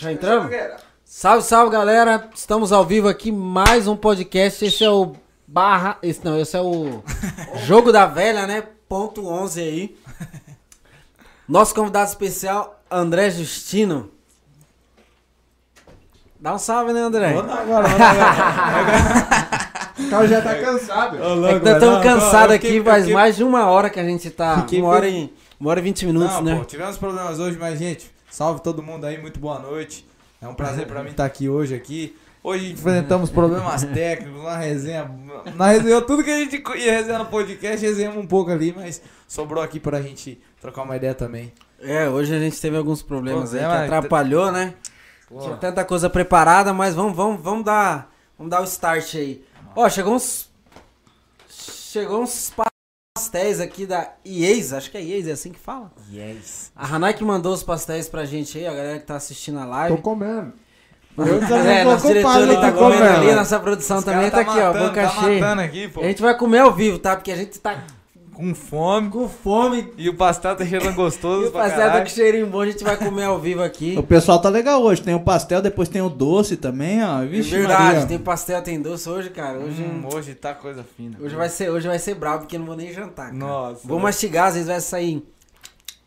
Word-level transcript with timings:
Já 0.00 0.12
entramos? 0.12 0.54
Salve, 1.04 1.42
salve 1.42 1.72
galera! 1.72 2.30
Estamos 2.32 2.70
ao 2.70 2.86
vivo 2.86 3.08
aqui, 3.08 3.32
mais 3.32 3.88
um 3.88 3.96
podcast. 3.96 4.64
Esse 4.64 4.84
é 4.84 4.90
o 4.90 5.16
barra. 5.44 5.98
Esse 6.00 6.24
não, 6.24 6.38
esse 6.38 6.56
é 6.56 6.60
o 6.60 7.02
Jogo 7.66 7.90
da 7.90 8.06
Velha, 8.06 8.46
né? 8.46 8.62
Ponto 8.88 9.26
11 9.26 9.60
aí. 9.60 9.98
Nosso 11.48 11.74
convidado 11.74 12.08
especial, 12.08 12.80
André 12.88 13.28
Justino. 13.30 14.08
Dá 16.38 16.54
um 16.54 16.58
salve, 16.58 16.92
né, 16.92 17.00
André? 17.00 17.36
agora, 17.36 17.88
O 19.98 20.10
cara 20.10 20.28
já 20.28 20.40
tá 20.40 20.54
cansado. 20.60 21.16
É 21.16 21.58
que 21.58 21.64
nós 21.64 21.74
estamos 21.74 22.02
cansados 22.04 22.54
aqui, 22.54 22.80
faz 22.84 23.08
mais 23.08 23.34
de 23.34 23.42
uma 23.42 23.66
hora 23.66 23.90
que 23.90 23.98
a 23.98 24.04
gente 24.04 24.30
tá. 24.30 24.64
Uma 24.74 24.88
hora, 24.90 25.08
e, 25.08 25.34
uma 25.58 25.70
hora 25.70 25.80
e 25.80 25.82
vinte 25.82 26.06
minutos, 26.06 26.36
Não, 26.36 26.42
né? 26.42 26.56
pô, 26.56 26.64
tivemos 26.64 26.96
problemas 26.96 27.40
hoje, 27.40 27.58
mas, 27.58 27.80
gente, 27.80 28.16
salve 28.38 28.62
todo 28.62 28.80
mundo 28.80 29.04
aí, 29.04 29.20
muito 29.20 29.40
boa 29.40 29.58
noite. 29.58 30.06
É 30.40 30.46
um 30.46 30.54
prazer 30.54 30.86
pra 30.86 31.02
mim 31.02 31.10
estar 31.10 31.24
aqui 31.26 31.48
hoje 31.48 31.74
aqui. 31.74 32.16
Hoje 32.40 32.70
enfrentamos 32.70 33.30
problemas 33.30 33.82
técnicos, 33.92 34.40
uma 34.40 34.56
resenha. 34.56 35.10
Na 35.56 35.66
resenha, 35.66 36.00
tudo 36.02 36.22
que 36.22 36.30
a 36.30 36.38
gente 36.38 36.62
ia 36.76 36.92
resenhar 36.92 37.18
no 37.18 37.26
podcast, 37.26 37.84
resenhamos 37.84 38.22
um 38.22 38.28
pouco 38.28 38.52
ali, 38.52 38.72
mas 38.72 39.02
sobrou 39.26 39.60
aqui 39.60 39.80
pra 39.80 40.00
gente 40.00 40.40
trocar 40.60 40.82
uma 40.82 40.94
ideia 40.94 41.16
também. 41.16 41.52
É, 41.80 42.08
hoje 42.08 42.32
a 42.32 42.38
gente 42.38 42.60
teve 42.60 42.76
alguns 42.76 43.02
problemas 43.02 43.52
aí 43.54 43.58
que 43.58 43.66
atrapalhou, 43.66 44.52
né? 44.52 44.74
Tinha 45.28 45.56
tanta 45.56 45.84
coisa 45.84 46.08
preparada, 46.08 46.72
mas 46.72 46.94
vamos, 46.94 47.16
vamos, 47.16 47.42
vamos 47.42 47.64
dar, 47.64 48.08
vamos 48.38 48.52
dar 48.52 48.60
o 48.60 48.64
start 48.64 49.16
aí. 49.16 49.44
Ó, 49.74 49.88
chegou 49.88 50.14
uns, 50.14 50.48
chegou 51.48 52.22
uns 52.22 52.50
pastéis 53.18 53.60
aqui 53.60 53.84
da 53.84 54.12
IES, 54.24 54.72
acho 54.72 54.90
que 54.90 54.96
é 54.96 55.02
IES, 55.02 55.26
é 55.26 55.32
assim 55.32 55.50
que 55.50 55.58
fala. 55.58 55.90
yes. 56.12 56.70
A 56.76 56.86
Hanai 56.86 57.12
que 57.12 57.24
mandou 57.24 57.52
os 57.52 57.64
pastéis 57.64 58.08
pra 58.08 58.24
gente 58.24 58.56
aí, 58.56 58.66
a 58.66 58.72
galera 58.72 58.98
que 59.00 59.06
tá 59.06 59.16
assistindo 59.16 59.58
a 59.58 59.64
live. 59.64 59.96
Tô 59.96 60.02
comendo. 60.02 60.52
Eu 61.16 61.42
é, 61.66 61.82
nosso 61.82 62.06
diretor 62.06 62.30
ali 62.30 62.54
tá 62.54 62.70
comendo 62.70 63.02
comendo. 63.02 63.16
ali, 63.16 63.34
nossa 63.34 63.58
produção 63.58 63.98
Os 63.98 64.04
também 64.04 64.30
cara 64.30 64.44
tá, 64.44 64.52
aqui, 64.52 64.60
ó, 64.60 64.66
matando, 64.66 64.84
boca 64.84 65.02
tá 65.02 65.08
cheia. 65.08 65.40
matando 65.40 65.62
aqui, 65.62 65.88
pô. 65.88 66.00
A 66.00 66.04
gente 66.04 66.22
vai 66.22 66.36
comer 66.36 66.58
ao 66.60 66.72
vivo, 66.72 66.98
tá? 67.00 67.16
Porque 67.16 67.32
a 67.32 67.36
gente 67.36 67.58
tá 67.58 67.82
Com 68.38 68.54
fome. 68.54 69.10
com 69.10 69.28
fome 69.28 69.92
E 69.98 70.08
o 70.08 70.14
pastel 70.14 70.54
tá 70.54 70.64
cheirando 70.64 70.94
gostoso 70.94 71.46
e 71.46 71.48
o 71.48 71.50
pastel 71.52 71.90
tá 71.90 72.00
com 72.02 72.06
cheirinho 72.06 72.46
bom, 72.46 72.60
a 72.60 72.66
gente 72.66 72.84
vai 72.84 72.96
comer 72.96 73.24
ao 73.24 73.40
vivo 73.40 73.62
aqui. 73.62 73.96
O 73.98 74.02
pessoal 74.04 74.40
tá 74.40 74.48
legal 74.48 74.80
hoje. 74.82 75.02
Tem 75.02 75.12
o 75.14 75.20
pastel, 75.20 75.60
depois 75.60 75.88
tem 75.88 76.00
o 76.00 76.08
doce 76.08 76.56
também, 76.56 77.02
ó. 77.04 77.22
É 77.22 77.26
Vixe, 77.26 77.50
verdade, 77.50 77.82
Maria. 77.82 78.06
tem 78.06 78.18
pastel, 78.18 78.62
tem 78.62 78.80
doce 78.80 79.08
hoje, 79.08 79.30
cara. 79.30 79.58
Hoje, 79.58 79.82
Hum, 79.82 80.06
hoje 80.14 80.34
tá 80.36 80.54
coisa 80.54 80.84
fina. 80.96 81.18
hoje, 81.20 81.34
vai, 81.34 81.48
ser, 81.48 81.68
hoje 81.70 81.88
vai 81.88 81.98
ser 81.98 82.14
bravo, 82.14 82.40
porque 82.42 82.54
eu 82.54 82.60
não 82.60 82.66
vou 82.66 82.76
nem 82.76 82.92
jantar. 82.92 83.26
cara. 83.26 83.34
Nossa. 83.36 83.80
Vou 83.86 83.98
mastigar, 83.98 84.46
às 84.48 84.54
vezes 84.54 84.68
vai 84.68 84.80
sair 84.80 85.16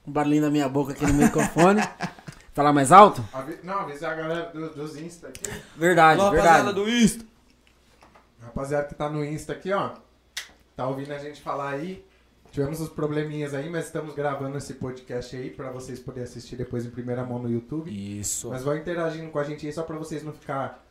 um 0.07 0.11
barulhinho 0.11 0.43
da 0.43 0.49
minha 0.49 0.69
boca 0.69 0.93
aqui 0.93 1.05
no 1.05 1.13
microfone. 1.13 1.81
Falar 2.55 2.71
mais 2.73 2.91
alto? 2.93 3.23
Não, 3.63 3.79
avisar 3.79 4.13
a 4.13 4.15
galera 4.15 4.51
do- 4.53 4.69
dos 4.73 4.95
Insta 4.97 5.27
aqui. 5.27 5.43
Verdade, 5.75 6.19
rapaziada 6.21 6.63
verdade. 6.63 6.75
do 6.75 6.89
Insta. 6.89 7.25
Rapaziada 8.41 8.87
que 8.87 8.95
tá 8.95 9.09
no 9.09 9.23
Insta 9.23 9.53
aqui, 9.53 9.71
ó. 9.73 9.91
Tá 10.75 10.87
ouvindo 10.87 11.11
a 11.13 11.17
gente 11.17 11.41
falar 11.41 11.71
aí. 11.71 12.03
Tivemos 12.51 12.81
uns 12.81 12.89
probleminhas 12.89 13.53
aí, 13.53 13.69
mas 13.69 13.85
estamos 13.85 14.13
gravando 14.13 14.57
esse 14.57 14.73
podcast 14.73 15.35
aí 15.37 15.49
pra 15.49 15.71
vocês 15.71 15.99
poderem 15.99 16.25
assistir 16.25 16.57
depois 16.57 16.85
em 16.85 16.89
primeira 16.89 17.23
mão 17.23 17.39
no 17.39 17.49
YouTube. 17.49 17.89
Isso. 17.89 18.49
Mas 18.49 18.61
vão 18.63 18.75
interagindo 18.75 19.29
com 19.31 19.39
a 19.39 19.43
gente 19.43 19.65
aí 19.65 19.71
só 19.71 19.83
pra 19.83 19.97
vocês 19.97 20.21
não 20.21 20.33
ficar 20.33 20.83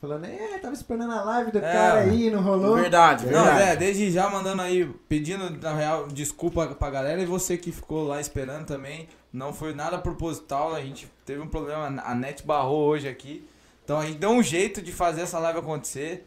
falando, 0.00 0.26
é, 0.26 0.58
tava 0.58 0.74
esperando 0.74 1.12
a 1.12 1.22
live 1.24 1.50
do 1.50 1.58
É, 1.58 1.60
cara 1.62 2.00
aí, 2.00 2.30
não 2.30 2.42
rolou. 2.42 2.76
Verdade, 2.76 3.24
Não, 3.26 3.42
verdade. 3.44 3.62
é, 3.62 3.76
desde 3.76 4.10
já 4.10 4.28
mandando 4.30 4.62
aí, 4.62 4.84
pedindo, 5.08 5.50
na 5.60 5.72
real, 5.74 6.06
desculpa 6.08 6.66
pra 6.68 6.90
galera 6.90 7.20
e 7.20 7.26
você 7.26 7.56
que 7.56 7.72
ficou 7.72 8.06
lá 8.06 8.20
esperando 8.20 8.66
também. 8.66 9.08
Não 9.32 9.52
foi 9.52 9.74
nada 9.74 9.98
proposital, 9.98 10.74
a 10.74 10.80
gente 10.80 11.10
teve 11.24 11.40
um 11.40 11.48
problema, 11.48 11.86
a 12.04 12.14
net 12.14 12.46
barrou 12.46 12.86
hoje 12.86 13.08
aqui. 13.08 13.48
Então 13.82 13.98
a 13.98 14.06
gente 14.06 14.18
deu 14.18 14.30
um 14.30 14.42
jeito 14.42 14.80
de 14.80 14.92
fazer 14.92 15.22
essa 15.22 15.38
live 15.40 15.58
acontecer, 15.58 16.26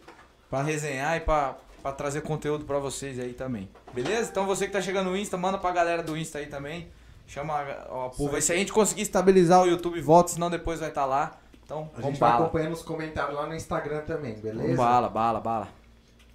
pra 0.49 0.61
resenhar 0.61 1.15
e 1.15 1.21
pra, 1.21 1.55
pra 1.87 1.91
trazer 1.93 2.21
conteúdo 2.21 2.65
pra 2.65 2.79
vocês 2.79 3.17
aí 3.19 3.33
também. 3.33 3.69
Beleza? 3.93 4.29
Então 4.29 4.45
você 4.45 4.65
que 4.65 4.73
tá 4.73 4.81
chegando 4.81 5.09
no 5.09 5.17
Insta, 5.17 5.37
manda 5.37 5.57
pra 5.57 5.71
galera 5.71 6.03
do 6.03 6.17
Insta 6.17 6.39
aí 6.39 6.47
também. 6.47 6.87
Chama 7.25 7.53
a, 7.53 7.61
a 8.05 8.09
povo. 8.09 8.41
Se 8.41 8.51
a 8.51 8.55
gente 8.55 8.73
conseguir 8.73 9.03
estabilizar 9.03 9.61
o 9.63 9.65
YouTube, 9.67 9.99
volta, 10.01 10.31
senão 10.31 10.49
depois 10.49 10.79
vai 10.79 10.89
estar 10.89 11.05
lá. 11.05 11.37
Então, 11.63 11.89
A 11.93 12.01
vamos 12.01 12.11
gente 12.11 12.19
vai 12.19 12.31
bala. 12.31 12.43
acompanhando 12.45 12.73
os 12.73 12.81
comentários 12.81 13.35
lá 13.35 13.45
no 13.47 13.55
Instagram 13.55 14.01
também, 14.01 14.35
beleza? 14.35 14.61
Vamos 14.63 14.77
bala, 14.77 15.09
bala, 15.09 15.39
bala. 15.39 15.67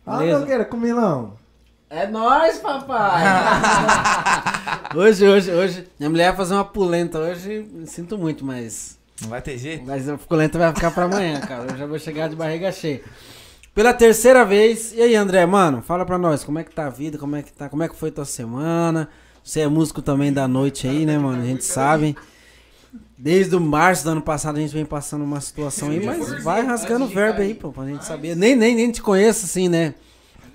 Ah, 0.07 0.19
Beleza. 0.19 0.39
Nogueira, 0.41 0.65
com 0.65 0.77
milão. 0.77 1.35
É 1.89 2.07
nóis, 2.07 2.59
papai! 2.59 3.23
hoje, 4.97 5.29
hoje, 5.29 5.51
hoje. 5.51 5.89
Minha 5.99 6.11
mulher 6.11 6.29
vai 6.29 6.37
fazer 6.37 6.55
uma 6.55 6.65
pulenta 6.65 7.19
hoje, 7.19 7.67
sinto 7.87 8.17
muito, 8.17 8.45
mas. 8.45 8.99
Não 9.21 9.29
vai 9.29 9.41
ter 9.43 9.57
jeito? 9.59 9.85
Mas 9.87 10.09
a 10.09 10.17
pulenta 10.17 10.59
vai 10.59 10.75
ficar 10.75 10.91
pra 10.91 11.05
amanhã, 11.05 11.41
cara. 11.41 11.71
Eu 11.71 11.77
já 11.77 11.87
vou 11.87 11.99
chegar 11.99 12.29
de 12.29 12.37
barriga 12.37 12.73
cheia. 12.73 13.03
Pela 13.75 13.95
terceira 13.95 14.45
vez. 14.45 14.93
E 14.95 15.01
aí, 15.01 15.15
André, 15.17 15.47
mano, 15.47 15.81
fala 15.83 16.05
pra 16.05 16.19
nós, 16.19 16.45
como 16.45 16.59
é 16.59 16.65
que 16.65 16.75
tá 16.75 16.87
a 16.87 16.91
vida, 16.91 17.17
como 17.17 17.37
é 17.37 17.43
que 17.43 17.53
tá, 17.53 17.69
como 17.69 17.83
é 17.83 17.89
que 17.89 17.97
foi 17.97 18.11
tua 18.11 18.25
semana? 18.25 19.09
Você 19.43 19.61
é 19.61 19.69
músico 19.69 20.03
também 20.03 20.33
da 20.33 20.47
noite 20.47 20.87
aí, 20.87 21.07
né, 21.07 21.19
mano? 21.19 21.43
A 21.43 21.45
gente 21.47 21.65
sabe. 21.65 22.17
Desde 23.17 23.55
o 23.57 23.61
março 23.61 24.05
do 24.05 24.11
ano 24.11 24.23
passado 24.23 24.57
a 24.59 24.61
gente 24.61 24.73
vem 24.75 24.85
passando 24.85 25.23
uma 25.25 25.41
situação 25.41 25.91
aí, 25.91 26.05
mas 26.05 26.43
vai 26.43 26.63
rasgando 26.63 27.05
o 27.05 27.09
verbo 27.09 27.41
aí, 27.41 27.55
pô, 27.55 27.71
pra 27.73 27.87
gente 27.87 28.05
saber. 28.05 28.37
Nem, 28.37 28.55
nem, 28.57 28.75
nem 28.75 28.91
te 28.91 29.01
conheço 29.01 29.47
assim, 29.47 29.69
né? 29.69 29.95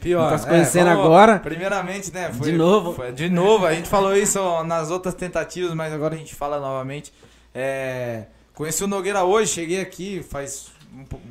Pior. 0.02 0.30
Tá 0.30 0.38
se 0.38 0.48
conhecendo 0.48 0.86
vamos- 0.90 1.06
agora? 1.06 1.40
Primeiramente, 1.40 2.14
né? 2.14 2.32
Foi, 2.32 2.52
De 2.52 2.58
novo? 2.58 2.94
foi- 2.94 3.12
de 3.12 3.30
novo. 3.30 3.66
A 3.66 3.74
gente 3.74 3.90
falou 3.90 4.16
isso 4.16 4.40
nas 4.64 4.92
outras 4.92 5.16
tentativas, 5.16 5.74
mas 5.74 5.92
agora 5.92 6.14
a 6.14 6.18
gente 6.18 6.36
fala 6.36 6.60
novamente. 6.60 7.12
É, 7.56 8.26
conheci 8.54 8.84
o 8.84 8.88
Nogueira 8.88 9.24
hoje, 9.24 9.52
cheguei 9.52 9.82
aqui 9.82 10.24
faz 10.30 10.68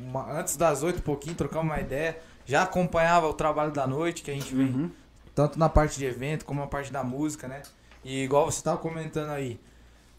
uma- 0.07 0.31
antes 0.39 0.55
das 0.57 0.83
oito, 0.83 0.99
um 0.99 1.01
pouquinho, 1.01 1.35
trocamos 1.35 1.65
uma 1.71 1.79
ideia. 1.79 2.17
Já 2.45 2.63
acompanhava 2.63 3.27
o 3.27 3.33
trabalho 3.33 3.71
da 3.71 3.85
noite, 3.87 4.21
que 4.23 4.31
a 4.31 4.33
gente 4.33 4.53
vem 4.55 4.67
Uhum. 4.67 4.91
tanto 5.35 5.59
na 5.59 5.67
parte 5.69 5.97
de 5.97 6.05
evento 6.05 6.45
como 6.45 6.59
na 6.61 6.67
parte 6.67 6.91
da 6.91 7.03
música, 7.03 7.47
né? 7.47 7.61
E 8.03 8.23
igual 8.23 8.49
você 8.49 8.61
tava 8.63 8.77
comentando 8.77 9.29
aí, 9.31 9.59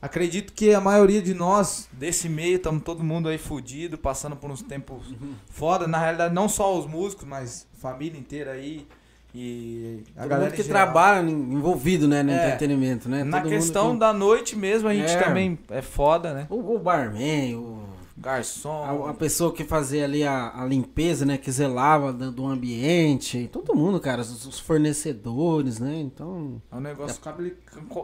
acredito 0.02 0.52
que 0.52 0.74
a 0.74 0.80
maioria 0.80 1.22
de 1.22 1.32
nós 1.34 1.88
desse 1.92 2.28
meio 2.28 2.56
estamos 2.56 2.82
todo 2.82 3.02
mundo 3.02 3.28
aí 3.28 3.38
fudido, 3.38 3.96
passando 3.96 4.36
por 4.36 4.50
uns 4.50 4.62
tempos 4.62 5.02
foda. 5.50 5.86
Na 5.86 5.98
realidade, 5.98 6.34
não 6.34 6.48
só 6.48 6.78
os 6.78 6.86
músicos, 6.86 7.24
mas 7.26 7.66
família 7.78 8.18
inteira 8.18 8.52
aí 8.52 8.86
e 9.34 10.02
a 10.16 10.20
Todo 10.22 10.28
galera 10.30 10.50
mundo 10.50 10.56
que 10.56 10.64
trabalha 10.68 11.30
envolvido, 11.30 12.06
né, 12.08 12.22
no 12.22 12.30
É. 12.30 12.46
entretenimento, 12.46 13.08
né? 13.08 13.24
Na 13.24 13.40
Todo 13.40 13.50
questão 13.50 13.92
que- 13.92 13.98
da 14.00 14.12
noite 14.12 14.56
mesmo, 14.56 14.88
a 14.88 14.94
gente 14.94 15.12
É. 15.12 15.22
também 15.22 15.58
é 15.70 15.82
foda, 15.82 16.32
né? 16.34 16.46
O, 16.50 16.74
o 16.74 16.78
barman, 16.78 17.54
o, 17.56 17.84
Garçom. 18.20 19.04
a, 19.06 19.10
a 19.10 19.14
pessoa 19.14 19.52
que 19.52 19.64
fazia 19.64 20.04
ali 20.04 20.24
a, 20.24 20.52
a 20.60 20.64
limpeza, 20.64 21.24
né? 21.24 21.38
Que 21.38 21.50
zelava 21.52 22.12
do, 22.12 22.32
do 22.32 22.46
ambiente. 22.46 23.48
Todo 23.52 23.74
mundo, 23.74 24.00
cara. 24.00 24.20
Os, 24.22 24.44
os 24.46 24.58
fornecedores, 24.58 25.78
né? 25.78 25.96
Então. 25.96 26.60
É 26.70 26.76
um 26.76 26.80
negócio 26.80 27.20
cabre- 27.20 27.56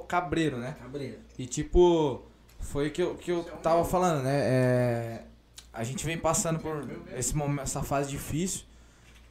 cabreiro, 0.08 0.56
né? 0.58 0.76
Cabreira. 0.80 1.18
E 1.38 1.46
tipo, 1.46 2.22
foi 2.60 2.90
que 2.90 3.02
eu, 3.02 3.14
que 3.16 3.30
eu 3.30 3.42
tava 3.62 3.84
falando, 3.84 4.22
né? 4.22 4.34
É, 4.34 5.22
a 5.72 5.82
gente 5.82 6.04
vem 6.06 6.16
passando 6.16 6.58
por 6.60 6.84
esse 7.16 7.36
momento, 7.36 7.62
essa 7.62 7.82
fase 7.82 8.08
difícil 8.10 8.62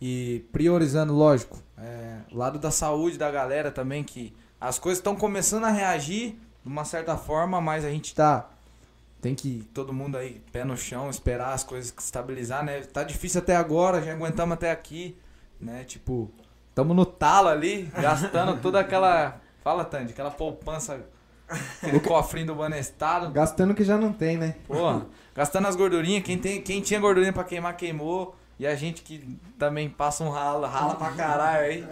e 0.02 0.46
priorizando, 0.52 1.14
lógico, 1.14 1.58
é, 1.78 2.18
o 2.32 2.38
lado 2.38 2.60
da 2.60 2.70
saúde 2.72 3.18
da 3.18 3.32
galera 3.32 3.72
também, 3.72 4.04
que 4.04 4.34
as 4.60 4.78
coisas 4.78 5.00
estão 5.00 5.16
começando 5.16 5.64
a 5.64 5.70
reagir 5.70 6.32
de 6.62 6.68
uma 6.70 6.84
certa 6.84 7.16
forma, 7.16 7.62
mas 7.62 7.86
a 7.86 7.90
gente 7.90 8.14
tá. 8.14 8.50
Tem 9.24 9.34
que 9.34 9.66
todo 9.74 9.94
mundo 9.94 10.18
aí, 10.18 10.42
pé 10.52 10.66
no 10.66 10.76
chão, 10.76 11.10
esperar 11.10 11.54
as 11.54 11.64
coisas 11.64 11.94
estabilizar, 11.98 12.62
né? 12.62 12.82
Tá 12.82 13.06
difícil 13.06 13.40
até 13.40 13.56
agora, 13.56 14.02
já 14.02 14.12
aguentamos 14.12 14.54
até 14.54 14.70
aqui, 14.70 15.18
né? 15.62 15.86
Tipo, 15.86 16.30
tamo 16.76 16.94
no 16.94 17.06
talo 17.06 17.48
ali, 17.48 17.90
gastando 17.96 18.60
toda 18.62 18.82
aquela. 18.82 19.40
Fala, 19.64 19.86
Tandy, 19.86 20.12
aquela 20.12 20.30
poupança 20.30 21.00
Aquele 21.82 22.02
cofrinho 22.02 22.48
do 22.48 22.56
Banestado. 22.56 23.32
Gastando 23.32 23.72
o 23.72 23.76
que 23.76 23.86
já 23.86 23.98
não 23.98 24.12
tem, 24.12 24.38
né? 24.38 24.56
Porra, 24.68 25.06
gastando 25.34 25.70
as 25.70 25.76
gordurinhas. 25.78 26.24
Quem, 26.24 26.38
tem, 26.38 26.62
quem 26.62 26.82
tinha 26.82 27.00
gordurinha 27.00 27.32
pra 27.32 27.46
queimar, 27.46 27.78
queimou. 27.78 28.36
E 28.60 28.68
a 28.68 28.76
gente 28.76 29.04
que 29.04 29.40
também 29.58 29.90
passa 29.90 30.24
um 30.24 30.30
rala, 30.30 30.68
rala 30.68 30.96
pra 30.96 31.12
caralho 31.12 31.64
aí. 31.64 31.88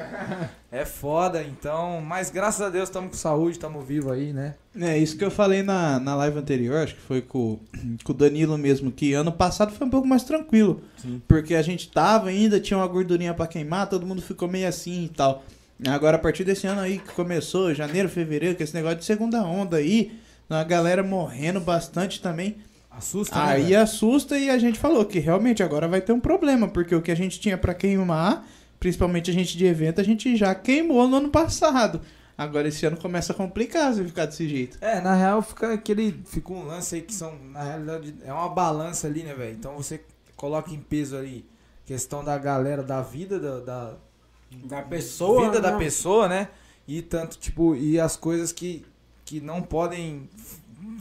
É 0.72 0.86
foda, 0.86 1.44
então. 1.44 2.02
Mas 2.02 2.30
graças 2.30 2.62
a 2.62 2.70
Deus 2.70 2.88
estamos 2.88 3.12
com 3.12 3.18
saúde, 3.18 3.58
estamos 3.58 3.86
vivos 3.86 4.12
aí, 4.12 4.32
né? 4.32 4.56
É 4.80 4.98
isso 4.98 5.18
que 5.18 5.26
eu 5.26 5.30
falei 5.30 5.62
na, 5.62 6.00
na 6.00 6.16
live 6.16 6.40
anterior, 6.40 6.78
acho 6.78 6.96
que 6.96 7.02
foi 7.02 7.22
com, 7.22 7.60
com 8.04 8.12
o 8.14 8.16
Danilo 8.16 8.58
mesmo, 8.58 8.90
que 8.90 9.14
ano 9.14 9.34
passado 9.34 9.74
foi 9.74 9.86
um 9.86 9.90
pouco 9.90 10.08
mais 10.08 10.24
tranquilo. 10.24 10.82
Sim. 10.98 11.22
Porque 11.28 11.56
a 11.56 11.62
gente 11.62 11.90
tava 11.92 12.30
ainda, 12.30 12.60
tinha 12.60 12.78
uma 12.78 12.88
gordurinha 12.88 13.34
pra 13.34 13.48
queimar, 13.48 13.90
todo 13.90 14.06
mundo 14.06 14.22
ficou 14.22 14.48
meio 14.48 14.68
assim 14.68 15.06
e 15.06 15.10
tal. 15.10 15.44
Agora, 15.88 16.16
a 16.16 16.20
partir 16.20 16.44
desse 16.46 16.68
ano 16.68 16.80
aí 16.80 17.00
que 17.00 17.14
começou, 17.14 17.74
janeiro, 17.74 18.08
fevereiro, 18.08 18.56
com 18.56 18.64
esse 18.64 18.74
negócio 18.74 19.00
de 19.00 19.06
segunda 19.06 19.44
onda 19.44 19.78
aí, 19.78 20.12
a 20.50 20.64
galera 20.64 21.04
morrendo 21.04 21.60
bastante 21.60 22.22
também. 22.22 22.58
Assusta, 22.90 23.36
né, 23.36 23.42
Aí 23.44 23.64
velho? 23.64 23.82
assusta 23.82 24.38
e 24.38 24.50
a 24.50 24.58
gente 24.58 24.78
falou 24.78 25.06
que 25.06 25.18
realmente 25.18 25.64
agora 25.64 25.88
vai 25.88 26.02
ter 26.02 26.12
um 26.12 26.20
problema, 26.20 26.68
porque 26.68 26.94
o 26.94 27.02
que 27.02 27.10
a 27.12 27.16
gente 27.16 27.40
tinha 27.40 27.58
pra 27.58 27.74
queimar, 27.74 28.46
principalmente 28.82 29.30
a 29.30 29.34
gente 29.34 29.56
de 29.56 29.64
evento, 29.66 30.02
a 30.02 30.04
gente 30.04 30.36
já 30.36 30.56
queimou 30.56 31.08
no 31.08 31.18
ano 31.18 31.30
passado. 31.30 32.02
Agora 32.36 32.68
esse 32.68 32.84
ano 32.84 32.98
começa 32.98 33.32
a 33.32 33.36
complicar 33.36 33.94
se 33.94 34.04
ficar 34.04 34.26
desse 34.26 34.50
jeito. 34.50 34.78
É, 34.82 35.00
na 35.00 35.14
real 35.14 35.44
fica 35.44 35.72
aquele. 35.74 36.20
Fica 36.26 36.52
um 36.52 36.66
lance 36.66 36.96
aí 36.96 37.02
que 37.04 37.14
são. 37.14 37.38
Na 37.52 37.62
realidade, 37.62 38.16
é 38.26 38.34
uma 38.34 38.50
balança 38.50 39.06
ali, 39.06 39.22
né, 39.22 39.36
velho? 39.36 39.54
Então 39.54 39.76
você 39.76 40.04
coloca 40.36 40.74
em 40.74 40.80
peso 40.80 41.16
ali 41.16 41.46
questão 41.86 42.24
da 42.24 42.36
galera, 42.40 42.82
da 42.82 43.02
vida 43.04 43.40
da, 43.40 43.60
da 43.60 43.94
Da 44.66 44.82
pessoa. 44.82 45.46
vida 45.46 45.62
da 45.62 45.74
né? 45.74 45.78
pessoa, 45.78 46.28
né? 46.28 46.48
E 46.88 47.04
tanto, 47.04 47.38
tipo, 47.38 47.76
e 47.76 48.00
as 48.00 48.16
coisas 48.16 48.52
que, 48.52 48.84
que 49.24 49.40
não 49.40 49.62
podem 49.62 50.28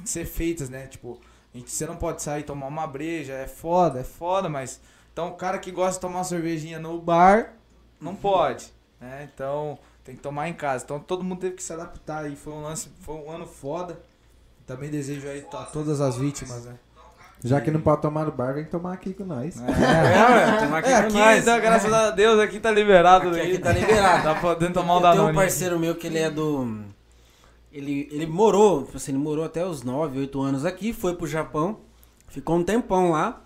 ser 0.05 0.27
feitas, 0.27 0.69
né? 0.69 0.87
Tipo, 0.89 1.19
a 1.55 1.57
gente, 1.57 1.71
você 1.71 1.87
não 1.87 1.97
pode 1.97 2.21
sair 2.21 2.41
e 2.43 2.45
tomar 2.45 2.67
uma 2.67 2.87
breja, 2.87 3.33
é 3.33 3.47
foda, 3.47 4.01
é 4.01 4.05
foda, 4.05 4.51
mas. 4.51 4.79
Então 5.11 5.29
o 5.29 5.33
cara 5.33 5.59
que 5.59 5.71
gosta 5.71 5.95
de 5.95 6.01
tomar 6.01 6.19
uma 6.19 6.25
cervejinha 6.25 6.79
no 6.79 7.01
bar, 7.01 7.55
não 8.01 8.15
pode. 8.15 8.73
Né? 9.01 9.29
Então 9.35 9.79
tem 10.05 10.15
que 10.17 10.23
tomar 10.23 10.49
em 10.49 10.55
casa. 10.55 10.85
Então 10.85 10.99
todo 11.01 11.23
mundo 11.25 11.41
teve 11.41 11.57
que 11.57 11.63
se 11.63 11.73
adaptar 11.73 12.25
aí. 12.25 12.37
Foi 12.37 12.53
um 12.53 12.63
lance, 12.63 12.89
foi 13.01 13.15
um 13.17 13.31
ano 13.31 13.47
foda. 13.47 13.99
Também 14.67 14.91
desejo 14.91 15.27
aí 15.29 15.45
a 15.53 15.65
todas 15.65 16.01
as 16.01 16.17
vítimas, 16.17 16.65
né? 16.65 16.75
Já 17.43 17.59
que 17.61 17.71
não 17.71 17.81
pode 17.81 18.03
tomar 18.03 18.27
no 18.27 18.33
bar, 18.33 18.53
vem 18.53 18.67
tomar 18.67 18.93
aqui 18.93 19.15
com 19.15 19.25
nós. 19.25 19.59
É, 19.59 19.63
ué, 19.65 20.57
tomar 20.61 20.79
aqui 20.79 20.89
É, 20.91 21.01
com 21.01 21.07
aqui, 21.07 21.17
nós. 21.19 21.43
então, 21.43 21.59
graças 21.61 21.91
a 21.93 22.11
Deus, 22.11 22.39
aqui 22.39 22.61
tá 22.61 22.71
liberado. 22.71 23.31
Aqui- 23.31 23.41
aí. 23.41 23.53
aqui 23.55 23.59
tá 23.59 23.73
liberado. 23.73 24.23
Tá 24.23 24.35
podendo 24.41 24.75
tomar 24.75 24.93
um 24.93 24.97
Eu 24.97 25.01
tenho 25.03 25.13
um 25.15 25.17
Danone. 25.17 25.35
parceiro 25.37 25.79
meu 25.79 25.95
que 25.97 26.07
ele 26.07 26.19
é 26.19 26.31
do. 26.31 26.85
Ele, 27.73 28.09
ele 28.11 28.27
morou, 28.27 28.85
tipo 28.85 28.97
assim, 28.99 29.13
ele 29.13 29.19
morou 29.23 29.45
até 29.45 29.65
os 29.65 29.83
9, 29.83 30.19
8 30.19 30.41
anos 30.43 30.65
aqui, 30.67 30.93
foi 30.93 31.15
pro 31.15 31.27
Japão, 31.27 31.81
ficou 32.29 32.57
um 32.57 32.63
tempão 32.65 33.13
lá. 33.13 33.43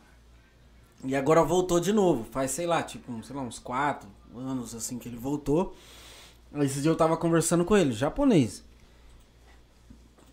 E 1.05 1.15
agora 1.15 1.43
voltou 1.45 1.79
de 1.79 1.93
novo. 1.93 2.25
Faz, 2.33 2.51
sei 2.51 2.67
lá, 2.67 2.83
tipo, 2.83 3.23
sei 3.23 3.37
lá, 3.37 3.43
uns 3.43 3.59
4 3.61 4.09
anos 4.39 4.75
assim 4.75 4.99
que 4.99 5.09
ele 5.09 5.17
voltou. 5.17 5.75
Esse 6.57 6.81
dia 6.81 6.91
eu 6.91 6.97
tava 6.97 7.17
conversando 7.17 7.65
com 7.65 7.77
ele, 7.77 7.93
japonês. 7.93 8.65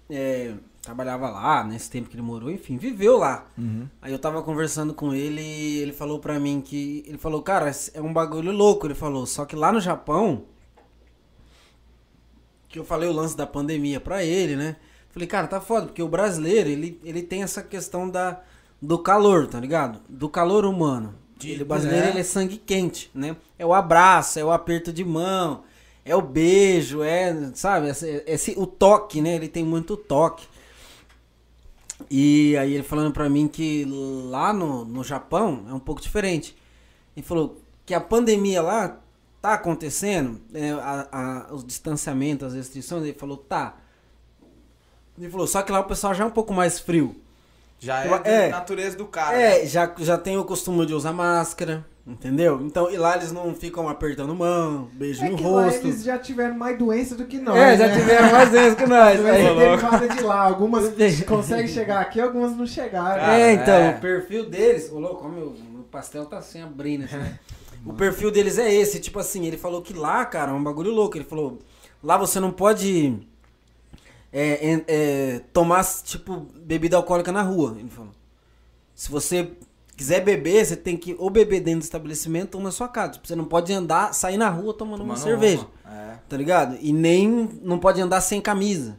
É, 0.10 0.54
trabalhava 0.82 1.30
lá, 1.30 1.64
nesse 1.64 1.90
tempo 1.90 2.10
que 2.10 2.16
ele 2.16 2.22
morou, 2.22 2.52
enfim, 2.52 2.78
viveu 2.78 3.18
lá. 3.18 3.48
Uhum. 3.58 3.88
Aí 4.02 4.12
eu 4.12 4.20
tava 4.20 4.42
conversando 4.44 4.94
com 4.94 5.14
ele 5.14 5.42
e 5.42 5.80
ele 5.80 5.94
falou 5.94 6.20
pra 6.20 6.40
mim 6.40 6.62
que. 6.62 7.04
Ele 7.08 7.18
falou, 7.18 7.42
cara, 7.42 7.72
é 7.94 8.02
um 8.02 8.12
bagulho 8.12 8.52
louco. 8.52 8.88
Ele 8.88 8.96
falou, 8.96 9.26
só 9.26 9.46
que 9.46 9.56
lá 9.56 9.72
no 9.72 9.80
Japão. 9.80 10.46
Que 12.68 12.80
eu 12.80 12.86
falei 12.86 13.10
o 13.10 13.14
lance 13.14 13.36
da 13.36 13.46
pandemia 13.46 14.00
pra 14.00 14.24
ele, 14.24 14.56
né? 14.56 14.78
Falei, 15.10 15.28
cara, 15.28 15.48
tá 15.48 15.60
foda, 15.60 15.88
porque 15.88 16.02
o 16.02 16.08
brasileiro, 16.08 16.70
ele, 16.70 17.00
ele 17.04 17.22
tem 17.22 17.44
essa 17.44 17.62
questão 17.62 18.10
da, 18.10 18.42
do 18.82 18.98
calor, 18.98 19.46
tá 19.46 19.60
ligado? 19.60 20.00
Do 20.08 20.30
calor 20.30 20.64
humano. 20.64 21.14
Ele, 21.50 21.64
o 21.64 21.66
brasileiro, 21.66 22.06
é. 22.06 22.10
ele 22.10 22.20
é 22.20 22.24
sangue 22.24 22.58
quente, 22.58 23.10
né? 23.14 23.36
É 23.58 23.66
o 23.66 23.74
abraço, 23.74 24.38
é 24.40 24.44
o 24.46 24.52
aperto 24.52 24.92
de 24.94 25.04
mão, 25.04 25.64
é 26.06 26.16
o 26.16 26.22
beijo, 26.22 27.02
é, 27.04 27.52
sabe? 27.54 27.88
Esse, 27.90 28.24
esse- 28.28 28.54
o 28.58 28.66
toque, 28.68 29.22
né? 29.22 29.36
Ele 29.36 29.48
tem 29.48 29.64
muito 29.64 29.96
toque. 29.98 30.46
E 32.10 32.58
aí 32.58 32.74
ele 32.74 32.84
falando 32.84 33.14
pra 33.14 33.30
mim 33.30 33.48
que 33.48 33.86
lá 34.30 34.52
no, 34.52 34.84
no 34.86 35.04
Japão 35.04 35.66
é 35.70 35.74
um 35.74 35.80
pouco 35.80 36.02
diferente. 36.02 36.56
Ele 37.16 37.26
falou 37.26 37.62
que 37.86 37.94
a 37.94 38.02
pandemia 38.02 38.62
lá 38.62 39.00
tá 39.42 39.54
acontecendo, 39.54 40.40
né, 40.50 40.74
a- 40.74 41.08
a- 41.50 41.54
os 41.54 41.64
distanciamentos, 41.66 42.48
as 42.48 42.54
restrições, 42.54 43.04
ele 43.04 43.14
falou, 43.18 43.38
tá. 43.38 43.78
Ele 45.18 45.30
falou, 45.30 45.46
só 45.48 45.62
que 45.62 45.72
lá 45.72 45.80
o 45.80 45.84
pessoal 45.86 46.14
já 46.14 46.24
é 46.24 46.28
um 46.28 46.32
pouco 46.32 46.54
mais 46.54 46.80
frio. 46.80 47.16
Já 47.82 48.06
é, 48.06 48.46
é. 48.46 48.50
natureza 48.50 48.96
do 48.96 49.06
cara. 49.08 49.36
né? 49.36 49.64
É, 49.64 49.66
já, 49.66 49.92
já 49.98 50.16
tem 50.16 50.38
o 50.38 50.46
costume 50.46 50.86
de 50.86 50.94
usar 50.94 51.12
máscara, 51.12 51.84
entendeu? 52.06 52.62
Então, 52.62 52.92
e 52.92 52.96
lá 52.96 53.18
eles 53.18 53.32
não 53.32 53.56
ficam 53.56 53.90
apertando 53.90 54.36
mão, 54.36 54.88
beijo 54.94 55.26
É 55.26 55.30
no 55.30 55.36
que 55.36 55.44
lá 55.44 55.64
rosto. 55.64 55.88
eles 55.88 56.04
já 56.04 56.20
tiveram 56.20 56.56
mais 56.56 56.78
doença 56.78 57.16
do 57.16 57.26
que 57.26 57.40
nós. 57.40 57.58
é, 57.58 57.76
já 57.76 57.88
né? 57.88 57.98
tiveram 57.98 58.32
mais 58.32 58.50
vezes 58.52 58.76
que 58.76 58.86
nós. 58.86 59.18
Doença 59.20 59.56
derivada 59.56 60.10
de 60.10 60.22
lá. 60.22 60.44
Algumas 60.44 60.94
conseguem 61.28 61.68
chegar 61.68 62.02
aqui, 62.02 62.22
algumas 62.22 62.56
não 62.56 62.68
chegaram. 62.68 63.20
Cara, 63.20 63.40
é, 63.40 63.54
então, 63.54 63.74
é. 63.74 63.90
o 63.90 64.00
perfil 64.00 64.48
deles. 64.48 64.92
Ô, 64.92 65.00
louco, 65.00 65.28
meu, 65.28 65.56
meu 65.72 65.84
pastel 65.86 66.28
tá 66.28 66.40
sem 66.40 66.62
abrir, 66.62 67.00
né? 67.00 67.40
o 67.84 67.94
perfil 67.94 68.30
deles 68.30 68.60
é 68.60 68.72
esse. 68.72 69.00
Tipo 69.00 69.18
assim, 69.18 69.48
ele 69.48 69.58
falou 69.58 69.82
que 69.82 69.94
lá, 69.94 70.24
cara, 70.24 70.52
é 70.52 70.54
um 70.54 70.64
bagulho 70.64 70.92
louco. 70.92 71.18
Ele 71.18 71.26
falou: 71.26 71.58
lá 72.04 72.16
você 72.16 72.40
não 72.40 72.52
pode 72.52 73.28
é, 74.34 74.74
é, 74.74 74.84
é, 74.88 75.40
tomar, 75.54 75.84
tipo, 76.04 76.48
bebida 76.64 76.98
alcoólica 76.98 77.32
na 77.32 77.42
rua. 77.42 77.76
Ele 77.78 77.90
falou: 77.90 78.12
se 78.96 79.10
você 79.12 79.52
quiser 79.98 80.22
beber, 80.24 80.66
você 80.66 80.76
tem 80.76 80.98
que 80.98 81.16
ou 81.20 81.30
beber 81.30 81.60
dentro 81.62 81.82
do 81.82 81.84
estabelecimento 81.84 82.56
ou 82.56 82.62
na 82.64 82.72
sua 82.72 82.88
casa. 82.88 83.14
Tipo, 83.14 83.28
você 83.28 83.36
não 83.36 83.46
pode 83.46 83.72
andar, 83.74 84.14
sair 84.14 84.38
na 84.38 84.50
rua 84.50 84.74
tomando 84.74 85.04
uma 85.04 85.16
Tomando 85.16 85.24
cerveja. 85.24 85.68
uma. 85.86 85.94
É. 85.94 86.18
Tá 86.30 86.38
ligado? 86.38 86.78
E 86.82 86.92
nem 86.94 87.50
não 87.62 87.78
pode 87.78 88.02
andar 88.02 88.22
sem 88.22 88.40
camisa 88.42 88.98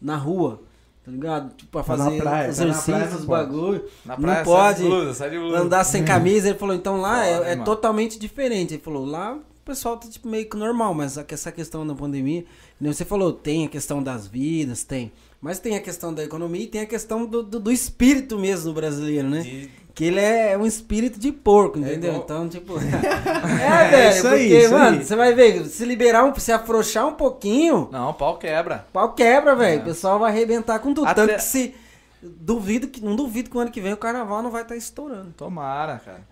na 0.00 0.16
rua. 0.16 0.62
Tá 1.04 1.12
ligado? 1.12 1.54
Tipo, 1.54 1.70
pra 1.70 1.82
Tá 1.84 1.96
na 1.96 2.04
fazer 2.04 2.16
praia, 2.20 2.36
tá 2.36 2.42
na 2.42 2.48
exercícios, 2.48 2.96
não 3.12 3.18
os 3.20 3.24
pode. 3.24 3.26
bagulho. 3.26 3.84
Na 4.04 4.14
Não 4.14 4.20
praia, 4.22 4.44
pode 4.44 4.78
sai 4.78 4.82
de 4.82 4.88
blusa, 4.90 5.14
sai 5.14 5.30
de 5.30 5.38
blusa. 5.38 5.58
Andar 5.58 5.84
sem 5.84 6.02
camisa, 6.04 6.48
ele 6.48 6.58
falou, 6.58 6.74
então 6.74 7.00
lá 7.00 7.24
é, 7.24 7.52
é 7.52 7.56
totalmente 7.56 8.18
diferente. 8.18 8.74
Ele 8.74 8.82
falou, 8.82 9.04
lá 9.06 9.38
pessoal 9.66 9.96
tá 9.96 10.08
tipo, 10.08 10.28
meio 10.28 10.48
que 10.48 10.56
normal, 10.56 10.94
mas 10.94 11.18
essa 11.18 11.50
questão 11.52 11.86
da 11.86 11.94
pandemia, 11.94 12.44
você 12.80 13.04
falou, 13.04 13.32
tem 13.32 13.66
a 13.66 13.68
questão 13.68 14.02
das 14.02 14.26
vidas, 14.26 14.84
tem. 14.84 15.12
Mas 15.40 15.58
tem 15.58 15.76
a 15.76 15.80
questão 15.80 16.14
da 16.14 16.24
economia 16.24 16.62
e 16.62 16.66
tem 16.66 16.80
a 16.80 16.86
questão 16.86 17.26
do, 17.26 17.42
do, 17.42 17.60
do 17.60 17.70
espírito 17.72 18.38
mesmo 18.38 18.66
do 18.66 18.74
brasileiro, 18.74 19.28
né? 19.28 19.40
De- 19.42 19.70
Que 19.94 20.04
ele 20.04 20.20
é 20.20 20.56
um 20.58 20.66
espírito 20.66 21.18
de 21.18 21.30
porco, 21.32 21.78
entendeu? 21.78 22.10
igual- 22.12 22.24
Então, 22.24 22.48
tipo. 22.48 22.74
é, 22.78 23.88
velho, 23.90 24.16
isso 24.16 24.26
aí, 24.28 24.48
porque, 24.48 24.58
isso 24.64 24.72
mano, 24.72 24.98
aí. 24.98 25.04
você 25.04 25.16
vai 25.16 25.34
ver, 25.34 25.64
se 25.66 25.84
liberar 25.84 26.24
um, 26.24 26.34
se 26.34 26.52
afrouxar 26.52 27.06
um 27.06 27.14
pouquinho, 27.14 27.88
Não, 27.92 28.12
pau 28.14 28.38
quebra. 28.38 28.86
pau 28.92 29.14
quebra, 29.14 29.54
velho. 29.56 29.80
É. 29.80 29.82
O 29.82 29.84
pessoal 29.86 30.18
vai 30.18 30.30
arrebentar 30.30 30.78
com 30.78 30.92
tudo. 30.94 31.06
Até- 31.06 31.26
Tanto 31.26 31.34
que 31.36 31.42
se. 31.44 31.74
Duvido 32.22 32.88
que. 32.88 33.04
Não 33.04 33.14
duvido 33.14 33.50
que 33.50 33.56
o 33.56 33.60
ano 33.60 33.70
que 33.70 33.80
vem 33.80 33.92
o 33.92 33.96
carnaval 33.96 34.42
não 34.42 34.50
vai 34.50 34.62
estar 34.62 34.74
estourando. 34.76 35.32
Tomara, 35.36 36.00
cara. 36.04 36.26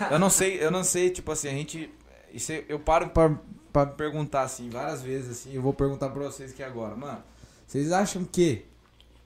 eu 0.12 0.18
não 0.18 0.30
sei, 0.30 0.62
eu 0.62 0.70
não 0.70 0.84
sei, 0.84 1.10
tipo 1.10 1.32
assim, 1.32 1.48
a 1.48 1.52
gente. 1.52 1.90
Isso 2.32 2.52
eu 2.68 2.78
paro 2.78 3.10
pra, 3.10 3.36
pra 3.72 3.86
perguntar 3.86 4.42
assim, 4.42 4.70
várias 4.70 5.02
vezes, 5.02 5.30
assim, 5.30 5.54
eu 5.54 5.62
vou 5.62 5.72
perguntar 5.72 6.08
pra 6.10 6.22
vocês 6.24 6.52
aqui 6.52 6.62
agora. 6.62 6.94
Mano, 6.96 7.22
vocês 7.66 7.92
acham 7.92 8.24
que. 8.24 8.64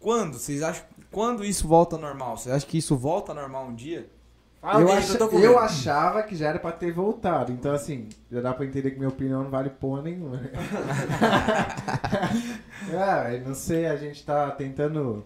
Quando? 0.00 0.38
Vocês 0.38 0.62
acham. 0.62 0.84
Quando 1.10 1.44
isso 1.44 1.66
volta 1.68 1.96
ao 1.96 2.02
normal? 2.02 2.36
Vocês 2.36 2.54
acham 2.54 2.68
que 2.68 2.78
isso 2.78 2.96
volta 2.96 3.32
ao 3.32 3.36
normal 3.36 3.66
um 3.66 3.74
dia? 3.74 4.08
Fala, 4.60 4.80
eu, 4.80 4.90
acha- 4.92 5.18
eu 5.18 5.40
eu 5.40 5.58
achava 5.58 6.22
que 6.22 6.34
já 6.34 6.48
era 6.48 6.58
pra 6.58 6.72
ter 6.72 6.90
voltado. 6.90 7.52
Então, 7.52 7.72
assim, 7.74 8.08
já 8.32 8.40
dá 8.40 8.52
pra 8.54 8.64
entender 8.64 8.92
que 8.92 8.96
minha 8.96 9.10
opinião 9.10 9.42
não 9.44 9.50
vale 9.50 9.68
porra 9.68 10.00
nenhuma. 10.02 10.38
né? 10.38 10.50
é, 12.92 13.38
não 13.40 13.54
sei, 13.54 13.86
a 13.86 13.96
gente 13.96 14.24
tá 14.24 14.50
tentando. 14.50 15.24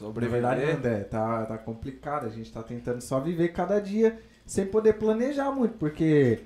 Na 0.00 0.10
verdade, 0.28 0.60
Sobreviver. 0.60 0.76
André, 0.76 1.00
tá, 1.04 1.46
tá 1.46 1.58
complicado. 1.58 2.26
A 2.26 2.30
gente 2.30 2.52
tá 2.52 2.62
tentando 2.62 3.00
só 3.00 3.20
viver 3.20 3.48
cada 3.52 3.80
dia 3.80 4.20
sem 4.44 4.66
poder 4.66 4.94
planejar 4.94 5.50
muito, 5.52 5.78
porque 5.78 6.40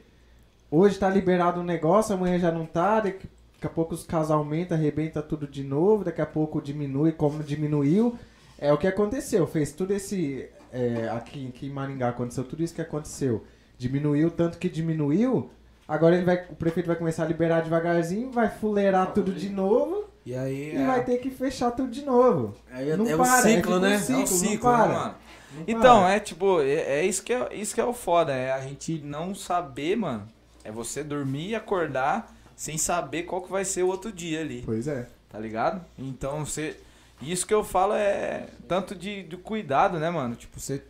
hoje 0.70 0.98
tá 0.98 1.08
liberado 1.08 1.60
um 1.60 1.64
negócio, 1.64 2.14
amanhã 2.14 2.38
já 2.38 2.50
não 2.52 2.66
tá, 2.66 3.00
daqui, 3.00 3.28
a 3.62 3.68
pouco 3.68 3.94
os 3.94 4.04
casos 4.04 4.30
aumentam, 4.30 4.76
arrebenta 4.76 5.22
tudo 5.22 5.46
de 5.46 5.64
novo, 5.64 6.04
daqui 6.04 6.20
a 6.20 6.26
pouco 6.26 6.60
diminui 6.62 7.12
como 7.12 7.42
diminuiu. 7.42 8.16
É 8.58 8.72
o 8.72 8.78
que 8.78 8.86
aconteceu, 8.86 9.46
fez 9.46 9.72
tudo 9.72 9.92
esse. 9.92 10.48
é, 10.72 11.08
aqui, 11.10 11.48
aqui 11.48 11.66
em 11.66 11.70
Maringá 11.70 12.08
aconteceu 12.08 12.44
tudo 12.44 12.62
isso 12.62 12.74
que 12.74 12.82
aconteceu. 12.82 13.44
Diminuiu 13.76 14.30
tanto 14.30 14.58
que 14.58 14.68
diminuiu. 14.68 15.50
Agora 15.86 16.14
ele 16.16 16.24
vai, 16.24 16.44
o 16.50 16.54
prefeito 16.56 16.86
vai 16.86 16.96
começar 16.96 17.22
a 17.24 17.26
liberar 17.26 17.62
devagarzinho, 17.62 18.30
vai 18.30 18.50
fuleirar 18.50 19.12
tudo 19.14 19.32
de 19.32 19.48
novo 19.48 20.04
E 20.26 20.34
aí. 20.34 20.74
e 20.76 20.76
é, 20.76 20.86
vai 20.86 21.02
ter 21.04 21.18
que 21.18 21.30
fechar 21.30 21.70
tudo 21.70 21.90
de 21.90 22.04
novo. 22.04 22.54
Aí 22.70 22.90
é, 22.90 22.96
Não 22.96 23.06
é 23.06 23.16
para, 23.16 23.38
é 23.50 23.56
ciclo, 23.56 23.74
tipo 23.74 23.78
né? 23.78 23.96
um 23.96 23.98
ciclo. 23.98 24.14
é 24.14 24.16
um 24.16 24.20
não 24.20 24.26
ciclo, 24.26 24.76
né, 24.76 24.76
para. 24.76 24.88
mano? 24.88 25.14
Não 25.50 25.64
Então, 25.66 26.00
para. 26.00 26.14
é 26.14 26.20
tipo, 26.20 26.60
é, 26.60 26.72
é 27.00 27.06
isso, 27.06 27.22
que 27.22 27.32
é 27.32 27.54
isso 27.54 27.74
que 27.74 27.80
é 27.80 27.84
o 27.84 27.94
foda, 27.94 28.32
é 28.34 28.52
a 28.52 28.60
gente 28.60 28.98
não 29.00 29.34
saber, 29.34 29.96
mano. 29.96 30.28
É 30.64 30.70
você 30.70 31.02
dormir 31.04 31.48
e 31.50 31.54
acordar 31.54 32.34
sem 32.56 32.76
saber 32.76 33.22
qual 33.22 33.42
que 33.42 33.50
vai 33.50 33.64
ser 33.64 33.82
o 33.82 33.88
outro 33.88 34.10
dia 34.12 34.40
ali. 34.40 34.62
Pois 34.64 34.86
é. 34.88 35.08
tá 35.30 35.38
ligado? 35.38 35.84
Então 35.98 36.44
você. 36.44 36.78
Isso 37.20 37.46
que 37.46 37.54
eu 37.54 37.64
falo 37.64 37.94
é 37.94 38.46
tanto 38.68 38.94
de, 38.94 39.24
de 39.24 39.36
cuidado, 39.36 39.98
né, 39.98 40.08
mano? 40.08 40.36
Tipo, 40.36 40.60
você, 40.60 40.82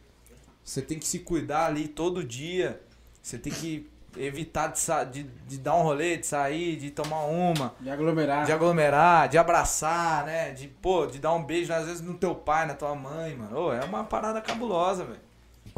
você 0.62 0.82
tem 0.82 0.98
que 0.98 1.06
se 1.06 1.20
cuidar 1.20 1.66
ali 1.66 1.88
todo 1.88 2.22
dia. 2.22 2.80
Você 3.22 3.38
tem 3.38 3.52
que 3.52 3.88
evitar 4.16 4.68
de, 4.68 4.82
de, 5.12 5.22
de 5.46 5.58
dar 5.58 5.74
um 5.76 5.82
rolê, 5.82 6.16
de 6.16 6.26
sair, 6.26 6.76
de 6.76 6.90
tomar 6.90 7.24
uma, 7.26 7.74
De 7.80 7.88
aglomerar. 7.90 8.44
de 8.46 8.52
aglomerar, 8.52 9.28
de 9.28 9.38
abraçar, 9.38 10.24
né? 10.26 10.50
De, 10.52 10.68
pô, 10.68 11.06
de 11.06 11.18
dar 11.18 11.34
um 11.34 11.44
beijo, 11.44 11.72
às 11.72 11.86
vezes, 11.86 12.00
no 12.00 12.14
teu 12.14 12.34
pai, 12.34 12.66
na 12.66 12.74
tua 12.74 12.94
mãe, 12.94 13.34
mano. 13.36 13.56
Ô, 13.58 13.72
é 13.72 13.84
uma 13.84 14.04
parada 14.04 14.40
cabulosa, 14.40 15.04
velho. 15.04 15.20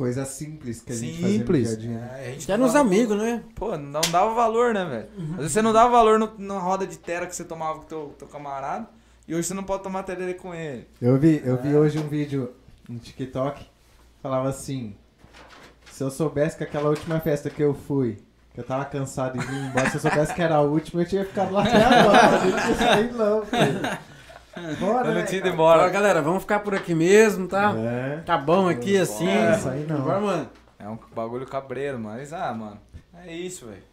Coisa 0.00 0.24
simples 0.24 0.80
que 0.80 0.92
a 0.92 0.96
gente 0.96 1.20
faz 1.20 1.32
no 1.34 1.38
Simples. 1.40 1.76
dia 1.76 1.76
a 1.76 1.98
dia. 1.98 2.10
É, 2.16 2.28
a 2.28 2.30
gente 2.32 2.44
Até 2.44 2.56
não 2.56 2.64
nos 2.64 2.74
amigos, 2.74 3.18
né? 3.18 3.42
Pô, 3.54 3.76
não 3.76 4.00
dava 4.00 4.32
valor, 4.32 4.72
né, 4.72 4.82
velho? 4.86 5.08
Às 5.32 5.36
vezes 5.36 5.52
você 5.52 5.60
não 5.60 5.74
dava 5.74 5.90
valor 5.90 6.18
no, 6.18 6.32
na 6.38 6.58
roda 6.58 6.86
de 6.86 6.96
tera 6.96 7.26
que 7.26 7.36
você 7.36 7.44
tomava 7.44 7.80
com 7.80 7.84
teu, 7.84 8.14
teu 8.18 8.26
camarada. 8.26 8.88
E 9.28 9.34
hoje 9.34 9.46
você 9.48 9.52
não 9.52 9.62
pode 9.62 9.82
tomar 9.82 10.02
tererê 10.04 10.32
com 10.32 10.54
ele. 10.54 10.88
Eu 11.02 11.18
vi, 11.18 11.42
eu 11.44 11.60
vi 11.60 11.74
É. 11.74 11.76
hoje 11.78 11.98
um 11.98 12.08
vídeo 12.08 12.50
no 12.88 12.98
TikTok, 12.98 13.62
falava 14.22 14.48
assim, 14.48 14.96
se 15.92 16.02
eu 16.02 16.10
soubesse 16.10 16.56
que 16.56 16.64
aquela 16.64 16.88
última 16.88 17.20
festa 17.20 17.50
que 17.50 17.62
eu 17.62 17.74
fui 17.74 18.16
Que 18.54 18.60
eu 18.60 18.64
tava 18.64 18.86
cansado 18.86 19.38
de 19.38 19.44
vir 19.46 19.54
embora. 19.66 19.90
Se 19.90 19.96
eu 19.96 20.00
soubesse 20.00 20.32
que 20.32 20.40
era 20.40 20.54
a 20.54 20.60
última, 20.62 21.02
eu 21.02 21.06
tinha 21.06 21.26
ficado 21.26 21.52
lá 21.52 21.62
até 21.62 21.76
agora. 21.84 22.40
Eu 22.48 22.50
não 22.52 22.74
saído, 22.74 23.18
não, 23.18 23.44
filho. 23.44 23.98
Bora, 24.78 25.08
Eu 25.08 25.14
não 25.14 25.20
né, 25.22 25.48
embora. 25.48 25.86
Ó, 25.86 25.90
galera, 25.90 26.20
vamos 26.20 26.42
ficar 26.42 26.60
por 26.60 26.74
aqui 26.74 26.94
mesmo, 26.94 27.46
tá? 27.46 27.72
É. 27.76 28.16
Tá 28.26 28.36
bom 28.36 28.68
aqui 28.68 28.96
assim. 28.98 29.28
É, 29.28 29.56
isso 29.56 29.68
aí 29.68 29.86
não. 29.88 30.00
Bora, 30.00 30.20
mano. 30.20 30.48
É 30.78 30.88
um 30.88 30.98
bagulho 31.14 31.46
cabreiro, 31.46 31.98
mas, 31.98 32.32
ah, 32.32 32.52
mano, 32.52 32.78
é 33.26 33.32
isso, 33.34 33.66
velho. 33.66 33.90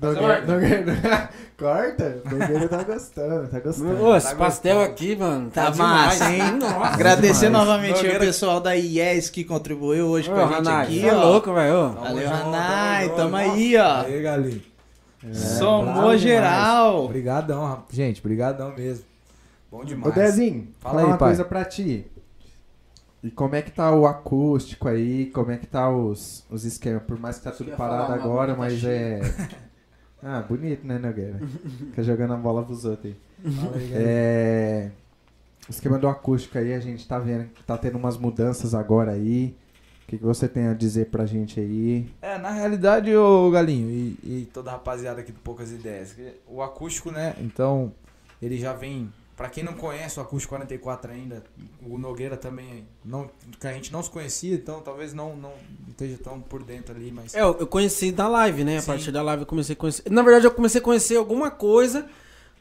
Nogueira, 0.00 0.42
Nogueira, 0.42 1.30
corta? 1.58 2.20
Nogueira 2.30 2.68
tá 2.68 2.82
gostando, 2.82 3.48
tá 3.48 3.58
gostando. 3.58 4.04
Ô, 4.04 4.14
esse 4.14 4.28
Tá 4.28 4.36
pastel 4.36 4.74
gostando. 4.76 4.92
aqui, 4.94 5.16
mano. 5.16 5.50
Tá 5.50 5.70
demais. 5.70 6.20
massa, 6.20 6.30
hein? 6.30 6.52
Nossa. 6.60 6.86
Agradecer 6.92 7.46
demais. 7.46 7.66
novamente 7.66 7.96
Nogueira- 7.96 8.16
ao 8.16 8.20
pessoal 8.20 8.60
da 8.60 8.76
IES 8.76 9.30
que 9.30 9.44
contribuiu 9.44 10.06
hoje 10.08 10.30
Ô, 10.30 10.34
com 10.34 10.40
a 10.40 10.46
gente 10.46 10.54
Ranai, 10.56 10.82
aqui, 10.84 11.08
é 11.08 11.14
ó. 11.14 11.24
louco, 11.24 11.54
velho. 11.54 11.88
Valeu, 11.92 12.28
Ranai, 12.28 13.08
tamo 13.16 13.36
aí, 13.36 13.76
ó. 13.78 14.00
Aí, 14.02 14.22
galinho. 14.22 14.62
É, 15.26 15.32
Somou 15.32 16.16
geral. 16.18 17.06
Obrigadão, 17.06 17.82
gente, 17.90 18.20
brigadão 18.22 18.74
mesmo. 18.76 19.07
Bom 19.70 19.84
demais. 19.84 20.10
Ô, 20.12 20.14
Dezinho, 20.14 20.68
Fala 20.80 20.94
fala 20.94 21.00
aí, 21.00 21.06
uma 21.06 21.18
pai. 21.18 21.28
coisa 21.30 21.44
pra 21.44 21.64
ti. 21.64 22.06
E 23.22 23.30
como 23.30 23.54
é 23.56 23.62
que 23.62 23.70
tá 23.72 23.92
o 23.92 24.06
acústico 24.06 24.88
aí? 24.88 25.26
Como 25.26 25.50
é 25.50 25.56
que 25.56 25.66
tá 25.66 25.90
os, 25.90 26.44
os 26.48 26.64
esquemas? 26.64 27.02
Por 27.02 27.18
mais 27.18 27.38
que 27.38 27.44
tá 27.44 27.50
tudo 27.50 27.72
parado 27.72 28.12
agora, 28.12 28.52
tá 28.52 28.58
mas 28.58 28.74
cheio. 28.74 28.92
é... 28.92 29.20
Ah, 30.20 30.42
bonito, 30.42 30.84
né, 30.84 30.98
Nogueira? 30.98 31.38
Fica 31.90 32.02
jogando 32.02 32.32
a 32.34 32.36
bola 32.36 32.64
pros 32.64 32.84
outros 32.84 33.12
aí. 33.44 33.52
Fala 33.52 33.76
aí. 33.76 33.90
É... 33.94 34.90
O 35.68 35.70
esquema 35.70 35.96
do 35.96 36.08
acústico 36.08 36.58
aí, 36.58 36.74
a 36.74 36.80
gente 36.80 37.06
tá 37.06 37.20
vendo 37.20 37.44
que 37.50 37.62
tá 37.62 37.78
tendo 37.78 37.96
umas 37.98 38.16
mudanças 38.16 38.74
agora 38.74 39.12
aí. 39.12 39.54
O 40.04 40.08
que, 40.08 40.18
que 40.18 40.24
você 40.24 40.48
tem 40.48 40.66
a 40.66 40.74
dizer 40.74 41.06
pra 41.10 41.24
gente 41.26 41.60
aí? 41.60 42.08
É, 42.20 42.36
na 42.38 42.50
realidade, 42.50 43.14
ô 43.14 43.48
Galinho 43.50 43.90
e, 43.90 44.18
e 44.24 44.48
toda 44.52 44.70
a 44.70 44.72
rapaziada 44.72 45.20
aqui 45.20 45.30
do 45.30 45.38
Poucas 45.38 45.70
Ideias, 45.70 46.16
o 46.48 46.62
acústico, 46.62 47.12
né? 47.12 47.36
Então, 47.38 47.92
ele 48.42 48.56
já 48.58 48.72
vem. 48.72 49.12
Pra 49.38 49.48
quem 49.48 49.62
não 49.62 49.72
conhece 49.74 50.18
o 50.18 50.22
acústico 50.22 50.52
44 50.56 51.12
ainda, 51.12 51.44
o 51.80 51.96
Nogueira 51.96 52.36
também, 52.36 52.88
não, 53.04 53.30
que 53.60 53.68
a 53.68 53.72
gente 53.72 53.92
não 53.92 54.02
se 54.02 54.10
conhecia, 54.10 54.52
então 54.56 54.80
talvez 54.80 55.14
não, 55.14 55.36
não 55.36 55.52
esteja 55.88 56.18
tão 56.18 56.40
por 56.40 56.64
dentro 56.64 56.92
ali, 56.92 57.12
mas. 57.12 57.36
É, 57.36 57.42
eu 57.42 57.64
conheci 57.68 58.10
da 58.10 58.26
live, 58.26 58.64
né? 58.64 58.78
A 58.78 58.80
Sim. 58.80 58.86
partir 58.88 59.12
da 59.12 59.22
live 59.22 59.42
eu 59.42 59.46
comecei 59.46 59.74
a 59.74 59.76
conhecer. 59.76 60.10
Na 60.10 60.22
verdade, 60.22 60.46
eu 60.46 60.50
comecei 60.50 60.80
a 60.80 60.84
conhecer 60.84 61.16
alguma 61.16 61.52
coisa 61.52 62.06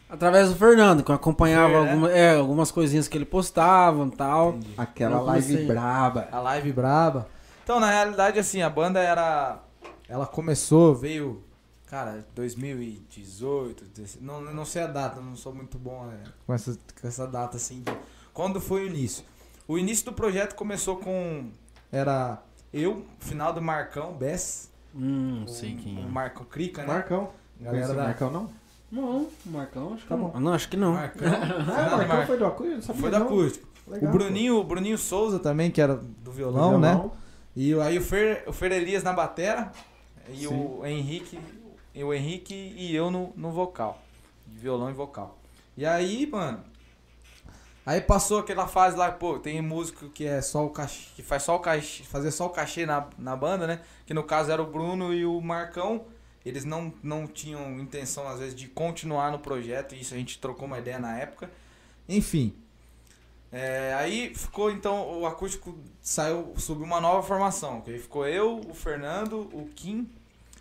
através 0.08 0.50
do 0.50 0.56
Fernando, 0.56 1.04
que 1.04 1.10
eu 1.10 1.16
acompanhava 1.16 1.82
né? 1.82 1.90
alguma- 1.90 2.12
é, 2.12 2.36
algumas 2.36 2.70
coisinhas 2.70 3.08
que 3.08 3.18
ele 3.18 3.26
postava 3.26 4.06
e 4.06 4.12
tal. 4.12 4.50
Entendi. 4.50 4.74
Aquela 4.78 5.20
live 5.20 5.66
braba. 5.66 6.28
A 6.32 6.40
live 6.40 6.72
braba. 6.72 7.28
Então, 7.64 7.80
na 7.80 7.90
realidade, 7.90 8.38
assim, 8.38 8.62
a 8.62 8.70
banda 8.70 9.00
era. 9.00 9.64
Ela 10.08 10.28
começou, 10.28 10.94
veio. 10.94 11.42
Cara, 11.88 12.26
2018, 12.36 13.86
desse- 13.86 14.20
não, 14.22 14.42
não 14.42 14.66
sei 14.66 14.84
a 14.84 14.88
data, 14.88 15.22
não 15.22 15.36
sou 15.36 15.54
muito 15.54 15.78
bom 15.78 16.06
né, 16.06 16.22
com, 16.46 16.54
essa, 16.54 16.78
com 17.02 17.08
essa 17.08 17.26
data 17.28 17.58
assim. 17.58 17.82
de- 17.82 17.98
Quando 18.34 18.60
foi 18.60 18.84
o 18.84 18.88
início? 18.88 19.24
O 19.68 19.78
início 19.78 20.06
do 20.06 20.14
projeto 20.14 20.54
começou 20.56 20.98
com. 20.98 21.50
Era 21.92 22.42
eu, 22.74 23.06
final 23.20 23.54
do 23.54 23.62
Marcão, 23.62 24.14
Bess. 24.14 24.70
Hum, 24.96 25.44
o- 25.46 25.48
sei 25.48 25.76
quem 25.76 25.98
O 25.98 26.08
é. 26.08 26.10
Marcão 26.10 26.46
Crica, 26.46 26.82
né? 26.82 26.88
Marcão. 26.94 27.30
Galera 27.60 27.92
o 27.94 27.96
da- 27.96 28.04
Marcão, 28.04 28.32
não? 28.32 28.50
Não, 28.92 29.22
o 29.24 29.32
Marcão, 29.46 29.94
acho 29.94 30.04
que 30.04 30.10
Tá 30.10 30.16
não. 30.18 30.30
bom. 30.30 30.40
Não, 30.40 30.54
acho 30.54 30.70
que 30.70 30.78
não. 30.78 30.94
Marcão. 30.94 31.28
Ah, 31.28 31.96
o 31.96 31.98
Marcão 31.98 32.08
Mar- 32.18 32.28
foi 32.28 32.38
do 32.38 32.46
acústico? 32.46 32.94
Foi 32.94 33.10
do 33.10 33.16
acústico. 33.18 33.68
Legal, 33.88 34.10
o 34.10 34.12
Bruninho, 34.12 34.58
o 34.58 34.64
Bruninho 34.64 34.98
Souza 34.98 35.40
também, 35.40 35.72
que 35.72 35.80
era 35.82 35.96
do 35.96 36.32
violão, 36.32 36.78
né? 36.78 36.92
Violão. 36.92 37.12
E 37.56 37.74
o- 37.74 37.82
aí 37.82 37.98
o 37.98 38.02
Fer, 38.02 38.44
o 38.46 38.52
Fer 38.54 38.72
Elias 38.74 39.04
na 39.04 39.14
batera 39.14 39.72
e 40.30 40.40
Sim. 40.40 40.48
o 40.48 40.86
Henrique, 40.86 41.38
e 41.38 41.57
o 42.04 42.14
Henrique 42.14 42.54
e 42.54 42.96
eu 42.96 43.10
no, 43.10 43.34
no 43.36 43.52
vocal, 43.52 44.02
violão 44.46 44.90
e 44.90 44.94
vocal. 44.94 45.38
E 45.76 45.86
aí, 45.86 46.26
mano, 46.26 46.64
aí 47.86 48.02
passou 48.02 48.40
aquela 48.40 48.68
fase 48.68 48.98
lá, 48.98 49.12
pô, 49.12 49.40
tem 49.40 49.62
músico 49.62 50.10
que 50.10 50.26
é 50.26 50.42
só 50.42 50.66
o 50.66 50.70
cachê, 50.70 51.10
que 51.16 51.22
faz 51.22 51.44
só 51.44 51.56
o 51.56 51.60
cachê, 51.60 52.04
fazer 52.04 52.32
só 52.32 52.48
o 52.48 52.50
cachê 52.50 52.86
na, 52.86 53.08
na 53.18 53.36
banda, 53.36 53.68
né? 53.68 53.82
Que 54.06 54.14
no 54.14 54.24
caso 54.24 54.52
era 54.52 54.62
o 54.62 54.66
Bruno 54.66 55.14
e 55.14 55.26
o 55.26 55.40
Marcão. 55.42 56.06
Eles 56.46 56.64
não, 56.64 56.94
não 57.04 57.28
tinham 57.28 57.78
intenção, 57.80 58.28
às 58.28 58.40
vezes, 58.40 58.56
de 58.56 58.68
continuar 58.70 59.32
no 59.32 59.40
projeto, 59.40 59.96
isso 59.96 60.14
a 60.14 60.18
gente 60.18 60.40
trocou 60.40 60.66
uma 60.66 60.80
ideia 60.80 60.98
na 60.98 61.18
época. 61.18 61.52
Enfim, 62.08 62.56
é, 63.52 63.94
aí 63.98 64.36
ficou 64.36 64.70
então 64.70 65.20
o 65.20 65.26
acústico 65.26 65.78
saiu 66.02 66.54
subiu 66.58 66.86
uma 66.86 67.00
nova 67.00 67.26
formação, 67.26 67.82
aí 67.88 67.98
ficou 67.98 68.28
eu, 68.28 68.60
o 68.60 68.74
Fernando, 68.74 69.50
o 69.54 69.70
Kim 69.74 70.10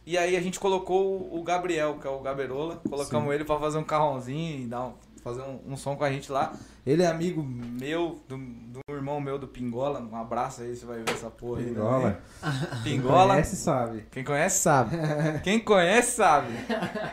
e 0.07 0.17
aí 0.17 0.37
a 0.37 0.41
gente 0.41 0.59
colocou 0.61 1.05
o- 1.33 1.39
o 1.41 1.43
Gabriel, 1.43 1.99
que 2.01 2.07
é 2.07 2.11
o 2.11 2.21
Gaberola, 2.21 2.81
colocamos 2.89 3.29
Sim. 3.29 3.35
ele 3.35 3.45
pra 3.45 3.59
fazer 3.59 3.79
um 3.79 3.85
carrãozinho 3.85 4.61
e 4.63 4.67
dar 4.67 4.87
um, 4.87 4.93
fazer 5.23 5.43
um, 5.43 5.61
um 5.73 5.77
som 5.77 5.97
com 5.97 6.05
a 6.05 6.11
gente 6.13 6.31
lá. 6.31 6.53
Ele 6.87 7.03
é 7.03 7.07
amigo 7.09 7.43
meu, 7.43 8.21
do, 8.29 8.37
do 8.39 8.81
irmão 8.89 9.21
meu 9.21 9.37
do 9.39 9.49
Pingola, 9.49 9.99
um 10.01 10.15
abraço 10.17 10.63
aí, 10.63 10.77
você 10.77 10.87
vai 10.87 10.99
ver 10.99 11.11
essa 11.11 11.29
porra 11.29 11.59
aí. 11.61 11.67
Pingola. 11.67 12.21
Pingola. 12.85 13.35
Conhece, 13.35 13.57
sabe. 13.57 14.07
Quem 14.13 14.23
conhece 14.25 14.61
sabe. 14.61 14.97
Quem 15.43 15.59
conhece 15.59 16.13
sabe. 16.17 16.49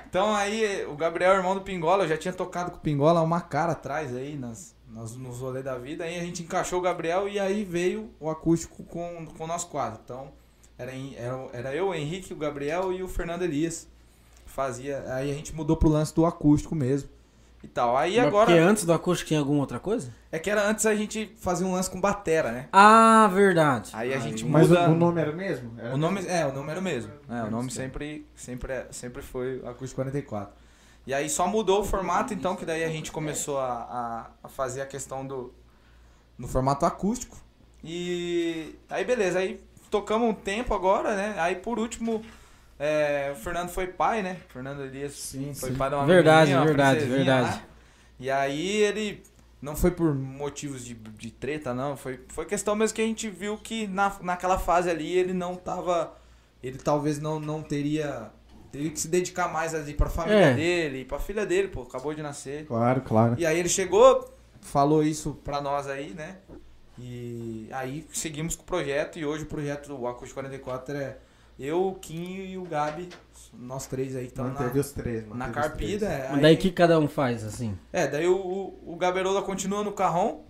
Então 0.07 0.33
aí, 0.35 0.85
o 0.85 0.95
Gabriel, 0.95 1.33
irmão 1.33 1.55
do 1.55 1.62
Pingola, 1.62 2.03
eu 2.03 2.07
já 2.09 2.17
tinha 2.17 2.33
tocado 2.33 2.69
com 2.71 2.77
o 2.77 2.81
Pingola 2.81 3.21
uma 3.21 3.41
cara 3.41 3.71
atrás 3.71 4.15
aí, 4.15 4.38
nas, 4.38 4.75
nas, 4.88 5.15
nos 5.15 5.39
rolês 5.39 5.65
da 5.65 5.75
vida. 5.77 6.03
Aí 6.03 6.19
a 6.19 6.23
gente 6.23 6.43
encaixou 6.43 6.77
o 6.77 6.81
Gabriel 6.83 7.27
e 7.27 7.39
aí 7.39 7.63
veio 7.63 8.12
o 8.19 8.29
acústico 8.29 8.83
com, 8.83 9.25
com 9.35 9.47
nós 9.47 9.63
quatro. 9.63 10.00
Então, 10.03 10.31
era, 10.77 10.94
em- 10.96 11.15
era, 11.15 11.48
era 11.53 11.75
eu, 11.75 11.88
o 11.89 11.94
Henrique, 11.96 12.34
o 12.34 12.38
Gabriel 12.38 12.92
e 12.94 13.01
o 13.03 13.08
Fernando 13.08 13.44
Elias. 13.44 13.88
Fazia. 14.46 15.03
Aí 15.08 15.32
a 15.32 15.34
gente 15.34 15.53
mudou 15.56 15.75
pro 15.75 15.89
lance 15.89 16.13
do 16.13 16.25
acústico 16.25 16.75
mesmo. 16.75 17.10
E 17.63 17.68
tal. 17.68 17.96
Aí 17.98 18.18
Mas 18.18 18.27
agora. 18.27 18.46
Porque 18.48 18.60
antes 18.60 18.84
do 18.86 18.92
acústico 18.94 19.30
tinha 19.30 19.39
alguma 19.39 19.62
outra 19.62 19.80
coisa? 19.80 20.13
É 20.32 20.38
que 20.38 20.50
era 20.50 20.68
antes 20.68 20.86
a 20.86 20.94
gente 20.94 21.34
fazia 21.38 21.65
um 21.65 21.72
lance 21.72 21.89
com 21.89 22.00
batera, 22.00 22.51
né? 22.51 22.68
Ah, 22.74 23.30
verdade. 23.34 23.89
Aí 23.94 24.13
a 24.13 24.20
gente 24.20 24.46
Mas 24.46 24.68
o, 24.70 24.74
muda. 24.74 24.89
o 24.89 24.96
nome 24.96 25.22
era 25.22 25.32
o 25.32 25.36
mesmo? 25.36 25.72
Era 25.80 25.96
O 25.96 25.98
nome, 25.98 26.25
é, 26.27 26.46
o 26.46 26.51
nome 26.53 26.70
era 26.72 26.80
o 26.80 26.84
mesmo. 26.84 27.12
É, 27.30 27.44
o 27.44 27.50
nome 27.50 27.72
sempre, 27.72 28.27
sempre, 28.36 28.74
é- 28.74 28.88
sempre 28.92 29.22
foi 29.22 29.62
Acústico 29.65 29.96
44. 30.01 30.53
E 31.08 31.13
aí 31.13 31.30
só 31.30 31.48
mudou 31.48 31.82
o 31.82 31.84
formato, 31.84 32.34
então, 32.34 32.56
que 32.56 32.65
daí 32.65 32.84
a 32.84 32.89
gente 32.89 33.12
começou 33.12 33.58
a, 33.60 33.72
a, 33.74 34.27
a 34.44 34.50
fazer 34.50 34.82
a 34.82 34.86
questão 34.86 35.25
do. 35.25 35.53
no 36.38 36.48
formato 36.48 36.86
acústico. 36.86 37.38
E 37.84 38.75
aí 38.89 39.03
beleza, 39.06 39.39
aí 39.39 39.60
tocamos 39.93 40.27
um 40.27 40.33
tempo 40.33 40.73
agora, 40.73 41.15
né? 41.15 41.35
Aí 41.38 41.55
por 41.55 41.77
último, 41.77 42.21
é, 42.79 43.31
o 43.31 43.35
Fernando 43.35 43.69
foi 43.69 43.88
pai, 43.88 44.21
né? 44.23 44.38
O 44.50 44.53
Fernando 44.53 44.83
Elias 44.83 45.13
Sim, 45.13 45.53
foi 45.53 45.69
sim. 45.69 45.75
pai 45.75 45.89
de 45.89 45.95
uma 45.95 46.05
Verdade, 46.05 46.51
verdade, 46.53 47.05
verdade. 47.05 47.41
lá. 47.57 47.62
E 48.19 48.29
aí 48.31 48.67
ele 48.81 49.21
não 49.62 49.75
foi 49.75 49.91
por 49.91 50.13
motivos 50.15 50.83
de, 50.83 50.93
de 50.95 51.29
treta, 51.31 51.73
não. 51.73 51.95
Foi, 51.95 52.19
foi 52.29 52.45
questão 52.45 52.75
mesmo 52.75 52.95
que 52.95 53.01
a 53.01 53.05
gente 53.05 53.29
viu 53.29 53.57
que 53.57 53.88
na, 53.88 54.12
naquela 54.21 54.57
fase 54.57 54.89
ali 54.89 55.15
ele 55.15 55.33
não 55.33 55.55
tava. 55.55 56.15
Ele 56.62 56.77
talvez 56.77 57.19
não, 57.19 57.39
não 57.39 57.62
teria. 57.62 58.31
Teria 58.71 58.89
que 58.89 59.00
se 59.00 59.07
dedicar 59.07 59.53
mais 59.53 59.75
ali 59.75 59.93
pra 59.93 60.09
família 60.09 60.47
É. 60.47 60.53
dele, 60.55 61.05
pra 61.05 61.19
filha 61.19 61.45
dele, 61.45 61.67
pô, 61.67 61.83
acabou 61.83 62.12
de 62.13 62.23
nascer. 62.23 62.65
Claro, 62.65 63.01
claro. 63.01 63.35
E 63.38 63.45
aí 63.45 63.59
ele 63.59 63.69
chegou, 63.69 64.33
falou 64.62 65.03
isso 65.03 65.39
pra 65.43 65.62
nós 65.62 65.88
aí, 65.88 66.09
né? 66.15 66.38
E 66.97 67.67
aí 67.71 68.05
seguimos 68.13 68.55
com 68.55 68.63
o 68.63 68.65
projeto 68.65 69.17
e 69.17 69.25
hoje 69.25 69.43
o 69.43 69.47
projeto 69.47 69.88
do 69.88 70.07
Acústico 70.07 70.39
44 70.39 70.95
é 70.95 71.17
eu, 71.59 71.88
o 71.88 71.95
Kim 71.95 72.35
e 72.35 72.57
o 72.57 72.63
Gabi, 72.63 73.09
nós 73.53 73.85
três 73.85 74.15
aí 74.15 74.23
que 74.25 74.29
estamos 74.31 74.59
na, 74.59 74.67
os 74.67 74.91
três, 74.91 75.27
na 75.29 75.50
carpida. 75.50 76.07
três. 76.07 76.21
é, 76.21 76.27
aí- 76.29 76.41
daí 76.41 76.55
o 76.55 76.57
que 76.57 76.71
cada 76.71 77.00
um 77.00 77.07
faz, 77.07 77.43
assim? 77.43 77.77
é, 77.91 78.07
daí 78.07 78.27
o, 78.27 78.35
o, 78.35 78.93
o 78.93 78.95
Gaberola 78.95 79.41
continua 79.43 79.83
no 79.83 79.91
carrão, 79.91 80.41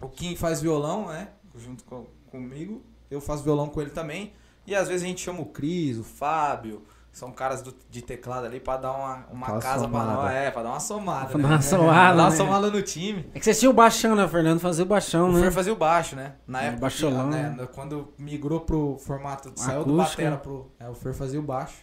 o 0.00 0.08
Kim 0.08 0.34
faz 0.34 0.60
violão, 0.60 1.06
né? 1.08 1.28
Junto 1.56 1.84
com, 1.84 2.06
comigo, 2.30 2.82
eu 3.10 3.20
faço 3.20 3.44
violão 3.44 3.68
com 3.68 3.80
ele 3.80 3.90
também. 3.90 4.32
E 4.66 4.74
às 4.74 4.88
vezes 4.88 5.04
a 5.04 5.06
gente 5.06 5.20
chama 5.20 5.40
o 5.40 5.46
Cris, 5.46 5.98
o 5.98 6.04
Fábio, 6.04 6.82
são 7.14 7.30
caras 7.32 7.62
do- 7.62 7.74
de 7.88 8.02
teclado 8.02 8.44
ali 8.44 8.58
pra 8.60 8.76
dar 8.76 8.92
uma, 8.92 9.26
uma 9.30 9.46
casa 9.60 9.88
pra 9.88 10.00
somada. 10.00 10.12
nós. 10.12 10.32
É, 10.32 10.50
pra 10.50 10.62
dar 10.64 10.70
uma 10.70 10.80
somada. 10.80 11.26
Pra 11.28 11.38
né? 11.38 11.42
dar 11.44 11.48
uma 11.54 11.62
somada, 11.62 12.16
Dar 12.16 12.22
uma 12.24 12.30
né? 12.30 12.36
somada 12.36 12.70
no 12.70 12.82
time. 12.82 13.26
É 13.32 13.38
que 13.38 13.44
vocês 13.44 13.58
tinham 13.60 13.70
o 13.70 13.74
baixão, 13.74 14.14
né, 14.16 14.28
Fernando? 14.28 14.60
Fazer 14.60 14.82
o 14.82 14.86
baixão, 14.86 15.30
O 15.30 15.32
né? 15.32 15.40
Fer 15.42 15.52
fazia 15.52 15.72
o 15.72 15.76
baixo, 15.76 16.16
né? 16.16 16.34
Na 16.46 16.62
É, 16.62 16.66
época, 16.66 16.80
baixolão, 16.82 17.30
que, 17.30 17.36
né? 17.36 17.54
né? 17.56 17.68
quando 17.72 18.12
migrou 18.18 18.60
pro 18.60 18.98
formato, 18.98 19.50
saiu 19.56 19.84
do 19.84 19.96
batera 19.96 20.36
pro... 20.36 20.70
É, 20.78 20.88
o 20.90 20.94
Fer 20.94 21.14
fazia 21.14 21.38
o 21.40 21.42
baixo. 21.42 21.76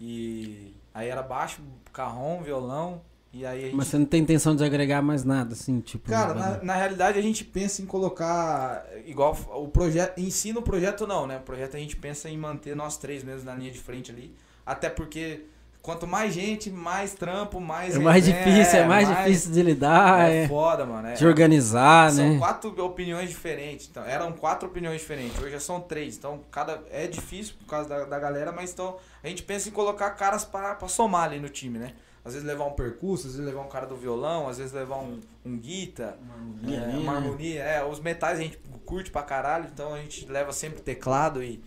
E 0.00 0.74
aí 0.94 1.08
era 1.08 1.22
baixo, 1.22 1.60
carrom, 1.92 2.42
violão, 2.42 3.00
e 3.32 3.46
aí 3.46 3.60
a 3.60 3.64
gente 3.66 3.76
Mas 3.76 3.86
você 3.88 3.98
não 3.98 4.04
tem 4.04 4.20
intenção 4.20 4.54
de 4.54 4.62
agregar 4.64 5.00
mais 5.00 5.24
nada, 5.24 5.54
assim, 5.54 5.80
tipo... 5.80 6.10
Cara, 6.10 6.34
na, 6.34 6.62
na 6.62 6.74
realidade 6.74 7.18
a 7.18 7.22
gente 7.22 7.44
pensa 7.44 7.80
em 7.80 7.86
colocar 7.86 8.84
igual 9.06 9.36
o 9.54 9.68
projeto, 9.68 10.18
em 10.18 10.28
si 10.30 10.52
no 10.52 10.60
projeto 10.60 11.06
não, 11.06 11.26
né? 11.26 11.38
O 11.38 11.40
projeto 11.40 11.76
a 11.76 11.78
gente 11.80 11.96
pensa 11.96 12.28
em 12.28 12.36
manter 12.36 12.74
nós 12.76 12.96
três 12.98 13.22
mesmo 13.24 13.44
na 13.46 13.54
linha 13.54 13.70
de 13.70 13.78
frente 13.80 14.10
ali, 14.10 14.34
até 14.64 14.88
porque 14.88 15.44
quanto 15.82 16.06
mais 16.06 16.32
gente, 16.32 16.70
mais 16.70 17.12
trampo, 17.12 17.60
mais. 17.60 17.96
É 17.96 17.98
mais 17.98 18.24
resenha, 18.24 18.44
difícil, 18.44 18.78
é 18.78 18.86
mais, 18.86 19.08
difícil 19.08 19.52
de 19.52 19.62
lidar, 19.62 20.30
É, 20.30 20.44
é, 20.44 20.48
foda, 20.48 20.86
mano. 20.86 21.08
É, 21.08 21.14
de 21.14 21.26
organizar, 21.26 22.12
são 22.12 22.30
né? 22.30 22.38
quatro 22.38 22.84
opiniões 22.84 23.28
diferentes. 23.28 23.88
Então, 23.90 24.04
eram 24.04 24.32
quatro 24.32 24.68
opiniões 24.68 25.00
diferentes. 25.00 25.38
Hoje 25.42 25.50
já 25.50 25.60
são 25.60 25.80
três. 25.80 26.16
Então, 26.16 26.40
cada 26.50 26.80
é 26.90 27.06
difícil 27.06 27.54
por 27.58 27.66
causa 27.66 27.88
da, 27.88 28.04
da 28.04 28.18
galera, 28.18 28.52
mas 28.52 28.72
então 28.72 28.96
a 29.22 29.28
gente 29.28 29.42
pensa 29.42 29.68
em 29.68 29.72
colocar 29.72 30.10
caras 30.10 30.44
para 30.44 30.76
pra 30.76 30.88
somar 30.88 31.24
ali 31.24 31.40
no 31.40 31.48
time, 31.48 31.78
né? 31.78 31.92
Às 32.24 32.34
vezes 32.34 32.46
levar 32.46 32.66
um 32.66 32.72
percurso, 32.72 33.26
às 33.26 33.32
vezes 33.32 33.44
levar 33.44 33.62
um 33.62 33.68
cara 33.68 33.84
do 33.84 33.96
violão, 33.96 34.48
às 34.48 34.58
vezes 34.58 34.72
levar 34.72 34.98
um, 34.98 35.18
um 35.44 35.58
guita, 35.58 36.16
harmonia 36.32 36.78
é, 36.78 36.96
uma 36.96 37.12
né? 37.12 37.18
harmonia. 37.18 37.62
É, 37.64 37.84
os 37.84 37.98
metais 37.98 38.38
a 38.38 38.42
gente 38.42 38.60
curte 38.86 39.10
pra 39.10 39.22
caralho, 39.22 39.68
então 39.72 39.92
a 39.92 39.98
gente 39.98 40.26
leva 40.26 40.52
sempre 40.52 40.80
teclado 40.80 41.42
e. 41.42 41.60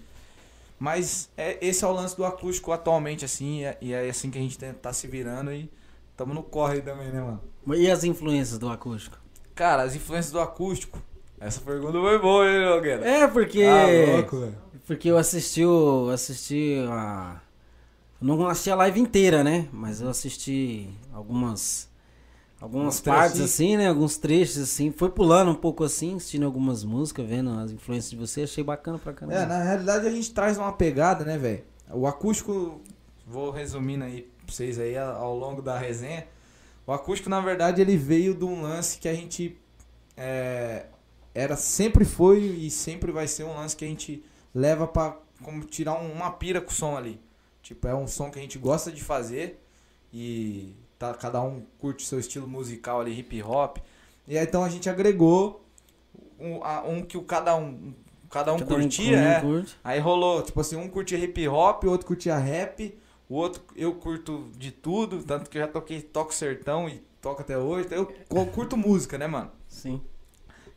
Mas 0.77 1.29
é, 1.37 1.57
esse 1.65 1.83
é 1.83 1.87
o 1.87 1.91
lance 1.91 2.15
do 2.15 2.25
acústico 2.25 2.71
atualmente, 2.71 3.23
assim, 3.23 3.61
e 3.81 3.93
é, 3.93 4.07
é 4.07 4.09
assim 4.09 4.29
que 4.29 4.37
a 4.37 4.41
gente 4.41 4.57
tá, 4.57 4.73
tá 4.73 4.93
se 4.93 5.07
virando 5.07 5.51
e 5.53 5.69
tamo 6.17 6.33
no 6.33 6.43
corre 6.43 6.81
também, 6.81 7.09
né, 7.09 7.21
mano? 7.21 7.41
E 7.75 7.89
as 7.89 8.03
influências 8.03 8.59
do 8.59 8.69
acústico? 8.69 9.17
Cara, 9.55 9.83
as 9.83 9.95
influências 9.95 10.31
do 10.31 10.39
acústico. 10.39 11.01
Essa 11.39 11.61
pergunta 11.61 11.93
foi 11.93 12.19
boa, 12.19 12.49
hein, 12.49 12.65
Nogueira? 12.65 13.07
É, 13.07 13.27
porque. 13.27 13.63
Ah, 13.63 14.15
louco, 14.15 14.39
velho. 14.39 14.57
Porque 14.85 15.09
eu 15.09 15.17
assisti 15.17 15.65
o. 15.65 16.09
Assisti 16.09 16.85
a. 16.89 17.41
eu 18.21 18.27
Não 18.27 18.47
assisti 18.47 18.69
a 18.69 18.75
live 18.75 18.99
inteira, 18.99 19.43
né? 19.43 19.67
Mas 19.71 20.01
eu 20.01 20.09
assisti 20.09 20.89
algumas. 21.13 21.89
Algumas 22.65 22.99
partes 23.01 23.39
assim, 23.41 23.77
né? 23.77 23.87
Alguns 23.89 24.17
trechos 24.17 24.57
assim. 24.57 24.91
Foi 24.91 25.09
pulando 25.09 25.51
um 25.51 25.55
pouco 25.55 25.83
assim, 25.83 26.15
assistindo 26.15 26.45
algumas 26.45 26.83
músicas, 26.83 27.27
vendo 27.27 27.51
as 27.51 27.71
influências 27.71 28.09
de 28.11 28.17
você. 28.17 28.41
Achei 28.43 28.63
bacana 28.63 28.97
pra 28.97 29.13
caramba. 29.13 29.37
É, 29.37 29.45
na 29.45 29.61
realidade 29.63 30.07
a 30.07 30.11
gente 30.11 30.31
traz 30.33 30.57
uma 30.57 30.71
pegada, 30.73 31.23
né, 31.23 31.37
velho? 31.37 31.63
O 31.91 32.07
acústico, 32.07 32.81
vou 33.27 33.51
resumindo 33.51 34.03
aí 34.03 34.23
pra 34.45 34.53
vocês 34.53 34.79
aí 34.79 34.97
ao 34.97 35.35
longo 35.37 35.61
da 35.61 35.77
resenha. 35.77 36.27
O 36.87 36.91
acústico, 36.91 37.29
na 37.29 37.39
verdade, 37.41 37.81
ele 37.81 37.97
veio 37.97 38.33
de 38.35 38.43
um 38.45 38.61
lance 38.61 38.99
que 38.99 39.07
a 39.07 39.13
gente 39.13 39.57
é, 40.17 40.85
era 41.33 41.55
sempre 41.55 42.05
foi 42.05 42.39
e 42.39 42.69
sempre 42.71 43.11
vai 43.11 43.27
ser 43.27 43.43
um 43.43 43.55
lance 43.55 43.75
que 43.75 43.83
a 43.85 43.87
gente 43.87 44.23
leva 44.53 44.87
pra 44.87 45.17
como 45.43 45.63
tirar 45.65 45.99
um- 46.01 46.11
uma 46.13 46.31
pira 46.31 46.61
com 46.61 46.71
o 46.71 46.73
som 46.73 46.95
ali. 46.95 47.19
Tipo, 47.61 47.87
é 47.87 47.95
um 47.95 48.07
som 48.07 48.29
que 48.31 48.39
a 48.39 48.41
gente 48.41 48.57
gosta 48.57 48.91
de 48.91 49.03
fazer 49.03 49.59
e 50.13 50.73
tá, 50.99 51.13
cada 51.13 51.41
um 51.41 51.63
curte 51.79 52.05
seu 52.05 52.19
estilo 52.19 52.47
musical 52.47 53.01
ali, 53.01 53.17
hip 53.19 53.41
hop. 53.43 53.77
E 54.27 54.37
aí 54.37 54.45
então 54.45 54.63
a 54.63 54.69
gente 54.69 54.89
agregou 54.89 55.63
um, 56.39 56.63
a- 56.63 56.83
um 56.83 57.01
que 57.03 57.17
o 57.17 57.23
cada 57.23 57.55
um 57.55 57.93
cada 58.29 58.53
um 58.53 58.57
Cada 58.59 58.73
um 58.75 58.77
curtia, 58.81 59.17
com- 59.17 59.23
é. 59.23 59.41
curte. 59.41 59.77
Aí 59.83 59.99
rolou, 59.99 60.41
tipo 60.41 60.59
assim, 60.59 60.75
um 60.75 60.89
curtia 60.89 61.17
hip 61.17 61.47
hop, 61.47 61.83
o 61.85 61.89
outro 61.89 62.05
curtia 62.07 62.35
rap, 62.37 62.97
o 63.29 63.35
outro 63.35 63.61
eu 63.75 63.93
curto 63.95 64.49
de 64.57 64.71
tudo, 64.71 65.23
tanto 65.23 65.49
que 65.49 65.57
eu 65.57 65.61
já 65.61 65.67
toquei, 65.67 66.01
toco 66.01 66.33
sertão 66.33 66.89
e 66.89 67.01
toco 67.21 67.41
até 67.41 67.57
hoje. 67.57 67.87
Eu 67.91 68.07
cu- 68.27 68.45
curto 68.47 68.75
música, 68.75 69.17
né, 69.17 69.25
mano? 69.27 69.51
Sim. 69.69 70.01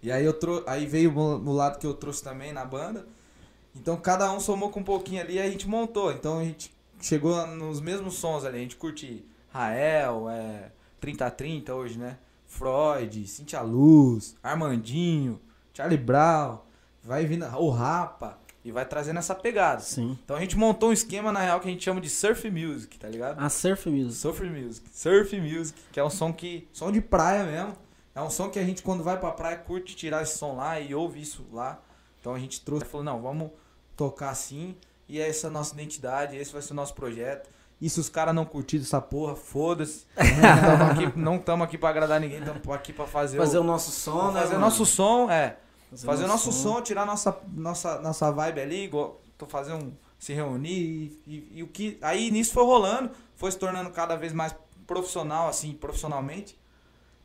E 0.02 0.12
aí 0.12 0.24
eu 0.24 0.32
trou 0.32 0.62
aí 0.66 0.86
veio 0.86 1.12
o 1.18 1.52
lado 1.52 1.78
que 1.78 1.86
eu 1.86 1.94
trouxe 1.94 2.22
também 2.22 2.52
na 2.52 2.64
banda. 2.64 3.06
Então 3.74 3.96
cada 3.96 4.30
um 4.32 4.38
somou 4.40 4.70
com 4.70 4.80
um 4.80 4.84
pouquinho 4.84 5.20
ali 5.20 5.34
e 5.34 5.40
a 5.40 5.50
gente 5.50 5.66
montou. 5.68 6.12
Então 6.12 6.38
a 6.38 6.44
gente 6.44 6.72
chegou 7.00 7.44
nos 7.48 7.80
mesmos 7.80 8.14
sons 8.14 8.44
ali. 8.44 8.58
A 8.58 8.60
gente 8.60 8.76
curte 8.76 9.24
Rael, 9.50 10.28
é, 10.30 10.70
3030 11.00 11.74
hoje, 11.74 11.98
né? 11.98 12.18
Freud, 12.46 13.26
Cintia 13.26 13.60
Luz, 13.60 14.36
Armandinho, 14.42 15.40
Charlie 15.74 15.98
Brown, 15.98 16.58
vai 17.02 17.26
vindo 17.26 17.44
o 17.56 17.70
Rapa 17.70 18.38
e 18.64 18.72
vai 18.72 18.84
trazendo 18.84 19.18
essa 19.18 19.34
pegada. 19.34 19.80
Sim. 19.80 20.18
Então 20.24 20.36
a 20.36 20.40
gente 20.40 20.56
montou 20.56 20.90
um 20.90 20.92
esquema 20.92 21.30
na 21.30 21.40
real 21.40 21.60
que 21.60 21.68
a 21.68 21.70
gente 21.70 21.84
chama 21.84 22.00
de 22.00 22.10
surf 22.10 22.50
music, 22.50 22.98
tá 22.98 23.08
ligado? 23.08 23.38
A 23.38 23.48
Surf 23.48 23.88
Music. 23.88 24.20
Surf 24.20 24.42
Music. 24.44 24.88
Surf 24.92 25.40
Music, 25.40 25.78
que 25.92 26.00
é 26.00 26.04
um 26.04 26.10
som 26.10 26.32
que. 26.32 26.66
Som 26.72 26.90
de 26.90 27.00
praia 27.00 27.44
mesmo. 27.44 27.76
É 28.14 28.20
um 28.20 28.30
som 28.30 28.50
que 28.50 28.58
a 28.58 28.64
gente, 28.64 28.82
quando 28.82 29.04
vai 29.04 29.18
pra 29.18 29.30
praia, 29.30 29.56
curte 29.56 29.94
tirar 29.94 30.22
esse 30.22 30.36
som 30.36 30.56
lá 30.56 30.80
e 30.80 30.92
ouve 30.94 31.20
isso 31.20 31.46
lá. 31.52 31.80
Então 32.20 32.34
a 32.34 32.38
gente 32.38 32.60
trouxe 32.62 32.84
e 32.84 32.88
falou, 32.88 33.04
não, 33.04 33.22
vamos 33.22 33.50
tocar 33.96 34.30
assim. 34.30 34.74
E 35.08 35.20
essa 35.20 35.46
é 35.46 35.48
a 35.48 35.52
nossa 35.52 35.72
identidade, 35.72 36.36
esse 36.36 36.52
vai 36.52 36.60
ser 36.60 36.72
o 36.72 36.76
nosso 36.76 36.94
projeto. 36.94 37.48
E 37.80 37.88
se 37.88 38.00
os 38.00 38.08
caras 38.08 38.34
não 38.34 38.44
curtirem 38.44 38.84
essa 38.84 39.00
porra, 39.00 39.36
foda-se. 39.36 40.04
Não 41.14 41.34
aqui- 41.34 41.38
estamos 41.40 41.64
aqui 41.64 41.78
pra 41.78 41.90
agradar 41.90 42.20
ninguém, 42.20 42.38
estamos 42.40 42.68
aqui 42.70 42.92
pra 42.92 43.06
fazer, 43.06 43.36
Fazer 43.38 43.58
o, 43.58 43.60
o 43.60 43.64
nosso 43.64 43.90
som, 43.92 44.32
né? 44.32 44.40
fazer 44.40 44.56
o 44.56 44.58
nosso 44.58 44.84
som, 44.84 45.30
é. 45.30 45.56
Fazer, 45.90 46.06
Fazer 46.06 46.24
o 46.24 46.28
nosso 46.28 46.52
som, 46.52 46.82
tirar 46.82 47.06
nossa, 47.06 47.38
nossa, 47.52 48.00
nossa 48.00 48.30
vibe 48.32 48.60
ali, 48.60 48.84
igual, 48.84 49.20
tô 49.38 49.46
fazendo 49.46 49.96
se 50.18 50.32
reunir 50.32 50.70
e, 50.72 51.22
e- 51.26 51.52
e 51.58 51.62
o 51.62 51.68
que. 51.68 51.96
Aí 52.02 52.30
nisso 52.32 52.52
foi 52.52 52.64
rolando, 52.64 53.10
foi 53.36 53.50
se 53.52 53.58
tornando 53.58 53.90
cada 53.90 54.16
vez 54.16 54.32
mais 54.32 54.52
profissional, 54.84 55.48
assim, 55.48 55.72
profissionalmente. 55.72 56.58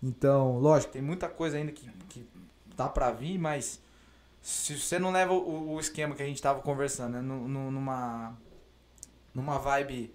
Então, 0.03 0.59
lógico, 0.59 0.93
tem 0.93 1.01
muita 1.01 1.27
coisa 1.27 1.57
ainda 1.57 1.71
que, 1.71 1.89
que 2.09 2.27
dá 2.75 2.87
pra 2.87 3.09
vir, 3.11 3.39
mas 3.39 3.81
se 4.41 4.77
você 4.79 4.99
não 4.99 5.11
leva 5.11 5.33
o, 5.33 5.73
o 5.73 5.79
esquema 5.79 6.13
que 6.13 6.21
a 6.21 6.25
gente 6.27 6.41
tava 6.41 6.61
conversando, 6.61 7.13
né, 7.13 7.21
nu- 7.21 7.47
nu- 7.47 7.71
numa, 7.71 8.37
numa 9.33 9.57
vibe 9.57 10.13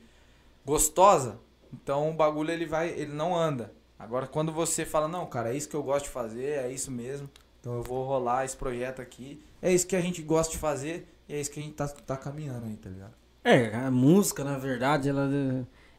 gostosa, 0.68 1.38
então 1.72 2.10
o 2.10 2.14
bagulho 2.14 2.50
ele 2.50 2.66
vai, 2.66 2.90
ele 2.90 3.12
não 3.12 3.34
anda. 3.36 3.72
Agora 3.98 4.26
quando 4.26 4.52
você 4.52 4.84
fala, 4.84 5.08
não, 5.08 5.26
cara, 5.26 5.52
é 5.52 5.56
isso 5.56 5.68
que 5.68 5.74
eu 5.74 5.82
gosto 5.82 6.04
de 6.04 6.10
fazer, 6.10 6.64
é 6.64 6.70
isso 6.70 6.90
mesmo. 6.90 7.28
Então 7.60 7.74
eu 7.74 7.82
vou 7.82 8.04
rolar 8.04 8.44
esse 8.44 8.56
projeto 8.56 9.00
aqui. 9.02 9.42
É 9.60 9.72
isso 9.72 9.86
que 9.86 9.96
a 9.96 10.00
gente 10.00 10.22
gosta 10.22 10.52
de 10.52 10.58
fazer 10.58 11.08
e 11.28 11.34
é 11.34 11.40
isso 11.40 11.50
que 11.50 11.58
a 11.58 11.62
gente 11.62 11.74
tá, 11.74 11.88
tá 11.88 12.16
caminhando 12.16 12.66
aí, 12.66 12.76
tá 12.76 12.88
ligado? 12.88 13.12
É, 13.42 13.74
a 13.74 13.90
música, 13.90 14.44
na 14.44 14.56
verdade, 14.58 15.08
ela. 15.08 15.28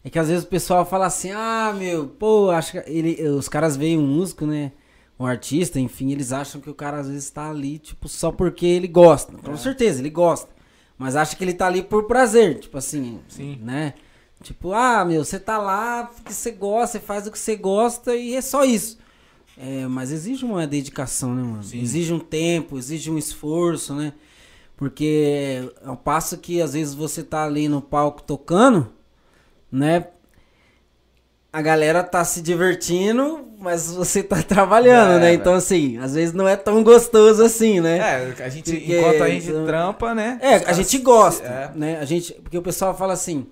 É 0.04 0.10
que 0.10 0.18
às 0.18 0.30
vezes 0.30 0.46
o 0.46 0.48
pessoal 0.48 0.86
fala 0.86 1.08
assim, 1.08 1.32
ah, 1.32 1.74
meu, 1.78 2.08
pô, 2.08 2.50
acho 2.52 2.72
que 2.72 2.90
ele, 2.90 3.22
os 3.28 3.50
caras 3.50 3.76
veem 3.76 3.98
um 3.98 4.08
músico, 4.08 4.46
né? 4.46 4.72
Um 5.20 5.26
artista, 5.26 5.78
enfim, 5.78 6.12
eles 6.14 6.32
acham 6.32 6.62
que 6.62 6.70
o 6.70 6.74
cara 6.74 7.00
às 7.00 7.10
vezes 7.10 7.30
tá 7.30 7.50
ali, 7.50 7.78
tipo, 7.80 8.08
só 8.08 8.32
porque 8.32 8.66
ele 8.66 8.88
gosta. 8.88 9.34
Com 9.38 9.52
É. 9.52 9.58
certeza, 9.58 10.00
ele 10.00 10.10
gosta. 10.10 10.50
Mas 10.98 11.18
acha 11.18 11.36
que 11.36 11.44
ele 11.44 11.54
tá 11.54 11.68
ali 11.68 11.82
por 11.84 12.04
prazer, 12.06 12.60
tipo 12.60 12.78
assim, 12.78 13.20
Sim. 13.28 13.58
né? 13.62 13.94
Tipo, 14.42 14.72
ah, 14.74 15.04
meu, 15.04 15.24
você 15.26 15.38
tá 15.40 15.58
lá 15.58 16.04
porque 16.16 16.32
você 16.34 16.52
gosta, 16.52 16.98
você 17.00 17.06
faz 17.06 17.28
o 17.28 17.32
que 17.32 17.38
você 17.40 17.56
gosta 17.56 18.16
e 18.16 18.36
é 18.36 18.42
só 18.42 18.64
isso. 18.64 18.98
É, 19.58 19.86
mas 19.88 20.12
exige 20.12 20.46
uma 20.46 20.66
dedicação, 20.66 21.36
né, 21.36 21.44
mano? 21.44 21.64
Sim. 21.64 21.82
Exige 21.82 22.14
um 22.14 22.20
tempo, 22.20 22.78
exige 22.78 23.12
um 23.12 23.18
esforço, 23.18 23.94
né? 23.94 24.14
Porque 24.78 25.70
ao 25.84 25.98
passo 25.98 26.38
que 26.38 26.62
às 26.62 26.72
vezes 26.72 26.94
você 26.94 27.22
tá 27.22 27.44
ali 27.44 27.68
no 27.68 27.82
palco 27.82 28.24
tocando, 28.24 28.88
né? 29.70 30.06
A 31.52 31.62
galera 31.62 32.04
tá 32.04 32.24
se 32.24 32.42
divertindo, 32.42 33.46
mas 33.60 33.92
você 33.92 34.22
tá 34.24 34.42
trabalhando, 34.44 35.18
É, 35.18 35.20
né? 35.20 35.34
Então, 35.34 35.54
assim, 35.54 35.98
às 35.98 36.14
vezes 36.14 36.34
não 36.34 36.48
é 36.48 36.56
tão 36.56 36.82
gostoso 36.84 37.44
assim, 37.44 37.82
né? 37.82 37.98
É, 37.98 38.44
a 38.44 38.48
gente, 38.50 38.72
Porque- 38.72 38.98
enquanto 39.00 39.24
a 39.24 39.30
gente 39.30 39.52
trampa, 39.66 40.16
né? 40.16 40.40
É, 40.42 40.56
a 40.56 40.72
gente 40.72 40.98
gosta, 41.00 41.46
É. 41.46 41.72
né? 41.76 42.00
A 42.00 42.06
gente, 42.06 42.34
porque 42.36 42.58
o 42.58 42.62
pessoal 42.62 42.96
fala 42.96 43.12
assim: 43.14 43.46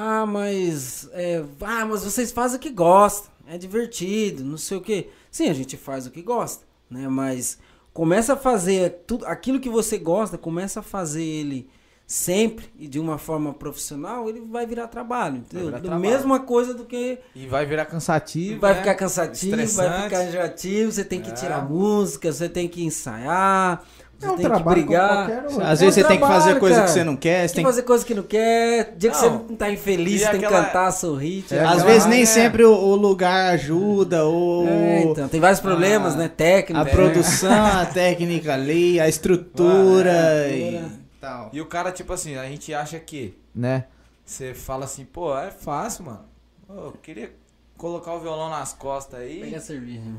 "Ah, 0.00 0.24
mas 0.26 1.08
é, 1.12 1.42
ah, 1.60 1.84
mas 1.86 2.04
vocês 2.04 2.30
fazem 2.32 2.56
o 2.56 2.60
que 2.60 2.70
gostam, 2.70 3.30
é 3.48 3.58
divertido, 3.58 4.44
não 4.44 4.56
sei 4.56 4.76
o 4.78 4.80
quê". 4.80 5.08
Sim, 5.30 5.48
a 5.48 5.54
gente 5.54 5.76
faz 5.76 6.06
o 6.06 6.10
que 6.10 6.22
gosta, 6.22 6.64
né? 6.90 7.08
Mas 7.08 7.58
começa 7.92 8.34
a 8.34 8.36
fazer 8.36 9.02
tudo 9.06 9.26
aquilo 9.26 9.58
que 9.60 9.68
você 9.68 9.98
gosta, 9.98 10.38
começa 10.38 10.80
a 10.80 10.82
fazer 10.82 11.24
ele 11.24 11.68
sempre 12.06 12.70
e 12.78 12.88
de 12.88 12.98
uma 12.98 13.18
forma 13.18 13.52
profissional, 13.52 14.28
ele 14.30 14.40
vai 14.40 14.66
virar 14.66 14.86
trabalho, 14.88 15.36
entendeu? 15.38 15.66
virar 15.66 15.80
trabalho. 15.80 16.00
Mesma 16.00 16.40
coisa 16.40 16.72
do 16.72 16.86
que 16.86 17.18
E 17.34 17.46
vai 17.46 17.66
virar 17.66 17.84
cansativo. 17.84 18.58
vai 18.60 18.72
né? 18.72 18.78
ficar 18.80 18.94
cansativo, 18.94 19.56
vai 19.74 20.02
ficar 20.04 20.24
enjoativo, 20.24 20.90
você 20.92 21.04
tem 21.04 21.20
que 21.20 21.28
É. 21.30 21.34
tirar 21.34 21.68
música, 21.68 22.32
você 22.32 22.48
tem 22.48 22.66
que 22.66 22.82
ensaiar, 22.82 23.84
você 24.18 24.26
É 24.26 24.30
um 24.30 24.36
tem 24.36 24.44
que 24.44 24.50
trabalho 24.50 24.82
brigar. 24.84 25.08
qualquer 25.26 25.42
outro. 25.44 25.62
Às 25.62 25.82
É 25.82 25.84
vezes 25.84 25.98
um 25.98 26.02
você 26.02 26.04
tem 26.08 26.18
que 26.20 26.26
fazer 26.26 26.40
trabalho, 26.42 26.60
coisa 26.60 26.74
que 26.74 26.80
cara. 26.80 26.92
você 26.92 27.04
não 27.04 27.16
quer, 27.16 27.48
você 27.48 27.54
Tem 27.54 27.64
que 27.64 27.70
fazer 27.70 27.82
coisa 27.82 28.04
que 28.04 28.14
não 28.14 28.22
quer, 28.24 28.94
dia 28.96 29.10
que 29.10 29.16
você 29.16 29.26
Não. 29.30 29.38
não 29.48 29.56
tá 29.56 29.70
infeliz, 29.70 30.20
você 30.22 30.30
tem 30.30 30.40
que 30.40 30.46
aquela- 30.46 30.64
cantar, 30.64 30.90
sorrir. 30.92 31.44
É, 31.50 31.60
Às 31.60 31.82
vezes 31.84 32.06
nem 32.06 32.22
é. 32.22 32.26
sempre 32.26 32.64
o, 32.64 32.72
o 32.72 32.96
lugar 32.96 33.52
ajuda, 33.54 34.24
ou 34.24 34.66
É, 34.68 35.02
então, 35.04 35.28
tem 35.28 35.40
vários 35.40 35.60
problemas, 35.60 36.14
Ah, 36.14 36.18
né? 36.18 36.28
Técnicos. 36.28 36.80
a 36.80 36.84
né? 36.84 36.90
produção, 36.90 37.66
a 37.80 37.86
técnica 37.86 38.54
ali, 38.54 38.98
a 39.00 39.08
estrutura 39.08 40.10
Ah, 40.12 40.48
e 40.48 40.74
é. 40.76 40.84
tal. 41.20 41.50
E 41.52 41.60
o 41.60 41.66
cara, 41.66 41.92
tipo 41.92 42.12
assim, 42.12 42.36
a 42.36 42.44
gente 42.46 42.72
acha 42.74 42.98
que, 42.98 43.36
né? 43.54 43.84
Você 44.24 44.52
fala 44.52 44.84
assim, 44.84 45.04
pô, 45.04 45.36
é 45.38 45.50
fácil, 45.50 46.04
mano. 46.04 46.20
Pô, 46.66 46.74
eu 46.74 46.94
queria 47.02 47.30
colocar 47.78 48.12
o 48.12 48.20
violão 48.20 48.50
nas 48.50 48.74
costas 48.74 49.20
aí 49.20 49.40
né? 49.52 49.58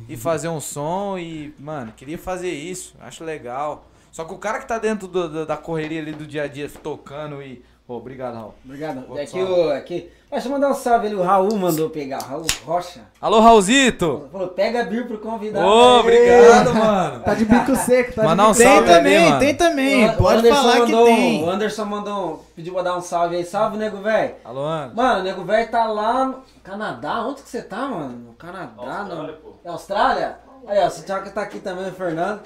e 0.09 0.17
fazer 0.17 0.47
um 0.47 0.59
som 0.59 1.17
e, 1.19 1.53
mano, 1.59 1.91
queria 1.95 2.17
fazer 2.17 2.49
isso, 2.51 2.95
acho 2.99 3.23
legal. 3.23 3.85
Só 4.11 4.25
que 4.25 4.33
o 4.33 4.37
cara 4.39 4.57
que 4.59 4.67
tá 4.67 4.79
dentro 4.79 5.07
do- 5.07 5.29
do- 5.29 5.45
da 5.45 5.55
correria 5.55 6.01
ali 6.01 6.13
do 6.13 6.25
dia 6.25 6.43
a 6.43 6.47
dia, 6.47 6.67
tocando 6.81 7.43
e. 7.43 7.61
Pô, 7.89 7.95
obrigado, 7.95 8.35
Raul. 8.35 8.53
Obrigado. 8.63 9.03
Vou 9.07 9.17
que 9.17 9.25
só- 9.25 9.37
o. 9.39 9.71
Aqui. 9.71 10.11
Deixa 10.29 10.47
eu 10.47 10.51
mandar 10.51 10.69
um 10.69 10.75
salve 10.75 11.07
ali. 11.07 11.15
O 11.15 11.23
Raul 11.23 11.57
mandou 11.57 11.89
pegar. 11.89 12.19
Raul 12.19 12.45
Rocha. 12.63 13.01
Alô, 13.19 13.39
Raulzito! 13.39 14.29
Falou, 14.31 14.49
pega 14.49 14.81
a 14.81 14.83
Bill 14.83 15.07
pro 15.07 15.17
convidado. 15.17 15.65
Ô, 15.65 15.93
Aê! 15.95 15.99
obrigado, 16.01 16.75
mano. 16.75 17.23
Tá 17.23 17.33
de 17.33 17.45
bico 17.45 17.75
seco, 17.75 18.13
tá 18.13 18.23
Mandar 18.25 18.49
um 18.49 18.51
de 18.51 18.59
bico 18.59 18.69
Tem 18.69 18.75
salve 18.77 18.91
ali, 18.93 19.03
também, 19.09 19.25
mano. 19.25 19.39
tem 19.39 19.55
também. 19.55 20.07
O 20.07 20.17
Pode 20.17 20.37
Anderson 20.37 20.61
falar 20.61 20.73
que 20.85 20.91
mandou- 20.91 21.05
tem. 21.07 21.43
O 21.43 21.49
Anderson 21.49 21.85
mandou. 21.85 22.31
um- 22.33 22.37
Pediu 22.55 22.73
pra 22.75 22.83
dar 22.83 22.95
um 22.95 23.01
salve 23.01 23.35
aí. 23.37 23.43
Salve, 23.43 23.77
nego 23.77 23.97
velho. 23.97 24.35
Alô, 24.45 24.61
Ana. 24.61 24.93
Mano, 24.93 25.19
o 25.21 25.23
nego 25.23 25.43
velho 25.43 25.71
tá 25.71 25.85
lá 25.87 26.25
no 26.25 26.43
Canadá. 26.63 27.25
Onde 27.25 27.41
que 27.41 27.49
você 27.49 27.63
tá, 27.63 27.87
mano? 27.87 28.09
No 28.27 28.33
Canadá, 28.33 28.69
Austrália, 28.77 29.15
no... 29.15 29.33
pô. 29.33 29.49
É 29.65 29.69
Austrália? 29.69 30.37
Aí, 30.67 30.77
ó, 30.77 30.87
o 30.87 30.91
Thiago 30.91 31.29
tá 31.31 31.41
aqui 31.41 31.59
também, 31.59 31.87
o 31.89 31.91
Fernando. 31.91 32.41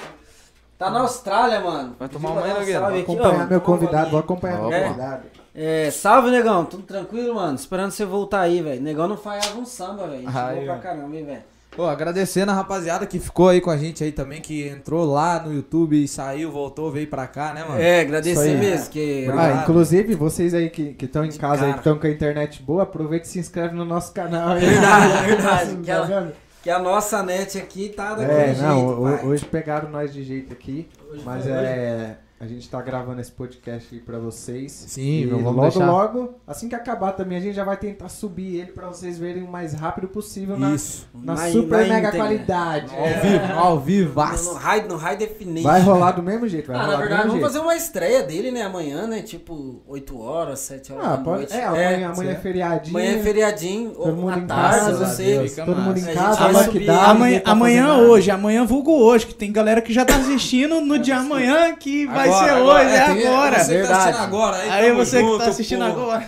Tá 0.83 0.89
na 0.89 0.99
Austrália, 0.99 1.61
mano. 1.61 1.95
Vai 1.97 2.09
tomar 2.09 2.31
uma 2.31 2.41
Nogueira? 2.41 2.79
salve 2.79 2.79
Vou 2.79 2.87
aqui, 2.87 3.11
acompanhar 3.21 3.47
meu 3.47 3.61
convidado, 3.61 4.09
vou 4.09 4.19
acompanhar 4.19 4.61
meu 4.61 4.69
convidado. 4.69 5.23
É, 5.55 5.89
salve, 5.91 6.29
negão. 6.29 6.65
Tudo 6.65 6.83
tranquilo, 6.83 7.35
mano? 7.35 7.55
Esperando 7.55 7.91
você 7.91 8.03
voltar 8.03 8.41
aí, 8.41 8.61
velho. 8.61 8.81
Negão 8.81 9.07
não 9.07 9.15
falhava 9.15 9.57
um 9.57 9.65
samba, 9.65 10.07
velho. 10.07 10.23
Aí, 10.27 10.65
boa 10.65 10.65
pra 10.65 10.77
caramba, 10.79 11.15
hein, 11.15 11.23
velho. 11.23 11.43
Pô, 11.75 11.85
agradecendo 11.85 12.51
a 12.51 12.55
rapaziada 12.55 13.05
que 13.05 13.17
ficou 13.17 13.49
aí 13.49 13.59
com 13.59 13.71
a 13.71 13.77
gente 13.77 14.03
aí 14.03 14.11
também, 14.11 14.41
que 14.41 14.67
entrou 14.67 15.05
lá 15.05 15.39
no 15.39 15.53
YouTube 15.53 16.03
e 16.03 16.07
saiu, 16.07 16.51
voltou, 16.51 16.91
veio 16.91 17.07
pra 17.07 17.25
cá, 17.27 17.53
né, 17.53 17.63
mano? 17.67 17.81
É, 17.81 18.01
agradecer 18.01 18.49
aí. 18.49 18.57
mesmo, 18.57 18.89
que... 18.91 19.27
Ah, 19.35 19.61
inclusive, 19.63 20.13
vocês 20.13 20.53
aí 20.53 20.69
que 20.69 20.95
estão 21.01 21.25
em 21.25 21.31
casa 21.31 21.65
aí, 21.65 21.71
cara. 21.71 21.73
que 21.73 21.79
estão 21.79 21.97
com 21.97 22.05
a 22.05 22.09
internet 22.09 22.61
boa, 22.61 22.83
aproveita 22.83 23.25
e 23.25 23.29
se 23.29 23.39
inscreve 23.39 23.73
no 23.73 23.85
nosso 23.85 24.13
canal. 24.13 24.49
aí. 24.49 24.65
Verdade, 24.65 25.25
verdade. 25.25 25.75
Que 25.77 25.85
Tá 25.87 25.97
a, 25.97 26.01
vendo? 26.03 26.33
Que 26.63 26.69
a 26.69 26.79
nossa 26.79 27.21
net 27.21 27.57
aqui 27.57 27.89
tá 27.89 28.15
daquele 28.15 28.31
É, 28.31 28.45
jeito, 28.47 28.61
não, 28.61 28.87
ho- 28.87 29.03
pai. 29.17 29.25
hoje 29.25 29.45
pegaram 29.45 29.89
nós 29.89 30.13
de 30.13 30.23
jeito 30.23 30.51
aqui, 30.53 30.89
Hoje 31.11 31.21
mas 31.25 31.45
é. 31.45 32.17
A 32.43 32.47
gente 32.47 32.69
tá 32.69 32.81
gravando 32.81 33.21
esse 33.21 33.31
podcast 33.31 33.87
aí 33.95 34.01
pra 34.01 34.19
vocês. 34.19 34.69
Sim, 34.89 35.21
e 35.21 35.25
vamos 35.27 35.45
logo, 35.45 35.61
deixar- 35.61 35.85
logo, 35.89 36.33
assim 36.45 36.67
que 36.67 36.75
acabar 36.75 37.13
também, 37.13 37.37
a 37.37 37.41
gente 37.41 37.55
já 37.55 37.63
vai 37.63 37.77
tentar 37.77 38.09
subir 38.09 38.57
ele 38.59 38.71
pra 38.73 38.87
vocês 38.89 39.17
verem 39.17 39.43
o 39.43 39.47
mais 39.49 39.73
rápido 39.73 40.09
possível 40.09 40.59
na, 40.59 40.73
Isso. 40.75 41.07
na 41.13 41.35
Na- 41.35 41.47
super 41.49 41.87
na 41.87 41.93
mega 41.93 42.07
íntegra. 42.09 42.17
qualidade. 42.17 42.91
Ao 42.93 43.21
vivo, 43.21 43.53
ao 43.53 43.75
No, 43.75 43.79
vivaço. 43.81 44.43
no 44.51 44.59
high, 44.59 44.83
no 44.85 44.97
high 44.97 45.15
definition. 45.15 45.69
Vai 45.69 45.79
rolar 45.81 46.11
do 46.11 46.21
mesmo 46.21 46.45
jeito, 46.49 46.67
vai 46.67 46.75
Ah, 46.75 46.79
na 46.79 46.85
rolar 46.87 46.97
verdade, 46.97 47.21
do 47.21 47.27
vamos 47.29 47.41
mesmo 47.41 47.47
fazer 47.53 47.59
uma 47.63 47.75
estreia 47.77 48.23
dele, 48.23 48.51
né? 48.51 48.63
Amanhã, 48.63 49.07
né? 49.07 49.21
Tipo, 49.21 49.81
8 49.87 50.19
horas, 50.19 50.59
7 50.59 50.87
jeito. 50.89 50.99
horas 50.99 51.13
Ah, 51.13 51.15
da 51.15 51.23
pode, 51.23 51.37
noite. 51.37 51.53
é, 51.55 51.63
amanhã, 51.63 52.09
amanhã 52.11 52.31
é 52.31 52.35
feriadinho. 52.35 52.97
Amanhã 52.97 53.17
é 53.17 53.23
feriadinho, 53.23 53.89
ou 53.95 54.05
Todo 54.07 54.17
mundo 54.17 54.33
à 54.33 54.37
em 54.39 54.47
tarde, 54.47 54.79
casa. 54.97 55.15
Fica 55.47 55.65
todo 55.65 55.81
mundo 55.81 55.97
em 55.97 56.03
casa, 56.03 56.31
gente 56.33 56.39
vai 56.39 56.53
vai 56.53 56.67
que 56.69 56.79
dá. 56.85 57.05
Amanhã, 57.05 57.39
tá 57.39 57.51
amanhã 57.51 57.93
hoje, 57.99 58.29
amanhã 58.31 58.65
vulgo 58.65 58.91
hoje, 58.91 59.27
que 59.27 59.33
tem 59.33 59.49
galera 59.51 59.81
que 59.81 59.93
já 59.93 60.03
tá 60.03 60.15
assistindo 60.17 60.81
no 60.81 60.99
dia 60.99 61.17
amanhã, 61.17 61.73
que 61.75 62.05
vai 62.07 62.32
Agora, 62.33 62.45
ser 62.47 62.53
agora, 62.53 62.83
hoje, 62.85 62.93
é, 62.93 62.97
é 62.97 63.27
agora. 63.27 63.59
Você 63.63 63.63
que 63.63 63.67
tá 63.67 63.73
Verdade. 63.87 64.09
assistindo 64.09 64.23
agora 64.23 64.57
aí, 64.57 64.69
Aí 64.69 64.91
você 64.91 65.17
que 65.17 65.23
junto, 65.23 65.37
tá 65.43 65.49
assistindo 65.49 65.79
pô. 65.85 65.91
agora. 65.91 66.27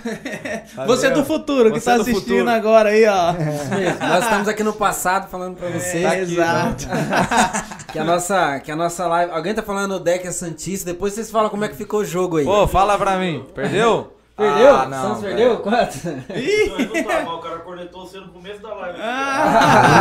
Tá 0.75 0.85
você 0.87 1.09
do 1.09 1.25
futuro 1.25 1.71
que 1.73 1.79
Você 1.79 1.85
tá 1.85 1.95
do 1.95 2.01
assistindo 2.01 2.23
futuro. 2.37 2.49
agora 2.49 2.89
aí, 2.89 3.05
ó. 3.05 3.33
Mesmo. 3.33 3.99
Nós 3.99 4.23
estamos 4.23 4.47
aqui 4.47 4.63
no 4.63 4.73
passado 4.73 5.29
falando 5.29 5.55
pra 5.57 5.69
você 5.69 5.97
É, 6.05 6.19
exato. 6.19 6.87
que 7.91 7.99
a 7.99 8.03
nossa, 8.03 8.59
que 8.59 8.71
a 8.71 8.75
nossa 8.75 9.07
live. 9.07 9.31
Alguém 9.31 9.53
tá 9.53 9.61
falando 9.61 9.95
o 9.95 9.99
deck 9.99 10.27
é 10.27 10.31
Santista, 10.31 10.85
depois 10.91 11.13
vocês 11.13 11.29
falam 11.31 11.49
como 11.49 11.65
é 11.65 11.67
que 11.67 11.75
ficou 11.75 12.01
o 12.01 12.05
jogo 12.05 12.37
aí. 12.37 12.45
Pô, 12.45 12.67
fala 12.67 12.97
pra 12.97 13.17
mim. 13.17 13.45
Perdeu? 13.53 14.14
Perdeu? 14.35 14.75
Ah, 14.75 14.85
não, 14.87 15.01
Santos 15.01 15.21
velho. 15.21 15.35
perdeu? 15.37 15.57
Quanto? 15.59 15.95
Então, 15.95 16.15
aí 16.35 17.03
não 17.05 17.25
mal, 17.25 17.37
o 17.37 17.41
cara 17.41 17.57
cornetou 17.59 18.05
você 18.05 18.19
no 18.19 18.27
começo 18.29 18.61
da 18.61 18.73
live. 18.73 18.99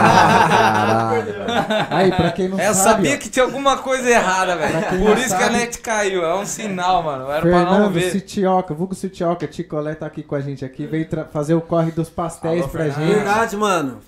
Caralho. 0.05 1.25
Aí, 1.91 2.11
pra 2.13 2.31
quem 2.33 2.49
não 2.49 2.59
É, 2.59 2.69
Eu 2.69 2.75
sabe, 2.75 2.97
sabia 2.97 3.15
ó, 3.15 3.19
que 3.19 3.29
tinha 3.31 3.45
alguma 3.45 3.77
coisa 3.79 4.09
errada, 4.11 4.57
velho. 4.57 5.05
Por 5.05 5.19
isso 5.19 5.29
que 5.29 5.43
a 5.43 5.47
sabe- 5.47 5.57
net 5.59 5.79
caiu. 5.79 6.25
É 6.25 6.35
um 6.35 6.45
sinal, 6.47 7.03
mano. 7.03 7.31
Era 7.31 7.41
pra 7.43 7.51
não 7.51 7.59
Fernando 7.71 7.93
ver. 7.93 8.11
Citioca, 8.11 8.75
vulgo 8.75 8.95
Citioca, 8.95 9.47
Ticolé 9.47 9.95
tá 9.95 10.07
aqui 10.07 10.23
com 10.23 10.35
a 10.35 10.41
gente 10.41 10.65
aqui, 10.65 10.87
veio 10.87 11.07
fazer 11.33 11.55
o 11.55 11.61
corre 11.61 11.91
dos 11.93 12.09
pastéis 12.11 12.63
Alô, 12.63 12.69
pra 12.71 12.85
Fernando. 12.85 13.07
gente. 13.07 13.15
Verdade, 13.15 13.57
mano. 13.57 14.01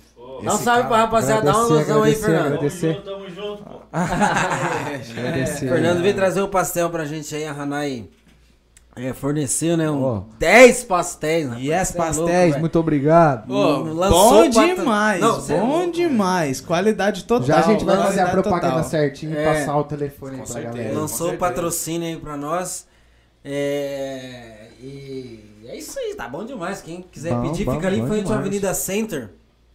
Dá 0.43 0.53
um 0.53 0.57
salve 0.57 0.87
pra 0.87 0.97
rapaziada, 0.97 1.41
dá 1.41 1.51
uma 1.51 1.63
alusão 1.65 2.03
aí, 2.03 2.11
agradecer, 2.13 2.25
Fernando. 2.25 2.43
Tamo 2.43 2.55
agradecer. 2.55 2.93
junto, 2.93 3.05
tamo 3.05 3.29
junto, 3.29 3.63
pô. 3.63 3.77
Agradecer. 5.17 5.67
Fernando 5.69 6.01
veio 6.01 6.13
trazer 6.15 6.41
o 6.41 6.47
pastel 6.47 6.89
pra 6.89 7.05
gente 7.05 7.33
aí, 7.33 7.45
a 7.47 7.51
Hanai 7.53 8.07
é, 8.97 9.13
forneceu, 9.13 9.77
né? 9.77 9.89
Um 9.89 10.03
Ó. 10.03 10.23
10 10.39 10.83
pastéis. 10.85 11.45
rapaz. 11.47 11.63
Yes, 11.63 11.95
é 11.95 11.97
louco, 11.97 11.97
pastéis, 11.97 12.49
velho. 12.51 12.59
muito 12.59 12.79
obrigado. 12.79 13.53
Lançou 13.93 14.43
bom 14.43 14.49
demais, 14.49 15.21
Não, 15.21 15.37
é 15.37 15.59
bom 15.59 15.77
louco, 15.77 15.91
demais. 15.91 16.61
Qualidade 16.61 17.23
total. 17.25 17.47
Já 17.47 17.59
a 17.59 17.61
gente 17.61 17.85
vai 17.85 17.97
fazer 17.97 18.21
a 18.21 18.29
propaganda 18.29 18.67
total. 18.75 18.83
certinho 18.89 19.33
e 19.33 19.37
É. 19.37 19.45
passar 19.45 19.77
o 19.77 19.83
telefone 19.83 20.31
aí 20.31 20.37
Com 20.39 20.43
pra 20.45 20.53
certeza. 20.53 20.77
galera. 20.77 20.99
Lançou 20.99 21.31
o 21.33 21.37
patrocínio 21.37 22.07
aí 22.07 22.17
pra 22.17 22.35
nós. 22.35 22.87
É, 23.43 24.67
e 24.79 25.39
é 25.67 25.75
isso 25.77 25.97
aí, 25.97 26.13
tá 26.15 26.27
bom 26.27 26.43
demais. 26.45 26.81
Quem 26.81 27.01
quiser 27.01 27.33
Bom, 27.33 27.43
pedir, 27.49 27.63
bom, 27.65 27.73
fica 27.75 27.87
ali 27.87 27.99
em 27.99 28.07
frente 28.07 28.31
à. 28.31 28.35
Avenida 28.35 28.73
Center. 28.73 29.29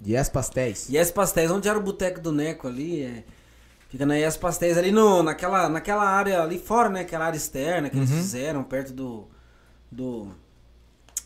Yes, 0.06 0.28
pastéis. 0.28 0.88
Yes 0.90 1.11
Pastéis, 1.12 1.50
onde 1.50 1.68
era 1.68 1.78
o 1.78 1.82
boteco 1.82 2.20
do 2.20 2.32
Neco 2.32 2.66
ali, 2.66 3.02
é, 3.04 3.22
fica 3.92 4.07
na 4.07 4.14
Yes 4.16 4.38
Pastéis, 4.38 4.78
ali 4.78 4.90
no, 4.90 5.22
naquela, 5.22 5.68
naquela 5.68 6.02
área 6.02 6.42
ali 6.42 6.59
fora, 6.59 6.88
né? 6.88 7.02
Aquela 7.02 7.26
área 7.26 7.37
externa 7.37 7.90
que 7.90 7.96
eles 7.98 8.11
Uhum. 8.11 8.16
fizeram, 8.16 8.64
perto 8.64 8.92
do. 8.94 9.28
do 9.90 10.28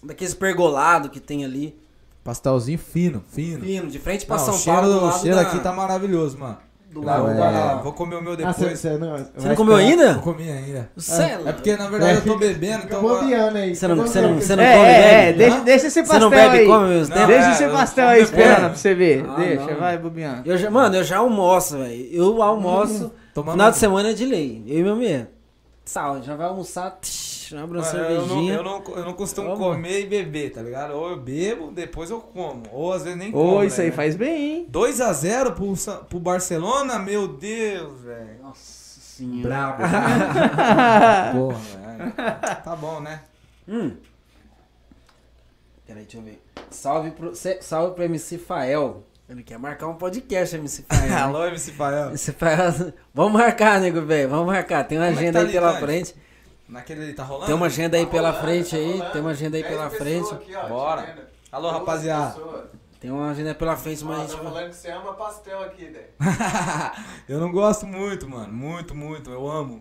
daqueles 0.03 0.35
pergolado 0.35 1.09
que 1.09 1.21
tem 1.21 1.45
ali. 1.45 1.79
Pastelzinho 2.25 2.79
fino, 2.79 3.23
fino. 3.29 3.61
Fino, 3.65 3.89
de 3.89 3.99
frente 4.01 4.27
pra 4.27 4.37
Não, 4.37 4.45
São 4.45 4.55
o 4.55 4.59
cheiro, 4.59 4.81
Paulo. 4.81 5.01
Do 5.01 5.07
o 5.07 5.13
cheiro 5.21 5.37
da, 5.37 5.43
aqui 5.43 5.61
tá 5.61 5.73
maravilhoso, 5.73 6.37
mano. 6.39 6.59
Do 7.01 7.07
Não, 7.07 7.29
é- 7.31 7.81
Vou 7.83 7.93
comer 7.93 8.17
o 8.17 8.23
meu 8.23 8.33
Ah, 8.33 8.37
depois. 8.37 8.57
você, 8.57 8.77
você 8.77 8.91
não, 8.99 9.17
Você 9.37 9.49
não 9.49 9.55
comeu 9.55 9.77
ainda? 9.77 10.15
Não 10.15 10.21
comi 10.21 10.51
ainda. 10.51 10.89
Você 10.97 11.23
é, 11.23 11.41
É 11.47 11.53
porque, 11.53 11.77
na 11.77 11.89
verdade, 11.89 12.19
eu 12.19 12.25
tô 12.33 12.39
bebendo, 12.39 12.85
então... 12.85 13.01
bobeando 13.03 13.59
aí. 13.59 13.75
Você 13.75 13.87
não, 13.89 13.97
você 13.97 14.21
não, 14.21 14.29
bobeando. 14.29 14.43
você 14.47 14.57
não 14.57 14.63
É, 14.65 14.73
come, 14.77 14.87
é, 14.89 14.93
bebe? 14.93 15.07
é, 15.13 15.33
deixa, 15.33 15.61
deixa 15.61 15.87
esse 15.89 16.01
Você 16.01 16.03
pastel 16.09 16.21
não 16.21 16.31
bebe 16.31 16.57
e 16.57 16.61
aí. 16.61 16.67
come 16.67 16.89
mesmo 16.89 17.15
Não? 17.15 17.27
Deixa 17.27 17.49
é, 17.49 17.53
esse 17.53 17.63
eu 17.65 17.71
pastel 17.73 18.09
aí 18.09 18.23
esperando 18.23 18.57
pra 18.57 18.75
você 18.75 18.95
ver. 18.95 19.27
Ah, 19.29 19.35
deixa, 19.37 19.67
não. 19.67 19.81
vai, 19.81 19.99
bobiando. 19.99 20.43
Eu 20.45 20.57
já, 20.59 20.71
mano, 20.71 20.97
eu 20.97 21.05
já 21.05 21.19
almoço, 21.19 21.79
velho. 21.79 22.09
Eu 22.13 22.43
almoço. 22.43 23.13
Tomando- 23.35 23.53
Final 23.53 23.71
de 23.71 23.77
semana 23.77 24.11
é 24.11 24.13
de 24.15 24.25
lei. 24.25 24.65
Eu 24.67 24.79
e 24.79 24.83
meu 24.83 24.97
mulher. 24.97 25.29
Sal, 25.87 26.21
já 26.21 26.35
vai 26.35 26.49
almoçar, 26.49 26.99
tsh, 27.01 27.55
abre 27.55 27.79
uma 27.79 27.85
Mano, 27.87 27.99
eu, 27.99 28.15
não, 28.17 28.27
cervejinha. 28.27 28.55
eu, 28.55 28.63
não, 28.65 28.83
eu 28.97 29.05
não 29.05 29.13
costumo 29.15 29.51
Vamos. 29.57 29.77
comer 29.77 30.01
e 30.01 30.07
beber, 30.07 30.51
tá 30.53 30.61
ligado? 30.61 30.91
Ou 30.95 31.11
eu 31.11 31.17
bebo, 31.17 31.71
depois 31.71 32.11
eu 32.11 32.21
como. 32.21 32.65
Ou 32.73 32.93
às 32.93 33.05
vezes 33.05 33.17
nem 33.17 33.31
como. 33.31 33.59
Ô, 33.59 33.63
isso 33.63 33.81
aí 33.81 33.91
né? 33.91 33.93
faz 33.93 34.17
bem, 34.17 34.51
hein? 34.57 34.69
2x0 34.71 35.55
pro, 35.55 35.77
Sa- 35.77 35.99
pro 35.99 36.19
Barcelona? 36.19 36.99
Meu 36.99 37.29
Deus, 37.29 38.01
velho. 38.01 38.43
Nossa 38.43 38.61
senhora. 39.01 39.43
Brabo. 39.49 39.83
Porra, 41.39 41.59
velho. 41.59 42.13
Tá 42.65 42.77
bom, 42.77 43.01
né? 43.01 43.23
Hum. 43.69 43.97
Peraí, 45.87 46.03
deixa 46.03 46.19
eu 46.19 46.23
ver. 46.23 46.43
Salve 46.69 47.13
pro, 47.13 47.33
salve 47.61 47.95
pro 47.95 48.03
MC 48.05 48.39
Fael. 48.39 49.05
Ele 49.29 49.43
quer 49.43 49.59
marcar 49.59 49.89
um 49.89 49.95
podcast, 49.95 50.55
MC 50.55 50.85
Fael. 50.89 51.03
né? 51.11 51.17
Alô, 51.17 51.47
MC 51.47 51.73
Fael. 51.73 52.09
MC 52.11 52.33
Fael. 52.33 52.93
Vamos 53.13 53.33
marcar, 53.33 53.81
nego, 53.81 54.01
velho. 54.03 54.29
Vamos 54.29 54.47
marcar. 54.47 54.85
Tem 54.85 54.99
uma 54.99 55.07
Como 55.07 55.19
é 55.19 55.23
agenda 55.23 55.33
tá 55.33 55.39
aí 55.41 55.45
ali, 55.45 55.53
pela 55.53 55.81
frente. 55.81 56.15
Naquele 56.69 57.13
tá 57.13 57.25
rolando? 57.25 57.47
Tem 57.47 57.55
uma 57.55 57.67
agenda 57.67 57.97
aí 57.97 58.07
pela 58.07 58.33
frente 58.33 58.77
aí. 58.77 59.03
Tem 59.13 59.21
uma 59.21 59.31
agenda 59.31 59.57
aí 59.57 59.65
pela 59.65 59.91
frente. 59.91 60.33
Bora. 60.69 61.29
Alô, 61.51 61.71
rapaziada. 61.71 62.37
Tem 63.07 63.15
uma 63.15 63.31
agenda 63.31 63.55
pela 63.55 63.77
frente, 63.77 64.05
mas 64.05 64.19
a 64.19 64.23
gente 64.23 64.35
vai. 64.35 64.45
falando 64.53 64.69
que 64.71 64.75
você 64.75 64.91
ama 64.91 65.13
pastel 65.13 65.63
aqui, 65.63 65.85
né? 65.91 66.01
eu 67.29 67.39
não 67.39 67.53
gosto 67.53 67.87
muito, 67.87 68.29
mano. 68.29 68.53
Muito, 68.53 68.97
muito. 68.97 69.31
Eu 69.31 69.49
amo. 69.49 69.81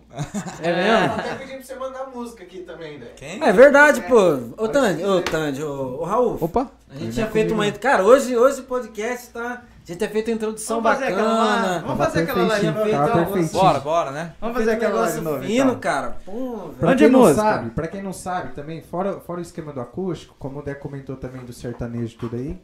É 0.61 0.75
mesmo? 0.75 1.15
Até 1.15 1.33
pedi 1.33 1.53
pra 1.53 1.63
você 1.63 1.73
mandar 1.73 2.05
música 2.05 2.43
aqui 2.43 2.59
também, 2.59 2.99
né? 2.99 3.07
Quem? 3.15 3.43
É 3.43 3.51
verdade, 3.51 4.01
pô. 4.01 4.63
Ô, 4.63 4.67
Tandy, 4.67 5.03
ô, 5.03 5.23
Tandy, 5.23 5.63
ô, 5.63 6.01
ô, 6.01 6.03
Raul. 6.03 6.37
Opa. 6.39 6.69
A 6.87 6.95
gente 6.97 7.13
tinha 7.15 7.25
feito 7.25 7.55
uma. 7.55 7.71
Cara, 7.71 8.03
hoje, 8.03 8.37
hoje 8.37 8.61
o 8.61 8.65
podcast 8.65 9.31
tá. 9.31 9.63
A 9.63 9.87
gente 9.87 9.97
tinha 9.97 10.09
feito 10.11 10.29
a 10.29 10.33
introdução 10.35 10.79
Vamos 10.79 10.99
fazer 10.99 11.11
aquela 11.11 11.35
bacana. 11.35 11.79
Vamos 11.79 11.97
fazer 11.97 12.21
aquela 12.21 12.43
lá 12.43 12.59
de 12.59 12.65
perfeitinho, 12.65 12.73
novo. 12.73 12.91
tava 12.91 13.09
então. 13.09 13.25
perfeitinho. 13.25 13.61
Bora, 13.63 13.79
bora, 13.79 14.11
né? 14.11 14.35
Vamos 14.39 14.57
fazer 14.57 14.71
aquela 14.71 15.01
lá 15.01 15.07
de 15.07 15.15
negócio 15.15 15.31
novo. 15.33 15.43
fino, 15.47 15.69
então. 15.69 15.79
cara. 15.79 16.17
Pô, 16.23 16.69
Pra 16.79 16.91
Onde 16.91 16.97
quem 16.99 17.07
é 17.07 17.09
não 17.09 17.33
sabe, 17.33 17.69
pra 17.71 17.87
quem 17.87 18.03
não 18.03 18.13
sabe 18.13 18.53
também, 18.53 18.83
fora, 18.83 19.19
fora 19.19 19.39
o 19.39 19.41
esquema 19.41 19.73
do 19.73 19.81
acústico, 19.81 20.35
como 20.37 20.59
o 20.59 20.61
Dé 20.61 20.75
comentou 20.75 21.15
também 21.15 21.43
do 21.43 21.53
sertanejo 21.53 22.13
e 22.13 22.17
tudo 22.17 22.35
aí, 22.35 22.61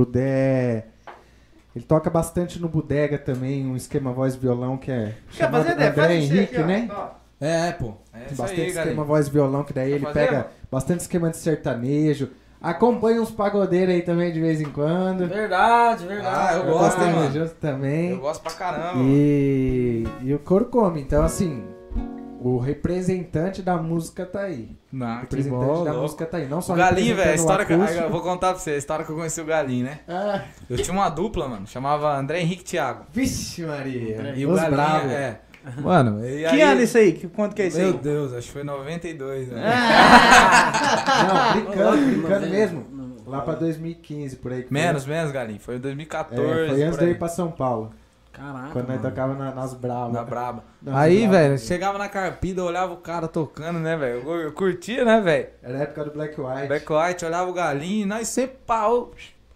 o 0.00 0.04
Dé, 0.04 0.86
ele 1.74 1.84
toca 1.84 2.10
bastante 2.10 2.60
no 2.60 2.68
bodega 2.68 3.16
também, 3.18 3.66
um 3.66 3.76
esquema 3.76 4.12
voz 4.12 4.34
violão 4.36 4.76
que 4.76 4.90
é 4.90 5.14
Quer 5.30 5.44
chamado 5.44 5.64
fazer, 5.64 5.76
Dé? 5.76 5.88
André 5.88 6.06
Faz 6.06 6.10
Henrique, 6.24 6.56
aqui, 6.56 6.62
ó. 6.62 6.66
né? 6.66 6.88
Ó. 6.90 7.08
É, 7.40 7.72
pô. 7.72 7.92
É 8.12 8.20
Tem 8.26 8.36
bastante 8.36 8.60
aí, 8.60 8.66
esquema 8.68 8.84
galera. 8.86 9.04
voz 9.04 9.28
violão, 9.28 9.64
que 9.64 9.72
daí 9.72 9.92
ele 9.92 10.04
fazer, 10.04 10.20
pega 10.20 10.32
mano? 10.38 10.48
bastante 10.70 11.00
esquema 11.00 11.30
de 11.30 11.36
sertanejo, 11.36 12.30
acompanha 12.62 13.20
uns 13.20 13.30
pagodeiros 13.30 13.94
aí 13.94 14.02
também 14.02 14.32
de 14.32 14.40
vez 14.40 14.60
em 14.60 14.70
quando. 14.70 15.26
Verdade, 15.28 16.06
verdade. 16.06 16.54
Ah, 16.54 16.56
eu 16.56 16.64
gosto, 16.72 16.98
hein, 17.00 17.04
verdade. 17.06 17.16
mano? 17.38 17.46
Junto 17.48 17.54
também. 17.60 18.10
Eu 18.10 18.20
gosto 18.20 18.42
pra 18.42 18.52
caramba. 18.52 19.02
E, 19.04 20.04
e 20.22 20.32
o 20.34 20.38
coro 20.38 20.66
come, 20.66 21.00
então 21.00 21.22
assim, 21.22 21.62
o 22.48 22.58
representante 22.58 23.62
da 23.62 23.76
música 23.76 24.26
tá 24.26 24.40
aí. 24.42 24.76
O 24.92 24.96
Não, 24.96 25.14
que 25.16 25.20
representante 25.22 25.64
bom, 25.66 25.84
da 25.84 25.90
louco. 25.90 26.02
música 26.02 26.26
tá 26.26 26.36
aí. 26.38 26.46
Não 26.48 26.60
só 26.60 26.72
O 26.72 26.76
Galinho, 26.76 27.16
velho, 27.16 27.30
o 27.32 27.34
história 27.34 27.64
que. 27.64 27.72
acústico. 27.72 28.00
ah, 28.00 28.04
Eu 28.04 28.10
vou 28.10 28.20
contar 28.22 28.50
pra 28.52 28.58
você 28.58 28.70
a 28.72 28.76
história 28.76 29.04
que 29.04 29.10
eu 29.10 29.16
conheci 29.16 29.40
o 29.40 29.44
Galinho, 29.44 29.84
né? 29.86 30.00
Ah, 30.08 30.42
Eu 30.68 30.76
tinha 30.76 30.92
uma 30.94 31.08
dupla, 31.08 31.48
mano, 31.48 31.66
chamava 31.66 32.16
André 32.18 32.40
Henrique 32.40 32.64
Thiago. 32.64 33.04
vixe 33.12 33.62
Maria. 33.62 34.34
E 34.36 34.44
Os 34.46 34.52
o 34.52 34.56
Galinho, 34.56 34.76
bravos. 34.76 35.10
é. 35.12 35.40
Mano, 35.80 36.22
e 36.26 36.44
aí... 36.44 36.56
Que 36.56 36.60
ano 36.62 36.82
isso 36.82 36.98
aí? 36.98 37.12
Que, 37.14 37.26
quanto 37.26 37.56
que 37.56 37.62
é 37.62 37.68
isso 37.68 37.78
Meu 37.78 37.86
aí? 37.88 37.92
Deus, 37.94 38.34
acho 38.34 38.48
que 38.48 38.52
foi 38.52 38.64
92, 38.64 39.48
né? 39.48 39.62
Não, 41.26 41.52
brincando, 41.62 42.06
brincando 42.06 42.46
mesmo. 42.48 42.84
Lá 43.26 43.40
pra 43.40 43.54
2015, 43.54 44.36
por 44.36 44.52
aí. 44.52 44.62
que 44.62 44.68
foi. 44.68 44.78
Menos, 44.78 45.06
menos, 45.06 45.32
Galinho. 45.32 45.58
Foi 45.58 45.76
em 45.76 45.80
2014. 45.80 46.42
É, 46.42 46.68
foi 46.68 46.82
antes 46.82 46.90
por 46.90 46.98
de 46.98 47.04
eu 47.04 47.08
aí. 47.08 47.14
ir 47.14 47.18
pra 47.18 47.28
São 47.28 47.50
Paulo. 47.50 47.90
Caraca. 48.34 48.70
Quando 48.72 48.88
nós 48.88 49.00
tocava 49.00 49.34
na- 49.34 49.54
nas 49.54 49.74
bravas. 49.74 50.12
Na 50.12 50.24
braba. 50.24 50.64
Nas 50.82 50.94
Aí, 50.96 51.26
velho, 51.28 51.56
chegava 51.56 51.96
na 51.98 52.08
carpida, 52.08 52.64
olhava 52.64 52.92
o 52.92 52.96
cara 52.96 53.28
tocando, 53.28 53.78
né, 53.78 53.96
velho? 53.96 54.28
Eu, 54.28 54.40
eu 54.42 54.52
curtia, 54.52 55.04
né, 55.04 55.20
velho? 55.20 55.48
Era 55.62 55.78
a 55.78 55.82
época 55.82 56.04
do 56.04 56.10
Black 56.10 56.40
White. 56.40 56.66
Black 56.66 56.92
White, 56.92 57.24
olhava 57.24 57.48
o 57.48 57.52
galinho, 57.54 58.02
e 58.02 58.06
nós 58.06 58.26
sempre 58.28 58.58
pau, 58.66 59.12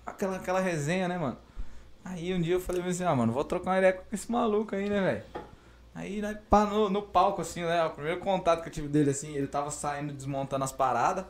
aquela, 0.07 0.37
aquela 0.37 0.61
resenha, 0.61 1.09
né, 1.09 1.19
mano? 1.19 1.37
Aí 2.05 2.33
um 2.33 2.41
dia 2.41 2.55
eu 2.55 2.61
falei 2.61 2.81
assim, 2.83 3.05
ah, 3.05 3.15
mano, 3.15 3.33
vou 3.33 3.45
trocar 3.45 3.73
uma 3.73 3.79
ideia 3.79 3.93
com 3.95 4.03
esse 4.13 4.31
maluco 4.31 4.75
aí, 4.75 4.89
né, 4.89 5.01
velho? 5.01 5.23
Aí, 5.95 6.23
né, 6.23 6.39
pá, 6.49 6.65
no, 6.65 6.89
no 6.89 7.03
palco, 7.03 7.43
assim, 7.43 7.63
né, 7.65 7.85
o 7.85 7.91
primeiro 7.91 8.21
contato 8.21 8.63
que 8.63 8.69
eu 8.69 8.73
tive 8.73 8.87
dele, 8.87 9.11
assim, 9.11 9.35
ele 9.35 9.49
tava 9.49 9.71
saindo, 9.73 10.13
desmontando 10.13 10.63
as 10.65 10.71
paradas, 10.71 11.25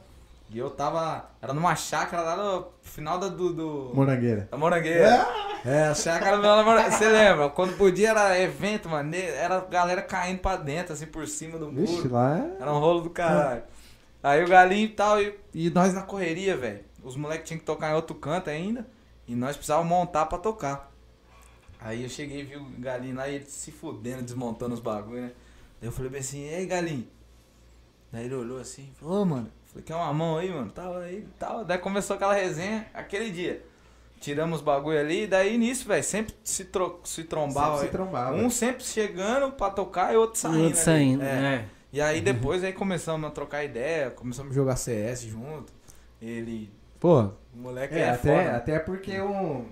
e 0.50 0.58
eu 0.58 0.70
tava, 0.70 1.30
era 1.42 1.52
numa 1.52 1.76
chácara 1.76 2.22
lá 2.22 2.36
no 2.36 2.68
final 2.80 3.18
da, 3.18 3.28
do, 3.28 3.52
do, 3.52 3.92
Morangueira. 3.94 4.48
da 4.50 4.56
Morangueira. 4.56 5.28
É, 5.64 5.84
a 5.88 5.94
chácara 5.94 6.38
da 6.38 6.62
Morangueira, 6.62 6.90
você 6.90 7.08
lembra? 7.08 7.50
Quando 7.50 7.76
podia 7.76 8.10
era 8.10 8.40
evento, 8.40 8.88
mano, 8.88 9.14
era 9.14 9.60
galera 9.60 10.00
caindo 10.00 10.38
pra 10.38 10.56
dentro, 10.56 10.94
assim, 10.94 11.06
por 11.06 11.26
cima 11.26 11.58
do 11.58 11.70
muro. 11.70 11.86
Vixe, 11.86 12.08
lá 12.08 12.38
é... 12.38 12.62
Era 12.62 12.72
um 12.72 12.78
rolo 12.78 13.02
do 13.02 13.10
caralho. 13.10 13.62
Aí 14.22 14.42
o 14.42 14.48
galinho 14.48 14.86
e 14.86 14.88
tal, 14.88 15.20
e, 15.20 15.38
e 15.52 15.70
nós 15.70 15.92
na 15.92 16.02
correria, 16.02 16.56
velho. 16.56 16.80
Os 17.02 17.14
moleques 17.14 17.46
tinham 17.46 17.58
que 17.58 17.66
tocar 17.66 17.90
em 17.90 17.94
outro 17.94 18.14
canto 18.14 18.48
ainda. 18.48 18.86
E 19.26 19.34
nós 19.34 19.56
precisávamos 19.56 19.90
montar 19.90 20.26
pra 20.26 20.38
tocar. 20.38 20.90
Aí 21.80 22.02
eu 22.02 22.08
cheguei 22.08 22.40
e 22.40 22.44
vi 22.44 22.56
o 22.56 22.64
galinho 22.78 23.16
lá 23.16 23.28
e 23.28 23.36
ele 23.36 23.44
se 23.44 23.70
fudendo, 23.70 24.22
desmontando 24.22 24.74
os 24.74 24.80
bagulho, 24.80 25.20
né? 25.20 25.32
Daí 25.80 25.88
eu 25.88 25.92
falei 25.92 26.10
bem 26.10 26.20
assim, 26.20 26.42
ei 26.48 26.66
galinho. 26.66 27.06
Daí 28.10 28.24
ele 28.24 28.34
olhou 28.34 28.58
assim, 28.58 28.90
falou, 28.98 29.22
ô 29.22 29.24
mano, 29.24 29.52
falei, 29.68 29.84
quer 29.84 29.94
uma 29.94 30.12
mão 30.12 30.38
aí, 30.38 30.50
mano? 30.50 30.70
Tava 30.70 31.00
aí 31.00 31.18
e 31.18 31.38
tal. 31.38 31.64
Daí 31.64 31.78
começou 31.78 32.16
aquela 32.16 32.34
resenha, 32.34 32.86
aquele 32.92 33.30
dia. 33.30 33.64
Tiramos 34.20 34.58
os 34.58 34.64
bagulho 34.64 34.98
ali, 34.98 35.22
e 35.22 35.26
daí 35.28 35.56
nisso, 35.56 35.86
velho, 35.86 36.02
sempre 36.02 36.34
se, 36.42 36.64
tro 36.64 36.98
se 37.04 37.22
trombava. 37.24 37.74
Sempre 37.76 37.86
se 37.86 37.92
trombava. 37.92 38.36
Um 38.36 38.50
sempre 38.50 38.82
chegando 38.82 39.52
pra 39.52 39.70
tocar 39.70 40.12
e 40.12 40.16
outro 40.16 40.40
saindo. 40.40 40.64
outro 40.64 40.78
saindo, 40.80 41.22
É. 41.22 41.54
é. 41.54 41.64
E 41.92 42.00
aí 42.00 42.20
depois 42.20 42.62
aí 42.64 42.72
começamos 42.72 43.26
a 43.28 43.30
trocar 43.30 43.64
ideia, 43.64 44.10
começamos 44.10 44.50
a 44.52 44.54
jogar 44.54 44.76
CS 44.76 45.22
junto. 45.22 45.72
Ele. 46.20 46.68
Pô, 46.98 47.22
o 47.22 47.32
moleque 47.54 47.94
é, 47.94 47.98
É, 48.00 48.10
até, 48.10 48.44
foda. 48.44 48.56
até 48.56 48.78
porque 48.80 49.20
um, 49.20 49.64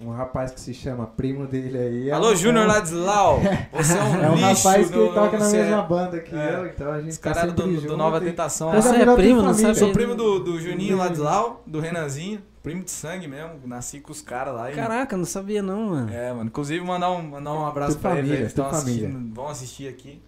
um 0.00 0.10
rapaz 0.10 0.50
que 0.52 0.60
se 0.60 0.74
chama 0.74 1.06
primo 1.06 1.46
dele 1.46 1.78
aí... 1.78 2.10
é 2.10 2.12
Alô, 2.12 2.32
um- 2.32 2.36
Júnior 2.36 2.64
é 2.64 2.66
um- 2.66 2.68
Ladislau! 2.68 3.40
Você 3.72 3.96
é 3.96 4.02
um 4.02 4.14
É 4.24 4.30
um 4.30 4.34
lixo 4.34 4.66
rapaz 4.68 4.90
que 4.90 4.96
no- 4.96 5.14
toca 5.14 5.38
na 5.38 5.44
você 5.44 5.56
é- 5.56 5.62
mesma 5.62 5.82
banda 5.82 6.20
que 6.20 6.34
É. 6.34 6.54
eu, 6.54 6.66
então 6.66 6.90
a 6.92 6.98
gente 7.00 7.08
Esse 7.10 7.20
tá 7.20 7.30
cara 7.32 7.46
era 7.46 7.52
do, 7.52 7.62
sempre 7.62 7.76
do 7.76 7.80
junto 7.82 7.96
Nova 7.96 8.20
Tentação. 8.20 8.72
Você 8.72 8.96
é 8.96 9.14
primo, 9.14 9.42
não 9.42 9.54
sabia? 9.54 9.74
Sou 9.74 9.92
primo 9.92 10.14
do, 10.14 10.40
do 10.40 10.60
Juninho 10.60 10.96
Ladislau, 10.98 11.62
do 11.66 11.80
Renanzinho, 11.80 12.42
primo 12.62 12.82
de 12.82 12.90
sangue 12.90 13.28
mesmo. 13.28 13.52
Nasci 13.66 14.00
com 14.00 14.10
os 14.12 14.20
caras 14.20 14.54
lá. 14.54 14.70
e- 14.70 14.74
Caraca, 14.74 15.16
não 15.16 15.24
sabia 15.24 15.62
não, 15.62 15.90
mano. 15.90 16.12
É, 16.12 16.32
mano. 16.32 16.46
Inclusive, 16.48 16.84
mandar 16.84 17.10
um, 17.12 17.22
mandar 17.22 17.52
um 17.52 17.64
abraço 17.64 17.92
Tudo 17.92 18.02
pra 18.02 18.10
família, 18.16 18.36
Eles 18.40 18.52
família. 18.52 18.78
assistindo, 18.78 19.34
vão 19.34 19.48
assistir 19.48 19.88
aqui. 19.88 20.20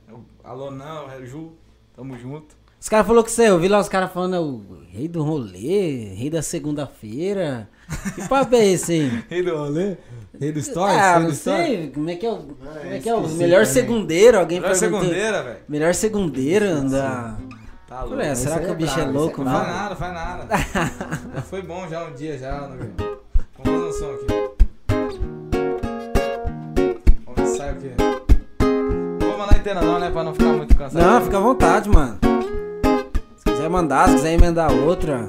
Alô, 0.44 0.70
não, 0.70 1.08
Ju, 1.26 1.52
tamo 1.94 2.16
junto. 2.16 2.54
Os 2.80 2.88
caras 2.88 3.06
falaram 3.06 3.24
que 3.24 3.30
você, 3.32 3.48
eu 3.48 3.58
vi 3.58 3.68
lá 3.68 3.78
os 3.80 3.88
caras 3.88 4.12
falando, 4.12 4.36
é 4.36 4.40
o 4.40 4.62
rei 4.92 5.08
do 5.08 5.22
rolê, 5.22 6.12
rei 6.14 6.30
da 6.30 6.42
segunda-feira. 6.42 7.68
Que 8.14 8.28
papo 8.28 8.54
é 8.54 8.66
esse 8.66 8.92
aí? 8.92 9.24
Rei 9.30 9.42
do 9.42 9.56
rolê? 9.56 9.96
Rei 10.40 10.50
do 10.52 10.60
Stories? 10.60 10.96
ah, 10.98 11.12
Rei 11.14 11.22
não 11.22 11.30
do 11.30 11.36
sei, 11.36 11.90
como 11.94 12.10
é 12.10 12.14
que 12.16 12.26
é 12.26 12.30
o, 12.32 12.36
como 12.36 12.92
é 12.92 12.98
que 12.98 13.08
é 13.08 13.14
o 13.14 13.28
melhor 13.28 13.60
também. 13.60 13.72
segundeiro, 13.74 14.38
alguém 14.38 14.60
Melhor 14.60 14.78
perguntou. 14.78 15.00
segundeira, 15.02 15.42
velho. 15.42 15.56
Melhor 15.68 15.94
segundeiro 15.94 16.90
da... 16.90 17.36
Tá 17.86 18.00
louco. 18.00 18.10
Falei, 18.16 18.30
ah, 18.30 18.34
será 18.34 18.58
que 18.58 18.64
aí 18.64 18.70
o 18.70 18.72
é 18.72 18.76
bicho 18.76 18.92
é 18.92 19.04
brabo, 19.04 19.10
esse 19.10 19.18
louco, 19.18 19.40
é 19.40 19.44
Não 19.44 19.52
faz 19.52 19.68
nada, 19.68 19.96
faz 19.96 20.14
nada. 20.14 20.46
Já 21.36 21.42
foi 21.48 21.62
bom 21.62 21.88
já 21.88 22.04
um 22.04 22.14
dia 22.14 22.36
já, 22.36 22.66
né? 22.68 22.88
Vamos 23.64 23.92
fazer 23.92 24.04
um 24.04 24.16
som 24.18 24.32
aqui. 24.34 24.45
Inteira 29.66 29.80
não, 29.84 29.98
né? 29.98 30.10
Pra 30.10 30.22
não 30.22 30.32
ficar 30.32 30.52
muito 30.52 30.76
cansado. 30.76 31.02
Não, 31.02 31.20
fica 31.22 31.38
à 31.38 31.40
vontade, 31.40 31.88
mano. 31.88 32.16
Se 33.34 33.44
quiser 33.50 33.68
mandar, 33.68 34.08
se 34.08 34.14
quiser 34.14 34.34
emendar 34.34 34.72
outra. 34.72 35.26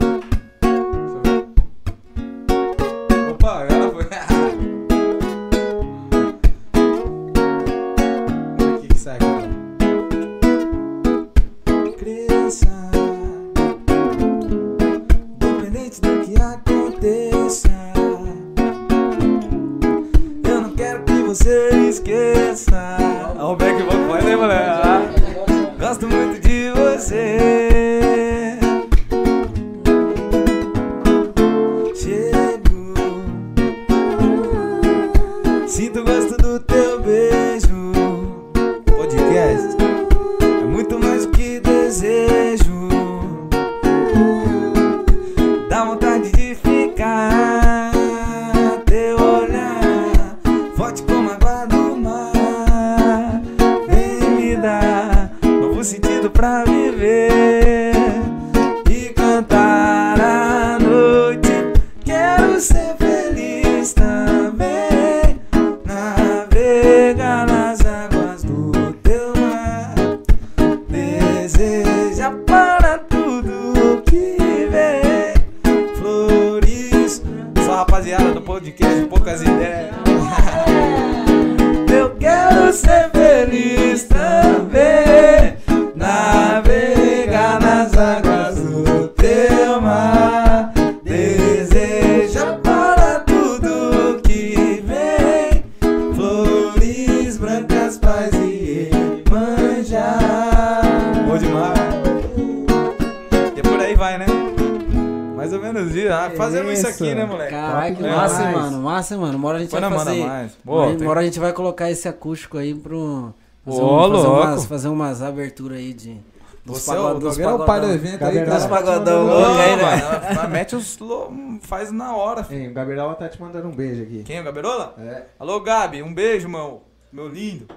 Gente 109.67 109.71
Põe 109.71 109.82
vai 109.82 109.89
na 109.89 109.95
fazer. 110.06 110.25
mais. 110.25 110.51
Uma 110.53 110.60
Boa, 110.63 110.82
hora- 110.82 110.95
tem- 110.95 111.06
uma 111.08 111.12
hora 111.12 111.19
a 111.19 111.23
gente 111.23 111.39
vai 111.39 111.53
colocar 111.53 111.91
esse 111.91 112.08
acústico 112.08 112.58
aí 112.58 112.73
pro. 112.73 113.34
Fazer, 113.65 113.82
Ô, 113.82 114.08
um- 114.08 114.12
fazer 114.12 114.27
umas, 114.27 114.65
fazer 114.65 114.88
umas 114.88 115.21
aberturas 115.21 115.77
aí 115.77 115.93
de. 115.93 116.17
Dos 116.65 116.80
Você 116.80 116.91
é 116.91 116.99
o 116.99 117.03
pagod- 117.03 117.19
dos 117.21 117.30
Dogueira 117.38 117.51
é 117.51 117.56
o 117.56 117.65
pai 117.65 117.80
do 117.80 117.88
evento 117.88 118.25
aí, 118.25 118.39
Dos 118.43 118.49
cara. 118.65 118.67
pagodão 118.69 119.23
Ô, 119.25 119.27
louco 119.39 119.51
aí, 119.62 119.75
né? 119.77 120.34
mano, 120.36 120.49
mete 120.49 120.75
os. 120.75 120.97
lo- 120.99 121.32
Faz 121.62 121.91
na 121.93 122.13
hora, 122.15 122.43
filho. 122.43 122.62
Hein, 122.62 122.69
o 122.71 122.73
Gabriela 122.73 123.15
tá 123.15 123.30
te 123.30 123.39
mandando 123.41 123.69
um 123.69 123.71
beijo 123.71 124.03
aqui. 124.03 124.23
Quem, 124.23 124.41
o 124.41 124.43
Gaberola? 124.43 124.93
É. 124.99 125.23
Alô, 125.39 125.62
Gabi, 125.62 126.03
um 126.03 126.13
beijo, 126.13 126.49
meu, 126.49 126.82
meu 127.12 127.30
lindo. 127.30 127.67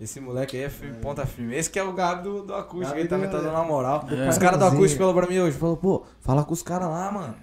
Esse 0.00 0.20
moleque 0.20 0.56
aí 0.56 0.64
é 0.64 0.68
firme, 0.70 0.96
ponta 1.02 1.24
firme. 1.26 1.54
Esse 1.54 1.68
que 1.70 1.78
é 1.78 1.82
o 1.84 1.92
Gabi 1.92 2.22
do, 2.22 2.42
do 2.42 2.54
acústico, 2.54 2.88
Gabi 2.88 3.00
ele 3.00 3.08
também 3.08 3.28
tá 3.28 3.36
dando 3.38 3.50
uma 3.50 3.64
moral. 3.64 4.04
É. 4.10 4.28
Os 4.28 4.38
caras 4.38 4.58
do 4.58 4.64
acústico 4.64 5.00
falaram 5.02 5.18
pra 5.20 5.28
mim 5.28 5.38
hoje, 5.40 5.56
falou, 5.58 5.76
pô, 5.76 6.02
fala 6.20 6.42
com 6.44 6.52
os 6.54 6.62
caras 6.62 6.88
lá, 6.88 7.12
mano. 7.12 7.34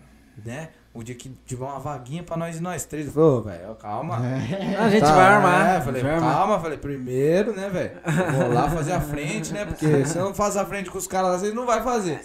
Né? 0.44 0.70
O 0.94 1.02
dia 1.04 1.16
que 1.16 1.30
tiver 1.46 1.64
uma 1.64 1.80
vaguinha 1.80 2.22
pra 2.22 2.36
nós 2.36 2.58
e 2.58 2.62
nós 2.62 2.84
três. 2.84 3.08
Eu 3.08 3.14
falei, 3.14 3.30
ô, 3.30 3.42
velho, 3.42 3.76
calma. 3.76 4.18
A 4.18 4.90
gente 4.90 5.02
Tá, 5.02 5.16
vai 5.16 5.26
armar. 5.26 5.70
É, 5.70 5.82
falei, 5.82 6.02
vai 6.02 6.12
armar. 6.16 6.34
calma, 6.34 6.60
falei, 6.60 6.78
primeiro, 6.78 7.56
né, 7.56 7.70
velho? 7.70 7.92
Vou 8.38 8.54
lá 8.54 8.70
fazer 8.70 8.92
a 8.92 9.00
frente, 9.00 9.54
né? 9.54 9.64
Porque 9.66 10.04
se 10.06 10.18
eu 10.18 10.26
não 10.26 10.34
faço 10.34 10.60
a 10.60 10.66
frente 10.66 10.90
com 10.92 10.98
os 10.98 11.08
caras 11.08 11.32
lá, 11.32 11.38
vocês 11.40 11.54
não 11.54 11.66
vai 11.66 11.82
fazer. 11.82 12.20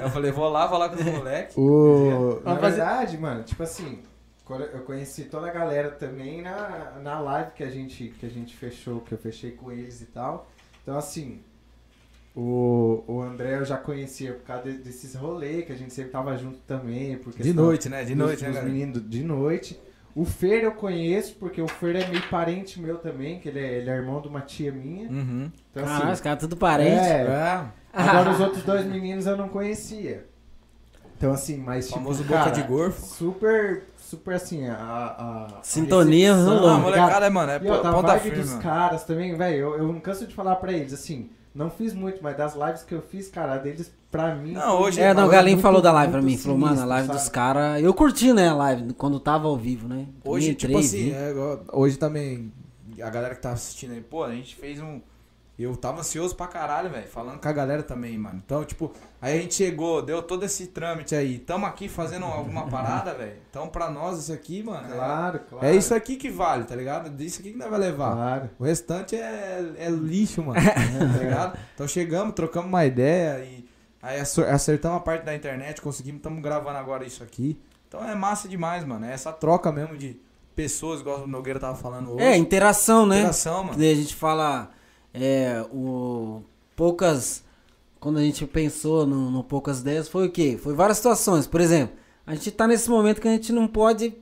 Eu 0.00 0.10
falei, 0.10 0.30
vou 0.30 0.48
lá 0.48 0.68
falar 0.68 0.90
com 0.90 0.94
os 0.94 1.04
moleques. 1.04 1.56
O... 1.56 2.40
Na 2.44 2.54
verdade, 2.54 3.18
mano, 3.18 3.42
tipo 3.42 3.62
assim, 3.64 4.00
Eu 4.48 4.80
conheci 4.84 5.24
toda 5.24 5.48
a 5.48 5.50
galera 5.52 5.90
também 5.90 6.40
na, 6.40 6.92
na 7.02 7.18
live 7.20 7.50
que 7.50 7.64
a, 7.64 7.68
gente, 7.70 8.14
que 8.18 8.24
a 8.24 8.30
gente 8.30 8.54
fechou, 8.56 9.00
que 9.00 9.12
eu 9.12 9.18
fechei 9.18 9.50
com 9.50 9.72
eles 9.72 10.00
e 10.00 10.06
tal. 10.06 10.46
Então, 10.84 10.96
assim, 10.96 11.42
o, 12.34 13.02
o 13.06 13.20
André 13.22 13.56
eu 13.58 13.64
já 13.64 13.76
conhecia 13.76 14.32
por 14.34 14.44
causa 14.44 14.70
de- 14.70 14.78
desses 14.78 15.14
rolês, 15.14 15.64
que 15.64 15.72
a 15.72 15.76
gente 15.76 15.92
sempre 15.92 16.12
tava 16.12 16.36
junto 16.36 16.58
também. 16.66 17.18
De 17.38 17.52
noite, 17.52 17.88
né? 17.88 18.04
De 18.04 18.14
dos- 18.14 18.26
noite, 18.26 18.42
né, 18.42 18.48
dos 18.48 18.56
galera? 18.58 18.72
meninos 18.72 19.08
de 19.10 19.22
noite. 19.24 19.80
O 20.14 20.24
Fer 20.24 20.64
eu 20.64 20.72
conheço, 20.72 21.36
porque 21.38 21.60
o 21.62 21.68
Fer 21.68 21.96
é 21.96 22.08
meio 22.08 22.22
parente 22.28 22.80
meu 22.80 22.98
também, 22.98 23.38
que 23.38 23.48
ele 23.48 23.60
é, 23.60 23.74
ele 23.78 23.90
é 23.90 23.94
irmão 23.94 24.20
de 24.20 24.28
uma 24.28 24.40
tia 24.40 24.72
minha. 24.72 25.08
Uhum. 25.08 25.50
Então, 25.70 25.84
Ah, 25.86 25.98
assim, 25.98 26.12
os 26.12 26.20
caras 26.20 26.40
tudo 26.40 26.56
parente. 26.56 26.90
é, 26.98 27.22
É, 27.22 27.64
Agora 27.92 28.30
os 28.30 28.40
outros 28.40 28.62
dois 28.64 28.84
meninos 28.86 29.26
eu 29.26 29.36
não 29.36 29.48
conhecia. 29.48 30.26
Então 31.16 31.32
assim, 31.32 31.56
mas 31.58 31.86
tipo, 31.86 31.98
famoso 31.98 32.22
cara, 32.24 32.44
boca 32.44 32.52
de 32.52 32.62
gorfo. 32.62 33.00
super, 33.04 33.82
super 33.96 34.34
assim, 34.34 34.66
a... 34.68 34.74
a- 34.76 35.46
a 35.58 35.62
Sintonia 35.62 36.32
recepção, 36.32 36.54
rolou. 36.56 36.70
Ah, 36.70 36.78
molecada, 36.78 37.28
mano, 37.30 37.52
é 37.52 37.60
E 37.60 37.68
outra, 37.68 37.90
a 37.90 37.92
ponta 37.92 38.08
vibe 38.12 38.22
firme, 38.22 38.38
dos 38.38 38.54
caras 38.54 39.02
também, 39.04 39.34
velho, 39.36 39.56
eu, 39.56 39.78
eu 39.78 39.92
não 39.92 39.98
canso 40.00 40.26
de 40.28 40.34
falar 40.34 40.54
pra 40.56 40.72
eles, 40.72 40.92
assim, 40.92 41.28
não 41.58 41.70
fiz 41.70 41.92
muito, 41.92 42.22
mas 42.22 42.36
das 42.36 42.54
lives 42.54 42.82
que 42.84 42.94
eu 42.94 43.02
fiz, 43.02 43.28
cara, 43.28 43.58
deles, 43.58 43.92
pra 44.10 44.34
mim... 44.34 44.52
Não, 44.52 44.80
hoje- 44.80 45.00
É, 45.00 45.12
não, 45.12 45.26
o 45.26 45.28
Galinho 45.28 45.58
falou 45.58 45.82
da 45.82 45.90
live 45.92 46.12
pra 46.12 46.22
mim. 46.22 46.36
Falou, 46.38 46.56
mano, 46.56 46.80
a 46.80 46.84
live 46.84 47.06
sabe? 47.08 47.18
dos 47.18 47.28
caras. 47.28 47.82
Eu 47.82 47.92
curti, 47.92 48.32
né, 48.32 48.48
a 48.48 48.54
live, 48.54 48.92
quando 48.94 49.18
tava 49.18 49.48
ao 49.48 49.56
vivo, 49.56 49.88
né? 49.88 50.06
Hoje, 50.24 50.54
Também 50.54 50.56
tipo 50.56 50.78
entrei, 50.78 51.10
assim, 51.10 51.12
é, 51.12 51.34
hoje 51.72 51.98
também, 51.98 52.52
a 53.02 53.10
galera 53.10 53.34
que 53.34 53.42
tá 53.42 53.50
assistindo 53.50 53.92
aí, 53.92 54.00
pô, 54.00 54.22
a 54.24 54.32
gente 54.32 54.54
fez 54.54 54.80
um. 54.80 55.00
Eu 55.58 55.76
tava 55.76 56.00
ansioso 56.00 56.36
pra 56.36 56.46
caralho, 56.46 56.88
velho, 56.88 57.08
falando 57.08 57.40
com 57.40 57.48
a 57.48 57.52
galera 57.52 57.82
também, 57.82 58.16
mano. 58.16 58.40
Então, 58.46 58.64
tipo, 58.64 58.92
aí 59.20 59.36
a 59.36 59.42
gente 59.42 59.54
chegou, 59.56 60.00
deu 60.00 60.22
todo 60.22 60.44
esse 60.44 60.68
trâmite 60.68 61.16
aí. 61.16 61.36
Tamo 61.40 61.66
aqui 61.66 61.88
fazendo 61.88 62.26
alguma 62.26 62.66
parada, 62.70 63.12
velho. 63.12 63.38
Então, 63.50 63.68
pra 63.68 63.90
nós, 63.90 64.20
isso 64.20 64.32
aqui, 64.32 64.62
mano. 64.62 64.86
é- 64.86 64.94
Claro, 64.96 65.40
claro. 65.50 65.66
É 65.66 65.74
isso 65.74 65.92
aqui 65.92 66.14
que 66.14 66.30
vale, 66.30 66.62
tá 66.62 66.76
ligado? 66.76 67.20
Isso 67.20 67.40
aqui 67.40 67.50
que 67.52 67.58
nós 67.58 67.68
vai 67.68 67.80
levar. 67.80 68.12
Claro. 68.14 68.50
O 68.56 68.64
restante 68.64 69.16
é, 69.16 69.74
é 69.78 69.90
lixo, 69.90 70.44
mano. 70.44 70.60
tá 70.62 71.18
ligado? 71.18 71.58
Então 71.74 71.88
chegamos, 71.88 72.34
trocamos 72.34 72.68
uma 72.68 72.84
ideia 72.86 73.44
e 73.44 73.68
aí 74.00 74.20
acer- 74.20 74.48
acertamos 74.48 74.98
a 74.98 75.00
parte 75.00 75.24
da 75.24 75.34
internet, 75.34 75.80
conseguimos, 75.82 76.18
estamos 76.20 76.40
gravando 76.40 76.78
agora 76.78 77.04
isso 77.04 77.22
aqui. 77.24 77.60
Então 77.88 78.08
é 78.08 78.14
massa 78.14 78.46
demais, 78.48 78.84
mano. 78.84 79.04
É 79.06 79.12
essa 79.12 79.32
troca 79.32 79.72
mesmo 79.72 79.96
de 79.96 80.20
pessoas, 80.54 81.00
igual 81.00 81.22
o 81.24 81.26
Nogueira 81.26 81.58
tava 81.58 81.74
falando 81.74 82.12
hoje. 82.12 82.22
É, 82.22 82.36
interação, 82.36 83.04
né? 83.06 83.18
Interação, 83.18 83.64
mano. 83.64 83.76
daí 83.76 83.90
a 83.90 83.96
gente 83.96 84.14
fala 84.14 84.70
é, 85.14 85.64
o 85.72 86.42
poucas 86.76 87.42
quando 88.00 88.18
a 88.18 88.22
gente 88.22 88.46
pensou 88.46 89.04
no, 89.06 89.30
no 89.30 89.42
poucas 89.42 89.80
ideias 89.80 90.08
foi 90.08 90.26
o 90.28 90.30
quê? 90.30 90.58
Foi 90.62 90.74
várias 90.74 90.98
situações. 90.98 91.46
Por 91.46 91.60
exemplo, 91.60 91.96
a 92.26 92.34
gente 92.34 92.50
tá 92.52 92.66
nesse 92.66 92.88
momento 92.88 93.20
que 93.20 93.28
a 93.28 93.32
gente 93.32 93.52
não 93.52 93.66
pode 93.66 94.14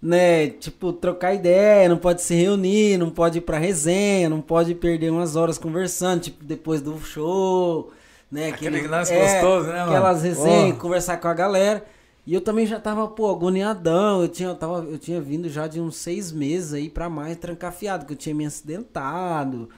né, 0.00 0.48
tipo, 0.50 0.92
trocar 0.92 1.34
ideia, 1.34 1.88
não 1.88 1.96
pode 1.98 2.22
se 2.22 2.34
reunir, 2.34 2.96
não 2.98 3.10
pode 3.10 3.38
ir 3.38 3.40
pra 3.40 3.58
resenha, 3.58 4.28
não 4.28 4.40
pode 4.40 4.74
perder 4.74 5.10
umas 5.10 5.34
horas 5.34 5.58
conversando, 5.58 6.20
tipo, 6.22 6.44
depois 6.44 6.80
do 6.80 6.98
show, 7.00 7.90
né? 8.30 8.48
Aquele 8.50 8.76
aquele- 8.76 8.88
lance 8.88 9.12
é, 9.12 9.20
gostoso, 9.40 9.66
né, 9.68 9.80
mano? 9.80 9.90
Aquelas 9.90 10.22
resenhas, 10.22 10.68
Porra. 10.70 10.80
conversar 10.80 11.16
com 11.16 11.26
a 11.28 11.34
galera. 11.34 11.84
E 12.24 12.32
eu 12.34 12.40
também 12.40 12.66
já 12.66 12.78
tava, 12.78 13.08
pô, 13.08 13.28
agoniadão. 13.30 14.22
Eu 14.22 14.28
tinha, 14.28 14.50
eu 14.50 14.54
tava, 14.54 14.84
eu 14.84 14.98
tinha 14.98 15.20
vindo 15.20 15.48
já 15.48 15.66
de 15.66 15.80
uns 15.80 15.96
seis 15.96 16.30
meses 16.30 16.74
aí 16.74 16.90
pra 16.90 17.08
mais 17.08 17.36
trancafiado, 17.38 18.04
que 18.06 18.12
eu 18.12 18.16
tinha 18.16 18.34
me 18.34 18.44
acidentado, 18.46 19.68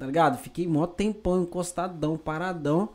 tá 0.00 0.06
ligado? 0.06 0.38
Fiquei 0.38 0.66
mó 0.66 0.86
tempão 0.86 1.42
encostadão, 1.42 2.16
paradão. 2.16 2.88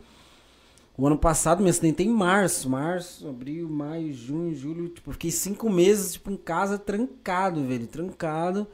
O 0.97 1.05
ano 1.05 1.19
passado 1.19 1.61
me 1.61 1.69
acidentei 1.69 2.07
em 2.07 2.09
março, 2.09 2.67
março, 2.67 3.27
abril, 3.29 3.69
maio, 3.69 4.11
junho, 4.11 4.55
julho, 4.55 4.89
tipo, 4.89 5.11
fiquei 5.11 5.29
cinco 5.29 5.69
meses, 5.69 6.13
tipo, 6.13 6.31
em 6.31 6.37
casa 6.37 6.79
trancado, 6.79 7.63
velho, 7.63 7.85
trancado. 7.85 8.65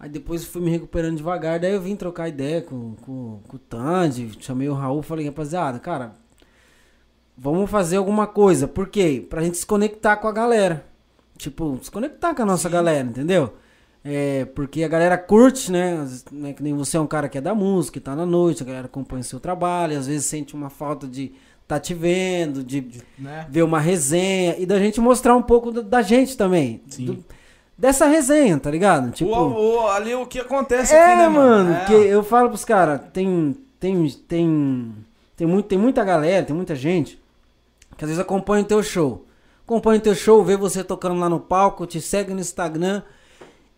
Aí 0.00 0.08
depois 0.08 0.44
fui 0.44 0.60
me 0.60 0.72
recuperando 0.72 1.18
devagar, 1.18 1.60
daí 1.60 1.72
eu 1.72 1.80
vim 1.80 1.94
trocar 1.94 2.28
ideia 2.28 2.62
com, 2.62 2.96
com, 2.96 3.40
com 3.46 3.56
o 3.56 3.60
Tandy, 3.60 4.36
chamei 4.40 4.68
o 4.68 4.74
Raul, 4.74 5.02
falei, 5.02 5.26
rapaziada, 5.26 5.78
cara, 5.78 6.16
vamos 7.38 7.70
fazer 7.70 7.98
alguma 7.98 8.26
coisa. 8.26 8.66
Por 8.66 8.88
quê? 8.88 9.24
Pra 9.30 9.42
gente 9.42 9.58
se 9.58 9.66
conectar 9.66 10.16
com 10.16 10.26
a 10.26 10.32
galera. 10.32 10.84
Tipo, 11.38 11.78
se 11.80 11.90
conectar 11.92 12.34
com 12.34 12.42
a 12.42 12.46
nossa 12.46 12.68
galera, 12.68 13.06
entendeu? 13.06 13.54
É, 14.04 14.44
porque 14.46 14.82
a 14.82 14.88
galera 14.88 15.16
curte, 15.16 15.70
né? 15.70 16.04
Né? 16.32 16.52
Que 16.52 16.62
nem 16.62 16.74
você 16.74 16.96
é 16.96 17.00
um 17.00 17.06
cara 17.06 17.28
que 17.28 17.38
é 17.38 17.40
da 17.40 17.54
música, 17.54 18.00
tá 18.00 18.16
na 18.16 18.26
noite, 18.26 18.62
a 18.62 18.66
galera 18.66 18.86
acompanha 18.86 19.20
o 19.20 19.24
seu 19.24 19.38
trabalho, 19.38 19.96
às 19.96 20.06
vezes 20.08 20.26
sente 20.26 20.54
uma 20.54 20.68
falta 20.70 21.06
de 21.06 21.32
tá 21.68 21.78
te 21.78 21.94
vendo, 21.94 22.64
de 22.64 22.84
Né? 23.18 23.46
ver 23.48 23.62
uma 23.62 23.78
resenha 23.80 24.56
e 24.58 24.66
da 24.66 24.78
gente 24.78 25.00
mostrar 25.00 25.34
um 25.36 25.42
pouco 25.42 25.70
da, 25.70 25.80
da 25.82 26.02
gente 26.02 26.36
também. 26.36 26.82
Sim. 26.88 27.04
Do- 27.06 27.24
dessa 27.78 28.06
resenha, 28.06 28.58
tá 28.58 28.70
ligado? 28.70 29.10
Tipo, 29.12 29.30
O- 29.30 29.76
o- 29.84 29.88
ali 29.88 30.14
o 30.14 30.26
que 30.26 30.38
acontece 30.40 30.92
é, 30.94 31.04
aqui, 31.04 31.16
né, 31.22 31.28
mano, 31.28 31.72
É. 31.72 31.84
que 31.86 31.92
eu 31.94 32.22
falo 32.24 32.48
pros 32.48 32.64
caras, 32.64 33.00
tem, 33.12 33.56
tem, 33.80 34.08
tem, 34.28 34.92
tem, 35.36 35.46
muito, 35.46 35.66
tem 35.66 35.78
muita 35.78 36.04
galera, 36.04 36.44
tem 36.44 36.54
muita 36.54 36.74
gente 36.74 37.20
que 37.96 38.04
às 38.04 38.08
vezes 38.10 38.20
acompanha 38.20 38.64
o 38.64 38.66
teu 38.66 38.82
show. 38.82 39.24
Acompanha 39.64 39.98
o 40.00 40.02
teu 40.02 40.14
show, 40.14 40.44
vê 40.44 40.56
você 40.56 40.82
tocando 40.84 41.18
lá 41.20 41.28
no 41.28 41.38
palco, 41.40 41.86
te 41.86 42.00
segue 42.00 42.34
no 42.34 42.40
Instagram 42.40 43.02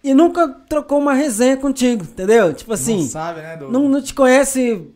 e 0.05 0.13
nunca 0.15 0.47
trocou 0.69 0.99
uma 0.99 1.15
resenha 1.15 1.57
contigo, 1.57 2.05
entendeu? 2.05 2.53
Tipo 2.53 2.75
assim, 2.75 2.99
Não 2.99 3.09
sabe, 3.09 3.41
né, 3.41 3.57
não, 3.71 3.89
não 3.89 4.03
te 4.03 4.13
conhece. 4.15 4.87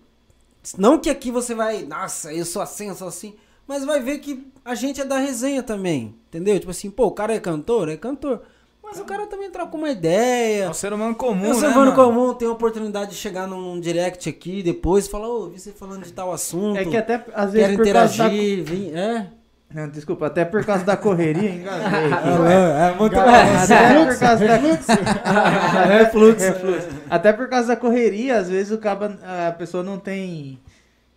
Não 0.76 0.98
que 0.98 1.08
aqui 1.08 1.30
você 1.30 1.54
vai, 1.54 1.82
nossa, 1.84 2.32
eu 2.32 2.44
sou 2.44 2.60
assim, 2.60 2.88
eu 2.88 2.94
sou 2.94 3.08
assim. 3.08 3.34
Mas 3.66 3.84
vai 3.84 4.00
ver 4.00 4.18
que 4.18 4.46
a 4.64 4.74
gente 4.74 5.00
é 5.00 5.04
da 5.04 5.18
resenha 5.18 5.62
também. 5.62 6.14
Entendeu? 6.28 6.58
Tipo 6.58 6.70
assim, 6.70 6.90
pô, 6.90 7.06
o 7.06 7.10
cara 7.10 7.34
é 7.34 7.40
cantor? 7.40 7.88
É 7.88 7.96
cantor. 7.96 8.42
Mas 8.82 8.98
o 8.98 9.04
cara 9.04 9.26
também 9.26 9.50
troca 9.50 9.76
uma 9.76 9.88
É 9.88 9.92
ideia. 9.92 10.70
um 10.70 10.74
ser 10.74 10.92
humano 10.92 11.14
comum, 11.14 11.44
É 11.44 11.48
um 11.48 11.54
né, 11.54 11.60
ser 11.60 11.66
humano 11.66 11.90
mano? 11.90 11.94
comum, 11.94 12.34
tem 12.34 12.48
a 12.48 12.52
oportunidade 12.52 13.10
de 13.10 13.16
chegar 13.16 13.46
num 13.46 13.78
direct 13.78 14.26
aqui 14.28 14.62
depois 14.62 15.06
e 15.06 15.10
falar, 15.10 15.28
ô, 15.28 15.48
vi 15.48 15.58
você 15.60 15.72
falando 15.72 16.04
de 16.04 16.12
tal 16.12 16.32
assunto. 16.32 16.78
É 16.78 16.84
que 16.86 16.96
até, 16.96 17.22
às 17.34 17.52
vezes, 17.52 17.76
quero 17.76 17.92
causa 17.92 18.16
da... 18.18 18.26
interagir, 18.28 18.64
vim. 18.64 18.90
É. 18.92 19.26
Não, 19.72 19.86
desculpa, 19.88 20.26
até 20.28 20.46
por 20.46 20.64
causa 20.64 20.82
da 20.84 20.96
correria, 20.96 21.50
engasguei. 21.50 22.08
É, 22.50 22.88
é 22.90 22.94
muito 22.98 23.18
Até 23.18 24.04
por 24.06 24.18
causa 24.18 24.46
da... 24.46 24.56
Refluxo. 25.98 26.42
Refluxo. 26.44 26.88
Até 27.10 27.32
por 27.32 27.48
causa 27.48 27.68
da 27.68 27.76
correria, 27.76 28.38
às 28.38 28.48
vezes 28.48 28.72
o 28.72 28.78
caba, 28.78 29.18
a 29.48 29.52
pessoa 29.52 29.82
não 29.82 29.98
tem 29.98 30.58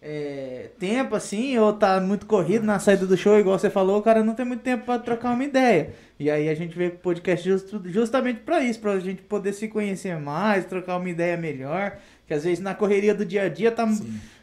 é, 0.01 0.69
tempo 0.79 1.15
assim, 1.15 1.57
ou 1.57 1.71
tá 1.73 2.01
muito 2.01 2.25
corrido 2.25 2.65
na 2.65 2.77
saída 2.79 3.05
do 3.05 3.15
show, 3.15 3.39
igual 3.39 3.57
você 3.57 3.69
falou, 3.69 3.99
o 3.99 4.01
cara 4.01 4.23
não 4.23 4.33
tem 4.33 4.45
muito 4.45 4.61
tempo 4.63 4.83
pra 4.85 4.99
trocar 4.99 5.31
uma 5.33 5.43
ideia. 5.43 5.91
E 6.19 6.29
aí 6.29 6.49
a 6.49 6.53
gente 6.55 6.77
veio 6.77 6.91
com 6.91 6.97
o 6.97 7.01
podcast 7.01 7.47
justo- 7.47 7.81
justamente 7.85 8.41
pra 8.41 8.61
isso, 8.61 8.79
pra 8.79 8.99
gente 8.99 9.21
poder 9.21 9.53
se 9.53 9.67
conhecer 9.69 10.19
mais, 10.19 10.65
trocar 10.65 10.97
uma 10.97 11.09
ideia 11.09 11.37
melhor. 11.37 11.93
Que 12.27 12.33
às 12.33 12.43
vezes 12.43 12.59
na 12.59 12.73
correria 12.75 13.13
do 13.15 13.25
dia 13.25 13.43
a 13.43 13.49
dia 13.49 13.71
tá. 13.71 13.87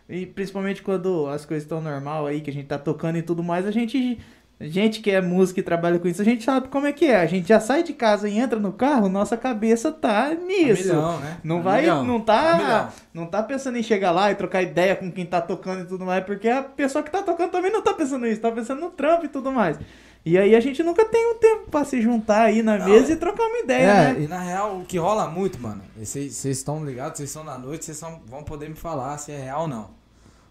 E 0.08 0.24
principalmente 0.26 0.82
quando 0.82 1.26
as 1.26 1.44
coisas 1.44 1.64
estão 1.64 1.80
normal 1.80 2.26
aí, 2.26 2.40
que 2.40 2.50
a 2.50 2.52
gente 2.52 2.66
tá 2.66 2.78
tocando 2.78 3.18
e 3.18 3.22
tudo 3.22 3.42
mais, 3.42 3.66
a 3.66 3.70
gente. 3.70 4.18
a 4.58 4.66
Gente 4.66 5.00
que 5.00 5.10
é 5.10 5.20
música 5.20 5.60
e 5.60 5.62
trabalha 5.62 5.98
com 5.98 6.08
isso, 6.08 6.20
a 6.22 6.24
gente 6.24 6.42
sabe 6.44 6.68
como 6.68 6.86
é 6.86 6.92
que 6.92 7.04
é. 7.04 7.16
A 7.20 7.26
gente 7.26 7.46
já 7.48 7.60
sai 7.60 7.82
de 7.82 7.92
casa 7.92 8.28
e 8.28 8.38
entra 8.38 8.58
no 8.58 8.72
carro, 8.72 9.08
nossa 9.08 9.36
cabeça 9.36 9.92
tá 9.92 10.30
nisso. 10.34 10.82
Milhão, 10.88 11.18
né? 11.20 11.36
Não 11.44 11.62
vai, 11.62 11.82
milhão. 11.82 12.04
não 12.04 12.20
tá, 12.20 12.90
não 13.14 13.26
tá 13.26 13.42
pensando 13.42 13.76
em 13.78 13.82
chegar 13.82 14.10
lá 14.10 14.30
e 14.32 14.34
trocar 14.34 14.62
ideia 14.62 14.96
com 14.96 15.12
quem 15.12 15.26
tá 15.26 15.40
tocando 15.42 15.82
e 15.82 15.86
tudo 15.86 16.04
mais, 16.06 16.24
porque 16.24 16.48
a 16.48 16.62
pessoa 16.62 17.02
que 17.04 17.10
tá 17.10 17.22
tocando 17.22 17.50
também 17.50 17.70
não 17.70 17.82
tá 17.82 17.92
pensando 17.94 18.24
nisso, 18.26 18.40
tá 18.40 18.50
pensando 18.50 18.80
no 18.80 18.90
trampo 18.90 19.26
e 19.26 19.28
tudo 19.28 19.52
mais. 19.52 19.78
E 20.26 20.36
aí 20.36 20.54
a 20.56 20.60
gente 20.60 20.82
nunca 20.82 21.04
tem 21.04 21.32
um 21.32 21.38
tempo 21.38 21.70
pra 21.70 21.84
se 21.84 22.00
juntar 22.02 22.42
aí 22.46 22.60
na 22.62 22.76
Não, 22.78 22.86
mesa 22.86 23.12
e 23.12 23.16
trocar 23.16 23.44
uma 23.44 23.58
ideia, 23.60 23.86
É, 23.86 24.12
né? 24.14 24.16
e 24.22 24.26
na 24.26 24.40
real, 24.40 24.78
o 24.78 24.84
que 24.84 24.98
rola 24.98 25.28
muito, 25.28 25.60
mano, 25.60 25.80
vocês 25.96 26.44
estão 26.44 26.84
ligados, 26.84 27.18
vocês 27.18 27.28
estão 27.30 27.44
na 27.44 27.56
noite, 27.56 27.84
vocês 27.84 27.96
são- 27.96 28.20
vão 28.26 28.42
poder 28.42 28.68
me 28.68 28.74
falar 28.74 29.16
se 29.18 29.30
é 29.30 29.38
real 29.40 29.62
ou 29.62 29.68
não. 29.68 29.97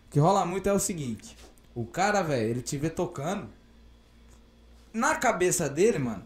O 0.07 0.09
que 0.09 0.19
rola 0.19 0.45
muito 0.45 0.67
é 0.69 0.73
o 0.73 0.79
seguinte, 0.79 1.37
o 1.75 1.85
cara, 1.85 2.21
velho, 2.21 2.49
ele 2.49 2.61
te 2.61 2.77
vê 2.77 2.89
tocando, 2.89 3.47
na 4.93 5.15
cabeça 5.15 5.69
dele, 5.69 5.99
mano, 5.99 6.23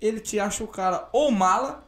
ele 0.00 0.18
te 0.20 0.40
acha 0.40 0.64
o 0.64 0.68
cara 0.68 1.08
ou 1.12 1.30
mala, 1.30 1.84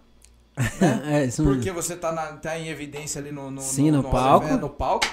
É, 1.06 1.24
isso 1.24 1.42
mesmo. 1.42 1.56
porque 1.56 1.70
você 1.70 1.96
tá, 1.96 2.10
na- 2.12 2.32
tá 2.32 2.58
em 2.58 2.68
evidência 2.68 3.20
ali 3.20 3.30
no, 3.30 3.50
no, 3.50 3.60
Sim, 3.62 3.90
no 3.92 4.02
palco. 4.02 4.46
é, 4.48 4.56
no 4.56 4.68
palco. 4.68 5.06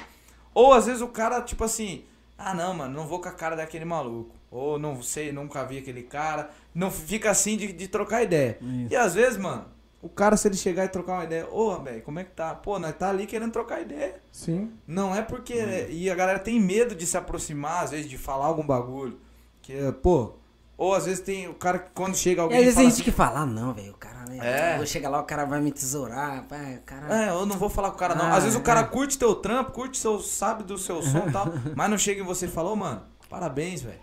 Ou 0.53 0.73
às 0.73 0.86
vezes 0.88 1.01
o 1.01 1.08
cara, 1.08 1.41
tipo 1.41 1.63
assim, 1.63 2.03
ah 2.38 2.53
não, 2.53 2.73
mano, 2.73 2.93
não 2.95 3.05
vou 3.08 3.19
com 3.21 3.29
a 3.29 3.31
cara 3.31 3.55
daquele 3.55 3.86
maluco. 3.86 4.34
Ou 4.49 4.79
não 4.79 5.03
sei, 5.03 5.31
nunca 5.31 5.63
vi 5.63 5.77
aquele 5.77 6.01
cara. 6.01 6.49
Não 6.73 6.89
fica 6.89 7.29
assim 7.29 7.58
de, 7.58 7.71
de 7.73 7.88
trocar 7.88 8.23
ideia. 8.23 8.58
Isso. 8.60 8.88
E 8.93 8.95
às 8.95 9.13
vezes, 9.13 9.38
mano, 9.38 9.65
o 10.06 10.10
cara, 10.10 10.38
se 10.38 10.48
ele 10.48 10.56
chegar 10.56 10.86
e 10.86 10.89
trocar 10.89 11.13
uma 11.13 11.24
ideia, 11.24 11.48
ô, 11.52 11.76
velho, 11.82 12.02
como 12.04 12.20
é 12.20 12.24
que 12.24 12.32
tá? 12.32 12.54
Pô, 12.54 12.78
nós 12.78 12.94
tá 12.96 13.10
ali 13.10 13.26
querendo 13.26 13.52
trocar 13.52 13.82
ideia. 13.82 14.22
Sim. 14.32 14.72
Não 14.86 15.15
é 15.15 15.22
porque. 15.22 15.88
E 15.89 16.10
a 16.12 16.15
galera 16.15 16.38
tem 16.39 16.60
medo 16.60 16.94
de 16.94 17.06
se 17.08 17.18
aproximar, 17.18 17.84
às 17.86 17.91
vezes, 17.91 18.08
de 18.10 18.18
falar 18.18 18.46
algum 18.46 18.65
bagulho. 18.65 19.20
Que, 19.62 19.91
pô. 20.04 20.34
Ou 20.78 20.94
às 20.94 21.06
vezes 21.06 21.22
tem 21.22 21.48
o 21.48 21.54
cara 21.54 21.80
que 21.80 21.89
quando 21.94 22.15
chega 22.18 22.41
E 22.41 22.44
alguém. 22.44 22.58
às 22.58 22.63
vezes 22.65 22.76
fala 22.76 22.84
tem 22.86 22.91
gente 22.91 23.02
assim, 23.02 23.12
que 23.12 23.15
fala, 23.18 23.39
ah, 23.39 23.46
não, 23.46 23.74
velho, 23.74 23.94
o 23.94 23.98
cara, 23.98 24.26
né? 24.28 24.39
É. 24.41 24.74
Eu 24.74 24.78
vou 24.78 24.86
chegar 24.86 25.10
lá, 25.10 25.22
o 25.22 25.24
cara 25.24 25.46
vai 25.46 25.62
me 25.62 25.72
tesourar, 25.72 26.46
pai, 26.48 26.76
o 26.76 26.82
cara. 26.82 27.24
É, 27.26 27.30
eu 27.30 27.46
não 27.46 27.58
vou 27.58 27.70
falar 27.70 27.89
com 27.91 27.96
o 27.96 28.00
cara, 28.00 28.13
não. 28.13 28.26
Ah, 28.26 28.36
Às 28.36 28.44
vezes 28.44 28.60
o 28.60 28.62
cara 28.62 28.82
é. 28.82 28.84
curte 28.84 29.18
teu 29.18 29.34
trampo, 29.36 29.72
curte 29.72 29.98
seu, 29.98 30.20
sabe 30.20 30.63
do 30.63 30.78
seu 30.78 31.02
som 31.02 31.28
e 31.30 31.32
tal, 31.32 31.48
mas 31.76 31.89
não 31.89 31.98
chega 31.98 32.22
em 32.22 32.26
você 32.26 32.46
e 32.46 32.50
fala, 32.50 32.72
ô, 32.72 32.76
mano, 32.76 33.02
parabéns, 33.30 33.82
velho. 33.82 34.00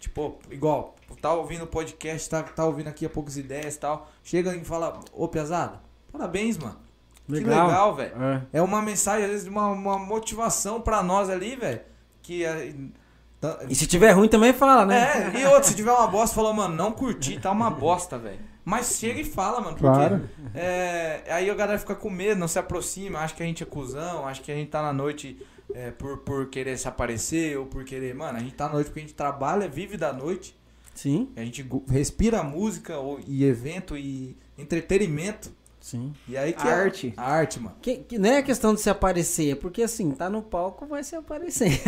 Tipo, 0.00 0.38
igual, 0.50 0.96
tá 1.20 1.32
ouvindo 1.34 1.64
o 1.64 1.66
podcast, 1.66 2.28
tá, 2.28 2.42
tá 2.42 2.64
ouvindo 2.64 2.88
aqui 2.88 3.04
a 3.06 3.10
poucas 3.10 3.36
ideias 3.36 3.76
e 3.76 3.78
tal. 3.78 4.10
Chega 4.24 4.56
e 4.56 4.64
fala, 4.64 4.98
ô 5.12 5.28
Piazada, 5.28 5.78
parabéns, 6.10 6.56
mano. 6.58 6.76
Que 7.26 7.34
legal, 7.34 7.94
velho. 7.94 8.12
É. 8.20 8.42
É 8.54 8.62
uma 8.62 8.82
mensagem, 8.82 9.24
às 9.24 9.30
vezes, 9.30 9.44
de 9.44 9.50
uma, 9.50 9.68
uma 9.68 9.98
motivação 9.98 10.80
pra 10.80 11.02
nós 11.02 11.30
ali, 11.30 11.54
velho. 11.54 11.80
Que 12.22 12.44
é. 12.44 12.74
E 13.68 13.74
se 13.74 13.86
tiver 13.86 14.10
ruim 14.12 14.28
também 14.28 14.52
fala, 14.52 14.84
né? 14.84 15.32
É, 15.34 15.40
e 15.40 15.46
outro, 15.46 15.68
se 15.68 15.76
tiver 15.76 15.92
uma 15.92 16.06
bosta, 16.06 16.34
falou, 16.34 16.52
mano, 16.52 16.74
não 16.74 16.92
curti, 16.92 17.38
tá 17.38 17.50
uma 17.50 17.70
bosta, 17.70 18.18
velho. 18.18 18.40
Mas 18.64 18.98
chega 18.98 19.20
e 19.20 19.24
fala, 19.24 19.60
mano, 19.60 19.76
porque 19.76 19.86
Claro. 19.86 20.28
é, 20.54 21.22
aí 21.28 21.48
a 21.48 21.54
galera 21.54 21.78
fica 21.78 21.94
com 21.94 22.10
medo, 22.10 22.38
não 22.38 22.48
se 22.48 22.58
aproxima, 22.58 23.20
acha 23.20 23.34
que 23.34 23.42
a 23.42 23.46
gente 23.46 23.62
é 23.62 23.66
cuzão, 23.66 24.26
acha 24.26 24.42
que 24.42 24.52
a 24.52 24.54
gente 24.54 24.70
tá 24.70 24.82
na 24.82 24.92
noite 24.92 25.40
é, 25.74 25.90
por, 25.90 26.18
por 26.18 26.48
querer 26.48 26.78
se 26.78 26.88
aparecer 26.88 27.58
ou 27.58 27.66
por 27.66 27.84
querer. 27.84 28.14
Mano, 28.14 28.38
a 28.38 28.40
gente 28.40 28.54
tá 28.54 28.66
na 28.66 28.74
noite 28.74 28.86
porque 28.86 29.00
a 29.00 29.02
gente 29.02 29.14
trabalha, 29.14 29.68
vive 29.68 29.96
da 29.96 30.12
noite, 30.12 30.58
Sim, 30.94 31.30
a 31.36 31.40
gente 31.42 31.66
respira 31.88 32.42
música 32.42 32.98
ou, 32.98 33.20
e 33.26 33.44
evento 33.44 33.96
e 33.96 34.36
entretenimento. 34.58 35.50
Sim. 35.80 36.12
E 36.28 36.36
aí 36.36 36.52
que 36.52 36.66
é 36.66 36.72
Arte. 36.72 37.14
a 37.16 37.22
arte, 37.32 37.58
mano. 37.60 37.74
Que, 37.80 37.96
que 37.98 38.18
não 38.18 38.30
é 38.30 38.42
questão 38.42 38.74
de 38.74 38.80
se 38.80 38.88
aparecer, 38.90 39.52
é 39.52 39.54
porque 39.54 39.82
assim, 39.82 40.10
tá 40.12 40.28
no 40.30 40.42
palco, 40.42 40.86
vai 40.86 41.02
se 41.02 41.16
aparecer. 41.16 41.80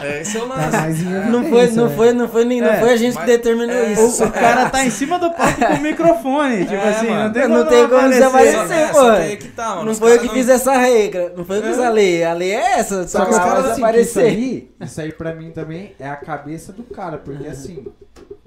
É, 0.00 0.18
É, 0.18 0.20
esse 0.22 0.36
é 0.38 0.42
o 0.42 0.48
tá 0.48 0.54
lance. 0.56 1.02
em 1.04 1.30
Não 1.30 1.44
foi, 1.44 1.66
não 1.70 1.88
né? 1.88 1.96
foi, 1.96 2.12
não 2.12 2.28
foi, 2.28 2.44
nem, 2.44 2.60
não 2.60 2.68
É, 2.68 2.80
foi 2.80 2.90
a 2.92 2.96
gente 2.96 3.18
que 3.18 3.26
determinou 3.26 3.74
é, 3.76 3.92
isso. 3.92 4.24
O, 4.24 4.28
o 4.28 4.32
cara 4.32 4.68
tá 4.70 4.84
em 4.84 4.90
cima 4.90 5.18
do 5.18 5.30
palco 5.32 5.60
com 5.60 5.74
o 5.74 5.80
microfone. 5.80 6.64
Tipo 6.66 6.74
É, 6.74 6.88
assim, 6.88 7.06
mano. 7.08 7.24
não 7.24 7.32
tem 7.32 7.48
Não 7.48 7.56
como 7.58 7.68
tem 7.70 7.88
como 7.88 8.12
você 8.12 8.22
aparecer. 8.22 8.64
aparecer. 8.64 8.94
Só- 8.94 9.12
é, 9.14 9.30
pô. 9.30 9.36
que 9.42 9.48
tá, 9.50 9.68
mano. 9.70 9.84
Não 9.84 9.94
foi 9.94 10.14
eu 10.16 10.20
que 10.20 10.28
fiz 10.30 10.48
essa 10.48 10.76
regra, 10.76 11.32
não 11.36 11.44
foi 11.44 11.58
eu 11.58 11.62
que 11.62 11.68
fiz 11.68 11.78
É. 11.78 11.86
a 11.86 11.90
lei. 11.90 12.24
A 12.24 12.32
lei 12.32 12.50
é 12.52 12.78
essa, 12.78 13.06
Só 13.06 13.18
só 13.18 13.24
que 13.26 13.30
os 13.32 13.38
caras 13.38 13.52
vai 13.52 13.58
assim, 13.58 13.66
que 13.68 13.72
isso 14.00 14.18
aparecer. 14.18 14.24
aí, 14.24 14.70
isso 14.80 15.00
aí 15.00 15.12
pra 15.12 15.34
mim 15.34 15.50
também 15.50 15.94
é 15.98 16.08
a 16.08 16.16
cabeça 16.16 16.72
do 16.72 16.82
cara, 16.82 17.18
porque 17.18 17.46
assim, 17.46 17.86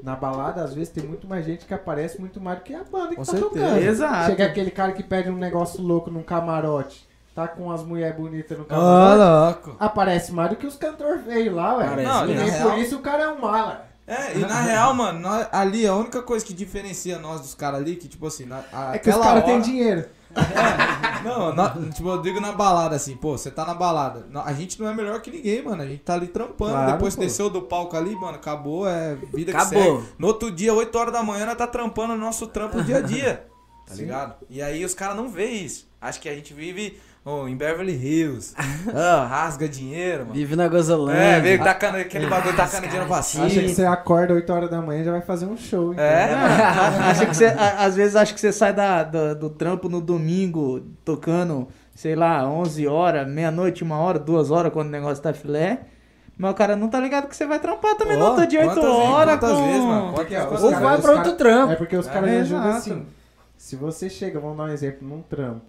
na 0.04 0.16
balada 0.16 0.64
às 0.64 0.74
vezes 0.74 0.90
tem 0.90 1.04
muito 1.04 1.28
mais 1.28 1.46
gente 1.46 1.66
que 1.66 1.74
aparece 1.74 2.20
muito 2.20 2.40
mais 2.42 2.58
do 2.60 2.64
que 2.64 2.74
a 2.74 2.84
banda 2.84 3.10
que 3.10 3.16
Com 3.18 3.24
tá 3.24 3.32
certeza. 3.32 3.50
tocando. 3.66 3.78
Exato. 3.84 4.26
Chega 4.32 4.46
aquele 4.46 4.72
cara 4.72 4.92
que 4.94 5.04
pede 5.04 5.30
um 5.30 5.36
negócio 5.38 5.82
louco 5.82 6.10
num 6.10 6.24
camarote, 6.24 7.08
tá 7.36 7.48
com 7.48 7.72
as 7.72 7.84
mulheres 7.84 8.18
bonitas 8.18 8.58
no 8.58 8.64
Ô, 8.64 8.68
camarote, 8.68 9.60
louco. 9.68 9.78
aparece 9.80 10.32
mais 10.32 10.50
do 10.50 10.56
que 10.56 10.66
os 10.68 10.76
cantores 10.76 11.24
feios 11.24 11.54
lá, 11.56 11.78
ué. 11.78 11.88
Parece, 11.88 12.08
Não, 12.08 12.26
E 12.30 12.36
nem 12.36 12.50
real- 12.50 12.70
por 12.70 12.78
isso 12.80 12.96
o 12.98 13.02
cara 13.02 13.24
é 13.24 13.28
um 13.30 13.40
mala. 13.40 13.86
É, 14.08 14.38
e 14.38 14.40
na 14.40 14.62
real, 14.64 14.94
mano, 14.94 15.20
nós- 15.20 15.48
ali 15.52 15.86
a 15.88 15.96
única 15.96 16.22
coisa 16.22 16.44
que 16.46 16.54
diferencia 16.54 17.18
nós 17.20 17.42
dos 17.42 17.54
caras 17.56 17.80
ali, 17.82 17.96
que 17.96 18.08
tipo 18.08 18.26
assim, 18.28 18.46
na, 18.46 18.64
a, 18.74 18.96
É 18.96 19.00
que 19.00 19.10
os 19.10 19.16
caras 19.16 19.28
hora- 19.36 19.42
têm 19.44 19.62
dinheiro. 19.62 20.06
Não, 21.24 21.54
na- 21.54 21.70
tipo, 21.94 22.10
eu 22.10 22.22
digo 22.22 22.40
na 22.40 22.52
balada, 22.52 22.96
assim, 22.96 23.16
pô, 23.16 23.38
você 23.38 23.52
tá 23.52 23.66
na 23.66 23.74
balada. 23.74 24.26
Não, 24.30 24.42
A 24.42 24.54
gente 24.54 24.80
não 24.82 24.90
é 24.90 24.94
melhor 24.94 25.22
que 25.22 25.30
ninguém, 25.30 25.62
mano. 25.64 25.84
A 25.84 25.86
gente 25.86 26.02
tá 26.04 26.14
ali 26.14 26.28
trampando. 26.28 26.72
Claro, 26.72 26.92
Depois 26.94 27.16
pô. 27.16 27.22
desceu 27.22 27.50
do 27.50 27.62
palco 27.64 27.96
ali, 27.96 28.16
mano, 28.16 28.36
acabou, 28.36 28.88
é 28.88 29.16
vida 29.34 29.52
que 29.52 29.58
Acabou. 29.58 30.02
segue. 30.02 30.14
No 30.18 30.28
outro 30.28 30.50
dia, 30.52 30.74
8 30.74 30.98
horas 30.98 31.14
da 31.14 31.22
manhã, 31.24 31.46
nós 31.46 31.58
tá 31.58 31.68
trampando 31.68 32.14
o 32.14 32.18
nosso 32.18 32.48
trampo 32.48 32.82
dia 32.84 32.98
a 32.98 33.02
dia. 33.02 33.46
Tá 33.84 33.96
Sim. 33.98 34.04
ligado? 34.04 34.36
E 34.50 34.62
aí 34.62 34.86
os 34.86 34.94
caras 34.94 35.18
não 35.18 35.28
vê 35.28 35.48
isso. 35.48 35.86
Acho 36.00 36.22
que 36.22 36.30
a 36.30 36.34
gente 36.34 36.54
vive 36.54 36.98
oh, 37.26 37.48
em 37.48 37.56
Beverly 37.56 37.94
Hills. 37.94 38.54
Ah, 38.94 39.26
rasga 39.30 39.68
dinheiro, 39.70 40.22
mano. 40.22 40.34
Vive 40.34 40.56
na 40.56 40.68
Gozolândia. 40.68 41.20
É, 41.22 41.40
veio 41.40 41.64
tacando 41.64 41.98
aquele 41.98 42.26
bagulho, 42.28 42.56
tacando 42.56 42.84
dinheiro 42.88 43.08
pra 43.08 43.22
cima. 43.22 43.46
Acha 43.46 43.62
que 43.62 43.70
você 43.70 43.86
acorda 43.86 44.34
8 44.34 44.52
horas 44.52 44.70
da 44.72 44.82
manhã 44.82 45.02
e 45.02 45.06
já 45.06 45.12
vai 45.12 45.22
fazer 45.22 45.46
um 45.46 45.56
show. 45.56 45.94
É, 45.94 46.36
mano. 46.36 47.04
Acha 47.10 47.26
que 47.28 47.36
você, 47.36 47.46
às 47.46 47.96
vezes 47.96 48.16
acha 48.16 48.34
que 48.34 48.40
você 48.40 48.52
sai 48.52 48.74
da, 48.74 49.04
do, 49.04 49.36
do 49.36 49.50
trampo 49.50 49.88
no 49.88 50.02
domingo 50.02 50.80
tocando, 51.06 51.68
sei 51.94 52.16
lá, 52.16 52.48
11 52.50 52.88
horas, 52.88 53.28
meia-noite, 53.28 53.84
uma 53.84 53.98
hora, 53.98 54.18
duas 54.18 54.50
horas, 54.50 54.74
quando 54.74 54.88
o 54.88 54.92
negócio 54.92 55.22
tá 55.22 55.32
filé. 55.34 55.82
Mas 56.38 56.52
o 56.52 56.56
cara 56.56 56.76
não 56.76 56.88
tá 56.88 57.00
ligado 57.00 57.28
que 57.28 57.36
você 57.36 57.46
vai 57.46 57.60
trampar 57.60 57.96
também 57.98 58.18
no 58.18 58.26
Ó, 58.26 58.30
outro 58.32 58.48
dia, 58.48 58.62
8 58.62 58.74
quantas 58.74 58.84
vezes- 58.92 59.10
horas. 59.12 59.40
quantas 59.40 59.58
com... 59.58 59.66
vezes, 59.68 59.82
mano? 59.86 60.06
Ou 60.64 60.72
vai 60.80 61.02
pra 61.02 61.12
outro 61.12 61.34
trampo. 61.34 61.74
É 61.74 61.76
porque 61.76 61.96
os 61.96 62.08
É, 62.08 62.12
caras 62.12 62.30
já 62.32 62.44
julgam 62.46 62.70
exato. 62.70 62.78
assim. 62.94 63.06
Se 63.58 63.76
você 63.76 64.10
chega, 64.10 64.40
vamos 64.40 64.58
dar 64.58 64.64
um 64.64 64.70
exemplo, 64.70 65.08
num 65.08 65.22
trampo, 65.22 65.62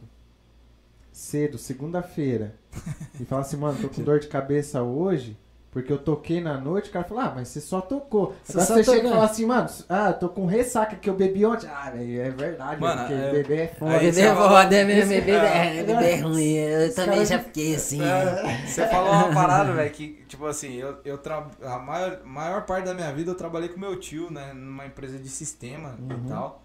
cedo, 1.13 1.59
segunda-feira, 1.59 2.55
e 3.21 3.25
fala 3.25 3.43
assim, 3.43 3.57
mano, 3.57 3.79
tô 3.81 3.89
com 3.89 4.03
dor 4.03 4.19
de 4.19 4.29
cabeça 4.29 4.83
hoje, 4.83 5.39
porque 5.71 5.91
eu 5.91 5.97
toquei 5.99 6.39
na 6.41 6.59
noite, 6.59 6.91
o 6.91 6.93
cara 6.93 7.05
fala, 7.05 7.25
ah, 7.25 7.33
mas 7.35 7.49
você 7.49 7.59
só 7.61 7.81
tocou. 7.81 8.35
Você 8.45 8.53
Agora 8.53 8.67
só 8.67 8.75
você 8.75 8.85
chega 8.85 8.97
tocou. 8.97 9.11
e 9.11 9.15
fala 9.15 9.25
assim, 9.25 9.47
mano, 9.47 9.69
ah, 9.89 10.13
tô 10.13 10.29
com 10.29 10.45
ressaca 10.45 10.97
que 10.97 11.09
eu 11.09 11.15
bebi 11.15 11.47
ontem. 11.47 11.67
Ah, 11.67 11.89
velho, 11.91 12.21
é 12.21 12.31
verdade, 12.31 12.79
Mano, 12.81 13.01
porque 13.01 13.15
é- 13.15 13.31
beber 13.33 13.59
é 13.61 13.67
foda. 13.69 13.93
Aí 13.93 13.99
Bebê 14.01 14.13
você 14.13 14.21
é 14.29 14.35
foda, 14.35 14.67
bebê, 14.69 14.93
Esse- 14.99 15.09
bebê 15.09 15.31
é, 15.33 15.77
é, 15.79 15.83
bebê 15.85 16.05
é 16.11 16.17
ruim. 16.21 16.53
Eu 16.57 16.95
também 16.95 17.11
caras- 17.15 17.29
já 17.31 17.39
fiquei 17.39 17.75
assim. 17.77 18.03
É, 18.03 18.67
Você 18.67 18.87
falou 18.89 19.13
uma 19.13 19.33
parada, 19.33 19.73
velho, 19.73 19.91
que, 19.91 20.23
tipo 20.29 20.45
assim, 20.45 20.75
eu, 20.75 20.97
eu 21.07 21.17
tra... 21.17 21.47
a 21.63 21.79
maior, 21.79 22.21
maior 22.25 22.67
parte 22.67 22.85
da 22.85 22.93
minha 22.95 23.11
vida 23.15 23.31
eu 23.31 23.35
trabalhei 23.35 23.71
com 23.71 23.81
meu 23.81 23.99
tio, 23.99 24.31
né, 24.31 24.53
numa 24.53 24.85
empresa 24.85 25.19
de 25.19 25.29
sistema 25.31 25.97
Uhum. 25.99 26.21
e 26.27 26.29
tal. 26.29 26.63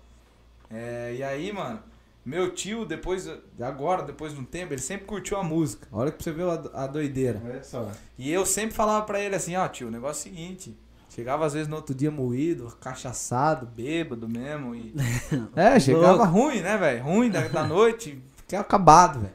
É, 0.69 1.13
e 1.17 1.23
aí, 1.23 1.49
mano, 1.53 1.79
meu 2.27 2.51
tio, 2.51 2.83
depois, 2.83 3.25
agora, 3.57 4.03
depois 4.03 4.33
de 4.33 4.39
um 4.41 4.43
tempo, 4.43 4.73
ele 4.73 4.81
sempre 4.81 5.05
curtiu 5.05 5.37
a 5.37 5.43
música. 5.45 5.87
Olha 5.89 6.11
que 6.11 6.21
pra 6.21 6.23
você 6.25 6.31
ver 6.33 6.43
a, 6.73 6.83
a 6.83 6.85
doideira. 6.85 7.41
Olha 7.41 7.63
só. 7.63 7.89
E 8.17 8.29
eu 8.29 8.45
sempre 8.45 8.75
falava 8.75 9.05
pra 9.05 9.21
ele 9.21 9.33
assim, 9.33 9.55
ó, 9.55 9.65
tio, 9.69 9.87
o 9.87 9.91
negócio 9.91 10.27
é 10.27 10.31
o 10.31 10.35
seguinte. 10.35 10.77
Chegava 11.07 11.45
às 11.45 11.53
vezes 11.53 11.69
no 11.69 11.77
outro 11.77 11.95
dia 11.95 12.11
moído, 12.11 12.67
cachaçado, 12.81 13.65
bêbado 13.65 14.27
mesmo. 14.27 14.75
E... 14.75 14.93
É, 15.55 15.79
chegava 15.79 16.25
ruim, 16.25 16.59
né, 16.59 16.77
velho? 16.77 17.03
Ruim 17.05 17.29
da, 17.29 17.47
da 17.47 17.63
noite, 17.65 18.21
fiquei 18.35 18.59
acabado, 18.59 19.21
velho. 19.21 19.33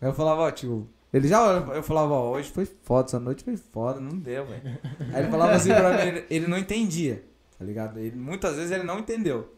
Aí 0.00 0.08
eu 0.08 0.14
falava, 0.14 0.42
ó, 0.42 0.50
tio. 0.52 0.88
Ele 1.12 1.26
já, 1.26 1.40
eu 1.40 1.82
falava, 1.82 2.14
ó, 2.14 2.30
hoje 2.30 2.48
foi 2.52 2.64
foda, 2.64 3.08
essa 3.08 3.18
noite 3.18 3.42
foi 3.42 3.56
foda, 3.56 3.98
não 3.98 4.16
deu, 4.16 4.46
velho. 4.46 4.78
Aí 5.12 5.22
ele 5.24 5.30
falava 5.32 5.54
assim 5.54 5.70
pra 5.70 5.94
mim, 5.94 6.08
ele, 6.08 6.26
ele 6.30 6.46
não 6.46 6.56
entendia, 6.56 7.24
tá 7.58 7.64
ligado? 7.64 7.98
Ele, 7.98 8.14
muitas 8.14 8.54
vezes 8.54 8.70
ele 8.70 8.84
não 8.84 9.00
entendeu. 9.00 9.52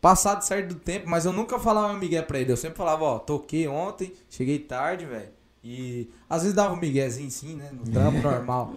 Passado 0.00 0.42
certo 0.42 0.68
do 0.68 0.74
tempo, 0.76 1.08
mas 1.08 1.26
eu 1.26 1.32
nunca 1.32 1.58
falava 1.58 1.92
migué 1.94 2.22
pra 2.22 2.38
ele. 2.38 2.50
Eu 2.50 2.56
sempre 2.56 2.78
falava, 2.78 3.04
ó, 3.04 3.18
toquei 3.18 3.68
ontem, 3.68 4.14
cheguei 4.28 4.58
tarde, 4.58 5.04
velho. 5.04 5.28
E 5.62 6.08
às 6.28 6.42
vezes 6.42 6.54
dava 6.54 6.72
um 6.72 6.78
miguezinho 6.78 7.30
sim, 7.30 7.54
né? 7.56 7.70
No 7.70 7.84
trampo 7.84 8.18
normal. 8.22 8.72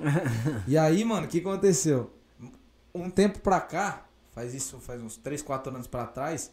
E 0.67 0.77
aí, 0.77 1.05
mano, 1.05 1.25
o 1.25 1.29
que 1.29 1.39
aconteceu? 1.39 2.11
Um 2.93 3.09
tempo 3.09 3.39
pra 3.39 3.61
cá, 3.61 4.05
faz 4.33 4.53
isso, 4.53 4.79
faz 4.79 5.01
uns 5.01 5.15
3, 5.17 5.41
4 5.41 5.73
anos 5.73 5.87
pra 5.87 6.05
trás, 6.05 6.51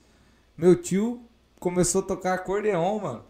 meu 0.56 0.80
tio 0.80 1.20
começou 1.58 2.00
a 2.00 2.04
tocar 2.04 2.34
acordeon, 2.34 2.98
mano. 3.00 3.24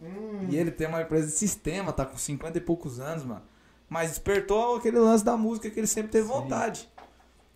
E 0.49 0.57
ele 0.57 0.71
tem 0.71 0.87
uma 0.87 1.03
empresa 1.03 1.27
de 1.27 1.33
sistema, 1.33 1.93
tá 1.93 2.05
com 2.05 2.17
50 2.17 2.59
e 2.59 2.61
poucos 2.61 3.01
anos, 3.01 3.25
mano. 3.25 3.43
Mas 3.89 4.11
despertou 4.11 4.77
aquele 4.77 4.99
lance 4.99 5.25
da 5.25 5.37
música 5.37 5.69
que 5.69 5.81
ele 5.81 5.87
sempre 5.87 6.13
teve 6.13 6.29
vontade. 6.29 6.89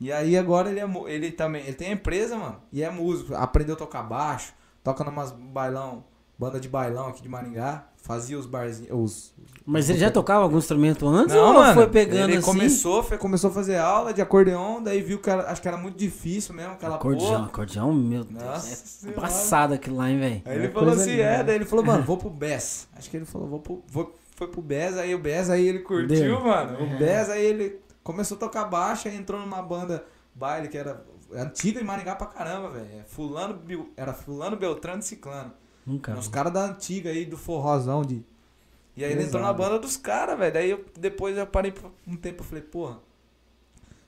E 0.01 0.13
aí 0.13 0.37
agora 0.37 0.71
ele, 0.71 0.81
é, 0.81 0.89
ele 1.07 1.31
também, 1.31 1.63
ele 1.63 1.75
tem 1.75 1.93
empresa, 1.93 2.37
mano, 2.37 2.57
e 2.73 2.83
é 2.83 2.91
músico. 2.91 3.35
Aprendeu 3.35 3.75
a 3.75 3.79
tocar 3.79 4.03
baixo, 4.03 4.53
toca 4.83 5.05
numas 5.05 5.31
bailão, 5.31 6.05
banda 6.39 6.59
de 6.61 6.69
bailão 6.69 7.07
aqui 7.09 7.23
de 7.23 7.29
Maringá, 7.29 7.87
fazia 7.97 8.39
os 8.39 8.45
barzinhos, 8.45 8.91
os... 8.93 9.35
Mas 9.65 9.89
ele 9.89 9.99
já 10.01 10.11
tocava 10.11 10.43
algum 10.43 10.59
instrumento 10.59 11.07
antes 11.09 11.35
Não, 11.35 11.47
ou 11.49 11.55
mano, 11.55 11.73
foi 11.75 11.87
pegando 11.89 12.29
ele 12.31 12.37
assim? 12.39 12.47
começou, 12.47 13.03
foi, 13.03 13.17
começou 13.17 13.49
a 13.49 13.53
fazer 13.53 13.79
aula 13.79 14.13
de 14.13 14.21
acordeon, 14.21 14.83
daí 14.83 15.01
viu 15.01 15.19
que 15.21 15.31
era, 15.31 15.51
acho 15.51 15.63
que 15.63 15.69
era 15.69 15.77
muito 15.79 15.97
difícil 15.97 16.55
mesmo, 16.55 16.73
aquela 16.73 16.97
Acordeão, 16.97 17.27
porra. 17.31 17.47
acordeão, 17.47 17.95
meu 17.95 18.25
Deus. 18.25 18.43
Nossa 18.43 19.09
é 19.09 19.13
passado 19.13 19.73
aquilo 19.75 19.97
lá, 19.97 20.11
hein, 20.11 20.19
velho. 20.19 20.43
Aí 20.45 20.57
ele 20.57 20.67
É 20.67 20.71
falou 20.71 20.93
assim, 20.93 21.11
linda, 21.13 21.23
é, 21.23 21.43
daí 21.45 21.55
ele 21.55 21.65
falou, 21.65 21.85
mano, 21.85 22.03
vou 22.03 22.19
pro 22.19 22.29
BES. 22.29 22.89
Acho 22.95 23.09
que 23.09 23.17
ele 23.17 23.25
falou, 23.25 23.49
vou 23.49 23.61
pro, 23.61 23.83
vou, 23.89 24.15
foi 24.37 24.49
pro 24.49 24.61
BES, 24.61 24.99
aí 24.99 25.15
o 25.15 25.19
BES, 25.19 25.49
aí 25.49 25.67
ele 25.67 25.79
curtiu, 25.79 26.09
Deu. 26.09 26.41
mano. 26.45 26.83
O 26.83 26.99
BES, 26.99 27.31
aí 27.31 27.43
ele 27.47 27.79
começou 28.05 28.37
a 28.37 28.41
tocar 28.41 28.65
baixo, 28.67 29.09
aí 29.09 29.17
entrou 29.17 29.41
numa 29.41 29.61
banda 29.63 30.05
baile 30.35 30.69
que 30.69 30.79
era 30.79 31.05
antiga 31.33 31.81
em 31.81 31.85
Maringá 31.85 32.15
pra 32.15 32.29
caramba, 32.29 32.69
velho. 32.71 33.01
É 33.01 33.03
Fulano, 33.05 33.61
era 33.97 34.13
Fulano, 34.13 34.57
Beltrano 34.57 35.01
e 35.01 35.05
Ciclano. 35.05 35.53
Nunca. 35.85 36.15
Os 36.17 36.29
caras 36.29 36.53
da 36.53 36.61
antiga 36.65 37.11
aí, 37.11 37.25
do 37.27 37.37
forrozão 37.37 38.03
de... 38.03 38.25
E 38.97 39.05
aí 39.05 39.11
ele 39.11 39.25
entrou 39.25 39.43
na 39.43 39.53
banda 39.53 39.79
dos 39.79 39.97
caras, 39.97 40.39
velho. 40.39 40.53
Daí 40.55 40.71
eu, 40.71 40.85
depois 40.99 41.37
eu 41.37 41.45
parei 41.47 41.73
por 41.73 41.91
um 42.07 42.15
tempo 42.17 42.45
e 42.45 42.47
falei, 42.47 42.63
porra, 42.63 42.99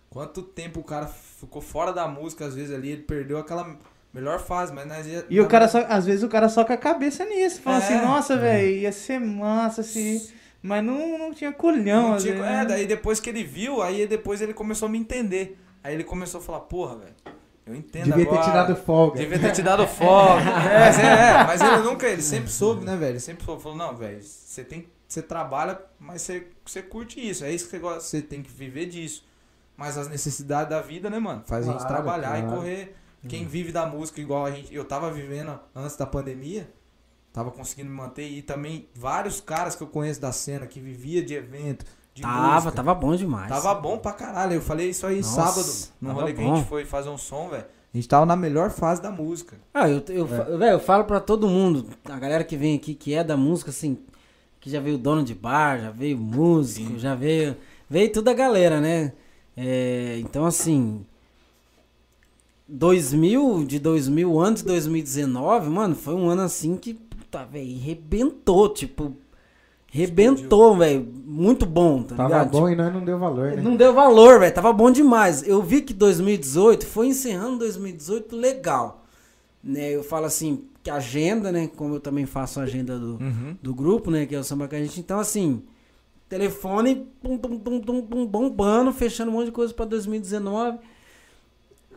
quanto 0.09 0.43
tempo 0.43 0.81
o 0.81 0.85
cara 0.85 1.07
ficou 1.07 1.61
fora 1.61 1.93
da 1.93 2.07
música, 2.07 2.47
às 2.47 2.55
vezes 2.55 2.75
ali, 2.75 2.91
ele 2.91 3.03
perdeu 3.03 3.37
aquela 3.39 3.77
melhor 4.15 4.39
fase, 4.41 4.73
mas 4.73 4.87
nós 4.87 5.07
ia- 5.07 5.27
E 5.29 5.41
o 5.41 5.49
cara 5.49 5.69
só, 5.69 5.85
às 5.89 6.07
vezes 6.07 6.23
o 6.23 6.29
cara 6.29 6.49
só 6.49 6.65
com 6.65 6.73
a 6.73 6.77
cabeça 6.77 7.25
nisso. 7.25 7.61
Fala 7.61 7.77
É. 7.77 7.79
assim, 7.81 8.07
nossa, 8.07 8.37
velho, 8.37 8.69
ia 8.79 8.93
ser 8.93 9.19
massa 9.19 9.83
se. 9.83 10.33
Mas 10.67 10.85
não, 10.85 11.17
não 11.19 11.33
tinha 11.33 11.53
colhão, 11.53 12.11
Não 12.11 12.17
tinha- 12.19 12.35
vezes, 12.35 12.49
é, 12.49 12.53
né? 12.59 12.65
daí 12.65 12.87
depois 12.87 13.21
que 13.21 13.31
ele 13.31 13.45
viu, 13.45 13.83
aí 13.83 14.07
depois 14.07 14.41
ele 14.41 14.53
começou 14.53 14.87
a 14.87 14.89
me 14.91 14.99
entender. 14.99 15.59
Aí 15.85 15.95
ele 15.95 16.03
começou 16.05 16.41
a 16.41 16.43
falar, 16.43 16.61
porra, 16.61 16.97
velho, 16.97 17.15
eu 17.65 17.75
entendo 17.75 18.05
Devia 18.07 18.25
agora. 18.25 18.41
ter 18.41 18.45
tirado 18.51 18.77
folga. 18.77 19.19
Devia 19.19 19.39
ter 19.39 19.53
te 19.53 19.63
dado 19.63 19.87
fogo. 19.87 20.35
mas, 20.41 20.99
é, 20.99 21.03
é, 21.03 21.45
mas 21.45 21.61
ele 21.61 21.77
nunca, 21.79 22.09
ele 22.09 22.23
sempre 22.23 22.51
soube, 22.51 22.85
né, 22.85 22.97
velho? 22.97 23.13
Ele 23.13 23.21
sempre 23.21 23.45
soube, 23.45 23.63
falou, 23.63 23.79
não, 23.79 23.95
velho, 23.97 24.21
você 24.23 24.65
tem, 24.65 24.89
você 25.07 25.23
trabalha, 25.23 25.81
mas 26.01 26.23
você, 26.23 26.49
você 26.65 26.83
curte 26.83 27.21
isso, 27.21 27.45
é 27.45 27.53
isso 27.53 27.67
que 27.67 27.71
você 27.71 27.79
gosta, 27.79 28.01
você 28.01 28.21
tem 28.21 28.43
que 28.43 28.51
viver 28.51 28.87
disso. 28.87 29.25
Mas 29.77 29.97
as 29.97 30.09
necessidades 30.09 30.71
da 30.71 30.81
vida, 30.81 31.09
né, 31.11 31.19
mano? 31.19 31.43
Faz 31.47 31.69
a 31.69 31.73
gente 31.73 31.81
Claro, 31.87 31.95
trabalhar 31.95 32.39
e 32.39 32.43
claro. 32.43 32.57
correr. 32.57 32.97
Quem 33.29 33.45
vive 33.45 33.73
da 33.73 33.85
música 33.87 34.21
igual 34.21 34.47
a 34.47 34.51
gente, 34.51 34.75
eu 34.75 34.85
tava 34.85 35.11
vivendo 35.11 35.59
antes 35.75 35.97
da 35.97 36.07
pandemia, 36.07 36.69
tava 37.37 37.51
conseguindo 37.51 37.91
me 37.91 37.95
manter 37.97 38.27
e 38.27 38.41
também 38.41 38.89
vários 38.95 39.43
caras 39.43 39.77
que 39.77 39.83
eu 39.83 39.87
conheço 39.87 40.19
da 40.19 40.33
cena 40.33 40.67
que 40.67 40.81
vivia 40.81 41.23
de 41.23 41.35
evento, 41.35 41.85
de 42.15 42.23
Tava, 42.23 42.55
música. 42.55 42.73
tava 42.73 42.95
bom 42.95 43.15
demais. 43.15 43.51
Tava 43.51 43.75
bom 43.75 43.99
pra 43.99 44.15
caralho. 44.15 44.55
Eu 44.55 44.63
falei 44.63 44.89
isso 44.89 45.07
aí 45.07 45.19
Nossa, 45.19 45.53
sábado, 45.53 45.93
no 46.01 46.13
rolê 46.15 46.33
que 46.33 46.41
a 46.41 46.45
bom. 46.45 46.57
gente 46.57 46.67
foi 46.67 46.87
fazer 46.87 47.11
um 47.11 47.19
som, 47.19 47.51
velho. 47.51 47.67
A 47.93 47.97
gente 47.99 48.09
tava 48.09 48.25
na 48.25 48.35
melhor 48.35 48.71
fase 48.71 49.03
da 49.03 49.11
música. 49.11 49.59
Ah, 49.75 49.87
eu, 49.87 50.03
eu, 50.09 50.27
fa- 50.27 50.45
velho, 50.45 50.73
eu 50.73 50.81
falo 50.81 51.05
pra 51.05 51.21
todo 51.21 51.47
mundo, 51.47 51.87
a 52.07 52.19
galera 52.19 52.43
que 52.43 52.57
vem 52.57 52.75
aqui, 52.75 52.95
que 52.95 53.13
é 53.13 53.23
da 53.23 53.37
música, 53.37 53.69
assim, 53.69 53.99
que 54.59 54.71
já 54.71 54.81
veio 54.81 54.97
dono 54.97 55.23
de 55.23 55.35
bar, 55.35 55.79
já 55.79 55.91
veio 55.91 56.17
músico, 56.17 56.99
já 56.99 57.15
veio. 57.15 57.55
Veio 57.89 58.11
toda 58.13 58.31
a 58.31 58.35
galera, 58.35 58.81
né? 58.81 59.13
É, 59.55 60.17
então, 60.21 60.47
assim. 60.47 61.05
2000, 62.69 63.65
de 63.65 63.79
2000, 63.79 64.41
antes 64.41 64.63
de 64.63 64.69
2019, 64.69 65.69
mano, 65.71 65.95
foi 65.95 66.15
um 66.15 66.29
ano 66.29 66.43
assim 66.43 66.77
que, 66.77 66.99
puta, 67.37 67.45
velho, 67.45 67.79
rebentou, 67.79 68.69
tipo. 68.69 69.15
Rebentou, 69.91 70.77
velho. 70.77 71.07
Muito 71.25 71.65
bom, 71.65 72.03
tá 72.03 72.17
Tava 72.17 72.29
ligado? 72.29 72.51
bom 72.51 72.69
e 72.69 72.77
nós 72.77 72.93
não 72.93 73.05
deu 73.05 73.19
valor, 73.19 73.53
né? 73.53 73.63
Não 73.63 73.77
deu 73.77 73.93
valor, 73.95 74.41
velho. 74.41 74.55
Tava 74.55 74.73
bom 74.73 74.91
demais. 74.91 75.47
Eu 75.47 75.63
vi 75.63 75.81
que 75.83 75.95
2018 75.95 76.87
foi 76.87 77.09
encerrando 77.09 77.59
2018 77.59 78.37
legal. 78.37 79.05
Né? 79.63 79.91
Eu 79.95 80.03
falo 80.03 80.27
assim, 80.27 80.65
que 80.83 80.91
agenda, 80.91 81.51
né? 81.51 81.69
Como 81.77 81.95
eu 81.95 82.01
também 82.01 82.27
faço 82.27 82.61
a 82.61 82.65
agenda 82.65 82.99
do, 82.99 83.15
Uhum. 83.15 83.57
do 83.63 83.75
grupo, 83.75 84.11
né? 84.11 84.27
Que 84.27 84.35
é 84.35 84.39
o 84.39 84.45
samba 84.45 84.69
que 84.69 84.77
a 84.77 84.79
gente. 84.79 85.01
Então, 85.01 85.19
assim, 85.19 85.63
telefone 86.29 87.07
pum, 87.23 87.39
pum, 87.39 88.27
bombando, 88.27 88.93
fechando 88.93 89.31
um 89.31 89.35
monte 89.35 89.47
de 89.47 89.53
coisa 89.53 89.73
pra 89.73 89.85
2019. 89.87 90.79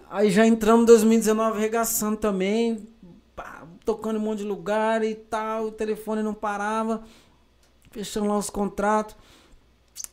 Aí 0.10 0.32
já 0.32 0.46
entramos 0.46 0.84
em 0.84 0.86
2019 0.86 1.58
arregaçando 1.58 2.18
também, 2.18 2.88
pá, 3.40 3.64
tocando 3.86 4.18
em 4.18 4.20
um 4.20 4.26
monte 4.26 4.40
de 4.40 4.44
lugar 4.44 5.02
e 5.02 5.16
tal, 5.16 5.68
o 5.68 5.72
telefone 5.72 6.22
não 6.22 6.34
parava, 6.34 7.02
fechando 7.90 8.28
lá 8.28 8.38
os 8.38 8.50
contratos. 8.50 9.16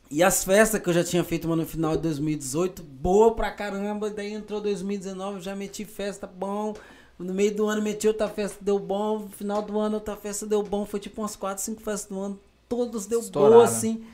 E 0.08 0.22
as 0.22 0.44
festas 0.44 0.80
que 0.80 0.88
eu 0.88 0.92
já 0.92 1.02
tinha 1.02 1.24
feito 1.24 1.46
uma 1.46 1.56
no 1.56 1.66
final 1.66 1.96
de 1.96 2.02
2018, 2.02 2.84
boa 2.84 3.34
pra 3.34 3.50
caramba. 3.50 4.08
Daí 4.08 4.32
entrou 4.32 4.60
2019, 4.60 5.40
já 5.40 5.56
meti 5.56 5.84
festa 5.84 6.24
bom. 6.28 6.74
No 7.18 7.34
meio 7.34 7.52
do 7.52 7.66
ano 7.66 7.82
meti 7.82 8.06
outra 8.06 8.28
festa, 8.28 8.58
deu 8.60 8.78
bom. 8.78 9.18
No 9.18 9.28
final 9.28 9.60
do 9.62 9.76
ano 9.80 9.96
outra 9.96 10.14
festa 10.14 10.46
deu 10.46 10.62
bom. 10.62 10.86
Foi 10.86 11.00
tipo 11.00 11.20
umas 11.20 11.34
4, 11.34 11.64
5 11.64 11.82
festas 11.82 12.08
do 12.08 12.20
ano. 12.20 12.38
Todos 12.68 13.06
deu 13.06 13.18
boa 13.18 13.26
Estouraram. 13.26 13.62
assim. 13.62 14.04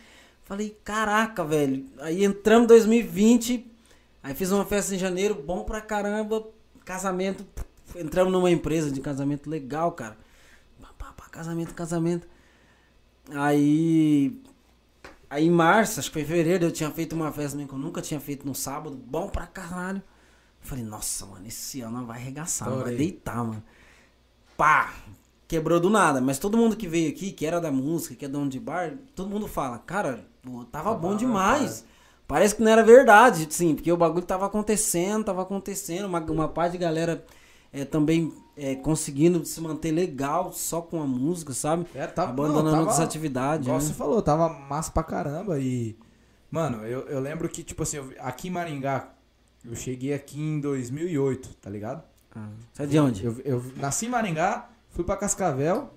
Falei, 0.44 0.74
caraca, 0.82 1.44
velho. 1.44 1.84
Aí 1.98 2.24
entramos 2.24 2.64
em 2.64 2.68
2020. 2.68 3.66
Aí 4.22 4.34
fiz 4.34 4.50
uma 4.50 4.64
festa 4.64 4.94
em 4.94 4.98
janeiro, 4.98 5.34
bom 5.34 5.62
pra 5.62 5.82
caramba. 5.82 6.46
Casamento. 6.86 7.44
Entramos 7.96 8.32
numa 8.32 8.50
empresa 8.50 8.90
de 8.90 9.00
casamento 9.00 9.48
legal, 9.48 9.92
cara. 9.92 10.16
Pá, 10.80 10.88
pá, 10.98 11.12
pá, 11.16 11.24
casamento, 11.30 11.74
casamento. 11.74 12.26
Aí. 13.30 14.40
Aí 15.28 15.46
em 15.46 15.50
março, 15.50 15.98
acho 15.98 16.10
que 16.10 16.14
foi 16.14 16.22
em 16.22 16.26
fevereiro, 16.26 16.66
eu 16.66 16.70
tinha 16.72 16.90
feito 16.90 17.14
uma 17.14 17.32
festa 17.32 17.52
também 17.52 17.66
que 17.66 17.72
eu 17.72 17.78
nunca 17.78 18.02
tinha 18.02 18.20
feito 18.20 18.46
no 18.46 18.54
sábado, 18.54 18.94
bom 18.94 19.28
pra 19.28 19.46
caralho. 19.46 20.02
Falei, 20.60 20.84
nossa, 20.84 21.24
mano, 21.24 21.46
esse 21.46 21.80
ano 21.80 22.04
vai 22.04 22.18
arregaçar, 22.18 22.70
vai 22.70 22.94
deitar, 22.94 23.42
mano. 23.42 23.62
Pá! 24.56 24.92
Quebrou 25.48 25.80
do 25.80 25.90
nada, 25.90 26.20
mas 26.20 26.38
todo 26.38 26.56
mundo 26.56 26.76
que 26.76 26.86
veio 26.86 27.10
aqui, 27.10 27.32
que 27.32 27.44
era 27.44 27.60
da 27.60 27.70
música, 27.70 28.14
que 28.14 28.24
é 28.24 28.28
dono 28.28 28.48
de 28.48 28.60
bar, 28.60 28.94
todo 29.14 29.28
mundo 29.28 29.46
fala, 29.46 29.78
cara, 29.78 30.26
pô, 30.42 30.64
tava 30.64 30.94
bom 30.94 31.16
demais. 31.16 31.84
Parece 32.26 32.54
que 32.54 32.62
não 32.62 32.70
era 32.70 32.82
verdade, 32.82 33.46
sim, 33.50 33.74
porque 33.74 33.92
o 33.92 33.96
bagulho 33.96 34.24
tava 34.24 34.46
acontecendo, 34.46 35.24
tava 35.24 35.42
acontecendo, 35.42 36.06
uma, 36.06 36.20
uma 36.20 36.48
parte 36.48 36.72
de 36.72 36.78
galera 36.78 37.22
é, 37.72 37.84
também 37.84 38.32
é, 38.56 38.74
conseguindo 38.74 39.44
se 39.44 39.60
manter 39.60 39.90
legal 39.92 40.52
só 40.52 40.80
com 40.82 41.00
a 41.02 41.06
música, 41.06 41.52
sabe? 41.52 41.86
É, 41.94 42.06
tava, 42.06 42.30
Abandonando 42.30 42.64
não, 42.64 42.70
tava- 42.72 42.82
outras 42.82 43.00
atividades. 43.00 43.66
Igual 43.66 43.80
né? 43.80 43.86
você 43.86 43.92
falou, 43.94 44.20
tava 44.22 44.48
massa 44.48 44.90
pra 44.92 45.02
caramba 45.02 45.58
e. 45.58 45.96
Mano, 46.50 46.84
eu, 46.86 47.08
eu 47.08 47.18
lembro 47.18 47.48
que, 47.48 47.62
tipo 47.62 47.82
assim, 47.82 47.96
eu- 47.96 48.12
aqui 48.20 48.48
em 48.48 48.50
Maringá, 48.50 49.08
eu 49.64 49.74
cheguei 49.74 50.12
aqui 50.12 50.38
em 50.40 50.60
2008, 50.60 51.54
tá 51.56 51.70
ligado? 51.70 52.02
Ah, 52.34 52.48
Você 52.72 52.82
é 52.82 52.86
de 52.86 52.98
onde? 52.98 53.24
Eu, 53.24 53.40
eu 53.44 53.64
nasci 53.76 54.06
em 54.06 54.08
Maringá, 54.10 54.68
fui 54.90 55.02
pra 55.04 55.16
Cascavel, 55.16 55.90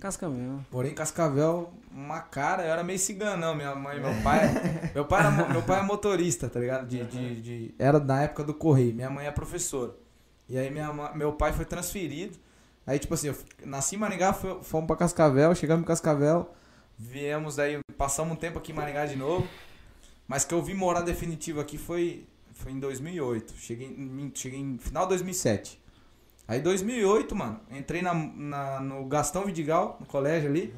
Cascavel. 0.00 0.58
porém 0.70 0.92
Cascavel, 0.94 1.72
uma 1.92 2.20
cara, 2.20 2.64
eu 2.64 2.72
era 2.72 2.82
meio 2.82 2.98
ciganão, 2.98 3.54
minha 3.54 3.74
mãe 3.74 4.00
meu 4.00 4.12
pai. 4.22 4.40
meu, 4.94 5.04
pai 5.04 5.20
era, 5.20 5.48
meu 5.48 5.62
pai 5.62 5.80
é 5.80 5.82
motorista, 5.82 6.48
tá 6.48 6.58
ligado? 6.60 6.86
De, 6.86 7.04
de, 7.04 7.40
de- 7.40 7.74
era 7.78 7.98
na 8.00 8.22
época 8.22 8.42
do 8.44 8.52
Correio, 8.54 8.94
minha 8.94 9.08
mãe 9.10 9.26
é 9.26 9.30
professora. 9.30 9.94
E 10.48 10.58
aí 10.58 10.70
minha, 10.70 10.92
meu 11.14 11.32
pai 11.32 11.52
foi 11.52 11.64
transferido. 11.64 12.36
Aí, 12.86 12.98
tipo 12.98 13.14
assim, 13.14 13.28
eu 13.28 13.36
nasci 13.64 13.96
em 13.96 13.98
Maringá, 13.98 14.32
fomos 14.32 14.86
pra 14.86 14.96
Cascavel, 14.96 15.54
chegamos 15.54 15.82
em 15.82 15.86
Cascavel, 15.86 16.52
viemos 16.98 17.58
aí, 17.58 17.78
passamos 17.96 18.34
um 18.34 18.36
tempo 18.36 18.58
aqui 18.58 18.72
em 18.72 18.74
Maringá 18.74 19.06
de 19.06 19.16
novo. 19.16 19.48
Mas 20.28 20.44
que 20.44 20.52
eu 20.54 20.62
vim 20.62 20.74
morar 20.74 21.00
definitivo 21.02 21.60
aqui 21.60 21.78
foi, 21.78 22.26
foi 22.52 22.72
em 22.72 22.78
2008. 22.80 23.54
Cheguei, 23.56 24.30
cheguei 24.34 24.60
em 24.60 24.78
final 24.78 25.04
de 25.04 25.10
2007. 25.10 25.80
Aí 26.46 26.60
2008, 26.60 27.34
mano, 27.34 27.60
entrei 27.70 28.02
na, 28.02 28.12
na- 28.12 28.80
no 28.80 29.04
Gastão 29.06 29.44
Vidigal, 29.46 29.96
no 30.00 30.04
colégio 30.06 30.50
ali. 30.50 30.74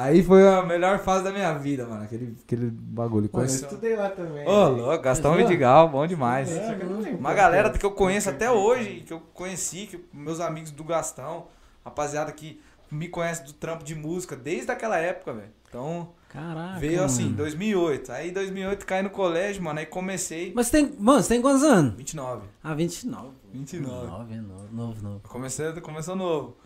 Aí 0.00 0.22
foi 0.22 0.48
a 0.48 0.62
melhor 0.62 0.98
fase 0.98 1.24
da 1.24 1.30
minha 1.30 1.52
vida, 1.52 1.86
mano, 1.86 2.04
aquele, 2.04 2.34
aquele 2.42 2.70
bagulho. 2.70 3.24
Mano, 3.24 3.26
eu 3.26 3.30
Conheci... 3.30 3.64
estudei 3.64 3.94
lá 3.94 4.08
também. 4.08 4.48
Ô, 4.48 4.68
louco, 4.68 5.02
Gastão 5.02 5.34
Vidigal, 5.34 5.90
bom 5.90 6.06
demais. 6.06 6.50
É, 6.50 6.78
eu 6.80 7.18
Uma 7.18 7.34
galera 7.34 7.70
que 7.70 7.84
eu 7.84 7.90
conheço 7.90 8.30
até 8.30 8.50
hoje, 8.50 9.02
que 9.06 9.12
eu 9.12 9.20
conheci, 9.34 9.86
que 9.86 10.02
meus 10.10 10.40
amigos 10.40 10.70
do 10.70 10.82
Gastão, 10.84 11.48
rapaziada 11.84 12.32
que 12.32 12.58
me 12.90 13.08
conhece 13.08 13.44
do 13.44 13.52
trampo 13.52 13.84
de 13.84 13.94
música 13.94 14.34
desde 14.34 14.70
aquela 14.70 14.96
época, 14.96 15.34
velho. 15.34 15.52
Então, 15.68 16.08
Caraca. 16.30 16.80
veio 16.80 17.04
assim, 17.04 17.24
mano. 17.24 17.36
2008. 17.36 18.12
Aí 18.12 18.30
2008 18.30 18.86
caí 18.86 19.02
no 19.02 19.10
colégio, 19.10 19.62
mano, 19.62 19.80
aí 19.80 19.86
comecei 19.86 20.50
Mas 20.56 20.70
tem. 20.70 20.94
Mano, 20.98 21.22
você 21.22 21.28
tem 21.28 21.42
quantos 21.42 21.62
anos? 21.62 21.94
29. 21.94 22.46
Ah, 22.64 22.74
29. 22.74 23.28
29. 23.52 24.06
9, 24.06 24.34
é 24.34 24.36
novo, 24.40 24.68
novo, 24.72 25.02
novo. 25.02 25.20
Comecei, 25.28 25.70
começou 25.80 26.16
novo. 26.16 26.56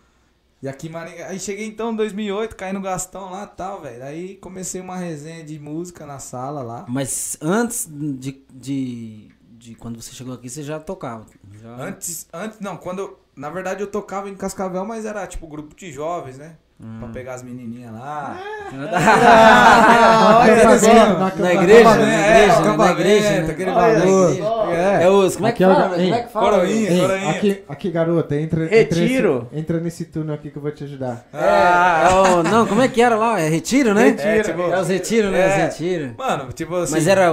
E 0.65 0.67
aqui 0.67 0.89
Maringá, 0.89 1.27
aí 1.27 1.39
cheguei 1.39 1.67
então 1.67 1.91
em 1.91 1.95
2008, 1.95 2.55
caí 2.55 2.73
no 2.73 2.81
Gastão 2.81 3.29
lá 3.29 3.43
e 3.43 3.55
tal, 3.55 3.81
velho. 3.83 4.03
Aí 4.03 4.35
comecei 4.37 4.81
uma 4.81 4.97
resenha 4.97 5.43
de 5.43 5.59
música 5.59 6.07
na 6.07 6.17
sala 6.17 6.63
lá. 6.63 6.87
Mas 6.89 7.37
antes 7.39 7.87
de, 7.87 8.43
de, 8.51 9.29
de 9.51 9.75
quando 9.75 10.01
você 10.01 10.11
chegou 10.11 10.33
aqui, 10.33 10.49
você 10.49 10.63
já 10.63 10.79
tocava. 10.79 11.27
Já... 11.61 11.69
Antes, 11.69 12.27
antes, 12.33 12.59
não, 12.59 12.77
quando 12.77 12.97
eu, 12.97 13.19
na 13.35 13.51
verdade 13.51 13.81
eu 13.81 13.85
tocava 13.85 14.27
em 14.27 14.33
Cascavel, 14.33 14.83
mas 14.85 15.05
era 15.05 15.27
tipo 15.27 15.45
grupo 15.45 15.75
de 15.75 15.91
jovens, 15.91 16.39
né? 16.39 16.57
Hum. 16.77 16.97
Pra 16.99 17.07
pegar 17.07 17.35
as 17.35 17.43
menininhas 17.43 17.93
lá. 17.93 18.37
Ah, 18.37 18.75
Acampamento, 20.43 21.39
na 21.39 21.43
Na 21.45 21.53
igreja, 21.53 21.89
Acampamento, 21.89 22.05
na 22.05 22.25
é, 22.25 22.43
igreja, 22.43 22.47
na 22.47 22.59
acampamento, 22.59 22.99
igreja, 22.99 23.29
né? 23.29 23.51
aquele 23.51 23.71
bagulho. 23.71 24.29
igreja. 24.29 24.43
É. 24.75 25.03
É 25.03 25.09
os. 25.09 25.35
Como 25.35 25.47
é 25.47 25.51
que 25.53 25.63
é 25.63 25.67
fala? 25.67 25.89
Como 25.89 26.13
é 26.13 26.21
que 26.21 26.31
fala? 26.33 26.49
Coroinha. 26.51 27.01
Coroinha. 27.01 27.29
aqui, 27.29 27.63
aqui, 27.69 27.91
garota, 27.91 28.35
entra, 28.35 28.65
Retiro. 28.67 29.35
Entra, 29.35 29.47
esse- 29.47 29.59
entra 29.59 29.79
nesse 29.79 30.05
túnel 30.05 30.35
aqui 30.35 30.51
que 30.51 30.57
eu 30.57 30.61
vou 30.61 30.71
te 30.71 30.83
ajudar. 30.83 31.25
É, 31.33 31.37
é 31.37 32.43
não, 32.51 32.67
como 32.67 32.81
é 32.81 32.89
que 32.89 33.01
era 33.01 33.15
lá? 33.15 33.39
É 33.39 33.47
retiro, 33.47 33.93
né? 33.93 34.07
Retiro. 34.07 34.29
É, 34.29 34.41
tipo, 34.41 34.61
é 34.61 34.81
os 34.81 34.87
retiros, 34.89 35.31
né? 35.31 35.39
É. 35.39 35.47
Os 35.47 35.55
retiros. 35.55 36.11
Mano, 36.17 36.51
tipo 36.51 36.75
assim. 36.75 36.91
Mas 36.93 37.07
era, 37.07 37.31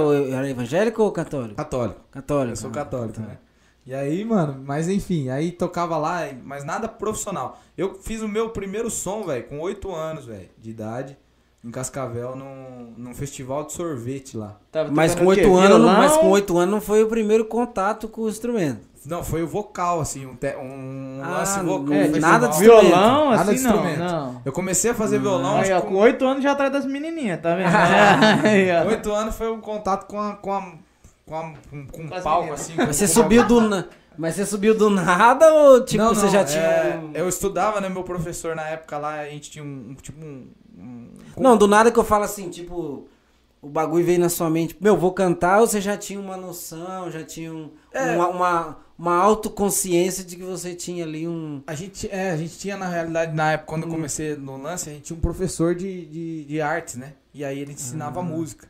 evangélico 0.49 1.03
ou 1.03 1.11
católico? 1.11 1.55
católico. 1.55 1.99
Católico. 2.09 2.51
Eu 2.53 2.55
sou 2.55 2.69
ah, 2.69 2.73
católico, 2.73 3.19
tá. 3.19 3.27
né? 3.27 3.37
E 3.85 3.93
aí, 3.93 4.23
mano, 4.23 4.61
mas 4.65 4.87
enfim, 4.87 5.29
aí 5.29 5.51
tocava 5.51 5.97
lá, 5.97 6.21
mas 6.43 6.63
nada 6.63 6.87
profissional. 6.87 7.59
Eu 7.77 7.95
fiz 8.01 8.21
o 8.21 8.27
meu 8.29 8.49
primeiro 8.49 8.89
som, 8.89 9.23
velho, 9.23 9.43
com 9.43 9.59
8 9.59 9.93
anos, 9.93 10.25
velho, 10.25 10.49
de 10.57 10.69
idade, 10.69 11.17
em 11.63 11.69
Cascavel, 11.69 12.33
num, 12.35 12.93
num 12.97 13.13
festival 13.13 13.65
de 13.65 13.73
sorvete 13.73 14.37
lá. 14.37 14.57
Tava 14.71 14.89
Mas 14.91 15.13
com 15.15 15.25
o 15.27 15.33
quê? 15.33 15.41
oito 15.41 15.53
anos, 15.55 15.67
Violão? 15.77 15.93
mas 15.97 16.15
com 16.17 16.29
oito 16.29 16.57
anos 16.57 16.71
não 16.73 16.81
foi 16.81 17.03
o 17.03 17.07
primeiro 17.07 17.43
contato 17.45 18.07
com 18.07 18.21
o 18.21 18.29
instrumento. 18.29 18.81
Não, 19.05 19.21
foi 19.21 19.43
o 19.43 19.47
vocal, 19.47 19.99
assim, 19.99 20.25
um, 20.25 20.33
te- 20.33 20.55
um 20.55 21.19
Ah, 21.21 21.29
lance 21.39 21.59
vocal. 21.59 21.93
é, 21.93 22.05
um 22.07 22.19
nada 22.21 22.47
de 22.47 22.59
Violão, 22.59 23.31
Nada 23.31 23.43
de 23.43 23.51
assim 23.57 23.63
não, 23.67 23.75
instrumento. 23.75 23.99
não. 23.99 24.41
Eu 24.45 24.51
comecei 24.53 24.91
a 24.91 24.93
fazer 24.93 25.19
violão, 25.19 25.57
Aí, 25.57 25.73
ó, 25.73 25.81
com 25.81 25.95
8 25.95 26.25
anos 26.25 26.41
já 26.41 26.53
atrás 26.53 26.71
das 26.71 26.85
menininhas, 26.85 27.41
tá 27.41 27.53
vendo? 27.53 27.67
8 28.89 29.11
anos 29.11 29.35
foi 29.35 29.51
um 29.51 29.59
contato 29.59 30.05
com 30.07 30.17
a, 30.21 30.33
com 30.37 30.53
a, 30.53 30.71
com, 31.33 31.47
a, 31.47 31.53
com, 31.69 31.87
com 31.87 32.03
um 32.03 32.21
palco, 32.21 32.53
assim. 32.53 32.73
Mas 32.77 32.85
com- 32.87 32.93
você 32.93 33.07
com- 33.07 33.13
subiu 33.13 33.47
do. 33.47 33.61
na- 33.61 33.85
Mas 34.17 34.35
você 34.35 34.45
subiu 34.45 34.77
do 34.77 34.89
nada 34.89 35.51
ou 35.53 35.83
tipo 35.83 36.03
não, 36.03 36.13
você 36.13 36.25
não, 36.25 36.31
já 36.31 36.41
é, 36.41 36.43
tinha. 36.43 36.99
um- 37.01 37.11
Eu 37.13 37.27
estudava, 37.27 37.81
né? 37.81 37.89
Meu 37.89 38.03
professor 38.03 38.55
na 38.55 38.67
época 38.67 38.97
lá, 38.97 39.21
a 39.21 39.29
gente 39.29 39.49
tinha 39.49 39.63
um, 39.63 39.89
um- 39.91 39.95
tipo 39.95 40.23
um. 40.23 40.47
um- 40.77 41.09
Não, 41.37 41.57
do 41.57 41.67
nada 41.67 41.91
que 41.91 41.97
eu 41.99 42.03
falo 42.03 42.23
assim, 42.23 42.49
tipo, 42.49 43.07
o 43.61 43.67
bagulho 43.69 44.05
veio 44.05 44.19
na 44.19 44.29
sua 44.29 44.49
mente, 44.49 44.75
meu, 44.79 44.95
vou 44.95 45.11
cantar, 45.13 45.61
ou 45.61 45.67
você 45.67 45.81
já 45.81 45.97
tinha 45.97 46.19
uma 46.19 46.37
noção, 46.37 47.09
já 47.09 47.23
tinha 47.23 47.51
um- 47.51 47.71
É. 47.91 48.15
uma, 48.15 48.27
uma, 48.27 48.77
uma 48.99 49.15
autoconsciência 49.17 50.23
de 50.23 50.35
que 50.35 50.43
você 50.43 50.75
tinha 50.75 51.03
ali 51.03 51.27
um. 51.27 51.63
A 51.65 51.73
gente, 51.73 52.07
é, 52.11 52.31
a 52.31 52.37
gente 52.37 52.57
tinha, 52.59 52.77
na 52.77 52.87
realidade, 52.87 53.33
na 53.35 53.53
época, 53.53 53.71
Hum. 53.71 53.79
quando 53.79 53.83
eu 53.83 53.89
comecei 53.95 54.35
no 54.35 54.61
lance, 54.61 54.89
a 54.89 54.93
gente 54.93 55.03
tinha 55.05 55.17
um 55.17 55.21
professor 55.21 55.73
de, 55.73 56.05
de, 56.05 56.43
de 56.45 56.61
artes, 56.61 56.95
né? 56.95 57.13
E 57.33 57.43
aí 57.43 57.57
ele 57.57 57.73
ensinava 57.73 58.21
música. 58.21 58.67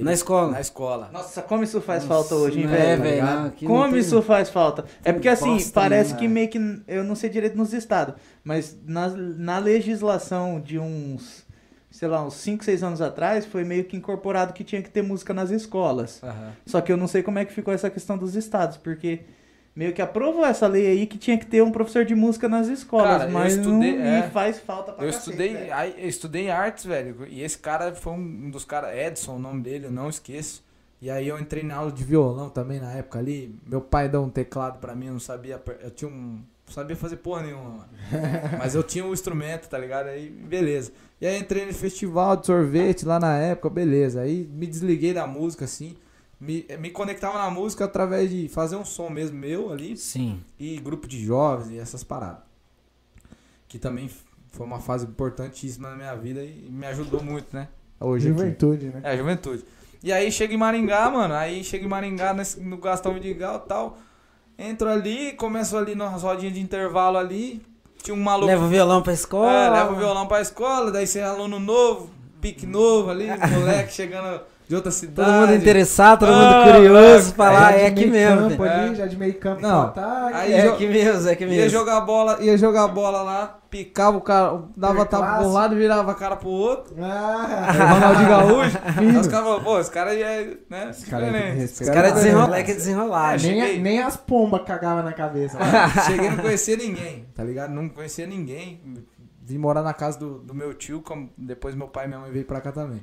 Ele-. 0.00 0.04
Na 0.04 0.12
escola? 0.12 0.50
Na 0.52 0.60
escola. 0.60 1.10
Nossa, 1.12 1.42
como 1.42 1.62
isso 1.62 1.80
faz 1.80 2.04
falta 2.04 2.34
hoje, 2.34 2.60
hein, 2.60 2.66
é, 2.66 2.68
velho? 2.96 3.02
velho. 3.02 3.28
aqui 3.46 3.64
não 3.64 3.74
Como 3.74 3.90
tem- 3.90 3.98
isso 4.00 4.20
faz 4.22 4.48
falta? 4.50 4.84
É 5.04 5.12
porque 5.12 5.28
assim, 5.28 5.58
parece 5.70 6.12
né? 6.14 6.18
que 6.18 6.28
meio 6.28 6.48
que. 6.48 6.58
Eu 6.88 7.04
não 7.04 7.14
sei 7.14 7.30
direito 7.30 7.56
nos 7.56 7.72
estados, 7.72 8.14
mas 8.42 8.76
na, 8.86 9.08
na 9.08 9.58
legislação 9.58 10.60
de 10.60 10.78
uns 10.78 11.48
sei 11.90 12.06
lá, 12.06 12.24
uns 12.24 12.34
5, 12.34 12.64
6 12.64 12.82
anos 12.84 13.00
atrás, 13.00 13.44
foi 13.44 13.64
meio 13.64 13.84
que 13.84 13.96
incorporado 13.96 14.52
que 14.52 14.62
tinha 14.62 14.80
que 14.80 14.88
ter 14.88 15.02
música 15.02 15.34
nas 15.34 15.50
escolas. 15.50 16.22
Aham. 16.22 16.52
Só 16.64 16.80
que 16.80 16.92
eu 16.92 16.96
não 16.96 17.08
sei 17.08 17.22
como 17.22 17.38
é 17.38 17.44
que 17.44 17.52
ficou 17.52 17.74
essa 17.74 17.90
questão 17.90 18.16
dos 18.16 18.36
estados, 18.36 18.76
porque 18.76 19.20
meio 19.74 19.92
que 19.92 20.02
aprovou 20.02 20.44
essa 20.44 20.66
lei 20.66 20.86
aí 20.86 21.06
que 21.06 21.16
tinha 21.16 21.38
que 21.38 21.46
ter 21.46 21.62
um 21.62 21.70
professor 21.70 22.04
de 22.04 22.14
música 22.14 22.48
nas 22.48 22.66
escolas, 22.68 23.18
Cara, 23.18 23.30
mas 23.30 23.54
estudei- 23.56 23.96
não 23.98 24.04
é. 24.04 24.22
faz 24.30 24.58
falta 24.58 24.92
pra 24.92 25.04
Eu 25.04 25.12
cacete, 25.12 25.30
estudei, 25.30 25.54
velho. 25.54 25.94
eu 25.98 26.08
estudei 26.08 26.50
artes, 26.50 26.84
velho. 26.84 27.26
E 27.28 27.42
esse 27.42 27.58
cara 27.58 27.94
foi 27.94 28.12
um 28.12 28.50
dos 28.50 28.64
caras, 28.64 28.94
Edson, 28.96 29.36
o 29.36 29.38
nome 29.38 29.62
dele, 29.62 29.86
eu 29.86 29.90
não 29.92 30.08
esqueço. 30.08 30.62
E 31.02 31.10
aí 31.10 31.26
eu 31.28 31.38
entrei 31.38 31.62
na 31.62 31.76
aula 31.76 31.90
de 31.90 32.04
violão 32.04 32.50
também 32.50 32.78
na 32.78 32.92
época 32.92 33.18
ali. 33.18 33.54
Meu 33.66 33.80
pai 33.80 34.06
deu 34.08 34.22
um 34.22 34.28
teclado 34.28 34.78
pra 34.80 34.94
mim, 34.94 35.06
eu 35.06 35.12
não 35.14 35.20
sabia. 35.20 35.58
Eu 35.82 35.90
tinha 35.90 36.10
um. 36.10 36.42
Não 36.66 36.74
sabia 36.74 36.94
fazer 36.94 37.16
porra 37.16 37.42
nenhuma, 37.42 37.70
mano. 37.70 37.88
Mas 38.58 38.74
eu 38.74 38.82
tinha 38.82 39.04
um 39.04 39.12
instrumento, 39.12 39.66
tá 39.68 39.78
ligado? 39.78 40.08
Aí, 40.08 40.28
beleza. 40.28 40.92
E 41.20 41.26
aí 41.26 41.38
entrei 41.40 41.64
no 41.66 41.72
festival 41.72 42.36
de 42.36 42.46
sorvete 42.46 43.04
lá 43.06 43.18
na 43.18 43.36
época, 43.38 43.70
beleza. 43.70 44.20
Aí 44.20 44.48
me 44.52 44.66
desliguei 44.66 45.12
da 45.14 45.26
música, 45.26 45.64
assim. 45.64 45.96
Me, 46.40 46.66
me 46.78 46.90
conectava 46.90 47.36
na 47.38 47.50
música 47.50 47.84
através 47.84 48.30
de 48.30 48.48
fazer 48.48 48.74
um 48.76 48.84
som 48.84 49.10
mesmo 49.10 49.36
meu 49.38 49.70
ali 49.70 49.94
Sim. 49.96 50.40
e 50.58 50.78
grupo 50.78 51.06
de 51.06 51.22
jovens 51.22 51.70
e 51.70 51.78
essas 51.78 52.02
paradas. 52.02 52.40
Que 53.68 53.78
também 53.78 54.10
foi 54.52 54.66
uma 54.66 54.80
fase 54.80 55.04
importantíssima 55.06 55.90
na 55.90 55.96
minha 55.96 56.14
vida 56.16 56.42
e 56.42 56.66
me 56.70 56.86
ajudou 56.86 57.22
muito, 57.22 57.54
né? 57.54 57.68
Hoje 58.00 58.28
aqui. 58.30 58.38
Juventude, 58.38 58.86
né? 58.86 59.00
É, 59.04 59.16
juventude. 59.16 59.64
E 60.02 60.10
aí 60.10 60.32
chega 60.32 60.54
em 60.54 60.56
Maringá, 60.56 61.10
mano. 61.10 61.34
Aí 61.34 61.62
chega 61.62 61.84
em 61.84 61.88
Maringá 61.88 62.32
nesse- 62.32 62.58
no 62.58 62.78
Gastão 62.78 63.12
Vidigal 63.12 63.62
e 63.64 63.68
tal. 63.68 63.98
Entro 64.58 64.88
ali, 64.88 65.32
começo 65.34 65.76
ali 65.76 65.94
nas 65.94 66.22
rodinhas 66.22 66.54
de 66.54 66.60
intervalo 66.60 67.18
ali. 67.18 67.62
Tinha 68.02 68.14
um 68.16 68.22
maluco. 68.22 68.46
Leva 68.46 68.64
o 68.64 68.68
violão 68.68 69.02
pra 69.02 69.12
escola. 69.12 69.52
É, 69.52 69.68
leva 69.70 69.92
o 69.92 69.96
violão 69.96 70.26
pra 70.26 70.40
escola, 70.40 70.90
daí 70.90 71.06
você 71.06 71.18
é 71.18 71.24
aluno 71.24 71.60
novo, 71.60 72.10
pique 72.40 72.64
novo 72.66 73.10
ali, 73.10 73.26
moleque 73.28 73.92
chegando 73.92 74.40
de 74.70 74.76
outra 74.76 74.92
cidade. 74.92 75.28
Todo 75.28 75.40
mundo 75.40 75.54
interessado, 75.56 76.20
todo 76.20 76.32
Ah, 76.32 76.62
mundo 76.62 76.72
curioso, 76.76 77.30
é, 77.30 77.34
falar, 77.34 77.72
é 77.72 77.78
de 77.80 77.86
aqui 77.86 78.06
mesmo. 78.06 78.50
Campo 78.50 78.62
ali, 78.62 78.92
É. 78.92 78.94
já 78.94 79.06
de 79.08 79.16
meio 79.16 79.34
campo 79.34 79.60
Não, 79.62 79.90
pro 79.90 80.00
ataque. 80.00 80.36
aí 80.36 80.52
É 80.52 80.68
aqui 80.68 80.86
mesmo, 80.86 81.28
é 81.28 81.32
aqui 81.32 81.42
Ia 81.44 81.50
mesmo. 81.50 81.70
jogar 81.70 82.00
bola, 82.02 82.38
ia 82.40 82.56
jogar 82.56 82.86
bola 82.86 83.20
lá, 83.22 83.58
picava 83.68 84.16
o 84.16 84.20
cara, 84.20 84.62
dava 84.76 85.04
tapa 85.04 85.38
pra 85.38 85.44
um 85.48 85.52
lado, 85.52 85.74
virava 85.74 86.12
a 86.12 86.14
cara 86.14 86.36
pro 86.36 86.48
outro. 86.50 86.94
Ah, 87.02 87.66
Ronaldinho 87.94 88.28
Gaúcho. 88.28 88.78
Os 89.20 89.26
caras 89.26 89.44
falaram, 89.44 89.64
pô, 89.64 89.80
esse 89.80 89.90
cara 89.90 90.10
aí 90.12 90.22
é, 90.22 90.56
né, 90.70 90.90
Esse 90.90 91.10
cara 91.10 91.26
é 91.26 91.30
caras 91.92 92.12
Cara, 92.12 92.28
é. 92.28 92.32
moleque 92.36 92.72
desenrolar. 92.72 93.34
É, 93.34 93.38
nem, 93.42 93.80
nem 93.80 94.00
as 94.00 94.16
pombas 94.16 94.62
cagavam 94.64 95.02
na 95.02 95.12
cabeça. 95.12 95.58
Cheguei 96.06 96.28
a 96.28 96.30
não 96.30 96.38
conhecer 96.44 96.78
ninguém, 96.78 97.26
tá 97.34 97.42
ligado? 97.42 97.70
Não 97.72 97.88
conhecia 97.88 98.24
ninguém. 98.24 98.80
Vim 99.42 99.58
morar 99.58 99.82
na 99.82 99.92
casa 99.92 100.16
do, 100.16 100.38
do 100.38 100.54
meu 100.54 100.72
tio, 100.74 101.00
como 101.02 101.28
depois 101.36 101.74
meu 101.74 101.88
pai 101.88 102.04
e 102.04 102.08
minha 102.08 102.20
mãe 102.20 102.30
veio 102.30 102.44
pra 102.44 102.60
cá 102.60 102.70
também. 102.70 103.02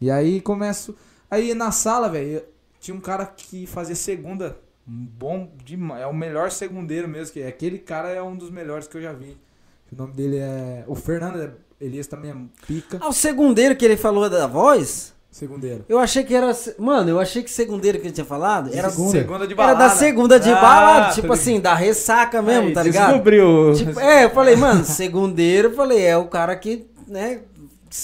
E 0.00 0.10
aí 0.10 0.40
começo. 0.40 0.94
Aí 1.30 1.54
na 1.54 1.70
sala, 1.70 2.08
velho, 2.08 2.42
tinha 2.80 2.94
um 2.94 3.00
cara 3.00 3.24
que 3.26 3.66
fazia 3.66 3.96
segunda. 3.96 4.56
Bom 4.86 5.48
demais. 5.64 6.02
É 6.02 6.06
o 6.06 6.14
melhor 6.14 6.50
segundeiro 6.50 7.08
mesmo. 7.08 7.32
Que 7.32 7.42
aquele 7.42 7.78
cara 7.78 8.08
é 8.10 8.22
um 8.22 8.36
dos 8.36 8.50
melhores 8.50 8.86
que 8.86 8.96
eu 8.96 9.02
já 9.02 9.12
vi. 9.12 9.36
O 9.92 9.96
nome 9.96 10.12
dele 10.12 10.38
é. 10.38 10.84
O 10.86 10.94
Fernando 10.94 11.40
é- 11.42 11.50
Elias 11.80 12.06
também 12.06 12.30
é 12.30 12.36
pica. 12.66 12.98
Ah, 13.00 13.08
o 13.08 13.12
segundeiro 13.12 13.74
que 13.76 13.84
ele 13.84 13.96
falou 13.96 14.30
da 14.30 14.46
voz, 14.46 15.12
Segundeiro. 15.30 15.84
eu 15.88 15.98
achei 15.98 16.24
que 16.24 16.34
era. 16.34 16.50
Mano, 16.78 17.10
eu 17.10 17.20
achei 17.20 17.42
que 17.42 17.50
segundeiro 17.50 17.98
que 17.98 18.06
ele 18.06 18.14
tinha 18.14 18.24
falado 18.24 18.70
era, 18.72 18.88
Segunda. 18.88 19.10
Segunda 19.10 19.46
de 19.46 19.52
era 19.52 19.56
balada. 19.56 19.78
da 19.80 19.90
segunda 19.90 20.40
de 20.40 20.50
Ah, 20.50 20.60
balada, 20.60 21.08
tipo 21.14 21.22
ligado. 21.26 21.32
assim, 21.38 21.60
da 21.60 21.74
ressaca 21.74 22.40
mesmo, 22.40 22.68
Aí, 22.68 22.72
tá 22.72 22.82
ligado? 22.82 23.08
Descobriu. 23.08 23.74
Tipo, 23.74 24.00
é, 24.00 24.24
eu 24.24 24.30
falei, 24.30 24.56
mano, 24.56 24.84
segundeiro, 24.86 25.68
eu 25.68 25.74
falei, 25.74 26.02
é 26.02 26.16
o 26.16 26.26
cara 26.28 26.56
que, 26.56 26.86
né, 27.06 27.40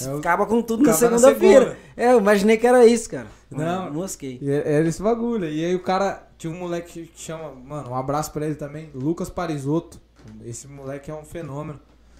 É 0.01 0.17
acaba 0.17 0.45
com 0.45 0.61
tudo 0.61 0.83
na 0.83 0.91
acaba 0.91 1.11
na 1.11 1.17
segunda-feira. 1.17 1.65
segunda. 1.65 1.79
É, 1.97 2.13
eu 2.13 2.19
imaginei 2.19 2.57
que 2.57 2.65
era 2.67 2.85
isso, 2.85 3.09
cara. 3.09 3.27
Não. 3.51 3.91
Mosquei. 3.93 4.39
E 4.41 4.49
é- 4.49 4.73
era 4.75 4.87
esse 4.87 5.01
bagulho. 5.01 5.45
E 5.49 5.63
aí 5.63 5.75
o 5.75 5.81
cara. 5.83 6.27
Tinha 6.37 6.51
um 6.51 6.57
moleque 6.57 7.07
que 7.07 7.21
chama. 7.21 7.51
Mano, 7.53 7.91
um 7.91 7.95
abraço 7.95 8.31
pra 8.31 8.45
ele 8.45 8.55
também. 8.55 8.89
Lucas 8.93 9.29
Parisotto. 9.29 10.01
Esse 10.43 10.67
moleque 10.67 11.11
é 11.11 11.13
um 11.13 11.23
fenômeno. 11.23 11.79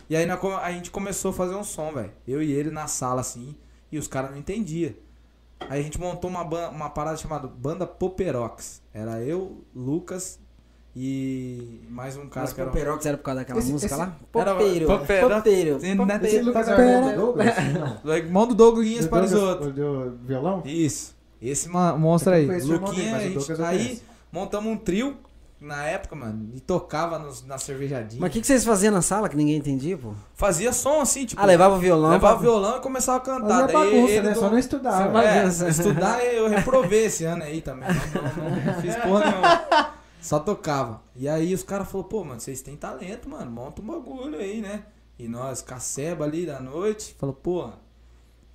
E 0.10 0.16
aí 0.16 0.26
na 0.26 0.38
a 0.62 0.72
gente 0.72 0.92
começou 0.92 1.32
a 1.32 1.34
fazer 1.34 1.56
um 1.56 1.64
som, 1.64 1.92
velho. 1.94 2.12
Eu 2.28 2.42
e 2.44 2.52
ele 2.52 2.70
na 2.70 2.88
sala 2.88 3.22
assim. 3.22 3.56
E 3.92 3.98
os 3.98 4.08
caras 4.08 4.32
não 4.32 4.38
entendiam. 4.38 4.94
Aí 5.70 5.80
a 5.80 5.84
gente 5.84 6.00
montou 6.00 6.30
uma, 6.30 6.42
uma 6.70 6.90
parada 6.90 7.18
chamada 7.18 7.48
Banda 7.48 7.88
Poperox. 7.88 8.82
Era 8.94 9.22
eu, 9.22 9.64
Lucas 9.74 10.40
e 10.96 11.82
mais 11.90 12.16
um 12.16 12.28
cara 12.28 12.46
Mas 12.46 12.54
que 12.54 12.62
era. 12.62 12.70
Poperox 12.70 13.06
era 13.06 13.18
por 13.18 13.24
causa 13.24 13.40
daquela 13.42 13.60
Esse- 13.60 13.72
música 13.72 13.94
esse- 13.94 14.00
lá? 14.00 14.16
Popeiro. 14.32 14.86
Popeiro. 14.88 15.30
Popeiro. 15.30 15.80
né? 15.80 15.82
O 15.82 15.86
irmão 15.86 16.06
do 16.06 17.16
Douglas? 17.16 17.48
Não. 18.04 18.12
O 18.12 18.16
irmão 18.16 18.48
do 18.48 18.56
o 19.66 20.18
violão? 20.26 20.62
Isso. 20.66 21.16
Esse 21.42 21.68
Eu 22.32 22.34
aí. 22.34 22.48
o 22.48 22.68
Luquinha, 22.74 23.12
mas 23.12 23.48
o 23.48 23.52
eu 23.52 23.66
aí 23.66 24.02
montamos 24.32 24.72
um 24.72 24.78
trio 24.78 25.18
na 25.60 25.84
época, 25.86 26.14
mano, 26.16 26.50
e 26.54 26.60
tocava 26.60 27.18
nos, 27.18 27.46
na 27.46 27.58
cervejadinha. 27.58 28.20
Mas 28.22 28.30
o 28.30 28.34
que, 28.34 28.42
que 28.42 28.48
vocês 28.48 28.64
faziam 28.66 28.94
na 28.94 29.02
sala 29.02 29.28
que 29.30 29.36
ninguém 29.38 29.56
entendia, 29.58 29.98
pô? 29.98 30.14
Fazia 30.36 30.72
som 30.74 31.00
assim, 31.02 31.26
tipo. 31.26 31.42
Ah, 31.42 31.46
levava 31.46 31.76
o 31.76 31.80
violão. 31.80 32.12
levava 32.12 32.36
pra- 32.36 32.42
violão 32.44 32.78
e 32.78 32.82
começava 32.82 33.18
a 33.18 33.22
cantar. 33.22 33.48
Fazia 33.48 33.68
Daí 33.68 33.76
bagunça, 33.76 34.12
ele 34.14 34.28
né? 34.28 34.34
do- 34.34 34.40
Só 34.40 34.50
não 34.50 34.58
estudava. 34.60 35.24
É, 35.24 35.48
estudar 35.70 36.24
eu 36.26 36.48
reprovei 36.50 37.06
esse 37.06 37.24
ano 37.26 37.44
aí 37.44 37.62
também. 37.62 37.90
Não, 37.90 38.44
não- 38.44 38.74
não 38.74 38.82
fiz 38.82 38.96
porra 38.98 39.26
nenhuma. 39.26 39.94
Só 40.24 40.40
tocava. 40.40 41.02
E 41.16 41.28
aí 41.28 41.54
os 41.54 41.64
caras 41.64 41.90
falaram, 41.90 42.10
pô, 42.10 42.24
mano, 42.24 42.40
vocês 42.40 42.62
têm 42.62 42.78
talento, 42.78 43.30
mano. 43.30 43.52
Monta 43.52 43.82
um 43.82 43.86
bagulho 43.86 44.38
aí, 44.40 44.62
né? 44.62 44.84
E 45.20 45.28
nós, 45.28 45.62
caceba 45.62 46.24
ali 46.26 46.46
da 46.46 46.60
noite, 46.60 47.16
falou, 47.20 47.36
pô, 47.36 47.70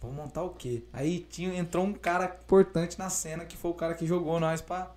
vamos 0.01 0.17
montar 0.17 0.43
o 0.43 0.51
quê? 0.51 0.83
Aí 0.93 1.21
tinha, 1.31 1.55
entrou 1.57 1.85
um 1.85 1.93
cara 1.93 2.25
importante 2.45 2.99
na 2.99 3.11
cena, 3.11 3.45
que 3.45 3.57
foi 3.57 3.71
o 3.71 3.75
cara 3.75 3.95
que 3.95 4.07
jogou 4.07 4.41
nós 4.41 4.61
pra 4.61 4.91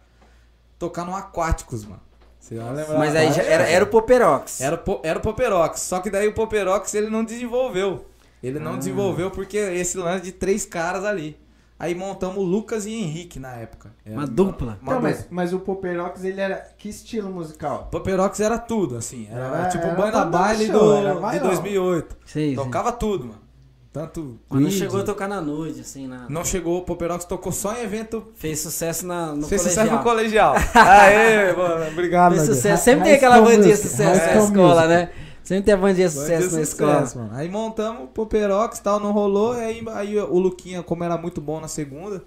tocar 0.79 1.05
no 1.05 1.15
Aquáticos, 1.15 1.83
mano. 1.85 2.01
Você 2.39 2.55
vai 2.57 2.73
lembrar? 2.73 2.97
Mas 2.97 3.15
aí 3.15 3.31
já 3.31 3.43
era, 3.43 3.63
era 3.69 3.83
o 3.85 3.87
Poperox. 3.87 4.61
Era, 4.61 4.81
era 5.03 5.19
o 5.19 5.21
Poperox. 5.21 5.81
Só 5.81 5.99
que 5.99 6.09
daí 6.09 6.27
o 6.27 6.33
Poperox 6.33 6.93
ele 6.95 7.09
não 7.09 7.23
desenvolveu. 7.23 8.05
Ele 8.41 8.59
não 8.59 8.73
Ah. 8.73 8.77
desenvolveu 8.77 9.29
porque 9.29 9.57
esse 9.57 9.97
lance 9.97 10.23
de 10.23 10.31
três 10.31 10.65
caras 10.65 11.05
ali. 11.05 11.37
Aí 11.81 11.95
montamos 11.95 12.37
o 12.37 12.41
Lucas 12.43 12.85
e 12.85 12.93
Henrique 12.93 13.39
na 13.39 13.53
época. 13.55 13.91
Era 14.05 14.15
Uma 14.15 14.27
dupla. 14.27 14.77
uma 14.81 14.93
Não, 14.93 14.99
dupla. 15.01 15.09
mas, 15.09 15.27
mas 15.31 15.51
o 15.53 15.59
Poperox, 15.59 16.23
ele 16.23 16.39
era... 16.39 16.57
Que 16.77 16.89
estilo 16.89 17.29
musical? 17.31 17.87
Poperox 17.91 18.39
era 18.39 18.59
tudo, 18.59 18.97
assim. 18.97 19.27
Era, 19.31 19.45
Era- 19.45 19.69
tipo 19.69 19.85
era 19.85 19.95
banda 19.95 20.25
baile 20.25 20.67
show, 20.67 20.79
do, 20.79 20.93
era 20.97 21.15
de 21.15 21.19
maior. 21.21 21.41
2008. 21.43 22.17
Sei, 22.25 22.45
sei. 22.47 22.55
Tocava 22.55 22.91
tudo, 22.91 23.25
mano. 23.25 23.41
Tanto. 23.91 24.39
Mas 24.49 24.61
não 24.61 24.69
chegou 24.69 25.01
a 25.01 25.03
tocar 25.03 25.27
na 25.27 25.41
noite, 25.41 25.81
assim, 25.81 26.07
na... 26.07 26.25
Não 26.29 26.45
chegou, 26.45 26.77
o 26.77 26.81
Poperox 26.83 27.25
tocou 27.25 27.51
só 27.51 27.75
em 27.75 27.81
evento. 27.81 28.25
Fez 28.35 28.59
sucesso 28.59 29.05
na, 29.05 29.33
no 29.35 29.47
fez 29.47 29.61
colegial. 29.63 29.85
sucesso 29.85 29.97
no 29.97 30.03
colegial. 30.03 30.55
Aê, 30.75 31.53
mano. 31.53 31.87
Obrigado, 31.91 32.35
Fez 32.35 32.45
sucesso. 32.45 32.83
Sempre 32.85 33.03
tem 33.05 33.13
aquela 33.15 33.41
bandinha 33.41 33.75
sucesso 33.75 34.25
na 34.27 34.35
escola, 34.43 34.75
Music. 34.83 34.87
né? 34.87 35.09
Sempre 35.43 35.63
tem 35.65 35.73
a 35.73 35.77
bandinha 35.77 36.07
Vai 36.09 36.17
sucesso 36.17 36.49
ter 36.49 36.59
na 36.59 36.65
sucesso, 36.65 36.71
escola. 37.09 37.25
mano. 37.27 37.39
Aí 37.39 37.49
montamos 37.49 38.03
o 38.03 38.07
Poperox 38.07 38.77
e 38.79 38.83
tal, 38.83 38.99
não 38.99 39.11
rolou. 39.11 39.55
E 39.55 39.59
aí, 39.59 39.83
aí 39.93 40.19
o 40.19 40.37
Luquinha, 40.39 40.83
como 40.83 41.03
era 41.03 41.17
muito 41.17 41.41
bom 41.41 41.59
na 41.59 41.67
segunda, 41.67 42.23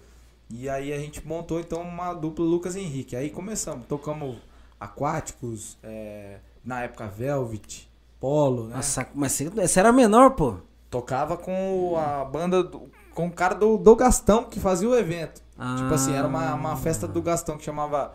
e 0.51 0.69
aí 0.69 0.93
a 0.93 0.99
gente 0.99 1.27
montou 1.27 1.59
então 1.61 1.81
uma 1.81 2.13
dupla 2.13 2.45
Lucas 2.45 2.75
e 2.77 2.81
Henrique. 2.81 3.15
Aí 3.17 3.31
começamos, 3.31 3.87
tocamos 3.87 4.37
Aquáticos, 4.81 5.79
é, 5.83 6.37
na 6.65 6.83
época 6.83 7.07
Velvet, 7.07 7.89
Polo, 8.21 8.65
né? 8.69 8.77
Nossa, 8.77 9.07
mas 9.15 9.33
você, 9.33 9.81
era 9.81 9.93
menor, 9.93 10.31
pô. 10.31 10.57
Tocava 10.91 11.37
com 11.37 11.97
a 11.99 12.25
banda, 12.25 12.63
do- 12.63 12.89
com 13.15 13.27
o 13.27 13.31
cara 13.31 13.55
do, 13.55 13.77
do 13.79 13.97
Gastão 13.97 14.45
que 14.45 14.61
fazia 14.61 14.89
o 14.89 14.95
evento. 14.97 15.43
Tipo 15.79 15.95
assim, 15.95 16.15
era 16.15 16.27
uma, 16.27 16.55
uma 16.55 16.77
festa 16.77 17.07
do 17.07 17.23
Gastão 17.23 17.57
que 17.57 17.65
chamava. 17.65 18.13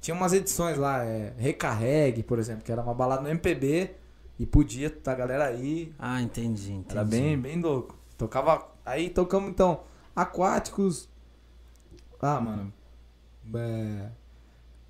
Tinha 0.00 0.14
umas 0.14 0.32
edições 0.32 0.76
lá, 0.78 1.04
é, 1.04 1.32
Recarregue, 1.38 2.22
por 2.22 2.38
exemplo, 2.38 2.62
que 2.64 2.70
era 2.72 2.82
uma 2.82 2.92
balada 2.94 3.22
no 3.22 3.28
MPB 3.28 3.90
e 4.38 4.46
podia 4.46 4.90
tá, 4.90 5.12
a 5.12 5.14
galera 5.14 5.44
aí. 5.46 5.92
Ah, 5.98 6.20
entendi, 6.20 6.72
entendi. 6.72 6.92
Era 6.96 7.04
bem, 7.04 7.38
bem 7.38 7.60
louco. 7.60 7.96
Tocava. 8.18 8.66
Aí 8.84 9.08
tocamos 9.10 9.48
então 9.50 9.80
Aquáticos. 10.14 11.08
Ah, 12.20 12.40
mano. 12.40 12.72
É, 13.54 14.08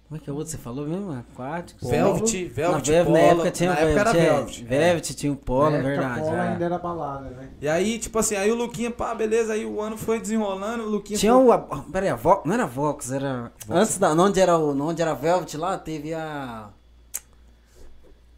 Como 0.07 0.17
é 0.17 0.19
que 0.23 0.29
é 0.29 0.33
o 0.33 0.37
outro 0.37 0.51
que 0.51 0.57
você 0.59 0.63
falou 0.63 0.87
mesmo? 0.87 1.11
Aquáticos? 1.13 1.89
Velvet, 1.89 2.21
Na, 2.49 2.55
Velvet, 2.55 2.91
Velvet, 2.91 3.05
Polo. 3.05 3.13
na 3.15 3.21
época 3.21 3.51
tinha 3.51 3.71
na 3.71 3.77
o 3.77 3.79
época 3.79 4.05
Velvet. 4.05 4.19
era 4.19 4.19
é, 4.19 4.37
Velvet. 4.37 4.61
é. 4.63 4.65
Velvet 4.67 5.15
tinha 5.15 5.33
o 5.33 5.37
Polo, 5.37 5.71
Na 5.71 5.79
verdade. 5.83 6.21
Polo 6.21 6.35
é. 6.37 6.41
ainda 6.41 6.65
era 6.65 6.79
balada, 6.79 7.31
né? 7.31 7.51
E 7.61 7.69
aí, 7.69 7.99
tipo 7.99 8.19
assim, 8.19 8.35
aí 8.37 8.51
o 8.51 8.55
Luquinha, 8.55 8.91
pá, 8.91 9.15
beleza, 9.15 9.55
aí 9.55 9.65
o 9.65 9.81
ano 9.81 9.97
foi 9.97 10.21
desenrolando, 10.21 10.85
o 10.85 10.89
Luquinha 10.91 11.19
Tinha 11.19 11.33
foi- 11.33 11.43
o. 11.57 11.83
Peraí, 11.91 12.11
a 12.11 12.17
Vox, 12.17 12.43
não 12.45 12.53
era 12.55 12.67
Vox, 12.67 13.11
era. 13.11 13.51
Antes 13.71 13.97
da. 13.97 14.13
Onde 14.13 14.39
era, 14.41 14.59
o, 14.59 14.79
onde 14.83 15.01
era 15.01 15.15
Velvet 15.15 15.57
lá, 15.57 15.79
teve 15.79 16.13
a. 16.13 16.69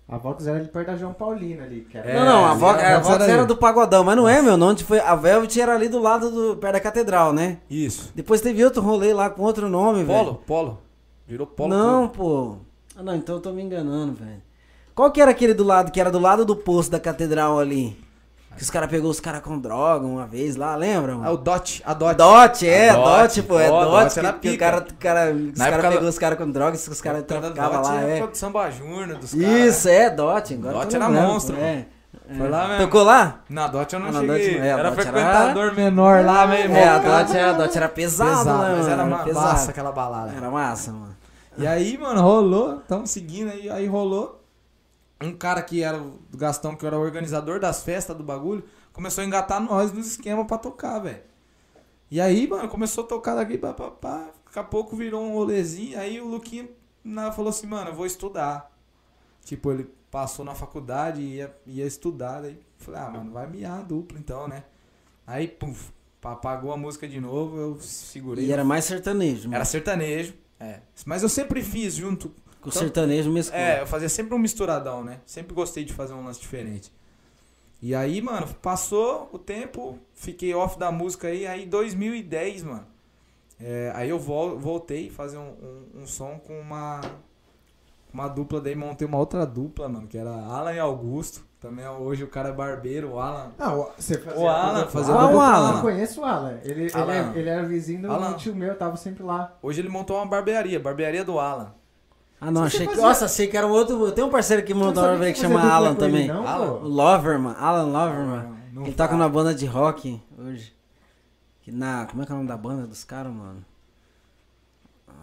A 0.06 0.18
Vox 0.18 0.46
era 0.46 0.58
ali 0.58 0.68
perto 0.68 0.88
da 0.88 0.96
João 0.96 1.14
Paulina 1.14 1.64
ali. 1.64 1.86
Que 1.90 1.96
era... 1.96 2.10
É, 2.10 2.14
não, 2.14 2.24
não, 2.26 2.44
a 2.44 2.54
Vox, 2.54 2.78
era- 2.82 2.96
a 2.96 2.98
Vox 2.98 3.08
Vox 3.08 3.22
era 3.24 3.32
era 3.32 3.46
do 3.46 3.56
Pagodão, 3.56 4.04
mas 4.04 4.16
não 4.16 4.28
é, 4.28 4.42
meu. 4.42 4.54
Onde 4.54 4.84
foi, 4.84 5.00
a 5.00 5.14
Velvet 5.14 5.58
era 5.60 5.74
ali 5.74 5.88
do 5.88 5.98
lado 5.98 6.30
do. 6.30 6.56
perto 6.56 6.74
da 6.74 6.80
catedral, 6.80 7.32
né? 7.32 7.58
Isso. 7.70 8.12
Depois 8.14 8.40
teve 8.42 8.62
outro 8.64 8.82
rolê 8.82 9.14
lá 9.14 9.30
com 9.30 9.42
outro 9.42 9.68
nome, 9.68 10.04
velho. 10.04 10.18
Polo, 10.24 10.34
Polo. 10.46 10.78
Virou 11.26 11.46
Polo. 11.46 11.70
Não, 11.70 12.08
pô. 12.08 12.56
Ah, 12.94 13.02
não, 13.02 13.16
então 13.16 13.36
eu 13.36 13.40
tô 13.40 13.50
me 13.52 13.62
enganando, 13.62 14.12
velho. 14.12 14.42
Qual 14.94 15.10
que 15.10 15.20
era 15.20 15.30
aquele 15.30 15.54
do 15.54 15.64
lado, 15.64 15.90
que 15.90 16.00
era 16.00 16.10
do 16.10 16.18
lado 16.20 16.44
do 16.44 16.54
poço 16.54 16.90
da 16.90 17.00
catedral 17.00 17.58
ali? 17.58 17.98
Que 18.56 18.62
os 18.62 18.70
caras 18.70 18.88
pegou 18.90 19.10
os 19.10 19.18
caras 19.20 19.40
com 19.42 19.58
droga 19.58 20.06
uma 20.06 20.26
vez 20.26 20.54
lá, 20.56 20.76
lembra? 20.76 21.16
Ah, 21.22 21.30
o 21.32 21.36
Dot, 21.36 21.82
a 21.84 21.92
Dot. 21.92 22.14
Dot, 22.16 22.66
é, 22.68 22.90
A 22.90 22.94
Dot, 22.96 23.36
Dot, 23.36 23.42
pô, 23.42 23.58
é 23.58 23.68
Dot. 23.68 23.84
Dot 23.90 24.18
era 24.18 24.32
que, 24.34 24.48
que 24.50 24.54
o 24.54 24.58
cara, 24.58 24.78
o 24.78 24.94
cara, 24.94 25.30
os 25.32 25.58
Na 25.58 25.64
cara 25.64 25.76
época 25.76 25.92
pegou 25.92 26.08
os 26.08 26.18
caras 26.18 26.38
com 26.38 26.50
drogas, 26.50 26.86
os 26.88 27.00
caras 27.00 27.24
traficavam 27.24 27.82
Dot 27.82 27.88
lá, 27.88 28.02
é 28.04 28.18
é. 28.20 28.28
Samba 28.34 28.70
Júnior, 28.70 29.18
dos 29.18 29.34
caras. 29.34 29.48
Isso, 29.48 29.88
é, 29.88 30.10
Dot. 30.10 30.54
Agora 30.54 30.74
Dot 30.78 30.94
era 30.96 31.06
lembrando, 31.08 31.28
monstro, 31.32 31.56
É. 31.56 31.86
Foi 32.38 32.48
lá 32.48 32.68
mesmo. 32.68 32.84
Tocou 32.84 33.02
lá? 33.02 33.40
Na 33.50 33.66
Dot 33.66 33.92
eu 33.92 34.00
não 34.00 34.08
Ah, 34.08 34.12
na 34.12 34.20
cheguei. 34.20 34.38
Dot 34.48 34.58
não, 34.58 34.64
é, 34.64 34.68
era 34.68 34.82
Dot 34.90 35.00
era- 35.00 35.02
frequentador 35.12 35.74
menor 35.74 36.24
lá 36.24 36.46
mesmo. 36.46 36.74
É, 36.76 36.88
a 36.88 36.98
Dot, 36.98 37.36
era, 37.36 37.50
a 37.50 37.52
Dot 37.54 37.76
era 37.76 37.88
pesado, 37.88 38.30
pesado, 38.38 38.62
né, 38.62 38.74
mas 38.78 38.88
mano? 38.88 38.90
era 39.24 39.34
massa 39.34 39.70
aquela 39.72 39.92
balada. 39.92 40.32
Era 40.34 40.50
massa, 40.50 40.92
mano. 40.92 41.14
E 41.58 41.66
aí, 41.66 41.98
mano, 41.98 42.20
rolou, 42.22 42.82
tamo 42.88 43.06
seguindo 43.06 43.50
aí, 43.50 43.68
aí 43.68 43.86
rolou. 43.86 44.43
Um 45.24 45.36
cara 45.36 45.62
que 45.62 45.82
era 45.82 45.98
o 46.00 46.18
Gastão, 46.36 46.76
que 46.76 46.84
era 46.86 46.98
o 46.98 47.02
organizador 47.02 47.58
das 47.60 47.82
festas 47.82 48.16
do 48.16 48.22
bagulho, 48.22 48.64
começou 48.92 49.22
a 49.22 49.26
engatar 49.26 49.60
nós 49.60 49.92
nos 49.92 50.06
esquemas 50.06 50.46
pra 50.46 50.58
tocar, 50.58 50.98
velho. 50.98 51.22
E 52.10 52.20
aí, 52.20 52.46
mano, 52.46 52.68
começou 52.68 53.04
a 53.04 53.06
tocar 53.06 53.34
daqui, 53.34 53.56
pá, 53.58 53.72
pá, 53.72 53.90
pá. 53.90 54.28
Daqui 54.46 54.58
a 54.58 54.62
pouco 54.64 54.94
virou 54.96 55.22
um 55.24 55.32
rolezinho. 55.34 55.98
Aí 55.98 56.20
o 56.20 56.26
Luquinha 56.28 56.68
na- 57.02 57.32
falou 57.32 57.48
assim, 57.50 57.66
mano, 57.66 57.90
eu 57.90 57.94
vou 57.94 58.06
estudar. 58.06 58.70
Tipo, 59.44 59.72
ele 59.72 59.90
passou 60.10 60.44
na 60.44 60.54
faculdade 60.54 61.20
e 61.20 61.36
ia, 61.36 61.56
ia 61.66 61.86
estudar. 61.86 62.42
Daí 62.42 62.58
falei, 62.78 63.00
ah, 63.00 63.10
mano, 63.10 63.32
vai 63.32 63.48
miar 63.48 63.80
a 63.80 63.82
dupla 63.82 64.18
então, 64.18 64.46
né? 64.46 64.62
Aí, 65.26 65.48
puf, 65.48 65.90
apagou 66.22 66.72
a 66.72 66.76
música 66.76 67.08
de 67.08 67.20
novo, 67.20 67.56
eu 67.58 67.80
segurei. 67.80 68.44
E 68.46 68.52
era 68.52 68.64
mais 68.64 68.84
sertanejo, 68.84 69.44
mano. 69.44 69.54
Era 69.56 69.64
sertanejo, 69.64 70.34
é. 70.60 70.80
Mas 71.04 71.22
eu 71.22 71.28
sempre 71.28 71.62
fiz 71.62 71.94
junto. 71.94 72.32
Com 72.64 72.70
então- 72.70 72.82
sertanejo 72.82 73.30
mesmo. 73.30 73.54
É, 73.54 73.80
eu 73.82 73.86
fazia 73.86 74.08
sempre 74.08 74.34
um 74.34 74.38
misturadão, 74.38 75.04
né? 75.04 75.20
Sempre 75.26 75.54
gostei 75.54 75.84
de 75.84 75.92
fazer 75.92 76.14
um 76.14 76.24
lance 76.24 76.40
diferente. 76.40 76.92
E 77.82 77.94
aí, 77.94 78.22
mano, 78.22 78.46
passou 78.62 79.28
o 79.32 79.38
tempo, 79.38 79.98
fiquei 80.14 80.54
off 80.54 80.78
da 80.78 80.90
música 80.90 81.28
aí, 81.28 81.46
aí 81.46 81.66
2010, 81.66 82.62
mano. 82.64 82.86
é, 83.60 83.92
aí 83.94 84.08
eu 84.08 84.18
vol- 84.18 84.58
voltei 84.58 85.08
a 85.08 85.12
fazer 85.12 85.36
um, 85.38 85.52
um, 85.94 86.02
um 86.02 86.06
som 86.06 86.40
com 86.44 86.58
uma 86.60 87.00
uma 88.12 88.28
dupla, 88.28 88.60
daí 88.60 88.74
montei 88.76 89.06
uma 89.06 89.18
outra 89.18 89.44
dupla, 89.44 89.88
mano, 89.88 90.06
que 90.06 90.16
era 90.16 90.30
Alan 90.30 90.72
e 90.72 90.78
Augusto. 90.78 91.44
Também 91.60 91.86
hoje 91.88 92.22
o 92.22 92.28
cara 92.28 92.50
é 92.50 92.52
barbeiro, 92.52 93.12
o 93.14 93.18
Alan. 93.20 93.52
Ah, 93.58 93.74
o- 93.74 93.90
você 93.98 94.18
fazia 94.18 94.40
O 94.40 94.48
Alan, 94.48 94.86
fazia 94.86 95.12
dupla 95.12 95.28
com 95.28 95.34
o 95.36 95.40
Alan. 95.40 95.76
Eu 95.76 95.80
conheço 95.82 96.20
o 96.20 96.24
Alan. 96.24 96.58
Ele, 96.62 96.90
Alan. 96.94 97.12
Ele, 97.12 97.38
é- 97.38 97.40
ele 97.40 97.48
era 97.48 97.62
vizinho 97.64 98.02
do 98.02 98.12
Alan. 98.12 98.34
tio 98.34 98.54
meu, 98.54 98.68
eu 98.68 98.78
tava 98.78 98.96
sempre 98.96 99.22
lá. 99.24 99.56
Hoje 99.62 99.80
ele 99.80 99.88
montou 99.88 100.16
uma 100.16 100.26
barbearia, 100.26 100.78
barbearia 100.78 101.24
do 101.24 101.38
Alan. 101.40 101.74
Ah, 102.40 102.50
não, 102.50 102.64
achei 102.64 102.86
que. 102.86 102.96
Nossa, 102.96 103.24
achei 103.24 103.46
que 103.46 103.56
era 103.56 103.66
um 103.66 103.70
outro. 103.70 104.12
Tem 104.12 104.24
um 104.24 104.30
parceiro 104.30 104.62
que 104.62 104.72
sabia 104.72 104.84
uma 104.84 104.92
que 104.92 105.00
você 105.00 105.18
fazia 105.18 105.34
chama 105.34 105.60
Alan 105.60 105.94
também. 105.94 106.28
Não, 106.28 106.46
Alan? 106.46 106.80
Loverman, 106.82 107.54
Alan 107.58 107.84
Loverman. 107.84 108.54
Ele 108.82 108.92
toca 108.92 109.10
fala. 109.10 109.18
numa 109.18 109.28
banda 109.28 109.54
de 109.54 109.66
rock 109.66 110.20
hoje. 110.38 110.74
Que 111.62 111.72
na. 111.72 112.06
Como 112.06 112.22
é 112.22 112.26
que 112.26 112.32
é 112.32 112.34
o 112.34 112.38
nome 112.38 112.48
da 112.48 112.56
banda 112.56 112.86
dos 112.86 113.04
caras, 113.04 113.32
mano? 113.32 113.64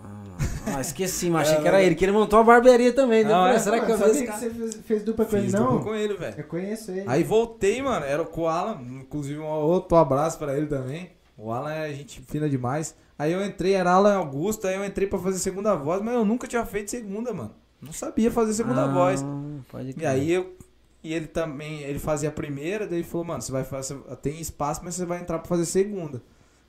Ah, 0.03 0.77
ah, 0.77 0.81
esqueci, 0.81 1.29
mas 1.29 1.47
achei 1.47 1.61
que 1.61 1.67
era 1.67 1.81
ele, 1.81 1.95
que 1.95 2.03
ele 2.03 2.11
montou 2.11 2.39
uma 2.39 2.45
barbearia 2.45 2.93
também. 2.93 3.23
Não, 3.23 3.45
né? 3.45 3.55
é? 3.55 3.59
Será 3.59 3.79
que 3.79 3.91
eu 3.91 3.97
vi 3.97 4.03
sabia 4.03 4.31
que 4.31 4.39
você 4.39 4.49
fez, 4.49 4.75
fez 4.85 5.03
dupla 5.03 5.25
com 5.25 5.35
ele, 5.35 5.45
Fiz 5.45 5.53
não? 5.53 5.63
dupla 5.63 5.83
com 5.83 5.95
ele, 5.95 6.13
velho. 6.15 6.35
Eu 6.37 6.43
conheço 6.45 6.91
ele. 6.91 7.03
Aí 7.07 7.23
voltei, 7.23 7.81
mano, 7.81 8.05
era 8.05 8.23
com 8.23 8.41
o 8.41 8.47
Alan, 8.47 8.81
inclusive 8.81 9.39
um 9.39 9.45
outro 9.45 9.97
abraço 9.97 10.39
pra 10.39 10.57
ele 10.57 10.65
também. 10.65 11.11
O 11.37 11.51
Alan 11.51 11.71
é 11.71 11.93
gente 11.93 12.21
fina 12.21 12.49
demais. 12.49 12.95
Aí 13.21 13.33
eu 13.33 13.45
entrei, 13.45 13.73
era 13.73 13.91
Alan 13.91 14.15
Augusto, 14.15 14.65
aí 14.67 14.73
eu 14.75 14.83
entrei 14.83 15.07
pra 15.07 15.19
fazer 15.19 15.37
segunda 15.37 15.75
voz, 15.75 16.01
mas 16.01 16.15
eu 16.15 16.25
nunca 16.25 16.47
tinha 16.47 16.65
feito 16.65 16.89
segunda, 16.89 17.31
mano. 17.31 17.53
Não 17.79 17.93
sabia 17.93 18.31
fazer 18.31 18.51
segunda 18.55 18.85
Ah, 18.85 18.87
voz. 18.91 19.23
Pode 19.71 19.93
E 19.95 20.05
aí 20.07 20.31
eu. 20.31 20.55
E 21.03 21.13
ele 21.13 21.27
também, 21.27 21.81
ele 21.81 21.99
fazia 21.99 22.29
a 22.29 22.31
primeira, 22.31 22.87
daí 22.87 22.97
ele 22.99 23.07
falou, 23.07 23.27
mano, 23.27 23.39
você 23.39 23.51
vai 23.51 23.63
fazer. 23.63 23.95
Tem 24.23 24.39
espaço, 24.41 24.81
mas 24.83 24.95
você 24.95 25.05
vai 25.05 25.19
entrar 25.19 25.37
pra 25.37 25.47
fazer 25.47 25.65
segunda. 25.65 26.19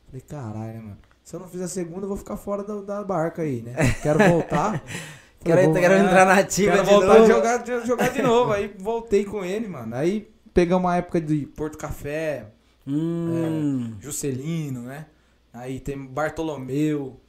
Falei, 0.06 0.20
caralho, 0.28 0.72
né, 0.74 0.80
mano? 0.80 0.98
Se 1.24 1.34
eu 1.34 1.40
não 1.40 1.48
fizer 1.48 1.68
segunda, 1.68 2.04
eu 2.04 2.08
vou 2.08 2.18
ficar 2.18 2.36
fora 2.36 2.62
da, 2.62 2.82
da 2.82 3.02
barca 3.02 3.40
aí, 3.40 3.62
né? 3.62 3.74
Quero 4.02 4.18
voltar. 4.18 4.82
Quero, 5.42 5.60
Falei, 5.60 5.80
quero 5.82 5.94
é, 5.94 5.98
entrar 6.00 6.24
na 6.26 6.34
ativa 6.34 6.72
Quero 6.72 6.84
de 6.84 6.90
voltar 6.92 7.18
novo. 7.18 7.26
jogar, 7.32 7.66
jogar 7.84 8.08
de 8.10 8.22
novo. 8.22 8.52
Aí 8.52 8.72
voltei 8.78 9.24
com 9.24 9.44
ele, 9.44 9.66
mano. 9.66 9.96
Aí 9.96 10.30
pegamos 10.54 10.84
uma 10.84 10.96
época 10.96 11.20
de 11.20 11.46
Porto 11.46 11.76
Café, 11.78 12.46
Hum. 12.86 13.94
Juscelino, 14.00 14.82
né? 14.82 15.06
Aí 15.52 15.80
tem 15.80 15.98
Bartolomeu, 16.06 17.20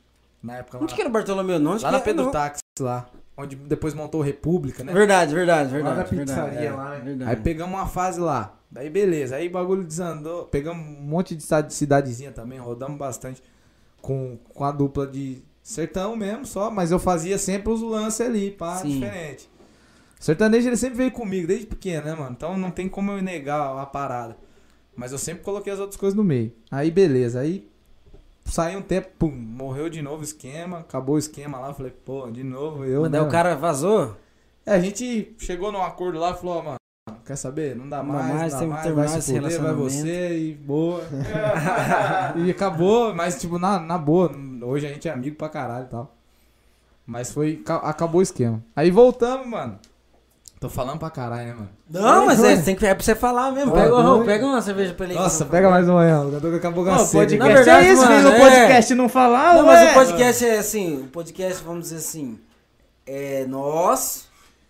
na 0.42 0.58
época 0.58 0.78
lá, 0.78 0.84
Onde 0.84 0.96
que 0.96 1.02
era 1.02 1.10
o 1.10 1.14
Bartolomeu? 1.14 1.60
Não, 1.60 1.78
lá 1.78 1.92
na 1.92 1.98
é? 1.98 2.02
Pedro 2.02 2.26
Não. 2.26 2.32
Táxi 2.32 2.62
lá, 2.80 3.10
onde 3.36 3.56
depois 3.56 3.94
montou 3.94 4.22
República, 4.22 4.84
né? 4.84 4.94
Verdade, 4.94 5.34
verdade, 5.34 5.70
verdade. 5.72 5.96
da 5.98 6.04
verdade, 6.04 6.26
pizzaria 6.26 6.70
é, 6.70 6.72
lá, 6.72 6.90
né? 6.92 7.02
verdade. 7.04 7.32
Aí 7.32 7.38
pegamos 7.38 7.76
uma 7.76 7.88
fase 7.88 8.20
lá. 8.20 8.58
Daí 8.72 8.90
beleza, 8.90 9.36
aí 9.36 9.48
o 9.48 9.52
bagulho 9.52 9.84
desandou. 9.84 10.46
Pegamos 10.46 10.86
um 10.86 11.02
monte 11.02 11.36
de 11.36 11.44
cidade- 11.44 11.74
cidadezinha 11.74 12.32
também, 12.32 12.58
rodamos 12.60 12.98
bastante 12.98 13.44
com, 14.02 14.38
com 14.54 14.64
a 14.64 14.72
dupla 14.72 15.06
de 15.06 15.44
sertão 15.62 16.16
mesmo, 16.16 16.46
só, 16.46 16.70
mas 16.72 16.92
eu 16.92 17.00
fazia 17.00 17.38
sempre 17.38 17.72
os 17.72 17.82
lances 17.82 18.22
ali, 18.22 18.52
pá, 18.52 18.78
Sim. 18.78 19.00
diferente. 19.00 19.50
O 20.20 20.24
sertanejo 20.24 20.68
ele 20.68 20.78
sempre 20.78 20.98
veio 20.98 21.12
comigo, 21.12 21.48
desde 21.48 21.66
pequeno, 21.66 22.06
né, 22.06 22.16
mano? 22.16 22.32
Então 22.32 22.58
não 22.58 22.72
tem 22.72 22.88
como 22.88 23.12
eu 23.12 23.22
negar 23.22 23.78
a 23.78 23.86
parada. 23.86 24.38
Mas 24.96 25.12
eu 25.12 25.18
sempre 25.18 25.44
coloquei 25.44 25.72
as 25.72 25.80
outras 25.80 25.98
coisas 25.98 26.16
no 26.16 26.24
meio. 26.24 26.54
Aí 26.72 26.90
beleza, 26.90 27.40
aí 27.42 27.70
saiu 28.46 28.80
um 28.80 28.82
tempo, 28.82 29.10
pum, 29.20 29.32
morreu 29.32 29.90
de 29.90 30.02
novo 30.02 30.22
o 30.22 30.24
esquema, 30.24 30.80
acabou 30.80 31.16
o 31.16 31.20
esquema 31.20 31.60
lá, 31.60 31.74
falei, 31.74 31.92
pô, 31.92 32.30
de 32.32 32.44
novo 32.44 32.86
eu. 32.86 33.02
Mas 33.04 33.12
daí 33.12 33.22
né, 33.22 33.28
o 33.28 33.32
cara 33.32 33.56
vazou? 33.56 34.16
é, 34.66 34.74
a 34.74 34.80
gente 34.80 35.36
chegou 35.40 35.72
num 35.72 35.82
acordo 35.82 36.20
lá 36.20 36.34
falou, 36.34 36.58
ó, 36.58 36.62
mano, 36.64 36.78
quer 37.26 37.36
saber? 37.36 37.76
Não 37.76 37.88
dá 37.90 38.04
Não 38.04 38.14
mais, 38.14 38.34
mais, 38.36 38.54
não 38.54 38.60
dá 38.62 38.66
mais, 38.68 38.96
vai 38.96 39.08
se 39.22 39.34
fuder, 39.34 39.62
vai 39.62 39.74
você 39.74 40.38
e 40.38 40.54
boa. 40.54 41.02
e 42.38 42.50
acabou, 42.52 43.14
mas 43.14 43.40
tipo, 43.40 43.58
na, 43.58 43.80
na 43.80 43.98
boa, 43.98 44.32
hoje 44.64 44.88
a 44.88 44.90
gente 44.94 45.08
é 45.08 45.12
amigo 45.12 45.36
pra 45.36 45.50
caralho 45.50 45.86
e 45.86 45.90
tal. 45.90 46.16
Mas 47.06 47.32
foi, 47.32 47.58
ca- 47.58 47.78
acabou 47.78 48.20
o 48.20 48.24
esquema. 48.24 48.64
Aí 48.76 48.90
voltamos, 48.90 49.46
mano. 49.48 49.78
Tô 50.64 50.70
falando 50.70 50.98
pra 50.98 51.10
caralho, 51.10 51.46
né, 51.46 51.54
mano? 51.56 51.70
Não, 51.90 52.26
mas 52.26 52.42
é, 52.42 52.56
tem 52.56 52.74
que, 52.74 52.86
é 52.86 52.96
pra 52.96 53.04
você 53.04 53.14
falar 53.14 53.52
mesmo. 53.52 53.74
Pega, 53.74 53.94
uma, 53.94 54.24
pega 54.24 54.46
uma 54.46 54.62
cerveja 54.62 54.94
pra 54.94 55.06
ele. 55.08 55.16
Nossa, 55.16 55.44
pega 55.44 55.70
mais 55.70 55.90
um 55.90 55.98
aí, 55.98 56.10
ó. 56.10 56.24
Daqui 56.24 56.66
a 56.66 56.72
pouco 56.72 56.90
eu 56.90 56.94
Pô, 56.94 57.00
cansei. 57.00 57.20
podcast 57.20 57.38
Na 57.38 57.54
verdade, 57.54 57.86
é 57.86 57.92
isso, 57.92 58.06
mano, 58.06 58.30
o 58.30 58.32
é. 58.32 58.40
podcast 58.40 58.96
não 58.96 59.10
falar, 59.10 59.56
Não, 59.56 59.66
mas 59.66 59.92
o 59.92 59.94
podcast 59.94 60.46
é 60.46 60.58
assim, 60.60 61.02
o 61.02 61.08
podcast, 61.08 61.62
vamos 61.66 61.82
dizer 61.82 61.98
assim, 61.98 62.40
é 63.06 63.46
nós, 63.46 64.30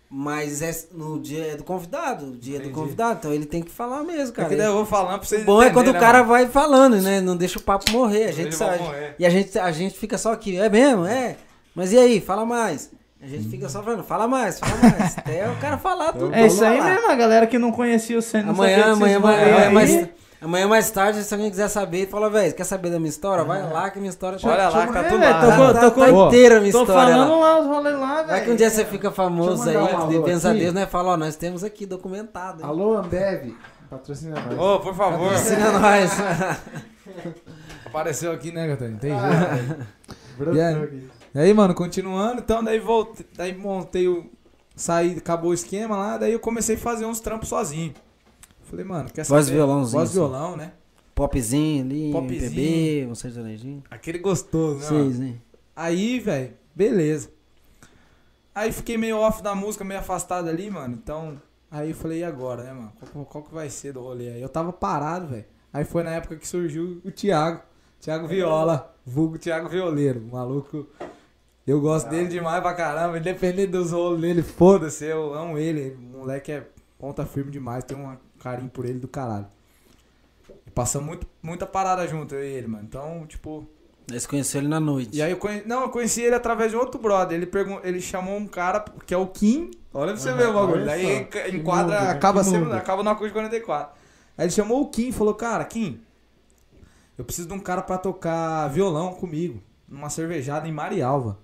mas 0.10 0.64
é 0.64 0.76
no 0.92 1.20
dia 1.20 1.46
é 1.46 1.56
do 1.58 1.64
convidado, 1.64 2.26
o 2.26 2.32
dia 2.38 2.56
é 2.56 2.58
do 2.58 2.64
Entendi. 2.64 2.74
convidado, 2.74 3.20
então 3.20 3.32
ele 3.32 3.46
tem 3.46 3.62
que 3.62 3.70
falar 3.70 4.04
mesmo, 4.04 4.34
cara. 4.34 4.48
Porque 4.48 4.60
daí 4.60 4.72
eu 4.72 4.74
vou 4.74 4.88
falando 4.88 5.20
pra 5.20 5.28
vocês 5.28 5.44
O 5.44 5.46
bom 5.46 5.62
é 5.62 5.70
quando 5.70 5.86
o 5.86 5.90
entenderem, 5.92 6.02
cara 6.08 6.24
né, 6.24 6.28
vai 6.28 6.48
falando, 6.48 7.00
né? 7.04 7.22
Não 7.22 7.38
deixa 7.38 7.60
o 7.60 7.62
papo 7.62 7.92
morrer, 7.92 8.24
a 8.24 8.26
mano? 8.26 8.38
gente 8.38 8.56
sabe. 8.56 8.80
E 9.20 9.28
a 9.28 9.30
gente, 9.30 9.60
a 9.60 9.72
gente 9.72 9.96
fica 9.96 10.18
só 10.18 10.34
aqui, 10.34 10.58
é 10.58 10.70
mesmo? 10.70 11.06
É. 11.06 11.36
Mas 11.76 11.94
e 11.94 12.00
aí, 12.00 12.20
fala 12.20 12.44
mais. 12.48 12.90
A 13.24 13.28
gente 13.28 13.48
fica 13.48 13.70
só 13.70 13.82
falando, 13.82 14.04
fala 14.04 14.28
mais, 14.28 14.60
fala 14.60 14.76
mais. 14.82 15.18
Até 15.18 15.50
o 15.50 15.56
cara 15.56 15.78
falar 15.78 16.12
tudo. 16.12 16.34
É 16.36 16.46
isso 16.46 16.64
aí 16.64 16.78
lá. 16.78 16.86
mesmo, 16.90 17.10
a 17.10 17.16
galera 17.16 17.48
que 17.48 17.58
não 17.58 17.72
conhecia 17.72 18.18
o 18.18 18.22
Senna. 18.22 18.52
Amanhã, 18.52 18.92
amanhã, 18.92 19.16
amanhã, 19.18 19.68
aí. 19.68 19.74
mais, 19.74 20.10
amanhã 20.42 20.68
mais 20.68 20.92
tarde, 20.92 21.24
se 21.24 21.34
alguém 21.34 21.50
quiser 21.50 21.70
saber, 21.70 22.10
fala, 22.10 22.30
velho, 22.30 22.54
quer 22.54 22.66
saber 22.66 22.90
da 22.90 23.00
minha 23.00 23.10
história? 23.10 23.46
Vai 23.46 23.62
lá 23.72 23.90
que 23.90 23.98
a 23.98 24.02
minha 24.02 24.10
história 24.10 24.38
tá, 24.38 24.46
Olha 24.50 24.68
lá 24.68 24.88
que 24.88 24.94
tá 24.94 25.00
É, 25.00 25.04
tudo 25.04 25.20
velho, 25.20 25.32
lá. 25.34 25.40
tô 25.40 25.48
né? 25.48 25.74
tá, 25.80 25.92
tô 25.92 26.02
tá 26.02 26.10
inteira 26.12 26.58
a 26.58 26.60
minha 26.60 26.72
Tô 26.74 26.82
história 26.82 27.14
falando 27.14 27.32
lá. 27.32 27.38
lá 27.38 27.60
os 27.62 27.68
rolês 27.68 27.96
lá, 28.00 28.16
velho. 28.16 28.28
Vai 28.28 28.44
que 28.44 28.52
um 28.52 28.56
dia 28.58 28.70
você 28.70 28.84
fica 28.84 29.10
famoso 29.10 29.70
aí, 29.70 30.22
pensa 30.26 30.50
a. 30.50 30.54
Deus, 30.54 30.74
né? 30.74 30.86
Fala, 30.86 31.12
ó, 31.14 31.18
nós 31.18 31.38
temos 31.38 31.64
aqui 31.64 31.86
documentado. 31.86 32.62
hein? 32.62 32.68
Alô, 32.68 32.98
Ambev, 32.98 33.54
patrocina 33.90 34.36
nós. 34.42 34.60
Ô, 34.60 34.80
por 34.82 34.94
favor. 34.94 35.32
Ensina 35.32 35.72
nós. 35.80 36.12
Apareceu 37.86 38.32
aqui, 38.34 38.52
né, 38.52 38.68
Gatani? 38.68 38.98
Tem 38.98 39.12
jeito. 39.18 39.88
Ah, 40.42 40.54
E 40.54 40.62
aí? 40.62 41.08
E 41.34 41.40
aí, 41.40 41.54
mano, 41.54 41.74
continuando, 41.74 42.42
então 42.42 42.64
daí 42.64 42.80
voltei, 42.80 43.26
daí 43.36 43.58
montei 43.58 44.08
o. 44.08 44.30
Saí, 44.76 45.18
acabou 45.18 45.52
o 45.52 45.54
esquema 45.54 45.96
lá, 45.96 46.18
daí 46.18 46.34
eu 46.34 46.40
comecei 46.40 46.76
a 46.76 46.80
fazer 46.80 47.06
uns 47.06 47.20
trampos 47.20 47.50
sozinho. 47.50 47.94
Falei, 48.64 48.84
mano, 48.86 49.10
quer 49.12 49.24
saber? 49.24 49.40
Voz 49.40 49.50
violãozinho, 49.50 50.00
Voz 50.00 50.10
assim. 50.10 50.20
violão, 50.20 50.58
né? 50.58 50.74
Popzinho 51.14 51.84
ali, 51.84 52.12
Popzinho. 52.12 52.44
MPB, 52.44 53.08
um 53.12 53.16
sertanejinho. 53.16 53.84
Aquele 53.90 54.18
gostoso, 54.18 54.80
né? 54.80 54.86
Seis, 54.86 55.20
né? 55.20 55.36
Aí, 55.76 56.20
velho, 56.20 56.54
beleza. 56.74 57.30
Aí 58.54 58.72
fiquei 58.72 58.98
meio 58.98 59.18
off 59.18 59.42
da 59.44 59.54
música, 59.54 59.84
meio 59.84 60.00
afastado 60.00 60.50
ali, 60.50 60.70
mano. 60.70 61.00
Então, 61.02 61.40
aí 61.70 61.90
eu 61.90 61.96
falei, 61.96 62.20
e 62.20 62.24
agora, 62.24 62.64
né, 62.64 62.74
mano? 62.74 62.94
Qual, 63.12 63.26
qual 63.26 63.44
que 63.44 63.54
vai 63.54 63.70
ser 63.70 63.94
do 63.94 64.02
rolê 64.02 64.30
aí? 64.30 64.42
Eu 64.42 64.50
tava 64.50 64.74
parado, 64.74 65.28
velho. 65.28 65.46
Aí 65.72 65.84
foi 65.84 66.04
na 66.04 66.12
época 66.12 66.36
que 66.36 66.48
surgiu 66.48 67.02
o 67.04 67.12
Thiago. 67.12 67.62
Thiago 68.00 68.28
Viola, 68.28 68.96
vulgo 69.06 69.38
Thiago 69.38 69.70
Violeiro. 69.70 70.22
Maluco. 70.32 70.88
Eu 71.66 71.80
gosto 71.80 72.10
dele 72.10 72.28
demais 72.28 72.62
pra 72.62 72.74
caramba. 72.74 73.18
Independente 73.18 73.72
dos 73.72 73.92
rolos 73.92 74.20
dele, 74.20 74.42
foda-se. 74.44 75.06
Eu 75.06 75.34
amo 75.34 75.58
ele. 75.58 75.96
O 75.96 76.18
moleque 76.20 76.52
é 76.52 76.68
ponta 77.00 77.26
firme 77.26 77.52
demais. 77.52 77.84
Tenho 77.86 78.02
um 78.02 78.18
carinho 78.40 78.70
por 78.70 78.86
ele 78.86 79.00
do 79.00 79.08
caralho. 79.08 79.48
E 80.68 80.72
passamos 80.72 81.08
muito, 81.08 81.28
muita 81.42 81.66
parada 81.66 82.06
junto, 82.08 82.36
eu 82.36 82.44
e 82.44 82.48
ele, 82.52 82.68
mano. 82.68 82.84
Então, 82.84 83.26
tipo, 83.28 83.66
Aí 84.12 84.20
você 84.20 84.28
conheceu 84.28 84.60
ele 84.60 84.68
na 84.68 84.80
noite. 84.80 85.16
e 85.16 85.22
aí 85.22 85.32
eu 85.32 85.38
conheci, 85.38 85.66
não, 85.68 85.84
eu 85.84 85.90
conheci 85.90 86.22
ele 86.22 86.36
através 86.36 86.72
de 86.72 86.78
outro 86.78 87.00
brother. 87.00 87.38
Ele, 87.38 87.46
pergun 87.46 87.80
ele 87.84 88.02
chamou 88.02 88.36
um 88.36 88.46
cara 88.48 88.84
que 89.06 89.14
é 89.14 89.18
o 89.18 89.28
Kim. 89.28 89.72
Olha 89.94 90.12
pra 90.12 90.18
você 90.22 90.30
Aham, 90.30 90.38
ver 90.38 90.48
o 90.50 90.54
bagulho. 90.54 90.86
Daí 90.86 91.28
só. 91.32 91.48
enquadra, 91.56 91.96
mundo, 91.96 92.06
né? 92.06 92.12
acaba 92.12 92.44
sendo, 92.44 92.74
acaba 92.74 93.04
no 93.04 93.10
Acústico 93.10 93.40
44. 93.40 93.96
Aí 94.38 94.46
ele 94.46 94.52
chamou 94.52 94.82
o 94.82 94.90
Kim 94.90 95.10
e 95.10 95.12
falou, 95.14 95.34
cara, 95.36 95.64
Kim, 95.64 96.02
eu 97.18 97.24
preciso 97.24 97.48
de 97.48 97.54
um 97.54 97.60
cara 97.60 97.82
pra 97.82 97.98
tocar 97.98 98.68
violão 98.70 99.14
comigo, 99.14 99.62
numa 99.88 100.10
cervejada 100.10 100.68
em 100.68 100.72
Marialva. 100.72 101.38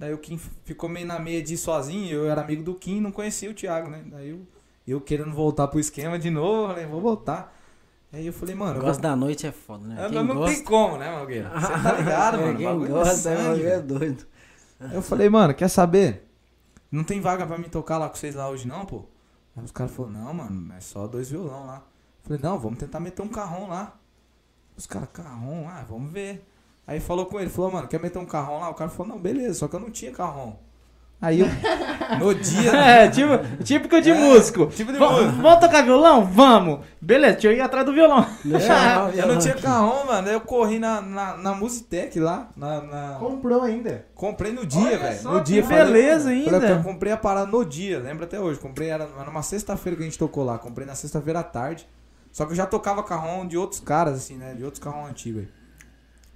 Daí 0.00 0.14
o 0.14 0.18
Kim 0.18 0.40
ficou 0.64 0.88
meio 0.88 1.06
na 1.06 1.18
meia 1.18 1.42
de 1.42 1.52
ir 1.52 1.58
sozinho, 1.58 2.10
eu 2.10 2.30
era 2.30 2.40
amigo 2.40 2.62
do 2.62 2.74
Kim, 2.74 3.02
não 3.02 3.12
conhecia 3.12 3.50
o 3.50 3.54
Thiago, 3.54 3.90
né? 3.90 4.02
Daí 4.06 4.30
eu, 4.30 4.40
eu 4.88 4.98
querendo 4.98 5.30
voltar 5.34 5.68
pro 5.68 5.78
esquema 5.78 6.18
de 6.18 6.30
novo, 6.30 6.68
falei, 6.68 6.86
vou 6.86 7.02
voltar. 7.02 7.54
Aí 8.10 8.26
eu 8.26 8.32
falei, 8.32 8.54
mano, 8.54 8.70
O 8.70 8.74
eu 8.76 8.78
negócio 8.80 8.94
vou- 9.02 9.10
da 9.10 9.14
noite 9.14 9.46
é 9.46 9.52
foda, 9.52 9.86
né? 9.86 10.02
eu 10.06 10.08
Quem 10.08 10.24
não, 10.24 10.34
gosta... 10.34 10.54
tem 10.56 10.64
como, 10.64 10.96
né, 10.96 11.10
Malgueira? 11.12 11.50
Você 11.50 11.66
tá 11.82 11.92
ligado, 12.00 12.40
mano? 12.40 12.56
Quem 12.56 12.66
é 12.66 12.88
gosta 12.88 13.14
sangue, 13.14 13.60
é, 13.62 13.64
velho. 13.76 13.82
doido. 13.82 14.26
Eu 14.90 15.02
falei, 15.02 15.28
mano, 15.28 15.52
quer 15.52 15.68
saber? 15.68 16.26
Não 16.90 17.04
tem 17.04 17.20
vaga 17.20 17.46
pra 17.46 17.58
me 17.58 17.68
tocar 17.68 17.98
lá 17.98 18.08
com 18.08 18.16
vocês 18.16 18.34
lá 18.34 18.48
hoje 18.48 18.66
não, 18.66 18.86
pô? 18.86 19.04
Aí 19.54 19.62
os 19.62 19.70
caras 19.70 19.92
falaram, 19.92 20.14
não, 20.24 20.32
mano, 20.32 20.72
é 20.72 20.80
só 20.80 21.06
dois 21.06 21.28
violão 21.30 21.66
lá. 21.66 21.76
Eu 21.76 22.24
falei, 22.24 22.40
não, 22.42 22.58
vamos 22.58 22.78
tentar 22.78 23.00
meter 23.00 23.20
um 23.20 23.28
carrão 23.28 23.68
lá. 23.68 23.98
Os 24.78 24.86
caras, 24.86 25.10
carrão, 25.12 25.68
ah, 25.68 25.84
vamos 25.86 26.10
ver. 26.10 26.42
Aí 26.90 26.98
falou 26.98 27.24
com 27.26 27.38
ele, 27.38 27.48
falou, 27.48 27.70
mano, 27.70 27.86
quer 27.86 28.00
meter 28.00 28.18
um 28.18 28.26
carrão 28.26 28.58
lá? 28.58 28.68
O 28.68 28.74
cara 28.74 28.90
falou, 28.90 29.12
não, 29.14 29.20
beleza, 29.20 29.54
só 29.54 29.68
que 29.68 29.76
eu 29.76 29.80
não 29.80 29.90
tinha 29.90 30.10
carrão. 30.10 30.58
Aí 31.22 31.38
eu, 31.40 31.46
no 32.18 32.34
dia... 32.34 32.72
É, 32.72 33.08
tipo, 33.08 33.28
típico 33.62 34.00
de 34.00 34.10
É, 34.10 34.14
músico. 34.14 34.66
tipo 34.66 34.90
de 34.92 34.98
músico. 34.98 35.30
Vamos 35.40 35.60
tocar 35.60 35.84
violão? 35.84 36.24
Vamos. 36.24 36.80
Beleza, 37.00 37.34
deixa 37.34 37.46
eu 37.48 37.52
ir 37.52 37.60
atrás 37.60 37.86
do 37.86 37.92
violão. 37.92 38.26
Deixa 38.44 38.72
É, 38.74 38.96
eu 38.96 39.10
eu 39.22 39.28
não 39.28 39.38
tinha 39.38 39.54
carrão, 39.54 40.04
mano. 40.04 40.26
Aí 40.26 40.34
eu 40.34 40.40
corri 40.40 40.80
na, 40.80 41.00
na, 41.00 41.36
na 41.36 41.54
Musitec 41.54 42.18
lá, 42.18 42.48
na, 42.56 42.80
na- 42.80 43.16
Comprou 43.20 43.62
ainda. 43.62 44.06
Comprei 44.14 44.50
no 44.50 44.66
dia, 44.66 44.98
velho. 44.98 45.22
No 45.22 45.38
que 45.38 45.44
dia, 45.44 45.62
beleza 45.64 46.24
falei, 46.24 46.38
ainda. 46.40 46.60
Falei, 46.60 46.72
eu 46.76 46.82
comprei 46.82 47.12
a 47.12 47.16
parada 47.16 47.46
no 47.52 47.64
dia, 47.64 48.00
lembra 48.00 48.24
até 48.24 48.40
hoje. 48.40 48.58
Comprei, 48.58 48.88
era, 48.88 49.04
era 49.14 49.24
numa 49.26 49.42
sexta-feira 49.42 49.94
que 49.96 50.02
a 50.02 50.06
gente 50.06 50.18
tocou 50.18 50.42
lá. 50.42 50.58
Comprei 50.58 50.86
na 50.88 50.96
sexta-feira 50.96 51.38
à 51.38 51.44
tarde. 51.44 51.86
Só 52.32 52.46
que 52.46 52.52
eu 52.52 52.56
já 52.56 52.66
tocava 52.66 53.02
carrão 53.04 53.46
de 53.46 53.56
outros 53.58 53.78
caras, 53.80 54.16
assim, 54.16 54.36
né? 54.36 54.54
De 54.54 54.64
outros 54.64 54.82
carrão 54.82 55.04
antigos 55.06 55.42
aí. 55.42 55.48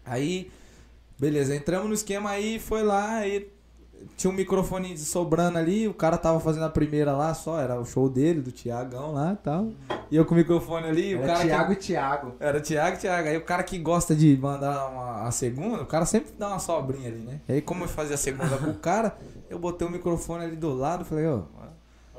Aí, 0.04 0.50
beleza, 1.18 1.54
entramos 1.54 1.88
no 1.88 1.94
esquema 1.94 2.30
aí, 2.30 2.58
foi 2.58 2.82
lá, 2.82 3.16
aí 3.16 3.48
tinha 4.18 4.30
um 4.30 4.34
microfone 4.36 4.98
sobrando 4.98 5.56
ali, 5.56 5.88
o 5.88 5.94
cara 5.94 6.18
tava 6.18 6.38
fazendo 6.38 6.64
a 6.66 6.68
primeira 6.68 7.12
lá 7.16 7.32
só, 7.32 7.58
era 7.58 7.80
o 7.80 7.86
show 7.86 8.08
dele, 8.08 8.42
do 8.42 8.52
Tiagão 8.52 9.12
lá 9.12 9.32
e 9.32 9.36
tal. 9.42 9.68
E 10.10 10.16
eu 10.16 10.26
com 10.26 10.34
o 10.34 10.36
microfone 10.36 10.86
ali, 10.88 11.14
o 11.14 11.18
Era 11.18 11.26
cara. 11.28 11.38
que- 11.40 11.46
Thiago 11.46 11.72
e 11.72 11.76
Thiago. 11.76 12.32
era 12.38 12.60
Thiago, 12.60 12.98
Thiago. 12.98 13.28
Aí 13.28 13.36
o 13.38 13.44
cara 13.44 13.62
que 13.62 13.78
gosta 13.78 14.14
de 14.14 14.36
mandar 14.36 14.88
uma, 14.90 15.22
a 15.26 15.30
segunda, 15.30 15.82
o 15.82 15.86
cara 15.86 16.04
sempre 16.04 16.32
dá 16.38 16.48
uma 16.48 16.58
sobrinha 16.58 17.08
ali, 17.08 17.20
né? 17.20 17.40
E 17.48 17.52
aí, 17.54 17.60
como 17.62 17.84
eu 17.84 17.88
fazia 17.88 18.14
a 18.14 18.18
segunda 18.18 18.58
com 18.58 18.70
o 18.70 18.74
cara, 18.74 19.16
eu 19.48 19.58
botei 19.58 19.88
o 19.88 19.90
microfone 19.90 20.44
ali 20.44 20.56
do 20.56 20.74
lado, 20.74 21.04
falei, 21.06 21.26
ó, 21.26 21.40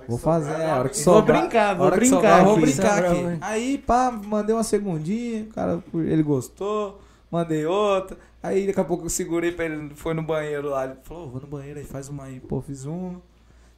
vou 0.08 0.18
fazer, 0.18 0.54
é, 0.54 0.72
a 0.72 0.80
hora 0.80 0.90
que 0.90 0.96
Vou 1.04 1.16
sobrar. 1.16 1.42
brincar, 1.42 1.76
vou 1.76 1.86
hora 1.86 1.96
que 1.96 2.00
brincar 2.00 2.16
sobrar, 2.18 2.40
eu 2.40 2.46
vou 2.46 2.60
brincar 2.60 3.06
aqui. 3.06 3.38
Aí, 3.42 3.78
pá, 3.78 4.12
mandei 4.12 4.56
uma 4.56 4.64
segundinha, 4.64 5.44
o 5.44 5.48
cara, 5.54 5.84
ele 5.94 6.24
gostou, 6.24 7.00
mandei 7.32 7.66
outra. 7.66 8.18
Aí, 8.42 8.68
daqui 8.68 8.80
a 8.80 8.84
pouco 8.84 9.06
eu 9.06 9.10
segurei 9.10 9.52
pra 9.52 9.66
ele, 9.66 9.96
foi 9.96 10.14
no 10.14 10.22
banheiro 10.24 10.70
lá. 10.70 10.86
Ele 10.86 10.96
falou, 11.04 11.30
vou 11.30 11.42
no 11.42 11.48
banheiro 11.48 11.80
aí, 11.80 11.86
faz 11.86 12.10
uma 12.10 12.26
aí. 12.26 12.40
Pô, 12.40 12.62
fiz 12.62 12.86
uma. 12.86 13.22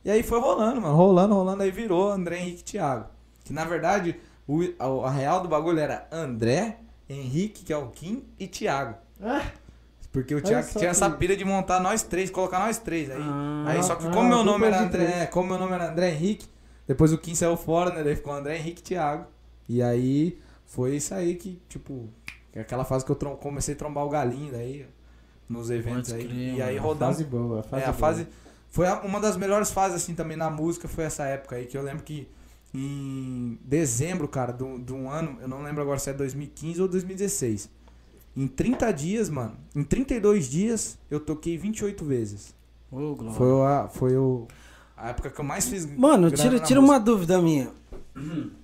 E 0.04 0.10
aí 0.12 0.24
foi 0.24 0.40
rolando, 0.40 0.82
mano, 0.82 0.96
rolando, 0.96 1.34
rolando. 1.34 1.64
Aí 1.64 1.72
virou 1.72 2.12
André 2.12 2.40
Henrique 2.40 2.62
e 2.62 2.64
Thiago. 2.64 3.06
Que 3.44 3.54
na 3.54 3.66
verdade, 3.66 4.16
o, 4.48 4.62
a, 4.80 5.08
a 5.08 5.12
real 5.12 5.42
do 5.42 5.48
bagulho 5.50 5.80
era 5.80 6.08
André, 6.12 6.78
Henrique, 7.10 7.64
que 7.64 7.74
é 7.74 7.78
o 7.78 7.88
Kim, 7.88 8.24
e 8.40 8.48
Thiago. 8.48 8.96
Ah, 9.22 9.46
Porque 10.12 10.36
o 10.36 10.42
Thiago 10.42 10.68
tinha 10.78 10.90
essa 10.90 11.10
pira 11.10 11.36
de 11.36 11.44
montar 11.46 11.80
nós 11.80 12.04
três, 12.04 12.30
colocar 12.30 12.60
nós 12.60 12.78
três. 12.78 13.10
Aí, 13.10 13.18
Ah, 13.20 13.66
aí 13.68 13.84
só 13.84 13.96
que 13.96 14.08
ah, 14.08 14.12
como 14.12 14.28
meu 14.30 14.44
nome 14.44 14.66
era 14.68 14.82
André, 14.82 15.24
é, 15.24 15.26
como 15.26 15.50
meu 15.50 15.58
nome 15.58 15.74
era 15.74 15.92
André 15.92 16.12
Henrique, 16.12 16.48
depois 16.86 17.12
o 17.14 17.18
Kim 17.18 17.36
saiu 17.36 17.56
fora, 17.58 17.94
né? 17.94 18.04
Daí 18.04 18.16
ficou 18.16 18.34
André 18.34 18.58
Henrique 18.58 18.80
e 18.82 18.84
Thiago. 18.84 19.26
E 19.68 19.82
aí 19.82 20.40
foi 20.66 20.96
isso 20.96 21.14
aí 21.14 21.36
que, 21.36 21.62
tipo, 21.68 22.10
que 22.58 22.60
é 22.60 22.62
aquela 22.64 22.84
fase 22.84 23.06
que 23.06 23.12
eu 23.12 23.16
trom- 23.16 23.36
comecei 23.36 23.76
a 23.76 23.78
trombar 23.78 24.04
o 24.06 24.10
galinho 24.10 24.52
daí, 24.52 24.86
nos 25.48 25.70
eventos 25.70 26.12
Pode 26.12 26.24
aí. 26.24 26.28
crer, 26.28 26.54
e 26.56 26.62
aí 26.62 26.76
mano. 26.76 26.88
rodamos. 26.88 27.18
fase 27.18 27.30
boa, 27.30 27.64
fase 27.64 27.84
É, 27.84 27.86
a 27.88 27.92
boa. 27.92 28.00
fase. 28.00 28.28
Foi 28.70 28.88
a- 28.88 29.00
uma 29.02 29.20
das 29.20 29.38
melhores 29.38 29.72
fases, 29.72 29.98
assim, 29.98 30.14
também 30.16 30.36
na 30.36 30.50
música, 30.50 30.88
foi 30.88 31.04
essa 31.04 31.24
época 31.26 31.56
aí, 31.56 31.66
que 31.68 31.78
eu 31.78 31.82
lembro 31.84 32.04
que 32.04 32.28
em 32.74 33.58
dezembro, 33.64 34.28
cara, 34.28 34.52
de 34.52 34.64
um- 34.64 34.80
de 34.82 34.92
um 34.94 35.10
ano, 35.10 35.38
eu 35.42 35.48
não 35.48 35.62
lembro 35.64 35.82
agora 35.82 36.00
se 36.00 36.10
é 36.10 36.14
2015 36.14 36.82
ou 36.82 36.88
2016. 36.88 37.70
Em 38.36 38.46
30 38.48 38.92
dias, 38.92 39.30
mano, 39.30 39.54
em 39.76 39.84
32 39.84 40.50
dias, 40.50 40.98
eu 41.10 41.20
toquei 41.20 41.58
28 41.58 42.04
vezes. 42.06 42.54
Ô, 42.92 43.16
Glória. 43.16 43.34
Foi, 43.38 43.66
a, 43.66 43.88
foi 43.88 44.18
o, 44.18 44.48
a 44.96 45.10
época 45.10 45.30
que 45.30 45.40
eu 45.40 45.46
mais 45.46 45.68
fiz. 45.68 45.86
Mano, 45.86 46.30
tira, 46.32 46.60
tira 46.60 46.60
música. 46.60 46.80
uma 46.80 47.00
dúvida 47.00 47.42
minha. 47.42 47.70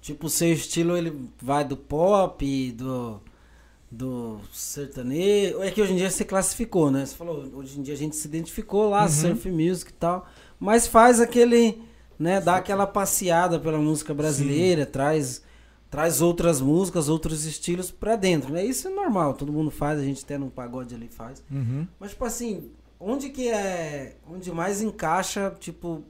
Tipo, 0.00 0.26
o 0.26 0.30
seu 0.30 0.52
estilo, 0.52 0.96
ele 0.96 1.28
vai 1.40 1.64
do 1.64 1.76
pop, 1.76 2.72
do, 2.72 3.20
do 3.90 4.40
sertanejo. 4.52 5.62
É 5.62 5.70
que 5.70 5.80
hoje 5.82 5.92
em 5.92 5.96
dia 5.96 6.10
você 6.10 6.24
classificou, 6.24 6.90
né? 6.90 7.04
Você 7.04 7.14
falou, 7.14 7.46
hoje 7.54 7.78
em 7.78 7.82
dia 7.82 7.94
a 7.94 7.96
gente 7.96 8.16
se 8.16 8.26
identificou 8.26 8.88
lá, 8.88 9.02
Uhum. 9.02 9.08
surf 9.08 9.50
music 9.50 9.90
e 9.90 9.94
tal. 9.94 10.26
Mas 10.58 10.86
faz 10.86 11.20
aquele, 11.20 11.82
né, 12.18 12.40
dá 12.40 12.56
aquela 12.56 12.86
passeada 12.86 13.58
pela 13.58 13.78
música 13.78 14.12
brasileira, 14.14 14.86
traz 14.86 15.42
traz 15.90 16.20
outras 16.22 16.60
músicas, 16.60 17.08
outros 17.08 17.44
estilos 17.44 17.90
pra 17.90 18.14
dentro, 18.14 18.52
né? 18.52 18.64
Isso 18.64 18.86
é 18.86 18.90
normal, 18.92 19.34
todo 19.34 19.52
mundo 19.52 19.72
faz, 19.72 19.98
a 19.98 20.04
gente 20.04 20.22
até 20.22 20.38
no 20.38 20.48
pagode 20.48 20.94
ali 20.94 21.08
faz. 21.08 21.42
Uhum. 21.50 21.84
Mas, 21.98 22.10
tipo 22.10 22.24
assim, 22.24 22.70
onde 23.00 23.28
que 23.28 23.48
é. 23.48 24.14
Onde 24.30 24.52
mais 24.52 24.80
encaixa, 24.80 25.52
tipo, 25.58 26.04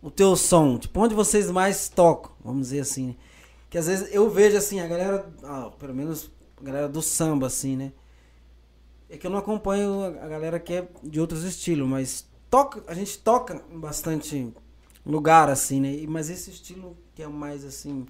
o 0.00 0.12
teu 0.12 0.36
som? 0.36 0.78
Tipo, 0.78 1.00
onde 1.00 1.12
vocês 1.12 1.50
mais 1.50 1.88
tocam, 1.88 2.30
vamos 2.48 2.68
dizer 2.68 2.80
assim. 2.80 3.08
né? 3.08 3.16
Que 3.70 3.78
às 3.78 3.86
vezes 3.86 4.08
eu 4.12 4.28
vejo 4.30 4.56
assim, 4.56 4.80
a 4.80 4.86
galera. 4.86 5.28
ah, 5.44 5.70
pelo 5.78 5.94
menos 5.94 6.30
a 6.60 6.64
galera 6.64 6.88
do 6.88 7.00
samba, 7.02 7.46
assim, 7.46 7.76
né? 7.76 7.92
É 9.10 9.16
que 9.16 9.26
eu 9.26 9.30
não 9.30 9.38
acompanho 9.38 10.04
a 10.22 10.28
galera 10.28 10.58
que 10.60 10.72
é 10.74 10.88
de 11.02 11.20
outros 11.20 11.42
estilos, 11.44 11.88
mas 11.88 12.26
toca, 12.50 12.82
a 12.86 12.94
gente 12.94 13.18
toca 13.18 13.62
em 13.72 13.78
bastante 13.78 14.52
lugar, 15.04 15.48
assim, 15.48 15.80
né? 15.80 16.04
Mas 16.06 16.28
esse 16.28 16.50
estilo 16.50 16.96
que 17.14 17.22
é 17.22 17.26
mais 17.28 17.64
assim, 17.64 18.04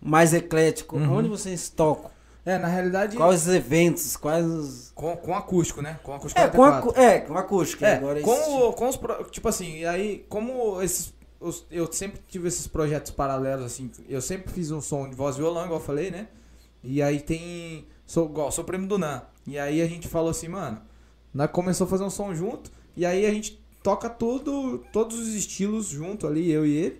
mais 0.00 0.32
eclético, 0.32 0.96
Uhum. 0.96 1.16
onde 1.16 1.28
vocês 1.28 1.68
tocam? 1.68 2.10
É, 2.46 2.58
na 2.58 2.68
realidade. 2.68 3.16
Quais 3.16 3.48
os 3.48 3.54
eventos? 3.54 4.16
Quais 4.18 4.44
os. 4.44 4.92
Com, 4.94 5.16
com 5.16 5.34
acústico, 5.34 5.80
né? 5.80 5.98
Com 6.02 6.12
acústico 6.14 6.38
É, 6.40 6.46
com, 6.48 6.56
44. 6.58 6.90
acu... 6.90 7.00
é, 7.00 7.20
com 7.20 7.38
acústica. 7.38 7.86
É, 7.88 7.94
agora 7.96 8.20
com, 8.20 8.34
esse- 8.34 8.74
com 8.76 8.88
os. 8.88 9.30
Tipo 9.30 9.48
assim, 9.48 9.78
e 9.78 9.86
aí, 9.86 10.26
como 10.28 10.80
esses. 10.82 11.14
Os- 11.48 11.66
eu 11.70 11.90
sempre 11.92 12.20
tive 12.28 12.48
esses 12.48 12.66
projetos 12.66 13.10
paralelos, 13.12 13.64
assim. 13.66 13.90
Eu 14.08 14.20
sempre 14.20 14.52
fiz 14.52 14.70
um 14.70 14.80
som 14.80 15.08
de 15.08 15.14
voz 15.14 15.36
e 15.36 15.38
violão, 15.38 15.64
igual 15.64 15.80
eu 15.80 15.84
falei, 15.84 16.10
né? 16.10 16.28
E 16.82 17.02
aí 17.02 17.20
tem. 17.20 17.86
Sou, 18.06 18.26
igual, 18.28 18.50
sou 18.52 18.64
primo 18.64 18.86
do 18.86 18.98
Nan. 18.98 19.22
E 19.46 19.58
aí 19.58 19.80
a 19.82 19.86
gente 19.86 20.08
falou 20.08 20.30
assim, 20.30 20.48
mano. 20.48 20.80
Nós 21.32 21.50
começou 21.50 21.86
a 21.86 21.90
fazer 21.90 22.04
um 22.04 22.10
som 22.10 22.34
junto. 22.34 22.70
E 22.96 23.04
aí 23.04 23.26
a 23.26 23.30
gente 23.32 23.60
toca 23.82 24.08
tudo, 24.08 24.78
todos 24.92 25.18
os 25.18 25.28
estilos 25.34 25.86
junto 25.88 26.26
ali, 26.26 26.50
eu 26.50 26.64
e 26.64 26.76
ele. 26.76 26.98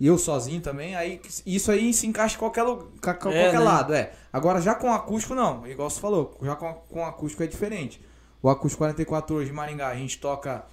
E 0.00 0.06
eu 0.06 0.16
sozinho 0.18 0.60
também. 0.60 0.94
Aí 0.96 1.20
isso 1.46 1.70
aí 1.70 1.92
se 1.94 2.06
encaixa 2.06 2.34
em 2.36 2.38
qualquer, 2.38 2.62
lu- 2.62 2.90
ca- 3.00 3.14
ca- 3.14 3.30
É, 3.30 3.42
qualquer 3.42 3.58
né? 3.58 3.64
lado, 3.64 3.94
é. 3.94 4.12
Agora 4.32 4.60
já 4.60 4.74
com 4.74 4.92
acústico 4.92 5.34
não, 5.34 5.66
igual 5.66 5.88
você 5.90 6.00
falou, 6.00 6.36
já 6.42 6.56
com, 6.56 6.72
com 6.88 7.04
acústico 7.04 7.42
é 7.42 7.46
diferente. 7.46 8.00
O 8.42 8.48
acústico 8.48 8.78
44 8.78 9.36
hoje 9.36 9.50
de 9.50 9.52
Maringá, 9.54 9.88
a 9.88 9.94
gente 9.94 10.18
toca 10.18 10.64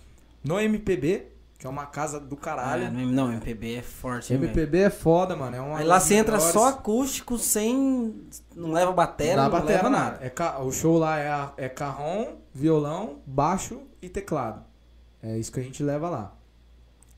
no 0.43 0.59
MPB, 0.59 1.27
que 1.59 1.67
é 1.67 1.69
uma 1.69 1.85
casa 1.85 2.19
do 2.21 2.37
caralho. 2.37 2.85
É, 2.85 2.89
não, 2.89 3.31
MPB 3.33 3.75
é 3.75 3.81
forte. 3.81 4.31
hein, 4.33 4.39
velho? 4.39 4.49
MPB 4.51 4.77
é 4.79 4.89
foda, 4.89 5.35
mano. 5.35 5.55
É 5.55 5.59
uma 5.61 5.77
Aí 5.79 5.85
lá 5.85 5.99
você 5.99 6.15
entra 6.15 6.39
só 6.39 6.69
acústico, 6.69 7.37
sem. 7.37 8.15
Não 8.55 8.71
leva 8.71 8.91
bateria, 8.93 9.35
Não 9.35 9.49
não, 9.49 9.63
leva 9.65 9.89
nada. 9.89 10.11
nada. 10.11 10.25
É 10.25 10.29
ca- 10.29 10.59
o 10.59 10.71
show 10.71 10.97
lá 10.97 11.19
é, 11.19 11.27
a- 11.29 11.51
é 11.57 11.67
carrom, 11.67 12.37
violão, 12.53 13.17
baixo 13.27 13.81
e 14.01 14.07
teclado. 14.07 14.63
É 15.21 15.37
isso 15.37 15.51
que 15.51 15.59
a 15.59 15.63
gente 15.63 15.83
leva 15.83 16.09
lá. 16.09 16.33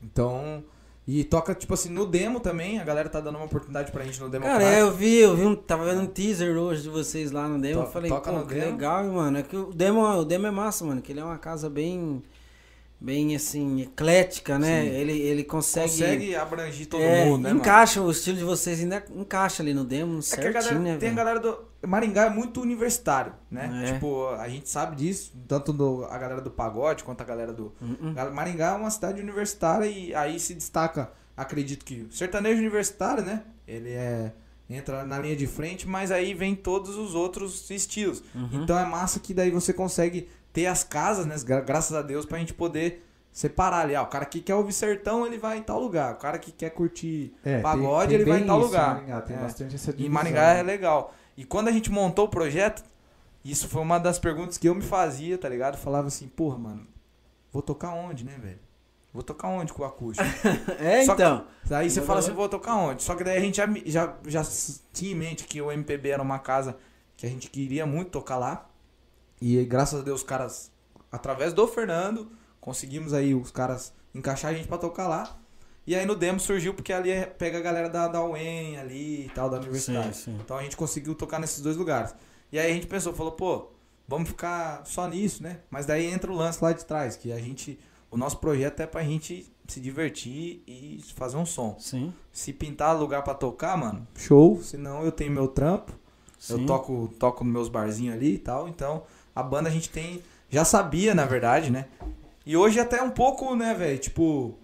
Então. 0.02 0.64
E 1.06 1.24
toca, 1.24 1.52
tipo 1.52 1.74
assim, 1.74 1.88
no 1.88 2.06
demo 2.06 2.38
também. 2.38 2.78
A 2.78 2.84
galera 2.84 3.08
tá 3.08 3.20
dando 3.20 3.34
uma 3.36 3.44
oportunidade 3.44 3.90
pra 3.90 4.04
gente 4.04 4.20
no 4.20 4.28
demo. 4.28 4.44
Cara, 4.44 4.62
é, 4.62 4.82
eu 4.82 4.92
vi, 4.92 5.16
eu 5.18 5.34
vi 5.36 5.44
um, 5.44 5.54
tava 5.56 5.84
vendo 5.84 6.00
um 6.02 6.06
teaser 6.06 6.56
hoje 6.56 6.82
de 6.82 6.88
vocês 6.88 7.32
lá 7.32 7.48
no 7.48 7.60
demo. 7.60 7.80
To- 7.82 7.86
eu 7.88 7.90
falei, 7.92 8.08
toca 8.10 8.30
no 8.30 8.46
que 8.46 8.54
demo. 8.54 8.72
legal, 8.72 9.04
mano. 9.04 9.38
É 9.38 9.42
que 9.42 9.56
o 9.56 9.72
demo, 9.72 10.00
o 10.04 10.24
demo 10.24 10.46
é 10.46 10.50
massa, 10.52 10.84
mano. 10.84 11.02
Que 11.02 11.10
ele 11.12 11.18
é 11.20 11.24
uma 11.24 11.38
casa 11.38 11.68
bem. 11.68 12.22
Bem 13.02 13.34
assim, 13.34 13.82
eclética, 13.82 14.60
né? 14.60 14.82
Sim. 14.82 14.88
Ele, 14.90 15.18
ele 15.20 15.42
consegue. 15.42 15.88
consegue 15.88 16.36
abranger 16.36 16.86
todo 16.86 17.02
é, 17.02 17.24
mundo, 17.24 17.42
né, 17.42 17.48
mano? 17.48 17.58
encaixa, 17.60 18.00
o 18.00 18.08
estilo 18.08 18.36
de 18.36 18.44
vocês 18.44 18.78
ainda 18.78 19.04
encaixa 19.12 19.60
ali 19.60 19.74
no 19.74 19.84
demo 19.84 20.20
É 20.20 20.22
certinho, 20.22 20.52
galera, 20.52 20.78
né? 20.78 20.96
tem 20.98 21.10
a 21.10 21.14
galera 21.14 21.40
do. 21.40 21.64
Maringá 21.84 22.26
é 22.26 22.30
muito 22.30 22.60
universitário, 22.60 23.32
né? 23.50 23.86
É. 23.86 23.92
Tipo, 23.92 24.28
a 24.28 24.48
gente 24.48 24.68
sabe 24.68 24.94
disso, 24.94 25.32
tanto 25.48 25.72
do, 25.72 26.04
a 26.04 26.16
galera 26.16 26.40
do 26.40 26.48
pagode 26.48 27.02
quanto 27.02 27.20
a 27.22 27.24
galera 27.24 27.52
do. 27.52 27.74
Uhum. 27.80 28.14
Gal- 28.14 28.32
Maringá 28.32 28.68
é 28.68 28.76
uma 28.76 28.90
cidade 28.90 29.20
universitária 29.20 29.86
e 29.86 30.14
aí 30.14 30.38
se 30.38 30.54
destaca, 30.54 31.10
acredito 31.36 31.84
que 31.84 32.02
o 32.02 32.12
sertanejo 32.12 32.60
universitário, 32.60 33.24
né? 33.24 33.42
Ele 33.66 33.90
é 33.90 34.32
entra 34.70 35.04
na 35.04 35.18
linha 35.18 35.36
de 35.36 35.46
frente, 35.46 35.86
mas 35.88 36.10
aí 36.10 36.34
vem 36.34 36.54
todos 36.54 36.96
os 36.96 37.14
outros 37.14 37.68
estilos. 37.68 38.22
Uhum. 38.34 38.62
Então 38.62 38.78
é 38.78 38.86
massa 38.86 39.20
que 39.20 39.34
daí 39.34 39.50
você 39.50 39.72
consegue 39.72 40.28
ter 40.52 40.66
as 40.66 40.84
casas, 40.84 41.26
né? 41.26 41.36
gra- 41.44 41.60
Graças 41.60 41.96
a 41.96 42.02
Deus, 42.02 42.24
pra 42.26 42.38
gente 42.38 42.52
poder 42.54 43.04
separar 43.32 43.80
ali. 43.80 43.94
Ah, 43.94 44.02
o 44.02 44.06
cara 44.06 44.24
que 44.26 44.40
quer 44.40 44.54
ouvir 44.54 44.72
sertão, 44.72 45.26
ele 45.26 45.38
vai 45.38 45.58
em 45.58 45.62
tal 45.62 45.80
lugar. 45.80 46.14
O 46.14 46.16
cara 46.18 46.38
que 46.38 46.52
quer 46.52 46.70
curtir 46.70 47.32
É, 47.44 47.54
tem- 47.54 47.62
pagode, 47.62 48.08
tem 48.08 48.20
ele 48.20 48.30
vai 48.30 48.40
em 48.40 48.46
tal 48.46 48.58
isso 48.58 48.66
lugar. 48.66 48.90
Em 48.90 48.94
Maringá, 48.94 49.20
tem 49.22 49.36
É. 49.36 49.40
bastante 49.40 49.74
essa 49.74 49.92
divisão. 49.92 50.12
Maringá 50.12 50.52
é 50.54 50.62
legal. 50.62 51.14
E 51.36 51.44
quando 51.44 51.68
a 51.68 51.72
gente 51.72 51.90
montou 51.90 52.26
o 52.26 52.28
projeto, 52.28 52.84
isso 53.44 53.66
foi 53.68 53.80
uma 53.80 53.98
das 53.98 54.18
perguntas 54.18 54.58
que 54.58 54.68
eu 54.68 54.74
me 54.74 54.82
fazia, 54.82 55.38
tá 55.38 55.48
ligado? 55.48 55.78
Falava 55.78 56.08
assim, 56.08 56.28
porra, 56.28 56.58
mano, 56.58 56.86
vou 57.50 57.62
tocar 57.62 57.94
onde, 57.94 58.24
né, 58.24 58.36
velho? 58.40 58.58
Vou 59.14 59.22
tocar 59.22 59.48
onde 59.48 59.72
com 59.72 59.82
o 59.82 59.86
acústico? 59.86 60.26
É, 60.78 61.04
Só 61.04 61.14
que- 61.14 61.22
então. 61.22 61.46
Daí 61.66 61.88
você 61.90 62.00
Mas 62.00 62.06
fala 62.06 62.18
assim, 62.20 62.32
vou 62.32 62.48
tocar 62.48 62.76
onde? 62.76 63.02
Só 63.02 63.14
que 63.14 63.24
daí 63.24 63.36
a 63.38 63.40
gente 63.40 63.56
já, 63.56 63.66
já, 63.86 64.14
já 64.26 64.42
tinha 64.92 65.12
em 65.12 65.14
mente 65.14 65.44
que 65.44 65.60
o 65.60 65.70
MPB 65.72 66.10
era 66.10 66.22
uma 66.22 66.38
casa 66.38 66.76
que 67.16 67.24
a 67.26 67.28
gente 67.28 67.48
queria 67.50 67.84
muito 67.86 68.10
tocar 68.10 68.36
lá. 68.36 68.68
E 69.44 69.64
graças 69.64 70.00
a 70.00 70.02
Deus, 70.04 70.20
os 70.20 70.26
caras, 70.26 70.70
através 71.10 71.52
do 71.52 71.66
Fernando, 71.66 72.30
conseguimos 72.60 73.12
aí 73.12 73.34
os 73.34 73.50
caras 73.50 73.92
encaixar 74.14 74.52
a 74.52 74.54
gente 74.54 74.68
pra 74.68 74.78
tocar 74.78 75.08
lá. 75.08 75.38
E 75.86 75.96
aí 75.96 76.06
no 76.06 76.14
demo 76.14 76.38
surgiu 76.38 76.74
porque 76.74 76.92
ali 76.92 77.10
é- 77.10 77.26
pega 77.26 77.58
a 77.58 77.60
galera 77.60 77.88
da, 77.88 78.06
da 78.06 78.24
UEM 78.24 78.76
ali 78.78 79.26
e 79.26 79.30
tal, 79.34 79.50
da 79.50 79.56
universidade. 79.56 80.16
Sim, 80.16 80.22
sim. 80.32 80.38
Então 80.44 80.56
a 80.56 80.62
gente 80.62 80.76
conseguiu 80.76 81.14
tocar 81.14 81.40
nesses 81.40 81.60
dois 81.60 81.76
lugares. 81.76 82.14
E 82.52 82.58
aí 82.58 82.70
a 82.70 82.74
gente 82.74 82.86
pensou, 82.86 83.12
falou, 83.12 83.32
pô, 83.32 83.70
vamos 84.06 84.28
ficar 84.28 84.82
só 84.86 85.08
nisso, 85.08 85.42
né? 85.42 85.58
Mas 85.68 85.84
daí 85.84 86.06
entra 86.06 86.30
o 86.30 86.36
lance 86.36 86.62
lá 86.62 86.72
de 86.72 86.84
trás, 86.84 87.16
que 87.16 87.32
a 87.32 87.38
gente. 87.38 87.80
O 88.12 88.16
nosso 88.16 88.36
projeto 88.36 88.78
é 88.80 88.86
pra 88.86 89.02
gente 89.02 89.50
se 89.66 89.80
divertir 89.80 90.62
e 90.68 91.00
fazer 91.16 91.36
um 91.36 91.46
som. 91.46 91.76
Sim. 91.80 92.12
Se 92.30 92.52
pintar 92.52 92.96
lugar 92.96 93.24
pra 93.24 93.34
tocar, 93.34 93.76
mano, 93.76 94.06
show. 94.14 94.62
Senão 94.62 95.02
eu 95.02 95.10
tenho 95.10 95.32
meu 95.32 95.48
trampo. 95.48 95.92
sim. 96.38 96.60
Eu 96.60 96.66
toco, 96.66 97.08
toco 97.18 97.42
nos 97.42 97.52
meus 97.52 97.68
barzinhos 97.68 98.14
ali 98.14 98.34
e 98.34 98.38
tal. 98.38 98.68
Então, 98.68 99.02
a 99.34 99.42
banda 99.42 99.68
a 99.68 99.72
gente 99.72 99.88
tem. 99.88 100.22
Já 100.50 100.64
sabia, 100.64 101.14
na 101.14 101.24
verdade, 101.24 101.70
né? 101.70 101.86
E 102.44 102.56
hoje 102.56 102.78
até 102.80 103.02
um 103.02 103.10
pouco, 103.10 103.54
né, 103.54 103.72
velho? 103.74 103.98
Tipo, 103.98 104.54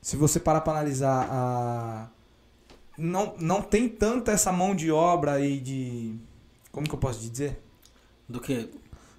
se 0.00 0.16
você 0.16 0.38
parar 0.38 0.60
pra 0.60 0.72
analisar 0.72 1.28
a. 1.30 2.08
Não, 2.96 3.34
não 3.38 3.62
tem 3.62 3.88
tanta 3.88 4.32
essa 4.32 4.52
mão 4.52 4.74
de 4.74 4.90
obra 4.90 5.32
aí 5.32 5.58
de. 5.58 6.14
Como 6.70 6.86
que 6.86 6.94
eu 6.94 6.98
posso 6.98 7.20
dizer? 7.20 7.60
Do 8.28 8.40
que? 8.40 8.70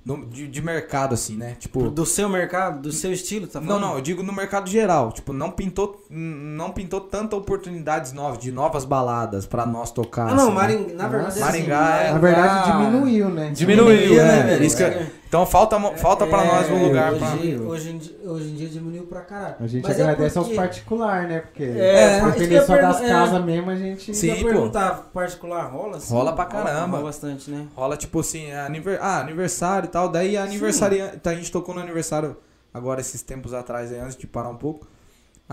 No- 0.06 0.26
de, 0.26 0.48
de 0.50 0.62
mercado, 0.62 1.14
assim, 1.14 1.38
né? 1.38 1.56
Tipo. 1.60 1.90
Do 1.90 2.06
seu 2.06 2.28
mercado, 2.28 2.82
do 2.82 2.92
seu 2.92 3.14
estilo, 3.14 3.48
tá 3.48 3.62
Não, 3.62 3.68
falando? 3.68 3.82
não, 3.84 3.96
eu 3.96 4.02
digo 4.02 4.22
no 4.22 4.34
mercado 4.34 4.70
geral. 4.70 5.12
Tipo, 5.14 5.32
não 5.32 5.50
pintou, 5.52 6.04
não 6.10 6.72
pintou 6.72 7.00
tanta 7.00 7.36
oportunidades 7.38 8.12
novas, 8.12 8.38
de 8.38 8.52
novas 8.52 8.84
baladas 8.84 9.46
pra 9.46 9.66
nós 9.66 9.92
tocar. 9.92 10.30
Ah, 10.30 10.36
não, 10.36 10.44
assim, 10.44 10.48
né? 10.50 10.56
Maringá, 10.56 10.94
na 10.96 11.08
verdade, 11.08 11.40
Maringá 11.40 11.80
assim, 11.96 12.04
é- 12.08 12.12
Na 12.12 12.18
verdade, 12.20 12.72
diminuiu, 12.72 13.30
né? 13.30 13.52
Diminuiu, 13.54 13.98
Diminuiu, 13.98 14.22
né, 14.24 14.28
né, 14.38 14.44
velho? 14.44 14.66
Isso 14.66 14.76
que 14.78 14.84
eu- 14.84 15.06
Então 15.34 15.48
falta, 15.48 15.80
falta 15.98 16.28
pra 16.28 16.44
É, 16.44 16.48
nós 16.48 16.70
um 16.70 16.84
lugar 16.90 17.16
pra. 17.16 17.34
hoje, 17.34 17.58
hoje, 17.58 17.90
em 17.90 17.98
dia, 17.98 18.16
hoje 18.24 18.50
em 18.52 18.54
dia 18.54 18.70
diminuiu 18.70 19.08
pra 19.08 19.22
caralho. 19.22 19.56
A 19.60 19.66
gente 19.66 19.82
Mas 19.82 19.98
é 19.98 20.04
agradece 20.04 20.38
aos 20.38 20.46
porque- 20.46 20.62
particulares, 20.62 21.28
né? 21.28 21.40
Porque 21.40 21.64
É, 21.64 22.20
por 22.20 22.66
só 22.68 22.78
das 22.78 23.02
é. 23.02 23.10
casas 23.10 23.44
mesmo, 23.44 23.72
a 23.72 23.76
gente... 23.76 24.04
Sim, 24.06 24.14
Se 24.14 24.30
eu 24.30 24.36
pô. 24.36 24.44
perguntar 24.44 25.10
particular, 25.12 25.64
rola? 25.72 25.98
Assim, 25.98 26.14
Rola 26.14 26.34
pra 26.34 26.46
caramba. 26.46 26.98
Rola 26.98 27.04
bastante, 27.10 27.50
né? 27.50 27.66
Rola 27.76 27.98
tipo 27.98 28.20
assim, 28.20 28.52
aniver... 28.52 29.00
ah, 29.02 29.22
aniversário 29.22 29.88
e 29.88 29.90
tal. 29.90 30.08
Daí 30.08 30.38
aniversário. 30.38 31.04
A 31.26 31.34
gente 31.34 31.52
tocou 31.52 31.74
no 31.74 31.82
aniversário 31.82 32.38
agora 32.72 33.02
esses 33.02 33.24
tempos 33.24 33.56
atrás, 33.56 33.92
aí, 33.92 33.98
antes 34.00 34.16
de 34.16 34.28
parar 34.28 34.50
um 34.50 34.56
pouco. 34.58 34.88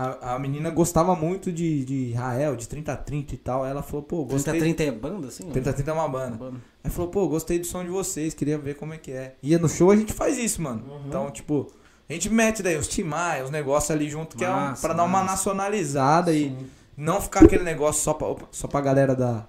A, 0.01 0.35
a 0.35 0.39
menina 0.39 0.69
gostava 0.71 1.15
muito 1.15 1.51
de, 1.51 1.85
de 1.85 2.13
Rael, 2.13 2.55
de 2.55 2.67
30 2.67 2.93
a 2.93 2.97
30 2.97 3.35
e 3.35 3.37
tal. 3.37 3.65
Ela 3.65 3.83
falou, 3.83 4.01
pô, 4.01 4.25
30 4.25 4.33
gostei. 4.33 4.59
30 4.59 4.83
é 4.83 4.91
banda, 4.91 5.27
assim? 5.27 5.49
30 5.49 5.69
a 5.69 5.73
30 5.73 5.91
é 5.91 5.93
uma 5.93 6.09
banda. 6.09 6.37
Banda. 6.37 6.57
Aí 6.83 6.89
falou, 6.89 7.11
pô, 7.11 7.27
gostei 7.27 7.59
do 7.59 7.65
som 7.67 7.83
de 7.83 7.89
vocês, 7.89 8.33
queria 8.33 8.57
ver 8.57 8.75
como 8.75 8.93
é 8.93 8.97
que 8.97 9.11
é. 9.11 9.35
Ia 9.43 9.59
no 9.59 9.69
show, 9.69 9.91
a 9.91 9.95
gente 9.95 10.11
faz 10.13 10.37
isso, 10.37 10.61
mano. 10.61 10.83
Uhum. 10.87 11.01
Então, 11.07 11.29
tipo, 11.29 11.71
a 12.09 12.13
gente 12.13 12.29
mete 12.29 12.63
daí 12.63 12.77
os 12.77 12.87
timai, 12.87 13.43
os 13.43 13.51
negócios 13.51 13.91
ali 13.91 14.09
junto, 14.09 14.35
que 14.35 14.43
é 14.43 14.49
um, 14.49 14.53
Massa, 14.53 14.87
pra 14.87 14.93
dar 14.95 15.03
uma 15.03 15.19
massa. 15.19 15.31
nacionalizada 15.31 16.33
e 16.33 16.55
não 16.97 17.21
ficar 17.21 17.43
aquele 17.43 17.63
negócio 17.63 18.01
só 18.01 18.13
pra, 18.13 18.35
só 18.51 18.67
pra 18.67 18.81
galera 18.81 19.15
da. 19.15 19.47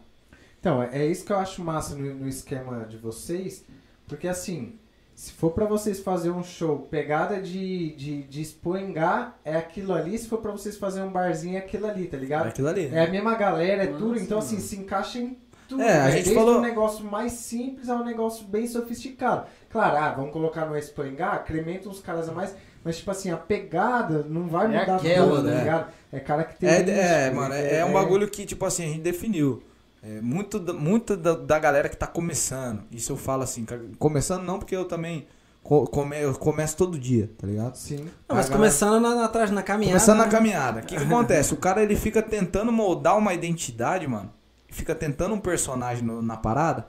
Então, 0.60 0.82
é 0.82 1.02
é 1.02 1.06
isso 1.06 1.24
que 1.24 1.32
eu 1.32 1.38
acho 1.38 1.62
massa 1.62 1.96
no, 1.96 2.14
no 2.14 2.28
esquema 2.28 2.84
de 2.84 2.98
vocês, 2.98 3.64
porque 4.06 4.28
assim, 4.28 4.74
se 5.22 5.30
for 5.34 5.52
pra 5.52 5.66
vocês 5.66 6.00
fazer 6.00 6.30
um 6.30 6.42
show, 6.42 6.80
pegada 6.90 7.40
de, 7.40 7.94
de, 7.94 8.22
de 8.24 8.42
expoengar, 8.42 9.38
é 9.44 9.54
aquilo 9.56 9.92
ali, 9.92 10.18
se 10.18 10.26
for 10.26 10.38
pra 10.38 10.50
vocês 10.50 10.76
fazer 10.76 11.00
um 11.02 11.10
barzinho, 11.12 11.54
é 11.54 11.58
aquilo 11.58 11.86
ali, 11.86 12.06
tá 12.08 12.16
É 12.16 12.20
ligado? 12.20 12.46
aquilo 12.48 12.66
ali. 12.66 12.90
É 12.92 13.04
a 13.04 13.08
mesma 13.08 13.36
galera, 13.36 13.84
é 13.84 13.86
tudo, 13.86 14.08
Nossa, 14.14 14.22
então 14.24 14.38
assim, 14.40 14.56
mano. 14.56 14.66
se 14.66 14.76
encaixa 14.76 15.18
em 15.20 15.38
tudo. 15.68 15.80
É, 15.80 15.92
a 16.00 16.04
né? 16.06 16.10
gente 16.10 16.24
Desde 16.24 16.34
falou- 16.34 16.58
um 16.58 16.60
negócio 16.60 17.04
mais 17.04 17.32
simples 17.34 17.88
a 17.88 17.94
um 17.94 18.04
negócio 18.04 18.44
bem 18.48 18.66
sofisticado. 18.66 19.46
Claro, 19.70 19.96
ah, 19.96 20.10
vamos 20.10 20.32
colocar 20.32 20.66
no 20.66 20.76
expoengar, 20.76 21.42
incrementa 21.44 21.88
uns 21.88 22.00
caras 22.00 22.28
a 22.28 22.32
mais, 22.32 22.56
mas 22.82 22.98
tipo 22.98 23.10
assim, 23.12 23.30
a 23.30 23.36
pegada 23.36 24.26
não 24.28 24.48
vai 24.48 24.74
É 24.74 24.80
mudar 24.80 24.96
aquela, 24.96 25.28
tudo, 25.36 25.42
né? 25.44 25.52
tá 25.52 25.58
ligado? 25.60 25.92
É 26.12 26.18
cara 26.18 26.42
que 26.42 26.58
tem 26.58 26.68
É, 26.68 26.80
isso, 26.82 26.90
é, 26.90 26.94
né? 26.94 27.30
mano, 27.30 27.54
é, 27.54 27.76
é 27.78 27.84
um 27.84 27.92
bagulho 27.92 28.28
que, 28.28 28.44
tipo 28.44 28.64
assim, 28.64 28.84
a 28.84 28.88
gente 28.88 29.02
definiu. 29.02 29.62
É, 30.02 30.20
muito 30.20 30.58
da, 30.58 30.72
muito 30.72 31.16
da, 31.16 31.34
da 31.34 31.58
galera 31.58 31.88
que 31.88 31.96
tá 31.96 32.06
começando. 32.06 32.82
Isso 32.90 33.12
eu 33.12 33.16
falo 33.16 33.42
assim, 33.42 33.64
começando 33.98 34.42
não 34.42 34.58
porque 34.58 34.74
eu 34.74 34.84
também 34.84 35.26
co- 35.62 35.86
come, 35.86 36.20
eu 36.20 36.34
começo 36.34 36.76
todo 36.76 36.98
dia, 36.98 37.30
tá 37.38 37.46
ligado? 37.46 37.76
Sim. 37.76 37.98
Não, 38.28 38.34
mas 38.36 38.46
galera- 38.46 38.56
começando 38.56 39.00
na, 39.00 39.14
na, 39.14 39.24
atrás, 39.26 39.50
na 39.52 39.62
caminhada. 39.62 39.92
Começando 39.98 40.18
na 40.18 40.24
né? 40.26 40.30
caminhada. 40.30 40.80
O 40.80 40.82
que, 40.84 40.96
que 40.96 41.02
acontece? 41.04 41.54
O 41.54 41.56
cara 41.56 41.82
ele 41.82 41.94
fica 41.94 42.20
tentando 42.20 42.72
moldar 42.72 43.16
uma 43.16 43.32
identidade, 43.32 44.06
mano. 44.08 44.32
Fica 44.68 44.94
tentando 44.94 45.34
um 45.34 45.40
personagem 45.40 46.02
no- 46.04 46.20
na 46.20 46.36
parada. 46.36 46.88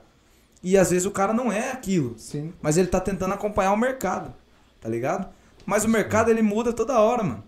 E 0.62 0.76
às 0.76 0.90
vezes 0.90 1.06
o 1.06 1.10
cara 1.12 1.32
não 1.32 1.52
é 1.52 1.70
aquilo. 1.70 2.14
Sim. 2.18 2.52
Mas 2.60 2.76
ele 2.76 2.88
tá 2.88 2.98
tentando 2.98 3.34
acompanhar 3.34 3.72
o 3.72 3.76
mercado. 3.76 4.34
Tá 4.80 4.88
ligado? 4.88 5.28
Mas 5.64 5.84
o 5.84 5.88
mercado 5.88 6.30
ele 6.30 6.42
muda 6.42 6.72
toda 6.72 6.98
hora, 6.98 7.22
mano. 7.22 7.44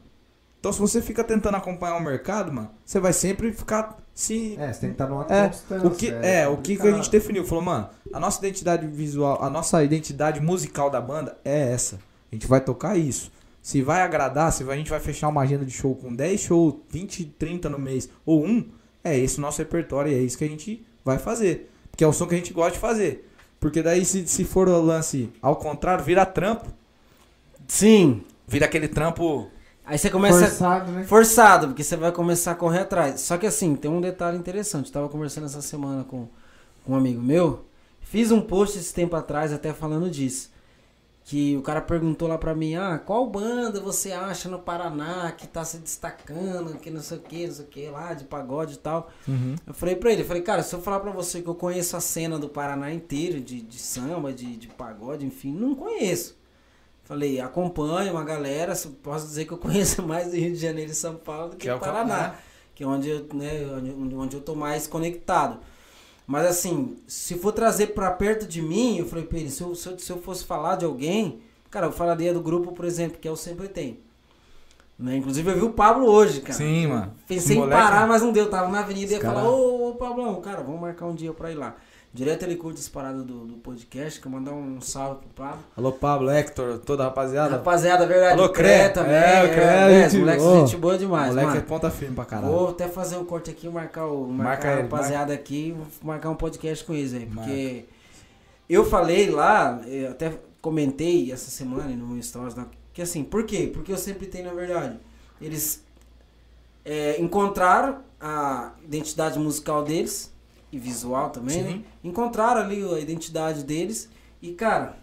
Então 0.66 0.72
se 0.72 0.80
você 0.80 1.00
fica 1.00 1.22
tentando 1.22 1.56
acompanhar 1.56 1.94
o 1.94 2.02
mercado, 2.02 2.52
mano, 2.52 2.68
você 2.84 2.98
vai 2.98 3.12
sempre 3.12 3.52
ficar 3.52 3.98
se. 4.12 4.56
É, 4.58 4.72
você 4.72 4.80
tem 4.80 4.88
que 4.88 4.94
estar 4.94 5.06
numa 5.06 5.24
É, 5.28 5.46
constância. 5.46 5.86
O 5.86 5.90
que, 5.92 6.10
é, 6.10 6.48
o 6.48 6.56
que, 6.56 6.76
que 6.76 6.88
a 6.88 6.90
gente 6.90 7.08
definiu? 7.08 7.44
Falou, 7.44 7.62
mano, 7.62 7.88
a 8.12 8.18
nossa 8.18 8.40
identidade 8.40 8.84
visual, 8.84 9.40
a 9.40 9.48
nossa 9.48 9.84
identidade 9.84 10.40
musical 10.40 10.90
da 10.90 11.00
banda 11.00 11.38
é 11.44 11.70
essa. 11.70 12.00
A 12.32 12.34
gente 12.34 12.48
vai 12.48 12.60
tocar 12.60 12.98
isso. 12.98 13.30
Se 13.62 13.80
vai 13.80 14.02
agradar, 14.02 14.52
se 14.52 14.68
a 14.68 14.74
gente 14.74 14.90
vai 14.90 14.98
fechar 14.98 15.28
uma 15.28 15.42
agenda 15.42 15.64
de 15.64 15.70
show 15.70 15.94
com 15.94 16.12
10 16.12 16.40
shows, 16.40 16.74
20, 16.90 17.26
30 17.38 17.70
no 17.70 17.78
mês, 17.78 18.08
ou 18.24 18.44
um, 18.44 18.68
é 19.04 19.16
esse 19.16 19.38
o 19.38 19.42
nosso 19.42 19.58
repertório 19.58 20.10
e 20.10 20.16
é 20.16 20.18
isso 20.18 20.36
que 20.36 20.44
a 20.44 20.48
gente 20.48 20.84
vai 21.04 21.16
fazer. 21.16 21.70
Porque 21.92 22.02
é 22.02 22.08
o 22.08 22.12
som 22.12 22.26
que 22.26 22.34
a 22.34 22.38
gente 22.38 22.52
gosta 22.52 22.72
de 22.72 22.78
fazer. 22.80 23.30
Porque 23.60 23.84
daí, 23.84 24.04
se, 24.04 24.26
se 24.26 24.42
for 24.42 24.68
o 24.68 24.82
lance 24.82 25.30
ao 25.40 25.54
contrário, 25.54 26.04
vira 26.04 26.26
trampo. 26.26 26.66
Sim. 27.68 28.24
Vira 28.48 28.66
aquele 28.66 28.88
trampo. 28.88 29.48
Aí 29.86 29.96
você 29.96 30.10
começa. 30.10 30.40
Forçado, 30.40 30.92
né? 30.92 31.04
Forçado, 31.04 31.66
porque 31.68 31.84
você 31.84 31.96
vai 31.96 32.10
começar 32.10 32.50
a 32.50 32.54
correr 32.56 32.80
atrás. 32.80 33.20
Só 33.20 33.38
que 33.38 33.46
assim, 33.46 33.76
tem 33.76 33.88
um 33.88 34.00
detalhe 34.00 34.36
interessante. 34.36 34.86
Eu 34.86 34.92
tava 34.92 35.08
conversando 35.08 35.46
essa 35.46 35.62
semana 35.62 36.02
com, 36.02 36.26
com 36.84 36.92
um 36.92 36.96
amigo 36.96 37.22
meu. 37.22 37.64
Fiz 38.00 38.32
um 38.32 38.40
post 38.40 38.78
esse 38.78 38.92
tempo 38.92 39.14
atrás 39.14 39.52
até 39.52 39.72
falando 39.72 40.10
disso. 40.10 40.50
Que 41.24 41.56
o 41.56 41.62
cara 41.62 41.80
perguntou 41.80 42.28
lá 42.28 42.38
pra 42.38 42.54
mim, 42.54 42.76
ah, 42.76 42.98
qual 43.04 43.28
banda 43.28 43.80
você 43.80 44.12
acha 44.12 44.48
no 44.48 44.60
Paraná 44.60 45.32
que 45.32 45.46
tá 45.46 45.64
se 45.64 45.78
destacando, 45.78 46.78
que 46.78 46.88
não 46.88 47.00
sei 47.00 47.18
o 47.18 47.20
que, 47.20 47.46
não 47.46 47.54
sei 47.54 47.64
o 47.64 47.68
que 47.68 47.88
lá, 47.88 48.14
de 48.14 48.24
pagode 48.24 48.74
e 48.74 48.78
tal. 48.78 49.10
Eu 49.66 49.74
falei 49.74 49.96
pra 49.96 50.12
ele, 50.12 50.22
falei, 50.22 50.42
cara, 50.42 50.62
se 50.62 50.72
eu 50.72 50.80
falar 50.80 51.00
pra 51.00 51.10
você 51.10 51.42
que 51.42 51.48
eu 51.48 51.54
conheço 51.54 51.96
a 51.96 52.00
cena 52.00 52.38
do 52.38 52.48
Paraná 52.48 52.92
inteiro, 52.92 53.40
de, 53.40 53.60
de 53.60 53.78
samba, 53.78 54.32
de, 54.32 54.56
de 54.56 54.68
pagode, 54.68 55.26
enfim, 55.26 55.52
não 55.52 55.74
conheço. 55.74 56.36
Falei, 57.06 57.40
acompanho 57.40 58.12
uma 58.12 58.24
galera, 58.24 58.74
posso 59.02 59.26
dizer 59.26 59.44
que 59.46 59.52
eu 59.52 59.58
conheço 59.58 60.02
mais 60.02 60.28
do 60.30 60.36
Rio 60.36 60.52
de 60.52 60.58
Janeiro 60.58 60.90
e 60.90 60.94
São 60.94 61.14
Paulo 61.14 61.50
do 61.50 61.56
que, 61.56 61.62
Que 61.62 61.68
é 61.68 61.72
o 61.74 61.76
o 61.76 61.80
Paraná, 61.80 62.34
que 62.74 62.82
é 62.82 62.86
onde 62.86 63.08
eu, 63.08 63.26
né, 63.32 63.52
onde, 63.96 64.14
onde 64.14 64.36
eu 64.36 64.40
tô 64.42 64.54
mais 64.54 64.86
conectado. 64.86 65.58
Mas 66.26 66.44
assim, 66.46 66.96
se 67.06 67.36
for 67.38 67.52
trazer 67.52 67.88
pra 67.94 68.10
perto 68.10 68.46
de 68.46 68.60
mim, 68.60 68.98
eu 68.98 69.06
falei 69.06 69.26
ele, 69.32 69.48
se 69.50 69.62
eu, 69.62 69.74
se 69.76 69.88
eu, 69.88 69.98
se 69.98 70.10
eu 70.10 70.20
fosse 70.20 70.44
falar 70.44 70.74
de 70.74 70.84
alguém, 70.84 71.40
cara, 71.70 71.86
eu 71.86 71.92
falaria 71.92 72.34
do 72.34 72.40
grupo, 72.40 72.72
por 72.72 72.84
exemplo, 72.84 73.18
que 73.20 73.28
é 73.28 73.30
o 73.30 73.36
Sempre 73.36 73.68
Tem. 73.68 74.00
Né? 74.98 75.16
Inclusive 75.16 75.48
eu 75.50 75.54
vi 75.54 75.62
o 75.62 75.70
Pablo 75.70 76.06
hoje, 76.06 76.40
cara. 76.40 76.54
Sim, 76.54 76.88
mano. 76.88 77.14
Pensei 77.28 77.56
em 77.56 77.60
moleque- 77.60 77.80
parar, 77.80 78.08
mas 78.08 78.22
não 78.22 78.32
deu. 78.32 78.48
Tava 78.50 78.68
na 78.68 78.80
avenida 78.80 79.12
e 79.12 79.14
ia 79.14 79.18
Esse 79.18 79.26
falar, 79.26 79.42
cara- 79.42 79.54
ô, 79.54 79.90
ô 79.90 79.94
Pablão, 79.94 80.40
cara, 80.40 80.62
vamos 80.62 80.80
marcar 80.80 81.06
um 81.06 81.14
dia 81.14 81.32
pra 81.32 81.52
ir 81.52 81.54
lá. 81.54 81.76
Direto 82.16 82.44
ele 82.44 82.56
curte 82.56 82.80
essa 82.80 82.88
parada 82.90 83.22
do, 83.22 83.44
do 83.44 83.54
podcast, 83.58 84.18
que 84.18 84.26
eu 84.26 84.32
mandar 84.32 84.52
um 84.52 84.80
salve 84.80 85.20
pro 85.20 85.28
Pablo. 85.44 85.62
Alô, 85.76 85.92
Pablo, 85.92 86.30
Hector, 86.30 86.78
toda 86.78 87.02
a 87.02 87.08
rapaziada. 87.08 87.56
Rapaziada, 87.56 88.06
verdade. 88.06 88.32
Alô, 88.32 88.46
o 88.46 88.48
Cré 88.48 88.88
também. 88.88 89.12
É, 89.12 89.44
o 89.44 89.50
Cré, 89.50 89.92
é, 89.92 90.08
gente 90.08 90.20
moleque, 90.20 90.42
boa. 90.42 90.60
gente 90.60 90.76
boa 90.78 90.96
demais, 90.96 91.28
moleque 91.28 91.48
é 91.48 91.54
mano. 91.56 91.66
ponta 91.66 91.90
firme 91.90 92.14
pra 92.14 92.24
caralho. 92.24 92.50
Vou 92.50 92.68
até 92.70 92.88
fazer 92.88 93.18
um 93.18 93.24
corte 93.26 93.50
aqui, 93.50 93.68
marcar, 93.68 94.06
o, 94.06 94.26
marcar 94.28 94.44
Marca 94.44 94.68
a 94.70 94.82
rapaziada 94.82 95.34
aqui, 95.34 95.72
vou 95.72 95.86
marcar 96.02 96.30
um 96.30 96.34
podcast 96.34 96.82
com 96.86 96.94
eles 96.94 97.12
aí. 97.12 97.26
Porque 97.26 97.84
eu 98.66 98.82
falei 98.86 99.28
lá, 99.28 99.82
eu 99.86 100.12
até 100.12 100.32
comentei 100.62 101.30
essa 101.30 101.50
semana 101.50 101.94
no 101.94 102.22
stories, 102.22 102.56
que 102.94 103.02
assim, 103.02 103.24
por 103.24 103.44
quê? 103.44 103.70
Porque 103.70 103.92
eu 103.92 103.98
sempre 103.98 104.26
tenho, 104.26 104.46
na 104.46 104.54
verdade, 104.54 104.98
eles 105.38 105.84
é, 106.82 107.20
encontraram 107.20 107.98
a 108.18 108.72
identidade 108.82 109.38
musical 109.38 109.84
deles, 109.84 110.32
e 110.72 110.78
visual 110.78 111.30
também, 111.30 111.62
né? 111.62 111.82
Encontraram 112.02 112.60
ali 112.60 112.82
a 112.82 112.98
identidade 112.98 113.64
deles 113.64 114.08
e, 114.42 114.52
cara, 114.52 114.96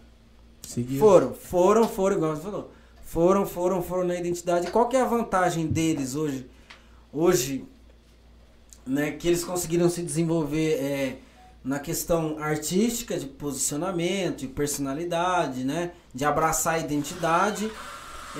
Seguiu. 0.62 0.98
foram, 0.98 1.34
foram, 1.34 1.88
foram, 1.88 2.16
igual 2.16 2.36
você 2.36 2.42
falou. 2.42 2.70
Foram, 3.04 3.46
foram, 3.46 3.82
foram 3.82 4.04
na 4.04 4.14
identidade. 4.14 4.70
Qual 4.70 4.88
que 4.88 4.96
é 4.96 5.00
a 5.00 5.06
vantagem 5.06 5.66
deles 5.66 6.14
hoje? 6.14 6.46
Hoje, 7.12 7.64
né, 8.86 9.12
que 9.12 9.28
eles 9.28 9.44
conseguiram 9.44 9.88
se 9.88 10.02
desenvolver 10.02 10.74
é, 10.74 11.18
na 11.62 11.78
questão 11.78 12.36
artística, 12.38 13.18
de 13.18 13.26
posicionamento, 13.26 14.40
de 14.40 14.48
personalidade, 14.48 15.64
né? 15.64 15.92
De 16.12 16.24
abraçar 16.24 16.74
a 16.74 16.78
identidade. 16.78 17.70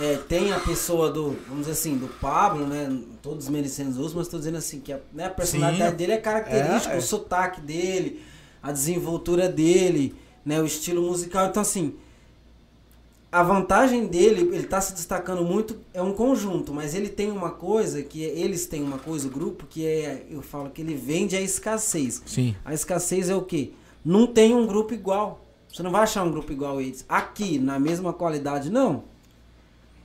É, 0.01 0.17
tem 0.29 0.53
a 0.53 0.59
pessoa 0.59 1.11
do, 1.11 1.37
vamos 1.49 1.61
dizer 1.67 1.73
assim, 1.73 1.97
do 1.97 2.09
Pablo, 2.21 2.67
né? 2.67 3.01
Todos 3.23 3.49
merecendo 3.49 3.91
os 3.91 3.97
outros, 3.97 4.15
mas 4.15 4.27
estou 4.27 4.41
dizendo 4.41 4.59
assim, 4.59 4.81
que 4.81 4.93
a, 4.93 4.99
né, 5.13 5.27
a 5.27 5.31
personalidade 5.31 5.93
Sim. 5.93 5.97
dele 5.97 6.13
é 6.13 6.17
característica, 6.17 6.93
É, 6.95 6.97
é. 6.97 6.99
o 6.99 7.03
sotaque 7.03 7.61
dele, 7.61 8.21
a 8.63 8.73
desenvoltura 8.73 9.49
dele, 9.49 10.15
né? 10.45 10.61
O 10.61 10.65
estilo 10.67 11.01
musical. 11.03 11.47
Então, 11.47 11.63
assim, 11.63 11.95
a 13.31 13.43
vantagem 13.43 14.07
dele, 14.07 14.43
ele 14.55 14.65
tá 14.65 14.81
se 14.81 14.95
destacando 14.95 15.45
muito, 15.45 15.77
é 15.93 16.03
um 16.03 16.13
conjunto, 16.13 16.73
mas 16.73 16.95
ele 16.95 17.09
tem 17.09 17.31
uma 17.31 17.51
coisa, 17.51 18.03
que 18.03 18.25
é- 18.25 18.29
eles 18.39 18.67
têm 18.67 18.83
uma 18.83 18.99
coisa, 18.99 19.27
o 19.29 19.31
grupo, 19.31 19.67
que 19.67 19.87
é, 19.87 20.25
eu 20.31 20.43
falo 20.43 20.71
que 20.71 20.81
ele 20.83 20.95
vende 20.95 21.37
a 21.37 21.41
escassez. 21.41 22.21
Sim. 22.27 22.55
A 22.65 22.73
escassez 22.75 23.29
é 23.29 23.35
o 23.35 23.43
quê? 23.43 23.73
Não 24.05 24.27
tem 24.27 24.55
um 24.55 24.67
grupo 24.67 24.93
igual. 24.93 25.41
Você 25.73 25.83
não 25.83 25.91
vai 25.91 26.03
achar 26.03 26.23
um 26.25 26.31
grupo 26.31 26.53
igual 26.53 26.79
a 26.79 26.83
eles. 26.83 27.05
Aqui, 27.09 27.59
na 27.59 27.79
mesma 27.79 28.13
qualidade, 28.13 28.71
não. 28.71 29.05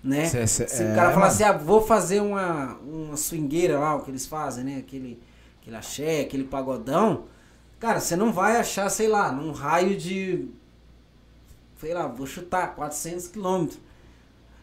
Né? 0.04 0.26
Cê- 0.26 0.48
Se 0.48 0.84
é, 0.84 0.92
o 0.92 0.96
cara 0.96 1.12
falar 1.14 1.28
assim, 1.28 1.44
ah, 1.44 1.52
vou 1.54 1.82
fazer 1.82 2.22
uma, 2.22 2.76
uma 2.78 3.18
swingueira 3.18 3.78
lá, 3.78 3.96
o 3.96 4.02
que 4.02 4.12
eles 4.12 4.26
fazem, 4.26 4.64
né? 4.64 4.78
Aquele, 4.78 5.20
aquele 5.62 5.76
axé, 5.76 6.22
aquele 6.22 6.46
pagodão. 6.46 7.26
Cara, 7.80 8.00
você 8.00 8.16
não 8.16 8.32
vai 8.32 8.58
achar, 8.58 8.90
sei 8.90 9.08
lá, 9.08 9.32
num 9.32 9.52
raio 9.52 9.98
de. 9.98 10.48
Sei 11.80 11.94
lá, 11.94 12.08
vou 12.08 12.28
chutar, 12.28 12.76
400 12.76 13.28
quilômetros. 13.28 13.80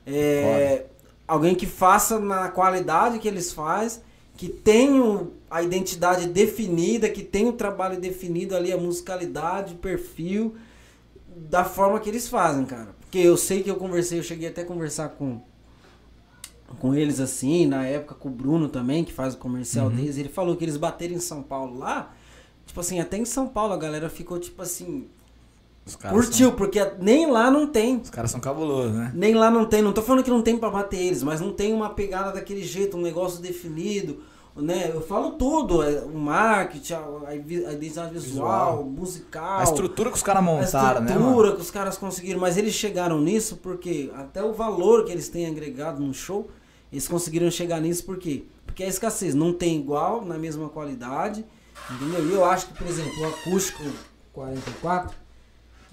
É, 0.06 0.86
alguém 1.26 1.54
que 1.54 1.66
faça 1.66 2.18
na 2.18 2.48
qualidade 2.48 3.18
que 3.18 3.26
eles 3.26 3.52
fazem, 3.52 4.02
que 4.36 4.48
tenha 4.48 5.26
a 5.50 5.62
identidade 5.62 6.26
definida, 6.28 7.08
que 7.08 7.22
tenha 7.22 7.48
o 7.48 7.54
trabalho 7.54 7.98
definido 7.98 8.54
ali, 8.54 8.72
a 8.72 8.76
musicalidade, 8.76 9.74
o 9.74 9.78
perfil, 9.78 10.56
da 11.34 11.64
forma 11.64 11.98
que 12.00 12.08
eles 12.08 12.28
fazem, 12.28 12.64
cara. 12.66 12.94
Porque 13.06 13.18
eu 13.18 13.36
sei 13.36 13.62
que 13.62 13.70
eu 13.70 13.76
conversei, 13.76 14.18
eu 14.18 14.22
cheguei 14.22 14.48
até 14.48 14.62
a 14.62 14.66
conversar 14.66 15.10
com 15.10 15.40
com 16.80 16.94
eles 16.94 17.20
assim, 17.20 17.64
na 17.64 17.86
época 17.86 18.16
com 18.16 18.28
o 18.28 18.32
Bruno 18.32 18.68
também, 18.68 19.04
que 19.04 19.12
faz 19.12 19.34
o 19.34 19.38
comercial 19.38 19.88
deles, 19.88 20.18
ele 20.18 20.28
falou 20.28 20.56
que 20.56 20.64
eles 20.64 20.76
bateram 20.76 21.14
em 21.14 21.20
São 21.20 21.40
Paulo 21.40 21.78
lá, 21.78 22.12
tipo 22.66 22.80
assim, 22.80 22.98
até 22.98 23.16
em 23.16 23.24
São 23.24 23.46
Paulo 23.46 23.72
a 23.72 23.76
galera 23.76 24.10
ficou 24.10 24.38
tipo 24.38 24.60
assim, 24.60 25.06
curtiu, 26.10 26.52
porque 26.52 26.84
nem 27.00 27.30
lá 27.30 27.50
não 27.50 27.68
tem. 27.68 27.94
São, 27.94 28.02
os 28.02 28.10
caras 28.10 28.30
são 28.32 28.40
cabulosos, 28.40 28.92
né? 28.92 29.12
Nem 29.14 29.32
lá 29.34 29.48
não 29.48 29.64
tem, 29.64 29.80
não 29.80 29.92
tô 29.92 30.02
falando 30.02 30.24
que 30.24 30.30
não 30.30 30.42
tem 30.42 30.58
pra 30.58 30.68
bater 30.68 31.00
eles, 31.00 31.22
mas 31.22 31.40
não 31.40 31.52
tem 31.52 31.72
uma 31.72 31.90
pegada 31.90 32.32
daquele 32.32 32.64
jeito, 32.64 32.96
um 32.96 33.02
negócio 33.02 33.40
definido, 33.40 34.20
né? 34.56 34.90
Eu 34.92 35.00
falo 35.00 35.32
tudo, 35.32 35.82
é, 35.82 36.00
o 36.00 36.18
marketing, 36.18 36.94
a, 36.94 36.98
a 36.98 37.28
a 37.30 37.34
identidade 37.34 38.12
visual, 38.14 38.76
Visual. 38.78 38.84
musical, 38.84 39.60
A 39.60 39.64
estrutura 39.64 40.10
que 40.10 40.16
os 40.16 40.22
caras 40.22 40.40
a 40.40 40.44
montaram, 40.44 41.00
né, 41.02 41.06
estrutura 41.10 41.46
mano? 41.46 41.56
que 41.56 41.62
os 41.62 41.70
caras 41.70 41.98
conseguiram, 41.98 42.40
mas 42.40 42.56
eles 42.56 42.74
chegaram 42.74 43.20
nisso 43.20 43.56
porque 43.58 44.10
até 44.14 44.42
o 44.42 44.52
valor 44.52 45.04
que 45.04 45.12
eles 45.12 45.28
têm 45.28 45.46
agregado 45.46 46.02
no 46.02 46.14
show, 46.14 46.48
eles 46.90 47.06
conseguiram 47.06 47.50
chegar 47.50 47.80
nisso 47.80 48.04
por 48.04 48.16
quê? 48.18 48.44
Porque 48.64 48.82
a 48.82 48.88
escassez 48.88 49.34
não 49.34 49.52
tem 49.52 49.76
igual, 49.78 50.24
na 50.24 50.38
mesma 50.38 50.68
qualidade, 50.68 51.44
entendeu? 51.90 52.26
E 52.28 52.32
eu 52.32 52.44
acho 52.44 52.68
que, 52.68 52.74
por 52.74 52.86
exemplo, 52.86 53.12
o 53.22 53.26
acústico 53.26 53.82
44, 54.32 55.16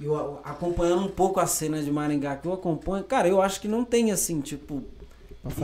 eu 0.01 0.16
a- 0.43 0.51
acompanhando 0.51 1.03
um 1.03 1.07
pouco 1.09 1.39
a 1.39 1.45
cena 1.45 1.82
de 1.82 1.91
Maringá 1.91 2.36
que 2.36 2.47
eu 2.47 2.53
acompanho, 2.53 3.03
cara, 3.03 3.28
eu 3.28 3.41
acho 3.41 3.61
que 3.61 3.68
não 3.68 3.84
tem 3.86 4.11
assim, 4.11 4.41
tipo, 4.41 4.84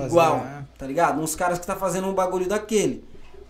igual, 0.06 0.38
né? 0.40 0.66
tá 0.78 0.86
ligado? 0.86 1.22
Uns 1.22 1.36
caras 1.36 1.60
que 1.60 1.66
tá 1.66 1.76
fazendo 1.76 2.08
um 2.08 2.14
bagulho 2.14 2.48
daquele. 2.48 3.04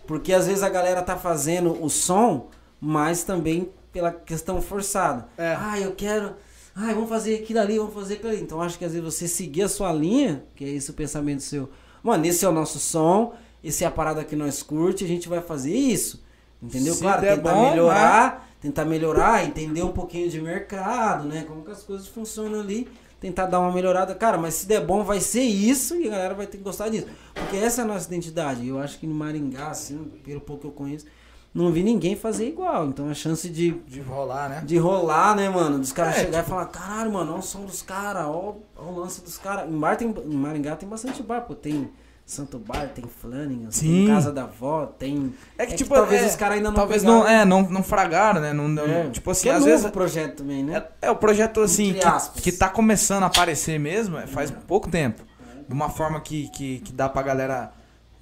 Porque 0.06 0.32
às 0.32 0.46
vezes 0.46 0.62
a 0.62 0.68
galera 0.68 1.02
tá 1.02 1.16
fazendo 1.16 1.82
o 1.82 1.88
som, 1.88 2.48
mas 2.80 3.22
também 3.22 3.70
pela 3.92 4.10
questão 4.12 4.60
forçada. 4.60 5.28
É. 5.36 5.56
Ah, 5.58 5.78
eu 5.78 5.92
quero. 5.92 6.34
Ah, 6.74 6.92
vamos 6.94 7.08
fazer 7.08 7.36
aquilo 7.36 7.60
ali, 7.60 7.78
vamos 7.78 7.94
fazer 7.94 8.14
aquilo 8.14 8.30
ali. 8.30 8.40
Então 8.40 8.60
acho 8.60 8.78
que 8.78 8.84
às 8.84 8.92
vezes 8.92 9.04
você 9.04 9.28
seguir 9.28 9.62
a 9.62 9.68
sua 9.68 9.92
linha, 9.92 10.44
que 10.54 10.64
é 10.64 10.68
esse 10.68 10.90
o 10.90 10.94
pensamento 10.94 11.42
seu. 11.42 11.68
Mano, 12.02 12.24
esse 12.24 12.44
é 12.44 12.48
o 12.48 12.52
nosso 12.52 12.78
som, 12.78 13.34
esse 13.62 13.84
é 13.84 13.86
a 13.86 13.90
parada 13.90 14.24
que 14.24 14.34
nós 14.34 14.62
curte, 14.62 15.04
a 15.04 15.08
gente 15.08 15.28
vai 15.28 15.40
fazer 15.40 15.74
isso. 15.74 16.22
Entendeu? 16.62 16.94
Se 16.94 17.00
claro, 17.00 17.22
tentar 17.22 17.54
bom, 17.54 17.70
melhorar, 17.70 18.50
tentar 18.60 18.84
melhorar, 18.84 19.44
entender 19.44 19.82
um 19.82 19.92
pouquinho 19.92 20.28
de 20.28 20.40
mercado, 20.40 21.26
né? 21.26 21.44
Como 21.46 21.64
que 21.64 21.70
as 21.70 21.82
coisas 21.82 22.06
funcionam 22.06 22.60
ali, 22.60 22.88
tentar 23.20 23.46
dar 23.46 23.60
uma 23.60 23.70
melhorada. 23.72 24.14
Cara, 24.14 24.38
mas 24.38 24.54
se 24.54 24.66
der 24.66 24.84
bom, 24.84 25.04
vai 25.04 25.20
ser 25.20 25.42
isso 25.42 25.94
e 25.94 26.08
a 26.08 26.10
galera 26.10 26.34
vai 26.34 26.46
ter 26.46 26.56
que 26.58 26.64
gostar 26.64 26.88
disso. 26.88 27.06
Porque 27.34 27.56
essa 27.56 27.82
é 27.82 27.84
a 27.84 27.86
nossa 27.86 28.06
identidade. 28.08 28.66
Eu 28.66 28.78
acho 28.80 28.98
que 28.98 29.06
no 29.06 29.14
Maringá, 29.14 29.68
assim, 29.68 30.10
pelo 30.24 30.40
pouco 30.40 30.62
que 30.62 30.66
eu 30.68 30.72
conheço, 30.72 31.06
não 31.52 31.70
vi 31.72 31.82
ninguém 31.82 32.16
fazer 32.16 32.48
igual. 32.48 32.86
Então 32.86 33.08
a 33.10 33.14
chance 33.14 33.48
de, 33.48 33.72
De 33.86 34.00
rolar, 34.00 34.48
né? 34.48 34.62
de 34.64 34.78
rolar, 34.78 35.36
né, 35.36 35.48
mano? 35.48 35.78
Dos 35.78 35.92
caras 35.92 36.16
É, 36.16 36.20
chegar 36.24 36.44
e 36.44 36.48
falar, 36.48 36.66
caralho, 36.66 37.12
mano, 37.12 37.32
olha 37.32 37.40
o 37.40 37.42
som 37.42 37.64
dos 37.64 37.82
caras, 37.82 38.24
olha, 38.26 38.54
olha 38.76 38.88
o 38.88 38.98
lance 39.00 39.20
dos 39.20 39.36
caras. 39.36 39.68
Em, 39.70 39.78
Bar 39.78 39.96
tem- 39.96 40.14
em 40.26 40.34
Maringá 40.36 40.76
tem 40.76 40.88
bastante 40.88 41.22
bar, 41.22 41.42
pô. 41.42 41.54
Tem 41.54 41.90
Santo 42.30 42.58
Bar, 42.58 42.88
tem 42.94 43.04
Flanagan, 43.20 43.70
Sim. 43.70 44.04
tem 44.04 44.06
Casa 44.14 44.30
da 44.32 44.46
Vó, 44.46 44.86
tem. 44.86 45.34
É 45.58 45.64
que, 45.66 45.72
É 45.72 45.74
que 45.74 45.74
tipo, 45.82 45.94
talvez 45.94 46.22
é, 46.22 46.26
os 46.26 46.36
caras 46.36 46.56
ainda 46.58 46.68
não 46.68 46.76
Talvez 46.76 47.02
pegaram. 47.02 47.20
não, 47.20 47.28
é, 47.28 47.44
não, 47.44 47.62
não 47.68 47.82
fragaram, 47.82 48.40
né? 48.40 48.52
Não, 48.52 48.68
não- 48.68 48.84
É, 48.84 49.10
tipo 49.10 49.30
assim, 49.30 49.42
que 49.44 49.48
é 49.48 49.54
às 49.54 49.64
vezes 49.64 49.84
o 49.84 49.90
projeto 49.90 50.36
também, 50.36 50.62
né? 50.62 50.84
É, 51.02 51.08
é 51.08 51.10
o 51.10 51.16
projeto 51.16 51.60
assim 51.60 51.94
que, 51.94 52.40
que 52.42 52.52
tá 52.52 52.68
começando 52.68 53.24
a 53.24 53.26
aparecer 53.26 53.80
mesmo, 53.80 54.16
faz 54.28 54.50
pouco 54.50 54.88
tempo. 54.88 55.22
De 55.68 55.74
uma 55.74 55.88
forma 55.88 56.20
que, 56.20 56.48
que, 56.50 56.78
que 56.80 56.92
dá 56.92 57.08
pra 57.08 57.22
galera 57.22 57.72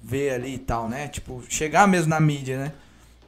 ver 0.01 0.31
ali 0.31 0.55
e 0.55 0.59
tal, 0.59 0.89
né? 0.89 1.07
Tipo, 1.07 1.43
chegar 1.47 1.87
mesmo 1.87 2.09
na 2.09 2.19
mídia, 2.19 2.57
né? 2.57 2.71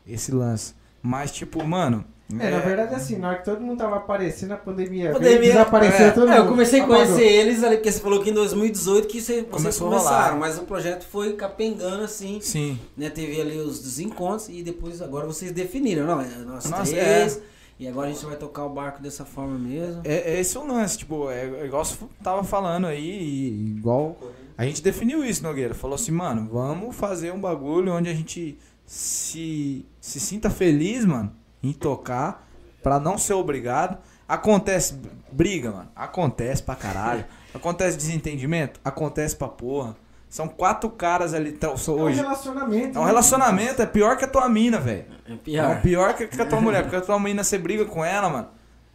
Esse 0.08 0.32
lance. 0.32 0.74
Mas, 1.02 1.32
tipo, 1.32 1.64
mano. 1.64 2.04
É, 2.40 2.50
na 2.50 2.60
verdade, 2.60 2.96
assim, 2.96 3.18
na 3.18 3.30
hora 3.30 3.38
que 3.38 3.46
todo 3.46 3.62
mundo 3.62 3.78
tava 3.78 3.98
aparecendo, 3.98 4.52
a 4.54 4.58
pandemia, 4.58 5.06
veio, 5.06 5.14
Pandemia, 5.14 5.40
desapareceu 5.40 6.06
é. 6.08 6.12
todo 6.12 6.28
mundo. 6.28 6.34
É, 6.34 6.40
eu 6.40 6.48
comecei 6.48 6.80
a 6.80 6.84
Apagou. 6.84 7.06
conhecer 7.06 7.28
eles 7.28 7.64
ali, 7.64 7.78
porque 7.78 7.92
você 7.92 8.00
falou 8.00 8.24
que 8.24 8.30
em 8.30 8.34
2018 8.34 9.08
que 9.08 9.22
você, 9.22 9.34
vocês 9.34 9.48
Começou 9.50 9.88
a 9.88 9.92
começaram, 9.92 10.36
rolar. 10.36 10.40
mas 10.40 10.58
o 10.58 10.64
projeto 10.64 11.06
foi 11.06 11.34
capengando 11.34 12.04
assim, 12.04 12.40
Sim. 12.42 12.80
né? 12.96 13.10
Teve 13.10 13.40
ali 13.42 13.58
os 13.58 13.80
desencontros 13.80 14.50
e 14.50 14.64
depois 14.64 15.02
agora 15.02 15.26
vocês 15.26 15.52
definiram, 15.52 16.06
não, 16.06 16.22
é 16.22 16.28
nós 16.46 16.70
Nossa, 16.70 16.92
três, 16.92 17.42
e 17.80 17.88
agora 17.88 18.10
a 18.10 18.12
gente 18.12 18.24
vai 18.26 18.36
tocar 18.36 18.64
o 18.66 18.70
barco 18.70 19.02
dessa 19.02 19.26
forma 19.26 19.58
mesmo. 19.58 20.02
É, 20.06 20.34
é 20.34 20.40
esse 20.40 20.58
o 20.58 20.66
lance, 20.66 21.00
tipo, 21.00 21.30
é, 21.30 21.46
é 21.62 21.66
igual 21.66 21.84
você 21.84 21.98
tava 22.24 22.44
falando 22.44 22.86
aí, 22.88 23.10
e 23.10 23.70
igual. 23.78 24.16
A 24.58 24.64
gente 24.66 24.84
definiu 24.84 25.26
isso, 25.26 25.42
Nogueira. 25.42 25.74
Falou 25.74 25.96
assim, 25.96 26.12
mano, 26.12 26.48
vamos 26.52 26.96
fazer 26.96 27.34
um 27.34 27.40
bagulho 27.40 27.92
onde 27.94 28.08
a 28.08 28.14
gente 28.14 28.60
se, 28.86 29.86
se 30.00 30.20
sinta 30.20 30.50
feliz, 30.50 31.06
mano, 31.06 31.32
em 31.64 31.74
tocar, 31.74 32.48
pra 32.84 33.00
não 33.00 33.18
ser 33.18 33.34
obrigado. 33.34 33.98
Acontece 34.28 35.00
briga, 35.32 35.72
mano. 35.72 35.90
Acontece 35.96 36.64
pra 36.64 36.76
caralho. 36.76 37.26
Acontece 37.54 37.98
desentendimento? 37.98 38.80
Acontece 38.84 39.36
pra 39.36 39.48
porra. 39.48 39.96
São 40.30 40.48
quatro 40.48 40.90
caras 40.90 41.34
ali 41.34 41.52
tão- 41.52 41.76
só 41.76 41.92
É 41.92 41.96
um 41.96 42.04
hoje. 42.06 42.22
relacionamento. 42.22 42.98
É 42.98 43.02
um 43.02 43.04
né? 43.04 43.10
relacionamento, 43.10 43.82
é 43.82 43.86
pior 43.86 44.16
que 44.18 44.24
a 44.24 44.28
tua 44.28 44.48
mina, 44.48 44.80
velho. 44.80 45.06
É 45.28 45.34
É 45.34 45.36
pior. 45.36 45.82
pior 45.82 46.14
que 46.16 46.28
que 46.28 46.42
a 46.42 46.46
tua 46.46 46.62
mulher, 46.62 46.84
porque 46.84 46.96
a 46.96 47.02
tua 47.02 47.20
mina 47.20 47.44
você 47.44 47.58
briga 47.58 47.84
com 47.86 48.04
ela, 48.06 48.30
mano. 48.30 48.48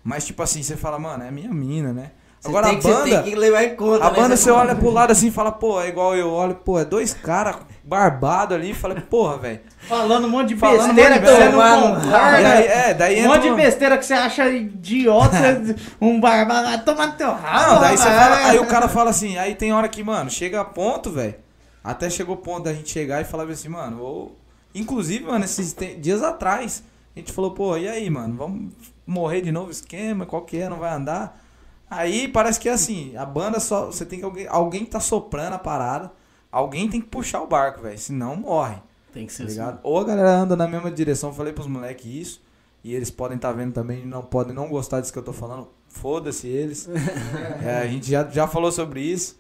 Mas 0.03 0.25
tipo 0.25 0.43
assim, 0.43 0.63
você 0.63 0.77
fala, 0.77 0.99
mano, 0.99 1.23
é 1.25 1.31
minha 1.31 1.53
mina, 1.53 1.93
né? 1.93 2.13
Agora 2.49 2.69
tem 2.69 2.79
a 2.79 2.81
você 2.81 2.93
banda, 2.93 3.05
tem 3.05 3.23
que 3.23 3.35
levar 3.37 3.65
em 3.65 3.77
conta, 3.77 4.05
a 4.05 4.11
né? 4.11 4.17
banda 4.17 4.37
você 4.37 4.51
olha 4.51 4.75
pro 4.75 4.91
lado 4.91 5.11
assim 5.13 5.29
e 5.29 5.31
fala, 5.31 5.53
pô, 5.53 5.81
é 5.81 5.89
igual 5.89 6.15
eu 6.17 6.31
olho, 6.31 6.55
pô, 6.55 6.79
é 6.79 6.85
dois 6.85 7.13
caras 7.15 7.57
barbados 7.85 8.57
ali, 8.57 8.71
e 8.71 8.75
fala, 8.75 8.95
porra, 9.01 9.39
velho. 9.39 9.61
Falando 9.89 10.27
um 10.27 10.31
monte 10.31 10.49
de 10.49 10.57
Falando 10.57 10.95
besteira 10.95 11.15
monte 11.15 11.21
que 11.21 11.27
você 11.31 11.49
não 11.49 11.93
concorda. 11.93 12.43
Daí, 12.43 12.67
é, 12.67 12.95
daí 12.95 13.15
Um 13.17 13.19
entra 13.25 13.35
monte 13.37 13.43
de 13.49 13.55
besteira 13.55 13.99
que 13.99 14.05
você 14.07 14.15
acha 14.15 14.49
idiota, 14.49 15.37
um 16.01 16.21
barbado, 16.21 16.67
vai 16.67 16.83
tomar 16.83 17.07
no 17.09 17.13
teu 17.13 17.33
rabo. 17.33 17.75
Não, 17.75 17.81
daí 17.81 17.97
você 17.97 18.05
fala, 18.05 18.37
aí 18.49 18.59
o 18.59 18.67
cara 18.67 18.89
fala 18.89 19.11
assim, 19.11 19.39
aí 19.39 19.55
tem 19.55 19.73
hora 19.73 19.89
que, 19.89 20.03
mano, 20.03 20.29
chega 20.31 20.61
a 20.61 20.65
ponto, 20.65 21.11
velho. 21.11 21.37
Até 21.85 22.11
chegou 22.11 22.35
o 22.35 22.39
ponto 22.39 22.65
da 22.65 22.75
gente 22.75 22.91
chegar 22.91 23.21
e 23.21 23.25
falar 23.25 23.45
assim, 23.45 23.69
mano, 23.69 24.03
ou. 24.03 24.37
Inclusive, 24.75 25.25
mano, 25.25 25.45
esses 25.45 25.73
te- 25.73 25.95
dias 25.95 26.23
atrás, 26.23 26.83
a 27.15 27.19
gente 27.21 27.33
falou, 27.33 27.53
pô, 27.53 27.77
e 27.77 27.89
aí, 27.89 28.11
mano, 28.11 28.35
vamos 28.37 28.73
morrer 29.07 29.41
de 29.41 29.53
novo 29.53 29.71
esquema, 29.71 30.27
qual 30.27 30.43
que 30.43 30.59
é, 30.59 30.69
não 30.69 30.79
vai 30.79 30.93
andar. 30.93 31.41
Aí 31.89 32.29
parece 32.29 32.59
que 32.59 32.69
é 32.69 32.73
assim, 32.73 33.17
a 33.17 33.25
banda 33.25 33.61
só. 33.61 33.87
Você 33.87 34.05
tem 34.05 34.19
que. 34.19 34.25
Alguém, 34.25 34.47
alguém 34.49 34.85
tá 34.85 34.99
soprando 35.01 35.55
a 35.55 35.59
parada, 35.59 36.13
alguém 36.51 36.89
tem 36.89 37.01
que 37.01 37.07
puxar 37.09 37.43
o 37.43 37.47
barco, 37.47 37.83
velho. 37.83 37.99
Senão 37.99 38.35
morre. 38.37 38.77
Tem 39.13 39.27
que 39.27 39.33
ser 39.33 39.45
Tá 39.45 39.47
assim. 39.49 39.59
ligado? 39.61 39.81
Ou 39.83 39.99
a 39.99 40.05
galera 40.05 40.31
anda 40.37 40.57
na 40.57 40.67
mesma 40.69 40.91
direção, 40.91 41.33
falei 41.33 41.53
pros 41.53 41.67
moleques 41.67 42.07
isso. 42.07 42.43
E 42.85 42.95
eles 42.95 43.11
podem 43.11 43.37
estar 43.37 43.53
vendo 43.53 43.73
também, 43.73 44.05
não 44.07 44.23
podem 44.23 44.55
não 44.55 44.69
gostar 44.69 45.01
disso 45.01 45.13
que 45.13 45.19
eu 45.19 45.23
tô 45.23 45.33
falando. 45.33 45.69
Foda-se 45.89 46.47
eles. 46.49 46.89
É, 47.65 47.79
a 47.83 47.87
gente 47.87 48.11
já, 48.11 48.25
já 48.29 48.47
falou 48.47 48.71
sobre 48.71 49.01
isso. 49.01 49.39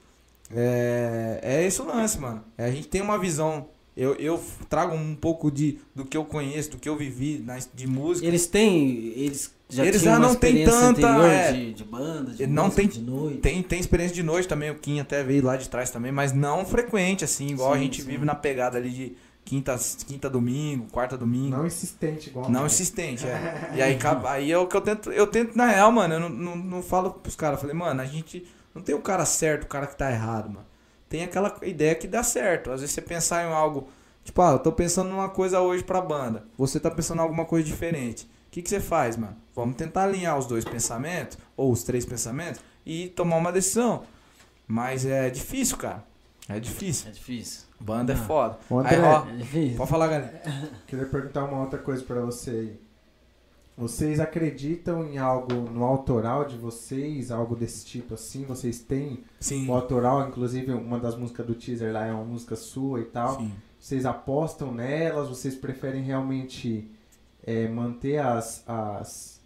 É, 0.55 1.40
é 1.43 1.64
esse 1.64 1.81
o 1.82 1.85
lance, 1.86 2.18
mano. 2.18 2.43
É, 2.56 2.64
a 2.66 2.70
gente 2.70 2.89
tem 2.89 3.02
uma 3.02 3.18
visão 3.18 3.66
Eu, 3.97 4.14
eu 4.16 4.43
trago 4.68 4.94
um 4.94 5.14
pouco 5.14 5.51
de, 5.51 5.78
do 5.94 6.05
que 6.05 6.16
eu 6.16 6.24
conheço, 6.24 6.70
do 6.73 6.77
que 6.78 6.89
eu 6.89 6.97
vivi 6.97 7.43
na, 7.44 7.59
de 7.74 7.86
música. 7.86 8.27
Eles 8.27 8.47
têm. 8.47 8.89
Eles 9.16 9.55
já 9.68 9.84
Eles 9.84 10.02
já 10.02 10.12
uma 10.12 10.18
não 10.20 10.34
têm 10.34 10.62
experiência 10.62 10.94
tanta, 10.94 11.26
é, 11.26 11.52
de, 11.52 11.72
de 11.74 11.84
banda, 11.84 12.32
de 12.32 12.47
não 12.47 12.64
música, 12.64 12.82
tem- 12.82 12.90
de 12.90 13.01
noite. 13.01 13.38
Tem, 13.38 13.62
tem 13.62 13.80
experiência 13.80 14.14
de 14.14 14.22
noite 14.22 14.47
também, 14.47 14.70
o 14.70 14.76
Kim 14.76 15.01
até 15.01 15.22
veio 15.24 15.44
lá 15.44 15.56
de 15.56 15.68
trás 15.68 15.90
também, 15.90 16.12
mas 16.12 16.32
não 16.32 16.64
frequente, 16.64 17.24
assim, 17.24 17.48
igual 17.48 17.72
a 17.72 17.76
Sim, 17.76 17.82
gente 17.82 18.02
sim. 18.02 18.09
vive 18.09 18.24
na 18.24 18.34
pegada 18.34 18.78
ali 18.78 18.90
de 18.90 19.16
quinta, 19.44 19.76
quinta 20.06 20.30
domingo, 20.30 20.86
quarta 20.93 21.16
domingo. 21.16 21.56
Não 21.56 21.66
insistente 21.66 22.30
igual. 22.30 22.48
Não 22.51 22.62
nós. 22.62 22.72
insistente, 22.72 23.26
é. 23.26 23.70
E 23.74 23.82
aí, 23.82 23.98
aí 24.26 24.52
é 24.52 24.59
o 24.59 24.66
que 24.68 24.76
eu 24.76 24.80
tento. 24.80 25.10
Eu 25.10 25.26
tento, 25.26 25.56
na 25.56 25.66
real, 25.66 25.90
mano, 25.90 26.14
eu 26.14 26.20
não, 26.20 26.28
não, 26.28 26.56
não 26.56 26.82
falo 26.82 27.10
pros 27.12 27.34
caras. 27.34 27.56
Eu 27.56 27.60
falei, 27.62 27.74
mano, 27.76 28.01
a 28.01 28.05
gente 28.05 28.47
não 28.74 28.82
tem 28.82 28.94
o 28.94 29.01
cara 29.01 29.24
certo, 29.24 29.64
o 29.64 29.66
cara 29.68 29.86
que 29.86 29.97
tá 29.97 30.10
errado, 30.12 30.48
mano. 30.48 30.66
Tem 31.09 31.22
aquela 31.24 31.56
ideia 31.62 31.94
que 31.94 32.06
dá 32.09 32.22
certo. 32.22 32.70
Às 32.70 32.80
vezes 32.80 32.94
você 32.94 33.01
pensar 33.02 33.44
em 33.44 33.52
algo. 33.52 33.88
Tipo, 34.24 34.43
ah, 34.43 34.52
eu 34.52 34.59
tô 34.59 34.72
pensando 34.72 35.09
numa 35.10 35.28
coisa 35.28 35.60
hoje 35.60 35.84
pra 35.84 36.01
banda. 36.01 36.44
Você 36.59 36.80
tá 36.80 36.90
pensando 36.90 37.18
em 37.18 37.22
alguma 37.22 37.44
coisa 37.44 37.64
diferente. 37.66 38.28
O 38.56 38.58
que, 38.58 38.62
que 38.62 38.70
você 38.70 38.80
faz, 38.80 39.18
mano? 39.18 39.36
Vamos 39.54 39.76
tentar 39.76 40.04
alinhar 40.04 40.38
os 40.38 40.46
dois 40.46 40.64
pensamentos, 40.64 41.36
ou 41.54 41.70
os 41.70 41.82
três 41.82 42.06
pensamentos, 42.06 42.58
e 42.86 43.08
tomar 43.08 43.36
uma 43.36 43.52
decisão. 43.52 44.04
Mas 44.66 45.04
é 45.04 45.28
difícil, 45.28 45.76
cara. 45.76 46.02
É 46.48 46.58
difícil. 46.58 47.10
É 47.10 47.12
difícil. 47.12 47.66
Banda 47.78 48.14
é 48.14 48.16
Ah. 48.16 48.18
foda. 48.18 48.58
Ô, 48.70 48.78
Aí, 48.78 48.98
ó, 48.98 49.26
É 49.28 49.36
difícil. 49.36 49.76
pode 49.76 49.90
falar, 49.90 50.06
galera. 50.08 50.42
Queria 50.86 51.04
perguntar 51.04 51.44
uma 51.44 51.60
outra 51.60 51.78
coisa 51.78 52.02
pra 52.02 52.22
você 52.22 52.50
aí. 52.50 52.80
Vocês 53.76 54.20
acreditam 54.20 55.04
em 55.04 55.18
algo 55.18 55.52
no 55.70 55.84
autoral 55.84 56.46
de 56.46 56.56
vocês, 56.56 57.30
algo 57.30 57.54
desse 57.54 57.84
tipo 57.84 58.14
assim? 58.14 58.46
Vocês 58.46 58.78
têm 58.78 59.22
Sim. 59.38 59.68
o 59.68 59.74
autoral, 59.74 60.26
inclusive 60.26 60.72
uma 60.72 60.98
das 60.98 61.14
músicas 61.14 61.44
do 61.46 61.54
teaser 61.54 61.92
lá 61.92 62.06
é 62.06 62.10
uma 62.12 62.24
música 62.24 62.56
sua 62.56 63.00
e 63.00 63.04
tal. 63.04 63.36
Sim. 63.36 63.52
Vocês 63.78 64.06
apostam 64.06 64.72
nelas? 64.72 65.28
Vocês 65.28 65.54
preferem 65.54 66.02
realmente 66.02 66.90
é, 67.47 67.68
manter 67.68 68.18
as, 68.18 68.62
as 68.66 69.36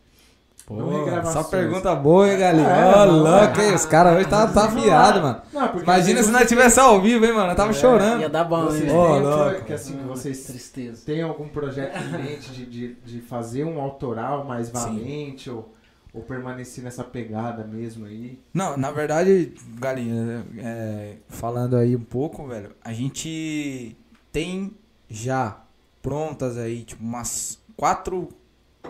não 0.68 0.88
Pô, 0.88 0.98
regravações? 1.04 1.34
só 1.46 1.50
pergunta 1.50 1.94
boa, 1.96 2.30
hein, 2.30 2.38
galinha? 2.38 2.68
É, 2.68 2.94
Ô, 3.02 3.06
não, 3.06 3.18
louco, 3.24 3.60
é. 3.60 3.68
hein? 3.68 3.74
Os 3.74 3.84
caras 3.86 4.16
hoje 4.16 4.28
tá, 4.28 4.46
tá 4.46 4.66
afiado, 4.66 5.20
mano. 5.20 5.42
Não, 5.52 5.80
Imagina 5.82 6.22
se 6.22 6.30
nós 6.30 6.48
tivesse 6.48 6.78
ao 6.78 7.00
vivo, 7.00 7.24
hein, 7.24 7.32
mano? 7.32 7.50
Eu 7.50 7.56
tava 7.56 7.70
É, 7.70 7.74
chorando. 7.74 8.20
Ia 8.20 8.28
dar 8.28 8.44
bom, 8.44 8.66
Vocês 8.66 8.84
hein? 8.84 8.96
Ô, 8.96 9.18
louco. 9.18 9.64
que 9.64 9.72
assim, 9.72 9.96
que 9.96 10.04
vocês 10.04 10.44
Tristeza. 10.44 11.02
têm 11.04 11.22
algum 11.22 11.48
projeto 11.48 11.96
em 12.00 12.22
mente 12.22 12.52
de, 12.52 12.66
de, 12.66 12.94
de 12.94 13.20
fazer 13.20 13.64
um 13.64 13.80
autoral 13.80 14.44
mais 14.44 14.70
valente 14.70 15.50
ou, 15.50 15.74
ou 16.14 16.22
permanecer 16.22 16.84
nessa 16.84 17.02
pegada 17.02 17.64
mesmo 17.64 18.06
aí? 18.06 18.38
Não, 18.54 18.76
na 18.76 18.92
verdade, 18.92 19.52
galinha, 19.76 20.46
é, 20.56 21.14
falando 21.28 21.74
aí 21.76 21.96
um 21.96 22.04
pouco, 22.04 22.46
velho, 22.46 22.70
a 22.84 22.92
gente 22.92 23.96
tem 24.30 24.70
já 25.08 25.58
prontas 26.00 26.56
aí, 26.56 26.84
tipo, 26.84 27.02
umas 27.02 27.59
quatro, 27.80 28.28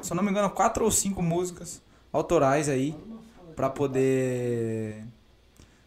se 0.03 0.13
eu 0.13 0.17
não 0.17 0.25
me 0.25 0.31
engano, 0.33 0.51
quatro 0.51 0.85
ou 0.85 0.91
cinco 0.91 1.23
músicas 1.23 1.81
autorais 2.13 2.69
aí 2.69 2.97
pra 3.55 3.71
poder, 3.71 5.05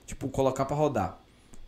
tipo, 0.06 0.30
colocar 0.30 0.64
pra 0.64 0.74
rodar. 0.74 1.20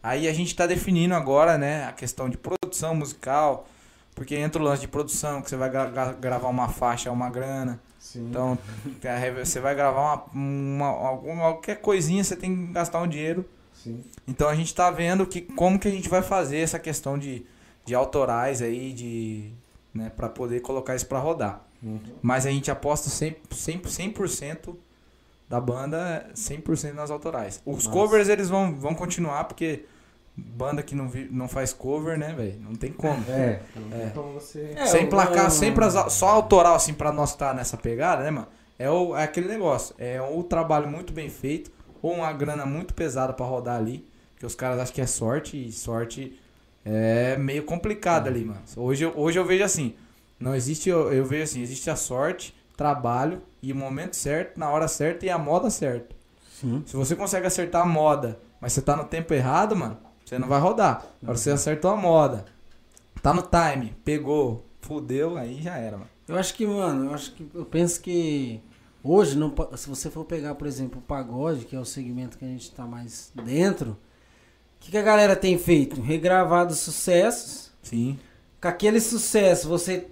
Aí 0.02 0.30
a 0.30 0.34
gente 0.34 0.56
tá 0.56 0.66
definindo 0.66 1.14
agora, 1.14 1.58
né, 1.58 1.84
a 1.88 1.92
questão 1.92 2.30
de 2.30 2.38
produção 2.38 2.96
musical, 2.96 3.68
porque 4.14 4.34
entra 4.36 4.62
o 4.62 4.66
lance 4.66 4.80
de 4.80 4.88
produção, 4.88 5.42
que 5.42 5.50
você 5.50 5.58
vai 5.58 5.70
gra- 5.70 5.90
gra- 5.90 6.14
gravar 6.14 6.48
uma 6.48 6.70
faixa, 6.70 7.12
uma 7.12 7.30
grana. 7.30 7.82
Sim. 8.00 8.30
Então, 8.30 8.58
é, 9.04 9.44
você 9.44 9.60
vai 9.60 9.76
gravar 9.76 10.02
uma, 10.32 10.86
uma, 10.86 10.88
alguma, 11.10 11.42
qualquer 11.52 11.82
coisinha, 11.82 12.24
você 12.24 12.38
tem 12.38 12.56
que 12.68 12.72
gastar 12.72 13.02
um 13.02 13.08
dinheiro. 13.10 13.44
Sim. 13.74 14.02
Então 14.26 14.48
a 14.48 14.56
gente 14.56 14.74
tá 14.74 14.90
vendo 14.90 15.26
que, 15.26 15.42
como 15.42 15.78
que 15.78 15.90
a 15.90 15.92
gente 15.92 16.08
vai 16.08 16.22
fazer 16.22 16.60
essa 16.60 16.80
questão 16.80 17.18
de, 17.20 17.46
de 17.84 17.94
autorais 17.94 18.62
aí, 18.62 18.94
de, 18.94 19.52
né, 19.96 20.12
para 20.16 20.30
poder 20.30 20.60
colocar 20.60 20.96
isso 20.96 21.08
pra 21.08 21.18
rodar. 21.20 21.66
Uhum. 21.82 22.00
Mas 22.22 22.46
a 22.46 22.52
gente 22.52 22.70
aposta 22.70 23.10
100%, 23.10 23.36
100%, 23.52 24.14
100% 24.14 24.76
da 25.50 25.60
banda, 25.62 26.30
100% 26.36 26.94
nas 26.94 27.10
autorais. 27.10 27.62
Os 27.66 27.86
Massa. 27.86 27.90
covers 27.90 28.28
eles 28.30 28.50
vão, 28.50 28.76
vão 28.76 28.94
continuar, 28.94 29.46
porque 29.46 29.86
banda 30.36 30.84
que 30.84 30.94
não, 30.96 31.08
vi- 31.08 31.30
não 31.32 31.48
faz 31.48 31.72
cover, 31.72 32.18
né, 32.18 32.34
velho? 32.34 32.60
Não 32.60 32.76
tem 32.76 32.92
como. 32.92 33.24
É, 33.30 33.62
não 33.76 33.98
É. 33.98 34.02
tem 34.02 34.10
como 34.10 34.34
você. 34.34 34.74
É, 34.76 34.86
sem 34.86 35.08
placar, 35.08 35.48
o- 35.48 35.52
sempre 35.52 35.86
as- 35.86 36.12
só 36.14 36.28
autoral, 36.30 36.76
assim, 36.76 36.94
pra 36.94 37.12
nós 37.12 37.30
estar 37.32 37.54
nessa 37.56 37.78
pegada, 37.78 38.24
né, 38.24 38.32
mano? 38.32 38.48
É, 38.78 38.90
o, 38.90 39.16
é 39.16 39.24
aquele 39.24 39.48
negócio. 39.48 39.96
É 39.98 40.20
o 40.22 40.44
trabalho 40.44 40.90
muito 40.90 41.14
bem 41.14 41.30
feito, 41.30 41.72
ou 42.02 42.16
uma 42.16 42.34
grana 42.34 42.66
muito 42.66 42.94
pesada 42.94 43.32
pra 43.32 43.46
rodar 43.46 43.78
ali. 43.78 44.06
Que 44.38 44.46
os 44.46 44.54
caras 44.56 44.80
acham 44.80 44.94
que 44.94 45.00
é 45.02 45.08
sorte, 45.08 45.56
e 45.68 45.72
sorte 45.72 46.38
é 46.86 47.36
meio 47.38 47.64
complicado 47.64 48.28
ali, 48.28 48.46
mano. 48.46 48.62
Hoje, 48.78 49.04
eu- 49.04 49.14
hoje 49.18 49.40
eu 49.40 49.44
vejo 49.46 49.64
assim. 49.64 49.96
Não 50.40 50.54
existe, 50.54 50.90
eu, 50.90 51.12
eu 51.12 51.26
vejo 51.26 51.44
assim, 51.44 51.62
existe 51.62 51.90
a 51.90 51.96
sorte, 51.96 52.56
trabalho 52.78 53.42
e 53.62 53.72
o 53.72 53.76
momento 53.76 54.16
certo, 54.16 54.58
na 54.60 54.70
hora 54.70 54.88
certa 54.88 55.26
e 55.26 55.30
a 55.30 55.38
moda 55.38 55.70
certa. 55.70 56.16
Sim. 56.62 56.84
Se 56.86 56.96
você 56.96 57.16
consegue 57.16 57.48
acertar 57.48 57.82
a 57.82 57.86
moda, 57.86 58.38
mas 58.62 58.74
você 58.74 58.82
tá 58.82 58.96
no 58.96 59.06
tempo 59.06 59.34
errado, 59.34 59.76
mano, 59.76 59.98
você 60.24 60.38
não 60.38 60.48
vai 60.48 60.60
rodar. 60.60 61.06
Agora 61.24 61.38
você 61.38 61.52
acertou 61.52 61.90
a 61.92 61.96
moda, 61.98 62.46
tá 63.22 63.34
no 63.34 63.42
time, 63.44 63.96
pegou, 64.04 64.66
fudeu, 64.82 65.38
aí 65.38 65.62
já 65.62 65.78
era, 65.78 65.98
mano. 65.98 66.10
Eu 66.28 66.38
acho 66.38 66.54
que, 66.54 66.66
mano, 66.68 67.06
eu 67.06 67.14
acho 67.14 67.34
que 67.34 67.50
eu 67.54 67.66
penso 67.66 68.02
que 68.02 68.60
hoje, 69.04 69.38
não, 69.38 69.54
se 69.78 69.88
você 69.88 70.10
for 70.10 70.26
pegar, 70.26 70.56
por 70.56 70.68
exemplo, 70.68 71.00
o 71.00 71.02
pagode, 71.02 71.66
que 71.66 71.76
é 71.76 71.80
o 71.80 71.86
segmento 71.86 72.38
que 72.38 72.44
a 72.46 72.48
gente 72.48 72.72
tá 72.72 72.86
mais 72.86 73.32
dentro, 73.36 73.96
que, 74.86 74.92
que 74.92 74.98
a 74.98 75.02
galera 75.02 75.36
tem 75.36 75.58
feito? 75.58 76.00
Regravado 76.02 76.74
sucessos. 76.74 77.72
Sim. 77.82 78.20
Com 78.62 78.68
aquele 78.68 79.00
sucesso, 79.00 79.68
você 79.68 80.08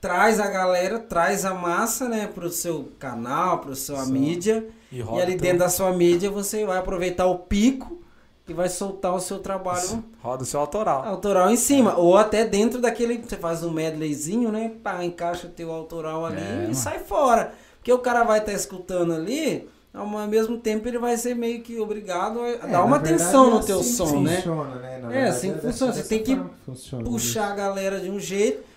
traz 0.00 0.38
a 0.38 0.46
galera, 0.48 0.98
traz 0.98 1.44
a 1.44 1.54
massa, 1.54 2.08
né, 2.08 2.26
pro 2.26 2.50
seu 2.50 2.92
canal, 2.98 3.58
pro 3.60 3.74
sua 3.74 4.04
Sim. 4.04 4.12
mídia. 4.12 4.66
E, 4.92 4.98
E 5.00 5.20
ali 5.20 5.36
dentro 5.36 5.58
da 5.58 5.68
sua 5.68 5.92
mídia 5.92 6.30
você 6.30 6.64
vai 6.64 6.78
aproveitar 6.78 7.26
o 7.26 7.38
pico 7.38 8.00
e 8.48 8.52
vai 8.52 8.68
soltar 8.68 9.12
o 9.14 9.18
seu 9.20 9.40
trabalho 9.40 10.04
Roda 10.22 10.44
o 10.44 10.46
seu 10.46 10.60
autoral. 10.60 11.02
autoral 11.04 11.50
em 11.50 11.56
cima. 11.56 11.96
Ou 11.96 12.16
até 12.16 12.44
dentro 12.44 12.80
daquele. 12.80 13.18
Você 13.18 13.36
faz 13.36 13.64
um 13.64 13.70
medleyzinho, 13.72 14.52
né? 14.52 14.72
Pá, 14.82 15.04
encaixa 15.04 15.48
o 15.48 15.50
teu 15.50 15.72
autoral 15.72 16.24
ali 16.26 16.40
É, 16.40 16.54
e 16.54 16.62
mano. 16.62 16.74
sai 16.74 17.00
fora. 17.00 17.52
Porque 17.78 17.92
o 17.92 17.98
cara 17.98 18.22
vai 18.22 18.38
estar 18.38 18.52
escutando 18.52 19.12
ali, 19.12 19.68
ao 19.96 20.28
mesmo 20.28 20.58
tempo 20.58 20.86
ele 20.86 20.98
vai 20.98 21.16
ser 21.16 21.34
meio 21.34 21.62
que 21.62 21.78
obrigado 21.80 22.40
a 22.40 22.48
É, 22.48 22.58
dar 22.68 22.84
uma 22.84 22.96
atenção 22.96 23.48
é 23.48 23.50
no 23.54 23.64
teu 23.64 23.80
assim 23.80 23.88
que 23.90 23.94
som, 23.96 24.20
né? 24.20 24.36
Funciona, 24.36 24.74
né? 24.76 24.98
Na 24.98 25.08
É, 25.08 25.12
verdade, 25.12 25.28
assim 25.28 25.48
que 25.48 25.54
dessa- 25.54 25.68
funciona. 25.68 25.92
Você 25.94 26.02
tem 26.04 26.22
que 26.22 26.40
funciona, 26.64 27.04
né? 27.04 27.10
Puxar 27.10 27.52
a 27.52 27.54
galera 27.56 28.00
de 28.00 28.10
um 28.10 28.20
jeito. 28.20 28.76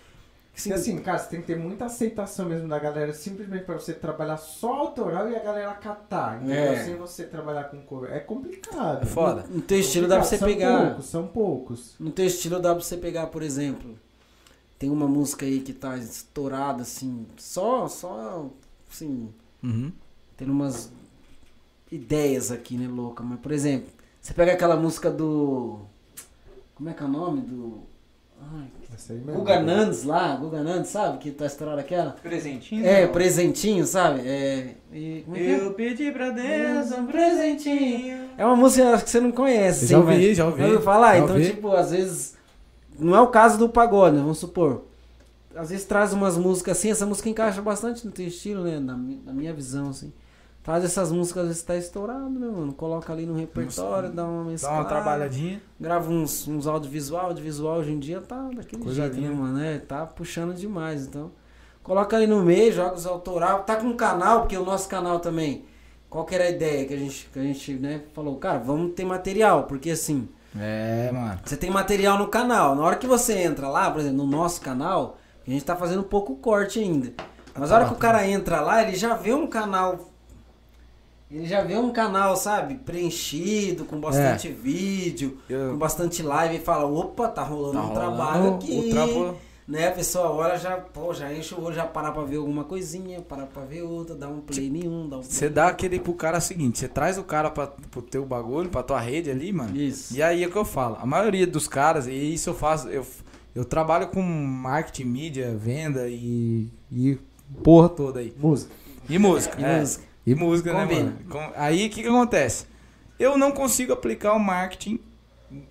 Porque 0.53 0.73
assim, 0.73 0.97
cara, 0.99 1.17
você 1.17 1.29
tem 1.29 1.39
que 1.39 1.47
ter 1.47 1.57
muita 1.57 1.85
aceitação 1.85 2.45
mesmo 2.45 2.67
da 2.67 2.77
galera, 2.77 3.13
simplesmente 3.13 3.63
pra 3.63 3.75
você 3.75 3.93
trabalhar 3.93 4.35
só 4.35 4.73
autoral 4.73 5.29
e 5.29 5.35
a 5.35 5.39
galera 5.39 5.73
catar. 5.75 6.35
Entendeu? 6.37 6.55
É. 6.57 6.83
Sem 6.83 6.95
você 6.95 7.23
trabalhar 7.23 7.65
com 7.65 7.77
cover. 7.81 8.11
É 8.11 8.19
complicado. 8.19 9.03
É 9.03 9.05
foda. 9.05 9.45
No 9.49 9.61
teu 9.61 9.79
estilo 9.79 10.05
dá 10.05 10.15
pra 10.17 10.25
você 10.25 10.37
são 10.37 10.47
pegar. 10.47 10.85
Poucos, 10.87 11.05
são 11.05 11.27
poucos. 11.27 11.95
No 11.97 12.11
teu 12.11 12.25
estilo 12.25 12.59
dá 12.59 12.73
pra 12.75 12.83
você 12.83 12.97
pegar, 12.97 13.27
por 13.27 13.41
exemplo, 13.41 13.97
tem 14.77 14.89
uma 14.89 15.07
música 15.07 15.45
aí 15.45 15.61
que 15.61 15.71
tá 15.71 15.95
estourada, 15.97 16.81
assim, 16.81 17.25
só, 17.37 17.87
só, 17.87 18.47
assim, 18.91 19.29
Uhum. 19.63 19.93
tendo 20.35 20.51
umas 20.51 20.91
ideias 21.91 22.51
aqui, 22.51 22.75
né, 22.77 22.87
louca. 22.87 23.23
Mas, 23.23 23.39
por 23.39 23.51
exemplo, 23.51 23.89
você 24.21 24.33
pega 24.33 24.53
aquela 24.53 24.75
música 24.75 25.09
do. 25.09 25.79
Como 26.75 26.89
é 26.89 26.93
que 26.93 27.03
é 27.03 27.05
o 27.05 27.09
nome? 27.09 27.41
Do. 27.41 27.83
Ai. 28.53 28.67
Guga 29.35 29.61
Nandes 29.61 30.03
lá, 30.03 30.35
Guga 30.35 30.61
Nandes, 30.61 30.91
sabe? 30.91 31.19
Que 31.19 31.31
tá 31.31 31.45
estourada 31.45 31.81
aquela? 31.81 32.11
Presentinho? 32.11 32.85
É, 32.85 33.07
presentinho, 33.07 33.85
sabe? 33.85 34.21
É. 34.25 34.75
E, 34.91 35.21
como 35.23 35.37
é 35.37 35.39
que 35.39 35.45
é? 35.45 35.59
Eu 35.59 35.73
pedi 35.73 36.11
pra 36.11 36.29
Deus 36.31 36.91
um 36.91 37.05
presentinho. 37.05 38.29
É 38.37 38.45
uma 38.45 38.55
música 38.55 38.89
acho 38.93 39.03
que 39.03 39.09
você 39.09 39.19
não 39.19 39.31
conhece. 39.31 39.87
Já 39.87 39.97
assim, 39.97 40.07
ouvi, 40.07 40.27
mas- 40.27 40.37
já 40.37 40.45
ouvi. 40.45 40.59
Já 40.59 40.65
ouviu 40.65 40.81
falar? 40.81 41.17
Já 41.17 41.23
então, 41.23 41.35
ouvi. 41.35 41.49
tipo, 41.49 41.71
às 41.71 41.91
vezes. 41.91 42.37
Não 42.97 43.15
é 43.15 43.21
o 43.21 43.27
caso 43.27 43.57
do 43.57 43.69
pagode, 43.69 44.15
né? 44.15 44.21
vamos 44.21 44.39
supor. 44.39 44.85
Às 45.55 45.69
vezes 45.69 45.85
traz 45.85 46.11
umas 46.13 46.37
músicas 46.37 46.77
assim, 46.77 46.91
essa 46.91 47.05
música 47.05 47.29
encaixa 47.29 47.61
bastante 47.61 48.05
no 48.05 48.11
teu 48.11 48.27
estilo, 48.27 48.63
né? 48.63 48.79
Na, 48.79 48.97
na 48.97 49.33
minha 49.33 49.53
visão, 49.53 49.89
assim. 49.89 50.11
Traz 50.69 50.83
essas 50.83 51.11
músicas, 51.11 51.41
às 51.41 51.47
vezes 51.47 51.63
tá 51.63 51.75
estourado, 51.75 52.29
né, 52.29 52.45
mano? 52.47 52.71
Coloca 52.73 53.11
ali 53.11 53.25
no 53.25 53.33
repertório, 53.33 54.11
dá 54.11 54.23
uma 54.23 54.43
Dá 54.43 54.49
mesclada. 54.51 54.75
uma 54.75 54.85
trabalhadinha. 54.85 55.59
Grava 55.79 56.11
uns, 56.11 56.47
uns 56.47 56.67
audiovisual, 56.67 57.25
audiovisual 57.25 57.79
hoje 57.79 57.91
em 57.91 57.97
dia 57.97 58.21
tá 58.21 58.51
daquele 58.55 58.83
Coisa 58.83 59.01
jeito, 59.01 59.15
linda. 59.15 59.29
né, 59.29 59.35
mano? 59.35 59.63
É, 59.63 59.79
tá 59.79 60.05
puxando 60.05 60.53
demais, 60.53 61.07
então. 61.07 61.31
Coloca 61.81 62.15
ali 62.15 62.27
no 62.27 62.43
meio, 62.43 62.71
joga 62.71 62.93
os 62.93 63.07
autoral. 63.07 63.63
Tá 63.63 63.77
com 63.77 63.87
um 63.87 63.97
canal, 63.97 64.41
porque 64.41 64.55
o 64.55 64.63
nosso 64.63 64.87
canal 64.87 65.19
também. 65.19 65.65
Qual 66.07 66.23
que 66.23 66.35
era 66.35 66.43
a 66.43 66.49
ideia 66.51 66.85
que 66.85 66.93
a 66.93 66.97
gente, 66.97 67.27
que 67.33 67.39
a 67.39 67.41
gente 67.41 67.73
né, 67.73 68.01
falou? 68.13 68.35
Cara, 68.37 68.59
vamos 68.59 68.93
ter 68.93 69.05
material, 69.05 69.63
porque 69.63 69.89
assim, 69.89 70.29
É, 70.55 71.09
mano. 71.11 71.39
você 71.43 71.57
tem 71.57 71.71
material 71.71 72.15
no 72.19 72.27
canal. 72.27 72.75
Na 72.75 72.83
hora 72.83 72.95
que 72.95 73.07
você 73.07 73.39
entra 73.39 73.67
lá, 73.67 73.89
por 73.89 74.01
exemplo, 74.01 74.17
no 74.19 74.27
nosso 74.27 74.61
canal, 74.61 75.17
a 75.47 75.49
gente 75.49 75.65
tá 75.65 75.75
fazendo 75.75 76.03
pouco 76.03 76.35
corte 76.35 76.77
ainda. 76.77 77.11
Mas 77.57 77.71
na 77.71 77.75
hora 77.77 77.85
que 77.87 77.93
o 77.93 77.97
cara 77.97 78.27
entra 78.27 78.61
lá, 78.61 78.83
ele 78.83 78.95
já 78.95 79.15
vê 79.15 79.33
um 79.33 79.47
canal 79.47 80.08
Ele 81.31 81.45
já 81.45 81.61
vê 81.61 81.75
um 81.77 81.91
canal, 81.91 82.35
sabe, 82.35 82.75
preenchido, 82.75 83.85
com 83.85 83.99
bastante 83.99 84.49
vídeo, 84.49 85.37
Eu- 85.47 85.71
com 85.71 85.77
bastante 85.77 86.23
live 86.23 86.55
e 86.55 86.59
fala, 86.59 86.85
opa, 86.85 87.27
tá 87.27 87.43
rolando 87.43 87.73
Tá 87.73 87.79
um 87.79 87.87
rolando 87.87 87.99
trabalho 87.99 88.53
aqui. 88.55 88.79
O 88.79 88.89
trampo 88.89 89.35
Né, 89.67 89.87
a 89.87 89.91
pessoa 89.91 90.31
olha, 90.31 90.57
já, 90.57 90.77
pô, 90.77 91.13
já 91.13 91.31
enche 91.31 91.53
o 91.53 91.63
olho, 91.63 91.75
já 91.75 91.85
para 91.85 92.11
pra 92.11 92.23
ver 92.23 92.37
alguma 92.37 92.63
coisinha, 92.63 93.21
para 93.21 93.45
pra 93.45 93.61
ver 93.61 93.83
outra, 93.83 94.15
dá 94.15 94.27
um 94.27 94.41
play 94.41 94.67
nenhum, 94.67 95.07
dá 95.07 95.17
um 95.17 95.19
play. 95.19 95.31
Você 95.31 95.47
dá 95.47 95.67
aquele 95.67 95.99
pro 95.99 96.13
cara 96.15 96.41
seguinte, 96.41 96.79
você 96.79 96.87
traz 96.87 97.19
o 97.19 97.23
cara 97.23 97.51
pra, 97.51 97.67
pro 97.67 98.01
teu 98.01 98.25
bagulho, 98.25 98.67
pra 98.67 98.81
tua 98.81 98.99
rede 98.99 99.29
ali, 99.29 99.53
mano. 99.53 99.77
Isso. 99.77 100.17
E 100.17 100.23
aí 100.23 100.43
é 100.43 100.47
o 100.47 100.51
que 100.51 100.57
eu 100.57 100.65
falo. 100.65 100.97
A 100.99 101.05
maioria 101.05 101.45
dos 101.45 101.67
caras, 101.67 102.07
e 102.07 102.13
isso 102.13 102.49
eu 102.49 102.55
faço, 102.55 102.87
eu, 102.89 103.05
eu 103.53 103.63
trabalho 103.63 104.07
com 104.07 104.23
marketing, 104.23 105.03
mídia, 105.03 105.55
venda 105.55 106.09
e, 106.09 106.67
e 106.91 107.19
porra 107.63 107.89
toda 107.89 108.21
aí. 108.21 108.33
Música. 108.39 108.71
E 109.07 109.19
música. 109.19 109.61
E 109.61 109.63
é. 109.63 109.79
música. 109.81 110.08
E 110.25 110.35
música, 110.35 110.73
né, 110.73 110.81
Combina. 110.81 111.03
mano? 111.03 111.17
Com- 111.29 111.51
Aí 111.55 111.87
o 111.87 111.89
que, 111.89 112.01
que 112.03 112.07
acontece? 112.07 112.65
Eu 113.17 113.37
não 113.37 113.51
consigo 113.51 113.93
aplicar 113.93 114.33
o 114.33 114.39
marketing 114.39 114.99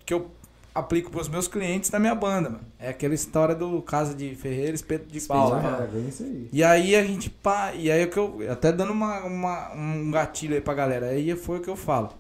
que 0.05 0.12
eu 0.12 0.31
aplico 0.75 1.11
pros 1.11 1.29
meus 1.29 1.49
clientes 1.49 1.91
da 1.91 1.99
minha 1.99 2.15
banda, 2.15 2.51
mano. 2.51 2.61
É 2.79 2.89
aquela 2.91 3.15
história 3.15 3.55
do 3.55 3.81
Casa 3.83 4.15
de 4.15 4.35
Ferreira, 4.35 4.75
Espeto 4.75 5.07
de 5.11 5.20
Pau. 5.23 5.55
Né? 5.57 5.79
É, 5.83 5.87
bem 5.87 6.09
isso 6.09 6.23
aí. 6.23 6.49
E 6.53 6.62
aí 6.65 6.95
a 6.97 7.05
gente 7.05 7.29
pá, 7.31 7.73
e 7.73 7.91
aí 7.91 8.03
é 8.03 8.05
o 8.05 8.11
que 8.11 8.16
eu 8.19 8.39
até 8.51 8.70
dando 8.73 8.93
uma, 8.93 9.20
uma- 9.25 9.73
um 9.75 10.11
gatilho 10.11 10.55
aí 10.55 10.61
pra 10.61 10.75
galera, 10.75 11.07
aí 11.07 11.35
foi 11.37 11.59
o 11.59 11.61
que 11.62 11.69
eu 11.70 11.77
falo. 11.77 12.11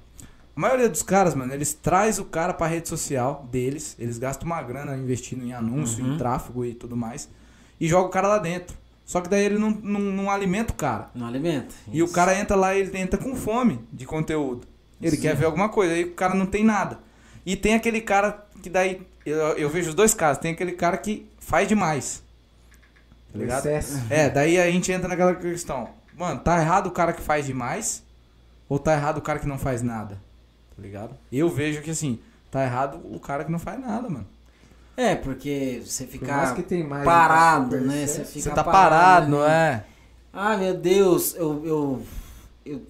A 0.56 0.60
maioria 0.60 0.88
dos 0.88 1.04
caras, 1.04 1.36
mano, 1.36 1.54
eles 1.54 1.72
traz 1.72 2.18
o 2.18 2.24
cara 2.24 2.52
pra 2.52 2.66
rede 2.66 2.88
social 2.88 3.46
deles, 3.50 3.94
eles 3.96 4.18
gastam 4.18 4.46
uma 4.46 4.60
grana 4.60 4.96
investindo 4.96 5.44
em 5.44 5.52
anúncio, 5.52 6.04
Uhum. 6.04 6.14
em 6.14 6.18
tráfego 6.18 6.64
e 6.64 6.74
tudo 6.74 6.96
mais, 6.96 7.28
e 7.80 7.86
joga 7.86 8.08
o 8.08 8.10
cara 8.10 8.26
lá 8.26 8.38
dentro. 8.38 8.76
Só 9.08 9.22
que 9.22 9.28
daí 9.30 9.42
ele 9.42 9.58
não, 9.58 9.70
não, 9.70 10.00
não 10.00 10.30
alimenta 10.30 10.70
o 10.70 10.76
cara. 10.76 11.08
Não 11.14 11.26
alimenta. 11.26 11.74
E 11.90 12.02
o 12.02 12.08
cara 12.08 12.38
entra 12.38 12.54
lá 12.54 12.74
e 12.74 12.80
ele 12.80 12.98
entra 12.98 13.18
com 13.18 13.34
fome 13.34 13.80
de 13.90 14.04
conteúdo. 14.04 14.66
Ele 15.00 15.16
Sim. 15.16 15.22
quer 15.22 15.34
ver 15.34 15.46
alguma 15.46 15.70
coisa, 15.70 15.94
aí 15.94 16.04
o 16.04 16.12
cara 16.12 16.34
não 16.34 16.44
tem 16.44 16.62
nada. 16.62 16.98
E 17.46 17.56
tem 17.56 17.72
aquele 17.72 18.02
cara 18.02 18.46
que 18.62 18.68
daí, 18.68 19.00
eu, 19.24 19.38
eu 19.56 19.70
vejo 19.70 19.88
os 19.88 19.94
dois 19.94 20.12
casos, 20.12 20.42
tem 20.42 20.52
aquele 20.52 20.72
cara 20.72 20.98
que 20.98 21.26
faz 21.38 21.66
demais. 21.66 22.22
Tá 23.32 23.38
ligado? 23.38 23.64
Excesso. 23.64 24.02
É, 24.10 24.28
daí 24.28 24.58
a 24.58 24.70
gente 24.70 24.92
entra 24.92 25.08
naquela 25.08 25.34
questão. 25.34 25.88
Mano, 26.14 26.40
tá 26.40 26.60
errado 26.60 26.88
o 26.88 26.90
cara 26.90 27.14
que 27.14 27.22
faz 27.22 27.46
demais? 27.46 28.04
Ou 28.68 28.78
tá 28.78 28.92
errado 28.92 29.16
o 29.16 29.22
cara 29.22 29.38
que 29.38 29.48
não 29.48 29.56
faz 29.56 29.80
nada? 29.80 30.20
Tá 30.76 30.82
ligado? 30.82 31.16
Eu 31.32 31.48
vejo 31.48 31.80
que 31.80 31.92
assim, 31.92 32.18
tá 32.50 32.62
errado 32.62 33.00
o 33.04 33.18
cara 33.18 33.42
que 33.42 33.50
não 33.50 33.58
faz 33.58 33.80
nada, 33.80 34.10
mano. 34.10 34.26
É, 34.98 35.14
porque 35.14 35.80
você 35.84 36.06
ficar 36.08 36.54
que 36.56 36.62
tem 36.62 36.82
mais 36.82 37.04
parado, 37.04 37.76
né? 37.80 38.04
Você 38.04 38.24
Você 38.24 38.40
fica 38.40 38.50
tá 38.50 38.64
parado, 38.64 39.30
né? 39.30 39.36
não 39.36 39.44
é? 39.46 39.84
Ah, 40.32 40.56
meu 40.56 40.74
Deus, 40.74 41.36
eu, 41.36 41.64
eu, 41.64 42.02
eu, 42.66 42.82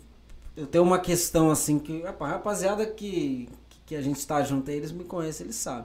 eu 0.57 0.67
tenho 0.67 0.85
uma 0.85 0.99
questão 0.99 1.51
assim 1.51 1.79
que, 1.79 2.01
rapaz, 2.03 2.33
rapaziada 2.33 2.87
que, 2.87 3.47
que 3.85 3.95
a 3.95 4.01
gente 4.01 4.27
tá 4.27 4.43
junto 4.43 4.71
aí, 4.71 4.79
eles 4.79 4.91
me 4.91 5.05
conhecem, 5.05 5.45
eles 5.47 5.57
sabem. 5.57 5.85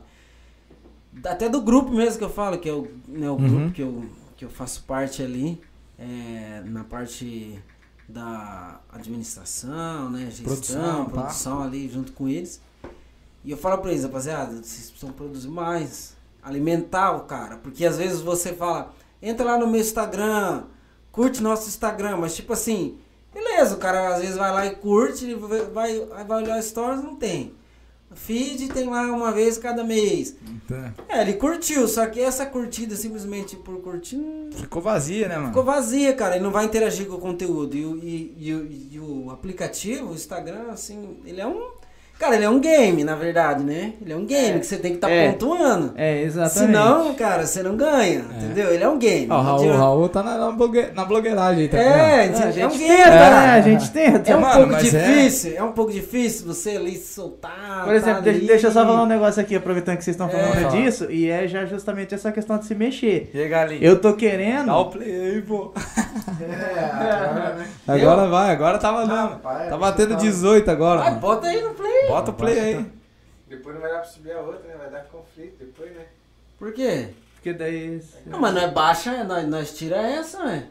Até 1.26 1.50
do 1.50 1.62
grupo 1.62 1.92
mesmo 1.92 2.18
que 2.18 2.24
eu 2.24 2.30
falo, 2.30 2.58
que 2.58 2.70
é 2.70 2.74
o, 2.74 2.88
né, 3.08 3.30
o 3.30 3.34
Uhum. 3.34 3.50
grupo 3.50 3.72
que 3.72 3.82
eu, 3.84 4.06
que 4.38 4.46
eu 4.46 4.50
faço 4.50 4.84
parte 4.84 5.22
ali, 5.22 5.62
é, 6.00 6.64
na 6.66 6.86
parte 6.86 7.60
da 8.08 8.80
administração, 8.92 10.10
né, 10.10 10.26
gestão, 10.32 10.46
Produção, 10.46 11.06
produção, 11.06 11.64
ali 11.64 11.88
junto 11.90 12.14
com 12.14 12.28
eles. 12.30 12.62
E 13.44 13.52
eu 13.52 13.58
falo 13.58 13.80
pra 13.80 13.92
eles, 13.92 14.04
rapaziada, 14.04 14.52
vocês 14.54 14.90
precisam 14.90 15.12
produzir 15.12 15.50
mais, 15.50 16.16
alimentar 16.42 17.12
o 17.16 17.22
cara, 17.22 17.58
porque 17.58 17.86
às 17.86 17.98
vezes 17.98 18.22
você 18.22 18.54
fala, 18.54 18.94
entra 19.22 19.46
lá 19.46 19.58
no 19.58 19.68
meu 19.68 19.82
Instagram, 19.82 20.64
curte 21.12 21.42
nosso 21.44 21.68
Instagram, 21.68 22.18
mas 22.18 22.36
tipo 22.36 22.54
assim, 22.54 22.98
beleza, 23.34 23.76
o 23.76 23.80
cara 23.80 24.16
às 24.16 24.22
vezes 24.22 24.38
vai 24.38 24.52
lá 24.52 24.66
e 24.66 24.76
curte, 24.76 25.34
vai, 25.36 25.62
vai, 25.66 26.00
vai 26.26 26.44
olhar 26.44 26.62
stories, 26.62 27.04
não 27.04 27.16
tem. 27.16 27.54
Feed 28.16 28.70
tem 28.70 28.88
lá 28.88 29.12
uma 29.12 29.32
vez 29.32 29.58
cada 29.58 29.84
mês. 29.84 30.36
Então, 30.48 30.94
É, 31.10 31.22
ele 31.22 31.34
curtiu, 31.34 31.88
só 31.88 32.06
que 32.06 32.20
essa 32.20 32.46
curtida 32.46 32.96
simplesmente 32.96 33.56
por 33.56 33.82
curtir 33.82 34.18
não 34.18 34.52
ficou 34.52 34.82
vazia, 34.82 35.28
né, 35.28 35.36
mano? 35.36 35.48
ficou 35.48 35.64
vazia, 35.64 36.14
cara. 36.14 36.36
Ele 36.36 36.44
não 36.44 36.52
vai 36.52 36.66
interagir 36.66 37.08
com 37.08 37.16
o 37.16 37.20
conteúdo. 37.20 37.76
E, 37.76 37.82
e, 37.82 38.52
e 38.52 38.90
e 38.94 39.00
o 39.00 39.32
aplicativo, 39.32 40.12
o 40.12 40.14
Instagram, 40.14 40.66
assim, 40.70 41.18
ele 41.26 41.42
é 41.42 41.48
um. 41.48 41.72
Cara, 42.24 42.36
ele 42.38 42.46
é 42.46 42.50
um 42.50 42.60
game, 42.60 43.04
na 43.04 43.16
verdade, 43.16 43.66
né? 43.66 43.92
Ele 44.02 44.14
é 44.14 44.16
um 44.16 44.26
game 44.26 44.58
que 44.62 44.66
você 44.66 44.78
tem 44.78 44.92
que 44.92 44.98
estar 44.98 45.10
É. 45.12 45.30
pontuando. 45.34 45.92
É, 45.98 46.22
exatamente. 46.22 46.54
Senão, 46.74 47.14
cara, 47.16 47.46
você 47.46 47.62
não 47.62 47.76
ganha, 47.76 48.20
entendeu? 48.38 48.74
Ele 48.74 48.82
é 48.82 48.88
um 48.88 48.98
game. 48.98 49.28
Ó, 49.30 49.38
o 49.38 49.42
Raul, 49.42 49.60
adianta. 49.60 49.78
Raul 49.78 50.08
tá 50.10 50.24
na, 50.24 50.38
na, 50.38 50.52
blogue- 50.52 50.88
na 50.96 51.04
blogueiragem 51.04 51.64
aí, 51.64 51.68
tá 51.68 51.78
É, 51.78 51.84
vendo? 51.84 51.98
Ah, 51.98 52.26
entendeu? 52.26 52.46
a 52.46 52.64
é 52.64 52.68
um 52.68 52.70
gente 52.70 52.78
game, 52.80 52.96
tenta, 52.98 53.10
né? 53.10 53.18
cara. 53.30 53.54
A 53.54 53.62
gente 53.62 53.92
tenta. 53.92 54.32
É 54.32 54.36
um 54.38 54.40
Mano, 54.40 54.54
pouco 54.68 54.74
é- 54.76 54.80
difícil, 54.80 55.54
é... 55.58 55.64
um 55.64 55.72
pouco 55.74 55.92
difícil 55.92 56.48
você 56.48 56.70
ali 56.78 56.96
se 56.96 57.14
soltar. 57.14 57.84
Por 57.84 57.94
exemplo, 57.94 58.16
tá 58.16 58.22
deixa, 58.22 58.38
ali. 58.40 58.48
deixa 58.48 58.68
eu 58.68 58.72
só 58.72 58.86
falar 58.86 59.04
um 59.04 59.08
negócio 59.08 59.42
aqui, 59.42 59.56
aproveitando 59.58 59.98
que 59.98 60.06
vocês 60.06 60.14
estão 60.16 60.30
falando 60.30 60.58
É. 60.58 60.68
disso, 60.82 61.12
e 61.12 61.30
é 61.30 61.46
já 61.46 61.66
justamente 61.66 62.16
essa 62.16 62.32
questão 62.32 62.58
de 62.58 62.66
se 62.66 62.74
mexer. 62.74 63.30
Aí, 63.36 63.50
galinha? 63.50 63.82
Eu 63.84 64.00
tô 64.00 64.14
querendo. 64.14 64.68
Dá 64.68 64.78
o 64.78 64.86
play 64.86 65.12
aí, 65.36 65.42
pô. 65.42 65.74
É, 66.42 66.46
agora, 67.20 67.54
né? 67.56 67.66
Agora 67.88 68.28
vai, 68.28 68.52
agora 68.52 68.78
tá 68.78 68.92
valendo. 68.92 69.12
Rapaz, 69.14 69.70
Tá 69.70 69.76
você 69.76 69.78
batendo 69.82 70.10
tá- 70.10 70.16
18 70.16 70.72
agora, 70.72 71.02
Vai, 71.02 71.16
bota 71.16 71.48
aí 71.48 71.62
no 71.62 71.70
play. 71.72 72.08
Bota 72.14 72.32
o 72.32 72.34
play 72.34 72.60
aí. 72.60 72.86
Depois 73.50 73.76
não 73.76 73.82
vai 73.82 73.92
dar 73.92 74.00
pra 74.00 74.08
subir 74.08 74.32
a 74.32 74.40
outra, 74.42 74.68
né? 74.68 74.76
Vai 74.78 74.90
dar 74.90 75.04
conflito 75.06 75.58
depois, 75.60 75.92
né? 75.92 76.06
Por 76.58 76.74
quê? 76.74 77.10
Porque 77.36 77.54
daí. 77.54 78.02
Não, 78.26 78.40
mas 78.40 78.54
nós 78.54 78.72
baixa, 78.72 79.24
nós, 79.24 79.48
nós 79.48 79.74
tira 79.78 79.98
essa, 79.98 80.44
né? 80.44 80.68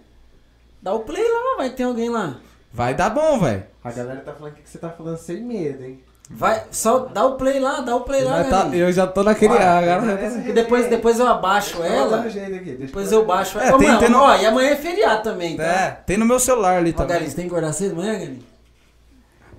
Dá 0.81 0.93
o 0.95 1.01
play 1.01 1.23
lá, 1.23 1.57
vai 1.59 1.71
ter 1.71 1.85
alguém 1.85 2.09
lá. 2.09 2.37
Vai 2.73 2.95
dar 2.95 3.11
bom, 3.11 3.39
velho. 3.39 3.63
A 3.85 3.93
galera 3.93 4.21
tá 4.21 4.33
falando 4.33 4.55
que 4.55 4.69
você 4.69 4.79
tá 4.79 4.89
falando 4.89 5.17
sem 5.19 5.43
medo, 5.43 5.85
hein? 5.85 6.03
Vai, 6.31 6.65
só 6.71 7.01
dá 7.01 7.27
o 7.27 7.37
play 7.37 7.61
lá, 7.61 7.81
dá 7.83 7.95
o 7.95 8.01
play 8.01 8.25
lá, 8.25 8.43
tá-. 8.45 8.69
Eu 8.73 8.91
já 8.91 9.07
tô 9.07 9.23
naquele. 9.23 9.53
Olha, 9.53 9.71
agora 9.71 10.07
já 10.07 10.13
essa 10.21 10.41
tá- 10.41 10.49
E 10.49 10.53
depois, 10.53 10.89
depois 10.89 11.19
eu 11.21 11.27
abaixo 11.27 11.83
ela, 11.83 12.21
aqui, 12.21 12.31
deixa 12.33 12.77
depois 12.79 13.13
eu- 13.13 13.25
baixo 13.27 13.59
É, 13.59 13.67
ela. 13.69 13.77
Ô, 13.77 13.79
tem- 13.79 13.89
mano, 13.89 14.01
tem 14.01 14.09
no- 14.09 14.19
ó, 14.21 14.35
e 14.37 14.47
amanhã 14.47 14.71
é 14.71 14.77
feriado 14.77 15.23
também, 15.23 15.57
tá? 15.59 15.63
É, 15.65 15.91
tem 16.07 16.17
no 16.17 16.25
meu 16.25 16.39
celular 16.39 16.79
ali 16.79 16.91
Ó, 16.91 16.97
também. 16.97 17.13
Galinha, 17.13 17.31
você 17.31 17.37
tem 17.37 17.45
que 17.45 17.51
acordar 17.51 17.73
cedo 17.75 17.93
amanhã, 17.93 18.13
Galinha? 18.15 18.39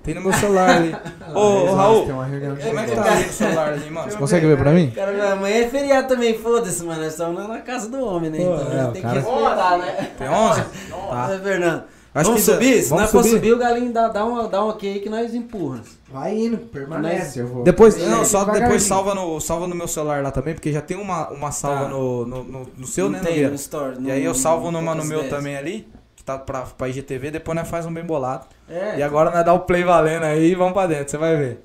Tem 0.03 0.13
no 0.13 0.21
meu 0.21 0.33
celular 0.33 0.69
ali. 0.69 0.95
Ô, 1.33 1.39
ô, 1.39 1.75
Raul, 1.75 2.05
como 2.05 2.21
é 2.23 2.85
que 2.85 2.91
tá 2.95 3.03
ali 3.13 3.25
no 3.25 3.31
celular 3.33 3.69
ali, 3.73 3.89
mano? 3.89 4.11
Você 4.11 4.17
consegue 4.17 4.45
ver 4.47 4.57
pra 4.57 4.71
mim? 4.71 4.91
Cara, 4.91 5.31
amanhã 5.33 5.55
é 5.63 5.67
feriado 5.69 6.07
também, 6.09 6.37
foda-se, 6.37 6.83
mano. 6.83 7.01
Nós 7.01 7.13
estamos 7.13 7.47
na 7.47 7.59
casa 7.59 7.89
do 7.89 8.03
homem, 8.05 8.29
né? 8.29 8.37
Pô, 8.39 8.55
Então 8.55 8.81
é, 8.89 8.91
tem 8.91 9.01
cara- 9.01 9.21
que 9.21 9.29
respeitar, 9.29 9.77
né? 9.77 10.11
Tem 10.17 10.29
11? 10.29 10.61
Tá. 11.09 11.39
Fernando. 11.41 11.83
Acho 12.15 12.29
vamos 12.29 12.43
subir? 12.43 12.83
Se 12.83 12.89
vamos 12.89 13.01
nós 13.05 13.11
for 13.11 13.23
subir. 13.23 13.35
subir, 13.37 13.53
o 13.53 13.57
Galinho 13.57 13.91
dá, 13.91 14.07
dá, 14.07 14.23
um, 14.23 14.47
dá 14.47 14.63
um 14.63 14.69
ok 14.69 14.87
aí 14.93 14.99
que 14.99 15.09
nós 15.09 15.33
empurra. 15.33 15.79
Vai 16.11 16.37
indo, 16.37 16.57
permanece, 16.57 17.39
eu 17.39 17.47
vou. 17.47 17.63
Depois, 17.63 17.97
não, 18.07 18.23
só 18.23 18.43
depois 18.43 18.83
salva 18.83 19.15
no, 19.15 19.39
salva 19.41 19.65
no 19.67 19.73
meu 19.73 19.87
celular 19.87 20.21
lá 20.21 20.29
também, 20.29 20.53
porque 20.53 20.71
já 20.71 20.79
tem 20.81 20.95
uma, 20.95 21.29
uma 21.29 21.51
salva 21.51 21.85
Tá. 21.85 21.89
no, 21.89 22.23
no, 22.27 22.43
no, 22.43 22.67
no 22.77 22.85
seu, 22.85 23.05
Não 23.05 23.13
né, 23.13 23.19
tem 23.21 23.29
Nogueira? 23.29 23.49
no 23.49 23.55
Store. 23.55 23.95
E 23.99 24.11
aí 24.11 24.23
eu 24.23 24.35
salvo 24.35 24.69
numa 24.69 24.93
no 24.93 25.03
meu 25.05 25.27
também 25.27 25.57
ali, 25.57 25.87
que 26.23 26.25
tá 26.25 26.37
pra, 26.37 26.61
pra 26.61 26.87
IGTV, 26.87 27.31
depois 27.31 27.55
nós 27.57 27.67
faz 27.69 27.85
um 27.85 27.93
bem 27.93 28.03
bolado. 28.05 28.45
É. 28.69 28.97
E 28.97 29.03
agora 29.03 29.29
nós 29.29 29.43
dá 29.45 29.53
o 29.53 29.59
play 29.61 29.83
valendo 29.83 30.23
aí 30.23 30.51
e 30.51 30.55
vamos 30.55 30.73
pra 30.73 30.87
dentro, 30.87 31.11
você 31.11 31.17
vai 31.17 31.35
ver. 31.35 31.59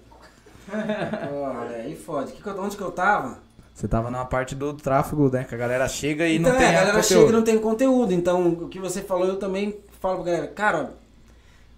Olha, 0.73 1.77
aí 1.77 1.95
fode. 1.97 2.33
Que 2.33 2.49
onde 2.51 2.77
que 2.77 2.83
eu 2.83 2.91
tava? 2.91 3.39
Você 3.75 3.87
tava 3.87 4.11
na 4.11 4.25
parte 4.25 4.55
do 4.57 4.75
tráfego, 4.75 5.31
né? 5.31 5.45
Que 5.45 5.55
a 5.55 5.59
galera 5.59 5.89
chega 5.89 6.27
e 6.27 6.37
então, 6.37 6.51
não 6.53 6.59
tem 6.59 6.67
é, 6.67 6.71
a 6.71 6.73
galera 6.81 6.97
conteúdo. 7.01 7.21
chega 7.21 7.29
e 7.29 7.33
não 7.33 7.43
tem 7.43 7.59
conteúdo. 7.59 8.13
Então, 8.13 8.49
o 8.49 8.69
que 8.69 8.81
você 8.81 9.01
falou, 9.03 9.27
eu 9.29 9.37
também 9.37 9.79
falo 10.01 10.17
pra 10.17 10.25
galera, 10.33 10.47
cara, 10.49 10.95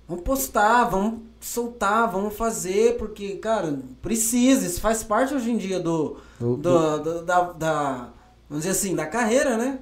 vamos 0.08 0.24
postar, 0.24 0.84
vamos 0.84 1.20
soltar, 1.38 2.10
vamos 2.10 2.34
fazer, 2.34 2.96
porque, 2.96 3.36
cara, 3.36 3.78
precisa. 4.00 4.66
Isso 4.66 4.80
faz 4.80 5.02
parte 5.04 5.34
hoje 5.34 5.50
em 5.50 5.58
dia 5.58 5.78
do, 5.78 6.16
Do- 6.38 6.56
do, 6.56 6.98
do- 6.98 7.22
da, 7.24 7.40
da- 7.52 8.08
vamos 8.48 8.64
dizer 8.64 8.70
assim, 8.70 8.96
da 8.96 9.04
carreira, 9.06 9.56
né? 9.58 9.78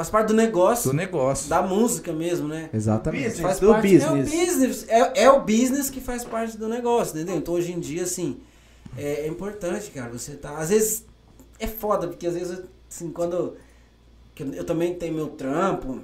Faz 0.00 0.08
parte 0.08 0.28
do 0.28 0.34
negócio, 0.34 0.90
do 0.92 0.96
negócio. 0.96 1.50
da 1.50 1.60
música 1.60 2.10
mesmo, 2.10 2.48
né? 2.48 2.70
Exatamente. 2.72 3.24
Business, 3.24 3.40
Faz 3.42 3.60
do 3.60 3.70
parte, 3.70 3.82
business. 3.82 4.02
É 4.02 4.10
o 4.10 4.46
business. 4.46 4.86
É, 4.88 5.24
é 5.24 5.30
o 5.30 5.40
business 5.42 5.90
que 5.90 6.00
faz 6.00 6.24
parte 6.24 6.56
do 6.56 6.66
negócio, 6.70 7.14
entendeu? 7.14 7.36
Então 7.36 7.52
hoje 7.52 7.70
em 7.72 7.78
dia, 7.78 8.04
assim, 8.04 8.40
é, 8.96 9.26
é 9.26 9.28
importante, 9.28 9.90
cara, 9.90 10.08
você 10.08 10.36
tá. 10.36 10.56
Às 10.56 10.70
vezes 10.70 11.04
é 11.58 11.66
foda, 11.66 12.08
porque 12.08 12.26
às 12.26 12.32
vezes, 12.32 12.62
assim, 12.90 13.10
quando. 13.10 13.58
que 14.34 14.42
eu, 14.42 14.54
eu 14.54 14.64
também 14.64 14.94
tenho 14.94 15.12
meu 15.12 15.28
trampo, 15.28 16.00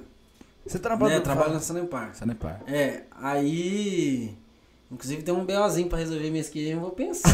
Você 0.63 0.77
trabalha 0.77 1.15
né? 1.15 1.21
Trabalho 1.21 1.53
na 1.53 1.59
Sanepar. 1.59 2.13
Sanepar. 2.13 2.61
É, 2.67 3.01
aí. 3.19 4.37
Inclusive 4.91 5.23
tem 5.23 5.33
um 5.33 5.43
BOzinho 5.43 5.89
pra 5.89 5.97
resolver 5.97 6.29
mês 6.29 6.49
que 6.49 6.63
vem, 6.63 6.73
eu 6.73 6.79
vou 6.81 6.91
pensar. 6.91 7.33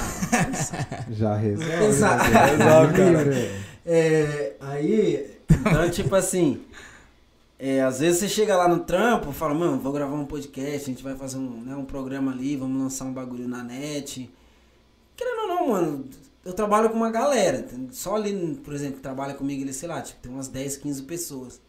Já 1.11 1.35
resolve. 1.35 1.83
Exato. 1.83 2.23
né? 2.31 2.45
Resolve, 2.55 2.93
cara. 2.93 3.73
É, 3.85 4.53
aí, 4.61 5.33
então, 5.61 5.89
tipo 5.89 6.15
assim, 6.15 6.61
é, 7.59 7.81
às 7.81 7.99
vezes 7.99 8.19
você 8.19 8.29
chega 8.29 8.57
lá 8.57 8.67
no 8.67 8.79
trampo 8.79 9.31
fala, 9.31 9.53
mano, 9.53 9.79
vou 9.79 9.93
gravar 9.93 10.15
um 10.15 10.25
podcast, 10.25 10.89
a 10.89 10.93
gente 10.93 11.03
vai 11.03 11.15
fazer 11.15 11.37
um, 11.37 11.61
né, 11.61 11.75
um 11.75 11.85
programa 11.85 12.31
ali, 12.31 12.55
vamos 12.55 12.81
lançar 12.81 13.05
um 13.05 13.13
bagulho 13.13 13.47
na 13.47 13.63
net. 13.63 14.29
Querendo 15.15 15.41
ou 15.41 15.47
não, 15.47 15.67
mano, 15.69 16.05
eu 16.43 16.53
trabalho 16.53 16.89
com 16.89 16.97
uma 16.97 17.11
galera. 17.11 17.65
Só 17.91 18.15
ali, 18.15 18.59
por 18.63 18.73
exemplo, 18.73 18.97
que 18.97 19.01
trabalha 19.01 19.33
comigo, 19.33 19.61
ele, 19.61 19.73
sei 19.73 19.87
lá, 19.87 20.01
tipo, 20.01 20.19
tem 20.21 20.31
umas 20.31 20.47
10, 20.47 20.77
15 20.77 21.03
pessoas. 21.03 21.61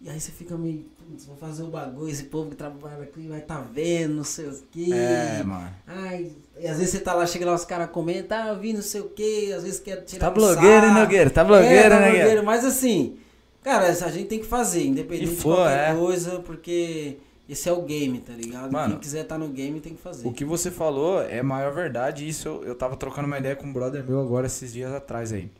E 0.00 0.10
aí 0.10 0.20
você 0.20 0.30
fica 0.30 0.56
meio, 0.58 0.84
vou 1.26 1.36
fazer 1.36 1.62
o 1.62 1.68
bagulho, 1.68 2.10
esse 2.10 2.24
povo 2.24 2.50
que 2.50 2.56
trabalha 2.56 3.02
aqui 3.02 3.26
vai 3.28 3.40
tá 3.40 3.60
vendo, 3.60 4.14
não 4.14 4.24
sei 4.24 4.46
o 4.46 4.62
quê. 4.70 4.90
É, 4.92 5.42
mano. 5.42 5.70
Ai, 5.86 6.32
e 6.60 6.66
às 6.66 6.76
vezes 6.76 6.90
você 6.92 7.00
tá 7.00 7.14
lá, 7.14 7.26
chega 7.26 7.46
lá, 7.46 7.54
os 7.54 7.64
caras 7.64 7.90
comentam, 7.90 8.36
ah, 8.38 8.48
eu 8.48 8.58
vi 8.58 8.74
não 8.74 8.82
sei 8.82 9.00
o 9.00 9.08
quê, 9.08 9.52
às 9.56 9.62
vezes 9.62 9.80
quer 9.80 10.04
tirar 10.04 10.26
Tá 10.26 10.30
blogueiro, 10.30 10.86
hein. 10.86 10.94
Nogueira? 10.94 11.30
Tá 11.30 11.40
É, 11.40 11.44
blogueiro, 11.44 11.88
tá 11.90 12.00
né, 12.00 12.10
blogueiro, 12.10 12.44
mas 12.44 12.64
assim, 12.64 13.16
cara, 13.62 13.86
a 13.86 14.10
gente 14.10 14.28
tem 14.28 14.38
que 14.38 14.46
fazer, 14.46 14.84
independente 14.84 15.32
E 15.32 15.34
de 15.34 15.40
for, 15.40 15.56
qualquer 15.56 15.92
é. 15.92 15.96
coisa, 15.96 16.38
porque 16.40 17.16
esse 17.48 17.68
é 17.68 17.72
o 17.72 17.82
game, 17.82 18.18
tá 18.20 18.32
ligado? 18.34 18.70
Mano, 18.72 18.94
Quem 18.94 19.00
quiser 19.00 19.22
estar 19.22 19.38
no 19.38 19.48
game 19.48 19.80
tem 19.80 19.94
que 19.94 20.02
fazer. 20.02 20.26
O 20.28 20.32
que 20.32 20.44
você 20.44 20.70
falou 20.70 21.22
é 21.22 21.42
maior 21.42 21.72
verdade. 21.72 22.28
Isso 22.28 22.48
eu, 22.48 22.64
eu 22.64 22.74
tava 22.74 22.96
trocando 22.96 23.26
uma 23.26 23.38
ideia 23.38 23.56
com 23.56 23.66
um 23.66 23.72
brother 23.72 24.04
meu 24.04 24.20
agora 24.20 24.46
esses 24.46 24.72
dias 24.72 24.92
atrás 24.92 25.32
aí. 25.32 25.50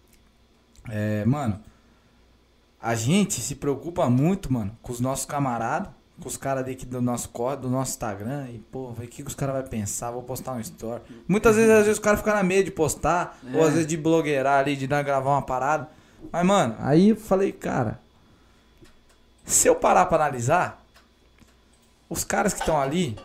É, 0.90 1.24
mano, 1.24 1.60
a 2.86 2.94
gente 2.94 3.40
se 3.40 3.56
preocupa 3.56 4.08
muito, 4.08 4.52
mano, 4.52 4.76
com 4.80 4.92
os 4.92 5.00
nossos 5.00 5.24
camaradas, 5.26 5.88
com 6.20 6.28
os 6.28 6.36
caras 6.36 6.64
daqui 6.64 6.86
do 6.86 7.02
nosso 7.02 7.28
corre, 7.30 7.56
do 7.56 7.68
nosso 7.68 7.90
Instagram. 7.92 8.46
E, 8.48 8.58
pô, 8.58 8.90
o 8.90 8.94
que, 8.94 9.22
que 9.22 9.28
os 9.28 9.34
caras 9.34 9.56
vão 9.56 9.64
pensar? 9.64 10.12
Vou 10.12 10.22
postar 10.22 10.52
um 10.52 10.60
story. 10.60 11.02
Muitas 11.26 11.56
vezes, 11.56 11.70
às 11.70 11.78
vezes, 11.78 11.92
os 11.94 11.98
caras 11.98 12.20
ficam 12.20 12.34
na 12.34 12.44
meia 12.44 12.62
de 12.62 12.70
postar, 12.70 13.36
É. 13.52 13.56
ou 13.56 13.64
às 13.64 13.72
vezes 13.72 13.86
de 13.88 13.96
blogueirar 13.96 14.60
ali, 14.60 14.76
de 14.76 14.86
dar, 14.86 15.02
gravar 15.02 15.30
uma 15.30 15.42
parada. 15.42 15.88
Mas, 16.30 16.46
mano, 16.46 16.76
aí 16.78 17.08
eu 17.10 17.16
falei, 17.16 17.50
cara, 17.50 18.00
se 19.44 19.68
eu 19.68 19.74
parar 19.74 20.06
pra 20.06 20.16
analisar, 20.16 20.80
os 22.08 22.22
caras 22.22 22.54
que 22.54 22.60
estão 22.60 22.80
ali, 22.80 23.16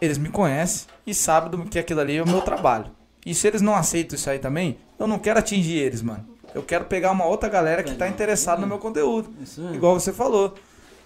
eles 0.00 0.16
me 0.16 0.30
conhecem 0.30 0.86
e 1.06 1.14
sabem 1.14 1.50
do 1.50 1.64
que 1.66 1.78
aquilo 1.78 2.00
ali 2.00 2.16
é 2.16 2.22
o 2.22 2.26
meu 2.26 2.40
trabalho. 2.40 2.86
E 3.24 3.34
se 3.34 3.46
eles 3.46 3.60
não 3.60 3.74
aceitam 3.74 4.16
isso 4.16 4.30
aí 4.30 4.38
também, 4.38 4.78
eu 4.98 5.06
não 5.06 5.18
quero 5.18 5.38
atingir 5.38 5.74
eles, 5.76 6.00
mano. 6.00 6.26
Eu 6.54 6.62
quero 6.62 6.84
pegar 6.84 7.10
uma 7.12 7.24
outra 7.26 7.48
galera 7.48 7.82
que 7.82 7.94
tá 7.94 8.08
interessada 8.08 8.60
no 8.60 8.66
meu 8.66 8.78
conteúdo. 8.78 9.30
Isso 9.42 9.60
mesmo. 9.60 9.76
Igual 9.76 9.98
você 9.98 10.12
falou. 10.12 10.54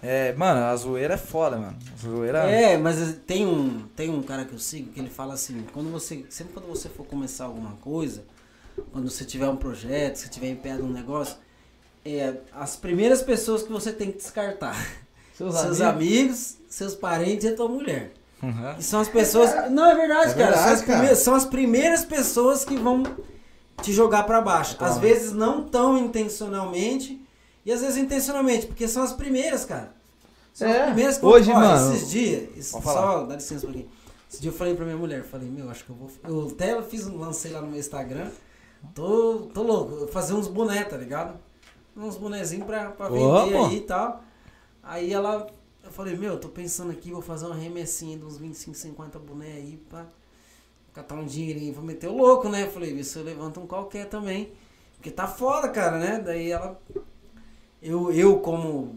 É, 0.02 0.34
mano, 0.34 0.66
a 0.66 0.76
zoeira 0.76 1.14
é 1.14 1.18
foda, 1.18 1.56
mano. 1.56 1.76
A 1.94 2.00
zoeira 2.06 2.38
É, 2.40 2.76
mas 2.76 2.96
tem 3.26 3.46
um, 3.46 3.84
tem 3.96 4.10
um 4.10 4.22
cara 4.22 4.44
que 4.44 4.52
eu 4.52 4.58
sigo 4.58 4.92
que 4.92 5.00
ele 5.00 5.08
fala 5.08 5.32
assim, 5.32 5.64
quando 5.72 5.90
você, 5.90 6.24
sempre 6.28 6.52
quando 6.52 6.66
você 6.66 6.90
for 6.90 7.06
começar 7.06 7.44
alguma 7.44 7.72
coisa, 7.80 8.22
quando 8.92 9.10
você 9.10 9.24
tiver 9.24 9.48
um 9.48 9.56
projeto, 9.56 10.16
se 10.16 10.28
tiver 10.28 10.50
empenhado 10.50 10.82
num 10.82 10.92
negócio, 10.92 11.36
é 12.04 12.34
as 12.52 12.76
primeiras 12.76 13.22
pessoas 13.22 13.62
que 13.62 13.72
você 13.72 13.92
tem 13.92 14.10
que 14.12 14.18
descartar. 14.18 14.76
Seus, 15.32 15.80
amigos. 15.80 16.58
seus 16.68 16.94
parentes 16.94 17.44
e 17.44 17.48
a 17.48 17.56
tua 17.56 17.68
mulher. 17.68 18.12
Uhum. 18.42 18.74
Que 18.76 18.84
são 18.84 19.00
as 19.00 19.08
pessoas. 19.08 19.70
Não, 19.70 19.90
é 19.90 19.94
verdade, 19.96 20.32
É 20.32 20.34
cara. 20.34 20.52
são, 20.52 20.62
as 20.64 20.64
verdade, 20.64 20.86
cara. 20.86 20.92
primeiras, 20.98 21.18
são 21.18 21.34
as 21.34 21.44
primeiras 21.46 22.04
pessoas 22.04 22.64
que 22.64 22.76
vão 22.76 23.02
te 23.82 23.92
jogar 23.92 24.24
pra 24.24 24.40
baixo. 24.40 24.76
Às 24.80 24.98
vezes 24.98 25.32
não 25.32 25.64
tão 25.64 25.98
intencionalmente 25.98 27.20
e 27.64 27.72
às 27.72 27.80
vezes 27.80 27.96
intencionalmente, 27.96 28.66
porque 28.66 28.86
são 28.88 29.02
as 29.02 29.12
primeiras, 29.12 29.64
cara. 29.64 29.92
São 30.52 30.68
É. 30.68 30.80
As 30.80 30.86
primeiras 30.86 31.18
que 31.18 31.24
Hoje, 31.26 31.50
Ó, 31.50 31.54
mano, 31.54 31.94
Esses 31.94 32.10
dias, 32.10 32.48
esse- 32.56 32.70
só 32.70 32.80
falar. 32.80 33.24
dá 33.24 33.34
licença 33.34 33.66
um 33.66 33.70
pouquinho. 33.72 33.90
Esse 34.30 34.40
dia 34.40 34.50
eu 34.50 34.54
falei 34.54 34.74
pra 34.74 34.84
minha 34.84 34.96
mulher, 34.96 35.22
falei, 35.24 35.48
meu, 35.48 35.70
acho 35.70 35.84
que 35.84 35.90
eu 35.90 35.96
vou. 35.96 36.10
Eu 36.24 36.48
até 36.52 36.80
fiz, 36.82 37.06
um- 37.06 37.18
lancei 37.18 37.50
lá 37.52 37.60
no 37.60 37.68
meu 37.68 37.78
Instagram. 37.78 38.30
Tô, 38.94 39.48
tô 39.54 39.62
louco, 39.62 40.06
fazer 40.08 40.34
uns 40.34 40.46
bonés, 40.48 40.86
tá 40.88 40.96
ligado? 40.96 41.38
Uns 41.96 42.16
bonezinhos 42.16 42.66
pra, 42.66 42.90
pra 42.90 43.08
vender 43.08 43.24
Opa. 43.24 43.68
aí 43.68 43.76
e 43.76 43.80
tal. 43.80 44.22
Aí 44.82 45.12
ela, 45.12 45.46
eu 45.82 45.90
falei, 45.90 46.16
meu, 46.16 46.38
tô 46.38 46.48
pensando 46.48 46.90
aqui, 46.90 47.10
vou 47.10 47.22
fazer 47.22 47.46
uma 47.46 47.54
remessinha 47.54 48.18
de 48.18 48.24
uns 48.24 48.36
25, 48.36 48.76
50 48.76 49.18
boné 49.18 49.46
aí 49.52 49.76
pra 49.88 50.04
catar 50.94 51.16
um 51.16 51.26
dinheirinho, 51.26 51.74
vou 51.74 51.84
meter 51.84 52.08
o 52.08 52.16
louco, 52.16 52.48
né? 52.48 52.66
Falei, 52.68 52.94
vê 52.94 53.04
se 53.04 53.18
eu 53.18 53.24
levanto 53.24 53.60
um 53.60 53.66
qualquer 53.66 54.06
também. 54.08 54.52
Porque 54.96 55.10
tá 55.10 55.26
foda, 55.26 55.68
cara, 55.68 55.98
né? 55.98 56.22
Daí 56.24 56.50
ela. 56.50 56.80
Eu, 57.82 58.10
eu 58.12 58.38
como. 58.38 58.96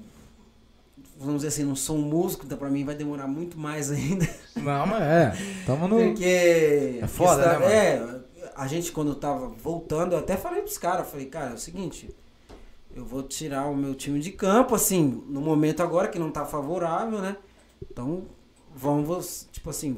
Vamos 1.19 1.37
dizer 1.37 1.47
assim, 1.47 1.63
não 1.63 1.75
sou 1.75 1.97
um 1.97 2.01
músico, 2.03 2.45
então 2.45 2.57
pra 2.57 2.69
mim 2.69 2.85
vai 2.85 2.93
demorar 2.95 3.27
muito 3.27 3.57
mais 3.57 3.89
ainda. 3.91 4.27
Não, 4.55 4.85
mas 4.85 5.01
é. 5.01 5.33
Tamo 5.65 5.87
no. 5.87 5.97
Porque. 5.97 6.99
É 7.01 7.07
foda, 7.07 7.43
questão- 7.43 7.59
né, 7.69 7.99
mano? 7.99 8.23
É, 8.43 8.49
a 8.55 8.67
gente 8.67 8.91
quando 8.91 9.15
tava 9.15 9.47
voltando, 9.49 10.13
eu 10.13 10.19
até 10.19 10.37
falei 10.37 10.61
pros 10.61 10.77
caras, 10.77 11.09
falei, 11.09 11.25
cara, 11.25 11.51
é 11.51 11.53
o 11.55 11.57
seguinte, 11.59 12.09
eu 12.95 13.03
vou 13.03 13.21
tirar 13.23 13.65
o 13.67 13.75
meu 13.75 13.93
time 13.95 14.19
de 14.19 14.31
campo, 14.31 14.73
assim, 14.75 15.23
no 15.27 15.41
momento 15.41 15.81
agora 15.83 16.07
que 16.07 16.17
não 16.19 16.31
tá 16.31 16.45
favorável, 16.45 17.19
né? 17.19 17.35
Então, 17.91 18.23
vão, 18.75 19.03
vos- 19.03 19.47
tipo 19.51 19.69
assim, 19.69 19.97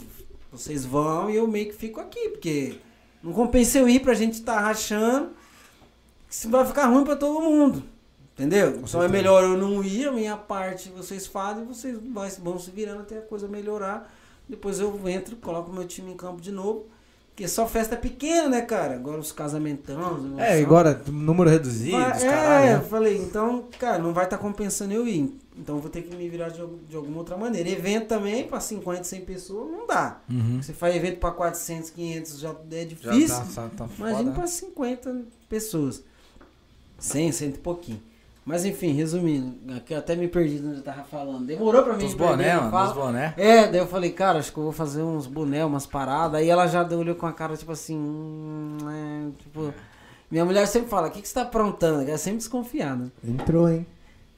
vocês 0.52 0.86
vão 0.86 1.30
e 1.30 1.36
eu 1.36 1.48
meio 1.48 1.68
que 1.68 1.76
fico 1.76 2.00
aqui, 2.00 2.30
porque 2.30 2.76
não 3.24 3.34
compensa 3.34 3.78
eu 3.78 3.88
ir 3.88 4.00
pra 4.00 4.14
gente 4.14 4.42
tá 4.42 4.60
rachando, 4.60 5.30
que 6.30 6.48
vai 6.48 6.66
ficar 6.66 6.88
ruim 6.88 7.04
pra 7.04 7.16
todo 7.16 7.42
mundo. 7.42 7.84
Entendeu? 8.34 8.80
Então 8.82 9.04
é 9.04 9.08
melhor 9.10 9.44
eu 9.44 9.58
não 9.58 9.84
ir, 9.84 10.08
a 10.08 10.14
minha 10.14 10.38
parte 10.38 10.90
vocês 10.90 11.28
fazem, 11.28 11.66
vocês 11.66 11.98
vão 12.42 12.58
se 12.58 12.72
virando 12.72 13.02
até 13.02 13.18
a 13.18 13.22
coisa 13.22 13.50
melhorar. 13.50 14.10
Depois 14.48 14.80
eu 14.80 14.98
entro, 15.10 15.36
coloco 15.36 15.72
meu 15.74 15.86
time 15.86 16.12
em 16.14 16.16
campo 16.16 16.42
de 16.42 16.52
novo. 16.52 16.86
Porque 17.40 17.48
só 17.48 17.68
festa 17.68 17.96
pequena, 17.96 18.50
né, 18.50 18.62
cara? 18.62 18.96
Agora 18.96 19.20
os 19.20 19.32
casamentão. 19.32 20.36
É, 20.38 20.62
agora, 20.62 21.02
número 21.08 21.50
reduzido, 21.50 21.98
Vai- 21.98 22.22
é, 22.22 22.30
caralho. 22.30 22.72
eu 22.72 22.78
né? 22.80 22.86
falei, 22.90 23.18
então, 23.18 23.66
cara, 23.78 24.00
não 24.00 24.14
vai 24.14 24.24
estar 24.26 24.38
compensando 24.38 24.94
eu 24.94 25.08
ir. 25.08 25.38
Então 25.60 25.76
eu 25.76 25.82
vou 25.82 25.92
ter 25.92 26.04
que 26.04 26.16
me 26.16 26.30
virar 26.30 26.48
de, 26.50 26.66
de 26.88 26.96
alguma 26.96 27.18
outra 27.18 27.36
maneira. 27.36 27.68
Evento 27.70 28.08
também, 28.08 28.48
pra 28.48 28.62
50, 28.62 29.04
100 29.04 29.22
pessoas, 29.26 29.70
não 29.70 29.86
dá. 29.86 30.22
Uhum. 30.30 30.62
Você 30.62 30.72
faz 30.72 30.96
evento 30.96 31.20
pra 31.20 31.32
400, 31.32 31.90
500, 31.90 32.40
já 32.40 32.50
é 32.50 32.54
Já 32.80 32.84
difícil. 32.86 33.36
tá, 33.54 33.70
tá, 33.70 33.70
tá 33.86 33.90
Imagina 33.98 34.32
né? 34.32 34.48
50 34.48 35.22
pessoas. 35.50 36.02
100, 36.98 37.32
100 37.34 37.50
e 37.50 37.52
pouquinho. 37.58 38.02
Mas 38.46 38.66
enfim, 38.66 38.94
resumindo, 38.94 39.54
aqui 39.76 39.94
eu 39.94 40.00
até 40.00 40.16
me 40.16 40.28
perdi 40.28 40.56
onde 40.66 40.78
eu 40.78 40.82
tava 40.82 41.04
falando. 41.04 41.46
Demorou 41.46 41.84
pra 41.84 41.94
mim. 41.94 42.00
Perder, 42.00 42.16
boné, 42.18 42.56
mano, 42.56 42.86
dos 42.88 42.94
boné. 42.96 43.34
É, 43.38 43.68
daí 43.68 43.80
eu 43.80 43.86
falei, 43.86 44.12
cara, 44.12 44.40
acho 44.40 44.52
que 44.52 44.58
eu 44.58 44.64
vou 44.64 44.72
fazer 44.72 45.04
uns 45.04 45.28
boné, 45.28 45.64
umas 45.64 45.86
paradas. 45.86 46.40
Aí 46.42 46.50
ela 46.50 46.66
já 46.68 46.84
deu- 46.84 47.00
olhou 47.00 47.16
com 47.16 47.28
a 47.28 47.34
cara, 47.34 47.56
tipo 47.56 47.72
assim, 47.72 47.98
hum, 47.98 48.78
é, 48.90 49.44
tipo... 49.44 49.74
Minha 50.32 50.46
mulher 50.46 50.66
sempre 50.68 50.90
fala, 50.90 51.08
o 51.10 51.12
que, 51.12 51.22
que 51.22 51.28
você 51.28 51.34
tá 51.34 51.42
aprontando? 51.42 52.02
Ela 52.04 52.12
é 52.12 52.18
sempre 52.18 52.38
desconfiada. 52.38 53.12
Entrou, 53.24 53.70
hein? 53.70 53.86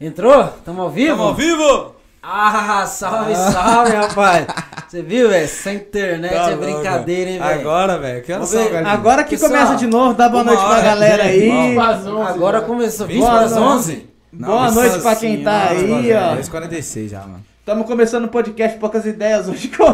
Entrou? 0.02 0.46
Tamo 0.66 0.82
ao 0.82 0.90
vivo? 0.90 1.12
Tamo 1.12 1.24
ao 1.24 1.36
vivo? 1.36 1.96
Ah, 2.24 2.86
salve, 2.88 3.36
salve, 3.36 3.92
rapaz. 3.92 4.48
Você 4.88 5.04
viu, 5.04 5.30
velho? 5.30 5.48
Sem 5.48 5.76
internet 5.76 6.34
Tá 6.34 6.50
é 6.52 6.56
louco, 6.56 6.64
brincadeira, 6.66 7.30
hein, 7.30 7.40
velho? 7.40 7.60
Agora, 7.62 7.98
velho, 8.00 8.24
que 8.24 8.34
horas? 8.34 8.56
Agora 8.88 9.24
que 9.24 9.30
Pessoal, 9.32 9.52
começa 9.52 9.76
de 9.76 9.86
novo, 9.86 10.16
dá 10.16 10.28
boa 10.28 10.44
noite 10.44 10.60
pra 10.60 10.70
hora, 10.70 10.82
galera 10.82 11.24
gente, 11.26 11.52
aí. 11.52 11.76
vamos. 11.76 12.28
Agora 12.28 12.62
começou. 12.62 13.06
20 13.06 13.20
Bora, 13.20 13.32
para 13.32 13.46
as 13.46 13.58
11? 13.58 14.10
Boa 14.34 14.72
noite 14.72 15.00
pra 15.00 15.16
quem 15.16 15.44
tá 15.44 15.70
aí, 15.70 16.14
ó. 16.14 16.36
10h46 16.36 17.10
já, 17.10 17.20
mano. 17.22 17.51
Estamos 17.62 17.86
começando 17.86 18.26
o 18.26 18.28
podcast 18.28 18.80
Poucas 18.80 19.06
Ideias 19.06 19.48
hoje 19.48 19.68
com... 19.68 19.86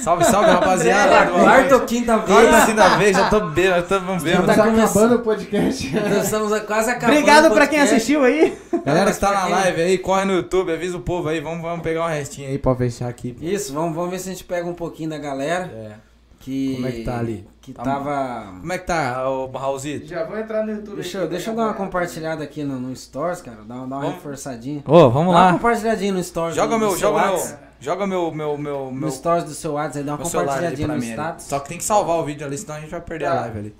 Salve, 0.00 0.24
salve, 0.24 0.48
rapaziada. 0.48 1.26
Quarta 1.32 1.74
ou 1.74 1.80
quinta 1.80 2.16
vez. 2.18 2.28
Quarta, 2.30 2.66
quinta 2.66 2.88
vez, 2.96 3.16
já 3.16 3.28
tô 3.28 3.40
bêbado, 3.48 3.88
tô 3.88 4.00
bêbado. 4.00 4.26
Estamos 4.28 4.46
tá 4.46 4.52
acabando 4.52 4.74
começando. 4.76 5.12
o 5.14 5.18
podcast. 5.18 5.90
Nós 5.92 6.24
Estamos 6.24 6.60
quase 6.60 6.90
acabando. 6.90 7.18
Obrigado 7.18 7.50
o 7.50 7.54
pra 7.54 7.66
quem 7.66 7.80
assistiu 7.80 8.22
aí. 8.22 8.56
Galera 8.86 9.12
que 9.12 9.18
tá 9.18 9.32
na 9.32 9.48
live 9.48 9.82
aí, 9.82 9.98
corre 9.98 10.24
no 10.24 10.34
YouTube, 10.34 10.72
avisa 10.72 10.96
o 10.96 11.00
povo 11.00 11.28
aí, 11.28 11.40
vamos, 11.40 11.60
vamos 11.60 11.82
pegar 11.82 12.02
uma 12.02 12.10
restinha 12.10 12.48
aí 12.48 12.58
pra 12.58 12.76
fechar 12.76 13.08
aqui. 13.08 13.36
Isso, 13.40 13.74
vamos, 13.74 13.92
vamos 13.94 14.10
ver 14.12 14.20
se 14.20 14.28
a 14.28 14.32
gente 14.32 14.44
pega 14.44 14.66
um 14.68 14.74
pouquinho 14.74 15.10
da 15.10 15.18
galera 15.18 15.64
É. 15.74 15.90
que. 16.38 16.74
Como 16.76 16.86
é 16.86 16.92
que 16.92 17.02
tá 17.02 17.18
ali? 17.18 17.44
Que 17.60 17.74
Tá- 17.74 17.82
tava. 17.82 18.54
Como 18.58 18.72
é 18.72 18.78
que 18.78 18.86
tá, 18.86 19.28
ô 19.28 19.46
Raulzito? 19.48 20.06
Já 20.06 20.24
vou 20.24 20.38
entrar 20.38 20.64
no 20.64 20.72
YouTube. 20.72 20.94
Deixa 20.94 21.18
eu, 21.18 21.28
deixa 21.28 21.50
eu 21.50 21.54
dar 21.56 21.64
uma 21.64 21.74
compartilhada 21.74 22.42
aqui 22.42 22.64
no, 22.64 22.80
no 22.80 22.96
Stories, 22.96 23.42
cara. 23.42 23.58
Dar, 23.58 23.64
dar 23.74 23.74
uma 23.84 24.00
Vamos- 24.00 24.14
reforçadinha. 24.14 24.82
Ô, 24.86 25.10
vamos 25.10 25.34
Dá 25.34 25.40
uma 25.40 25.46
lá. 25.46 25.52
compartilhadinha 25.52 26.12
no 26.12 26.24
Stories. 26.24 26.56
Joga 26.56 26.74
do, 26.74 26.78
meu, 26.78 26.96
joga 26.96 27.26
meu, 27.26 27.56
joga 27.78 28.06
meu, 28.06 28.32
meu, 28.32 28.56
meu, 28.58 28.84
No 28.86 28.92
meu, 28.92 29.10
Stories 29.10 29.44
do 29.44 29.50
seu 29.52 29.72
WhatsApp 29.72 29.98
aí, 29.98 30.04
dá 30.04 30.12
uma 30.14 30.18
compartilhadinha 30.24 30.88
no 30.88 30.94
mim. 30.98 31.10
status. 31.10 31.44
Só 31.44 31.60
que 31.60 31.68
tem 31.68 31.76
que 31.78 31.84
salvar 31.84 32.16
o 32.16 32.24
vídeo 32.24 32.46
ali, 32.46 32.56
senão 32.56 32.76
a 32.76 32.80
gente 32.80 32.90
vai 32.90 33.00
perder 33.02 33.26
a 33.26 33.30
Tá. 33.34 33.40
live 33.42 33.58
ali. 33.58 33.76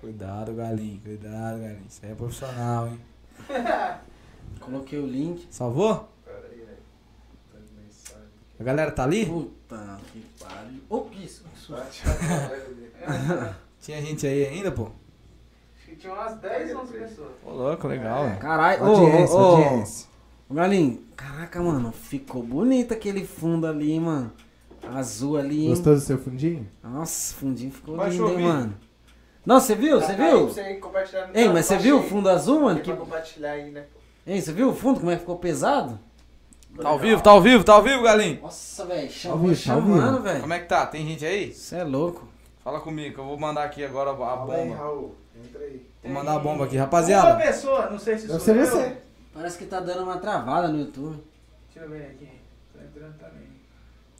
Cuidado, 0.00 0.52
galinho, 0.54 1.00
cuidado, 1.00 1.58
galinho. 1.58 1.82
Isso 1.88 2.00
aí 2.04 2.12
é 2.12 2.14
profissional, 2.14 2.86
hein? 2.86 3.00
Coloquei 4.60 4.98
o 5.00 5.06
link. 5.06 5.46
Salvou? 5.50 6.08
A 8.60 8.64
galera 8.64 8.90
tá 8.90 9.04
ali? 9.04 9.26
Puta 9.26 9.98
que 10.12 10.20
pariu. 10.40 10.80
Oh, 10.88 11.02
que 11.02 11.24
isso? 11.24 11.44
Que 11.76 11.96
susto. 11.96 13.54
Tinha 13.80 14.02
gente 14.02 14.26
aí 14.26 14.46
ainda, 14.46 14.72
pô? 14.72 14.90
Tinha 15.98 16.12
umas 16.12 16.36
10, 16.36 16.76
11 16.76 16.92
pessoas. 16.92 17.30
Ô, 17.44 17.50
louco, 17.50 17.88
legal, 17.88 18.24
velho. 18.24 18.38
Caralho, 18.38 18.84
ô, 18.84 18.86
Audiência, 18.86 19.34
ô, 19.34 19.38
ô. 19.38 19.56
audiência. 19.56 20.08
Ô, 20.48 20.54
Galinho, 20.54 21.04
caraca, 21.16 21.60
mano, 21.60 21.90
ficou 21.90 22.40
bonito 22.40 22.94
aquele 22.94 23.24
fundo 23.26 23.66
ali, 23.66 23.98
mano. 23.98 24.32
Azul 24.94 25.36
ali, 25.36 25.64
hein? 25.64 25.70
Gostou 25.70 25.94
do 25.94 26.00
seu 26.00 26.16
fundinho? 26.16 26.68
Nossa, 26.82 27.34
fundinho 27.34 27.72
ficou 27.72 27.96
Baixou 27.96 28.28
lindo, 28.28 28.40
hein, 28.40 28.46
mano. 28.46 28.74
Não, 29.44 29.60
você 29.60 29.74
viu? 29.74 30.00
Você 30.00 30.14
viu? 30.14 30.50
Ei, 31.34 31.48
mas 31.48 31.66
você 31.66 31.76
viu 31.76 31.98
o 31.98 32.02
fundo 32.02 32.28
azul, 32.28 32.60
mano? 32.60 32.80
Que... 32.80 32.92
compartilhar 32.92 33.52
aí, 33.52 33.70
né? 33.70 33.86
Ei, 34.24 34.40
você 34.40 34.52
viu 34.52 34.70
o 34.70 34.74
fundo, 34.74 35.00
como 35.00 35.10
é 35.10 35.14
que 35.14 35.20
ficou 35.20 35.38
pesado? 35.38 35.98
Tá 36.80 36.88
ao 36.88 36.98
vivo, 36.98 37.22
tá 37.22 37.30
ao 37.30 37.40
vivo, 37.42 37.64
tá 37.64 37.72
ao 37.74 37.82
vivo, 37.82 38.02
galinho? 38.02 38.40
Nossa, 38.42 38.84
velho, 38.84 39.08
vivo, 39.08 39.48
tá 39.48 39.54
chamando, 39.54 40.10
vivo. 40.12 40.22
velho. 40.22 40.40
Como 40.40 40.52
é 40.52 40.58
que 40.60 40.66
tá? 40.66 40.86
Tem 40.86 41.06
gente 41.06 41.24
aí? 41.26 41.52
Você 41.52 41.76
é 41.76 41.84
louco. 41.84 42.28
Fala 42.62 42.80
comigo, 42.80 43.14
que 43.14 43.20
eu 43.20 43.24
vou 43.24 43.38
mandar 43.38 43.64
aqui 43.64 43.84
agora 43.84 44.10
a 44.12 44.16
Fala 44.16 44.54
aí, 44.54 44.64
bomba. 44.68 44.76
Raul. 44.76 45.14
Entra 45.36 45.60
aí. 45.64 45.86
Vou 46.04 46.12
mandar 46.12 46.34
a 46.34 46.38
bomba 46.38 46.64
aqui, 46.64 46.76
Uma 46.76 46.82
rapaziada. 46.84 47.36
pessoa, 47.42 47.90
não 47.90 47.98
sei 47.98 48.18
se 48.18 48.26
Deve 48.28 48.40
sou 48.40 48.54
eu. 48.54 48.66
você. 48.66 48.96
Parece 49.34 49.58
que 49.58 49.66
tá 49.66 49.80
dando 49.80 50.02
uma 50.04 50.18
travada 50.18 50.68
no 50.68 50.78
YouTube. 50.80 51.22
Deixa 51.72 51.86
eu 51.86 51.90
ver 51.90 52.02
aqui. 52.06 52.28
Tô 52.72 52.80
entrando 52.80 53.14
também. 53.18 53.48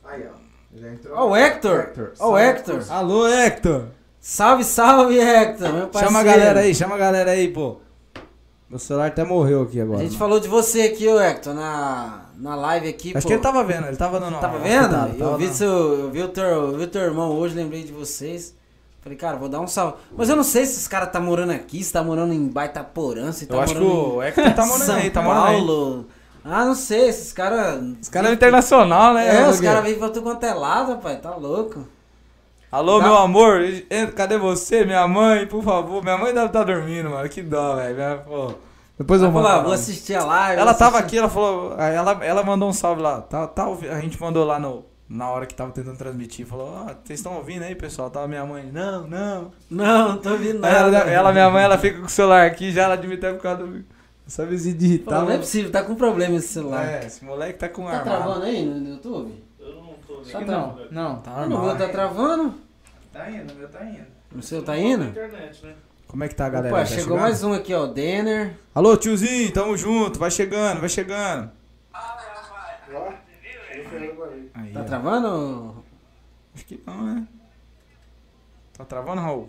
Aí, 0.04 0.26
ó. 0.26 0.38
Já 0.78 0.88
entrou. 0.92 1.16
Ó 1.18 1.28
o 1.30 1.36
Hector. 1.36 1.90
Ó 1.96 2.02
o 2.02 2.14
Salve, 2.16 2.42
Hector. 2.42 2.86
Alô, 2.90 3.26
Hector! 3.28 3.84
Salve, 4.20 4.64
salve, 4.64 5.18
Hector. 5.18 5.72
Meu 5.72 5.86
parceiro. 5.88 6.06
Chama 6.08 6.18
a 6.20 6.22
galera 6.22 6.60
aí, 6.60 6.74
chama 6.74 6.94
a 6.94 6.98
galera 6.98 7.30
aí, 7.30 7.48
pô. 7.48 7.78
Meu 8.68 8.78
celular 8.78 9.06
até 9.06 9.24
morreu 9.24 9.62
aqui 9.62 9.80
A 9.80 9.84
agora. 9.84 9.98
gente 10.00 10.08
mano. 10.10 10.18
falou 10.18 10.40
de 10.40 10.46
você 10.48 10.82
aqui, 10.82 11.08
ô 11.08 11.18
Hector, 11.18 11.54
na, 11.54 12.26
na 12.38 12.54
live 12.54 12.88
aqui. 12.88 13.10
Acho 13.16 13.22
pô. 13.22 13.28
que 13.28 13.34
ele 13.34 13.42
tava 13.42 13.62
vendo, 13.64 13.86
ele 13.88 13.96
tava 13.96 14.18
dando 14.20 14.38
Tava 14.38 14.58
vendo? 14.58 14.82
escutada, 14.82 15.10
eu, 15.12 15.18
tava 15.18 15.36
vi 15.38 15.44
dando- 15.46 15.54
seu, 15.56 15.68
eu, 16.00 16.10
vi 16.10 16.22
o 16.22 16.28
teu, 16.28 16.44
eu 16.44 16.78
vi 16.78 16.86
teu 16.86 17.02
irmão 17.02 17.30
hoje, 17.32 17.54
lembrei 17.54 17.82
de 17.82 17.92
vocês. 17.92 18.54
Falei, 19.02 19.16
cara, 19.16 19.36
vou 19.36 19.48
dar 19.48 19.60
um 19.60 19.66
salve. 19.66 19.94
Mas 20.16 20.28
eu 20.28 20.36
não 20.36 20.42
sei 20.42 20.66
se 20.66 20.78
esse 20.80 20.88
cara 20.88 21.06
tá 21.06 21.20
morando 21.20 21.52
aqui, 21.52 21.82
se 21.82 21.92
tá 21.92 22.02
morando 22.02 22.32
em 22.34 22.46
Baitaporã, 22.48 23.30
se 23.32 23.46
tá 23.46 23.54
Eu 23.54 23.60
acho 23.60 23.74
que 23.74 23.80
morando 23.80 24.14
o 24.16 24.22
Hector 24.22 24.54
tá 24.54 24.66
morando 24.66 24.84
São 24.86 24.96
aí, 24.96 25.10
tá 25.10 25.22
morando 25.22 25.46
aí. 25.46 25.56
Paulo. 25.56 26.06
Ah, 26.44 26.64
não 26.64 26.74
sei, 26.74 27.08
esses 27.08 27.32
caras... 27.32 27.82
Os 28.02 28.08
caras 28.08 28.30
é 28.30 28.34
internacional, 28.34 29.14
né? 29.14 29.42
É, 29.42 29.48
os 29.48 29.60
caras 29.60 29.84
vêm 29.84 29.98
pra 29.98 30.08
tudo 30.08 30.22
quanto 30.22 30.44
é 30.44 30.52
lado, 30.54 30.92
rapaz, 30.92 31.20
tá 31.20 31.34
louco. 31.36 31.86
Alô, 32.70 32.98
Dá- 32.98 33.04
meu 33.04 33.16
amor, 33.16 33.60
cadê 34.14 34.36
você? 34.36 34.84
Minha 34.84 35.06
mãe, 35.08 35.46
por 35.46 35.62
favor. 35.62 36.02
Minha 36.02 36.18
mãe 36.18 36.34
deve 36.34 36.46
estar 36.46 36.64
dormindo, 36.64 37.08
mano. 37.10 37.26
Que 37.28 37.40
dó, 37.42 37.76
velho. 37.76 37.94
Minha- 37.94 38.16
pô. 38.18 38.52
Depois 38.98 39.22
eu 39.22 39.30
Vai 39.30 39.42
mando. 39.42 39.48
falar, 39.48 39.62
vou 39.64 39.72
assistir 39.72 40.14
a 40.14 40.24
live. 40.24 40.60
Ela 40.60 40.74
tava 40.74 40.98
aqui, 40.98 41.16
ela 41.18 41.28
falou. 41.28 41.74
aí 41.78 41.94
Ela, 41.94 42.24
ela 42.24 42.42
mandou 42.42 42.68
um 42.68 42.72
salve 42.72 43.00
lá. 43.00 43.20
Tá, 43.20 43.46
tá, 43.46 43.64
a 43.66 44.00
gente 44.00 44.20
mandou 44.20 44.44
lá 44.44 44.58
no, 44.58 44.84
na 45.08 45.30
hora 45.30 45.46
que 45.46 45.54
tava 45.54 45.70
tentando 45.70 45.96
transmitir. 45.96 46.44
Falou: 46.46 46.68
Ó, 46.68 46.84
vocês 47.04 47.20
estão 47.20 47.36
ouvindo 47.36 47.62
aí, 47.62 47.74
pessoal? 47.76 48.10
Tava 48.10 48.26
minha 48.26 48.44
mãe. 48.44 48.68
Não, 48.72 49.06
não. 49.06 49.52
Não, 49.70 50.08
não 50.10 50.18
tô 50.18 50.30
ouvindo 50.30 50.58
nada. 50.58 50.76
ela, 50.76 50.98
ela, 51.10 51.32
minha 51.32 51.48
mãe, 51.48 51.62
ela 51.62 51.78
fica 51.78 52.00
com 52.00 52.06
o 52.06 52.10
celular 52.10 52.44
aqui 52.46 52.72
já. 52.72 52.82
Ela 52.84 52.96
ter 52.98 53.34
por 53.34 53.42
causa 53.42 53.64
do. 53.64 53.84
Essa 54.26 54.44
vizinha 54.44 54.74
Pô, 54.74 54.80
digital. 54.80 55.22
não 55.24 55.30
é 55.32 55.38
possível, 55.38 55.70
tá 55.72 55.82
com 55.82 55.94
problema 55.94 56.36
esse 56.36 56.48
celular. 56.48 56.84
É, 56.86 57.06
esse 57.06 57.24
moleque 57.24 57.58
tá 57.58 57.66
com 57.68 57.84
Tá 57.84 57.92
armado. 57.92 58.10
travando 58.10 58.44
aí 58.44 58.62
no 58.62 58.90
YouTube? 58.90 59.42
Eu 59.58 59.74
não 59.76 59.94
tô 60.06 60.16
vendo. 60.16 60.30
Só 60.30 60.40
Não, 60.42 60.78
não. 60.90 61.16
Tá 61.20 61.30
Ah, 61.34 61.40
no 61.44 61.48
normal. 61.50 61.66
meu 61.68 61.76
tá 61.78 61.88
travando? 61.92 62.54
Tá 63.10 63.30
indo, 63.30 63.54
o 63.54 63.56
meu 63.56 63.68
tá 63.68 63.82
indo. 63.84 64.04
O 64.36 64.42
seu 64.42 64.62
tá 64.62 64.76
indo? 64.76 65.04
internet, 65.06 65.64
né? 65.64 65.72
Como 66.08 66.24
é 66.24 66.28
que 66.28 66.34
tá 66.34 66.46
a 66.46 66.48
galera? 66.50 66.74
Opa, 66.74 66.82
Tá 66.82 66.86
chegou 66.86 67.02
chegando? 67.04 67.20
mais 67.20 67.42
um 67.44 67.52
aqui, 67.52 67.74
ó, 67.74 67.86
Denner. 67.86 68.56
Alô, 68.74 68.96
tiozinho, 68.96 69.52
tamo 69.52 69.76
junto. 69.76 70.18
Vai 70.18 70.30
chegando, 70.30 70.80
vai 70.80 70.88
chegando. 70.88 71.50
Aí, 74.54 74.72
Tá 74.72 74.80
ó. 74.80 74.84
travando? 74.84 75.84
Acho 76.54 76.64
que 76.64 76.82
não, 76.86 77.02
né? 77.14 77.26
Tá 78.76 78.84
travando, 78.84 79.20
Raul? 79.20 79.48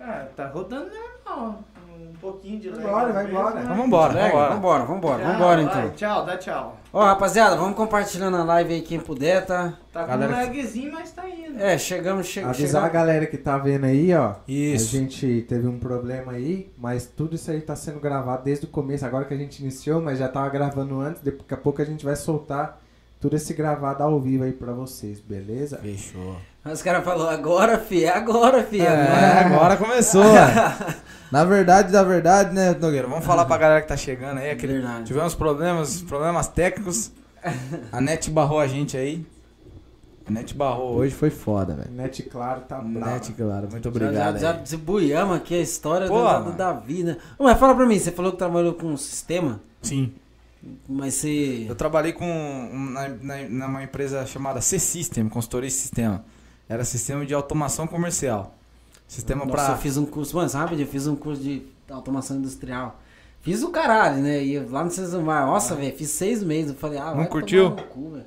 Ah, 0.00 0.26
tá 0.36 0.46
rodando 0.48 0.90
normal. 1.26 1.64
Um 1.98 2.20
pouquinho 2.20 2.58
de 2.60 2.68
Vai 2.70 2.84
lag 2.84 2.88
embora, 2.90 3.08
às 3.08 3.14
vai 3.14 3.24
vezes, 3.24 3.38
embora. 3.38 3.60
Então 3.62 3.76
vambora, 3.76 4.12
Lega? 4.12 4.28
vambora. 4.28 4.54
Vambora, 4.54 4.84
vambora, 4.84 5.22
Tchau, 5.22 5.32
vambora 5.32 5.62
vai, 5.64 5.64
então. 5.64 5.90
Tchau, 5.96 6.24
dá 6.26 6.36
tchau. 6.36 6.76
Ó, 6.92 7.04
rapaziada, 7.04 7.56
vamos 7.56 7.76
compartilhando 7.76 8.36
a 8.36 8.44
live 8.44 8.74
aí 8.74 8.80
quem 8.82 8.98
puder, 8.98 9.44
tá? 9.46 9.74
Tá 9.92 10.02
com 10.02 10.08
Galera- 10.08 10.32
um 10.32 10.36
lagzinho, 10.36 10.92
mas 10.92 11.10
tá 11.12 11.28
indo. 11.28 11.60
É, 11.60 11.76
chegamos, 11.78 12.26
che 12.28 12.40
Avisar 12.40 12.54
a 12.82 12.86
chegamos. 12.86 12.92
galera 12.92 13.26
que 13.26 13.36
tá 13.36 13.58
vendo 13.58 13.84
aí, 13.84 14.14
ó. 14.14 14.32
Isso. 14.48 14.96
A 14.96 14.98
gente 15.00 15.44
teve 15.48 15.66
um 15.68 15.78
problema 15.78 16.32
aí, 16.32 16.72
mas 16.78 17.06
tudo 17.06 17.34
isso 17.36 17.50
aí 17.50 17.60
tá 17.60 17.76
sendo 17.76 18.00
gravado 18.00 18.42
desde 18.44 18.64
o 18.64 18.68
começo, 18.68 19.04
agora 19.06 19.24
que 19.24 19.34
a 19.34 19.36
gente 19.36 19.60
iniciou, 19.62 20.00
mas 20.00 20.18
já 20.18 20.28
tava 20.28 20.48
gravando 20.48 21.00
antes, 21.00 21.22
daqui 21.22 21.54
a 21.54 21.56
pouco 21.56 21.80
a 21.82 21.84
gente 21.84 22.04
vai 22.04 22.16
soltar 22.16 22.80
tudo 23.20 23.36
esse 23.36 23.52
gravado 23.54 24.02
ao 24.02 24.18
vivo 24.20 24.44
aí 24.44 24.52
pra 24.52 24.72
vocês, 24.72 25.20
beleza? 25.20 25.78
Fechou. 25.78 26.36
Os 26.64 26.82
caras 26.82 27.04
falaram, 27.04 27.30
agora, 27.30 27.78
fi, 27.78 28.04
é 28.04 28.10
agora, 28.10 28.62
fi. 28.62 28.80
É, 28.80 28.88
agora. 28.88 29.54
agora 29.54 29.76
começou. 29.76 30.22
na 31.30 31.44
verdade, 31.44 31.92
na 31.92 32.02
verdade, 32.02 32.54
né, 32.54 32.72
Nogueira? 32.74 33.06
Vamos 33.06 33.24
falar 33.24 33.44
pra 33.44 33.56
galera 33.58 33.82
que 33.82 33.88
tá 33.88 33.96
chegando 33.96 34.38
aí. 34.38 34.50
Aquele... 34.50 34.74
Verdade. 34.74 35.04
Tivemos 35.04 35.34
problemas, 35.34 36.02
problemas 36.02 36.48
técnicos. 36.48 37.12
A 37.92 38.00
net 38.00 38.30
barrou 38.30 38.58
a 38.58 38.66
gente 38.66 38.96
aí. 38.96 39.24
A 40.26 40.30
net 40.30 40.54
barrou 40.54 40.94
hoje, 40.96 41.14
foi 41.14 41.30
foda, 41.30 41.74
velho. 41.74 41.90
Net 41.90 42.22
Claro 42.24 42.60
tá 42.62 42.78
bravo. 42.78 43.12
Net, 43.12 43.32
claro. 43.32 43.68
Muito 43.70 43.84
Já, 43.84 43.88
obrigado. 43.90 44.38
já, 44.38 44.50
aí. 44.50 44.54
já 44.56 44.60
desbuiamos 44.60 45.36
aqui 45.36 45.54
a 45.54 45.60
história 45.60 46.06
Pô, 46.08 46.22
da, 46.22 46.40
mano. 46.40 46.52
da 46.52 46.72
vida. 46.72 47.16
Ô, 47.38 47.44
Mas 47.44 47.58
fala 47.58 47.74
pra 47.74 47.86
mim, 47.86 47.98
você 47.98 48.10
falou 48.12 48.32
que 48.32 48.38
trabalhou 48.38 48.74
com 48.74 48.88
um 48.88 48.96
sistema, 48.96 49.60
Sim. 49.80 50.12
mas 50.86 51.14
você... 51.14 51.64
Eu 51.68 51.74
trabalhei 51.74 52.12
com 52.12 52.26
na, 52.92 53.08
na, 53.08 53.48
numa 53.48 53.82
empresa 53.82 54.26
chamada 54.26 54.60
C-System, 54.60 55.28
consultoria 55.30 55.68
de 55.68 55.74
sistema. 55.74 56.22
Era 56.68 56.84
sistema 56.84 57.24
de 57.24 57.32
automação 57.32 57.86
comercial. 57.86 58.57
Sistema 59.08 59.44
Nossa, 59.46 59.64
pra. 59.64 59.72
eu 59.74 59.78
fiz 59.78 59.96
um 59.96 60.04
curso, 60.04 60.36
mano, 60.36 60.48
sabe? 60.50 60.80
Eu 60.80 60.86
fiz 60.86 61.06
um 61.06 61.16
curso 61.16 61.42
de 61.42 61.62
automação 61.90 62.36
industrial. 62.36 63.00
Fiz 63.40 63.62
o 63.62 63.70
caralho, 63.70 64.18
né? 64.22 64.44
E 64.44 64.58
lá 64.60 64.84
no 64.84 64.90
Cesumar, 64.90 65.46
nossa, 65.46 65.74
velho, 65.74 65.96
fiz 65.96 66.10
seis 66.10 66.42
meses. 66.42 66.72
Eu 66.72 66.76
falei, 66.76 66.98
ah, 66.98 67.06
Não 67.10 67.16
vai 67.16 67.26
curtiu? 67.28 67.70
tomar 67.70 67.82
no 67.82 67.88
cu. 67.88 68.18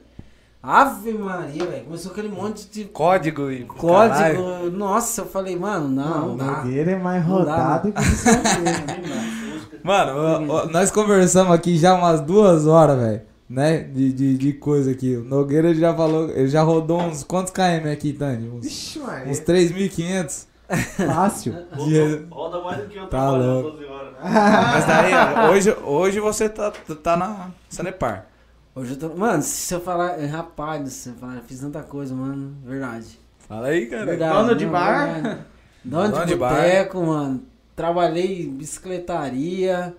Ave 0.64 1.14
Maria, 1.14 1.66
velho. 1.66 1.86
Começou 1.86 2.12
aquele 2.12 2.30
monte 2.30 2.68
de 2.68 2.86
Código 2.86 3.52
e. 3.52 3.64
código. 3.66 3.84
caralho. 4.16 4.72
Nossa, 4.72 5.22
eu 5.22 5.26
falei, 5.26 5.56
mano, 5.56 5.88
não, 5.88 6.36
o 6.36 6.42
é 6.70 6.96
mais 6.96 7.26
Não 7.28 7.46
dá, 7.46 7.58
rodado 7.58 7.92
que 7.92 8.02
isso 8.02 8.26
Mano, 9.84 10.12
ó, 10.16 10.62
ó, 10.64 10.66
nós 10.68 10.92
conversamos 10.92 11.54
aqui 11.54 11.78
já 11.78 11.96
umas 11.96 12.22
duas 12.22 12.68
horas, 12.68 13.00
velho. 13.00 13.22
Né? 13.50 13.80
De, 13.80 14.14
de, 14.14 14.38
de 14.38 14.54
coisa 14.54 14.92
aqui. 14.92 15.16
O 15.16 15.24
Nogueira 15.24 15.74
já 15.76 15.94
falou, 15.96 16.30
ele 16.30 16.48
já 16.48 16.62
rodou 16.62 17.02
uns 17.02 17.24
quantos 17.24 17.52
km 17.52 17.92
aqui, 17.92 18.14
Tani? 18.14 18.48
Uns, 18.50 18.96
mano, 18.98 19.30
uns 19.32 19.40
é 19.40 19.44
3.500. 19.44 20.51
fácil. 20.78 21.54
Roda 22.32 22.62
mais 22.62 22.78
do 22.78 22.88
que 22.88 22.98
eu 22.98 23.04
Tá 23.04 23.10
trabalhando 23.10 23.62
louco. 23.62 23.78
12 23.78 23.86
horas. 23.86 24.14
Mas 24.24 24.86
daí, 24.86 25.50
hoje, 25.50 25.72
hoje 25.84 26.20
você 26.20 26.50
tá, 26.50 26.72
tá 26.72 27.18
na 27.18 27.50
Sanepar. 27.70 28.28
Hoje 28.74 28.94
eu 28.94 28.98
tô... 29.10 29.16
Mano, 29.16 29.42
se 29.44 29.74
eu 29.74 29.82
falar, 29.82 30.20
eh, 30.22 30.26
rapaz, 30.26 30.92
se 30.94 31.10
eu 31.10 31.16
falar, 31.16 31.36
eu 31.36 31.42
fiz 31.44 31.60
tanta 31.60 31.82
coisa, 31.84 32.16
mano, 32.16 32.56
verdade. 32.64 33.20
Fala 33.48 33.68
aí, 33.68 33.86
cara. 33.88 34.06
Verdade, 34.06 34.34
Dono 34.34 34.56
de 34.56 34.66
não, 34.66 34.72
bar? 34.72 35.14
verdade. 35.14 35.42
Dono 35.84 36.10
Dono 36.12 36.26
de 36.26 36.32
de 36.34 36.38
bar. 36.40 36.56
boteco, 36.56 37.02
mano. 37.06 37.44
Trabalhei 37.76 38.44
em 38.44 38.50
bicicletaria 38.56 39.96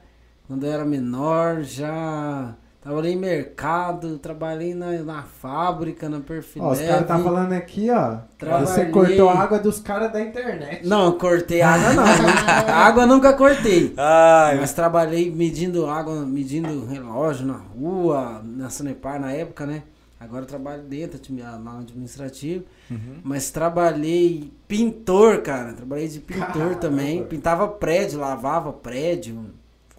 quando 0.47 0.65
eu 0.65 0.73
era 0.73 0.85
menor, 0.85 1.63
já 1.63 2.55
trabalhei 2.83 3.13
em 3.13 3.17
mercado, 3.17 4.19
trabalhei 4.19 4.75
na, 4.75 4.91
na 5.03 5.23
fábrica, 5.23 6.09
na 6.09 6.21
Perfileve. 6.21 6.69
Ó, 6.69 6.73
os 6.73 6.81
caras 6.81 7.07
tá 7.07 7.19
falando 7.19 7.53
aqui, 7.53 7.89
ó. 7.91 8.19
Trabalhei. 8.37 8.67
Você 8.67 8.85
cortou 8.87 9.29
a 9.31 9.39
água 9.39 9.59
dos 9.59 9.79
caras 9.79 10.13
da 10.13 10.21
internet. 10.21 10.87
Não, 10.87 11.17
cortei 11.17 11.63
água 11.63 11.93
não. 11.95 12.05
água 12.75 13.05
eu 13.05 13.07
nunca 13.07 13.33
cortei. 13.33 13.95
Ai, 13.97 14.59
Mas 14.59 14.73
trabalhei 14.73 15.31
medindo 15.31 15.87
água, 15.87 16.27
medindo 16.27 16.85
relógio 16.87 17.47
na 17.47 17.57
rua, 17.57 18.43
na 18.45 18.69
Sanepar 18.69 19.21
na 19.21 19.33
época, 19.33 19.65
né? 19.65 19.85
Agora 20.19 20.43
eu 20.43 20.47
trabalho 20.47 20.83
dentro, 20.83 21.21
lá 21.37 21.59
no 21.59 21.81
administrativo. 21.81 22.65
Uhum. 22.89 23.19
Mas 23.25 23.51
trabalhei 23.51 24.53
pintor, 24.69 25.43
cara. 25.43 25.73
Trabalhei 25.73 26.07
de 26.07 26.21
pintor 26.21 26.53
Caramba. 26.53 26.75
também. 26.77 27.25
Pintava 27.25 27.67
prédio, 27.67 28.21
lavava 28.21 28.73
prédio. 28.73 29.47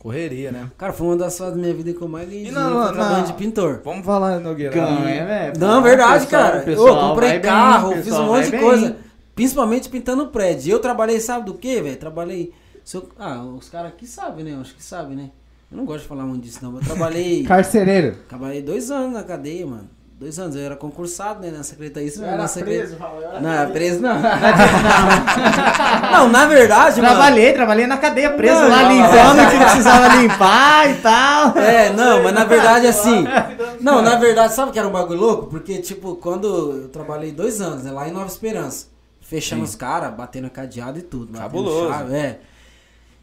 Correria, 0.04 0.52
né? 0.52 0.70
Cara, 0.78 0.92
foi 0.94 1.08
uma 1.08 1.16
das 1.16 1.38
fases 1.38 1.56
da 1.56 1.62
minha 1.62 1.74
vida 1.74 1.94
que 1.94 2.02
eu 2.02 2.08
mais 2.08 2.28
ganhei 2.28 2.48
E 2.48 2.52
não. 2.52 3.24
de 3.24 3.34
pintor. 3.34 3.82
Vamos 3.84 4.06
falar, 4.06 4.40
Nogueira. 4.40 4.74
Ganha, 4.74 5.26
velho. 5.26 5.54
Não, 5.58 5.82
verdade, 5.82 6.26
pessoal- 6.26 6.44
cara. 6.44 6.60
pessoal 6.62 6.88
eu 6.88 7.10
comprei 7.10 7.30
vai 7.30 7.40
bem, 7.40 7.50
carro, 7.52 7.92
fiz 8.04 8.14
um 8.14 8.26
monte 8.26 8.46
de 8.46 8.52
bem. 8.52 8.60
coisa. 8.62 8.98
Principalmente 9.34 9.90
pintando 9.90 10.28
prédio. 10.28 10.72
Eu 10.74 10.80
trabalhei, 10.80 11.20
sabe 11.20 11.46
do 11.46 11.54
que, 11.56 11.82
velho? 11.82 11.96
Trabalhei. 11.98 12.52
eu- 12.94 13.10
Ah, 13.18 13.42
os 13.44 13.70
caras 13.70 13.88
aqui 13.94 14.06
sabem, 14.06 14.44
né? 14.44 14.52
Eu 14.54 14.60
acho 14.62 14.76
que 14.76 14.84
sabem, 14.84 15.16
né? 15.16 15.30
Eu 15.72 15.78
não 15.78 15.86
gosto 15.86 16.02
de 16.02 16.08
falar 16.08 16.24
muito 16.26 16.44
disso, 16.44 16.60
não. 16.62 16.76
Eu 16.76 16.82
trabalhei. 16.82 17.42
Carcereiro. 17.48 18.18
trabalhei 18.30 18.62
dois 18.62 18.92
anos 18.92 19.14
na 19.14 19.24
cadeia, 19.24 19.66
mano. 19.66 19.90
Dois 20.20 20.38
anos. 20.40 20.56
Eu 20.56 20.62
era 20.64 20.76
concursado, 20.76 21.42
né? 21.42 21.52
Na 21.52 21.64
secretaria. 21.64 22.08
Isso, 22.08 22.24
Era 22.24 22.38
na 22.38 22.48
secre- 22.48 22.78
preso, 22.78 22.96
eu 23.00 23.30
era 23.30 23.40
Não, 23.42 23.50
era 23.52 23.70
preso 23.72 24.00
não. 24.02 24.16
não, 26.12 26.30
na 26.30 26.46
verdade, 26.46 27.02
mano. 27.02 27.14
Trabalhei, 27.16 27.54
trabalhei 27.54 27.88
na 27.88 27.98
cadeia 27.98 28.32
preso 28.32 28.62
Não, 28.62 28.70
lá 28.70 28.84
não, 28.84 28.90
limpando 28.92 29.38
não. 29.38 29.48
o 29.48 29.52
que 29.52 29.58
precisava 29.58 30.16
limpar 30.16 30.90
e 30.90 30.94
tal. 30.96 31.54
É, 31.64 31.92
não, 31.92 32.24
mas 32.24 32.34
na 32.34 32.44
verdade 32.44 32.88
assim. 32.88 33.26
Não, 33.82 34.02
na 34.02 34.16
verdade, 34.16 34.54
sabe 34.54 34.72
que 34.72 34.80
era 34.80 34.88
um 34.88 34.92
bagulho 34.92 35.20
louco? 35.20 35.48
Porque, 35.48 35.78
tipo, 35.80 36.16
quando 36.16 36.48
eu 36.84 36.88
trabalhei 36.90 37.32
dois 37.34 37.60
anos, 37.60 37.84
né, 37.84 37.92
lá 37.92 38.08
em 38.08 38.12
Nova 38.12 38.28
Esperança, 38.28 38.88
fechando 39.20 39.62
Sim. 39.66 39.70
os 39.72 39.76
caras, 39.76 40.14
batendo 40.14 40.50
cadeado 40.50 41.00
e 41.00 41.02
tudo. 41.02 41.38
Cabuloso. 41.38 41.90
chave, 41.92 42.16
é. 42.16 42.40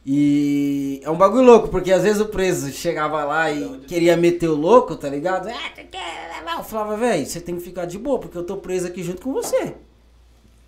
E 0.05 1.01
é 1.05 1.11
um 1.11 1.17
bagulho 1.17 1.45
louco, 1.45 1.69
porque 1.69 1.93
às 1.93 2.03
vezes 2.03 2.21
o 2.21 2.27
preso 2.27 2.71
chegava 2.73 3.23
lá 3.25 3.51
e 3.51 3.81
queria 3.87 4.17
meter 4.17 4.49
o 4.49 4.55
louco, 4.55 4.97
tá 4.97 5.09
ligado? 5.09 5.49
Ah, 5.49 5.71
tu 5.75 5.83
quer 5.91 6.31
levar? 6.39 6.57
Eu 6.59 6.65
falava, 6.65 6.97
velho, 6.97 7.27
você 7.27 7.39
tem 7.41 7.57
que 7.57 7.63
ficar 7.63 7.85
de 7.85 7.99
boa, 7.99 8.19
porque 8.19 8.37
eu 8.37 8.45
tô 8.45 8.57
preso 8.57 8.87
aqui 8.87 9.03
junto 9.03 9.21
com 9.21 9.33
você. 9.33 9.75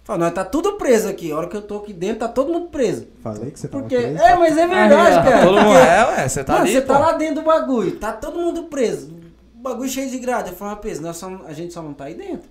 Fala, 0.05 0.19
nós 0.19 0.35
tá 0.35 0.45
tudo 0.45 0.73
preso 0.73 1.09
aqui. 1.09 1.31
A 1.31 1.37
hora 1.37 1.49
que 1.49 1.57
eu 1.57 1.63
tô 1.63 1.79
aqui 1.79 1.93
dentro, 1.93 2.19
tá 2.21 2.29
todo 2.29 2.53
mundo 2.53 2.69
preso. 2.69 3.07
Falei 3.23 3.51
que 3.51 3.59
você 3.59 3.69
tava 3.69 3.85
Porque. 3.85 3.97
preso. 3.97 4.23
É, 4.23 4.37
mas 4.37 4.59
é 4.59 4.67
verdade, 4.67 5.31
cara. 5.31 5.47
Todo 5.47 5.61
mundo 5.61 5.79
é, 5.79 6.07
ué, 6.07 6.29
você 6.29 6.45
tá 6.45 6.53
Mano, 6.55 6.65
ali, 6.65 6.73
você 6.75 6.81
pô. 6.83 6.93
tá 6.93 6.99
lá 6.99 7.13
dentro 7.13 7.35
do 7.37 7.43
bagulho, 7.43 7.99
tá 7.99 8.13
todo 8.13 8.39
mundo 8.39 8.65
preso. 8.65 9.13
O 9.57 9.63
bagulho 9.63 9.89
cheio 9.89 10.11
de 10.11 10.19
grade. 10.19 10.51
Eu 10.51 10.57
falei, 10.57 10.77
preso, 10.77 11.01
nós 11.03 11.17
só, 11.17 11.31
a 11.47 11.53
gente 11.53 11.73
só 11.73 11.81
não 11.81 11.95
tá 11.95 12.05
aí 12.05 12.15
dentro. 12.15 12.51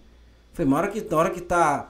Foi 0.53 0.65
uma 0.65 0.77
hora 0.77 0.87
que, 0.87 1.05
na 1.07 1.17
hora 1.17 1.29
que 1.29 1.41
tá. 1.41 1.89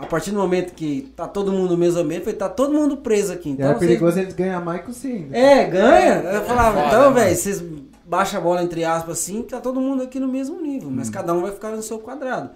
A 0.00 0.06
partir 0.06 0.30
do 0.30 0.38
momento 0.38 0.74
que 0.74 1.12
tá 1.16 1.26
todo 1.26 1.50
mundo 1.50 1.70
no 1.72 1.76
mesmo 1.76 2.00
ambiente, 2.00 2.22
foi 2.24 2.32
tá 2.32 2.48
todo 2.48 2.72
mundo 2.72 2.98
preso 2.98 3.32
aqui. 3.32 3.48
E 3.48 3.52
Então, 3.52 3.66
é 3.66 3.74
vocês- 3.74 3.78
perigoso 3.90 4.18
eles 4.20 4.32
ganhar 4.34 4.60
mais 4.64 4.80
que 4.82 4.92
você 4.94 5.08
ainda. 5.08 5.36
É, 5.36 5.64
ganha. 5.64 6.14
Eu 6.22 6.44
falava, 6.44 6.76
foda, 6.82 6.86
então, 6.86 7.14
velho, 7.14 7.36
vocês 7.36 7.62
baixam 8.06 8.40
a 8.40 8.42
bola 8.42 8.62
entre 8.62 8.84
aspas 8.84 9.18
assim, 9.18 9.42
tá 9.42 9.60
todo 9.60 9.80
mundo 9.80 10.02
aqui 10.04 10.20
no 10.20 10.28
mesmo 10.28 10.60
nível. 10.60 10.88
Mas 10.90 11.10
cada 11.10 11.34
um 11.34 11.42
vai 11.42 11.50
ficar 11.50 11.70
no 11.72 11.82
seu 11.82 11.98
quadrado. 11.98 12.50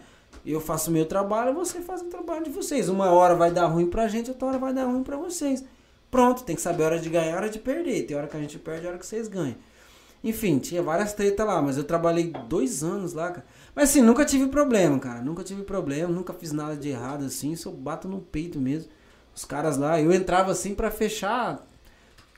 Eu 0.47 0.61
faço 0.61 0.89
o 0.91 0.93
meu 0.93 1.05
trabalho, 1.05 1.53
você 1.53 1.81
faz 1.81 2.01
o 2.01 2.05
trabalho 2.05 2.45
de 2.45 2.51
vocês. 2.51 2.89
Uma 2.89 3.11
hora 3.11 3.35
vai 3.35 3.51
dar 3.51 3.67
ruim 3.67 3.87
pra 3.87 4.07
gente, 4.09 4.31
outra 4.31 4.47
hora 4.49 4.59
vai 4.59 4.73
dar 4.73 4.85
ruim 4.85 5.03
pra 5.03 5.17
vocês. 5.17 5.65
Pronto, 6.11 6.45
tem 6.45 6.55
que 6.55 6.63
saber 6.63 6.85
a 6.85 6.87
hora 6.87 6.99
de 6.99 7.09
ganhar, 7.09 7.35
a 7.35 7.37
hora 7.39 7.49
de 7.49 7.59
perder. 7.59 8.03
Tem 8.05 8.17
hora 8.17 8.27
que 8.29 8.37
a 8.37 8.41
gente 8.41 8.59
perde, 8.59 8.87
a 8.87 8.91
hora 8.91 8.99
que 8.99 9.07
vocês 9.07 9.27
ganham. 9.29 9.57
Enfim, 10.25 10.59
tinha 10.59 10.81
várias 10.83 11.13
tretas 11.13 11.45
lá, 11.45 11.61
mas 11.61 11.77
eu 11.77 11.83
trabalhei 11.85 12.33
dois 12.49 12.85
anos 12.85 13.13
lá, 13.13 13.31
cara. 13.31 13.45
Mas 13.75 13.91
assim, 13.91 14.03
nunca 14.03 14.25
tive 14.25 14.49
problema, 14.49 14.99
cara. 14.99 15.23
Nunca 15.23 15.43
tive 15.43 15.63
problema, 15.63 16.13
nunca 16.13 16.33
fiz 16.33 16.53
nada 16.53 16.77
de 16.77 16.89
errado 16.89 17.25
assim, 17.25 17.57
só 17.57 17.71
bato 17.71 18.09
no 18.09 18.21
peito 18.21 18.61
mesmo. 18.61 18.91
Os 19.35 19.45
caras 19.45 19.77
lá, 19.79 20.01
eu 20.01 20.13
entrava 20.13 20.53
assim 20.53 20.75
pra 20.75 20.91
fechar 20.91 21.67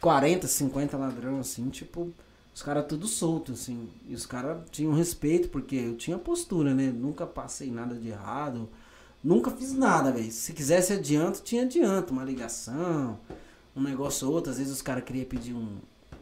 40, 0.00 0.46
50 0.46 0.96
ladrão, 0.96 1.40
assim, 1.40 1.68
tipo, 1.70 2.12
os 2.54 2.62
caras 2.62 2.86
tudo 2.86 3.06
solto, 3.08 3.52
assim. 3.52 3.88
E 4.08 4.14
os 4.14 4.24
caras 4.26 4.58
tinham 4.70 4.92
respeito, 4.92 5.48
porque 5.48 5.74
eu 5.74 5.96
tinha 5.96 6.16
postura, 6.16 6.72
né? 6.72 6.92
Nunca 6.94 7.26
passei 7.26 7.70
nada 7.70 7.96
de 7.96 8.08
errado. 8.08 8.68
Nunca 9.22 9.50
fiz 9.50 9.72
nada, 9.72 10.12
velho. 10.12 10.30
Se 10.30 10.52
quisesse 10.52 10.92
adianto, 10.92 11.42
tinha 11.42 11.62
adianto. 11.62 12.12
Uma 12.12 12.22
ligação, 12.22 13.18
um 13.74 13.82
negócio 13.82 14.28
ou 14.28 14.34
outro. 14.34 14.52
Às 14.52 14.58
vezes 14.58 14.72
os 14.72 14.82
caras 14.82 15.02
queriam 15.02 15.24
pedir 15.24 15.52
um, 15.52 15.78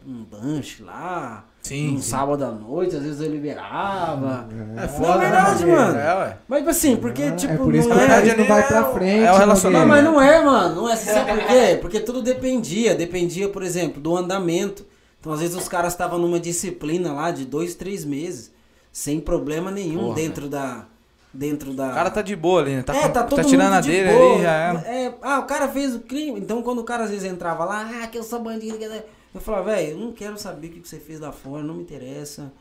um 0.07 0.25
lanche 0.33 0.83
lá. 0.83 1.47
Sim, 1.63 1.95
um 1.95 2.03
sim. 2.03 2.11
sábado 2.11 2.45
à 2.45 2.51
noite, 2.51 2.97
às 2.97 3.03
vezes 3.05 3.21
eu 3.21 3.31
liberava. 3.31 4.49
É 4.77 4.89
foda, 4.89 5.19
verdade, 5.19 5.65
né, 5.65 5.73
mano. 5.77 5.99
É, 5.99 6.15
ué. 6.17 6.37
Mas 6.49 6.69
assim, 6.69 6.97
porque, 6.97 7.23
Ah, 7.23 7.37
tipo, 7.37 7.53
é 7.53 7.57
por 7.57 7.73
isso 7.75 7.89
que 7.89 7.95
não 7.95 8.01
o 8.01 8.05
é... 8.05 8.37
não 8.37 8.45
vai 8.47 8.61
é 8.61 8.63
pra 8.65 8.85
frente. 8.93 9.25
é 9.25 9.33
o 9.33 9.37
relacionamento. 9.37 9.87
Não, 9.89 9.95
mas 9.95 10.05
não 10.05 10.21
é, 10.21 10.45
mano. 10.45 10.75
Não 10.75 10.89
é. 10.91 10.97
Você 10.97 11.13
sabe 11.13 11.33
por 11.33 11.47
quê? 11.47 11.79
Porque 11.81 12.01
tudo 12.01 12.21
dependia. 12.21 12.97
Dependia, 12.97 13.49
por 13.49 13.63
exemplo, 13.63 14.01
do 14.03 14.17
andamento. 14.17 14.85
Então, 15.21 15.33
às 15.33 15.39
vezes, 15.41 15.55
os 15.57 15.69
caras 15.69 15.93
estavam 15.93 16.19
numa 16.19 16.41
disciplina 16.41 17.13
lá 17.13 17.31
de 17.31 17.45
dois, 17.45 17.77
três 17.77 18.05
meses. 18.05 18.51
Sem 18.91 19.21
problema 19.21 19.71
nenhum 19.71 20.07
Porra, 20.07 20.15
dentro 20.17 20.49
da. 20.49 20.85
Dentro 21.33 21.73
da. 21.73 21.91
O 21.91 21.95
cara 21.95 22.11
tá 22.11 22.23
de 22.23 22.35
boa 22.35 22.61
ali, 22.61 22.75
né? 22.75 22.83
Tá, 22.83 22.95
é, 22.95 23.03
com- 23.03 23.09
tá 23.11 23.23
todo 23.23 23.37
tá 23.41 23.45
tirando 23.45 23.67
mundo 23.69 23.77
a 23.77 23.81
de 23.81 23.89
dele 23.91 24.13
boa. 24.13 24.33
ali, 24.35 24.43
já 24.43 24.53
era. 24.53 24.79
É, 24.81 25.15
ah, 25.23 25.39
o 25.39 25.45
cara 25.45 25.69
fez 25.69 25.95
o 25.95 26.01
crime. 26.01 26.41
Então, 26.41 26.61
quando 26.61 26.81
o 26.81 26.85
cara 26.85 27.05
às 27.05 27.11
vezes 27.11 27.25
entrava 27.25 27.65
lá, 27.65 27.89
ah, 28.03 28.07
que 28.09 28.19
eu 28.19 28.23
sou 28.25 28.41
bandido. 28.41 28.77
que- 28.77 29.03
Eu 29.35 29.41
falava, 29.41 29.71
velho, 29.73 29.93
eu 29.93 29.99
não 29.99 30.13
quero 30.13 30.39
saber 30.39 30.69
o 30.69 30.71
que 30.71 30.89
você 30.89 30.99
fez 30.99 31.19
lá 31.21 31.33
fora, 31.33 31.63
não 31.63 31.75
me 31.75 31.83
interessa. 31.83 32.53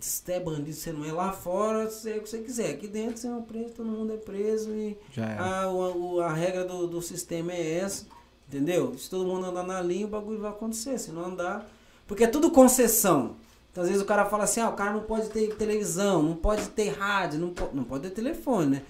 Se 0.00 0.22
você 0.24 0.32
é 0.32 0.40
bandido, 0.40 0.72
você 0.72 0.90
não 0.92 1.04
é 1.04 1.12
lá 1.12 1.32
fora, 1.32 1.88
você 1.88 2.12
é 2.12 2.16
o 2.16 2.22
que 2.22 2.28
você 2.30 2.38
quiser. 2.38 2.70
Aqui 2.70 2.88
dentro 2.88 3.18
você 3.18 3.26
é 3.26 3.30
um 3.30 3.42
preso, 3.42 3.74
todo 3.74 3.86
mundo 3.86 4.12
é 4.12 4.16
preso 4.16 4.70
e 4.70 4.96
Já 5.14 5.26
era. 5.26 5.44
a, 5.62 5.70
o- 5.72 6.20
a 6.20 6.32
regra 6.32 6.64
do, 6.64 6.86
do 6.86 7.02
sistema 7.02 7.52
é 7.52 7.74
essa, 7.78 8.06
entendeu? 8.48 8.96
Se 8.98 9.08
todo 9.10 9.26
mundo 9.26 9.44
andar 9.46 9.62
na 9.64 9.80
linha, 9.82 10.06
o 10.06 10.08
bagulho 10.10 10.40
vai 10.40 10.50
acontecer. 10.50 10.98
Se 10.98 11.10
não 11.12 11.26
andar. 11.26 11.68
Porque 12.08 12.24
é 12.24 12.26
tudo 12.26 12.50
concessão. 12.50 13.36
Então, 13.70 13.82
às 13.84 13.88
vezes 13.88 14.02
o 14.02 14.06
cara 14.06 14.24
fala 14.24 14.44
assim: 14.44 14.60
ah, 14.60 14.70
o 14.70 14.74
cara 14.74 14.92
não 14.92 15.02
pode 15.02 15.28
ter 15.28 15.54
televisão, 15.56 16.22
não 16.22 16.34
pode 16.36 16.66
ter 16.70 16.88
rádio, 16.90 17.38
não, 17.38 17.50
po 17.50 17.68
não 17.74 17.84
pode 17.84 18.04
ter 18.08 18.14
telefone, 18.14 18.66
né? 18.70 18.82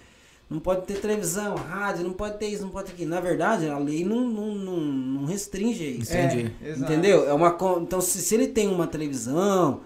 Não 0.52 0.60
pode 0.60 0.82
ter 0.86 1.00
televisão, 1.00 1.54
rádio, 1.56 2.04
não 2.04 2.12
pode 2.12 2.38
ter 2.38 2.46
isso, 2.48 2.62
não 2.62 2.70
pode 2.70 2.86
ter 2.88 2.92
aquilo. 2.92 3.10
Na 3.10 3.20
verdade, 3.20 3.68
a 3.68 3.78
lei 3.78 4.04
não, 4.04 4.20
não, 4.28 4.54
não, 4.54 4.76
não 4.76 5.24
restringe 5.24 5.84
isso. 5.98 6.12
Entendi. 6.12 6.52
É. 6.62 6.70
Entendeu? 6.72 7.28
É 7.28 7.32
uma, 7.32 7.56
então, 7.80 8.00
se, 8.00 8.18
se 8.20 8.34
ele 8.34 8.48
tem 8.48 8.68
uma 8.68 8.86
televisão, 8.86 9.80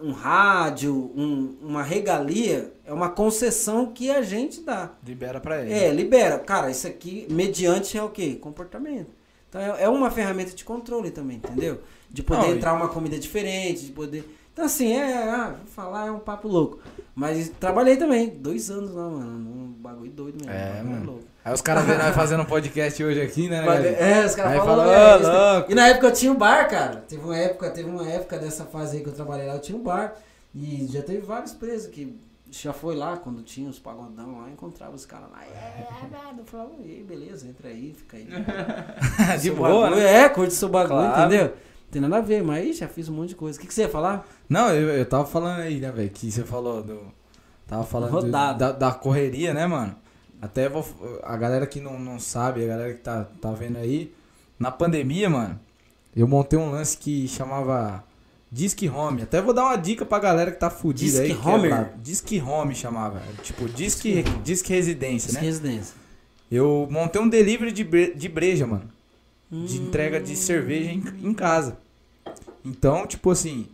um 0.00 0.12
rádio, 0.12 0.94
um- 1.14 1.56
uma 1.62 1.82
regalia, 1.82 2.72
é 2.84 2.92
uma 2.92 3.08
concessão 3.10 3.86
que 3.92 4.10
a 4.10 4.22
gente 4.22 4.60
dá. 4.62 4.90
Libera 5.06 5.40
pra 5.40 5.62
ele. 5.62 5.72
É, 5.72 5.92
libera. 5.92 6.38
Cara, 6.38 6.70
isso 6.70 6.86
aqui, 6.86 7.26
mediante 7.30 7.96
é 7.98 8.02
o 8.02 8.08
quê? 8.08 8.36
Comportamento. 8.40 9.08
Então 9.48 9.60
é, 9.60 9.82
é 9.84 9.88
uma 9.88 10.10
ferramenta 10.10 10.54
de 10.54 10.64
controle 10.64 11.10
também, 11.10 11.36
entendeu? 11.36 11.80
De 12.08 12.22
poder 12.22 12.40
Não, 12.46 12.54
e- 12.54 12.56
entrar 12.56 12.72
uma 12.72 12.88
comida 12.88 13.18
diferente, 13.18 13.84
de 13.86 13.92
poder. 13.92 14.24
Então 14.52 14.64
assim, 14.64 14.92
é. 14.92 15.12
Ah, 15.28 15.54
vou 15.58 15.66
falar 15.66 16.06
é 16.06 16.10
um 16.10 16.18
papo 16.18 16.48
louco. 16.48 16.78
Mas 17.20 17.50
trabalhei 17.60 17.98
também, 17.98 18.30
dois 18.30 18.70
anos 18.70 18.94
lá, 18.94 19.06
mano. 19.06 19.50
Um 19.50 19.72
bagulho 19.78 20.10
doido 20.10 20.38
mesmo. 20.42 20.50
É, 20.50 20.82
mano. 20.82 21.04
louco. 21.04 21.24
Aí 21.44 21.52
os 21.52 21.60
caras 21.60 21.84
vendo 21.84 21.98
nós 21.98 22.14
fazendo 22.14 22.40
um 22.42 22.46
podcast 22.46 23.04
hoje 23.04 23.20
aqui, 23.20 23.46
né, 23.46 23.60
né? 23.60 24.22
É, 24.22 24.24
os 24.24 24.34
caras 24.34 24.56
falam. 24.56 24.86
fala, 24.86 25.66
é. 25.68 25.70
E 25.70 25.74
na 25.74 25.88
época 25.88 26.06
eu 26.06 26.12
tinha 26.14 26.32
um 26.32 26.36
bar, 26.36 26.66
cara. 26.70 27.04
Teve 27.06 27.22
uma 27.22 27.36
época, 27.36 27.68
teve 27.72 27.90
uma 27.90 28.08
época 28.08 28.38
dessa 28.38 28.64
fase 28.64 28.96
aí 28.96 29.02
que 29.02 29.10
eu 29.10 29.12
trabalhei 29.12 29.46
lá, 29.46 29.52
eu 29.52 29.60
tinha 29.60 29.76
um 29.76 29.82
bar. 29.82 30.14
E 30.54 30.88
já 30.90 31.02
teve 31.02 31.20
vários 31.20 31.52
presos 31.52 31.88
que 31.90 32.18
já 32.50 32.72
foi 32.72 32.96
lá 32.96 33.18
quando 33.18 33.42
tinha 33.42 33.68
os 33.68 33.78
pagodão 33.78 34.40
lá, 34.40 34.48
encontrava 34.48 34.96
os 34.96 35.04
caras 35.04 35.28
lá. 35.30 35.42
É, 35.44 35.82
é, 35.82 35.86
nada. 36.10 36.40
Eu 36.40 36.46
falava, 36.46 36.70
e 36.82 36.90
aí, 36.90 37.04
beleza, 37.06 37.46
entra 37.46 37.68
aí, 37.68 37.94
fica 37.94 38.16
aí. 38.16 38.28
De 39.38 39.50
boa, 39.50 39.90
né? 39.90 40.22
É, 40.22 40.28
curte 40.30 40.54
seu 40.54 40.70
bagulho, 40.70 41.00
Claro. 41.00 41.34
entendeu? 41.34 41.52
Tem 41.90 42.00
nada 42.00 42.18
a 42.18 42.20
ver, 42.20 42.42
mas 42.42 42.58
aí 42.58 42.72
já 42.72 42.86
fiz 42.88 43.08
um 43.08 43.12
monte 43.14 43.30
de 43.30 43.34
coisa. 43.34 43.58
O 43.58 43.60
que, 43.60 43.66
que 43.66 43.74
você 43.74 43.82
ia 43.82 43.88
falar? 43.88 44.26
Não, 44.48 44.68
eu, 44.72 44.88
eu 44.90 45.04
tava 45.06 45.24
falando 45.26 45.60
aí, 45.60 45.80
né, 45.80 45.90
velho, 45.90 46.10
que 46.10 46.30
você 46.30 46.44
falou 46.44 46.82
do... 46.82 47.00
Tava 47.66 47.84
falando 47.84 48.10
do- 48.26 48.32
da, 48.54 48.72
da 48.72 48.92
correria, 48.92 49.52
né, 49.54 49.66
mano? 49.66 49.94
Até 50.42 50.68
vou, 50.68 50.84
a 51.22 51.36
galera 51.36 51.66
que 51.66 51.80
não, 51.80 51.98
não 51.98 52.18
sabe, 52.18 52.64
a 52.64 52.66
galera 52.68 52.92
que 52.94 53.00
tá, 53.00 53.24
tá 53.40 53.52
vendo 53.52 53.76
aí, 53.76 54.12
na 54.58 54.70
pandemia, 54.70 55.28
mano, 55.28 55.58
eu 56.16 56.26
montei 56.26 56.58
um 56.58 56.70
lance 56.70 56.96
que 56.96 57.28
chamava 57.28 58.02
Disque 58.50 58.88
Home. 58.88 59.22
Até 59.22 59.40
vou 59.42 59.52
dar 59.54 59.64
uma 59.64 59.76
dica 59.76 60.04
pra 60.06 60.18
galera 60.18 60.50
que 60.50 60.58
tá 60.58 60.70
fudida 60.70 61.20
aí. 61.20 61.28
Disque 61.28 61.42
que 61.42 61.48
é 61.48 61.52
Homer? 61.52 61.70
brabo. 61.70 61.90
Disque 62.02 62.40
Home 62.40 62.74
chamava. 62.74 63.20
Tipo, 63.42 63.68
Disque, 63.68 64.22
Disque 64.42 64.72
Residência, 64.72 65.32
né? 65.32 65.40
Residência. 65.40 65.94
Eu 66.50 66.88
montei 66.90 67.20
um 67.20 67.28
delivery 67.28 67.70
de, 67.70 67.84
bre- 67.84 68.14
de 68.14 68.28
breja, 68.28 68.66
mano. 68.66 68.90
De 69.50 69.78
entrega 69.78 70.20
de 70.20 70.36
cerveja 70.36 70.90
em, 70.90 71.02
em 71.22 71.34
casa. 71.34 71.78
Então, 72.64 73.06
tipo 73.06 73.30
assim, 73.30 73.66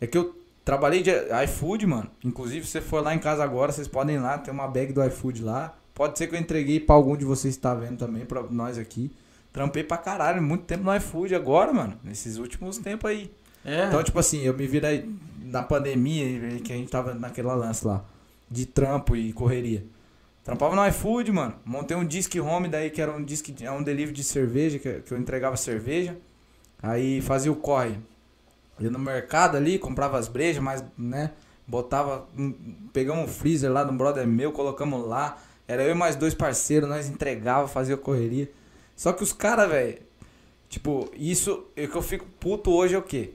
é 0.00 0.06
que 0.06 0.16
eu 0.16 0.34
trabalhei 0.64 1.02
de 1.02 1.10
iFood, 1.44 1.86
mano. 1.86 2.10
Inclusive, 2.24 2.64
se 2.64 2.72
você 2.72 2.80
for 2.80 3.02
lá 3.02 3.14
em 3.14 3.18
casa 3.18 3.42
agora, 3.42 3.72
vocês 3.72 3.88
podem 3.88 4.16
ir 4.16 4.20
lá, 4.20 4.38
tem 4.38 4.52
uma 4.52 4.66
bag 4.66 4.92
do 4.92 5.04
iFood 5.04 5.42
lá. 5.42 5.76
Pode 5.94 6.16
ser 6.16 6.26
que 6.28 6.34
eu 6.34 6.40
entreguei 6.40 6.80
pra 6.80 6.94
algum 6.94 7.16
de 7.16 7.24
vocês 7.24 7.56
que 7.56 7.62
tá 7.62 7.74
vendo 7.74 7.98
também, 7.98 8.24
pra 8.24 8.42
nós 8.44 8.78
aqui. 8.78 9.10
Trampei 9.52 9.82
pra 9.82 9.98
caralho, 9.98 10.40
muito 10.40 10.64
tempo 10.64 10.84
no 10.84 10.94
iFood 10.96 11.34
agora, 11.34 11.72
mano. 11.72 11.98
Nesses 12.04 12.38
últimos 12.38 12.78
tempos 12.78 13.10
aí. 13.10 13.30
É. 13.64 13.86
Então, 13.86 14.02
tipo 14.02 14.18
assim, 14.18 14.40
eu 14.42 14.56
me 14.56 14.66
virei 14.66 15.10
na 15.42 15.62
pandemia, 15.62 16.58
que 16.60 16.72
a 16.72 16.76
gente 16.76 16.90
tava 16.90 17.12
naquele 17.14 17.48
lance 17.48 17.86
lá, 17.86 18.04
de 18.50 18.64
trampo 18.64 19.16
e 19.16 19.32
correria. 19.32 19.84
Trampava 20.50 20.74
no 20.74 20.84
iFood, 20.88 21.30
mano. 21.30 21.54
Montei 21.64 21.96
um 21.96 22.04
disque 22.04 22.40
home 22.40 22.66
daí, 22.66 22.90
que 22.90 23.00
era 23.00 23.12
um 23.12 23.22
disque, 23.22 23.54
é 23.64 23.70
um 23.70 23.84
delivery 23.84 24.12
de 24.12 24.24
cerveja, 24.24 24.80
que, 24.80 24.94
que 24.94 25.12
eu 25.12 25.16
entregava 25.16 25.56
cerveja. 25.56 26.18
Aí 26.82 27.20
fazia 27.20 27.52
o 27.52 27.54
corre. 27.54 28.00
Ia 28.80 28.90
no 28.90 28.98
mercado 28.98 29.56
ali, 29.56 29.78
comprava 29.78 30.18
as 30.18 30.26
brejas, 30.26 30.60
mas, 30.60 30.84
né, 30.98 31.30
botava, 31.68 32.26
pegamos 32.92 33.26
um 33.26 33.28
freezer 33.28 33.70
lá 33.70 33.84
de 33.84 33.92
um 33.92 33.96
brother 33.96 34.26
meu, 34.26 34.50
colocamos 34.50 35.06
lá. 35.06 35.38
Era 35.68 35.84
eu 35.84 35.92
e 35.92 35.94
mais 35.94 36.16
dois 36.16 36.34
parceiros, 36.34 36.88
nós 36.88 37.08
entregava, 37.08 37.68
fazia 37.68 37.96
correria. 37.96 38.50
Só 38.96 39.12
que 39.12 39.22
os 39.22 39.32
caras, 39.32 39.70
velho, 39.70 39.98
tipo, 40.68 41.08
isso, 41.14 41.68
é 41.76 41.86
que 41.86 41.94
eu 41.94 42.02
fico 42.02 42.26
puto 42.40 42.72
hoje 42.72 42.96
é 42.96 42.98
o 42.98 43.02
quê? 43.02 43.34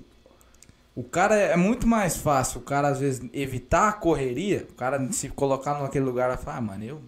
O 0.96 1.04
cara 1.04 1.36
é 1.36 1.58
muito 1.58 1.86
mais 1.86 2.16
fácil, 2.16 2.62
o 2.62 2.64
cara 2.64 2.88
às 2.88 3.00
vezes 3.00 3.28
evitar 3.34 3.90
a 3.90 3.94
correria, 3.94 4.66
o 4.70 4.74
cara 4.76 5.12
se 5.12 5.28
colocar 5.28 5.82
naquele 5.82 6.06
lugar 6.06 6.34
e 6.34 6.38
falar, 6.42 6.58
ah, 6.58 6.62
mano, 6.62 6.84
eu 6.86 7.02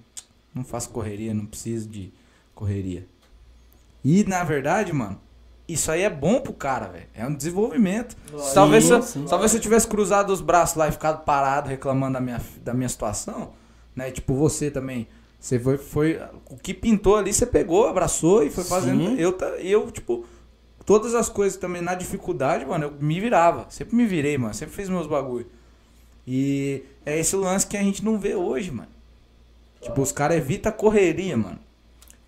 não 0.53 0.63
faço 0.63 0.89
correria, 0.89 1.33
não 1.33 1.45
preciso 1.45 1.87
de 1.87 2.11
correria. 2.53 3.07
E 4.03 4.25
na 4.25 4.43
verdade, 4.43 4.91
mano, 4.91 5.17
isso 5.67 5.91
aí 5.91 6.01
é 6.01 6.09
bom 6.09 6.39
pro 6.39 6.53
cara, 6.53 6.87
velho. 6.87 7.07
É 7.13 7.25
um 7.25 7.33
desenvolvimento. 7.33 8.15
talvez, 8.53 8.85
se, 8.85 9.01
sim. 9.01 9.25
talvez 9.25 9.51
se 9.51 9.57
eu 9.57 9.61
tivesse 9.61 9.87
cruzado 9.87 10.31
os 10.31 10.39
braços 10.39 10.77
lá 10.77 10.87
e 10.87 10.91
ficado 10.91 11.23
parado 11.23 11.69
reclamando 11.69 12.13
da 12.13 12.21
minha, 12.21 12.41
da 12.63 12.73
minha 12.73 12.87
situação, 12.87 13.51
né? 13.95 14.09
Tipo 14.11 14.33
você 14.33 14.71
também. 14.71 15.07
Você 15.39 15.59
foi, 15.59 15.77
foi. 15.77 16.19
O 16.49 16.57
que 16.57 16.73
pintou 16.73 17.17
ali, 17.17 17.33
você 17.33 17.45
pegou, 17.45 17.87
abraçou 17.87 18.43
e 18.43 18.49
foi 18.49 18.63
fazendo. 18.63 19.09
Sim. 19.09 19.15
Eu, 19.17 19.37
eu, 19.59 19.91
tipo, 19.91 20.25
todas 20.87 21.13
as 21.13 21.27
coisas 21.27 21.59
também 21.59 21.81
na 21.81 21.93
dificuldade, 21.93 22.65
mano, 22.65 22.85
eu 22.85 22.91
me 22.99 23.19
virava. 23.19 23.67
Sempre 23.69 23.97
me 23.97 24.05
virei, 24.05 24.37
mano. 24.37 24.53
Sempre 24.53 24.73
fiz 24.73 24.87
meus 24.87 25.05
bagulho. 25.05 25.45
E 26.25 26.81
é 27.05 27.19
esse 27.19 27.35
lance 27.35 27.67
que 27.67 27.75
a 27.75 27.83
gente 27.83 28.03
não 28.03 28.17
vê 28.17 28.33
hoje, 28.35 28.71
mano. 28.71 28.87
Tipo, 29.81 30.01
os 30.01 30.13
caras 30.13 30.37
evitam 30.37 30.71
correria, 30.71 31.35
mano. 31.35 31.59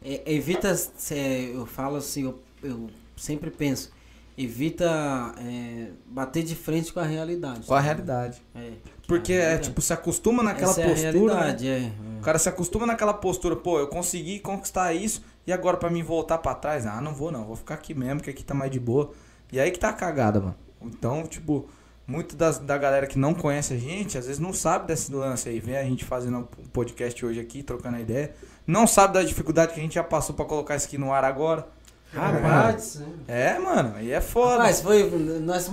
É, 0.04 0.22
evita, 0.34 0.78
é, 1.12 1.52
eu 1.54 1.66
falo 1.66 1.96
assim, 1.96 2.26
eu, 2.26 2.40
eu 2.62 2.90
sempre 3.16 3.50
penso, 3.50 3.92
evita 4.38 5.34
é, 5.38 5.88
bater 6.06 6.44
de 6.44 6.56
frente 6.56 6.92
com 6.92 7.00
a 7.00 7.06
realidade. 7.06 7.66
Com 7.66 7.74
a 7.74 7.80
realidade. 7.80 8.42
É, 8.56 8.74
Porque 9.08 9.34
é, 9.34 9.58
tipo, 9.58 9.82
se 9.82 9.94
acostuma 9.94 10.44
naquela 10.44 10.72
Essa 10.72 10.82
é 10.82 10.84
a 10.84 10.88
postura. 10.90 11.12
né? 11.12 11.42
realidade, 11.42 11.68
é. 11.68 11.92
O 12.20 12.22
cara 12.22 12.38
se 12.38 12.50
acostuma 12.50 12.86
naquela 12.86 13.14
postura, 13.14 13.56
pô, 13.56 13.80
eu 13.80 13.88
consegui 13.88 14.40
conquistar 14.40 14.94
isso 14.94 15.22
e 15.50 15.54
agora 15.54 15.78
pra 15.78 15.90
mim 15.90 16.04
voltar 16.04 16.38
pra 16.38 16.54
trás, 16.54 16.86
ah, 16.86 17.02
não 17.02 17.12
vou 17.12 17.32
não, 17.32 17.44
vou 17.44 17.56
ficar 17.56 17.74
aqui 17.74 17.96
mesmo, 17.96 18.22
que 18.22 18.30
aqui 18.30 18.44
tá 18.44 18.54
mais 18.54 18.70
de 18.70 18.80
boa. 18.80 19.12
E 19.52 19.60
aí 19.60 19.72
que 19.72 19.80
tá 19.80 19.90
a 19.90 19.94
cagada, 19.94 20.40
mano. 20.40 20.56
Então, 20.80 21.24
tipo, 21.26 21.68
muito 22.06 22.36
das, 22.36 22.60
da 22.60 22.78
galera 22.78 23.08
que 23.08 23.18
não 23.18 23.34
conhece 23.34 23.74
a 23.74 23.78
gente, 23.78 24.16
às 24.16 24.28
vezes 24.28 24.40
não 24.40 24.54
sabe 24.54 24.86
desse 24.86 25.12
lance 25.12 25.50
aí. 25.50 25.60
Vem 25.60 25.76
a 25.76 25.84
gente 25.84 26.06
fazendo 26.06 26.38
um 26.38 26.44
podcast 26.72 27.26
hoje 27.26 27.40
aqui, 27.40 27.64
trocando 27.64 27.98
a 27.98 28.00
ideia. 28.00 28.32
Não 28.68 28.86
sabe 28.86 29.16
da 29.16 29.24
dificuldade 29.24 29.74
que 29.74 29.80
a 29.80 29.84
gente 29.84 29.96
já 29.96 30.04
passou 30.04 30.36
pra 30.36 30.46
colocar 30.46 30.76
isso 30.76 30.86
aqui 30.86 31.00
no 31.00 31.12
ar 31.12 31.24
agora. 31.24 31.68
Rapaz, 32.14 33.02
É, 33.28 33.58
mano, 33.58 33.96
aí 33.96 34.12
é 34.12 34.22
foda. 34.22 34.58
Rapaz, 34.58 34.82
foi. 34.82 35.10
Nós, 35.42 35.68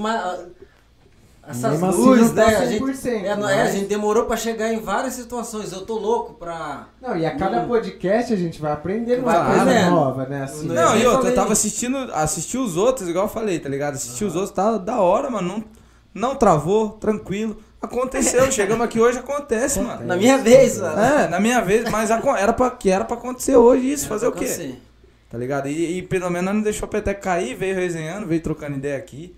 essas 1.48 1.72
Mesmo 1.72 1.86
assim, 1.86 1.98
luzes, 2.00 2.30
tá 2.32 2.46
né? 2.46 2.56
A 2.56 2.66
gente, 2.66 2.82
100%, 2.84 3.24
é, 3.24 3.36
não- 3.36 3.48
é, 3.48 3.60
a 3.60 3.64
mas- 3.64 3.72
gente 3.74 3.86
demorou 3.86 4.24
pra 4.24 4.36
chegar 4.36 4.72
em 4.72 4.80
várias 4.80 5.14
situações. 5.14 5.72
Eu 5.72 5.82
tô 5.86 5.96
louco 5.98 6.34
pra. 6.34 6.88
Não, 7.00 7.16
e 7.16 7.24
a 7.24 7.36
cada 7.36 7.60
Hum. 7.62 7.68
podcast 7.68 8.32
a 8.32 8.36
gente 8.36 8.60
vai 8.60 8.72
aprendendo 8.72 9.22
Vai 9.22 9.36
uma 9.36 9.64
coisa 9.64 9.90
nova, 9.90 10.26
né? 10.26 10.42
Assim, 10.42 10.66
Não, 10.68 10.94
eu 10.96 11.02
e 11.02 11.06
outra, 11.06 11.30
eu 11.30 11.34
tava 11.34 11.52
assistindo, 11.52 11.96
assisti 12.12 12.58
os 12.58 12.76
outros, 12.76 13.08
igual 13.08 13.26
eu 13.26 13.30
falei, 13.30 13.58
tá 13.58 13.68
ligado? 13.68 13.94
Assisti 13.94 14.24
os 14.24 14.34
outros, 14.34 14.52
tá 14.52 14.76
da 14.78 15.00
hora, 15.00 15.30
mano. 15.30 15.48
Não, 16.14 16.28
não 16.30 16.34
travou, 16.36 16.90
tranquilo. 16.90 17.56
Aconteceu, 17.80 18.50
chegamos 18.50 18.84
aqui 18.84 18.98
hoje, 18.98 19.18
acontece, 19.18 19.80
mano. 19.80 20.04
Na 20.04 20.16
minha 20.16 20.38
vez, 20.38 20.80
mano. 20.80 20.98
É, 21.00 21.28
na 21.28 21.38
minha 21.38 21.60
vez, 21.60 21.88
mas 21.90 22.10
era 22.10 22.52
pra, 22.52 22.70
que 22.70 22.90
era 22.90 23.04
pra 23.04 23.16
acontecer 23.16 23.54
hoje 23.56 23.92
isso, 23.92 24.08
fazer 24.08 24.26
o 24.26 24.32
quê? 24.32 24.44
Aconteceu. 24.46 24.76
Tá 25.30 25.36
ligado? 25.38 25.68
E, 25.68 25.98
e 25.98 26.02
pelo 26.02 26.30
menos 26.30 26.54
não 26.54 26.60
deixou 26.62 26.86
o 26.88 26.90
peteco 26.90 27.20
cair, 27.20 27.54
veio 27.54 27.74
resenhando, 27.74 28.26
veio 28.26 28.40
trocando 28.40 28.76
ideia 28.76 28.96
aqui. 28.96 29.34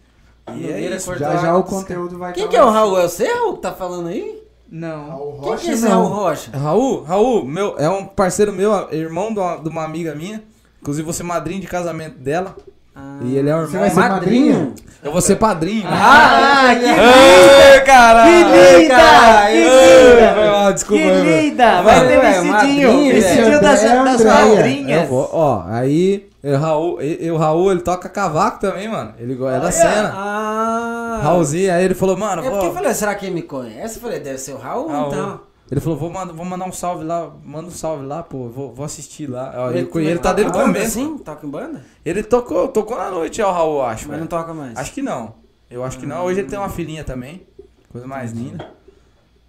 E 0.56 0.70
é 0.70 0.80
isso. 0.96 1.14
já 1.16 1.36
já 1.36 1.56
o 1.56 1.62
conteúdo 1.64 2.18
vai 2.18 2.32
Quem 2.32 2.48
que 2.48 2.56
é 2.56 2.62
o. 2.62 2.70
Raul? 2.70 2.98
É 2.98 3.02
você, 3.02 3.26
Raul, 3.32 3.54
que 3.56 3.62
tá 3.62 3.72
falando 3.72 4.08
aí? 4.08 4.38
Não. 4.70 5.08
Raul 5.08 5.32
Quem 5.40 5.50
Rocha, 5.50 5.64
que 5.64 5.70
é 5.70 5.72
esse 5.74 5.82
não. 5.84 5.90
Raul 5.90 6.08
Rocha? 6.08 6.50
Raul, 6.56 7.02
Raul, 7.02 7.44
meu, 7.44 7.74
é 7.78 7.88
um 7.88 8.04
parceiro 8.04 8.52
meu, 8.52 8.88
irmão 8.92 9.32
de 9.32 9.38
uma, 9.40 9.56
de 9.56 9.68
uma 9.68 9.84
amiga 9.84 10.14
minha. 10.14 10.42
Inclusive, 10.80 11.04
vou 11.04 11.12
ser 11.14 11.22
madrinho 11.22 11.60
de 11.60 11.66
casamento 11.66 12.18
dela. 12.18 12.54
Ah, 12.94 13.18
E 13.22 13.36
ele 13.36 13.48
é 13.48 13.54
o 13.54 13.60
Você 13.60 13.76
irmão. 13.76 13.80
vai 13.80 13.90
ser 13.90 14.00
madrinho? 14.10 14.74
Eu 15.02 15.12
vou 15.12 15.20
ser 15.20 15.36
padrinho. 15.36 15.84
Ah, 15.88 16.74
que 16.78 16.84
Ai, 16.86 17.84
caralho! 17.84 18.30
Que 18.32 18.78
linda! 18.82 18.96
Ai, 18.96 19.52
Que 19.52 19.68
ai, 19.68 20.14
linda! 20.34 20.50
Mal, 20.50 20.72
desculpa. 20.72 21.02
Que 21.04 21.10
linda! 21.40 21.82
Vai 21.82 22.06
ter 22.08 22.18
um 22.18 22.20
vestidinho! 22.20 23.12
Vestidinho 23.14 23.60
das, 23.60 23.84
É 23.84 24.04
das 24.04 24.24
madrinhas. 24.24 25.02
Eu 25.02 25.08
vou, 25.08 25.30
ó, 25.32 25.62
aí, 25.68 26.27
o 26.42 26.56
Raul, 26.56 27.02
e- 27.02 27.24
e 27.26 27.30
o 27.30 27.36
Raul, 27.36 27.72
ele 27.72 27.80
toca 27.80 28.08
cavaco 28.08 28.60
também, 28.60 28.88
mano. 28.88 29.14
Ele 29.18 29.34
é 29.34 29.60
da 29.60 29.70
cena. 29.72 30.12
Ah. 30.14 31.20
Raulzinho, 31.22 31.72
aí 31.72 31.84
ele 31.84 31.94
falou, 31.94 32.16
mano, 32.16 32.44
É 32.44 32.50
porque 32.50 32.66
eu 32.66 32.72
falei, 32.74 32.94
será 32.94 33.14
que 33.14 33.26
ele 33.26 33.34
me 33.34 33.42
conhece? 33.42 33.96
Eu 33.96 34.02
falei, 34.02 34.20
deve 34.20 34.38
ser 34.38 34.52
o 34.52 34.56
Raul, 34.58 34.88
Raul. 34.88 35.08
então. 35.08 35.40
Ele 35.70 35.80
falou, 35.80 35.98
vou, 35.98 36.08
mandar- 36.10 36.32
vou 36.32 36.46
mandar 36.46 36.64
um 36.64 36.72
salve 36.72 37.04
lá, 37.04 37.30
manda 37.44 37.68
um 37.68 37.70
salve 37.70 38.06
lá, 38.06 38.22
pô, 38.22 38.48
vou, 38.48 38.72
vou 38.72 38.86
assistir 38.86 39.26
lá. 39.28 39.52
Ó, 39.54 39.70
Ele, 39.70 39.80
ele, 39.94 40.06
ele 40.10 40.18
tá 40.18 40.32
desde 40.32 40.50
o 40.50 40.52
toca 40.54 40.64
em 40.64 40.66
banda, 40.68 40.78
começo. 40.78 40.94
Sim, 40.94 41.18
toca 41.18 41.46
em 41.46 41.50
banda? 41.50 41.84
Ele 42.04 42.22
tocou, 42.22 42.68
tocou 42.68 42.96
na 42.96 43.10
noite, 43.10 43.42
ó, 43.42 43.50
o 43.50 43.52
Raul, 43.52 43.82
acho, 43.82 44.02
Mas 44.04 44.10
velho. 44.10 44.20
não 44.20 44.26
toca 44.28 44.54
mais. 44.54 44.78
Acho 44.78 44.92
que 44.94 45.02
não. 45.02 45.34
Eu 45.70 45.84
acho 45.84 45.98
que 45.98 46.06
não. 46.06 46.24
Hoje 46.24 46.40
ele 46.40 46.48
tem 46.48 46.58
uma 46.58 46.70
filhinha 46.70 47.04
também. 47.04 47.46
Coisa 47.92 48.06
mais 48.06 48.32
linda. 48.32 48.64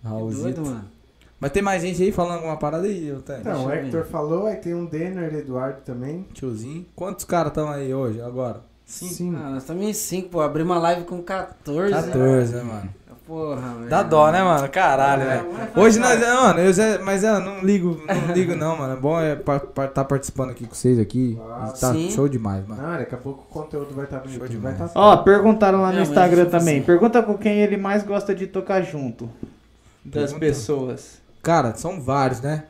Que 0.02 0.08
Raulzito. 0.08 0.44
doido, 0.44 0.62
mano. 0.66 0.86
Mas 1.40 1.52
tem 1.52 1.62
mais 1.62 1.82
gente 1.82 2.02
aí 2.04 2.12
falando 2.12 2.36
alguma 2.38 2.58
parada 2.58 2.86
aí, 2.86 3.16
tenho. 3.26 3.40
Então, 3.40 3.66
o 3.66 3.72
Hector 3.72 4.04
falou, 4.06 4.46
aí 4.48 4.58
tem 4.58 4.74
um 4.74 4.86
Denner, 4.86 5.34
Eduardo 5.34 5.82
também. 5.86 6.26
Tiozinho. 6.34 6.86
Quantos 6.96 7.24
caras 7.26 7.52
estão 7.52 7.70
aí 7.70 7.94
hoje, 7.94 8.22
agora? 8.22 8.62
Cinco. 8.86 9.38
Ah, 9.38 9.52
nós 9.52 9.64
estamos 9.64 9.86
em 9.86 9.94
5, 9.94 10.30
pô. 10.30 10.42
Abri 10.42 10.64
uma 10.64 10.80
live 10.80 11.04
com 11.06 11.22
14. 11.22 11.94
14, 11.94 12.56
né, 12.56 12.64
mano? 12.64 12.90
Porra, 13.28 13.76
velho. 13.76 13.90
Dá 13.90 14.02
dó, 14.02 14.32
né, 14.32 14.42
mano? 14.44 14.68
Caralho, 14.70 15.22
É, 15.22 15.38
velho. 15.38 15.48
Hoje 15.76 16.00
nós, 16.00 16.20
é, 16.20 16.34
mano, 16.34 16.60
eu, 16.62 16.74
já- 16.74 16.98
mas 17.04 17.24
eu 17.24 17.40
não 17.40 17.60
ligo, 17.62 18.02
não 18.08 18.34
ligo 18.34 18.56
não, 18.56 18.76
mano. 18.76 18.94
É 18.94 18.96
bom 18.98 19.22
é 19.22 19.34
estar 19.86 20.04
participando 20.06 20.50
aqui 20.50 20.66
com 20.66 20.74
vocês 20.74 20.98
aqui. 20.98 21.38
Ah, 21.52 21.72
tá 21.80 21.94
sim. 21.94 22.10
show 22.10 22.28
demais, 22.28 22.68
mano. 22.68 22.82
Não, 22.82 22.98
daqui 22.98 23.14
a 23.14 23.18
pouco 23.20 23.44
o 23.44 23.54
conteúdo 23.54 23.94
vai 23.94 24.06
estar 24.06 24.18
no 24.26 24.30
Show 24.30 24.48
demais. 24.48 24.80
Vai 24.80 24.88
tá 24.88 24.94
Ó, 25.00 25.18
perguntaram 25.18 25.80
lá 25.80 25.90
no 25.92 25.98
Não, 25.98 26.02
Instagram 26.02 26.46
também. 26.46 26.78
assim- 26.78 26.86
Pergunta 26.88 27.22
com 27.22 27.38
quem 27.38 27.60
ele 27.62 27.78
mais 27.78 28.02
gosta 28.02 28.34
de 28.34 28.48
tocar 28.48 28.82
junto. 28.82 29.30
Das 30.04 30.32
Pergunta. 30.32 30.40
pessoas. 30.40 31.20
Cara, 31.42 31.74
são 31.76 32.02
vários, 32.02 32.42
né? 32.42 32.64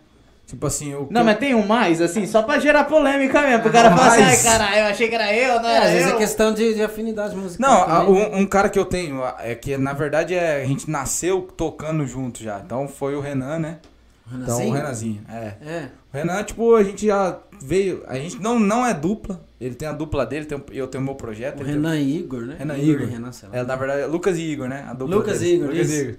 Tipo 0.47 0.65
assim, 0.65 0.95
o 0.95 1.07
Não, 1.11 1.23
mas 1.23 1.37
tem 1.37 1.53
um 1.53 1.65
mais, 1.65 2.01
assim, 2.01 2.25
só 2.25 2.41
pra 2.41 2.57
gerar 2.57 2.85
polêmica 2.85 3.39
mesmo. 3.41 3.61
Pro 3.61 3.71
cara 3.71 3.91
falar 3.95 4.07
assim, 4.07 4.21
ai 4.21 4.25
mais. 4.25 4.41
caralho, 4.43 4.77
eu 4.79 4.85
achei 4.85 5.07
que 5.07 5.13
era 5.13 5.31
eu, 5.31 5.61
não 5.61 5.69
É, 5.69 5.75
era 5.75 5.85
às 5.85 5.91
vezes 5.91 6.07
eu. 6.07 6.15
é 6.15 6.17
questão 6.17 6.53
de, 6.53 6.73
de 6.73 6.81
afinidade 6.83 7.35
musical. 7.35 7.69
Não, 7.69 7.83
a- 7.83 7.99
também. 8.05 8.13
um, 8.33 8.37
um 8.39 8.45
cara 8.47 8.67
que 8.67 8.79
eu 8.79 8.85
tenho 8.85 9.21
é 9.39 9.53
que 9.53 9.77
na 9.77 9.93
verdade 9.93 10.33
é, 10.33 10.63
a 10.63 10.65
gente 10.65 10.89
nasceu 10.89 11.43
tocando 11.55 12.03
junto 12.07 12.43
já. 12.43 12.59
Então 12.65 12.87
foi 12.87 13.15
o 13.15 13.19
Renan, 13.21 13.59
né? 13.59 13.77
Então 14.25 14.39
Renanzinho? 14.57 14.69
o 14.69 14.73
Renanzinho, 14.73 15.21
é. 15.29 15.53
É. 15.63 15.83
O 16.11 16.17
Renan, 16.17 16.43
tipo, 16.43 16.75
a 16.75 16.83
gente 16.83 17.05
já 17.05 17.37
veio. 17.61 18.03
A 18.07 18.15
gente 18.15 18.41
não, 18.41 18.57
não 18.59 18.83
é 18.85 18.91
dupla. 18.93 19.39
Ele 19.59 19.75
tem 19.75 19.87
a 19.87 19.91
dupla 19.91 20.25
dele, 20.25 20.45
tem, 20.45 20.57
eu 20.71 20.87
tenho 20.87 21.01
o 21.01 21.05
meu 21.05 21.15
projeto. 21.15 21.57
O 21.59 21.63
ele 21.63 21.65
tem- 21.65 21.75
Renan 21.75 21.97
e 21.99 22.17
Igor, 22.17 22.41
né? 22.43 22.55
Renan 22.57 22.77
e 22.77 22.81
e 22.85 22.89
Igor. 22.91 23.07
Renan, 23.07 23.31
sei 23.33 23.49
lá. 23.49 23.57
É, 23.57 23.63
na 23.63 23.75
verdade, 23.75 24.01
é 24.03 24.05
Lucas 24.05 24.37
e 24.37 24.41
Igor, 24.41 24.69
né? 24.69 24.85
A 24.89 24.93
dupla 24.93 25.15
Lucas 25.17 25.39
deles. 25.39 25.51
e 25.51 25.55
Igor, 25.55 25.67
Lucas 25.69 25.89
isso. 25.89 25.95
e 25.99 26.01
Igor. 26.03 26.15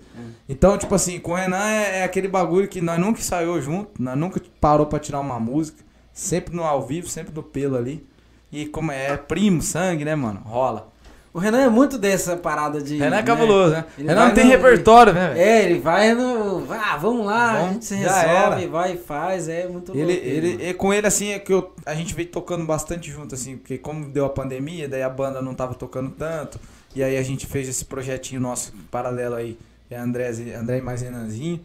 Então, 0.48 0.76
tipo 0.76 0.94
assim, 0.94 1.18
com 1.18 1.32
o 1.32 1.34
Renan 1.34 1.56
é, 1.68 2.00
é 2.00 2.04
aquele 2.04 2.28
bagulho 2.28 2.68
que 2.68 2.82
nós 2.82 2.98
nunca 3.00 3.18
ensaiou 3.20 3.60
junto, 3.62 4.02
nós 4.02 4.16
nunca 4.18 4.40
parou 4.60 4.84
pra 4.86 4.98
tirar 4.98 5.20
uma 5.20 5.40
música. 5.40 5.82
Sempre 6.12 6.54
no 6.54 6.64
ao 6.64 6.86
vivo, 6.86 7.08
sempre 7.08 7.34
no 7.34 7.42
pelo 7.42 7.76
ali. 7.76 8.06
E 8.52 8.66
como 8.66 8.92
é, 8.92 9.12
é 9.12 9.16
primo, 9.16 9.62
sangue, 9.62 10.04
né, 10.04 10.14
mano? 10.14 10.40
Rola. 10.44 10.89
O 11.32 11.38
Renan 11.38 11.60
é 11.60 11.68
muito 11.68 11.96
dessa 11.96 12.36
parada 12.36 12.80
de. 12.82 12.94
Renan 12.96 13.06
é 13.06 13.20
né? 13.20 13.22
cabuloso, 13.22 13.72
né? 13.72 13.84
Ele 13.96 14.08
Renan 14.08 14.26
não 14.26 14.34
tem 14.34 14.44
no- 14.44 14.50
repertório, 14.50 15.12
né? 15.12 15.32
É, 15.36 15.64
ele 15.64 15.78
vai 15.78 16.12
no. 16.12 16.66
Ah, 16.72 16.96
vamos 16.96 17.24
lá, 17.24 17.50
a 17.52 17.56
Vamos, 17.58 17.72
gente 17.74 17.84
se 17.84 17.94
resolve, 17.94 18.66
vai 18.66 18.94
e 18.94 18.96
faz, 18.96 19.48
é 19.48 19.68
muito 19.68 19.92
Ele, 19.92 20.12
louco. 20.12 20.26
ele, 20.26 20.52
mano. 20.54 20.64
e 20.64 20.74
com 20.74 20.92
ele, 20.92 21.06
assim, 21.06 21.30
é 21.30 21.38
que 21.38 21.52
eu, 21.52 21.72
a 21.86 21.94
gente 21.94 22.14
veio 22.14 22.28
tocando 22.28 22.64
bastante 22.64 23.10
junto, 23.12 23.34
assim, 23.36 23.56
porque 23.56 23.78
como 23.78 24.06
deu 24.08 24.24
a 24.26 24.30
pandemia, 24.30 24.88
daí 24.88 25.02
a 25.04 25.08
banda 25.08 25.40
não 25.40 25.54
tava 25.54 25.74
tocando 25.74 26.10
tanto, 26.10 26.58
e 26.96 27.02
aí 27.04 27.16
a 27.16 27.22
gente 27.22 27.46
fez 27.46 27.68
esse 27.68 27.84
projetinho 27.84 28.40
nosso 28.40 28.72
paralelo 28.90 29.36
aí, 29.36 29.56
é 29.88 29.96
André, 29.96 30.30
André 30.58 30.78
e 30.78 30.82
mais 30.82 31.00
Renanzinho, 31.00 31.60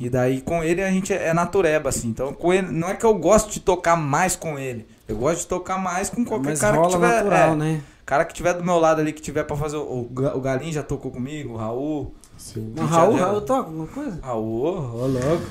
e 0.00 0.08
daí 0.08 0.40
com 0.40 0.64
ele 0.64 0.82
a 0.82 0.90
gente 0.90 1.12
é 1.12 1.34
natureba, 1.34 1.90
assim, 1.90 2.08
então 2.08 2.32
com 2.32 2.50
ele, 2.50 2.68
não 2.70 2.88
é 2.88 2.94
que 2.94 3.04
eu 3.04 3.12
gosto 3.14 3.50
de 3.52 3.60
tocar 3.60 3.94
mais 3.96 4.34
com 4.34 4.58
ele, 4.58 4.86
eu 5.06 5.16
gosto 5.16 5.40
de 5.40 5.46
tocar 5.48 5.76
mais 5.78 6.08
com 6.08 6.24
qualquer 6.24 6.50
Mas 6.50 6.60
cara 6.60 6.80
que 6.80 6.88
tiver, 6.88 7.08
natural, 7.08 7.52
é, 7.52 7.56
né? 7.56 7.80
Cara 8.06 8.24
que 8.24 8.32
tiver 8.32 8.54
do 8.54 8.64
meu 8.64 8.78
lado 8.78 9.00
ali, 9.02 9.12
que 9.12 9.20
tiver 9.20 9.42
pra 9.44 9.56
fazer, 9.56 9.76
o, 9.76 9.82
o, 9.82 10.08
Ga- 10.10 10.34
o 10.36 10.40
Galinho 10.40 10.72
já 10.72 10.82
tocou 10.82 11.10
comigo, 11.10 11.52
o 11.54 11.56
Raul, 11.56 12.14
Sim. 12.38 12.72
Já- 12.76 12.84
Raul, 12.84 13.16
Raul 13.16 13.40
toca 13.42 13.66
alguma 13.68 13.86
coisa? 13.88 14.18
Raul, 14.22 14.64
ô 14.94 15.06
louco. 15.06 15.44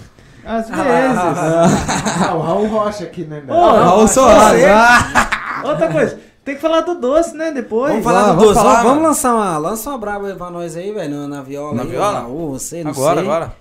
Às 0.46 0.70
vezes. 0.70 0.80
Ah, 0.80 2.36
o 2.36 2.40
Raul 2.42 2.68
Rocha 2.68 3.04
aqui, 3.04 3.24
né? 3.26 3.38
Ô, 3.40 3.42
Neto? 3.42 3.84
Raul 3.84 4.08
Soares, 4.08 4.64
ah! 4.66 5.62
Outra 5.66 5.92
coisa, 5.92 6.20
tem 6.44 6.54
que 6.56 6.62
falar 6.62 6.82
do 6.82 6.96
doce, 7.00 7.36
né, 7.36 7.52
depois. 7.52 7.90
Vamos 7.92 8.04
falar 8.06 8.24
vamos 8.28 8.42
do 8.42 8.48
doce. 8.50 8.60
falar, 8.60 8.74
Vamos, 8.76 8.90
vamos 8.90 9.04
lançar 9.08 9.34
uma. 9.34 9.58
Lança 9.58 9.90
uma 9.90 9.98
braba 9.98 10.28
aí 10.28 10.36
pra 10.36 10.52
nós 10.52 10.78
aí, 10.78 10.92
velho, 10.92 11.28
na 11.28 11.42
viola. 11.42 11.74
Na 11.74 11.82
aí, 11.82 11.90
viola? 11.90 12.20
Raul, 12.22 12.52
você, 12.52 12.84
não 12.84 12.92
Agora, 12.92 13.20
sei. 13.22 13.30
agora. 13.30 13.56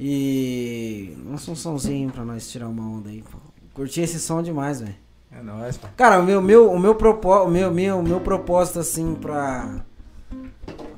E. 0.00 1.16
Lança 1.30 1.50
um 1.50 1.56
somzinho 1.56 2.10
pra 2.10 2.24
nós 2.24 2.48
tirar 2.50 2.66
uma 2.68 2.82
onda 2.82 3.08
aí. 3.10 3.22
pô. 3.22 3.38
Curti 3.74 4.00
esse 4.00 4.18
som 4.18 4.42
demais, 4.42 4.80
velho. 4.80 4.94
É 5.30 5.42
nóis. 5.42 5.78
Cara, 5.96 6.18
o 6.20 6.22
meu, 6.22 6.40
meu, 6.40 6.70
o 6.72 6.78
meu, 6.78 6.94
propó 6.94 7.44
o 7.44 7.50
meu, 7.50 7.70
meu, 7.70 7.98
o 7.98 8.02
meu 8.02 8.20
propósito, 8.20 8.78
assim, 8.80 9.14
pra. 9.14 9.84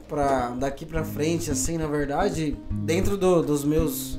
pra 0.08 0.50
daqui 0.50 0.84
pra 0.86 1.04
frente, 1.04 1.50
assim, 1.50 1.78
na 1.78 1.86
verdade, 1.86 2.56
dentro 2.70 3.16
do- 3.16 3.42
dos 3.42 3.64
meus. 3.64 4.18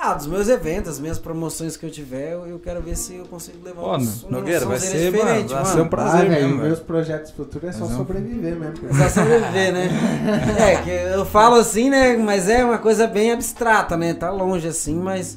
Ah, 0.00 0.14
dos 0.14 0.28
meus 0.28 0.48
eventos, 0.48 0.92
as 0.92 1.00
minhas 1.00 1.18
promoções 1.18 1.76
que 1.76 1.84
eu 1.84 1.90
tiver, 1.90 2.32
eu, 2.34 2.46
eu 2.46 2.58
quero 2.60 2.80
ver 2.80 2.96
se 2.96 3.16
eu 3.16 3.24
consigo 3.24 3.58
levar 3.64 3.96
uns- 3.96 4.22
um 4.22 4.30
Nogueira, 4.30 4.64
vai 4.64 4.78
ser, 4.78 5.10
mano, 5.10 5.48
vai 5.48 5.64
ser 5.64 5.80
um 5.80 5.84
Ah, 5.84 5.88
prazer 5.88 6.28
velho, 6.28 6.48
mesmo, 6.50 6.62
meus 6.62 6.78
projetos 6.78 7.32
futuros 7.32 7.68
é 7.70 7.72
só 7.72 7.84
é 7.84 7.88
sobreviver 7.88 8.54
mesmo. 8.54 8.76
cara. 8.78 8.94
Só 9.10 9.20
sobreviver, 9.22 9.72
né? 9.72 9.88
É, 10.56 10.82
que 10.82 10.90
eu 10.90 11.26
falo 11.26 11.56
assim, 11.56 11.90
né? 11.90 12.16
Mas 12.16 12.48
é 12.48 12.64
uma 12.64 12.78
coisa 12.78 13.08
bem 13.08 13.32
abstrata, 13.32 13.96
né? 13.96 14.14
Tá 14.14 14.30
longe 14.30 14.68
assim, 14.68 14.94
mas 14.94 15.36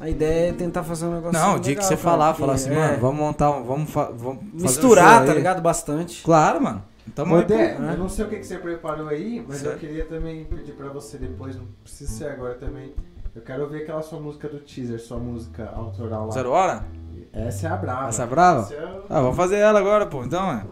a 0.00 0.08
ideia 0.08 0.50
é 0.50 0.52
tentar 0.52 0.82
fazer 0.82 1.06
um 1.06 1.14
negócio. 1.14 1.38
Não, 1.38 1.56
o 1.56 1.60
dia 1.60 1.76
que 1.76 1.82
você 1.82 1.96
cara, 1.96 2.00
falar, 2.00 2.26
porque, 2.28 2.40
falar 2.40 2.54
assim, 2.54 2.70
é, 2.70 2.74
mano, 2.74 3.00
vamos 3.00 3.16
montar 3.20 3.50
um. 3.50 3.64
Vamos, 3.64 3.90
fa 3.90 4.04
vamos 4.04 4.42
fazer 4.52 4.62
Misturar, 4.64 5.24
tá 5.24 5.34
ligado? 5.34 5.62
Bastante. 5.62 6.22
Claro, 6.22 6.62
mano. 6.62 6.82
Tamo 7.14 7.34
Ô, 7.34 7.38
aí, 7.38 7.42
pô. 7.42 7.48
Dé, 7.48 7.78
né? 7.78 7.92
eu 7.94 7.98
não 7.98 8.08
sei 8.08 8.24
o 8.24 8.28
que, 8.28 8.38
que 8.38 8.46
você 8.46 8.58
preparou 8.58 9.08
aí, 9.08 9.44
mas 9.46 9.58
Certo. 9.58 9.74
eu 9.74 9.78
queria 9.78 10.04
também 10.06 10.44
pedir 10.44 10.72
pra 10.72 10.88
você 10.88 11.16
depois, 11.16 11.54
não 11.56 11.66
precisa 11.82 12.10
ser 12.10 12.28
agora 12.30 12.54
também. 12.54 12.92
Eu 13.36 13.42
quero 13.42 13.64
ouvir 13.64 13.82
aquela 13.82 14.00
sua 14.02 14.18
música 14.18 14.48
do 14.48 14.58
teaser, 14.58 15.00
sua 15.00 15.18
música 15.18 15.70
autoral 15.74 16.26
lá. 16.26 16.32
Zero 16.32 16.50
hora? 16.50 16.84
Essa 17.32 17.66
é 17.66 17.70
a 17.70 17.76
brava. 17.76 18.08
Essa 18.08 18.22
é 18.22 18.26
brava? 18.26 18.60
Essa 18.60 18.74
é 18.74 19.00
Ah, 19.10 19.20
vamos 19.20 19.36
fazer 19.36 19.56
ela 19.56 19.78
agora, 19.78 20.06
pô. 20.06 20.24
Então, 20.24 20.50
é. 20.52 20.64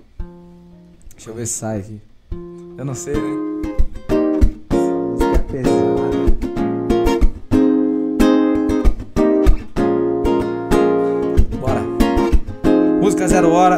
Deixa 1.14 1.30
eu 1.30 1.34
ver 1.34 1.46
se 1.46 1.54
sai 1.54 1.80
aqui. 1.80 2.00
Eu 2.78 2.84
não 2.84 2.94
sei, 2.94 3.14
né? 3.14 3.70
Essa 4.70 4.90
música 4.90 5.34
é 5.34 5.38
pesada. 5.38 5.91
Música 13.22 13.36
Zero 13.36 13.52
Hora. 13.52 13.76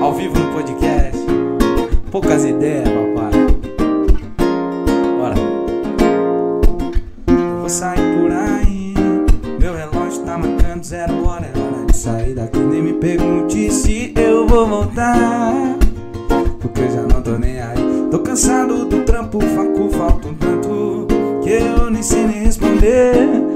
Ao 0.00 0.14
vivo 0.14 0.38
no 0.38 0.52
podcast. 0.52 1.20
Poucas 2.08 2.44
ideias, 2.44 2.88
papai. 2.88 3.32
Bora. 5.18 5.34
Vou 7.58 7.68
sair 7.68 7.98
por 8.16 8.30
aí. 8.30 8.94
Meu 9.58 9.74
relógio 9.74 10.22
tá 10.22 10.38
marcando 10.38 10.84
zero 10.84 11.26
hora. 11.26 11.50
É 11.52 11.58
hora 11.58 11.86
de 11.86 11.96
sair 11.96 12.34
daqui. 12.34 12.60
Nem 12.60 12.80
me 12.80 12.92
pergunte 12.92 13.72
se 13.72 14.14
eu 14.16 14.46
vou 14.46 14.68
voltar. 14.68 15.76
Porque 16.60 16.80
eu 16.80 16.90
já 16.92 17.02
não 17.02 17.22
tô 17.22 17.32
nem 17.32 17.60
aí. 17.60 18.08
Tô 18.08 18.20
cansado 18.20 18.68
cansado 18.68 18.84
do 18.84 19.00
trampo, 19.02 19.40
faco, 19.40 19.90
falta 19.90 20.28
um 20.28 20.34
tanto 20.34 21.08
que 21.42 21.50
eu 21.50 21.90
nem 21.90 22.04
sei 22.04 22.24
nem 22.24 22.44
responder. 22.44 23.53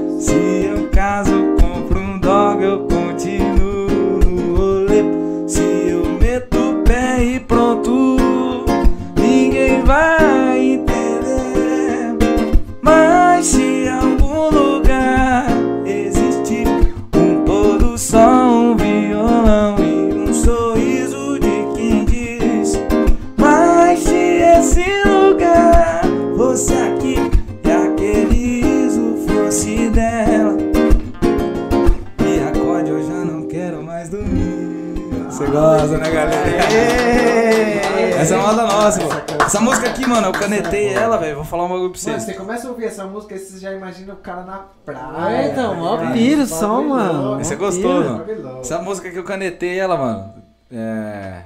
Mano, 40.61 40.71
canetei 40.71 40.93
ela, 40.93 41.17
velho. 41.17 41.35
Vou 41.35 41.45
falar 41.45 41.65
um 41.65 41.69
bagulho 41.69 41.91
pra 41.91 42.01
Mano, 42.01 42.19
vocês. 42.19 42.23
você 42.23 42.33
começa 42.33 42.67
a 42.67 42.71
ouvir 42.71 42.85
essa 42.85 43.05
música 43.05 43.35
e 43.35 43.39
você 43.39 43.59
já 43.59 43.73
imagina 43.73 44.13
o 44.13 44.17
cara 44.17 44.43
na 44.43 44.65
praia. 44.85 45.41
É, 45.41 45.51
então, 45.51 45.71
tá 45.71 45.75
mó 45.75 46.13
piro 46.13 46.45
som, 46.45 46.81
mano. 46.83 47.41
Esse 47.41 47.53
é 47.53 47.57
piro, 47.57 47.87
mano. 47.87 48.59
Essa 48.59 48.79
música 48.79 49.09
que 49.09 49.17
eu 49.17 49.23
canetei 49.23 49.77
ela, 49.79 49.97
mano. 49.97 50.33
É. 50.71 51.43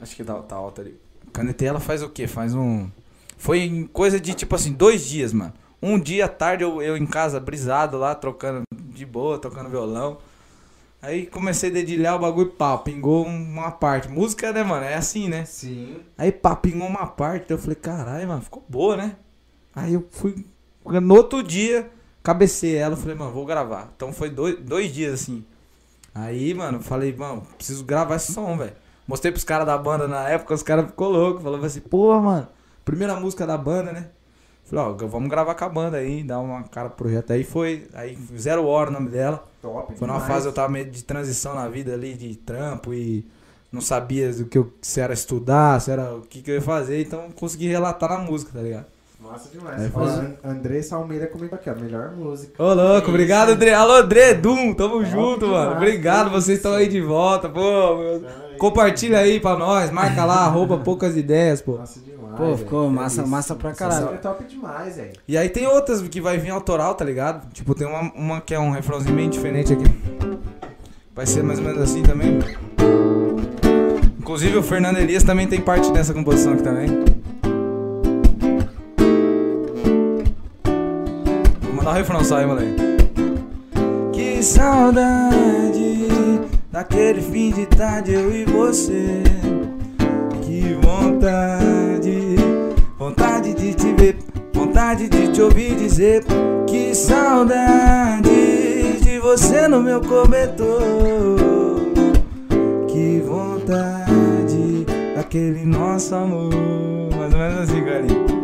Acho 0.00 0.14
que 0.14 0.22
tá, 0.24 0.34
tá 0.34 0.56
alta 0.56 0.82
ali. 0.82 0.98
Canetei 1.32 1.68
ela 1.68 1.80
faz 1.80 2.02
o 2.02 2.08
quê? 2.08 2.26
Faz 2.26 2.54
um. 2.54 2.88
Foi 3.36 3.60
em 3.60 3.84
coisa 3.86 4.18
de 4.20 4.34
tipo 4.34 4.54
assim, 4.54 4.72
dois 4.72 5.06
dias, 5.06 5.32
mano. 5.32 5.52
Um 5.80 5.98
dia 5.98 6.24
à 6.24 6.28
tarde 6.28 6.64
eu, 6.64 6.82
eu 6.82 6.96
em 6.96 7.06
casa, 7.06 7.38
brisado 7.38 7.96
lá, 7.96 8.14
trocando 8.14 8.62
de 8.74 9.06
boa, 9.06 9.38
tocando 9.38 9.68
violão. 9.68 10.18
Aí 11.00 11.26
comecei 11.26 11.70
a 11.70 11.72
dedilhar 11.72 12.16
o 12.16 12.18
bagulho, 12.18 12.50
pá, 12.50 12.76
pingou 12.76 13.24
uma 13.24 13.70
parte. 13.70 14.08
Música, 14.08 14.52
né, 14.52 14.64
mano? 14.64 14.84
É 14.84 14.94
assim, 14.94 15.28
né? 15.28 15.44
Sim. 15.44 16.00
Aí, 16.16 16.32
pá, 16.32 16.56
pingou 16.56 16.88
uma 16.88 17.06
parte. 17.06 17.50
Eu 17.50 17.58
falei, 17.58 17.76
caralho, 17.76 18.26
mano, 18.26 18.42
ficou 18.42 18.64
boa, 18.68 18.96
né? 18.96 19.16
Aí 19.74 19.94
eu 19.94 20.04
fui. 20.10 20.44
No 20.84 21.14
outro 21.14 21.42
dia, 21.42 21.88
cabecei 22.22 22.74
ela. 22.76 22.96
Falei, 22.96 23.14
mano, 23.14 23.30
vou 23.30 23.46
gravar. 23.46 23.92
Então 23.94 24.12
foi 24.12 24.28
dois, 24.28 24.58
dois 24.58 24.92
dias 24.92 25.14
assim. 25.14 25.44
Aí, 26.12 26.52
mano, 26.52 26.80
falei, 26.82 27.14
mano, 27.14 27.42
preciso 27.56 27.84
gravar 27.84 28.16
esse 28.16 28.32
som, 28.32 28.56
velho. 28.56 28.72
Mostrei 29.06 29.30
pros 29.30 29.44
caras 29.44 29.66
da 29.66 29.78
banda 29.78 30.08
na 30.08 30.28
época, 30.28 30.52
os 30.52 30.64
caras 30.64 30.86
ficou 30.86 31.10
louco. 31.10 31.40
Falavam 31.40 31.64
assim, 31.64 31.80
pô, 31.80 32.18
mano, 32.20 32.48
primeira 32.84 33.14
música 33.14 33.46
da 33.46 33.56
banda, 33.56 33.92
né? 33.92 34.08
Falei, 34.64 34.84
ó, 34.84 35.06
vamos 35.06 35.30
gravar 35.30 35.54
com 35.54 35.64
a 35.64 35.68
banda 35.68 35.96
aí, 35.96 36.24
dar 36.24 36.40
uma 36.40 36.64
cara 36.64 36.88
pro 36.88 37.04
projeto. 37.04 37.30
Aí 37.30 37.44
foi, 37.44 37.88
aí 37.94 38.18
Zero 38.36 38.66
Hora 38.66 38.90
o 38.90 38.92
nome 38.92 39.10
dela. 39.10 39.47
Top. 39.62 39.94
Foi 39.96 40.06
numa 40.06 40.20
fase 40.20 40.46
eu 40.46 40.52
tava 40.52 40.68
meio 40.68 40.90
de 40.90 41.02
transição 41.04 41.54
na 41.54 41.68
vida 41.68 41.92
ali, 41.94 42.14
de 42.14 42.34
trampo 42.36 42.94
e 42.94 43.24
não 43.72 43.80
sabia 43.80 44.32
do 44.32 44.44
que 44.46 44.56
eu, 44.58 44.72
se 44.80 45.00
era 45.00 45.12
estudar, 45.12 45.80
se 45.80 45.90
era 45.90 46.14
o 46.14 46.22
que, 46.22 46.40
que 46.42 46.50
eu 46.50 46.54
ia 46.56 46.62
fazer, 46.62 47.02
então 47.02 47.30
consegui 47.32 47.66
relatar 47.68 48.08
na 48.10 48.18
música, 48.18 48.52
tá 48.54 48.60
ligado? 48.62 48.86
Massa 49.20 49.48
demais. 49.52 49.82
É, 49.82 49.86
Ó, 49.92 49.98
faz- 49.98 50.18
An- 50.20 50.34
André 50.44 50.80
Salmeira 50.80 51.26
comentou 51.26 51.58
aqui, 51.58 51.68
ó. 51.68 51.74
Melhor 51.74 52.12
música. 52.12 52.62
Ô, 52.62 52.72
louco, 52.72 53.08
obrigado, 53.08 53.50
André. 53.50 53.74
Alô, 53.74 53.94
André, 53.94 54.32
Dum, 54.32 54.72
tamo 54.72 55.00
Top 55.00 55.04
junto, 55.06 55.46
mano. 55.48 55.70
demais, 55.70 55.76
Obrigado, 55.76 56.30
vocês 56.30 56.58
estão 56.58 56.72
aí 56.72 56.86
de 56.88 57.00
volta, 57.00 57.48
pô. 57.48 57.60
meu. 57.96 58.22
Compartilha 58.58 59.18
aí 59.18 59.38
pra 59.40 59.56
nós, 59.56 59.90
marca 59.90 60.24
lá, 60.24 60.44
arroba 60.44 60.78
poucas 60.78 61.16
ideias, 61.16 61.60
pô. 61.62 61.76
Massa 61.78 62.00
demais. 62.00 62.36
Pô, 62.36 62.56
ficou 62.56 62.90
massa- 62.90 63.16
Delícia. 63.16 63.26
massa 63.26 63.54
pra 63.54 63.72
caralho. 63.72 64.00
música 64.06 64.14
É 64.16 64.18
top 64.18 64.44
demais, 64.44 64.96
velho. 64.96 65.12
E 65.26 65.36
aí 65.38 65.48
tem 65.48 65.66
outras 65.66 66.00
que 66.02 66.20
vai 66.20 66.38
vir 66.38 66.50
autoral, 66.50 66.94
tá 66.94 67.04
ligado? 67.04 67.48
Tipo, 67.52 67.74
tem 67.74 67.86
uma, 67.86 68.12
uma 68.14 68.40
que 68.40 68.54
é 68.54 68.58
um 68.58 68.70
refrãozinho 68.70 69.14
bem 69.14 69.28
diferente 69.30 69.72
aqui. 69.72 69.84
Vai 71.14 71.26
ser 71.26 71.42
mais 71.42 71.58
ou 71.58 71.64
menos 71.64 71.80
assim 71.82 72.02
também. 72.02 72.38
Inclusive 74.18 74.56
o 74.58 74.62
Fernando 74.62 74.98
Elias 74.98 75.22
também 75.22 75.46
tem 75.48 75.60
parte 75.60 75.90
dessa 75.90 76.12
composição 76.12 76.52
aqui 76.52 76.62
também. 76.62 76.88
Vou 81.62 81.74
mandar 81.74 81.90
o 81.90 81.94
refrão 81.94 82.22
só 82.24 82.36
aí, 82.36 82.46
moleque. 82.46 82.76
Que 84.12 84.42
saudade 84.42 86.08
daquele 86.70 87.20
fim 87.20 87.50
de 87.50 87.66
tarde, 87.66 88.12
eu 88.12 88.32
e 88.32 88.44
você. 88.44 89.22
Que 90.42 90.74
vontade, 90.82 92.36
vontade 92.98 93.54
de 93.54 93.74
te 93.74 93.92
ver, 93.92 94.18
vontade 94.52 95.08
de 95.08 95.28
te 95.28 95.42
ouvir 95.42 95.74
dizer. 95.76 96.24
Que 96.66 96.94
saudade 96.94 98.28
de 99.02 99.18
você 99.18 99.66
no 99.68 99.80
meu 99.80 100.00
cobertor. 100.00 101.38
Que 102.88 103.22
vontade 103.26 104.86
daquele 105.14 105.64
nosso 105.64 106.14
amor. 106.14 106.50
Mais 107.16 107.32
ou 107.32 107.40
menos 107.40 107.58
assim, 107.60 107.84
carinho. 107.84 108.37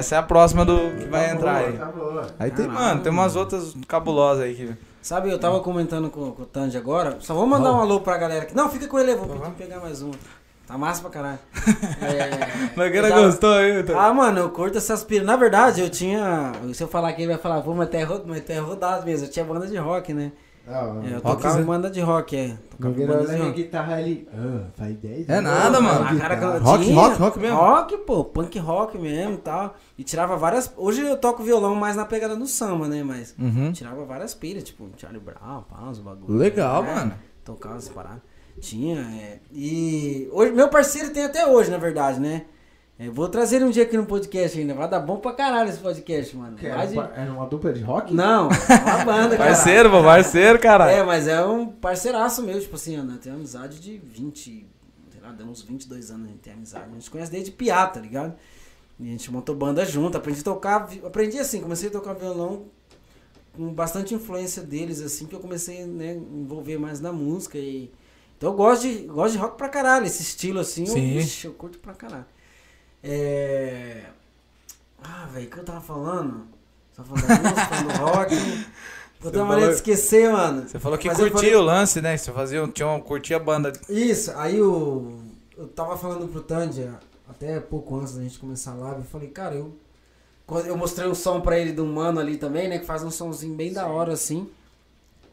Essa 0.00 0.16
é 0.16 0.18
a 0.18 0.22
próxima 0.22 0.64
do 0.64 0.76
que 0.98 1.04
vai 1.06 1.28
Tá 1.28 1.34
entrar 1.34 1.52
boa, 1.60 1.66
aí. 1.68 1.78
Tá 1.78 1.86
boa. 1.86 2.26
Aí 2.38 2.50
tem, 2.50 2.66
Caralho. 2.66 2.86
mano, 2.88 3.00
tem 3.02 3.12
umas 3.12 3.36
outras 3.36 3.74
cabulosas 3.86 4.44
aí 4.44 4.54
que. 4.54 4.74
Sabe, 5.02 5.30
eu 5.30 5.38
tava 5.38 5.60
comentando 5.60 6.10
com, 6.10 6.32
com 6.32 6.42
o 6.42 6.46
Tandy 6.46 6.76
agora. 6.76 7.16
Só 7.20 7.32
vou 7.32 7.46
mandar 7.46 7.72
um 7.72 7.80
alô 7.80 8.00
pra 8.00 8.18
galera 8.18 8.42
aqui. 8.42 8.54
Não, 8.54 8.68
fica 8.68 8.86
com 8.86 8.98
ele, 8.98 9.12
eu 9.12 9.18
vou 9.18 9.28
pedir 9.28 9.50
pegar 9.52 9.80
mais 9.80 10.02
uma. 10.02 10.12
Tá 10.66 10.76
massa 10.78 11.00
pra 11.00 11.10
caralho. 11.10 11.38
É, 12.02 12.70
Mas 12.76 12.92
que 12.92 13.02
tava- 13.02 13.22
gostou 13.26 13.54
aí, 13.54 13.80
então. 13.80 13.98
Ah, 13.98 14.12
mano, 14.12 14.38
eu 14.40 14.50
curto 14.50 14.78
essas 14.78 15.02
piras. 15.02 15.26
Na 15.26 15.36
verdade, 15.36 15.80
eu 15.80 15.88
tinha. 15.90 16.52
Se 16.74 16.82
eu 16.82 16.88
falar 16.88 17.08
aqui, 17.08 17.22
ele 17.22 17.32
vai 17.32 17.40
falar, 17.40 17.60
vou 17.60 17.74
ro- 17.74 18.22
meter 18.26 18.58
rodado 18.58 19.04
mesmo. 19.06 19.26
Eu 19.26 19.30
tinha 19.30 19.44
banda 19.44 19.66
de 19.66 19.76
rock, 19.76 20.12
né? 20.12 20.32
Ah. 20.68 21.00
É, 21.04 21.08
eu 21.08 21.12
Rock 21.14 21.22
tocava 21.22 21.58
Zé. 21.58 21.62
banda 21.64 21.90
de 21.90 22.00
rock, 22.00 22.36
é. 22.36 22.48
Tocava 22.70 22.88
Nogueira 22.90 23.12
banda 23.14 23.34
de 23.34 23.40
olha 23.42 23.52
guitarra 23.52 23.96
ali. 23.96 24.28
Ah, 24.32 24.66
faz 24.74 24.96
10 24.96 25.28
É 25.28 25.40
nada, 25.40 25.80
mano. 25.80 26.18
Cara, 26.18 26.58
Rock, 26.58 26.84
tinha- 26.84 26.94
rock, 27.00 27.16
rock 27.18 27.38
mesmo? 27.38 27.56
Rock, 27.56 27.98
pô, 27.98 28.24
punk 28.24 28.58
rock 28.58 28.98
mesmo 28.98 29.34
e 29.34 29.38
tal. 29.38 29.74
E 29.98 30.04
tirava 30.04 30.36
várias. 30.36 30.72
Hoje 30.76 31.00
eu 31.02 31.16
toco 31.16 31.42
violão 31.42 31.74
mais 31.74 31.96
na 31.96 32.04
pegada 32.04 32.36
do 32.36 32.46
samba, 32.46 32.86
né? 32.88 33.02
Mas 33.02 33.34
Uhum. 33.38 33.72
tirava 33.72 34.04
várias 34.04 34.34
pilhas, 34.34 34.62
tipo 34.64 34.88
Charlie 34.96 35.20
Brown, 35.20 35.62
pá, 35.62 35.82
uns 35.88 35.98
bagulho. 35.98 36.36
Legal, 36.38 36.84
É, 36.84 36.94
mano. 36.94 37.14
Tocava 37.44 37.76
as 37.76 37.88
paradas. 37.88 38.20
Tinha, 38.60 39.00
é. 39.00 39.38
E 39.52 40.28
hoje, 40.32 40.52
meu 40.52 40.68
parceiro 40.68 41.10
tem 41.10 41.24
até 41.24 41.46
hoje, 41.46 41.70
na 41.70 41.78
verdade, 41.78 42.20
né? 42.20 42.44
Eu 43.02 43.12
vou 43.14 43.28
trazer 43.30 43.56
ele 43.56 43.64
um 43.64 43.70
dia 43.70 43.84
aqui 43.84 43.96
no 43.96 44.04
podcast 44.04 44.58
ainda. 44.58 44.74
Vai 44.74 44.86
dar 44.88 45.00
bom 45.00 45.16
pra 45.16 45.32
caralho 45.32 45.70
esse 45.70 45.78
podcast, 45.78 46.36
mano. 46.36 46.54
Que 46.56 46.66
era, 46.66 46.76
Mais 46.76 46.90
de- 46.90 46.98
uma- 46.98 47.10
era 47.16 47.32
uma 47.32 47.46
dupla 47.46 47.72
de 47.72 47.80
rock? 47.80 48.12
Não, 48.12 48.48
uma 48.48 48.50
banda, 49.06 49.38
cara. 49.38 49.50
Parceiro, 49.54 49.90
pô, 49.90 50.02
parceiro, 50.02 50.58
caralho. 50.58 50.90
É, 50.98 51.02
mas 51.02 51.26
é 51.26 51.42
um 51.42 51.66
parceiraço 51.68 52.42
meu, 52.42 52.60
tipo 52.60 52.74
assim, 52.76 52.98
né? 52.98 53.18
Tem 53.22 53.32
uma 53.32 53.38
amizade 53.38 53.80
de 53.80 53.96
20, 53.96 54.66
sei 55.10 55.20
lá, 55.22 55.34
uns 55.46 55.62
22 55.62 56.10
anos 56.10 56.26
a 56.26 56.28
gente 56.28 56.40
tem 56.40 56.52
amizade. 56.52 56.84
A 56.90 56.92
gente 56.92 57.10
conhece 57.10 57.32
desde 57.32 57.50
piá, 57.52 57.86
tá 57.86 57.98
ligado? 58.00 58.34
E 58.98 59.04
a 59.08 59.10
gente 59.12 59.32
montou 59.32 59.54
banda 59.54 59.82
junto, 59.86 60.18
aprendi 60.18 60.40
a 60.40 60.44
tocar, 60.44 60.86
aprendi 61.02 61.38
assim, 61.38 61.62
comecei 61.62 61.88
a 61.88 61.92
tocar 61.92 62.12
violão 62.12 62.64
com 63.56 63.72
bastante 63.72 64.14
influência 64.14 64.62
deles, 64.62 65.00
assim, 65.00 65.24
que 65.24 65.34
eu 65.34 65.40
comecei, 65.40 65.86
né, 65.86 66.14
envolver 66.14 66.78
mais 66.78 67.00
na 67.00 67.10
música 67.12 67.56
e... 67.56 67.90
Então 68.36 68.50
eu 68.50 68.56
gosto 68.56 68.82
de, 68.82 69.04
gosto 69.06 69.32
de 69.32 69.38
rock 69.38 69.56
pra 69.56 69.68
caralho, 69.70 70.04
esse 70.06 70.22
estilo 70.22 70.60
assim, 70.60 70.82
eu, 70.82 70.92
Sim. 70.92 71.16
ixi, 71.16 71.46
eu 71.46 71.52
curto 71.54 71.78
pra 71.78 71.94
caralho. 71.94 72.26
É... 73.02 74.02
Ah, 75.02 75.26
velho, 75.32 75.46
o 75.46 75.50
que 75.50 75.58
eu 75.58 75.64
tava 75.64 75.80
falando? 75.80 76.46
Tava 76.94 77.16
falando 77.16 77.42
da 77.42 77.50
música, 77.50 77.66
falando 77.66 77.92
do 77.92 77.98
rock... 78.04 78.34
Uma 79.22 79.30
falou- 79.32 79.46
maneira 79.48 79.70
de 79.72 79.76
esquecer, 79.76 80.32
mano. 80.32 80.66
Você 80.66 80.78
falou 80.78 80.96
que 80.96 81.06
Mas 81.08 81.18
eu 81.18 81.30
curtia 81.30 81.50
falei- 81.50 81.54
o 81.56 81.60
lance, 81.62 82.00
né? 82.00 82.16
Você 82.16 82.32
fazia, 82.32 82.66
tinha 82.68 82.88
uma, 82.88 83.00
curtia 83.02 83.36
a 83.36 83.38
banda. 83.38 83.70
Isso, 83.86 84.32
aí 84.34 84.62
o. 84.62 85.20
Eu 85.58 85.68
tava 85.68 85.94
falando 85.98 86.26
pro 86.26 86.40
Tandy, 86.40 86.88
até 87.28 87.60
pouco 87.60 87.96
antes 88.00 88.14
da 88.14 88.22
gente 88.22 88.38
começar 88.38 88.70
a 88.70 88.76
live, 88.76 89.00
eu 89.00 89.04
falei, 89.04 89.28
cara, 89.28 89.54
eu. 89.56 89.76
Eu 90.64 90.74
mostrei 90.74 91.06
um 91.06 91.14
som 91.14 91.38
pra 91.42 91.58
ele 91.58 91.70
do 91.72 91.84
mano 91.84 92.18
ali 92.18 92.38
também, 92.38 92.66
né? 92.66 92.78
Que 92.78 92.86
faz 92.86 93.02
um 93.02 93.10
somzinho 93.10 93.54
bem 93.54 93.70
da 93.74 93.86
hora 93.86 94.14
assim. 94.14 94.48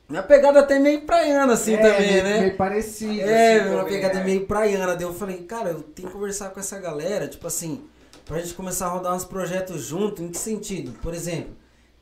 Minha 0.10 0.24
pegada 0.24 0.62
até 0.62 0.80
meio 0.80 1.02
praiana, 1.02 1.54
assim, 1.54 1.74
É, 1.74 1.78
também, 1.78 2.12
meio, 2.12 2.24
né? 2.24 2.40
Meio 2.40 2.56
parecido. 2.56 3.22
É, 3.22 3.60
assim, 3.60 3.70
uma 3.70 3.80
também, 3.84 3.94
pegada 3.94 4.20
né? 4.20 4.24
meio 4.24 4.46
praiana. 4.46 4.96
Daí 4.96 5.04
eu 5.06 5.14
falei, 5.14 5.38
cara, 5.40 5.72
eu 5.72 5.82
tenho 5.82 6.08
que 6.08 6.14
conversar 6.14 6.50
com 6.52 6.60
essa 6.60 6.80
galera, 6.80 7.28
tipo 7.28 7.46
assim, 7.46 7.82
pra 8.26 8.40
gente 8.40 8.54
começar 8.54 8.86
a 8.86 8.90
rodar 8.90 9.14
uns 9.14 9.26
projetos 9.26 9.84
junto. 9.84 10.24
Em 10.24 10.30
que 10.30 10.38
sentido? 10.38 10.94
Por 11.02 11.14
exemplo, 11.14 11.52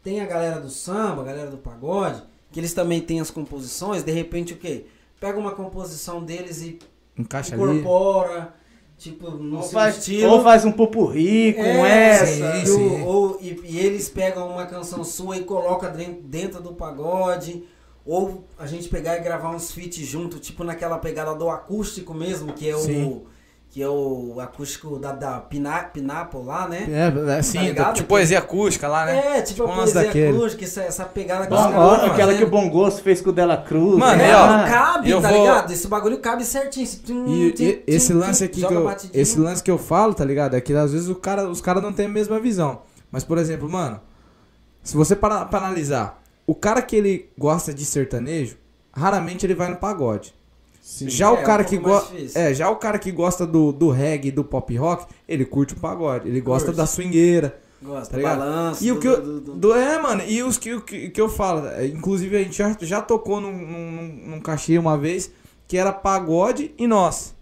tem 0.04 0.22
a 0.22 0.26
galera 0.26 0.60
do 0.60 0.70
samba, 0.70 1.24
a 1.24 1.26
galera 1.26 1.50
do 1.50 1.58
pagode, 1.58 2.22
que 2.52 2.60
eles 2.60 2.74
também 2.76 3.02
têm 3.02 3.20
as 3.20 3.32
composições, 3.32 4.04
de 4.04 4.12
repente 4.12 4.54
o 4.54 4.58
quê? 4.58 4.86
Pega 5.20 5.40
uma 5.40 5.52
composição 5.52 6.24
deles 6.24 6.62
e 6.62 6.78
Encaixa 7.18 7.56
ali. 7.56 7.64
incorpora, 7.64 8.54
tipo, 9.00 9.32
no 9.32 9.58
Ou 9.58 9.64
faz, 9.64 9.98
estilo. 9.98 10.30
ou 10.32 10.44
faz 10.44 10.64
um 10.64 10.72
pupurri 10.72 11.54
com 11.54 11.64
É, 11.64 12.10
essa. 12.12 12.26
sim, 12.28 12.62
e, 12.62 12.68
sim. 12.68 13.02
o- 13.02 13.06
ou- 13.06 13.38
e- 13.42 13.60
e 13.64 13.80
eles 13.80 14.08
pegam 14.10 14.48
uma 14.48 14.68
canção 14.68 15.04
sua 15.04 15.38
e 15.38 15.44
coloca 15.44 15.90
dentro, 15.90 16.22
dentro 16.22 16.62
do 16.62 16.74
pagode. 16.74 17.64
Ou 18.06 18.46
a 18.60 18.68
gente 18.68 18.88
pegar 18.88 19.18
e 19.18 19.22
gravar 19.22 19.50
uns 19.50 19.72
feats 19.72 20.06
junto, 20.06 20.38
tipo 20.40 20.64
naquela 20.64 20.98
pegada 21.00 21.34
do 21.34 21.50
acústico 21.50 22.14
mesmo, 22.14 22.54
que 22.54 22.70
é 22.70 22.78
Sim. 22.78 23.04
o. 23.04 23.26
que 23.72 23.82
é 23.82 23.90
o 23.90 24.36
acústico 24.40 24.98
da, 25.00 25.12
da 25.12 25.40
Pina, 25.40 25.80
Pinapo 25.86 26.42
lá, 26.44 26.68
né? 26.68 26.86
É, 26.88 27.32
é 27.32 27.40
assim, 27.40 27.60
ligado? 27.60 27.96
tipo 27.96 28.08
poesia 28.08 28.38
acústica 28.40 28.88
lá, 28.88 29.06
né? 29.06 29.40
É, 29.40 29.42
tipo 29.42 29.64
a 29.64 29.66
lance 29.66 29.92
poesia 29.94 30.04
daquele. 30.06 30.38
acústica, 30.38 30.64
essa, 30.64 30.82
essa 30.84 31.04
pegada 31.06 31.44
que 31.48 31.50
Bom, 31.50 31.68
os 31.68 31.76
ó, 31.76 32.06
aquela 32.06 32.34
que 32.36 32.44
o. 32.44 32.48
Bom 32.48 32.70
Gosto 32.70 33.02
fez 33.02 33.22
com 33.22 33.32
o 33.32 33.34
Dela 33.34 33.58
Cruz. 33.58 33.98
Mano, 33.98 34.22
É, 34.22 34.36
ó, 34.36 34.48
não 34.58 34.66
cabe, 34.66 35.12
tá 35.12 35.20
vou- 35.30 35.42
ligado? 35.42 35.74
Esse 35.74 35.88
bagulho 35.88 36.20
cabe 36.20 36.46
certinho. 36.46 36.86
E, 36.86 36.96
tum, 36.98 37.36
e- 37.36 37.52
tum, 37.74 37.82
esse 37.88 38.14
lance 38.14 38.44
aqui 38.44 38.66
que 38.66 38.72
eu, 38.74 38.88
esse 39.14 39.40
lance 39.40 39.64
que 39.64 39.72
eu 39.72 39.80
falo, 39.80 40.14
tá 40.14 40.24
ligado? 40.24 40.56
É 40.56 40.62
que 40.62 40.74
às 40.74 40.94
vezes 40.94 41.10
o 41.10 41.16
cara, 41.16 41.50
os 41.50 41.60
caras 41.60 41.82
não 41.82 41.92
têm 41.92 42.06
a 42.06 42.10
mesma 42.10 42.40
visão. 42.40 42.84
Mas 43.12 43.24
por 43.24 43.38
exemplo, 43.40 43.68
mano, 43.68 44.00
se 44.84 44.96
você 44.96 45.16
parar 45.16 45.46
pra 45.46 45.58
analisar, 45.60 46.22
o 46.48 46.54
cara 46.56 46.82
que 46.82 46.96
ele 46.96 47.30
gosta 47.38 47.74
de 47.74 47.86
sertanejo, 47.86 48.58
raramente 48.94 49.46
ele 49.46 49.56
vai 49.56 49.70
no 49.70 49.78
pagode. 49.78 50.34
Sim. 50.82 51.10
Já 51.10 51.28
É, 51.28 51.32
o 51.32 51.44
cara 51.44 51.64
um 51.64 51.66
que 51.66 51.78
gosta, 51.78 52.14
é, 52.36 52.54
já 52.54 52.70
o 52.70 52.76
cara 52.76 53.00
que 53.00 53.12
gosta 53.12 53.46
do, 53.48 53.72
do 53.72 53.90
reggae, 53.90 54.28
e 54.28 54.32
do 54.32 54.44
pop 54.44 54.76
rock, 54.78 55.06
ele 55.28 55.44
curte 55.44 55.74
o 55.74 55.78
pagode, 55.78 56.28
ele 56.30 56.40
gosta 56.40 56.68
Curte. 56.68 56.78
da 56.78 56.86
swingueira. 56.86 57.58
Gosta, 57.82 58.16
tá 58.18 58.22
balanço. 58.24 58.84
E 58.84 58.92
o 58.92 58.96
do- 58.96 59.02
que 59.02 59.08
eu, 59.08 59.22
do- 59.22 59.42
do- 59.42 59.56
do- 59.56 59.74
é, 59.74 60.00
mano, 60.02 60.24
e 60.28 60.42
os 60.44 60.58
que, 60.58 60.74
o 60.76 60.82
que, 60.82 61.10
que 61.10 61.20
eu 61.20 61.28
falo, 61.28 61.68
é, 61.68 61.86
inclusive 61.88 62.38
a 62.38 62.40
gente 62.44 62.56
já, 62.58 62.76
já 62.82 63.02
tocou 63.02 63.42
num, 63.42 63.52
num, 63.52 64.22
num 64.28 64.40
cachê 64.40 64.78
uma 64.78 64.98
vez 64.98 65.32
que 65.68 65.78
era 65.78 65.92
pagode 65.92 66.72
e 66.78 66.86
nós. 66.88 67.36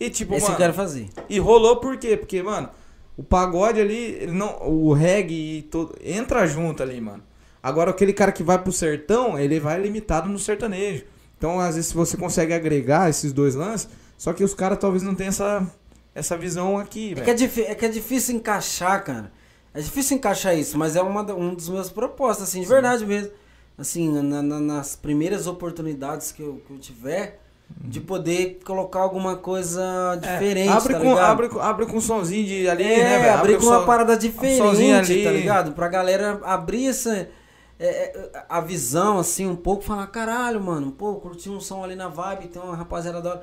E 0.00 0.08
tipo, 0.10 0.34
Esse 0.34 0.42
mano, 0.44 0.54
eu 0.54 0.58
quero 0.58 0.72
fazer. 0.74 1.08
e 1.28 1.38
rolou 1.38 1.76
por 1.76 1.96
quê? 1.98 2.16
Porque, 2.16 2.42
mano, 2.42 2.68
o 3.16 3.22
pagode 3.22 3.80
ali, 3.80 3.94
ele 4.20 4.32
não, 4.32 4.58
o 4.66 4.92
reggae 4.92 5.58
e 5.58 5.62
todo, 5.62 5.94
entra 6.02 6.46
junto 6.46 6.82
ali, 6.82 7.00
mano. 7.00 7.22
Agora 7.68 7.90
aquele 7.90 8.12
cara 8.12 8.30
que 8.30 8.42
vai 8.42 8.58
pro 8.58 8.70
sertão, 8.72 9.38
ele 9.38 9.58
vai 9.58 9.80
limitado 9.80 10.28
no 10.28 10.38
sertanejo. 10.38 11.04
Então, 11.36 11.58
às 11.58 11.74
vezes, 11.74 11.86
se 11.88 11.94
você 11.94 12.16
consegue 12.16 12.52
agregar 12.54 13.10
esses 13.10 13.32
dois 13.32 13.54
lances, 13.54 13.88
só 14.16 14.32
que 14.32 14.44
os 14.44 14.54
caras 14.54 14.78
talvez 14.78 15.02
não 15.02 15.14
tenham 15.14 15.28
essa, 15.30 15.66
essa 16.14 16.36
visão 16.36 16.78
aqui, 16.78 17.14
É 17.16 17.20
que 17.22 17.30
é, 17.30 17.70
é 17.70 17.74
que 17.74 17.84
é 17.84 17.88
difícil 17.88 18.36
encaixar, 18.36 19.02
cara. 19.04 19.32
É 19.74 19.80
difícil 19.80 20.16
encaixar 20.16 20.56
isso, 20.56 20.78
mas 20.78 20.96
é 20.96 21.02
uma 21.02 21.22
um 21.34 21.54
dos 21.54 21.68
meus 21.68 21.90
propostas, 21.90 22.48
assim, 22.48 22.60
de 22.62 22.66
verdade 22.68 23.04
mesmo. 23.04 23.30
Assim, 23.76 24.10
na- 24.22 24.40
na- 24.42 24.60
nas 24.60 24.96
primeiras 24.96 25.46
oportunidades 25.46 26.32
que 26.32 26.40
eu, 26.42 26.62
que 26.66 26.72
eu 26.72 26.78
tiver, 26.78 27.40
de 27.68 28.00
poder 28.00 28.60
colocar 28.64 29.00
alguma 29.00 29.36
coisa 29.36 30.16
diferente, 30.22 30.68
Uhum. 30.68 30.74
É, 30.74 30.78
abre, 30.78 30.92
tá 30.94 31.00
com, 31.00 31.08
ligado? 31.10 31.30
abre, 31.30 31.48
abre 31.60 31.86
com 31.86 31.96
um 31.96 32.00
sonzinho 32.00 32.46
de 32.46 32.68
ali, 32.68 32.84
é, 32.84 32.96
né, 32.96 33.18
velho? 33.18 33.34
abrir 33.34 33.54
Abre 33.54 33.56
com 33.56 33.66
uma 33.70 33.80
som- 33.80 33.84
parada 33.86 34.16
diferente, 34.16 35.12
ali. 35.12 35.24
tá 35.24 35.30
ligado? 35.32 35.72
Pra 35.72 35.88
galera 35.88 36.40
abrir 36.44 36.86
essa... 36.86 37.28
é, 37.78 37.86
é, 37.88 38.44
a 38.48 38.60
visão, 38.60 39.18
assim, 39.18 39.46
um 39.46 39.56
pouco, 39.56 39.82
falar, 39.82 40.06
caralho, 40.06 40.60
mano, 40.60 40.90
pô, 40.92 41.14
curti 41.16 41.50
um 41.50 41.60
som 41.60 41.84
ali 41.84 41.94
na 41.94 42.08
vibe, 42.08 42.48
tem 42.48 42.60
uma 42.62 42.74
rapaziada 42.76 43.20
da 43.20 43.30
hora, 43.30 43.42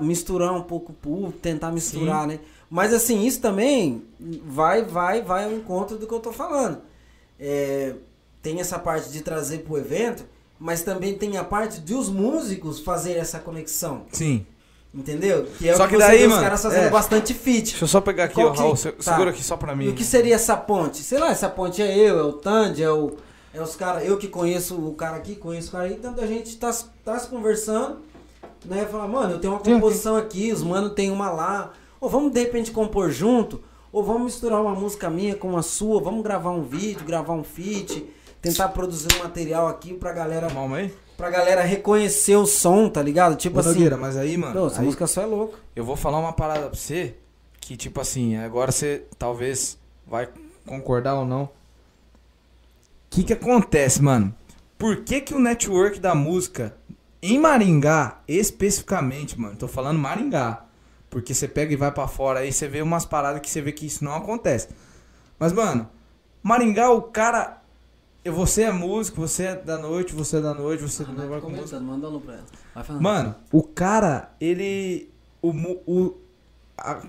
misturar 0.00 0.54
um 0.54 0.62
pouco 0.62 0.92
o 0.92 0.94
público, 0.94 1.32
tentar 1.38 1.70
misturar, 1.70 2.26
né? 2.26 2.40
Mas 2.70 2.92
assim, 2.92 3.24
isso 3.24 3.40
também 3.40 4.02
vai, 4.44 4.84
vai, 4.84 5.22
vai 5.22 5.44
ao 5.44 5.52
encontro 5.52 5.96
do 5.98 6.06
que 6.06 6.12
eu 6.14 6.20
tô 6.20 6.32
falando. 6.32 6.78
É, 7.38 7.94
tem 8.42 8.60
essa 8.60 8.78
parte 8.78 9.10
de 9.10 9.20
trazer 9.20 9.58
pro 9.58 9.76
evento, 9.78 10.24
mas 10.58 10.82
também 10.82 11.14
tem 11.16 11.36
a 11.36 11.44
parte 11.44 11.80
de 11.80 11.94
os 11.94 12.08
músicos 12.08 12.80
fazerem 12.80 13.20
essa 13.20 13.38
conexão, 13.38 14.06
Sim. 14.10 14.44
entendeu? 14.94 15.46
Que 15.58 15.68
é 15.68 15.76
Só 15.76 15.84
o 15.84 15.88
que, 15.88 15.94
que 15.94 16.00
daí, 16.00 16.18
vê 16.18 16.24
os 16.24 16.30
mano, 16.30 16.42
caras 16.42 16.62
fazendo 16.62 16.86
é. 16.86 16.90
bastante 16.90 17.34
feat. 17.34 17.70
Deixa 17.70 17.84
eu 17.84 17.88
só 17.88 18.00
pegar 18.00 18.24
aqui, 18.24 18.34
Qual 18.34 18.48
ó, 18.48 18.52
que- 18.52 18.58
Raul, 18.58 18.76
tá. 18.76 18.92
segura 18.98 19.30
aqui 19.30 19.42
só 19.44 19.56
pra 19.56 19.76
mim. 19.76 19.84
E 19.84 19.88
o 19.90 19.94
que 19.94 20.04
seria 20.04 20.34
essa 20.34 20.56
ponte? 20.56 20.98
Sei 21.02 21.18
lá, 21.18 21.30
essa 21.30 21.48
ponte 21.48 21.80
é 21.82 21.96
eu, 21.96 22.18
é 22.18 22.22
o 22.22 22.32
Tandy, 22.32 22.82
é, 22.82 22.90
o, 22.90 23.16
é 23.58 23.62
os 23.62 23.74
caras, 23.76 24.04
eu 24.06 24.16
que 24.18 24.28
conheço 24.28 24.74
o 24.76 24.94
cara 24.94 25.16
aqui, 25.16 25.34
conheço 25.34 25.68
o 25.68 25.72
cara 25.72 25.84
aí, 25.84 25.94
tanta 25.96 26.26
gente 26.26 26.56
tá, 26.56 26.72
se- 26.72 26.86
tá 27.04 27.18
se 27.18 27.28
conversando, 27.28 27.98
né? 28.64 28.86
Fala, 28.90 29.06
mano, 29.08 29.34
eu 29.34 29.38
tenho 29.40 29.52
uma 29.54 29.60
composição 29.60 30.16
aqui, 30.16 30.52
os 30.52 30.62
mano 30.62 30.90
tem 30.90 31.10
uma 31.10 31.30
lá. 31.30 31.72
Ou 32.00 32.08
vamos 32.08 32.32
de 32.32 32.40
repente 32.40 32.70
compor 32.70 33.10
junto, 33.10 33.60
ou 33.92 34.02
vamos 34.04 34.22
misturar 34.24 34.60
uma 34.62 34.74
música 34.74 35.10
minha 35.10 35.34
com 35.34 35.56
a 35.56 35.62
sua, 35.62 36.00
vamos 36.00 36.22
gravar 36.22 36.50
um 36.50 36.62
vídeo, 36.62 37.04
gravar 37.04 37.32
um 37.34 37.42
feat, 37.42 38.04
tentar 38.40 38.68
produzir 38.68 39.08
um 39.18 39.22
material 39.24 39.66
aqui 39.66 39.94
pra 39.94 40.12
galera, 40.12 40.48
Calma 40.48 40.76
aí. 40.76 40.94
pra 41.16 41.28
galera 41.28 41.62
reconhecer 41.62 42.36
o 42.36 42.46
som, 42.46 42.88
tá 42.88 43.02
ligado? 43.02 43.34
Tipo 43.36 43.56
Ô, 43.56 43.60
assim. 43.60 43.70
Nogueira, 43.70 43.96
mas 43.96 44.16
aí, 44.16 44.36
mano, 44.36 44.66
essa 44.66 44.78
aí- 44.80 44.84
música 44.86 45.06
só 45.08 45.22
é 45.22 45.26
louca. 45.26 45.58
Eu 45.74 45.84
vou 45.84 45.96
falar 45.96 46.18
uma 46.18 46.32
parada 46.32 46.68
pra 46.68 46.78
você 46.78 47.16
que, 47.60 47.76
tipo 47.76 48.00
assim, 48.00 48.36
agora 48.36 48.70
você 48.70 49.04
talvez 49.18 49.76
vai 50.06 50.28
concordar 50.64 51.16
ou 51.16 51.24
não. 51.24 51.48
O 53.08 53.10
que 53.10 53.24
que 53.24 53.32
acontece, 53.32 54.02
mano? 54.02 54.34
Por 54.76 55.02
que 55.02 55.20
que 55.20 55.34
o 55.34 55.40
network 55.40 55.98
da 55.98 56.14
música 56.14 56.74
em 57.20 57.38
Maringá, 57.38 58.20
especificamente, 58.28 59.38
mano, 59.38 59.56
tô 59.56 59.66
falando 59.66 59.98
Maringá, 59.98 60.64
porque 61.10 61.34
você 61.34 61.48
pega 61.48 61.72
e 61.72 61.76
vai 61.76 61.90
pra 61.90 62.06
fora 62.06 62.40
aí, 62.40 62.52
você 62.52 62.68
vê 62.68 62.80
umas 62.82 63.04
paradas 63.04 63.40
que 63.40 63.50
você 63.50 63.60
vê 63.60 63.72
que 63.72 63.86
isso 63.86 64.04
não 64.04 64.14
acontece. 64.14 64.68
Mas, 65.38 65.52
mano, 65.52 65.88
Maringá, 66.42 66.90
o 66.90 67.02
cara... 67.02 67.56
Você 68.24 68.62
é 68.64 68.72
músico, 68.72 69.22
você 69.22 69.44
é 69.44 69.56
da 69.56 69.78
noite, 69.78 70.12
você 70.12 70.36
é 70.36 70.40
da 70.40 70.52
noite, 70.52 70.82
você 70.82 71.02
Ah, 71.02 71.06
não 71.12 71.28
vai 71.28 71.40
com 71.40 71.48
música. 71.48 71.80
manda 71.80 72.10
um 72.10 72.20
pra 72.20 72.34
ela. 72.34 73.00
Mano, 73.00 73.34
o 73.50 73.62
cara, 73.62 74.30
ele. 74.38 75.08
O. 75.40 75.48
o 75.50 76.14
a- 76.76 77.00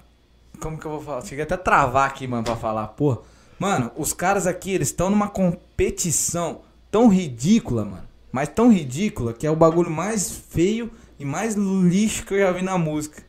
como 0.61 0.77
que 0.77 0.85
eu 0.85 0.91
vou 0.91 1.01
falar? 1.01 1.21
Cheguei 1.25 1.43
até 1.43 1.55
a 1.55 1.57
travar 1.57 2.07
aqui, 2.07 2.25
mano, 2.25 2.43
pra 2.45 2.55
falar. 2.55 2.87
Pô, 2.89 3.21
mano, 3.59 3.91
os 3.95 4.13
caras 4.13 4.47
aqui, 4.47 4.71
eles 4.71 4.87
estão 4.87 5.09
numa 5.09 5.27
competição 5.27 6.61
tão 6.89 7.07
ridícula, 7.09 7.85
mano. 7.85 8.09
Mas 8.31 8.49
tão 8.49 8.71
ridícula 8.71 9.33
que 9.33 9.45
é 9.45 9.51
o 9.51 9.55
bagulho 9.55 9.91
mais 9.91 10.31
feio 10.31 10.91
e 11.19 11.25
mais 11.25 11.55
lixo 11.55 12.25
que 12.25 12.33
eu 12.33 12.39
já 12.39 12.51
vi 12.51 12.61
na 12.61 12.77
música. 12.77 13.21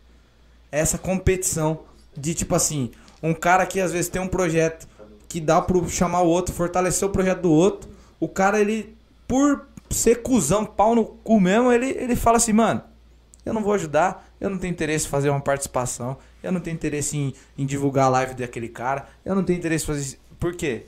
Essa 0.70 0.96
competição 0.96 1.80
de 2.16 2.34
tipo 2.34 2.54
assim, 2.54 2.90
um 3.22 3.34
cara 3.34 3.66
que 3.66 3.80
às 3.80 3.92
vezes 3.92 4.08
tem 4.08 4.22
um 4.22 4.28
projeto 4.28 4.86
que 5.28 5.40
dá 5.40 5.60
pro 5.60 5.88
chamar 5.88 6.22
o 6.22 6.28
outro, 6.28 6.54
fortalecer 6.54 7.06
o 7.06 7.12
projeto 7.12 7.42
do 7.42 7.52
outro. 7.52 7.90
O 8.18 8.28
cara, 8.28 8.60
ele, 8.60 8.96
por 9.26 9.66
ser 9.88 10.22
cuzão, 10.22 10.64
pau 10.64 10.94
no 10.94 11.04
cu 11.04 11.40
mesmo, 11.40 11.72
ele, 11.72 11.86
ele 11.86 12.16
fala 12.16 12.36
assim, 12.36 12.52
mano, 12.52 12.82
eu 13.44 13.52
não 13.52 13.62
vou 13.62 13.72
ajudar, 13.72 14.29
eu 14.40 14.48
não 14.48 14.58
tenho 14.58 14.72
interesse 14.72 15.06
em 15.06 15.10
fazer 15.10 15.30
uma 15.30 15.40
participação, 15.40 16.16
eu 16.42 16.50
não 16.50 16.60
tenho 16.60 16.74
interesse 16.74 17.16
em, 17.16 17.34
em 17.58 17.66
divulgar 17.66 18.06
a 18.06 18.08
live 18.08 18.34
daquele 18.34 18.68
cara, 18.68 19.06
eu 19.24 19.34
não 19.34 19.44
tenho 19.44 19.58
interesse 19.58 19.84
em 19.84 19.86
fazer. 19.86 20.18
Por 20.38 20.54
quê? 20.54 20.86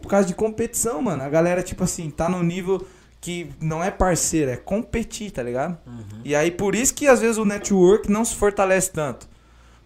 Por 0.00 0.08
causa 0.08 0.26
de 0.26 0.34
competição, 0.34 1.02
mano. 1.02 1.22
A 1.22 1.28
galera, 1.28 1.62
tipo 1.62 1.84
assim, 1.84 2.10
tá 2.10 2.28
no 2.28 2.42
nível 2.42 2.86
que 3.20 3.50
não 3.60 3.82
é 3.82 3.90
parceiro, 3.90 4.50
é 4.50 4.56
competir, 4.56 5.30
tá 5.30 5.42
ligado? 5.42 5.78
E 6.24 6.34
aí, 6.34 6.50
por 6.50 6.74
isso 6.74 6.94
que 6.94 7.06
às 7.06 7.20
vezes 7.20 7.38
o 7.38 7.44
network 7.44 8.10
não 8.10 8.24
se 8.24 8.34
fortalece 8.34 8.90
tanto. 8.90 9.26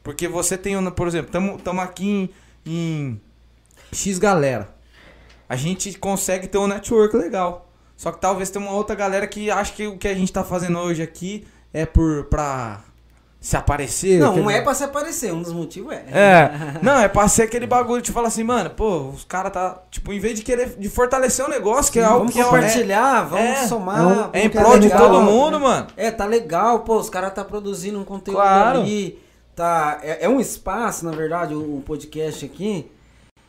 Porque 0.02 0.26
você 0.26 0.56
tem, 0.56 0.76
um, 0.76 0.90
por 0.90 1.06
exemplo, 1.06 1.30
estamos 1.56 1.82
aqui 1.82 2.08
em, 2.08 2.30
em 2.66 3.20
X 3.92 4.18
galera. 4.18 4.74
A 5.48 5.56
gente 5.56 5.96
consegue 5.98 6.46
ter 6.48 6.58
um 6.58 6.66
network 6.66 7.16
legal. 7.16 7.70
Só 7.96 8.12
que 8.12 8.20
talvez 8.20 8.50
tenha 8.50 8.64
uma 8.64 8.74
outra 8.74 8.94
galera 8.94 9.26
que 9.26 9.50
acha 9.50 9.72
que 9.72 9.86
o 9.86 9.98
que 9.98 10.08
a 10.08 10.14
gente 10.14 10.32
tá 10.32 10.44
fazendo 10.44 10.78
hoje 10.78 11.02
aqui 11.02 11.46
é 11.72 11.84
por 11.84 12.24
pra 12.24 12.82
se 13.40 13.56
aparecer. 13.56 14.18
Não, 14.18 14.30
aquele- 14.30 14.42
não 14.44 14.50
é 14.50 14.60
pra 14.60 14.74
se 14.74 14.82
aparecer, 14.84 15.32
um 15.32 15.40
dos 15.42 15.52
motivos 15.52 15.92
é. 15.92 16.04
É, 16.10 16.50
não, 16.82 16.98
é 16.98 17.08
pra 17.08 17.28
ser 17.28 17.42
aquele 17.44 17.66
bagulho 17.66 18.02
de 18.02 18.10
falar 18.10 18.28
assim, 18.28 18.42
mano, 18.42 18.70
pô, 18.70 19.10
os 19.10 19.24
caras 19.24 19.52
tá, 19.52 19.80
tipo, 19.90 20.12
em 20.12 20.18
vez 20.18 20.36
de 20.38 20.44
querer, 20.44 20.76
de 20.76 20.88
fortalecer 20.88 21.44
o 21.44 21.48
negócio, 21.48 21.92
que 21.92 22.00
é 22.00 22.04
algo 22.04 22.18
vamos 22.20 22.32
que 22.34 22.40
é- 22.40 22.44
compartilhar, 22.44 23.22
vamos 23.24 23.44
é, 23.44 23.66
somar. 23.68 23.98
é 24.00 24.02
um- 24.02 24.08
vamos 24.14 24.30
é, 24.32 24.44
em 24.44 24.50
prol 24.50 24.78
de 24.78 24.88
legal. 24.88 24.98
todo 25.10 25.22
mundo, 25.22 25.60
mano. 25.60 25.86
É, 25.96 26.10
tá 26.10 26.24
legal, 26.26 26.80
pô, 26.80 26.96
os 26.98 27.08
caras 27.08 27.32
tá 27.32 27.44
produzindo 27.44 27.98
um 28.00 28.04
conteúdo 28.04 28.36
Claro. 28.38 28.80
ali. 28.80 29.18
Tá, 29.54 29.98
é, 30.02 30.24
é 30.24 30.28
um 30.28 30.40
espaço, 30.40 31.04
na 31.04 31.10
verdade, 31.12 31.54
o, 31.54 31.78
o 31.78 31.82
podcast 31.84 32.44
aqui. 32.44 32.90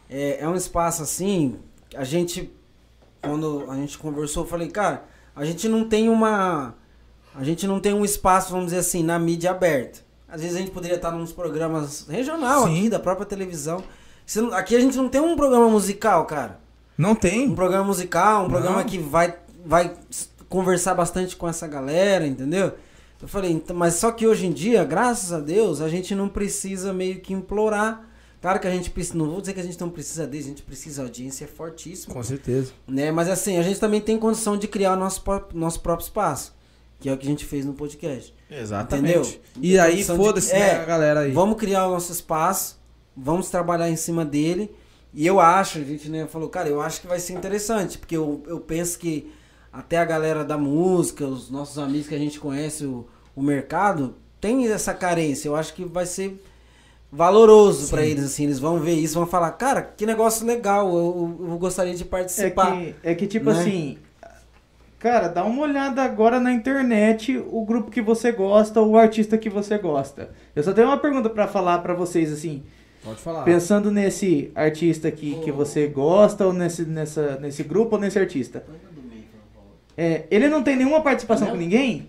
É, 0.10 0.40
é 0.42 0.48
um 0.48 0.56
espaço 0.56 1.04
assim. 1.04 1.60
A 1.96 2.04
gente, 2.04 2.52
quando 3.22 3.66
a 3.70 3.76
gente 3.76 3.98
conversou, 3.98 4.44
eu 4.44 4.48
falei, 4.50 4.70
cara, 4.70 5.04
a 5.36 5.46
gente 5.46 5.68
não 5.70 5.88
tem 5.88 6.10
uma. 6.10 6.74
A 7.36 7.44
gente 7.44 7.66
não 7.68 7.80
tem 7.80 7.94
um 7.94 8.04
espaço, 8.04 8.50
vamos 8.52 8.68
dizer 8.68 8.80
assim, 8.80 9.04
na 9.04 9.18
mídia 9.20 9.52
aberta. 9.52 10.00
Às 10.28 10.42
vezes 10.42 10.56
a 10.56 10.60
gente 10.60 10.72
poderia 10.72 10.96
estar 10.98 11.12
nos 11.12 11.32
programas 11.32 12.06
regional 12.08 12.66
Sim. 12.68 12.80
aqui, 12.80 12.90
da 12.90 13.00
própria 13.00 13.26
televisão. 13.26 13.84
Aqui 14.54 14.76
a 14.76 14.80
gente 14.80 14.96
não 14.98 15.10
tem 15.10 15.20
um 15.22 15.36
programa 15.36 15.68
musical, 15.70 16.26
cara 16.26 16.60
Não 16.98 17.12
um 17.12 17.16
tem. 17.16 17.54
programa 17.56 17.86
musical, 17.86 18.42
um 18.42 18.44
Não. 18.44 18.50
programa 18.52 18.84
que 18.84 19.00
vai, 19.00 19.36
vai 19.66 19.96
conversar 20.48 20.94
bastante 20.94 21.36
com 21.36 21.48
essa 21.48 21.66
galera, 21.68 22.28
entendeu? 22.28 22.74
Eu 23.22 23.28
falei, 23.28 23.52
então, 23.52 23.76
mas 23.76 23.96
só 23.96 24.12
que 24.12 24.28
hoje 24.28 24.46
em 24.46 24.52
dia, 24.52 24.84
graças 24.84 25.34
a 25.34 25.40
Deus, 25.40 25.82
a 25.82 25.90
gente 25.90 26.14
não 26.14 26.30
precisa 26.30 26.94
meio 26.94 27.20
que 27.20 27.34
implorar. 27.34 28.06
Claro 28.42 28.60
que 28.60 28.68
a 28.68 28.72
gente 28.72 28.90
precisa, 28.92 29.18
não 29.18 29.30
vou 29.30 29.42
dizer 29.42 29.54
que 29.54 29.60
a 29.60 29.64
gente 29.64 29.80
não 29.82 29.90
precisa 29.90 30.26
disso, 30.26 30.46
a 30.46 30.50
gente 30.50 30.62
precisa, 30.62 31.02
a 31.02 31.06
audiência 31.06 31.44
é 31.44 31.48
fortíssima, 31.48 32.14
Com 32.14 32.24
certeza. 32.24 32.72
né? 32.88 33.12
Mas 33.12 33.28
assim, 33.28 33.58
a 33.58 33.62
gente 33.64 33.80
também 33.80 34.00
tem 34.00 34.18
condição 34.18 34.56
de 34.56 34.68
criar 34.68 34.94
o 34.94 34.96
nosso, 34.96 35.22
nosso 35.54 35.82
próprio 35.82 36.06
espaço, 36.06 36.54
que 37.00 37.08
é 37.10 37.14
o 37.14 37.18
que 37.18 37.26
a 37.26 37.30
gente 37.30 37.46
fez 37.46 37.66
no 37.66 37.74
podcast. 37.74 38.34
Exatamente. 38.50 39.14
Entendeu? 39.16 39.42
E 39.62 39.80
aí, 39.80 39.92
Condição 39.92 40.18
de- 40.18 40.24
foda-se, 40.24 40.52
é, 40.52 40.60
né, 40.60 40.72
a 40.82 40.86
galera 40.86 41.20
aí. 41.22 41.32
Vamos 41.32 41.58
criar 41.58 41.88
o 41.88 41.92
nosso 41.92 42.12
espaço, 42.12 42.80
vamos 43.16 43.50
trabalhar 43.50 43.90
em 43.90 43.96
cima 43.96 44.26
dele. 44.26 44.70
E 45.14 45.26
eu 45.26 45.40
acho, 45.40 45.80
a 45.80 45.84
gente 45.84 46.10
né, 46.10 46.28
falou, 46.28 46.50
cara, 46.50 46.70
eu 46.70 46.82
acho 46.82 47.02
que 47.02 47.08
vai 47.08 47.20
ser 47.20 47.34
interessante, 47.34 47.98
porque 47.98 48.16
eu, 48.16 48.44
eu 48.48 48.60
penso 48.60 49.00
que 49.00 49.32
até 49.72 49.98
a 49.98 50.06
galera 50.06 50.44
da 50.44 50.58
música, 50.58 51.26
os 51.26 51.50
nossos 51.50 51.78
amigos 51.80 52.08
que 52.08 52.16
a 52.16 52.20
gente 52.20 52.40
conhece, 52.40 52.86
o, 52.86 53.08
o 53.36 53.42
mercado, 53.42 54.16
tem 54.42 54.68
essa 54.68 54.94
carência. 54.94 55.48
Eu 55.48 55.56
acho 55.56 55.74
que 55.74 55.84
vai 55.86 56.06
ser 56.06 56.40
valoroso 57.12 57.90
pra 57.90 58.06
eles, 58.06 58.24
assim. 58.24 58.44
Eles 58.44 58.60
vão 58.60 58.80
ver 58.80 58.94
isso, 58.94 59.16
vão 59.16 59.26
falar, 59.28 59.52
cara, 59.52 59.82
que 59.82 60.06
negócio 60.06 60.46
legal, 60.46 60.88
eu, 60.90 61.38
eu- 61.50 61.58
gostaria 61.58 61.96
de 61.96 62.04
É 62.04 62.06
participar. 62.06 62.72
que, 62.78 62.96
é 63.04 63.16
que 63.16 63.28
tipo 63.28 63.52
né? 63.52 63.60
assim, 63.60 63.98
cara, 65.00 65.28
dá 65.30 65.44
uma 65.46 65.62
olhada 65.64 66.04
agora 66.04 66.40
na 66.40 66.52
internet 66.52 67.38
o 67.50 67.66
grupo 67.66 67.90
que 67.90 68.02
você 68.02 68.32
gosta, 68.32 68.82
o 68.82 68.98
artista 68.98 69.38
que 69.38 69.50
você 69.50 69.78
gosta. 69.78 70.30
Eu 70.56 70.62
só 70.62 70.74
tenho 70.74 70.88
uma 70.88 70.98
pergunta 70.98 71.30
pra 71.30 71.48
falar 71.48 71.80
pra 71.80 71.94
vocês 71.94 72.32
assim, 72.32 72.62
Pode 73.04 73.20
falar. 73.22 73.44
pensando 73.44 73.90
nesse 73.90 74.52
artista 74.54 75.08
aqui 75.08 75.40
que 75.44 75.52
você 75.52 75.88
gosta 75.88 76.46
ou 76.46 76.54
nesse 76.54 76.84
nessa 76.84 77.38
nesse 77.40 77.64
grupo 77.64 77.96
ou 77.96 78.02
nesse 78.02 78.20
artista. 78.20 78.64
É, 79.98 80.26
ele 80.32 80.48
não 80.48 80.64
tem 80.64 80.76
nenhuma 80.78 81.02
participação 81.02 81.48
Não? 81.48 81.54
com 81.56 81.60
ninguém? 81.60 82.08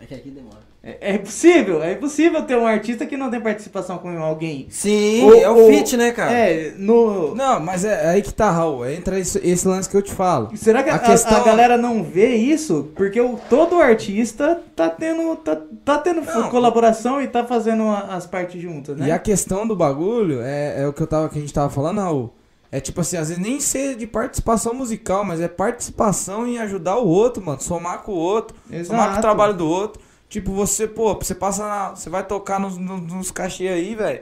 É 0.00 0.04
que 0.06 0.14
aqui 0.14 0.30
demora. 0.30 0.58
É, 0.86 1.12
é 1.12 1.14
impossível, 1.14 1.82
é 1.82 1.92
impossível 1.92 2.42
ter 2.42 2.58
um 2.58 2.66
artista 2.66 3.06
que 3.06 3.16
não 3.16 3.30
tem 3.30 3.40
participação 3.40 3.96
com 3.96 4.22
alguém. 4.22 4.66
Sim, 4.68 5.24
O- 5.24 5.34
é 5.34 5.48
o 5.48 5.64
o- 5.64 5.68
fit, 5.68 5.96
né, 5.96 6.12
cara? 6.12 6.30
É, 6.30 6.74
no 6.76 7.34
Não, 7.34 7.58
mas 7.58 7.86
é, 7.86 8.04
é 8.04 8.08
aí 8.10 8.20
que 8.20 8.34
tá, 8.34 8.50
Raul. 8.50 8.86
Entra 8.86 9.18
esse, 9.18 9.38
esse 9.42 9.66
lance 9.66 9.88
que 9.88 9.96
eu 9.96 10.02
te 10.02 10.12
falo. 10.12 10.50
Será 10.54 10.82
que 10.82 10.90
a, 10.90 10.96
A 10.96 10.98
questão- 10.98 11.38
a- 11.40 11.42
galera 11.44 11.78
não 11.78 12.04
vê 12.04 12.34
isso? 12.36 12.90
Porque 12.94 13.18
o, 13.18 13.38
todo 13.48 13.80
artista 13.80 14.60
tá 14.76 14.90
tendo, 14.90 15.34
tá, 15.36 15.56
tá 15.86 15.96
tendo 15.96 16.20
Não. 16.20 16.50
colaboração 16.50 17.22
e 17.22 17.28
tá 17.28 17.44
fazendo 17.44 17.88
as 17.88 18.26
partes 18.26 18.60
juntas, 18.60 18.94
né? 18.98 19.08
E 19.08 19.10
a 19.10 19.18
questão 19.18 19.66
do 19.66 19.74
bagulho 19.74 20.42
é, 20.42 20.82
é 20.82 20.86
o 20.86 20.92
que, 20.92 21.00
eu 21.02 21.06
tava, 21.06 21.30
que 21.30 21.38
a 21.38 21.40
gente 21.40 21.52
tava 21.54 21.70
falando, 21.70 21.98
Raul. 22.02 22.30
É 22.70 22.78
tipo 22.80 23.00
assim, 23.00 23.16
às 23.16 23.28
vezes 23.28 23.42
nem 23.42 23.58
ser 23.60 23.94
de 23.94 24.06
participação 24.06 24.74
musical, 24.74 25.24
mas 25.24 25.40
é 25.40 25.46
participação 25.48 26.46
em 26.46 26.58
ajudar 26.58 26.96
o 26.98 27.06
outro, 27.06 27.42
mano. 27.42 27.60
Somar 27.60 28.02
com 28.02 28.12
o 28.12 28.16
outro, 28.16 28.54
somar 28.66 28.84
com 28.84 29.04
Exato. 29.04 29.18
o 29.18 29.20
trabalho 29.22 29.54
do 29.54 29.66
outro. 29.66 30.02
Tipo, 30.34 30.50
você, 30.50 30.88
pô, 30.88 31.14
você 31.14 31.32
passa 31.32 31.64
na. 31.64 31.90
Você 31.90 32.10
vai 32.10 32.26
tocar 32.26 32.58
nos, 32.58 32.76
nos, 32.76 33.00
nos 33.00 33.30
cachê 33.30 33.68
aí, 33.68 33.94
velho. 33.94 34.20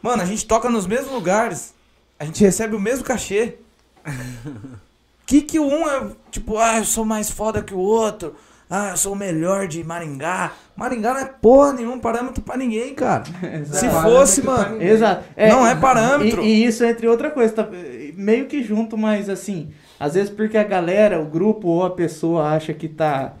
Mano, 0.00 0.22
a 0.22 0.24
gente 0.24 0.46
toca 0.46 0.70
nos 0.70 0.86
mesmos 0.86 1.10
lugares. 1.10 1.74
A 2.16 2.24
gente 2.24 2.40
recebe 2.44 2.76
o 2.76 2.80
mesmo 2.80 3.04
cachê. 3.04 3.56
que 5.26 5.42
que 5.42 5.58
um 5.58 5.90
é, 5.90 6.12
tipo, 6.30 6.56
ah, 6.58 6.78
eu 6.78 6.84
sou 6.84 7.04
mais 7.04 7.28
foda 7.28 7.60
que 7.60 7.74
o 7.74 7.78
outro. 7.80 8.36
Ah, 8.70 8.90
eu 8.90 8.96
sou 8.96 9.14
o 9.14 9.16
melhor 9.16 9.66
de 9.66 9.82
Maringá. 9.82 10.52
Maringá 10.76 11.12
não 11.12 11.20
é 11.22 11.24
porra 11.24 11.72
nenhum 11.72 11.98
parâmetro 11.98 12.40
pra 12.40 12.56
ninguém, 12.56 12.94
cara. 12.94 13.24
Se 13.66 13.90
fosse, 13.90 14.44
mano. 14.44 14.80
Exato. 14.80 15.24
Não 15.36 15.66
é 15.66 15.74
parâmetro. 15.74 16.40
E, 16.40 16.62
e 16.62 16.66
isso 16.66 16.84
entre 16.84 17.08
outra 17.08 17.32
coisa, 17.32 17.52
tá 17.52 17.68
meio 18.14 18.46
que 18.46 18.62
junto, 18.62 18.96
mas 18.96 19.28
assim, 19.28 19.72
às 19.98 20.14
vezes 20.14 20.30
porque 20.30 20.56
a 20.56 20.62
galera, 20.62 21.20
o 21.20 21.26
grupo 21.26 21.66
ou 21.66 21.84
a 21.84 21.90
pessoa 21.90 22.50
acha 22.50 22.72
que 22.72 22.88
tá, 22.88 23.34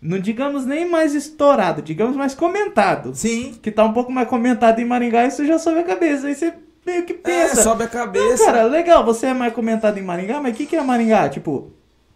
não 0.00 0.18
digamos 0.18 0.64
nem 0.64 0.88
mais 0.88 1.14
estourado, 1.14 1.82
digamos 1.82 2.16
mais 2.16 2.34
comentado. 2.34 3.14
Sim. 3.14 3.58
Que 3.62 3.70
tá 3.70 3.84
um 3.84 3.92
pouco 3.92 4.12
mais 4.12 4.28
comentado 4.28 4.78
em 4.80 4.84
Maringá, 4.84 5.26
isso 5.26 5.44
já 5.46 5.58
sobe 5.58 5.80
a 5.80 5.84
cabeça. 5.84 6.26
Aí 6.28 6.34
você 6.34 6.52
meio 6.86 7.04
que 7.04 7.12
É, 7.12 7.16
pensa. 7.16 7.62
sobe 7.62 7.84
a 7.84 7.88
cabeça. 7.88 8.44
cara, 8.44 8.62
legal, 8.64 9.04
você 9.04 9.26
é 9.26 9.34
mais 9.34 9.52
comentado 9.52 9.98
em 9.98 10.02
Maringá, 10.02 10.40
mas 10.40 10.54
o 10.54 10.56
que, 10.56 10.66
que 10.66 10.76
é 10.76 10.82
Maringá? 10.82 11.28
Tipo, 11.28 11.72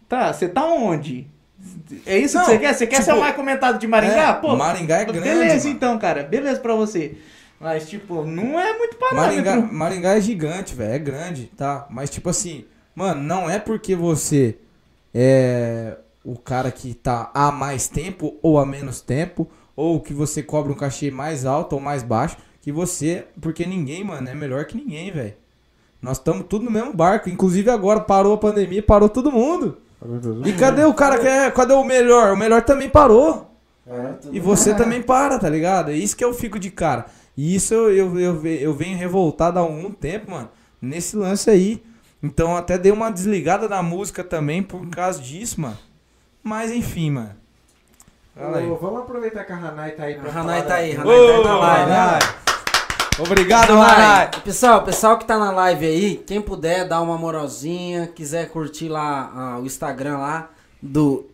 tá, 0.07 0.31
você 0.33 0.47
tá 0.47 0.65
onde? 0.65 1.27
É 2.05 2.17
isso 2.17 2.37
Não, 2.37 2.43
que 2.45 2.51
você 2.51 2.57
quer? 2.59 2.73
Você 2.73 2.87
quer 2.87 2.95
tipo, 2.97 3.05
ser 3.05 3.13
o 3.13 3.19
mais 3.19 3.35
comentado 3.35 3.79
de 3.79 3.87
Maringá? 3.87 4.29
é, 4.29 4.33
Pô, 4.33 4.55
Maringá 4.55 4.97
é 4.97 5.05
grande, 5.05 5.21
Beleza, 5.21 5.63
mano. 5.65 5.75
então, 5.77 5.97
cara, 5.99 6.23
beleza 6.23 6.59
pra 6.59 6.75
você. 6.75 7.17
Mas, 7.59 7.87
tipo, 7.89 8.25
não 8.25 8.59
é 8.59 8.77
muito 8.77 8.97
parâmetro. 8.97 9.45
Maringá, 9.45 9.55
Maringá 9.73 10.17
é 10.17 10.21
gigante, 10.21 10.75
velho. 10.75 10.93
É 10.93 10.99
grande, 10.99 11.45
tá? 11.55 11.85
Mas, 11.89 12.09
tipo 12.09 12.29
assim, 12.29 12.65
mano, 12.93 13.21
não 13.23 13.49
é 13.49 13.59
porque 13.59 13.95
você 13.95 14.57
é 15.13 15.95
o 16.23 16.37
cara 16.37 16.71
que 16.71 16.93
tá 16.93 17.29
há 17.33 17.51
mais 17.51 17.87
tempo 17.87 18.35
ou 18.41 18.57
há 18.59 18.65
menos 18.65 19.01
tempo, 19.01 19.47
ou 19.75 19.99
que 19.99 20.13
você 20.13 20.41
cobra 20.43 20.71
um 20.71 20.75
cachê 20.75 21.09
mais 21.11 21.45
alto 21.45 21.73
ou 21.73 21.81
mais 21.81 22.03
baixo, 22.03 22.37
que 22.61 22.71
você. 22.71 23.25
Porque 23.41 23.65
ninguém, 23.65 24.03
mano, 24.03 24.29
é 24.29 24.33
melhor 24.35 24.65
que 24.65 24.77
ninguém, 24.77 25.11
velho. 25.11 25.33
Nós 26.01 26.17
estamos 26.17 26.45
tudo 26.49 26.65
no 26.65 26.71
mesmo 26.71 26.93
barco. 26.93 27.29
Inclusive 27.29 27.69
agora 27.69 27.99
parou 28.01 28.33
a 28.33 28.37
pandemia, 28.37 28.83
parou 28.83 29.07
todo 29.09 29.31
mundo. 29.31 29.77
E 30.45 30.53
cadê 30.53 30.83
o 30.85 30.93
cara 30.93 31.17
que 31.17 31.27
é. 31.27 31.49
Cadê 31.51 31.73
o 31.73 31.83
melhor? 31.83 32.33
O 32.33 32.37
melhor 32.37 32.61
também 32.61 32.89
parou. 32.89 33.49
É. 33.87 34.13
E 34.31 34.39
você 34.39 34.73
também 34.75 35.01
para, 35.01 35.39
tá 35.39 35.49
ligado? 35.49 35.91
É 35.91 35.95
isso 35.95 36.15
que 36.15 36.23
eu 36.23 36.33
fico 36.33 36.59
de 36.59 36.69
cara. 36.71 37.05
E 37.35 37.55
isso 37.55 37.73
eu, 37.73 37.89
eu, 37.89 38.19
eu, 38.19 38.35
ve- 38.39 38.61
eu 38.61 38.73
venho 38.73 38.97
revoltado 38.97 39.57
há 39.57 39.61
algum 39.61 39.89
tempo, 39.91 40.31
mano, 40.31 40.49
nesse 40.81 41.15
lance 41.15 41.49
aí. 41.49 41.81
Então 42.21 42.55
até 42.55 42.77
dei 42.77 42.91
uma 42.91 43.09
desligada 43.09 43.67
da 43.67 43.81
música 43.81 44.23
também 44.23 44.61
por 44.61 44.87
causa 44.89 45.19
disso, 45.21 45.59
mano. 45.59 45.77
Mas 46.43 46.71
enfim, 46.71 47.11
mano. 47.11 47.35
Ô, 48.35 48.75
vamos 48.75 49.01
aproveitar 49.01 49.43
que 49.45 49.51
a 49.51 49.55
Hanai 49.55 49.91
tá 49.91 50.03
aí 50.03 50.15
pra 50.15 50.29
A 50.29 50.39
Hanai 50.39 50.61
falar 50.61 50.67
tá 50.67 50.75
aí, 50.75 50.91
Hanai 50.95 51.05
tá 51.05 51.11
aí 51.13 51.43
na 51.43 51.57
live. 51.57 51.89
né? 51.89 51.97
Hanai. 51.97 52.19
Obrigado. 53.19 53.73
Hanai. 53.73 54.31
Pessoal, 54.43 54.83
pessoal 54.83 55.17
que 55.19 55.25
tá 55.25 55.37
na 55.37 55.51
live 55.51 55.85
aí, 55.85 56.17
quem 56.25 56.41
puder 56.41 56.87
dar 56.87 57.01
uma 57.01 57.17
moralzinha, 57.17 58.07
quiser 58.07 58.49
curtir 58.49 58.89
lá 58.89 59.31
ah, 59.35 59.59
o 59.59 59.65
Instagram 59.65 60.17
lá 60.17 60.49
do 60.81 61.29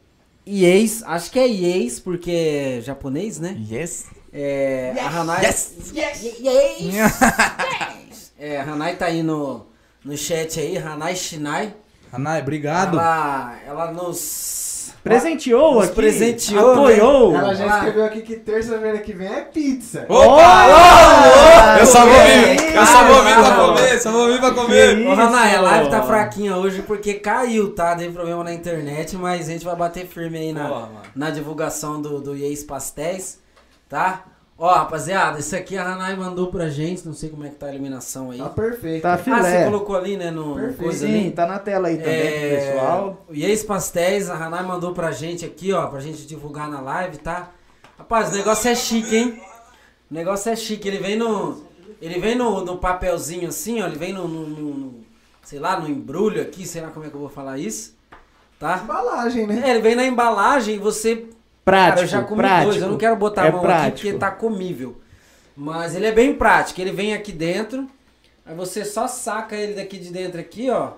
IES, 0.45 1.03
acho 1.03 1.31
que 1.31 1.39
é 1.39 1.47
IES 1.47 1.99
porque 1.99 2.31
é 2.31 2.81
japonês, 2.81 3.39
né? 3.39 3.55
Yes. 3.71 4.07
É, 4.33 4.93
a 4.99 5.07
Hanai. 5.21 5.45
Yes. 5.45 5.73
Yes! 6.39 8.31
É, 8.37 8.59
a 8.59 8.63
Hanai 8.63 8.95
tá 8.95 9.05
aí 9.07 9.23
no, 9.23 9.65
no 10.03 10.15
chat 10.17 10.59
aí, 10.59 10.77
Hanai 10.77 11.15
Shinai. 11.15 11.73
Hanai, 12.11 12.41
obrigado. 12.41 12.97
Ela, 12.97 13.59
ela 13.65 13.91
nos. 13.91 14.68
Presenteou 15.03 15.75
Nos 15.75 15.85
aqui. 15.85 15.95
presenteou, 15.95 16.71
Apoiou. 16.73 17.35
Ela 17.35 17.53
já 17.53 17.65
Ah. 17.65 17.77
escreveu 17.77 18.05
aqui 18.05 18.21
que 18.21 18.35
terça-feira 18.35 18.97
que 18.99 19.13
vem 19.13 19.27
é 19.27 19.41
pizza. 19.41 20.05
Opa! 20.09 21.77
Eu 21.79 21.85
só 21.85 22.05
vou 22.05 22.19
vir, 22.21 22.75
eu 22.75 22.85
só 22.85 23.03
vou 23.05 23.23
vir 23.23 23.33
pra 23.35 23.55
comer, 23.55 23.99
só 24.01 24.11
vou 24.11 24.27
vir 24.27 24.39
pra 24.39 24.51
comer. 24.51 25.07
Ô, 25.07 25.11
Hanai, 25.11 25.55
a 25.55 25.61
live 25.61 25.89
tá 25.89 26.03
fraquinha 26.03 26.55
hoje 26.57 26.81
porque 26.81 27.15
caiu, 27.15 27.73
tá? 27.73 27.93
Deu 27.93 28.11
problema 28.11 28.43
na 28.43 28.53
internet, 28.53 29.15
mas 29.15 29.47
a 29.47 29.51
gente 29.51 29.65
vai 29.65 29.75
bater 29.75 30.05
firme 30.07 30.37
aí 30.37 30.53
na, 30.53 30.87
na 31.15 31.29
divulgação 31.29 32.01
do, 32.01 32.19
do 32.21 32.35
Yeis 32.35 32.63
Pastéis, 32.63 33.39
tá? 33.87 34.23
Ó, 34.61 34.73
rapaziada, 34.73 35.39
isso 35.39 35.55
aqui 35.55 35.77
a 35.77 35.83
Hanai 35.87 36.17
mandou 36.17 36.47
pra 36.47 36.67
gente, 36.69 37.05
não 37.05 37.13
sei 37.13 37.29
como 37.29 37.45
é 37.45 37.49
que 37.49 37.55
tá 37.55 37.67
a 37.67 37.69
eliminação 37.69 38.31
aí. 38.31 38.39
Tá 38.39 38.49
perfeito. 38.49 39.01
Tá 39.03 39.13
Ah, 39.13 39.17
você 39.17 39.23
filé. 39.23 39.63
colocou 39.65 39.95
ali, 39.95 40.17
né, 40.17 40.29
no, 40.31 40.49
no 40.49 40.55
Perfeito. 40.55 40.83
coisa 40.83 41.07
Sim, 41.07 41.19
ali. 41.19 41.31
tá 41.31 41.45
na 41.47 41.59
tela 41.59 41.87
aí 41.87 41.97
também 41.97 42.13
É, 42.13 42.57
pro 42.57 42.67
pessoal. 42.73 43.25
O 43.29 43.33
Yeis 43.33 43.63
Pastéis, 43.63 44.29
a 44.29 44.35
Hanai 44.35 44.63
mandou 44.63 44.93
pra 44.93 45.11
gente 45.11 45.45
aqui, 45.45 45.71
ó, 45.71 45.87
pra 45.87 46.01
gente 46.01 46.27
divulgar 46.27 46.69
na 46.69 46.81
live, 46.81 47.17
tá? 47.19 47.51
Rapaz, 47.97 48.33
o 48.33 48.35
negócio 48.35 48.69
é 48.69 48.75
chique, 48.75 49.15
hein? 49.15 49.41
O 50.11 50.13
negócio 50.13 50.51
é 50.51 50.55
chique, 50.57 50.87
ele 50.89 50.97
vem 50.97 51.15
no. 51.15 51.63
Ele 52.01 52.19
vem 52.19 52.35
no, 52.35 52.63
no 52.65 52.77
papelzinho 52.77 53.47
assim, 53.47 53.81
ó, 53.81 53.87
ele 53.87 53.97
vem 53.97 54.11
no, 54.13 54.27
no- 54.27 54.47
no- 54.47 54.73
no- 54.73 54.93
sei 55.43 55.59
lá, 55.59 55.79
no 55.79 55.89
embrulho 55.89 56.41
aqui, 56.41 56.65
sei 56.65 56.81
lá 56.81 56.89
como 56.89 57.05
é 57.05 57.09
que 57.09 57.15
eu 57.15 57.19
vou 57.19 57.29
falar 57.29 57.57
isso, 57.57 57.95
tá? 58.59 58.81
Embalagem, 58.83 59.47
né? 59.47 59.61
É, 59.65 59.69
ele 59.71 59.81
vem 59.81 59.95
na 59.95 60.05
embalagem 60.05 60.75
e 60.75 60.79
você 60.79 61.27
Prático, 61.69 61.95
Cara, 61.95 62.01
eu 62.01 62.07
já 62.07 62.21
comi 62.23 62.41
prático. 62.41 62.69
dois, 62.71 62.81
eu 62.81 62.89
não 62.89 62.97
quero 62.97 63.15
botar 63.15 63.45
É 63.45 63.49
a 63.49 63.51
mão 63.51 63.59
aqui 63.61 63.67
prático. 63.67 63.95
porque 64.07 64.13
tá 64.13 64.31
comível. 64.31 64.99
Mas 65.55 65.95
ele 65.95 66.05
é 66.07 66.11
bem 66.11 66.33
prático, 66.33 66.79
ele 66.81 66.91
vem 66.91 67.13
aqui 67.13 67.31
dentro, 67.31 67.87
aí 68.45 68.55
você 68.55 68.85
só 68.85 69.07
saca 69.07 69.55
ele 69.55 69.73
daqui 69.73 69.97
de 69.97 70.09
dentro 70.11 70.39
aqui, 70.39 70.69
ó. 70.69 70.91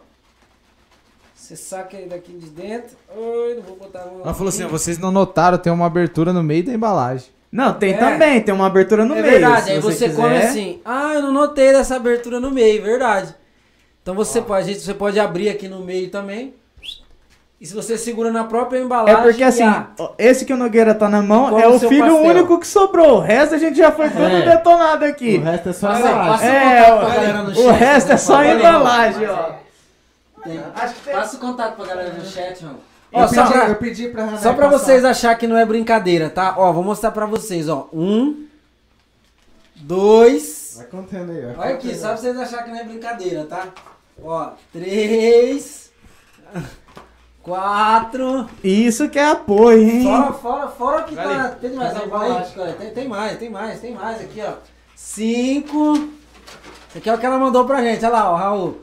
Você 1.36 1.56
saca 1.56 1.98
ele 1.98 2.08
daqui 2.08 2.32
de 2.34 2.50
dentro. 2.50 2.96
Oi, 3.16 3.56
não 3.56 3.64
vou 3.64 3.76
botar 3.76 4.02
a 4.04 4.06
mão 4.06 4.22
Ela 4.24 4.34
falou 4.34 4.50
assim, 4.50 4.64
aqui. 4.64 4.72
vocês 4.72 4.98
não 5.00 5.12
notaram, 5.12 5.58
tem 5.58 5.74
uma 5.74 5.88
abertura 5.88 6.32
no 6.32 6.44
meio 6.44 6.64
da 6.64 6.72
embalagem. 6.74 7.30
Não, 7.52 7.74
tem 7.74 7.94
É. 7.94 7.98
também, 7.98 8.42
tem 8.42 8.54
uma 8.54 8.68
abertura 8.68 9.04
no 9.04 9.16
é 9.16 9.22
meio. 9.22 9.34
verdade, 9.34 9.66
se 9.66 9.72
aí 9.72 9.80
você, 9.80 10.06
quiser. 10.08 10.22
come 10.22 10.38
assim. 10.38 10.80
Ah, 10.86 11.16
eu 11.16 11.24
não 11.24 11.34
notei 11.34 11.74
dessa 11.74 11.96
abertura 11.96 12.40
no 12.40 12.52
meio, 12.52 12.82
verdade. 12.82 13.36
Então 14.02 14.16
você 14.16 14.42
pode, 14.42 14.68
gente, 14.68 14.80
você 14.82 14.94
pode 14.94 15.20
abrir 15.20 15.50
aqui 15.50 15.68
no 15.68 15.80
meio 15.82 16.10
também. 16.10 16.54
E 17.62 17.66
se 17.68 17.76
você 17.76 17.96
segura 17.96 18.32
na 18.32 18.44
própria 18.46 18.80
É 18.80 18.82
embalagem, 18.82 19.22
porque 19.22 19.44
assim, 19.44 19.62
ah, 19.62 19.92
ó, 20.00 20.14
esse 20.18 20.46
que 20.46 20.52
o 20.52 20.58
Nogueira 20.58 20.96
tá 20.96 21.08
na 21.08 21.22
mão 21.22 21.60
é 21.60 21.68
o 21.68 21.78
filho 21.80 22.02
pastel. 22.16 22.24
único 22.24 22.60
que 22.60 22.66
sobrou. 22.66 23.18
O 23.18 23.20
resto 23.20 23.54
a 23.54 23.58
gente 23.60 23.78
já 23.78 23.92
foi 23.92 24.10
todo 24.10 24.24
É. 24.26 24.42
detonado 24.58 25.06
aqui. 25.06 25.38
O 25.38 25.44
resto 25.44 25.70
é 25.70 25.74
só 25.74 25.96
embalagem. 25.96 26.28
passa- 26.32 26.46
É, 26.46 26.82
contato 26.82 27.00
pra 27.06 27.14
galera 27.16 27.44
no 27.44 27.52
o, 27.52 27.54
chat, 27.56 27.64
o 27.66 27.72
resto 27.72 28.08
né, 28.08 28.14
é 28.16 28.18
só 28.18 28.44
embalagem, 28.44 29.28
ó. 29.30 29.52
tem- 30.44 30.60
Acho 30.74 30.94
que 30.96 31.02
tem- 31.02 31.14
Passa 31.14 31.36
o 31.38 31.40
contato 31.40 31.76
pra 31.76 31.86
galera 31.86 32.14
no 32.14 32.26
chat, 32.26 32.66
mano. 32.66 32.80
Eu, 33.14 33.20
Ó, 33.20 33.28
só 33.28 33.44
pedi, 33.44 33.54
pra, 33.54 33.68
eu 33.70 33.76
pedi 33.76 34.08
pra 34.08 34.24
Hanai 34.24 34.38
só 34.40 34.54
pra 34.54 34.66
passar. 34.70 34.80
vocês 34.86 35.06
acharem 35.06 35.38
que 35.38 35.46
não 35.48 35.58
é 35.58 35.64
brincadeira, 35.66 36.30
tá? 36.32 36.56
Ó, 36.58 36.72
vou 36.74 36.84
mostrar 36.84 37.12
pra 37.12 37.28
vocês, 37.28 37.70
ó. 37.70 37.88
Um, 37.94 38.48
dois. 39.76 40.76
Vai 40.78 40.88
contando 40.88 41.32
aí, 41.32 41.46
ó. 41.56 41.62
Olha 41.62 41.74
aqui, 41.76 41.94
só 41.96 42.08
pra 42.08 42.18
vocês 42.18 42.38
acharem 42.40 42.66
que 42.66 42.72
não 42.72 42.80
é 42.80 42.84
brincadeira, 42.86 43.44
tá? 43.46 43.68
Ó, 44.24 44.50
três, 44.74 45.92
quatro. 47.44 48.48
Isso 48.64 49.10
que 49.10 49.20
é 49.20 49.32
apoio, 49.32 49.82
hein? 49.82 50.04
Fora, 50.04 50.34
fora, 50.34 50.68
fora 50.68 51.04
que 51.04 51.16
tá. 51.16 51.50
Tem 51.60 51.74
mais 51.74 51.94
Cadê 51.94 52.00
a 52.00 52.04
alguma 52.04 52.38
aí? 52.38 52.74
Tem, 52.74 52.90
tem 52.92 53.08
mais, 53.08 53.38
tem 53.38 53.50
mais, 53.50 53.80
tem 53.80 53.94
mais 53.94 54.22
aqui, 54.22 54.42
ó. 54.42 54.54
Cinco. 54.96 56.10
Esse 56.90 56.98
aqui 56.98 57.10
é 57.10 57.14
o 57.14 57.18
que 57.18 57.26
ela 57.26 57.38
mandou 57.38 57.66
pra 57.66 57.82
gente, 57.82 58.04
olha 58.06 58.14
lá, 58.14 58.32
ó, 58.32 58.36
Raul. 58.36 58.82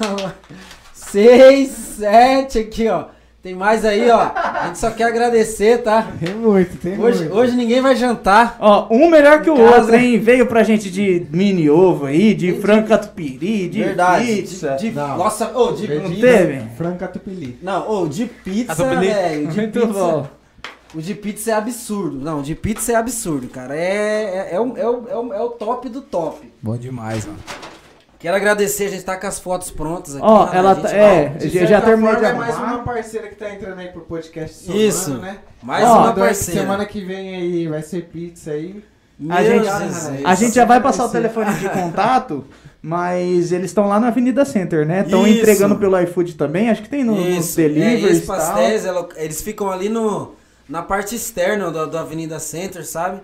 Seis, 0.92 1.70
sete, 1.70 2.58
aqui, 2.58 2.88
ó. 2.88 3.06
Tem 3.40 3.54
mais 3.54 3.84
aí, 3.84 4.10
ó. 4.10 4.30
A 4.34 4.64
gente 4.66 4.78
só 4.78 4.90
quer 4.90 5.04
agradecer, 5.04 5.78
tá? 5.82 6.08
Tem 6.18 6.34
muito, 6.34 6.76
tem 6.78 6.98
Hoje, 6.98 7.20
muito. 7.20 7.34
hoje 7.36 7.54
ninguém 7.56 7.80
vai 7.80 7.94
jantar. 7.94 8.56
Ó, 8.58 8.88
um 8.90 9.08
melhor 9.08 9.42
que 9.42 9.48
o 9.48 9.56
Casa. 9.56 9.76
outro, 9.76 9.94
hein? 9.96 10.18
Veio 10.18 10.44
pra 10.46 10.64
gente 10.64 10.90
de 10.90 11.24
mini 11.30 11.70
ovo 11.70 12.06
aí, 12.06 12.34
de 12.34 12.54
frango 12.60 12.88
catupiry, 12.88 13.68
de 13.68 13.84
Verdade. 13.84 14.26
pizza. 14.26 14.70
De, 14.72 14.90
de- 14.90 14.94
Não. 14.96 15.16
nossa, 15.16 15.56
ô, 15.56 15.70
de, 15.72 15.86
Perdi. 15.86 16.08
Não 16.14 16.20
teve? 16.20 16.62
Franca 16.76 17.06
Tupili. 17.06 17.56
não, 17.62 17.88
ô, 18.02 18.08
de 18.08 18.26
pizza, 18.26 18.74
Catupiry. 18.74 19.06
velho. 19.12 19.46
De 19.46 19.56
Muito 19.60 19.80
pizza. 19.80 19.92
bom. 19.92 20.26
O 20.94 21.00
de 21.02 21.14
pizza 21.14 21.50
é 21.50 21.54
absurdo. 21.54 22.18
Não, 22.18 22.40
o 22.40 22.42
de 22.42 22.54
pizza 22.56 22.92
é 22.92 22.94
absurdo, 22.96 23.46
cara. 23.48 23.76
É, 23.76 24.48
é, 24.50 24.54
é, 24.56 24.60
o, 24.60 24.76
é, 24.76 24.88
o, 24.88 25.04
é, 25.08 25.16
o, 25.16 25.32
é 25.34 25.42
o 25.42 25.50
top 25.50 25.88
do 25.88 26.00
top. 26.00 26.50
Bom 26.60 26.76
demais, 26.76 27.24
mano. 27.24 27.38
Quero 28.18 28.36
agradecer, 28.36 28.86
a 28.86 28.88
gente 28.90 29.04
tá 29.04 29.16
com 29.16 29.26
as 29.28 29.38
fotos 29.38 29.70
prontas 29.70 30.16
aqui. 30.16 30.24
Ó, 30.26 30.46
né? 30.46 30.58
ela 30.58 30.70
A 30.72 30.74
gente 30.74 30.82
tá- 30.84 30.92
é, 30.96 31.36
já, 31.40 31.64
já 31.66 31.80
terminei 31.80 32.14
de 32.16 32.20
forma, 32.20 32.28
é 32.28 32.34
mais 32.38 32.54
arrumar. 32.56 32.74
uma 32.74 32.82
parceira 32.84 33.28
que 33.28 33.36
tá 33.36 33.48
entrando 33.54 33.78
aí 33.78 33.88
pro 33.88 34.00
podcast 34.02 34.76
Isso. 34.76 35.14
né? 35.18 35.38
Mais 35.62 35.84
Ó, 35.84 35.98
uma 36.00 36.12
parceira. 36.14 36.60
Semana 36.62 36.84
que 36.84 37.04
vem 37.04 37.36
aí 37.36 37.68
vai 37.68 37.80
ser 37.82 38.02
pizza 38.06 38.50
aí. 38.50 38.82
Meu 39.20 39.36
A 39.36 39.42
gente- 39.44 39.64
Jesus. 39.64 40.10
A 40.24 40.34
gente 40.34 40.54
já 40.54 40.64
vai 40.64 40.80
passar 40.80 41.04
o 41.06 41.08
telefone 41.08 41.52
de 41.54 41.68
contato, 41.68 42.44
mas 42.82 43.52
eles 43.52 43.66
estão 43.70 43.86
lá 43.88 44.00
na 44.00 44.08
Avenida 44.08 44.44
Center, 44.44 44.84
né? 44.86 45.02
Estão 45.02 45.26
entregando 45.26 45.76
pelo 45.76 45.98
iFood 46.00 46.34
também, 46.34 46.70
acho 46.70 46.82
que 46.82 46.88
tem 46.88 47.04
no, 47.04 47.14
nos 47.14 47.46
Isso, 47.46 47.60
é, 47.60 47.64
e 47.64 47.68
deliveries 47.68 48.24
pastéis, 48.24 48.84
ela- 48.84 49.08
eles 49.16 49.40
ficam 49.42 49.70
ali 49.70 49.88
no, 49.88 50.34
na 50.68 50.82
parte 50.82 51.14
externa 51.14 51.70
da, 51.70 51.84
da 51.86 52.00
Avenida 52.00 52.38
Center, 52.40 52.84
sabe? 52.84 53.20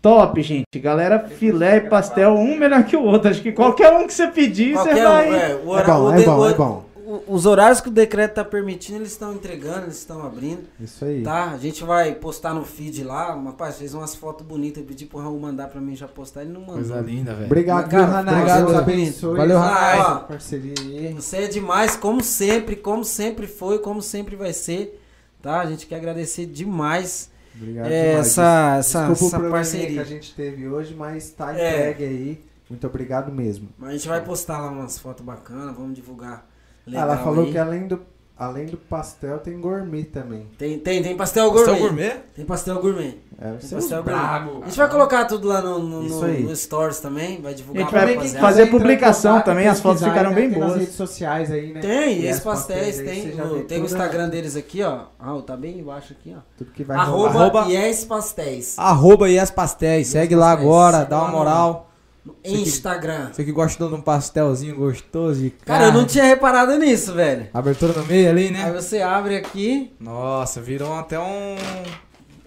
Top, 0.01 0.41
gente. 0.41 0.79
Galera, 0.79 1.19
filé 1.19 1.77
e 1.77 1.81
pastel, 1.81 2.35
um 2.35 2.57
melhor 2.57 2.83
que 2.85 2.95
o 2.95 3.03
outro. 3.03 3.29
Acho 3.29 3.41
que 3.41 3.51
qualquer 3.51 3.91
um 3.93 4.07
que 4.07 4.13
você 4.13 4.27
pedir, 4.27 4.75
você 4.75 4.93
vai. 4.93 5.29
um, 5.29 5.35
é, 5.35 5.55
o 5.63 5.77
É 5.77 5.83
bom, 5.83 6.13
é 6.13 6.21
bom, 6.23 6.49
é 6.49 6.53
bom. 6.53 6.85
Os 7.27 7.45
horários 7.45 7.81
que 7.81 7.87
o 7.89 7.91
decreto 7.91 8.35
tá 8.35 8.45
permitindo, 8.45 8.99
eles 8.99 9.11
estão 9.11 9.33
entregando, 9.33 9.83
eles 9.83 9.97
estão 9.97 10.25
abrindo, 10.25 10.63
Isso 10.79 11.03
aí. 11.03 11.23
tá? 11.23 11.51
A 11.51 11.57
gente 11.57 11.83
vai 11.83 12.13
postar 12.15 12.53
no 12.53 12.63
feed 12.63 13.03
lá. 13.03 13.33
Rapaz, 13.35 13.77
fez 13.77 13.93
umas 13.93 14.15
fotos 14.15 14.45
bonitas. 14.45 14.81
Eu 14.81 14.87
pedi 14.87 15.05
pro 15.05 15.19
Raul 15.19 15.39
mandar 15.39 15.67
pra 15.67 15.81
mim 15.81 15.95
já 15.95 16.07
postar. 16.07 16.41
Ele 16.41 16.51
não 16.51 16.61
mandou. 16.61 16.75
Coisa 16.75 16.99
linda, 17.01 17.33
velho. 17.33 17.45
Obrigado, 17.45 17.89
Cara, 17.89 18.05
Ranai? 18.05 18.33
obrigado, 18.35 18.57
Deus 18.59 18.71
Deus 18.71 18.81
abençoe. 18.83 19.37
Valeu, 19.37 19.57
Ranai. 19.59 20.27
Parceria 20.27 20.73
aí. 20.79 21.13
Você 21.13 21.37
é 21.37 21.47
demais, 21.47 21.95
como 21.95 22.23
sempre, 22.23 22.75
como 22.75 23.03
sempre 23.03 23.47
foi, 23.47 23.79
como 23.79 24.01
sempre 24.01 24.35
vai 24.35 24.53
ser, 24.53 25.01
tá? 25.41 25.59
A 25.61 25.65
gente 25.65 25.85
quer 25.87 25.95
agradecer 25.97 26.45
demais 26.45 27.29
Obrigado 27.55 27.87
é, 27.91 28.09
demais. 28.11 28.27
essa, 28.27 28.75
essa, 28.79 29.07
Desculpa 29.09 29.37
essa 29.37 29.49
parceria. 29.49 29.87
que 29.89 29.99
a 29.99 30.03
gente 30.03 30.33
teve 30.33 30.67
hoje, 30.67 30.95
mas 30.95 31.29
tá 31.31 31.57
É. 31.57 31.89
entregue 31.91 32.03
aí. 32.03 32.43
Muito 32.69 32.87
obrigado 32.87 33.31
mesmo. 33.33 33.67
Mas 33.77 33.89
a 33.89 33.91
gente 33.93 34.07
vai 34.07 34.21
postar 34.23 34.59
lá 34.61 34.69
umas 34.69 34.97
fotos 34.97 35.25
bacanas, 35.25 35.75
vamos 35.75 35.93
divulgar. 35.93 36.49
Legal 36.87 37.03
Ela 37.03 37.17
falou 37.17 37.45
aí. 37.45 37.51
que 37.51 37.57
além 37.57 37.87
do, 37.87 38.01
além 38.37 38.65
do 38.65 38.77
pastel 38.77 39.37
tem 39.39 39.59
gourmet 39.59 40.03
também. 40.05 40.47
tem, 40.57 40.79
tem, 40.79 41.01
tem 41.03 41.15
pastel 41.15 41.51
gourmet. 41.51 41.65
Pastel 41.67 41.87
gourmet? 41.87 42.13
Tem 42.35 42.45
pastel 42.45 42.79
gourmet. 42.81 43.17
É, 43.43 43.51
Tem 43.53 43.69
pastel 43.69 43.99
é 43.99 44.01
gourmet. 44.03 44.61
A 44.63 44.65
gente 44.67 44.77
vai 44.77 44.89
colocar 44.89 45.25
tudo 45.25 45.47
lá 45.47 45.61
no, 45.61 45.79
no, 45.79 46.03
no- 46.03 46.55
Stories 46.55 46.99
também, 46.99 47.41
vai 47.41 47.53
A 47.53 47.55
divulgar 47.55 47.83
gente 47.83 47.91
pra 47.91 48.05
vai 48.05 48.29
fazer 48.29 48.63
em 48.67 48.69
publicação 48.71 49.31
contato, 49.33 49.45
também, 49.45 49.67
as 49.67 49.79
fotos 49.79 50.03
ficaram 50.03 50.31
bem 50.33 50.49
tem 50.49 50.59
boas. 50.59 50.71
nas 50.73 50.79
redes 50.81 50.95
sociais 50.95 51.51
aí, 51.51 51.73
né? 51.73 51.79
Tem, 51.81 52.19
e 52.21 52.27
as 52.27 52.35
esse 52.35 52.41
pastéis 52.45 52.99
aí 52.99 53.05
tem, 53.05 53.35
no- 53.35 53.63
tem 53.63 53.81
o 53.81 53.85
Instagram 53.85 54.29
deles 54.29 54.55
aqui, 54.55 54.83
ó. 54.83 55.05
Ah, 55.19 55.39
tá 55.45 55.57
bem 55.57 55.79
embaixo 55.79 56.13
aqui, 56.13 56.35
ó. 56.37 56.41
Tudo 56.57 56.71
que 56.71 56.83
vai 56.83 56.97
Arroba. 56.97 57.29
Arroba- 57.39 57.65
Yes 57.67 58.05
Pastéis. 58.05 58.77
Arroba 58.77 59.27
e 59.29 59.39
as 59.39 59.49
pastéis. 59.49 60.07
Yes 60.07 60.11
Segue 60.13 60.35
lá 60.35 60.47
Pastéis. 60.49 60.67
agora, 60.67 61.03
dá 61.05 61.19
uma 61.21 61.31
moral. 61.31 61.90
Instagram. 62.45 63.29
Você 63.33 63.43
que 63.43 63.51
gosta 63.51 63.87
de 63.87 63.93
um 63.93 64.01
pastelzinho 64.01 64.75
gostoso 64.75 65.45
e 65.45 65.49
Cara, 65.49 65.85
eu 65.85 65.93
não 65.93 66.05
tinha 66.05 66.23
reparado 66.23 66.77
nisso, 66.77 67.13
velho. 67.13 67.47
Abertura 67.53 67.93
no 67.93 68.05
meio 68.05 68.29
ali, 68.29 68.45
Aí 68.47 68.51
né? 68.51 68.71
você 68.71 69.01
abre 69.01 69.35
aqui, 69.37 69.91
Nossa, 69.99 70.61
virou 70.61 70.93
até 70.93 71.19
um. 71.19 71.55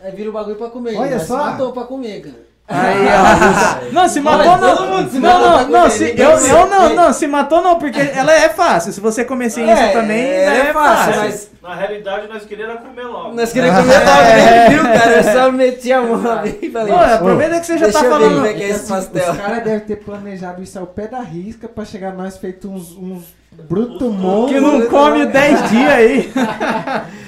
aí 0.02 0.12
vira 0.14 0.30
o 0.30 0.32
bagulho 0.32 0.56
pra 0.56 0.70
comer. 0.70 0.96
Olha 0.96 1.18
se 1.18 1.26
só. 1.26 1.36
matou 1.38 1.72
pra 1.72 1.84
comer, 1.84 2.20
cara. 2.22 2.53
Aí, 2.66 3.06
ó. 3.06 3.84
Não, 3.92 4.08
se 4.08 4.20
matou 4.20 4.56
não. 4.58 5.08
se 5.08 5.18
Não, 5.18 5.30
matou 5.30 5.50
não, 5.50 5.68
não, 5.68 5.80
comer, 5.82 5.90
se, 5.90 6.14
eu, 6.16 6.30
eu 6.30 6.66
não, 6.66 6.94
não, 6.94 7.12
se 7.12 7.26
matou 7.26 7.62
não, 7.62 7.78
porque 7.78 8.00
ela 8.00 8.32
é 8.32 8.48
fácil. 8.48 8.92
Se 8.92 9.00
você 9.00 9.24
comer 9.24 9.50
sem 9.50 9.70
isso 9.70 9.92
também, 9.92 10.20
é, 10.22 10.46
né, 10.46 10.66
é 10.70 10.72
fácil, 10.72 11.14
mas 11.16 11.50
Na 11.62 11.74
realidade, 11.74 12.26
nós 12.26 12.44
queríamos 12.44 12.80
comer 12.80 13.02
logo. 13.06 13.34
nós 13.34 13.52
queríamos 13.52 13.80
comer 13.84 13.98
logo, 13.98 14.22
né? 14.22 14.68
viu, 14.70 14.82
cara? 14.82 15.10
Eu 15.12 15.22
só 15.24 15.52
meti 15.52 15.92
a 15.92 16.00
mão 16.00 16.32
ali 16.38 16.58
e 16.62 16.70
falei, 16.70 16.92
Ô, 16.92 16.96
aproveita 16.96 17.60
que 17.60 17.66
você 17.66 17.78
já 17.78 17.84
deixa 17.84 17.98
tá 18.00 18.04
eu 18.06 18.10
ver 18.10 18.18
falando. 18.18 18.34
como 18.34 18.46
é 18.46 18.52
que 18.54 18.62
é 18.64 18.68
esse 18.70 18.88
pastel. 18.88 19.30
Os 19.32 19.36
caras 19.38 19.62
devem 19.64 19.80
ter 19.80 19.96
planejado 19.96 20.62
isso 20.62 20.78
ao 20.78 20.86
pé 20.86 21.06
da 21.06 21.20
risca 21.20 21.68
pra 21.68 21.84
chegar 21.84 22.12
nós 22.14 22.38
feito 22.38 22.68
uns, 22.68 22.96
uns 22.96 23.24
bruto 23.68 24.10
monstro. 24.10 24.54
Que 24.54 24.60
não 24.60 24.86
come 24.86 25.26
10 25.26 25.70
dias 25.70 25.92
aí. 25.92 26.32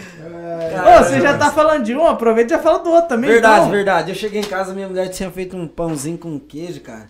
Ô, 0.57 1.05
você 1.05 1.21
já 1.21 1.37
tá 1.37 1.51
falando 1.51 1.85
de 1.85 1.95
um, 1.95 2.07
aproveita 2.07 2.55
e 2.55 2.57
já 2.57 2.63
fala 2.63 2.79
do 2.79 2.91
outro 2.91 3.09
também. 3.09 3.31
Verdade, 3.31 3.61
então. 3.61 3.71
verdade. 3.71 4.11
Eu 4.11 4.15
cheguei 4.15 4.41
em 4.41 4.45
casa, 4.45 4.75
minha 4.75 4.89
mulher 4.89 5.09
tinha 5.09 5.31
feito 5.31 5.57
um 5.57 5.67
pãozinho 5.67 6.19
com 6.19 6.39
queijo, 6.39 6.81
cara. 6.81 7.09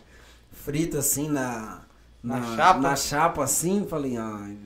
Frito 0.52 0.98
assim 0.98 1.28
na. 1.28 1.82
Na 2.23 2.56
chapa? 2.56 2.81
Na 2.81 2.97
chapa 2.97 3.44
assim, 3.44 3.86
falei, 3.89 4.16
ai, 4.16 4.56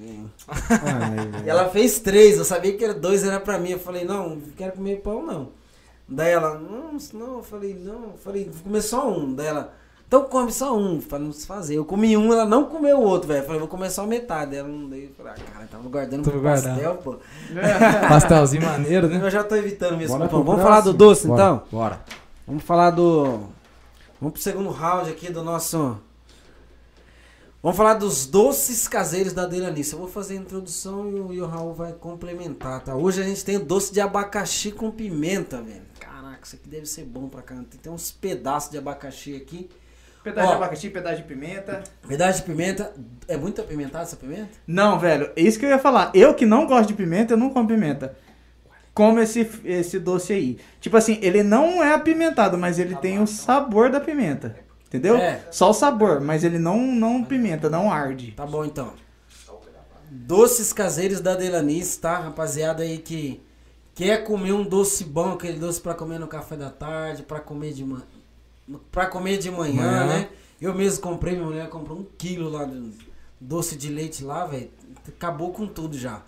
E 1.44 1.48
ela 1.48 1.68
fez 1.68 1.98
três, 1.98 2.38
eu 2.38 2.44
sabia 2.44 2.74
que 2.74 2.82
era 2.82 2.94
dois 2.94 3.22
era 3.22 3.38
pra 3.38 3.58
mim. 3.58 3.72
Eu 3.72 3.78
falei, 3.78 4.02
não, 4.02 4.30
não 4.30 4.40
quero 4.56 4.72
comer 4.72 5.02
pão 5.02 5.24
não. 5.24 5.48
Daí 6.08 6.32
ela, 6.32 6.58
não, 6.58 6.96
não, 7.12 7.36
eu 7.36 7.42
falei, 7.42 7.74
não, 7.74 8.02
eu 8.04 8.18
falei, 8.24 8.50
vou 8.50 8.62
comer 8.64 8.80
só 8.80 9.08
um. 9.08 9.34
Daí 9.34 9.46
ela, 9.46 9.74
então 10.10 10.24
come 10.24 10.50
só 10.50 10.76
um, 10.76 11.00
pra 11.00 11.20
não 11.20 11.32
se 11.32 11.46
fazer. 11.46 11.76
Eu 11.76 11.84
comi 11.84 12.16
um, 12.16 12.32
ela 12.32 12.44
não 12.44 12.64
comeu 12.64 12.98
o 12.98 13.04
outro, 13.04 13.28
velho. 13.28 13.42
Eu 13.42 13.44
Falei, 13.44 13.60
vou 13.60 13.68
comer 13.68 13.90
só 13.90 14.04
metade. 14.04 14.56
Ela 14.56 14.66
não 14.66 14.88
deu. 14.88 15.02
Eu 15.02 15.10
falei, 15.16 15.34
ah, 15.34 15.52
cara, 15.52 15.68
tava 15.68 15.88
guardando 15.88 16.24
Tava 16.24 16.36
pro 16.36 16.50
pastel, 16.50 16.96
pô. 16.96 17.14
Pastelzinho 18.08 18.64
maneiro, 18.64 19.06
né? 19.06 19.24
Eu 19.24 19.30
já 19.30 19.44
tô 19.44 19.54
evitando 19.54 19.96
mesmo. 19.96 20.18
Bora 20.18 20.28
Vamos 20.28 20.62
falar 20.62 20.80
do 20.80 20.92
doce, 20.92 21.28
Bora. 21.28 21.40
então? 21.40 21.62
Bora. 21.70 22.00
Vamos 22.44 22.64
falar 22.64 22.90
do. 22.90 23.38
Vamos 24.20 24.32
pro 24.32 24.42
segundo 24.42 24.70
round 24.70 25.08
aqui 25.08 25.30
do 25.30 25.44
nosso. 25.44 25.96
Vamos 27.62 27.76
falar 27.76 27.94
dos 27.94 28.26
doces 28.26 28.88
caseiros 28.88 29.32
da 29.32 29.46
Deiranice. 29.46 29.92
Eu 29.92 30.00
vou 30.00 30.08
fazer 30.08 30.34
a 30.34 30.38
introdução 30.38 31.08
e 31.08 31.20
o, 31.20 31.32
e 31.32 31.40
o 31.40 31.46
Raul 31.46 31.72
vai 31.72 31.92
complementar, 31.92 32.82
tá? 32.82 32.96
Hoje 32.96 33.22
a 33.22 33.24
gente 33.24 33.44
tem 33.44 33.58
o 33.58 33.64
doce 33.64 33.92
de 33.92 34.00
abacaxi 34.00 34.72
com 34.72 34.90
pimenta, 34.90 35.62
velho. 35.62 35.82
Caraca, 36.00 36.40
isso 36.44 36.56
aqui 36.56 36.68
deve 36.68 36.86
ser 36.86 37.04
bom 37.04 37.28
pra 37.28 37.42
caramba. 37.42 37.68
Tem, 37.70 37.78
tem 37.78 37.92
uns 37.92 38.10
pedaços 38.10 38.72
de 38.72 38.76
abacaxi 38.76 39.36
aqui. 39.36 39.70
Pedaço 40.22 40.48
Ó. 40.48 40.50
de 40.50 40.56
abacaxi, 40.56 40.90
pedaço 40.90 41.16
de 41.16 41.22
pimenta. 41.22 41.82
Pedaço 42.06 42.40
de 42.40 42.46
pimenta. 42.46 42.92
É 43.26 43.36
muito 43.36 43.60
apimentada 43.60 44.04
essa 44.04 44.16
pimenta? 44.16 44.50
Não, 44.66 44.98
velho, 44.98 45.30
é 45.34 45.40
isso 45.40 45.58
que 45.58 45.64
eu 45.64 45.70
ia 45.70 45.78
falar. 45.78 46.10
Eu 46.14 46.34
que 46.34 46.44
não 46.44 46.66
gosto 46.66 46.88
de 46.88 46.94
pimenta, 46.94 47.32
eu 47.32 47.38
não 47.38 47.50
como 47.50 47.68
pimenta. 47.68 48.14
Como 48.92 49.18
esse, 49.18 49.48
esse 49.64 49.98
doce 49.98 50.32
aí. 50.32 50.58
Tipo 50.80 50.96
assim, 50.96 51.18
ele 51.22 51.42
não 51.42 51.82
é 51.82 51.94
apimentado, 51.94 52.58
mas 52.58 52.78
ele 52.78 52.96
tem 52.96 53.18
o 53.18 53.26
sabor 53.26 53.90
da 53.90 54.00
pimenta. 54.00 54.56
Entendeu? 54.86 55.16
É. 55.16 55.40
Só 55.50 55.70
o 55.70 55.74
sabor, 55.74 56.20
mas 56.20 56.44
ele 56.44 56.58
não, 56.58 56.78
não 56.78 57.24
pimenta, 57.24 57.70
não 57.70 57.90
arde. 57.90 58.32
Tá 58.32 58.44
bom 58.44 58.64
então. 58.64 58.92
Doces 60.10 60.72
caseiros 60.72 61.20
da 61.20 61.36
Delanice, 61.36 62.00
tá? 62.00 62.18
Rapaziada 62.18 62.82
aí 62.82 62.98
que 62.98 63.40
quer 63.94 64.24
comer 64.24 64.52
um 64.52 64.64
doce 64.64 65.04
bom, 65.04 65.32
aquele 65.32 65.58
doce 65.58 65.80
pra 65.80 65.94
comer 65.94 66.18
no 66.18 66.26
café 66.26 66.56
da 66.56 66.68
tarde, 66.68 67.22
pra 67.22 67.38
comer 67.38 67.72
de 67.72 67.84
manhã. 67.84 68.02
Pra 68.90 69.06
comer 69.06 69.38
de 69.38 69.50
manhã, 69.50 69.82
Manhã. 69.82 70.06
né? 70.06 70.28
Eu 70.60 70.74
mesmo 70.74 71.02
comprei, 71.02 71.34
minha 71.34 71.46
mulher 71.46 71.68
comprou 71.68 71.98
um 71.98 72.06
quilo 72.18 72.50
lá 72.50 72.64
de 72.64 72.92
doce 73.40 73.76
de 73.76 73.88
leite 73.88 74.24
lá, 74.24 74.44
velho. 74.46 74.70
Acabou 75.08 75.52
com 75.52 75.66
tudo 75.66 75.96
já. 75.96 76.22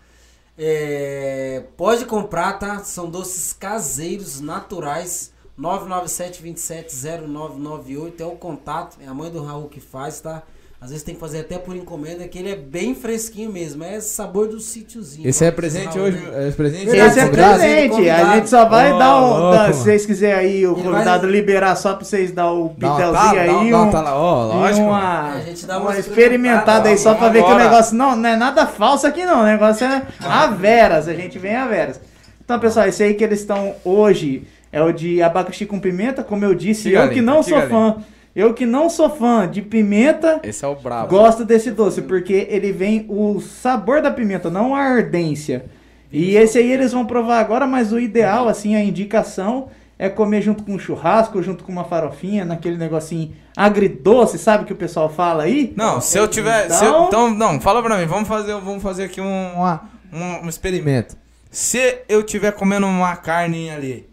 É, 0.57 1.65
pode 1.77 2.07
comprar, 2.07 2.55
tá? 2.59 2.79
São 2.85 3.11
doces 3.11 3.53
caseiros, 3.53 4.41
naturais. 4.41 5.33
997-270998 5.59 8.21
é 8.21 8.25
o 8.25 8.37
contato. 8.37 8.97
É 9.01 9.07
a 9.07 9.15
mãe 9.15 9.31
do 9.31 9.43
Raul 9.43 9.69
que 9.69 9.81
faz, 9.81 10.21
tá? 10.21 10.43
Às 10.83 10.89
vezes 10.91 11.05
tem 11.05 11.15
que 11.15 11.21
fazer 11.21 11.39
até 11.39 11.59
por 11.59 11.77
encomenda, 11.77 12.27
que 12.27 12.37
ele 12.37 12.51
é 12.51 12.57
bem 12.57 12.93
fresquinho 12.93 13.53
mesmo. 13.53 13.85
É 13.85 14.01
sabor 14.01 14.49
do 14.49 14.59
sítiozinho. 14.59 15.29
Esse 15.29 15.45
é 15.45 15.51
presente 15.53 15.95
Raul, 15.97 16.09
hoje? 16.09 16.19
né? 16.19 16.49
É 16.49 16.51
presente? 16.51 16.87
Esse 16.89 17.21
é 17.21 17.29
presente. 17.29 18.11
A 18.11 18.35
gente 18.35 18.51
só 18.51 18.65
vai 18.69 18.93
Ô, 18.93 18.99
dar 18.99 19.17
um. 19.23 19.29
louco, 19.51 19.73
se 19.75 19.81
vocês 19.81 20.05
quiserem 20.05 20.39
aí, 20.41 20.67
o 20.67 20.73
Ele 20.73 20.83
convidado 20.83 21.29
liberar 21.29 21.77
só 21.77 21.95
pra 21.95 22.05
vocês 22.05 22.33
dar 22.33 22.51
o 22.51 22.71
pitelzinho 22.71 23.41
aí. 23.41 23.47
dá, 23.47 23.59
um, 23.59 23.71
dá 23.71 23.79
uma 23.79 23.93
tala, 23.93 24.15
ó, 24.17 24.45
lógico. 24.47 24.87
uma, 24.89 25.35
É, 25.37 25.39
a 25.39 25.45
gente 25.45 25.67
dá 25.67 25.79
uma 25.79 25.91
uma 25.91 25.99
experimentada 26.01 26.89
aí 26.89 26.99
só 26.99 27.15
pra 27.15 27.29
ver 27.29 27.45
que 27.45 27.51
o 27.53 27.57
negócio 27.59 27.95
não, 27.97 28.17
não 28.17 28.29
é 28.29 28.35
nada 28.35 28.67
falso 28.67 29.07
aqui 29.07 29.25
não. 29.25 29.43
O 29.43 29.45
negócio 29.45 29.87
é 29.87 30.03
a 30.21 30.49
veras. 30.49 31.07
A 31.07 31.15
gente 31.15 31.39
vem 31.39 31.55
a 31.55 31.65
veras. 31.69 32.01
Então, 32.45 32.59
pessoal, 32.59 32.89
esse 32.89 33.05
aí 33.05 33.15
que 33.15 33.23
eles 33.23 33.39
estão 33.39 33.73
hoje 33.85 34.49
é 34.73 34.83
o 34.83 34.91
de 34.91 35.23
abacaxi 35.23 35.65
com 35.65 35.79
pimenta. 35.79 36.25
Como 36.25 36.45
eu 36.45 36.57
disse, 36.57 36.89
Que 36.89 36.97
eu 36.97 36.99
galinha, 37.03 37.15
que 37.15 37.21
não 37.21 37.37
que 37.41 37.51
sou 37.51 37.59
galinha. 37.61 37.71
fã. 37.95 37.97
Eu 38.35 38.55
que 38.55 38.65
não 38.65 38.89
sou 38.89 39.11
fã 39.11 39.47
de 39.49 39.61
pimenta. 39.61 40.41
Esse 40.43 40.65
é 40.65 40.69
o 40.69 40.75
brabo. 40.75 41.09
Gosto 41.09 41.45
desse 41.45 41.71
doce, 41.71 42.03
porque 42.03 42.47
ele 42.51 42.73
vem 42.73 43.05
o 43.09 43.41
sabor 43.41 44.01
da 44.01 44.11
pimenta, 44.11 44.49
não 44.51 44.75
a 44.75 44.81
ardência. 44.81 45.67
E 46.11 46.37
esse 46.37 46.59
aí 46.59 46.71
eles 46.73 46.93
vão 46.93 47.05
provar 47.07 47.41
agora, 47.41 47.67
mas 47.67 47.93
o 47.93 47.99
ideal, 47.99 48.49
assim, 48.49 48.75
a 48.75 48.83
indicação 48.83 49.69
é 49.99 50.09
comer 50.09 50.43
junto 50.43 50.63
com 50.65 50.73
um 50.75 50.79
churrasco, 50.79 51.43
junto 51.43 51.63
com 51.63 51.71
uma 51.73 51.85
farofinha, 51.85 52.45
naquele 52.45 52.77
negocinho 52.77 53.33
agridoce, 53.57 54.39
sabe 54.39 54.65
que 54.65 54.73
o 54.73 54.77
pessoal 54.77 55.09
fala 55.09 55.45
aí? 55.45 55.73
Não, 55.77 56.01
se 56.01 56.19
eu 56.19 56.27
tiver. 56.27 56.71
se 56.71 56.85
eu- 56.85 56.89
Então- 56.91 57.07
Então, 57.07 57.31
não, 57.35 57.61
fala 57.61 57.83
pra 57.83 57.97
mim, 57.99 58.07
vamos 58.07 58.29
fazer, 58.29 58.53
vamos 58.61 58.83
fazer 58.83 59.05
aqui 59.05 59.21
um, 59.21 59.53
uma- 59.55 59.89
um, 60.13 60.47
um 60.47 60.49
experimento. 60.49 61.17
Se 61.51 61.99
eu 62.09 62.23
tiver 62.23 62.53
comendo 62.53 62.87
uma 62.87 63.15
carninha 63.17 63.75
ali, 63.77 64.09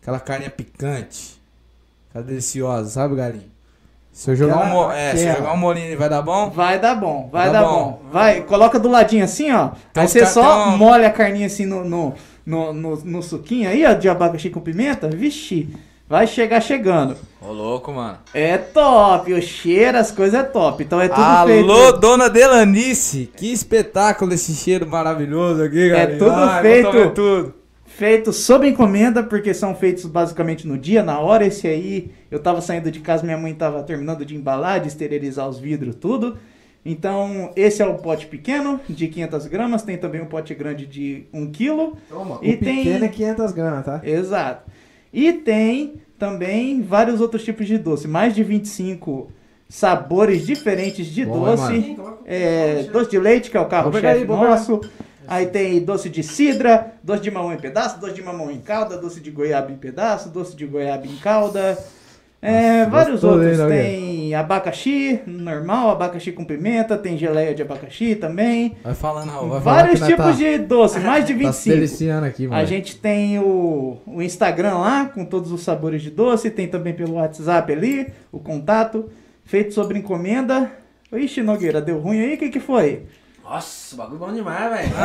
aquela 0.00 0.20
carninha 0.20 0.50
picante, 0.50 1.39
aquela 2.10 2.24
deliciosa, 2.24 2.90
sabe, 2.90 3.14
galinha? 3.16 3.48
Se 4.12 4.30
eu 4.32 4.36
jogar 4.36 4.74
um, 4.74 4.90
é, 4.90 5.14
se 5.14 5.22
eu 5.24 5.30
Aquela. 5.30 5.36
jogar 5.46 5.52
um 5.54 5.56
molinho 5.58 5.86
ali, 5.86 5.96
vai 5.96 6.08
dar 6.08 6.20
bom? 6.20 6.50
Vai 6.50 6.78
dar 6.80 6.94
bom, 6.96 7.28
vai 7.32 7.46
Tá 7.46 7.52
dar 7.52 7.62
bom. 7.64 8.00
bom. 8.02 8.10
Vai, 8.12 8.40
coloca 8.42 8.76
do 8.78 8.88
ladinho 8.90 9.24
assim, 9.24 9.52
ó. 9.52 9.70
Então 9.90 10.02
aí 10.02 10.08
você 10.08 10.20
ca- 10.20 10.26
só 10.26 10.40
então- 10.66 10.78
molha 10.78 11.06
a 11.06 11.10
carninha 11.12 11.46
assim 11.46 11.64
no, 11.64 11.84
no, 11.84 12.14
no, 12.44 12.72
no, 12.72 12.96
no 12.96 13.22
suquinho 13.22 13.70
aí, 13.70 13.86
ó, 13.86 13.92
de 13.92 14.08
abacaxi 14.08 14.50
com 14.50 14.60
pimenta. 14.60 15.08
Vixe, 15.08 15.68
vai 16.08 16.26
chegar 16.26 16.60
chegando. 16.60 17.16
Ô, 17.40 17.52
louco, 17.52 17.92
mano. 17.92 18.18
É 18.34 18.58
top, 18.58 19.32
o 19.32 19.40
cheiro, 19.40 19.96
as 19.96 20.10
coisas 20.10 20.40
é 20.40 20.42
top. 20.42 20.82
Então 20.82 21.00
é 21.00 21.08
tudo 21.08 21.22
Alô, 21.22 21.46
feito. 21.86 21.98
dona 22.00 22.28
Delanice! 22.28 23.30
Que 23.36 23.52
espetáculo 23.52 24.34
esse 24.34 24.52
cheiro 24.54 24.88
maravilhoso 24.88 25.62
aqui, 25.62 25.88
galera. 25.88 26.12
É 26.14 26.16
tudo 26.18 26.32
Ai, 26.32 26.82
vou 26.82 26.92
feito. 26.92 27.10
tudo. 27.14 27.54
Feito 28.00 28.32
sob 28.32 28.66
encomenda, 28.66 29.22
porque 29.22 29.52
são 29.52 29.74
feitos 29.74 30.06
basicamente 30.06 30.66
no 30.66 30.78
dia, 30.78 31.02
na 31.02 31.20
hora. 31.20 31.44
Esse 31.46 31.68
aí, 31.68 32.10
eu 32.30 32.38
tava 32.38 32.62
saindo 32.62 32.90
de 32.90 32.98
casa, 32.98 33.24
minha 33.24 33.36
mãe 33.36 33.52
tava 33.52 33.82
terminando 33.82 34.24
de 34.24 34.34
embalar, 34.34 34.80
de 34.80 34.88
esterilizar 34.88 35.46
os 35.46 35.58
vidros, 35.58 35.94
tudo. 35.96 36.38
Então, 36.82 37.50
esse 37.54 37.82
é 37.82 37.86
o 37.86 37.96
pote 37.96 38.26
pequeno, 38.26 38.80
de 38.88 39.06
500 39.06 39.46
gramas. 39.48 39.82
Tem 39.82 39.98
também 39.98 40.22
um 40.22 40.24
pote 40.24 40.54
grande 40.54 40.86
de 40.86 41.26
1 41.30 41.50
quilo. 41.50 41.98
Toma, 42.08 42.38
E 42.40 42.54
o 42.54 42.58
pequeno 42.58 43.00
tem- 43.00 43.04
é 43.04 43.08
500 43.08 43.52
gramas, 43.52 43.84
tá? 43.84 44.00
Exato. 44.02 44.70
E 45.12 45.34
tem 45.34 45.96
também 46.18 46.80
vários 46.80 47.20
outros 47.20 47.44
tipos 47.44 47.66
de 47.66 47.76
doce. 47.76 48.08
Mais 48.08 48.34
de 48.34 48.42
25 48.42 49.30
sabores 49.68 50.46
diferentes 50.46 51.06
de 51.06 51.26
Bom, 51.26 51.44
doce. 51.44 51.98
É, 52.24 52.84
doce 52.90 53.10
de 53.10 53.18
leite, 53.18 53.50
que 53.50 53.58
é 53.58 53.60
o 53.60 53.66
carro-chefe 53.66 54.24
nosso. 54.24 54.80
Aí 54.82 54.90
tem 55.46 55.80
doce 55.84 56.08
de 56.08 56.22
cidra, 56.22 56.94
doce 57.02 57.22
de 57.22 57.30
mamão 57.30 57.52
em 57.52 57.56
pedaço, 57.56 58.00
doce 58.00 58.14
de 58.14 58.22
mamão 58.22 58.50
em 58.50 58.60
calda, 58.60 58.96
doce 58.98 59.20
de 59.20 59.30
goiaba 59.30 59.70
em 59.70 59.76
pedaço, 59.76 60.28
doce 60.28 60.56
de 60.56 60.66
goiaba 60.66 61.06
em 61.06 61.16
calda. 61.16 61.78
É, 62.42 62.78
Nossa, 62.78 62.90
vários 62.90 63.24
outros. 63.24 63.58
Nogueira? 63.58 63.82
Tem 63.82 64.34
abacaxi 64.34 65.20
normal, 65.26 65.90
abacaxi 65.90 66.32
com 66.32 66.44
pimenta, 66.44 66.96
tem 66.96 67.18
geleia 67.18 67.54
de 67.54 67.60
abacaxi 67.60 68.14
também. 68.14 68.76
Vai 68.82 68.94
falando, 68.94 69.30
Raul. 69.30 69.48
Vai 69.50 69.60
falar 69.60 69.82
Vários 69.82 70.00
tipos 70.00 70.24
tá, 70.24 70.32
de 70.32 70.58
doce, 70.58 70.98
mais 71.00 71.26
de 71.26 71.34
Tá 71.34 71.52
se 71.52 71.68
25. 71.68 71.76
deliciando 71.76 72.26
aqui, 72.26 72.46
mano. 72.48 72.60
A 72.60 72.64
gente 72.64 72.96
tem 72.96 73.38
o, 73.38 73.98
o 74.06 74.22
Instagram 74.22 74.78
lá, 74.78 75.04
com 75.06 75.24
todos 75.24 75.52
os 75.52 75.62
sabores 75.62 76.00
de 76.00 76.10
doce. 76.10 76.50
Tem 76.50 76.66
também 76.66 76.94
pelo 76.94 77.14
WhatsApp 77.14 77.70
ali, 77.72 78.10
o 78.32 78.38
contato. 78.38 79.10
Feito 79.44 79.74
sobre 79.74 79.98
encomenda. 79.98 80.70
Ixi, 81.12 81.42
Nogueira, 81.42 81.80
deu 81.80 81.98
ruim 81.98 82.20
aí? 82.20 82.34
O 82.34 82.38
que, 82.38 82.48
que 82.48 82.60
foi? 82.60 83.02
Nossa, 83.50 83.94
o 83.94 83.98
bagulho 83.98 84.22
é 84.22 84.26
bom 84.26 84.32
demais, 84.32 84.70
velho. 84.70 84.90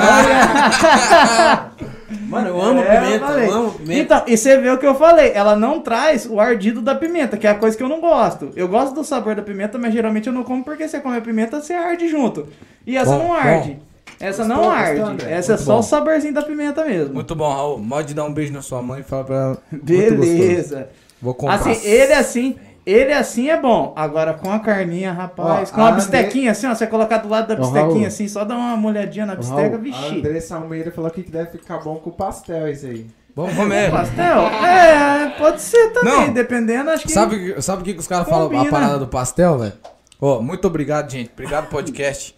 Mano, 2.29 2.47
eu 2.49 2.61
amo 2.61 2.79
É, 2.81 2.99
pimenta, 3.01 3.25
falei. 3.25 3.47
eu 3.47 3.53
amo 3.53 3.71
pimenta. 3.71 3.99
Então, 4.01 4.23
e 4.27 4.37
você 4.37 4.57
vê 4.59 4.69
o 4.69 4.77
que 4.77 4.85
eu 4.85 4.93
falei. 4.93 5.31
Ela 5.33 5.55
não 5.55 5.79
traz 5.81 6.27
o 6.29 6.39
ardido 6.39 6.79
da 6.81 6.93
pimenta, 6.93 7.37
que 7.37 7.47
é 7.47 7.49
a 7.49 7.55
coisa 7.55 7.75
que 7.75 7.81
eu 7.81 7.89
não 7.89 7.99
gosto. 7.99 8.51
Eu 8.55 8.67
gosto 8.67 8.93
do 8.93 9.03
sabor 9.03 9.33
da 9.35 9.41
pimenta, 9.41 9.79
mas 9.79 9.91
geralmente 9.93 10.27
eu 10.27 10.33
não 10.33 10.43
como 10.43 10.63
porque 10.63 10.87
você 10.87 10.99
come 10.99 11.17
a 11.17 11.21
pimenta, 11.21 11.59
você 11.59 11.73
arde 11.73 12.07
junto. 12.07 12.47
E 12.85 12.95
essa 12.95 13.11
Bom, 13.13 13.17
não 13.17 13.27
bom. 13.29 13.33
arde. 13.33 13.79
Essa 14.19 14.45
não 14.45 14.69
arde. 14.69 14.99
gostou? 15.01 15.27
Essa 15.27 15.53
é 15.53 15.55
Muito 15.55 15.65
só 15.65 15.73
bom. 15.73 15.79
o 15.79 15.83
saborzinho 15.83 16.33
da 16.33 16.41
pimenta 16.43 16.85
mesmo. 16.85 17.15
Muito 17.15 17.35
bom, 17.35 17.49
Raul. 17.51 17.83
Pode 17.89 18.13
dar 18.13 18.25
um 18.25 18.33
beijo 18.33 18.53
na 18.53 18.61
sua 18.61 18.81
mãe 18.81 19.01
e 19.01 19.03
falar 19.03 19.23
pra 19.23 19.35
ela. 19.35 19.57
Beleza. 19.71 20.87
Vou 21.21 21.33
comprar. 21.33 21.55
Assim, 21.55 21.83
ele 21.87 22.13
assim, 22.13 22.55
ele 22.85 23.13
assim 23.13 23.49
é 23.49 23.59
bom. 23.59 23.93
Agora 23.95 24.33
com 24.33 24.51
a 24.51 24.59
carninha, 24.59 25.11
rapaz, 25.11 25.71
Ó, 25.71 25.75
com 25.75 25.81
a 25.81 25.89
a 25.89 25.91
bistequinha 25.93 26.51
assim, 26.51 26.67
ó, 26.67 26.75
você 26.75 26.85
colocar 26.87 27.17
do 27.19 27.29
lado 27.29 27.47
da 27.47 27.55
bistequinha 27.55 28.07
assim, 28.07 28.27
só 28.27 28.43
dá 28.45 28.55
uma 28.55 28.77
molhadinha 28.77 29.25
na 29.25 29.33
Ô, 29.33 29.37
bisteca, 29.37 29.61
Raul, 29.61 29.75
A 29.75 29.77
vixi. 29.77 30.17
Andressa 30.19 30.55
Almeida 30.55 30.91
falou 30.91 31.09
que 31.09 31.21
deve 31.23 31.51
ficar 31.51 31.79
bom 31.79 31.95
com 31.95 32.11
pastel 32.11 32.67
isso 32.69 32.85
aí. 32.85 33.07
Vamos 33.35 33.53
comer. 33.53 33.91
Pastel? 33.91 34.47
É, 34.47 35.29
pode 35.37 35.61
ser 35.61 35.89
também, 35.89 36.27
Não. 36.27 36.33
dependendo, 36.33 36.89
acho 36.89 37.03
que 37.03 37.11
Sabe, 37.11 37.61
sabe 37.61 37.81
o 37.81 37.85
que, 37.85 37.93
que 37.93 37.99
os 37.99 38.07
caras 38.07 38.29
falam? 38.29 38.61
A 38.61 38.65
parada 38.69 38.97
do 38.97 39.07
pastel, 39.07 39.57
velho? 39.59 39.73
Ó, 40.21 40.39
muito 40.41 40.65
obrigado, 40.67 41.11
gente. 41.11 41.29
Obrigado, 41.33 41.67
podcast. 41.69 42.33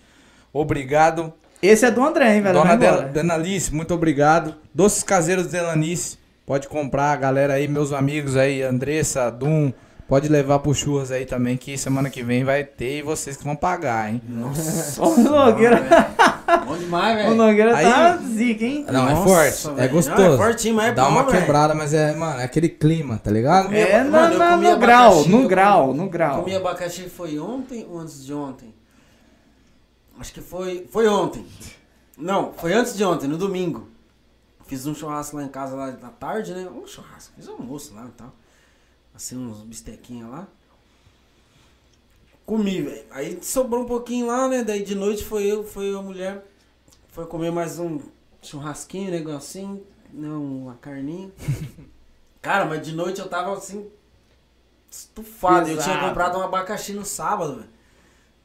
Obrigado. 0.51 1.31
esse 1.61 1.85
é 1.85 1.91
do 1.91 2.03
André, 2.03 2.35
hein, 2.37 2.41
velho. 2.41 2.55
Dona 2.55 2.75
Del- 2.75 3.73
muito 3.73 3.93
obrigado. 3.93 4.55
Doces 4.73 5.03
caseiros 5.03 5.47
Delanice. 5.47 6.17
Pode 6.47 6.67
comprar, 6.67 7.15
galera 7.17 7.53
aí, 7.53 7.67
meus 7.67 7.93
amigos 7.93 8.35
aí, 8.35 8.63
Andressa, 8.63 9.29
Dum. 9.29 9.71
Pode 10.07 10.29
levar 10.29 10.59
pro 10.59 10.73
churras 10.73 11.11
aí 11.11 11.25
também, 11.25 11.57
que 11.57 11.77
semana 11.77 12.09
que 12.09 12.23
vem 12.23 12.45
vai 12.45 12.63
ter 12.63 12.99
e 12.99 13.01
vocês 13.01 13.35
que 13.35 13.43
vão 13.43 13.57
pagar, 13.57 14.09
hein? 14.09 14.21
O 14.99 15.19
Nogueira, 15.21 15.81
Bom 16.65 16.77
demais, 16.77 17.13
o 17.13 17.23
velho. 17.23 17.35
Nogueira 17.35 17.75
Aí- 17.75 17.83
tá 17.85 18.17
zica, 18.17 18.63
hein? 18.63 18.85
Não, 18.89 19.05
é 19.09 19.13
Nossa, 19.13 19.27
forte, 19.27 19.67
é 19.67 19.81
velho. 19.81 19.93
gostoso. 19.93 20.21
Não, 20.21 20.33
é 20.33 20.37
fortinho, 20.37 20.75
mas 20.75 20.85
é 20.87 20.91
Dá 20.93 21.03
bom, 21.03 21.09
uma 21.11 21.23
velho. 21.23 21.39
quebrada, 21.41 21.75
mas 21.75 21.93
é, 21.93 22.15
mano, 22.15 22.39
é 22.39 22.45
aquele 22.45 22.69
clima, 22.69 23.17
tá 23.17 23.29
ligado? 23.29 23.73
É 23.75 24.01
Mano, 24.01 24.11
na- 24.11 24.31
eu 24.33 24.39
na- 24.39 24.51
comi 24.51 24.69
no 24.71 24.77
grau, 24.79 25.25
no 25.27 25.41
eu 25.43 25.47
grau, 25.49 25.87
comi- 25.87 25.97
no 25.99 26.09
grau. 26.09 26.43
Comi 26.43 26.55
abacaxi 26.55 27.09
foi 27.09 27.37
ontem 27.37 27.85
ou 27.89 27.99
antes 27.99 28.25
de 28.25 28.33
ontem? 28.33 28.73
Acho 30.17 30.33
que 30.33 30.41
foi, 30.41 30.87
foi 30.89 31.05
ontem. 31.09 31.45
Não, 32.17 32.53
foi 32.53 32.71
antes 32.73 32.95
de 32.95 33.03
ontem, 33.03 33.27
no 33.27 33.37
domingo. 33.37 33.89
Fiz 34.67 34.85
um 34.87 34.95
churrasco 34.95 35.35
lá 35.35 35.43
em 35.43 35.49
casa 35.49 35.75
lá 35.75 35.89
da 35.91 36.09
tarde, 36.09 36.53
né? 36.53 36.65
Um 36.73 36.87
churrasco, 36.87 37.33
fiz 37.35 37.47
um 37.49 37.53
almoço 37.53 37.93
lá 37.93 38.05
e 38.05 38.11
tal. 38.17 38.33
Assim, 39.17 39.35
uns 39.35 39.61
bistequinhos 39.61 40.29
lá. 40.29 40.47
Comi, 42.45 42.83
velho. 42.83 43.03
Aí 43.09 43.39
sobrou 43.41 43.81
um 43.81 43.87
pouquinho 43.87 44.27
lá, 44.27 44.47
né? 44.47 44.63
Daí 44.63 44.83
de 44.83 44.93
noite 44.93 45.23
foi 45.23 45.43
eu, 45.43 45.63
foi 45.63 45.91
a 45.91 46.01
mulher. 46.03 46.45
Foi 47.07 47.25
comer 47.25 47.51
mais 47.51 47.79
um 47.79 47.99
churrasquinho, 48.43 49.07
um 49.07 49.11
negocinho, 49.11 49.83
né? 50.13 50.29
Uma 50.29 50.75
carninha. 50.75 51.31
Cara, 52.43 52.65
mas 52.65 52.85
de 52.85 52.93
noite 52.93 53.19
eu 53.19 53.27
tava 53.27 53.57
assim. 53.57 53.89
Estufado. 54.89 55.67
Eu 55.67 55.79
tinha 55.79 55.99
comprado 55.99 56.37
um 56.37 56.43
abacaxi 56.43 56.93
no 56.93 57.03
sábado, 57.03 57.55
velho. 57.55 57.69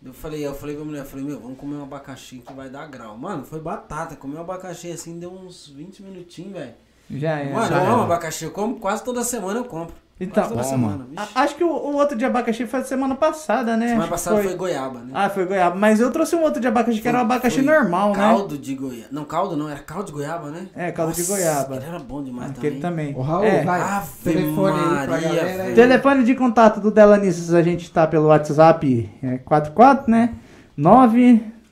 Eu 0.03 0.15
falei, 0.15 0.45
eu 0.45 0.55
falei 0.55 0.75
pra 0.75 0.87
mulher, 0.87 1.01
eu 1.01 1.05
falei, 1.05 1.27
meu, 1.27 1.39
vamos 1.39 1.59
comer 1.59 1.77
um 1.77 1.83
abacaxi 1.83 2.39
que 2.39 2.53
vai 2.55 2.71
dar 2.71 2.87
grau. 2.87 3.17
Mano, 3.19 3.45
foi 3.45 3.61
batata. 3.61 4.17
Comi 4.17 4.37
um 4.37 4.41
abacaxi 4.41 4.91
assim, 4.91 5.19
deu 5.19 5.31
uns 5.31 5.69
20 5.69 6.03
minutinhos, 6.03 6.55
velho. 6.55 6.75
Já 7.11 7.41
é. 7.41 7.53
Mano, 7.53 7.69
já 7.69 7.85
eu 7.85 7.93
amo 7.93 8.03
abacaxi. 8.05 8.47
Eu 8.47 8.53
como 8.53 8.81
quase 8.81 9.05
toda 9.05 9.23
semana 9.23 9.61
eu 9.61 9.67
compro. 9.67 9.95
Então, 10.25 10.49
toda 10.49 10.63
semana. 10.63 11.07
a- 11.17 11.43
acho 11.43 11.55
que 11.57 11.65
o, 11.65 11.69
o 11.69 11.95
outro 11.97 12.17
de 12.17 12.25
abacaxi 12.25 12.65
foi 12.67 12.83
semana 12.85 13.15
passada, 13.15 13.77
né? 13.77 13.87
Semana 13.89 14.03
Acho 14.05 14.11
passada 14.11 14.43
foi... 14.43 14.55
goiaba, 14.55 15.01
né? 15.01 15.11
Ah, 15.15 15.29
foi 15.29 15.45
goiaba. 15.47 15.75
Mas 15.77 16.01
eu 16.01 16.11
trouxe 16.11 16.37
um 16.37 16.43
outro 16.43 16.61
de 16.61 16.69
abacaxi 16.69 17.01
que 17.01 17.09
era 17.09 17.19
um 17.19 17.27
Foi- 17.27 17.31
abacaxi 17.37 17.57
foi 17.63 17.65
normal, 17.75 18.11
né? 18.13 18.17
Caldo 18.19 18.57
de 18.59 18.75
goiaba. 18.75 19.09
Não, 19.11 19.25
caldo 19.25 19.57
não, 19.57 19.69
era 19.69 19.81
caldo 19.81 20.07
de 20.07 20.13
goiaba, 20.13 20.51
né? 20.51 20.67
É, 20.77 20.93
caldo 20.93 21.13
de 21.13 21.21
Nossa, 21.21 21.33
goiaba. 21.33 21.77
Ele 21.77 21.85
era 21.87 21.99
bom 21.99 22.23
demais 22.23 22.51
Aquele 22.51 22.79
também. 22.81 23.13
também. 23.13 23.17
Ô, 23.17 23.23
Raul, 23.23 23.45
É. 23.45 23.65
vai. 23.65 23.81
Ave 23.81 24.09
telefone 24.25 24.79
aí 24.79 24.85
pra 24.85 25.07
Maria, 25.09 25.29
galera 25.29 25.51
aí. 25.51 25.57
velho. 25.59 25.75
Telefone 25.75 26.25
de 26.25 26.35
contato 26.35 26.81
do 26.81 26.91
Delanices, 26.91 27.53
a 27.53 27.63
gente 27.63 27.91
tá 27.91 28.07
pelo 28.07 28.29
WhatsApp 28.29 29.11
é 29.23 29.39
44, 29.39 30.11
né? 30.11 30.35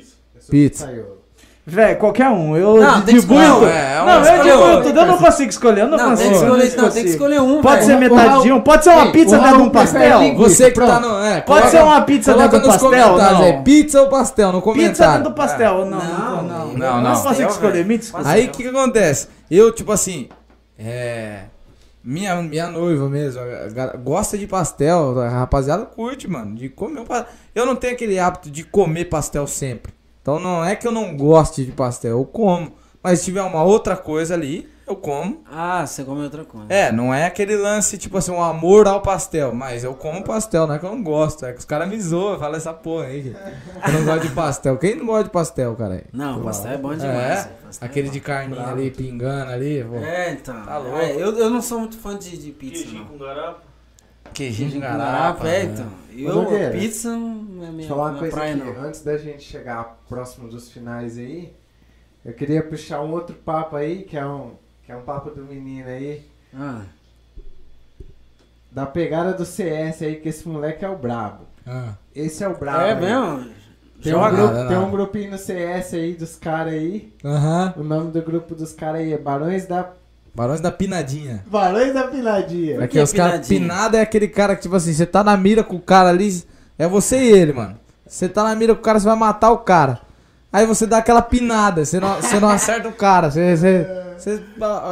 Pizza. 0.49 0.85
pizzaiolo. 0.85 1.23
Velho, 1.65 1.98
qualquer 1.98 2.27
um. 2.30 2.57
Eu 2.57 2.76
Não, 2.81 3.02
tem 3.03 3.15
que 3.15 3.22
dibujo. 3.22 3.40
escolher 3.41 3.53
um. 3.53 4.06
Não, 4.06 4.26
É, 4.26 4.52
eu 4.52 4.60
outro. 4.60 4.84
tudo. 4.84 4.99
Eu 4.99 5.06
não 5.06 5.18
consigo 5.18 5.49
escolher. 5.49 5.81
Eu 5.84 5.88
não, 5.88 5.98
Não, 5.98 6.10
consigo. 6.10 6.18
tem 6.18 6.27
que 6.27 6.35
eu 6.35 6.44
escolher, 6.57 6.76
não, 6.81 6.90
tem 6.91 7.03
que 7.06 7.10
escolher 7.10 7.41
um, 7.41 7.61
Pode 7.61 7.76
velho. 7.76 7.85
ser 7.88 7.95
O 7.95 7.99
metadinho, 8.18 8.61
pode 8.61 8.84
ser 8.84 8.90
uma 8.90 9.06
Ei, 9.06 9.11
pizza 9.14 9.40
dentro 9.40 9.56
de 9.57 9.61
um 9.64 9.69
pastel. 9.69 10.19
linguiça. 10.19 10.49
Você 10.49 10.72
que 10.72 10.80
tá 10.81 10.99
no. 10.99 11.19
É, 11.23 11.40
Pode 11.41 11.69
ser 11.69 11.81
uma 11.84 12.02
pizza 12.02 12.34
dentro 12.34 12.60
do 12.60 12.68
nos 12.68 12.76
pastel, 12.77 13.18
não. 13.18 13.44
aí, 13.44 13.64
pizza 13.64 14.02
ou 14.02 14.10
pastel 14.10 14.52
no 14.52 14.61
comentário. 14.61 14.91
Pizza 14.91 15.07
dentro 15.07 15.23
do 15.30 15.35
pastel. 15.35 15.85
Não, 15.85 15.99
não, 15.99 15.99
Não, 15.99 16.44
não. 16.44 16.68
não, 16.73 16.98
Eu 16.98 17.02
não. 17.02 17.10
consigo 17.11 17.23
Pastel, 17.30 17.48
escolher, 17.48 17.72
velho. 17.73 17.85
me 17.88 17.98
desculpa. 17.98 18.27
Aí 18.27 18.45
o 18.48 18.49
que, 18.49 18.64
que 18.64 18.68
acontece? 18.69 19.27
Eu, 19.49 19.72
tipo 19.72 19.91
assim, 19.94 20.27
é. 20.77 21.44
Minha, 22.03 22.41
minha 22.41 22.67
noiva 22.69 23.07
mesmo, 23.07 23.41
gosta 24.03 24.38
de 24.38 24.45
pastel, 24.45 25.21
a 25.21 25.30
rapaziada 25.30 25.85
curte, 25.85 26.27
mano, 26.27 26.53
de 26.53 26.67
comer 26.67 26.99
um 26.99 27.05
pastel. 27.05 27.34
Eu 27.55 27.65
não 27.65 27.77
tenho 27.77 27.93
aquele 27.93 28.19
hábito 28.19 28.51
de 28.51 28.63
comer 28.65 29.05
pastel 29.05 29.47
sempre. 29.47 29.93
Então 30.21 30.38
não 30.38 30.65
é 30.65 30.75
que 30.75 30.85
eu 30.85 30.91
não 30.91 31.15
goste 31.15 31.63
de 31.63 31.71
pastel, 31.71 32.11
eu 32.17 32.25
como. 32.25 32.73
Mas 33.01 33.19
se 33.19 33.25
tiver 33.25 33.41
uma 33.41 33.63
outra 33.63 33.95
coisa 33.95 34.34
ali, 34.34 34.69
eu 34.85 34.95
como. 34.95 35.43
Ah, 35.49 35.85
você 35.85 36.03
come 36.03 36.23
outra 36.23 36.43
coisa. 36.43 36.68
É, 36.69 36.91
não 36.91 37.14
é 37.14 37.26
aquele 37.26 37.55
lance, 37.55 37.97
tipo 37.97 38.18
assim, 38.18 38.31
um 38.31 38.43
amor 38.43 38.88
ao 38.88 39.01
pastel. 39.01 39.53
Mas 39.53 39.84
eu 39.84 39.93
como 39.93 40.23
pastel, 40.23 40.68
não 40.68 40.76
é 40.76 40.80
que 40.80 40.85
eu 40.85 40.91
não 40.91 41.01
gosto. 41.01 41.45
É 41.45 41.53
que 41.53 41.60
os 41.60 41.65
caras 41.65 41.88
me 41.88 41.99
zoam, 41.99 42.38
falam 42.38 42.57
essa 42.57 42.73
porra 42.73 43.05
aí. 43.05 43.35
Eu 43.88 43.93
não 43.93 44.05
gosto 44.05 44.27
de 44.27 44.34
pastel. 44.34 44.77
Quem 44.77 44.95
não 44.95 45.05
gosta 45.05 45.23
de 45.26 45.30
pastel, 45.30 45.76
cara? 45.76 46.03
Não, 46.11 46.41
o 46.41 46.43
pastel 46.43 46.72
é 46.72 46.77
bom 46.77 46.93
demais. 46.95 47.45
É. 47.45 47.49
Pastel 47.65 47.88
aquele 47.88 48.07
é 48.10 48.11
de 48.11 48.19
carninha 48.19 48.68
ali, 48.68 48.91
pingando 48.91 49.51
ali. 49.51 49.84
pô. 49.84 49.95
É, 49.97 50.31
então. 50.31 50.65
Tá 50.65 50.77
louco. 50.77 50.97
É, 50.97 51.14
eu, 51.14 51.38
eu 51.38 51.49
não 51.49 51.61
sou 51.61 51.80
muito 51.80 51.97
fã 51.97 52.18
de, 52.18 52.38
de 52.38 52.51
pizza, 52.51 52.84
Queijinho 52.84 52.99
não. 53.03 53.07
com 53.07 53.18
garapa. 53.18 53.61
Queijinho 54.34 54.72
com 54.73 54.80
garapa. 54.80 55.47
é, 55.47 55.64
né? 55.65 55.73
então. 55.73 55.85
Ô, 55.85 56.19
Eu, 56.19 56.35
Nogueira, 56.43 56.72
pizza 56.72 57.10
não 57.10 57.65
é 57.65 57.72
minha, 57.72 57.84
eu 57.85 57.89
falar 57.89 58.11
uma 58.11 58.19
coisa 58.19 58.35
praia, 58.35 58.55
aqui. 58.55 58.64
não. 58.64 58.81
Antes 58.84 59.01
da 59.01 59.18
gente 59.18 59.43
chegar 59.43 59.99
próximo 60.07 60.47
dos 60.47 60.69
finais 60.72 61.18
aí, 61.18 61.53
eu 62.23 62.34
queria 62.34 62.61
puxar 62.64 63.01
um 63.01 63.11
outro 63.11 63.35
papo 63.35 63.76
aí, 63.76 64.03
que 64.03 64.15
é 64.18 64.26
um, 64.26 64.51
é 64.93 64.97
um 64.97 65.01
papo 65.01 65.29
do 65.31 65.43
menino 65.43 65.87
aí, 65.89 66.21
Ah, 66.57 66.81
da 68.71 68.85
pegada 68.85 69.33
do 69.33 69.45
CS 69.45 70.01
aí, 70.01 70.15
que 70.15 70.29
esse 70.29 70.47
moleque 70.47 70.83
é 70.83 70.89
o 70.89 70.95
brabo. 70.97 71.45
Ah. 71.65 71.93
Esse 72.15 72.43
é 72.43 72.47
o 72.47 72.55
brabo. 72.57 72.81
é 72.81 72.93
aí. 72.93 72.99
mesmo? 72.99 73.51
Tem 74.01 74.13
um, 74.13 74.29
grupo, 74.29 74.67
tem 74.67 74.77
um 74.77 74.91
grupinho 74.91 75.31
no 75.31 75.37
CS 75.37 75.93
aí 75.93 76.13
dos 76.13 76.35
caras 76.35 76.73
aí. 76.73 77.13
Aham. 77.23 77.73
O 77.77 77.83
nome 77.83 78.11
do 78.11 78.21
grupo 78.21 78.53
dos 78.53 78.73
caras 78.73 79.01
aí 79.01 79.13
é 79.13 79.17
Barões 79.17 79.65
da. 79.65 79.91
Barões 80.35 80.59
da 80.59 80.71
Pinadinha. 80.71 81.43
Barões 81.47 81.93
da 81.93 82.07
Piladinha. 82.07 82.75
Por 82.75 82.83
Aqui, 82.83 82.93
que 82.97 82.99
os 83.03 83.13
caras. 83.13 83.47
pinadinha? 83.47 83.59
Pinada 83.61 83.97
é 83.99 84.01
aquele 84.01 84.27
cara 84.27 84.55
que, 84.55 84.63
tipo 84.63 84.75
assim, 84.75 84.91
você 84.91 85.05
tá 85.05 85.23
na 85.23 85.37
mira 85.37 85.63
com 85.63 85.75
o 85.75 85.81
cara 85.81 86.09
ali. 86.09 86.43
É 86.77 86.87
você 86.87 87.17
e 87.17 87.31
ele, 87.31 87.53
mano. 87.53 87.77
Você 88.05 88.27
tá 88.27 88.43
na 88.43 88.55
mira 88.55 88.73
com 88.73 88.81
o 88.81 88.83
cara, 88.83 88.99
você 88.99 89.05
vai 89.05 89.15
matar 89.15 89.51
o 89.51 89.59
cara. 89.59 90.01
Aí 90.53 90.67
você 90.67 90.85
dá 90.85 90.99
aquela 90.99 91.21
pinada, 91.23 91.84
você 91.84 91.99
não, 91.99 92.15
você 92.21 92.39
não 92.39 92.47
acerta 92.49 92.88
o 92.88 92.93
cara. 92.93 93.31
Você, 93.31 93.57
você, 93.57 93.88
você 94.17 94.43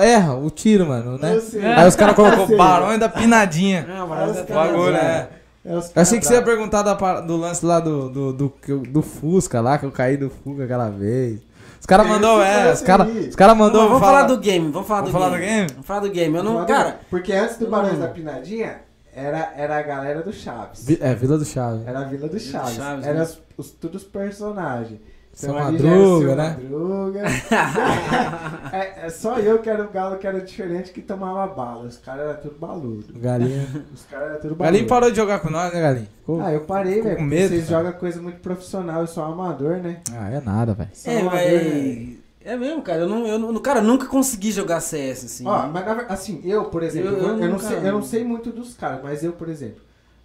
erra 0.02 0.34
o 0.34 0.50
tiro, 0.50 0.88
mano, 0.88 1.20
né? 1.20 1.40
Aí 1.78 1.88
os 1.88 1.96
caras 1.96 2.16
colocou. 2.16 2.58
Barões 2.58 3.00
da 3.00 3.08
Pinadinha. 3.08 3.86
Não, 3.88 4.08
mas 4.08 4.32
os 4.32 4.38
é 4.38 4.44
bagulho, 4.44 4.92
bravos. 4.92 5.00
é. 5.00 5.30
Eu 5.64 5.84
achei 5.96 6.20
que 6.20 6.26
você 6.26 6.34
ia 6.34 6.42
perguntar 6.42 6.82
da 6.82 6.96
do 7.22 7.38
lance 7.38 7.64
lá 7.64 7.80
do, 7.80 8.10
do, 8.10 8.34
do, 8.34 8.54
do 8.90 9.02
Fusca 9.04 9.62
lá, 9.62 9.78
que 9.78 9.86
eu 9.86 9.92
caí 9.92 10.18
do 10.18 10.32
Fusca 10.32 10.64
aquela 10.64 10.90
vez. 10.90 11.40
Os 11.80 11.86
caras 11.86 12.08
mandou, 12.08 12.42
é, 12.42 12.72
os 12.74 12.82
caras 12.82 13.08
os 13.28 13.36
cara 13.36 13.54
mandou. 13.54 13.82
Não, 13.84 13.90
vamos 13.90 14.04
falar- 14.04 14.24
do 14.24 14.38
game, 14.38 14.72
vamos 14.72 14.88
falar, 14.88 15.02
Vamos 15.02 15.14
do, 15.14 15.20
falar 15.20 15.30
game. 15.38 15.42
do 15.42 15.48
game? 15.48 15.68
Vamos 15.74 15.86
falar 15.86 16.00
do 16.00 16.10
game. 16.10 16.36
Eu 16.38 16.44
não, 16.44 16.66
cara, 16.66 17.00
Porque 17.10 17.32
antes 17.34 17.58
do 17.58 17.68
Barões 17.68 18.00
da 18.00 18.08
Pinadinha, 18.08 18.78
era, 19.16 19.54
era 19.56 19.78
a 19.78 19.82
galera 19.84 20.22
do 20.24 20.34
Chaves. 20.34 20.88
É, 21.00 21.14
Vila 21.14 21.38
do 21.38 21.46
Chaves. 21.46 21.86
Era 21.86 22.00
a 22.00 22.04
Vila 22.06 22.28
do 22.28 22.34
do 22.34 22.40
Chaves. 22.40 22.76
Chaves, 22.76 23.06
era 23.06 23.20
né? 23.20 23.24
os, 23.24 23.40
os, 23.58 23.72
todos 23.72 24.02
os 24.02 24.08
personagens. 24.08 25.00
Seu 25.34 25.54
Madruga, 25.54 26.26
Seu 26.28 26.36
né? 26.36 26.58
Madruga. 26.62 27.22
é, 28.74 29.06
é 29.06 29.10
só 29.10 29.40
eu 29.40 29.60
que 29.60 29.70
era 29.70 29.84
o 29.84 29.90
galo 29.90 30.18
que 30.18 30.28
era 30.28 30.40
diferente 30.42 30.92
que 30.92 31.02
tomava 31.02 31.48
bala. 31.54 31.86
Os 31.86 31.98
caras 31.98 32.30
eram 32.30 32.42
tudo 32.42 32.56
baludo. 32.60 33.14
Galinha. 33.20 33.68
Os 33.94 34.04
caras 34.04 34.30
eram 34.32 34.36
tudo 34.42 34.56
baludo. 34.56 34.64
Galinho 34.64 34.88
parou 34.88 35.10
de 35.10 35.18
jogar 35.18 35.40
com 35.40 35.50
nós, 35.50 35.74
né, 35.74 35.82
Galinho? 35.82 36.08
Ficou- 36.20 36.42
Ah, 36.42 36.52
eu 36.54 36.62
parei, 36.62 36.96
velho. 37.02 37.04
com 37.04 37.10
porque 37.10 37.24
medo, 37.24 37.50
Vocês 37.50 37.70
cara. 37.70 37.84
jogam 37.86 38.00
coisa 38.00 38.22
muito 38.22 38.40
profissional, 38.40 39.02
eu 39.02 39.08
sou 39.08 39.24
amador, 39.24 39.78
né? 39.78 40.02
Ah, 40.14 40.30
é 40.30 40.42
nada, 40.42 40.74
velho. 40.74 40.90
É, 41.06 41.20
amador, 41.22 41.40
né? 41.40 41.64
mas... 41.64 42.22
É 42.44 42.58
mesmo, 42.58 42.82
cara. 42.82 43.02
Eu 43.02 43.08
não, 43.08 43.26
eu 43.28 43.38
não, 43.38 43.60
cara, 43.62 43.80
eu 43.80 43.84
nunca 43.84 44.08
consegui 44.08 44.52
jogar 44.52 44.80
CS, 44.82 45.26
assim. 45.26 45.48
Ó, 45.48 45.68
mas 45.68 45.86
assim, 46.10 46.42
eu, 46.44 46.66
por 46.66 46.82
exemplo, 46.82 47.10
eu, 47.12 47.18
eu 47.20 47.28
eu 47.28 47.38
não 47.38 47.48
nunca- 47.50 47.68
sei, 47.68 47.78
eu 47.78 47.92
não 47.92 48.02
sei 48.02 48.24
muito 48.24 48.52
dos 48.52 48.74
caras, 48.76 49.00
mas 49.04 49.24
eu, 49.24 49.32
por 49.34 49.48
exemplo, 49.48 49.82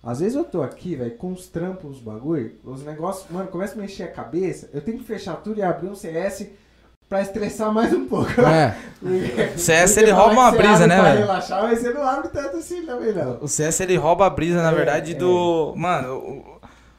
às 0.07 0.21
vezes 0.21 0.37
eu 0.37 0.45
tô 0.45 0.63
aqui, 0.63 0.95
velho, 0.95 1.11
com 1.17 1.33
os 1.33 1.49
trampos, 1.49 1.97
os 1.97 2.01
bagulho, 2.01 2.53
os 2.65 2.85
negócios, 2.85 3.27
mano, 3.31 3.49
começa 3.49 3.75
a 3.75 3.79
mexer 3.79 4.05
a 4.05 4.09
cabeça, 4.13 4.71
eu 4.73 4.81
tenho 4.81 4.99
que 4.99 5.05
fechar 5.05 5.35
tudo 5.37 5.59
e 5.59 5.63
abrir 5.63 5.89
um 5.89 5.95
CS 5.95 6.47
pra 7.09 7.21
estressar 7.23 7.73
mais 7.73 7.93
um 7.93 8.07
pouco. 8.07 8.31
É, 8.41 8.75
CS, 9.59 9.97
ele 9.97 10.11
rouba 10.13 10.33
uma 10.33 10.51
brisa, 10.53 10.87
né, 10.87 11.01
velho? 11.03 11.19
relaxar, 11.21 11.63
mas 11.63 11.79
você 11.81 11.93
não 11.93 12.03
abre 12.03 12.29
tanto 12.29 12.57
assim 12.57 12.85
também, 12.87 13.13
não. 13.13 13.39
o 13.41 13.49
CS 13.49 13.81
ele 13.81 13.97
rouba 13.97 14.27
a 14.27 14.31
brisa, 14.31 14.63
na 14.63 14.71
É, 14.71 14.75
verdade, 14.75 15.13
é. 15.13 15.15
do. 15.15 15.73
Mano, 15.77 16.15
o, 16.15 16.57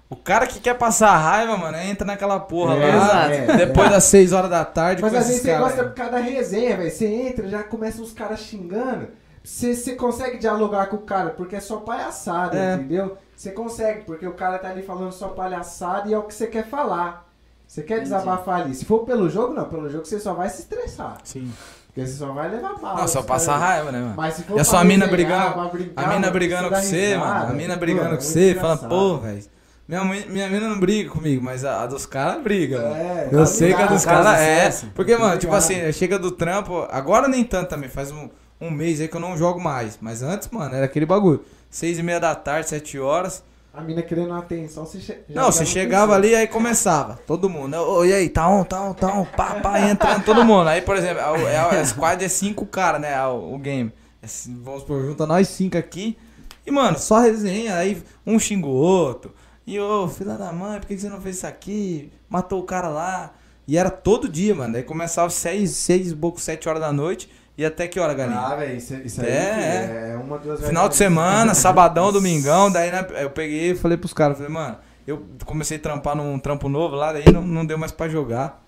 o 0.09 0.15
cara 0.15 0.47
que 0.47 0.59
quer 0.61 0.77
passar 0.77 1.17
raiva, 1.17 1.57
mano, 1.57 1.77
entra 1.77 2.05
naquela 2.05 2.39
porra 2.39 2.75
É, 2.75 2.95
lá. 2.95 3.33
é, 3.33 3.57
depois 3.57 3.87
é. 3.87 3.91
das 3.91 4.03
6 4.05 4.31
horas 4.33 4.49
da 4.49 4.63
tarde, 4.63 5.01
Mas 5.01 5.13
às 5.13 5.27
vezes 5.27 5.41
você 5.41 5.57
gosta 5.57 5.83
por 5.83 5.93
causa 5.93 6.11
da 6.13 6.19
resenha, 6.19 6.77
velho. 6.77 6.89
Você 6.91 7.05
entra, 7.05 7.47
já 7.49 7.63
começa 7.63 8.01
os 8.01 8.13
caras 8.13 8.39
xingando. 8.39 9.09
Você, 9.47 9.95
consegue 9.95 10.37
dialogar 10.37 10.87
com 10.87 10.97
o 10.97 11.01
cara, 11.01 11.29
porque 11.29 11.55
é 11.55 11.59
só 11.61 11.77
palhaçada, 11.77 12.57
É. 12.57 12.73
entendeu? 12.75 13.17
Você 13.35 13.51
consegue, 13.51 14.01
porque 14.03 14.27
o 14.27 14.33
cara 14.33 14.59
tá 14.59 14.67
ali 14.69 14.81
falando 14.81 15.11
só 15.13 15.29
palhaçada 15.29 16.09
e 16.09 16.13
é 16.13 16.17
o 16.17 16.23
que 16.23 16.33
você 16.33 16.47
quer 16.47 16.67
falar. 16.67 17.25
Você 17.65 17.81
quer 17.81 17.95
Entendi. 17.95 18.09
desabafar 18.09 18.61
ali. 18.61 18.73
Se 18.75 18.83
for 18.83 18.99
pelo 19.05 19.29
jogo, 19.29 19.53
não. 19.53 19.65
Pelo 19.65 19.89
jogo 19.89 20.05
você 20.05 20.19
só 20.19 20.33
vai 20.33 20.49
se 20.49 20.61
estressar. 20.63 21.17
Sim. 21.23 21.51
Porque 21.87 22.05
você 22.05 22.13
só 22.17 22.31
vai 22.33 22.49
levar 22.49 22.75
bala. 22.75 22.99
Não, 23.01 23.07
só 23.07 23.21
passar 23.23 23.57
raiva, 23.57 23.91
né, 23.91 23.99
mano? 24.01 24.13
Mas 24.17 24.33
se 24.35 24.43
for 24.43 24.51
E 24.51 24.53
a 24.53 24.55
pra 24.55 24.63
sua 24.65 24.83
mina 24.83 25.07
brigando- 25.07 25.69
brincar, 25.69 26.03
A 26.03 26.07
mina 26.07 26.19
mano, 26.19 26.31
brigando 26.33 26.69
com 26.69 26.75
você, 26.75 27.13
risada, 27.13 27.25
mano. 27.25 27.49
A 27.49 27.53
mina 27.53 27.75
brigando 27.77 28.13
é 28.13 28.17
com 28.17 28.21
você, 28.23 28.53
fala, 28.55 28.77
pô, 28.77 29.17
velho. 29.17 29.43
Minha, 29.87 30.03
mãe- 30.03 30.25
minha 30.27 30.49
mina 30.49 30.67
não 30.67 30.77
briga 30.79 31.09
comigo, 31.09 31.41
mas 31.43 31.63
a, 31.63 31.83
a 31.83 31.87
dos 31.87 32.05
caras 32.05 32.43
briga, 32.43 32.81
mano. 32.81 32.95
É, 32.95 33.29
Eu 33.31 33.39
tá 33.39 33.45
sei 33.45 33.69
que 33.69 33.73
a 33.75 33.77
ligado. 33.77 33.93
dos 33.93 34.03
caras 34.05 34.39
é. 34.41 34.69
CS. 34.71 34.85
Porque, 34.93 35.13
mano, 35.15 35.31
Tá 35.31 35.37
tipo 35.37 35.53
ligado. 35.55 35.57
assim, 35.59 35.91
chega 35.93 36.19
do 36.19 36.31
trampo. 36.31 36.85
Agora 36.91 37.27
nem 37.29 37.43
tanto 37.45 37.69
também, 37.69 37.89
faz 37.89 38.11
um, 38.11 38.29
um 38.59 38.71
mês 38.71 38.99
aí 38.99 39.07
que 39.07 39.15
eu 39.15 39.21
não 39.21 39.37
jogo 39.37 39.59
mais. 39.59 39.97
Mas 40.01 40.21
antes, 40.21 40.49
mano, 40.49 40.75
era 40.75 40.85
aquele 40.85 41.05
bagulho. 41.05 41.43
Seis 41.69 41.99
e 41.99 42.03
meia 42.03 42.19
da 42.19 42.33
tarde, 42.35 42.69
sete 42.69 42.99
horas. 42.99 43.43
A 43.73 43.81
mina 43.81 44.01
querendo 44.01 44.33
atenção, 44.33 44.87
você 44.87 44.99
che... 44.99 45.15
Não, 45.29 45.51
você 45.51 45.63
chegava 45.63 46.15
ali 46.15 46.33
aí 46.33 46.47
começava. 46.47 47.19
Todo 47.27 47.47
mundo. 47.47 47.75
Ô, 47.75 48.03
e 48.03 48.11
aí, 48.11 48.27
tá 48.27 48.49
on, 48.49 48.63
tá 48.63 48.81
on, 48.81 48.93
tá 48.93 49.13
on. 49.13 49.23
Pá, 49.23 49.59
pá, 49.61 49.79
entrando 49.81 50.25
todo 50.25 50.43
mundo. 50.43 50.67
Aí, 50.67 50.81
por 50.81 50.95
exemplo, 50.95 51.21
a, 51.21 51.27
a, 51.27 51.79
a 51.79 51.85
squad 51.85 52.25
é 52.25 52.27
cinco 52.27 52.65
caras, 52.65 52.99
né? 52.99 53.23
O, 53.27 53.53
o 53.53 53.57
game. 53.59 53.93
É 54.19 54.25
vamos 54.63 54.83
por 54.83 55.05
junta 55.05 55.27
nós 55.27 55.47
cinco 55.49 55.77
aqui. 55.77 56.17
E, 56.65 56.71
mano, 56.71 56.97
só 56.97 57.19
resenha. 57.19 57.75
Aí 57.75 58.01
um 58.25 58.39
xinga 58.39 58.65
o 58.65 58.71
outro. 58.71 59.35
E, 59.67 59.79
ô, 59.79 60.07
filha 60.07 60.35
da 60.37 60.51
mãe, 60.51 60.79
por 60.79 60.87
que 60.87 60.97
você 60.97 61.07
não 61.07 61.21
fez 61.21 61.35
isso 61.35 61.45
aqui? 61.45 62.11
Matou 62.27 62.59
o 62.61 62.63
cara 62.63 62.87
lá. 62.87 63.33
E 63.67 63.77
era 63.77 63.91
todo 63.91 64.27
dia, 64.27 64.55
mano. 64.55 64.75
Aí 64.75 64.81
começava 64.81 65.29
seis, 65.29 65.69
seis, 65.71 66.13
pouco, 66.15 66.41
sete 66.41 66.67
horas 66.67 66.81
da 66.81 66.91
noite. 66.91 67.29
E 67.57 67.65
até 67.65 67.87
que 67.87 67.99
hora, 67.99 68.13
galinha? 68.13 68.39
Ah, 68.39 68.55
velho, 68.55 68.77
isso, 68.77 68.93
isso 69.03 69.19
aí 69.19 69.27
É, 69.27 69.31
é, 69.31 70.11
é 70.13 70.17
uma, 70.17 70.37
duas 70.37 70.63
Final 70.63 70.87
de 70.87 70.95
semana, 70.95 71.53
sabadão, 71.55 72.11
domingão, 72.11 72.71
daí 72.71 72.91
né, 72.91 73.05
eu 73.19 73.31
peguei 73.31 73.71
e 73.71 73.75
falei 73.75 73.97
pros 73.97 74.13
caras, 74.13 74.37
falei, 74.37 74.53
mano, 74.53 74.77
eu 75.07 75.25
comecei 75.43 75.77
a 75.77 75.79
trampar 75.79 76.15
num 76.15 76.37
trampo 76.37 76.69
novo 76.69 76.95
lá, 76.95 77.13
daí 77.13 77.31
não, 77.33 77.41
não 77.41 77.65
deu 77.65 77.77
mais 77.77 77.91
pra 77.91 78.07
jogar. 78.07 78.61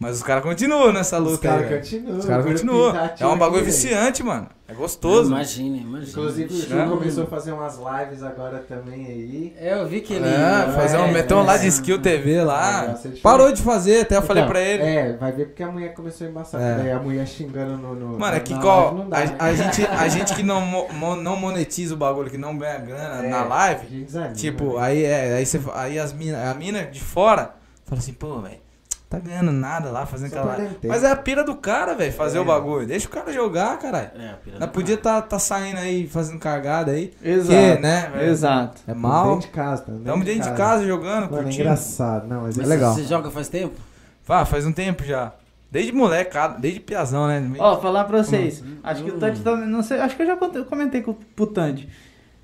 Mas 0.00 0.16
os 0.16 0.22
caras 0.22 0.42
continuam 0.42 0.94
nessa 0.94 1.20
Os 1.20 1.32
luta 1.32 1.52
aí. 1.52 1.62
caras 1.64 1.78
continuam. 1.90 2.18
Os 2.18 2.24
caras 2.24 2.42
o 2.42 2.48
grupo 2.48 2.60
continuam. 2.66 2.92
tá 2.94 3.14
É 3.20 3.26
um 3.26 3.36
bagulho 3.36 3.62
viciante, 3.62 4.22
mano. 4.22 4.46
É 4.66 4.72
gostoso. 4.72 5.30
Imagina, 5.30 5.76
imagina. 5.76 6.10
Inclusive 6.10 6.54
o 6.54 6.56
Ju 6.56 6.74
Né? 6.74 6.88
começou 6.88 7.24
a 7.24 7.26
fazer 7.26 7.52
umas 7.52 7.76
lives 7.76 8.22
agora 8.22 8.64
também 8.66 9.04
aí. 9.04 9.52
É, 9.58 9.74
eu 9.74 9.86
vi 9.86 10.00
que 10.00 10.14
ele. 10.14 10.24
É, 10.26 10.72
fazer 10.74 10.96
um, 10.96 11.00
é, 11.00 11.04
um 11.04 11.40
é, 11.40 11.42
lá 11.44 11.56
de 11.58 11.66
é. 11.66 11.68
skill 11.68 12.00
TV 12.00 12.42
lá. 12.42 12.86
Diferente. 12.86 13.20
Parou 13.20 13.52
de 13.52 13.60
fazer, 13.60 14.00
até 14.00 14.16
eu 14.16 14.22
falei 14.22 14.42
Então, 14.42 14.50
pra 14.50 14.62
ele. 14.62 14.82
É, 14.82 15.12
vai 15.18 15.32
ver 15.32 15.46
porque 15.48 15.62
a 15.62 15.70
mulher 15.70 15.92
começou 15.92 16.26
a 16.26 16.30
embaçar. 16.30 16.62
É. 16.62 16.74
Daí 16.76 16.92
a 16.92 16.98
mulher 16.98 17.26
xingando 17.26 17.76
no. 17.76 17.94
no 17.94 18.18
Mano, 18.18 18.36
é 18.38 18.40
que 18.40 18.58
qual, 18.58 18.96
a, 19.10 19.20
né? 19.20 19.36
a 19.38 19.52
gente, 19.52 19.84
a 19.84 20.08
gente 20.08 20.34
que 20.34 20.42
não, 20.42 20.88
não 21.16 21.36
monetiza 21.36 21.92
o 21.92 21.98
bagulho, 21.98 22.30
que 22.30 22.38
não 22.38 22.56
ganha 22.56 22.78
grana 22.78 23.22
na 23.22 23.40
a 23.40 23.44
live, 23.44 24.06
tipo, 24.34 24.78
né? 24.78 24.82
aí, 24.82 25.04
é, 25.04 25.34
aí, 25.34 25.44
você, 25.44 25.60
aí 25.74 25.98
as 25.98 26.14
mina, 26.14 26.50
a 26.50 26.54
mina 26.54 26.84
de 26.86 27.00
fora 27.02 27.54
fala 27.84 27.98
assim, 28.00 28.14
pô, 28.14 28.40
velho, 28.40 28.56
tá 29.10 29.18
ganhando 29.18 29.50
nada 29.50 29.90
lá 29.90 30.06
fazendo 30.06 30.30
Só 30.30 30.38
aquela. 30.38 30.70
Mas 30.84 31.02
é 31.02 31.10
a 31.10 31.16
pira 31.16 31.42
do 31.42 31.56
cara, 31.56 31.94
velho, 31.94 32.12
fazer 32.12 32.38
É. 32.38 32.40
o 32.40 32.44
bagulho. 32.44 32.86
Deixa 32.86 33.08
o 33.08 33.10
cara 33.10 33.32
jogar, 33.32 33.76
caralho. 33.78 34.10
É, 34.16 34.30
a 34.30 34.34
pira 34.34 34.68
podia 34.68 34.96
cara. 34.96 35.20
tá, 35.20 35.26
tá 35.28 35.38
saindo 35.40 35.78
aí, 35.78 36.06
fazendo 36.06 36.38
cargada 36.38 36.92
aí. 36.92 37.12
Exato. 37.22 37.50
Que, 37.50 37.82
né? 37.82 38.12
Exato. 38.28 38.80
É 38.86 38.94
mal. 38.94 39.34
Dentro 39.34 39.48
de 39.48 39.54
casa, 39.54 39.82
tamo 39.82 39.98
Estamos 39.98 40.24
dentro 40.24 40.50
de 40.50 40.56
casa 40.56 40.86
jogando, 40.86 41.22
Mano, 41.24 41.38
é 41.38 41.42
curtindo. 41.42 41.62
engraçado. 41.62 42.28
Não, 42.28 42.42
mas 42.42 42.56
Mas 42.56 42.66
é 42.66 42.68
legal. 42.70 42.94
Você 42.94 43.02
joga 43.02 43.30
faz 43.30 43.48
tempo? 43.48 43.74
Ah, 44.28 44.44
faz 44.44 44.64
um 44.64 44.72
tempo 44.72 45.02
já. 45.02 45.32
Desde 45.72 45.92
molecada, 45.92 46.56
desde 46.58 46.78
piazão, 46.78 47.26
né? 47.26 47.42
Ó, 47.58 47.80
falar 47.80 48.04
pra 48.04 48.22
vocês. 48.22 48.62
Acho 48.82 49.02
que 49.02 49.10
o 49.10 49.18
Tandy 49.18 49.40
também. 49.40 49.68
Não 49.68 49.82
sei, 49.82 49.98
acho 50.00 50.14
que 50.16 50.22
eu 50.22 50.26
já 50.26 50.36
comentei 50.36 51.02
com 51.02 51.16
o 51.38 51.46
Tandy. 51.46 51.88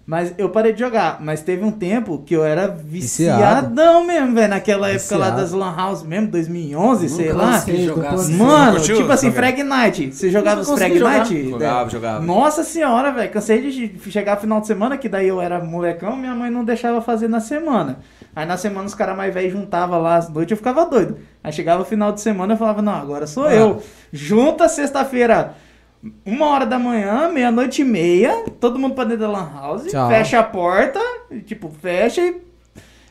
Mas 0.06 0.32
eu 0.38 0.48
parei 0.50 0.72
de 0.72 0.78
jogar. 0.78 1.18
Mas 1.20 1.42
teve 1.42 1.64
um 1.64 1.70
tempo 1.72 2.22
que 2.24 2.34
eu 2.34 2.44
era 2.44 2.68
viciadão 2.68 4.06
mesmo, 4.06 4.34
velho. 4.34 4.48
Naquela 4.48 4.88
época 4.90 5.16
lá 5.16 5.24
Viciado. 5.30 5.40
das 5.42 5.52
Lan 5.52 5.74
House 5.76 6.02
mesmo, 6.04 6.28
2011, 6.28 7.08
sei 7.08 7.32
lá. 7.32 7.58
jogar 7.66 8.14
assim. 8.14 8.36
Mano, 8.36 8.76
Curtiu? 8.76 8.96
tipo 8.98 9.10
assim. 9.12 9.32
Frag 9.32 9.62
Night. 9.64 10.12
Você 10.14 10.30
jogava 10.30 10.60
os 10.60 10.70
Frag 10.70 10.96
jogar. 10.96 11.10
Night? 11.18 11.50
Jogava, 11.50 11.90
jogava. 11.90 12.24
Nossa 12.24 12.62
senhora, 12.62 13.10
velho. 13.12 13.30
Cansei 13.32 13.60
de 13.70 14.10
chegar 14.10 14.36
final 14.36 14.60
de 14.60 14.68
semana, 14.68 14.96
que 14.96 15.08
daí 15.08 15.26
eu 15.28 15.40
era 15.40 15.58
molecão, 15.62 16.16
minha 16.16 16.34
mãe 16.34 16.50
não 16.50 16.64
deixava 16.64 17.00
fazer 17.00 17.28
na 17.28 17.40
semana. 17.40 17.98
Aí 18.34 18.46
na 18.46 18.56
semana 18.56 18.86
os 18.86 18.94
caras 18.94 19.16
mais 19.16 19.34
velhos 19.34 19.52
juntavam 19.52 20.00
lá 20.00 20.16
às 20.16 20.28
noites, 20.28 20.52
eu 20.52 20.56
ficava 20.56 20.86
doido. 20.86 21.16
Aí 21.42 21.52
chegava 21.52 21.84
final 21.84 22.12
de 22.12 22.20
semana 22.20 22.54
eu 22.54 22.56
falava, 22.58 22.80
não, 22.80 22.94
agora 22.94 23.26
sou 23.26 23.46
Ah. 23.46 23.54
eu. 23.54 23.82
Junta 24.12 24.68
sexta-feira, 24.68 25.54
uma 26.24 26.46
hora 26.46 26.66
da 26.66 26.78
manhã, 26.78 27.28
meia-noite 27.30 27.82
e 27.82 27.84
meia, 27.84 28.44
todo 28.60 28.78
mundo 28.78 28.94
pra 28.94 29.04
dentro 29.04 29.20
da 29.26 29.28
lan 29.30 29.48
house, 29.54 29.84
Tchau. 29.90 30.08
fecha 30.08 30.38
a 30.38 30.42
porta, 30.42 31.00
tipo, 31.46 31.70
fecha 31.80 32.20
e. 32.20 32.46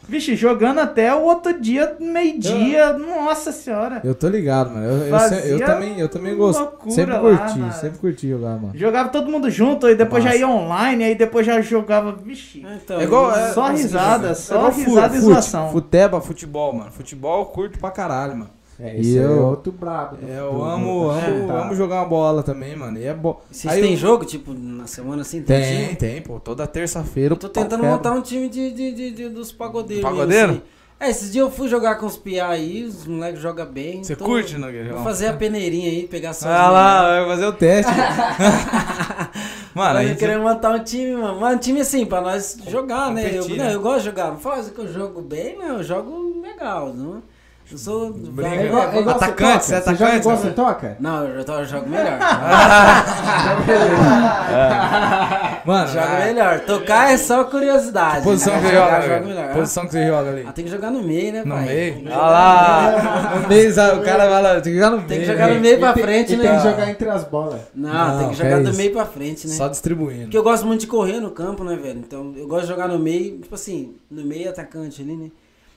Vixe, 0.07 0.35
jogando 0.35 0.77
até 0.81 1.11
o 1.15 1.23
outro 1.23 1.59
dia, 1.59 1.95
meio-dia, 1.99 2.93
nossa 2.93 3.51
senhora. 3.51 4.01
Eu 4.03 4.13
tô 4.13 4.27
ligado, 4.29 4.69
mano. 4.69 4.85
Eu, 4.85 5.07
eu, 5.07 5.19
se- 5.19 5.49
eu 5.49 5.65
também, 5.65 5.99
eu 5.99 6.07
também 6.07 6.35
gosto. 6.37 6.59
loucura 6.59 6.91
Sempre 6.91 7.13
lá 7.13 7.19
curti, 7.19 7.73
sempre 7.79 7.97
curti 7.97 8.29
jogar, 8.29 8.49
mano. 8.61 8.71
Jogava 8.75 9.09
todo 9.09 9.31
mundo 9.31 9.49
junto, 9.49 9.87
aí 9.87 9.95
depois 9.95 10.23
já 10.23 10.35
ia 10.35 10.47
online, 10.47 11.03
aí 11.05 11.15
depois 11.15 11.43
já 11.43 11.59
jogava, 11.59 12.11
vixe. 12.11 12.63
Então, 12.83 12.99
É 12.99 13.03
igual- 13.03 13.35
é- 13.35 13.51
Só 13.51 13.61
consegui 13.63 13.81
risada, 13.81 14.21
jogar. 14.27 14.35
só 14.35 14.55
igual 14.57 14.71
fu- 14.73 14.79
risada 14.91 15.15
e 15.17 15.19
fute, 15.21 15.33
zoação. 15.33 15.71
Futeba, 15.71 16.21
futebol, 16.21 16.71
mano. 16.73 16.91
Futebol 16.91 17.39
eu 17.39 17.45
curto 17.45 17.79
pra 17.79 17.89
caralho, 17.89 18.33
mano. 18.37 18.49
É, 18.77 18.99
E 18.99 19.17
é 19.17 19.21
eu- 19.23 19.45
outro 19.45 19.71
brabo. 19.71 20.17
do- 20.17 20.29
É, 20.29 20.37
Eu 20.39 20.51
do- 20.51 20.63
amo, 20.63 21.03
do- 21.05 21.09
amo, 21.11 21.47
tá. 21.47 21.61
amo 21.61 21.75
jogar 21.75 21.95
uma 22.01 22.05
bola 22.09 22.43
também, 22.43 22.75
mano. 22.75 22.97
E 22.99 23.05
é 23.05 23.13
bom. 23.13 23.41
Vocês 23.49 23.73
Aí 23.73 23.81
têm 23.81 23.91
eu- 23.91 23.97
jogo, 23.97 24.25
tipo, 24.25 24.53
na 24.53 24.85
semana 24.85 25.21
assim? 25.21 25.41
Tem, 25.41 25.83
time? 25.85 25.95
tem, 25.95 26.21
pô. 26.21 26.39
Toda 26.41 26.67
terça-feira. 26.67 27.33
Eu 27.35 27.37
tô 27.37 27.47
tentando 27.47 27.83
montar 27.85 28.11
um 28.11 28.21
time 28.21 28.49
de, 28.49 28.71
de, 28.71 28.91
de- 28.91 29.11
de- 29.11 29.29
dos 29.29 29.51
pagodeiros. 29.53 30.03
Pagodeiro? 30.03 30.51
assim. 30.51 30.61
É, 30.99 31.09
esses 31.09 31.31
dias 31.31 31.45
eu 31.45 31.51
fui 31.51 31.67
jogar 31.67 31.95
com 31.95 32.05
os 32.05 32.15
piá 32.17 32.49
aí, 32.49 32.83
os 32.85 33.05
moleques 33.05 33.41
jogam 33.41 33.65
bem. 33.65 34.01
Você 34.03 34.15
tô- 34.15 34.23
curte, 34.25 34.57
Nogueira? 34.57 34.93
Vou 34.93 35.03
fazer 35.03 35.27
a 35.27 35.33
peneirinha 35.33 35.89
aí, 35.89 36.07
pegar 36.07 36.33
só 36.33 36.47
Ah 36.49 36.69
lá, 36.69 37.01
vai 37.19 37.25
fazer 37.35 37.45
o 37.47 37.53
teste. 37.53 37.91
mano, 39.75 39.89
a 39.89 39.93
Mas 39.93 40.03
eu 40.03 40.07
gente... 40.09 40.19
queria 40.19 40.39
montar 40.39 40.71
um 40.71 40.83
time, 40.83 41.15
mano. 41.15 41.39
Mas 41.39 41.55
um 41.55 41.59
time 41.59 41.81
assim, 41.81 42.05
pra 42.05 42.21
nós 42.21 42.57
jogar, 42.67 43.11
né? 43.11 43.27
Eu, 43.29 43.41
competir, 43.43 43.57
não, 43.57 43.65
né? 43.65 43.73
eu 43.75 43.81
gosto 43.81 43.99
de 43.99 44.05
jogar. 44.05 44.31
Não 44.31 44.39
faz 44.39 44.69
que 44.69 44.79
eu 44.79 44.87
jogo 44.91 45.21
bem, 45.21 45.57
não. 45.57 45.77
Eu 45.77 45.83
jogo 45.83 46.41
legal, 46.41 46.93
não. 46.93 47.21
Eu 47.71 47.77
sou. 47.79 48.13
Brinca. 48.13 48.47
É 48.55 48.65
igual, 48.67 48.91
é 48.91 48.99
igual 48.99 49.15
Atacante, 49.15 49.65
você 49.65 49.71
você 49.71 49.75
é 49.75 49.79
toca. 49.79 49.91
Você 49.91 49.97
joga 49.97 50.05
atacante, 50.05 50.21
igual 50.21 50.35
né? 50.35 50.41
você 50.41 50.51
toca? 50.51 50.97
Não, 50.99 51.25
eu, 51.25 51.65
jogo 51.65 51.89
melhor. 51.89 52.19
Mano, 55.65 55.87
jogo 55.87 56.05
ah, 56.07 56.25
melhor. 56.25 56.59
Tocar 56.59 57.11
é 57.11 57.17
só 57.17 57.43
curiosidade. 57.45 58.23
posição 58.23 58.53
que 58.53 58.59
né? 58.59 58.69
você 58.69 58.75
jogar, 58.75 59.01
joga, 59.01 59.15
jogo 59.15 59.27
melhor. 59.27 59.43
ali? 59.45 59.53
Posição 59.59 59.85
que 59.85 59.91
você 59.91 60.07
joga 60.07 60.29
ali. 60.29 60.45
Ah, 60.47 60.51
tem 60.51 60.65
que 60.65 60.71
jogar 60.71 60.91
no 60.91 61.01
meio, 61.01 61.33
né, 61.33 61.43
No 61.43 61.55
pai? 61.55 61.65
meio? 61.65 61.95
Que 61.95 62.07
Ah 62.07 62.11
jogar 62.11 62.29
lá, 62.29 63.39
no 63.39 63.47
meio, 63.47 63.73
sabe? 63.73 63.99
O 63.99 64.03
cara 64.03 64.29
vai 64.29 64.43
lá, 64.43 64.61
tem 64.61 64.73
que 64.73 64.75
jogar 64.75 64.89
no 64.91 64.97
meio. 64.97 65.07
Tem 65.07 65.19
que 65.19 65.25
jogar 65.25 65.47
no 65.49 65.59
meio 65.59 65.79
pra 65.79 65.93
tem- 65.93 66.03
frente, 66.03 66.33
e 66.33 66.37
né? 66.37 66.43
tem 66.47 66.57
que 66.57 66.63
jogar 66.63 66.89
entre 66.91 67.09
as 67.09 67.23
bolas. 67.23 67.61
Não, 67.73 67.91
Não, 67.91 68.17
tem 68.19 68.27
que 68.29 68.35
que 68.35 68.43
jogar 68.43 68.59
é 68.59 68.63
do 68.63 68.73
meio 68.75 68.93
pra 68.93 69.05
frente, 69.05 69.47
né? 69.47 69.55
Só 69.55 69.67
distribuindo. 69.67 70.23
Porque 70.25 70.37
eu 70.37 70.43
gosto 70.43 70.67
muito 70.67 70.81
de 70.81 70.87
correr 70.87 71.19
no 71.19 71.31
campo, 71.31 71.63
né, 71.63 71.75
velho? 71.75 71.97
Então 71.99 72.31
eu 72.37 72.47
gosto 72.47 72.61
de 72.63 72.67
jogar 72.67 72.87
no 72.87 72.99
meio, 72.99 73.39
tipo 73.39 73.55
assim, 73.55 73.95
no 74.09 74.23
meio 74.23 74.49
atacante 74.51 75.01
ali, 75.01 75.15
né? 75.17 75.31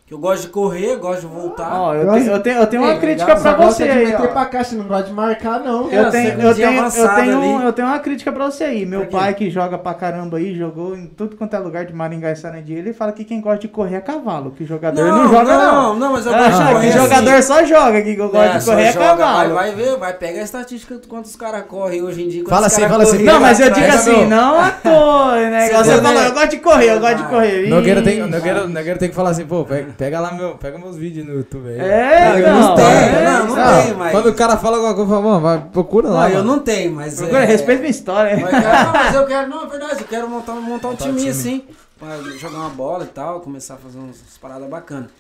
Que 0.09 0.15
eu 0.15 0.19
gosto 0.19 0.41
de 0.45 0.49
correr, 0.49 0.93
eu 0.95 0.99
gosto 1.01 1.21
de 1.21 1.27
voltar. 1.27 1.71
Ó, 1.71 1.95
eu, 1.95 2.07
Gosta- 2.07 2.19
tenho, 2.21 2.33
eu, 2.33 2.41
tenho, 2.43 2.57
eu 2.61 2.67
tenho 2.67 2.83
uma 2.83 2.93
Ei, 2.95 2.99
crítica 2.99 3.37
pra 3.37 3.53
gosta 3.53 3.73
você 3.75 3.85
de 3.85 3.91
aí, 3.91 4.07
meter 4.07 4.23
ó. 4.25 4.29
pra 4.29 4.47
caixa, 4.47 4.75
não 4.75 4.87
gosta 4.87 5.03
de 5.05 5.13
marcar, 5.13 5.61
não. 5.61 5.83
Eu 5.93 6.07
É, 6.07 6.11
tenho, 6.11 6.29
eu, 6.41 6.55
tenho, 6.55 6.79
eu, 6.79 7.15
tenho, 7.15 7.37
ali. 7.39 7.65
eu 7.67 7.73
tenho 7.75 7.89
uma 7.89 7.99
crítica 7.99 8.33
pra 8.33 8.47
você 8.47 8.65
aí. 8.65 8.87
Meu 8.87 9.05
pai 9.05 9.35
que 9.35 9.51
joga 9.51 9.77
pra 9.77 9.93
caramba 9.93 10.39
aí, 10.39 10.57
jogou 10.57 10.97
em 10.97 11.09
tudo 11.09 11.37
quanto 11.37 11.55
é 11.55 11.59
lugar 11.59 11.85
de 11.85 11.93
Maringá 11.93 12.33
e 12.33 12.37
Sarandi, 12.37 12.73
ele 12.73 12.95
fala 12.95 13.13
que 13.13 13.23
quem 13.23 13.39
gosta 13.39 13.59
de 13.59 13.69
correr 13.69 13.97
é 13.97 14.01
cavalo, 14.01 14.51
que 14.53 14.65
jogador 14.65 14.99
não, 14.99 15.25
Não, 15.25 15.29
joga 15.31 15.53
não, 15.59 15.73
não. 15.93 15.97
não, 15.99 16.13
mas 16.15 16.25
eu 16.25 16.35
Ah, 16.35 16.39
gosto 16.39 16.59
de 16.59 16.65
que 16.69 16.73
correr 16.73 16.93
jogador 16.93 17.35
assim. 17.35 17.43
só 17.47 17.65
joga, 17.65 18.01
que 18.01 18.11
eu 18.17 18.29
gosto 18.31 18.37
É, 18.55 18.59
de 18.59 18.65
correr 18.65 18.83
é 18.85 18.93
joga, 18.93 19.07
cavalo. 19.09 19.55
Vai, 19.57 19.73
vai 19.73 19.75
ver, 19.85 19.97
vai 19.99 20.13
pegar 20.15 20.41
a 20.41 20.45
estatística 20.45 20.95
de 20.97 21.07
quantos 21.07 21.37
caras 21.37 21.65
correm 21.69 22.03
hoje 22.03 22.23
em 22.23 22.29
dia. 22.29 22.45
Fala 22.49 22.69
assim, 22.69 22.89
fala 22.89 23.03
assim, 23.03 23.23
Não, 23.25 23.41
mas 23.41 23.61
eu 23.61 23.71
digo 23.71 23.87
assim, 23.89 24.25
não 24.25 24.59
à 24.59 24.71
toa, 24.71 25.37
né? 25.51 25.69
Você 25.85 26.01
falou, 26.01 26.23
eu 26.23 26.33
gosto 26.33 26.49
de 26.49 26.57
correr, 26.61 26.93
eu 26.95 26.99
gosto 27.01 27.17
de 27.19 27.25
correr. 27.25 27.61
Tem, 28.03 28.21
Nogueira, 28.27 28.67
Nogueira 28.67 28.97
tem 28.99 29.11
que 29.11 29.15
falar 29.15 29.31
assim, 29.31 29.45
pô, 29.45 29.67
pega, 29.67 29.98
pega 29.99 30.19
lá 30.21 30.33
meu, 30.33 30.55
pega 30.57 30.79
meus 30.79 30.97
vídeos 30.97 31.27
no 31.27 31.35
YouTube 31.35 31.69
aí. 31.69 31.79
É, 31.79 32.41
Não, 32.41 32.61
não, 32.61 32.69
não 32.69 32.75
tenho, 32.77 32.89
é, 32.89 33.25
não, 33.25 33.47
não 33.49 33.57
não. 33.57 33.83
tenho, 33.83 33.99
mas. 33.99 34.13
Quando 34.13 34.27
o 34.31 34.35
cara 34.35 34.57
fala 34.57 34.77
alguma 34.77 34.95
coisa, 34.95 35.11
fala, 35.11 35.23
mano, 35.23 35.41
vai, 35.41 35.61
procura 35.71 36.09
lá. 36.09 36.23
Não, 36.23 36.29
eu 36.29 36.35
mano. 36.39 36.53
não 36.57 36.59
tenho, 36.61 36.93
mas. 36.95 37.17
Procura, 37.17 37.43
é, 37.43 37.45
respeita 37.45 37.81
minha 37.81 37.91
história. 37.91 38.37
Mas, 38.41 38.53
não, 38.53 38.61
mas 38.95 39.15
eu 39.15 39.27
quero, 39.27 39.49
não, 39.51 39.65
é 39.65 39.67
verdade, 39.67 40.01
eu 40.01 40.07
quero 40.09 40.29
montar, 40.31 40.53
montar 40.55 40.89
um 40.89 40.93
Montar 40.93 41.05
um 41.05 41.09
time 41.09 41.19
time. 41.19 41.31
assim, 41.31 41.65
pra 41.99 42.17
jogar 42.39 42.59
uma 42.59 42.71
bola 42.71 43.05
e 43.05 43.09
tal, 43.09 43.41
começar 43.41 43.75
a 43.75 43.79
fazer 43.79 43.99
umas, 43.99 44.21
umas 44.21 44.39
paradas 44.41 44.69
bacanas. 44.71 45.11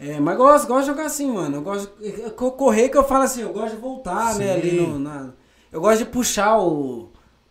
É, 0.00 0.18
mas 0.20 0.36
gosto, 0.36 0.66
gosto 0.68 0.80
de 0.82 0.86
jogar 0.86 1.06
assim, 1.06 1.30
mano. 1.30 1.56
Eu 1.56 1.62
gosto 1.62 1.92
de 2.02 2.12
co- 2.30 2.52
correr 2.52 2.88
que 2.88 2.96
eu 2.96 3.04
falo 3.04 3.24
assim, 3.24 3.42
eu 3.42 3.52
gosto 3.52 3.74
de 3.74 3.80
voltar, 3.80 4.34
né, 4.36 4.52
ali 4.54 4.70
Sim. 4.70 4.86
no. 4.86 4.98
Na, 5.00 5.26
eu 5.70 5.80
gosto 5.80 5.98
de 5.98 6.04
puxar 6.06 6.56
o. 6.58 7.10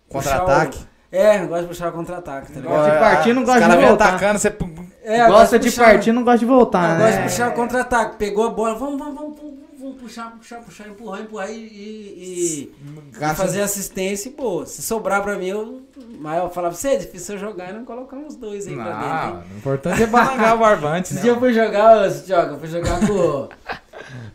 puxar 0.10 0.40
Contra-ataque? 0.40 0.80
É, 1.12 1.42
eu 1.42 1.48
gosto 1.48 1.62
de 1.64 1.68
puxar 1.70 1.90
o 1.90 1.92
contra-ataque, 1.94 2.52
tá 2.52 2.60
ligado? 2.60 2.76
Gosta 2.76 2.92
de 2.92 3.00
partir, 3.00 3.34
não 3.34 3.42
Os 3.44 3.48
gosta 3.48 3.62
cara 3.62 3.74
de 3.74 3.80
vem 3.80 3.88
voltar. 3.88 4.08
atacando, 4.10 4.40
você... 4.40 4.56
É, 5.04 5.22
eu 5.22 5.28
Gosta 5.28 5.58
de 5.60 5.70
puxar- 5.70 5.86
partir, 5.86 6.12
não 6.12 6.24
gosta 6.24 6.40
de 6.40 6.46
Eu 6.46 6.50
voltar, 6.50 6.98
gosto 6.98 7.12
de 7.12 7.18
né? 7.18 7.24
puxar 7.24 7.50
o 7.50 7.54
contra-ataque. 7.54 8.16
Pegou 8.18 8.46
a 8.46 8.50
bola, 8.50 8.76
vamos, 8.76 9.00
vamos, 9.00 9.16
vamos, 9.16 9.38
vamos, 9.40 9.54
vamos 9.80 10.02
puxar, 10.02 10.32
puxar, 10.32 10.58
puxar, 10.60 10.88
empurrar, 10.90 11.22
empurrar 11.22 11.50
e, 11.50 11.54
e, 11.56 12.74
e 13.22 13.36
fazer 13.36 13.62
assistência 13.62 14.28
e 14.28 14.34
boa. 14.34 14.66
Se 14.66 14.82
sobrar 14.82 15.24
pra 15.24 15.38
mim, 15.38 15.48
eu. 15.48 15.82
Mas 16.20 16.40
eu 16.44 16.50
falava 16.50 16.74
pra 16.74 16.82
você, 16.82 16.90
é 16.90 16.96
difícil 16.98 17.36
eu 17.36 17.40
jogar 17.40 17.70
e 17.70 17.74
não 17.74 17.86
colocar 17.86 18.18
uns 18.18 18.36
dois 18.36 18.68
aí 18.68 18.76
pra 18.76 18.84
dentro. 18.84 19.00
Não, 19.08 19.30
hein? 19.40 19.44
o 19.54 19.58
importante 19.60 20.04
é 20.04 20.08
balangar 20.08 20.56
o 20.56 20.60
barbante, 20.60 21.06
Esse 21.06 21.16
né? 21.16 21.22
dia 21.22 21.32
eu 21.32 21.40
fui 21.40 21.54
jogar, 21.54 21.98
ô, 22.06 22.10
Joga, 22.10 22.52
eu 22.52 22.60
fui 22.60 22.68
jogar 22.68 23.00
com. 23.00 23.48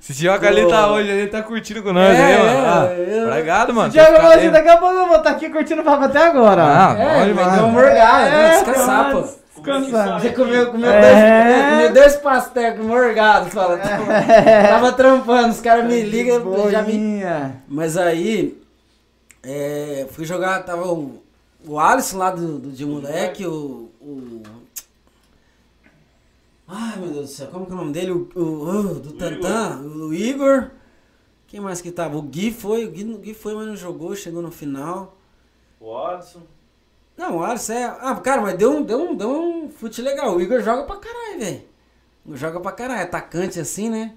Se 0.01 0.12
joga 0.12 0.48
ali, 0.48 0.66
tá 0.68 0.90
hoje, 0.93 1.09
ele 1.09 1.26
tá 1.28 1.43
curtindo 1.43 1.82
com 1.82 1.93
nós 1.93 2.18
É, 2.18 2.22
aí, 2.24 2.39
mano. 2.39 2.51
é, 2.51 2.66
Ah, 2.66 2.94
eu- 2.94 3.28
Obrigado, 3.28 3.72
mano. 3.74 3.90
Diego, 3.90 4.06
Fica 4.16 4.22
você 4.22 4.36
dentro. 4.36 4.52
daqui 4.52 4.68
a 4.68 4.76
pouco 4.76 4.94
eu 4.94 5.06
vou 5.06 5.16
estar 5.16 5.30
aqui 5.30 5.48
curtindo 5.51 5.80
o 5.82 5.84
papo 5.84 6.05
até 6.05 6.26
agora. 6.26 6.62
Ah, 6.64 6.97
É, 6.98 7.24
demais. 7.26 7.47
mas 7.47 7.55
deu 7.56 7.64
uma 7.64 7.72
morgada, 7.72 8.28
É, 8.28 8.47
é, 8.47 8.51
descansar, 8.51 9.14
mas- 9.14 9.30
pô. 9.30 9.43
Descansar. 9.62 10.20
Você 10.20 10.30
comeu, 10.30 10.66
comeu, 10.72 10.90
É. 10.90 11.01
dois, 11.01 11.70
comeu 11.70 11.93
dois 11.93 12.16
pastéis 12.16 12.78
morgados, 12.80 13.52
fala. 13.52 13.78
Tava 14.68 14.93
trampando, 14.93 15.51
os 15.51 15.60
caras 15.60 15.84
me 15.86 16.02
ligam, 16.02 16.43
já 16.70 16.82
me. 16.82 17.22
Mas 17.68 17.97
aí, 17.97 18.60
é, 19.44 20.06
fui 20.10 20.24
jogar, 20.24 20.64
tava 20.64 20.89
o, 20.89 21.22
o 21.66 21.78
Alisson 21.78 22.18
lá 22.18 22.30
do, 22.30 22.59
do 22.59 22.70
de 22.70 22.84
moleque, 22.84 23.47
o, 23.47 23.90
o. 24.01 24.43
Ai 26.74 26.97
meu 26.99 27.11
Deus 27.11 27.28
do 27.28 27.32
céu, 27.35 27.49
como 27.49 27.66
que 27.66 27.73
é 27.73 27.74
o 27.74 27.78
nome 27.78 27.93
dele? 27.93 28.12
O, 28.12 28.28
o- 28.35 28.69
o 28.93 28.94
do 29.01 29.12
Tantan, 29.12 29.81
o 29.82 30.15
Igor. 30.15 30.70
Quem 31.47 31.61
mais 31.61 31.81
que 31.82 31.90
tava? 31.90 32.16
O 32.16 32.23
Gui 32.23 32.51
foi, 32.51 32.86
o 32.86 32.90
Gui, 32.90 33.05
o 33.05 33.19
Gui 33.19 33.35
foi, 33.35 33.55
mas 33.55 33.66
não 33.66 33.77
jogou, 33.77 34.15
chegou 34.16 34.40
no 34.40 34.51
final. 34.51 35.19
O 35.78 35.94
Alisson. 35.97 36.40
Não, 37.16 37.36
o 37.39 37.44
Alisson 37.44 37.74
é. 37.74 37.85
Ah, 37.85 38.15
cara, 38.16 38.40
mas 38.40 38.57
deu 38.57 38.73
um, 38.73 38.82
deu 38.82 38.99
um, 39.11 39.15
deu 39.15 39.28
um 39.31 39.69
fute 39.69 40.01
legal. 40.01 40.35
O 40.35 40.40
Igor 40.40 40.61
joga 40.62 40.85
pra 40.85 40.97
caralho, 40.97 41.39
velho. 41.40 41.62
Joga 42.32 42.59
pra 42.61 42.73
caralho, 42.73 43.03
atacante 43.03 43.61
assim, 43.61 43.90
né? 43.90 44.15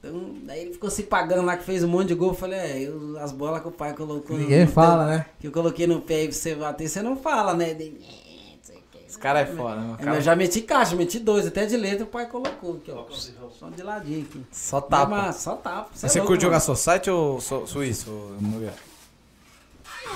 Então, 0.00 0.36
daí 0.44 0.60
ele 0.60 0.72
ficou 0.72 0.88
se 0.88 1.02
pagando 1.02 1.44
lá 1.44 1.56
que 1.56 1.64
fez 1.64 1.82
um 1.82 1.88
monte 1.88 2.08
de 2.08 2.14
gol. 2.14 2.28
Eu 2.28 2.34
falei, 2.34 2.58
é, 2.58 2.80
eu- 2.82 3.18
as 3.18 3.32
bolas 3.32 3.60
que 3.60 3.68
o 3.68 3.72
pai 3.72 3.92
colocou. 3.94 4.38
Ninguém 4.38 4.64
no- 4.64 4.70
fala, 4.70 5.06
né? 5.06 5.26
Que 5.40 5.48
eu 5.48 5.52
coloquei 5.52 5.86
no 5.86 6.00
pé 6.00 6.24
e 6.24 6.32
você 6.32 6.54
bater, 6.54 6.88
você 6.88 7.02
não 7.02 7.16
fala, 7.16 7.52
né? 7.52 7.74
Daí, 7.74 7.88
"É, 8.00 8.54
não 8.56 8.62
sei 8.62 8.76
o 8.76 8.82
que, 8.87 8.87
Os 9.08 9.16
caras 9.16 9.48
é 9.48 9.52
foda, 9.54 9.76
mano. 9.76 9.96
É, 10.00 10.04
mas 10.04 10.14
eu 10.16 10.22
já 10.22 10.34
meti 10.36 10.60
caixa, 10.62 10.96
meti 10.96 11.18
dois, 11.18 11.46
até 11.46 11.66
de 11.66 11.76
letra 11.76 12.04
o 12.04 12.06
pai 12.06 12.26
colocou 12.26 12.74
aqui, 12.76 12.90
ó. 12.90 13.04
Só 13.50 13.68
de 13.68 13.82
ladinho 13.82 14.22
aqui. 14.22 14.44
Só 14.50 14.80
tapa. 14.80 15.06
Mas, 15.06 15.36
só 15.36 15.54
tapa. 15.56 15.90
É 15.94 16.08
Você 16.08 16.18
louco, 16.18 16.32
curte 16.32 16.42
jogar. 16.42 16.60
Society 16.60 17.10
ou 17.10 17.40
so- 17.40 17.66
Suíço? 17.66 18.10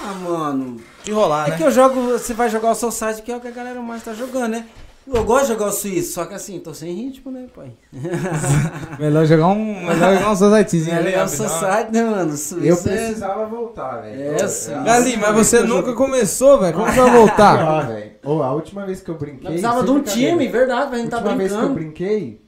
Ah, 0.05 0.15
mano. 0.15 0.81
Que 1.05 1.11
rolar, 1.13 1.47
É 1.49 1.51
né? 1.51 1.57
que 1.57 1.63
eu 1.63 1.71
jogo, 1.71 2.01
você 2.03 2.35
vai 2.35 2.49
jogar 2.49 2.71
o 2.71 2.75
seu 2.75 2.91
site, 2.91 3.23
que 3.23 3.31
é 3.31 3.37
o 3.37 3.41
que 3.41 3.49
a 3.49 3.53
galera 3.53 3.81
mais 3.81 4.03
tá 4.03 4.15
jogando, 4.15 4.49
né? 4.53 4.67
Eu 5.05 5.25
gosto 5.25 5.43
de 5.47 5.53
jogar 5.55 5.67
o 5.67 5.73
Suíço, 5.73 6.13
só 6.13 6.25
que 6.25 6.35
assim, 6.35 6.61
tô 6.61 6.73
sem 6.73 6.93
ritmo, 6.95 7.33
né, 7.33 7.49
pai? 7.55 7.73
Melhor 9.01 9.27
jogar 9.27 9.49
um. 9.49 9.85
Melhor 9.87 10.15
jogar 10.15 10.31
um 10.31 10.37
Societyzinho 10.37 10.95
É 10.95 10.99
ali. 10.99 11.05
legal 11.07 11.27
o 11.27 11.29
rapidão. 11.29 11.49
seu 11.49 11.59
site, 11.59 11.91
né, 11.93 12.05
mano? 12.05 12.31
O 12.31 12.33
Eu 12.33 12.37
Suíço 12.37 12.89
é... 12.89 12.97
precisava 12.97 13.47
voltar, 13.47 14.01
velho. 14.03 14.23
É, 14.23 14.43
Eu- 14.43 14.49
sim. 14.49 14.73
eu- 14.73 14.85
Galinho, 14.85 15.21
mas 15.21 15.35
você 15.35 15.59
eu 15.59 15.63
nunca 15.67 15.77
joguei- 15.91 15.95
começou, 15.95 16.61
velho. 16.61 16.75
Como 16.77 16.87
você 16.93 17.01
vai 17.01 17.11
voltar? 17.19 17.59
Ah, 17.61 17.81
velho. 17.83 18.13
Ô, 18.25 18.43
a 18.43 18.53
última 18.55 18.87
vez 18.87 19.01
que 19.01 19.11
eu 19.11 19.17
brinquei. 19.17 19.43
Nós 19.43 19.53
precisava 19.61 19.83
de 19.83 19.91
um 19.91 20.03
time, 20.03 20.47
verdade, 20.49 20.93
a 20.93 20.95
A 20.95 20.99
gente 20.99 21.11
tá 21.11 21.17
última 21.17 21.37
vez 21.37 21.51
que 21.51 21.57
eu 21.59 21.61
brincando. 21.63 21.75
brinquei, 21.75 22.41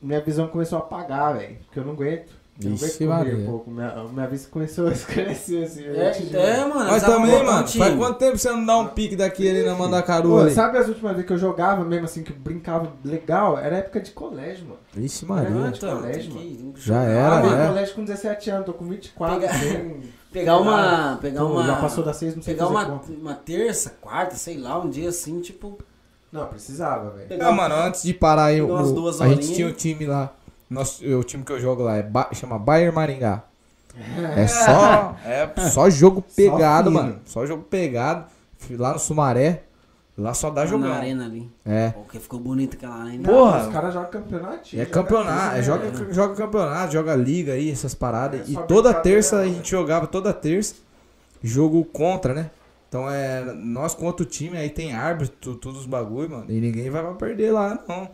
minha 0.00 0.20
visão 0.20 0.46
começou 0.48 0.78
a 0.78 0.82
apagar, 0.82 1.36
velho. 1.36 1.56
Porque 1.64 1.78
eu 1.80 1.84
não 1.84 1.92
aguento. 1.94 2.30
Eu 2.62 2.70
não 2.70 2.76
Vixe, 2.76 3.04
Maria. 3.06 3.34
um 3.36 3.46
pouco. 3.46 3.70
Minha, 3.70 4.04
minha 4.12 4.26
vista 4.26 4.48
começou 4.50 4.86
a 4.86 4.92
escurecer 4.92 5.64
assim. 5.64 5.84
eu 5.84 5.94
É, 5.94 6.10
é, 6.60 6.64
mano. 6.66 6.90
Mas 6.90 7.02
também, 7.02 7.42
mano, 7.44 7.64
time. 7.66 7.82
faz 7.84 7.96
quanto 7.96 8.18
tempo 8.18 8.36
você 8.38 8.50
não 8.50 8.64
dá 8.66 8.78
um 8.78 8.88
pique 8.88 9.16
daqui 9.16 9.48
ali 9.48 9.62
na 9.64 9.74
Mandacaru 9.74 10.28
Pô, 10.28 10.38
ali? 10.40 10.50
sabe 10.54 10.76
as 10.78 10.86
últimas 10.86 11.12
vezes 11.12 11.26
que 11.26 11.32
eu 11.32 11.38
jogava 11.38 11.82
mesmo 11.84 12.04
assim, 12.04 12.22
que 12.22 12.30
eu 12.30 12.36
brincava 12.36 12.92
legal? 13.04 13.58
Era 13.58 13.78
época 13.78 14.00
de 14.00 14.10
colégio, 14.10 14.64
mano. 14.66 14.78
Vixe, 14.92 15.24
Maria. 15.24 15.48
então, 15.74 15.96
colégio, 15.96 16.32
que 16.32 16.72
Já 16.76 17.02
era, 17.02 17.38
Ah, 17.38 17.42
mano. 17.42 17.56
eu 17.56 17.62
é. 17.62 17.66
colégio 17.68 17.94
com 17.94 18.04
17 18.04 18.50
anos, 18.50 18.66
tô 18.66 18.72
com 18.74 18.84
24. 18.84 19.40
Pega- 19.40 19.52
bem- 19.58 20.00
Pegar 20.30 20.58
uma. 20.58 21.18
Pegar 21.20 21.40
Pô, 21.40 21.46
uma. 21.52 21.66
Já 21.66 21.76
passou 21.76 22.04
das 22.04 22.16
6, 22.16 22.36
não 22.36 22.42
sei 22.42 22.54
Pegar 22.54 22.68
uma, 22.68 22.84
conta. 22.86 23.12
uma 23.12 23.34
terça, 23.34 23.96
quarta, 24.00 24.34
sei 24.36 24.58
lá, 24.58 24.78
um 24.78 24.88
dia 24.90 25.08
assim, 25.08 25.40
tipo. 25.40 25.78
Não, 26.30 26.46
precisava, 26.46 27.10
velho. 27.10 27.28
pegar 27.28 27.44
Não, 27.46 27.52
mano, 27.52 27.74
antes 27.74 28.02
de 28.02 28.14
parar 28.14 28.44
aí, 28.44 28.60
Pegar 28.60 28.72
umas 28.72 28.88
o, 28.90 28.94
duas 28.94 29.20
a 29.20 29.26
gente 29.28 29.38
horinhas. 29.38 29.56
tinha 29.56 29.68
o 29.68 29.72
time 29.72 30.06
lá. 30.06 30.32
Nosso, 30.72 31.04
o 31.04 31.22
time 31.24 31.44
que 31.44 31.52
eu 31.52 31.60
jogo 31.60 31.82
lá 31.82 31.96
é 31.96 32.02
Ba- 32.02 32.30
chama 32.32 32.58
Bayern 32.58 32.94
Maringá. 32.94 33.42
É 34.36 34.46
só, 34.48 35.16
é 35.24 35.68
só 35.68 35.90
jogo 35.90 36.22
pegado, 36.34 36.90
fino. 36.90 37.02
mano. 37.02 37.20
Só 37.26 37.44
jogo 37.46 37.62
pegado. 37.64 38.24
Fui 38.58 38.76
Lá 38.76 38.92
no 38.94 38.98
Sumaré. 38.98 39.64
Lá 40.16 40.34
só 40.34 40.50
dá 40.50 40.62
na 40.62 40.66
jogão. 40.66 40.92
arena 40.92 41.24
ali. 41.24 41.50
É. 41.64 41.90
Porque 41.90 42.18
ficou 42.18 42.38
bonita 42.38 42.76
aquela 42.76 42.96
arena. 42.96 43.22
Não, 43.26 43.34
Porra. 43.34 43.66
Os 43.66 43.72
caras 43.72 43.94
jogam 43.94 44.10
campeonato. 44.10 44.80
É 44.80 44.84
campeonato, 44.84 45.56
é, 45.56 45.62
joga, 45.62 46.12
joga 46.12 46.34
campeonato, 46.34 46.92
joga 46.92 47.14
liga 47.14 47.52
aí, 47.54 47.70
essas 47.70 47.94
paradas. 47.94 48.40
É 48.40 48.44
e 48.50 48.54
só 48.54 48.62
toda 48.62 48.92
terça 48.92 49.36
a 49.36 49.40
né? 49.40 49.48
gente 49.48 49.70
jogava, 49.70 50.06
toda 50.06 50.32
terça, 50.34 50.74
jogo 51.42 51.82
contra, 51.86 52.34
né? 52.34 52.50
Então 52.90 53.10
é 53.10 53.42
nós 53.54 53.94
contra 53.94 54.22
o 54.22 54.26
time, 54.26 54.56
aí 54.58 54.68
tem 54.68 54.92
árbitro, 54.92 55.54
tudo 55.56 55.78
os 55.78 55.86
bagulho, 55.86 56.28
mano. 56.30 56.44
E 56.48 56.60
ninguém 56.60 56.90
vai 56.90 57.02
pra 57.02 57.12
perder 57.14 57.50
lá, 57.50 57.78
não. 57.88 58.08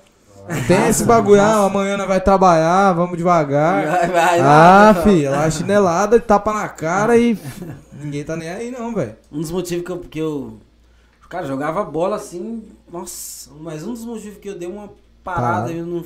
Tem 0.66 0.88
esse 0.88 1.04
bagulho, 1.04 1.40
ah, 1.40 1.66
amanhã 1.66 1.96
nós 1.96 2.08
vai 2.08 2.20
trabalhar, 2.20 2.92
vamos 2.92 3.18
devagar. 3.18 3.86
Vai, 3.86 4.08
vai, 4.08 4.40
Ah, 4.40 4.92
vai. 4.92 5.22
lá 5.28 5.50
chinelada, 5.50 6.18
tapa 6.20 6.52
na 6.52 6.68
cara 6.68 7.16
e 7.18 7.38
ninguém 8.00 8.24
tá 8.24 8.36
nem 8.36 8.48
aí 8.48 8.70
não, 8.70 8.94
velho. 8.94 9.14
Um 9.30 9.40
dos 9.40 9.50
motivos 9.50 9.84
que 9.84 9.92
eu, 9.92 9.98
que 10.00 10.18
eu. 10.18 10.58
Cara, 11.28 11.46
jogava 11.46 11.84
bola 11.84 12.16
assim. 12.16 12.64
Nossa, 12.90 13.50
mas 13.60 13.84
um 13.86 13.92
dos 13.92 14.04
motivos 14.04 14.38
que 14.38 14.48
eu 14.48 14.58
dei 14.58 14.68
uma 14.68 14.90
parada 15.22 15.70
e 15.70 15.78
eu 15.78 15.86
não 15.86 16.02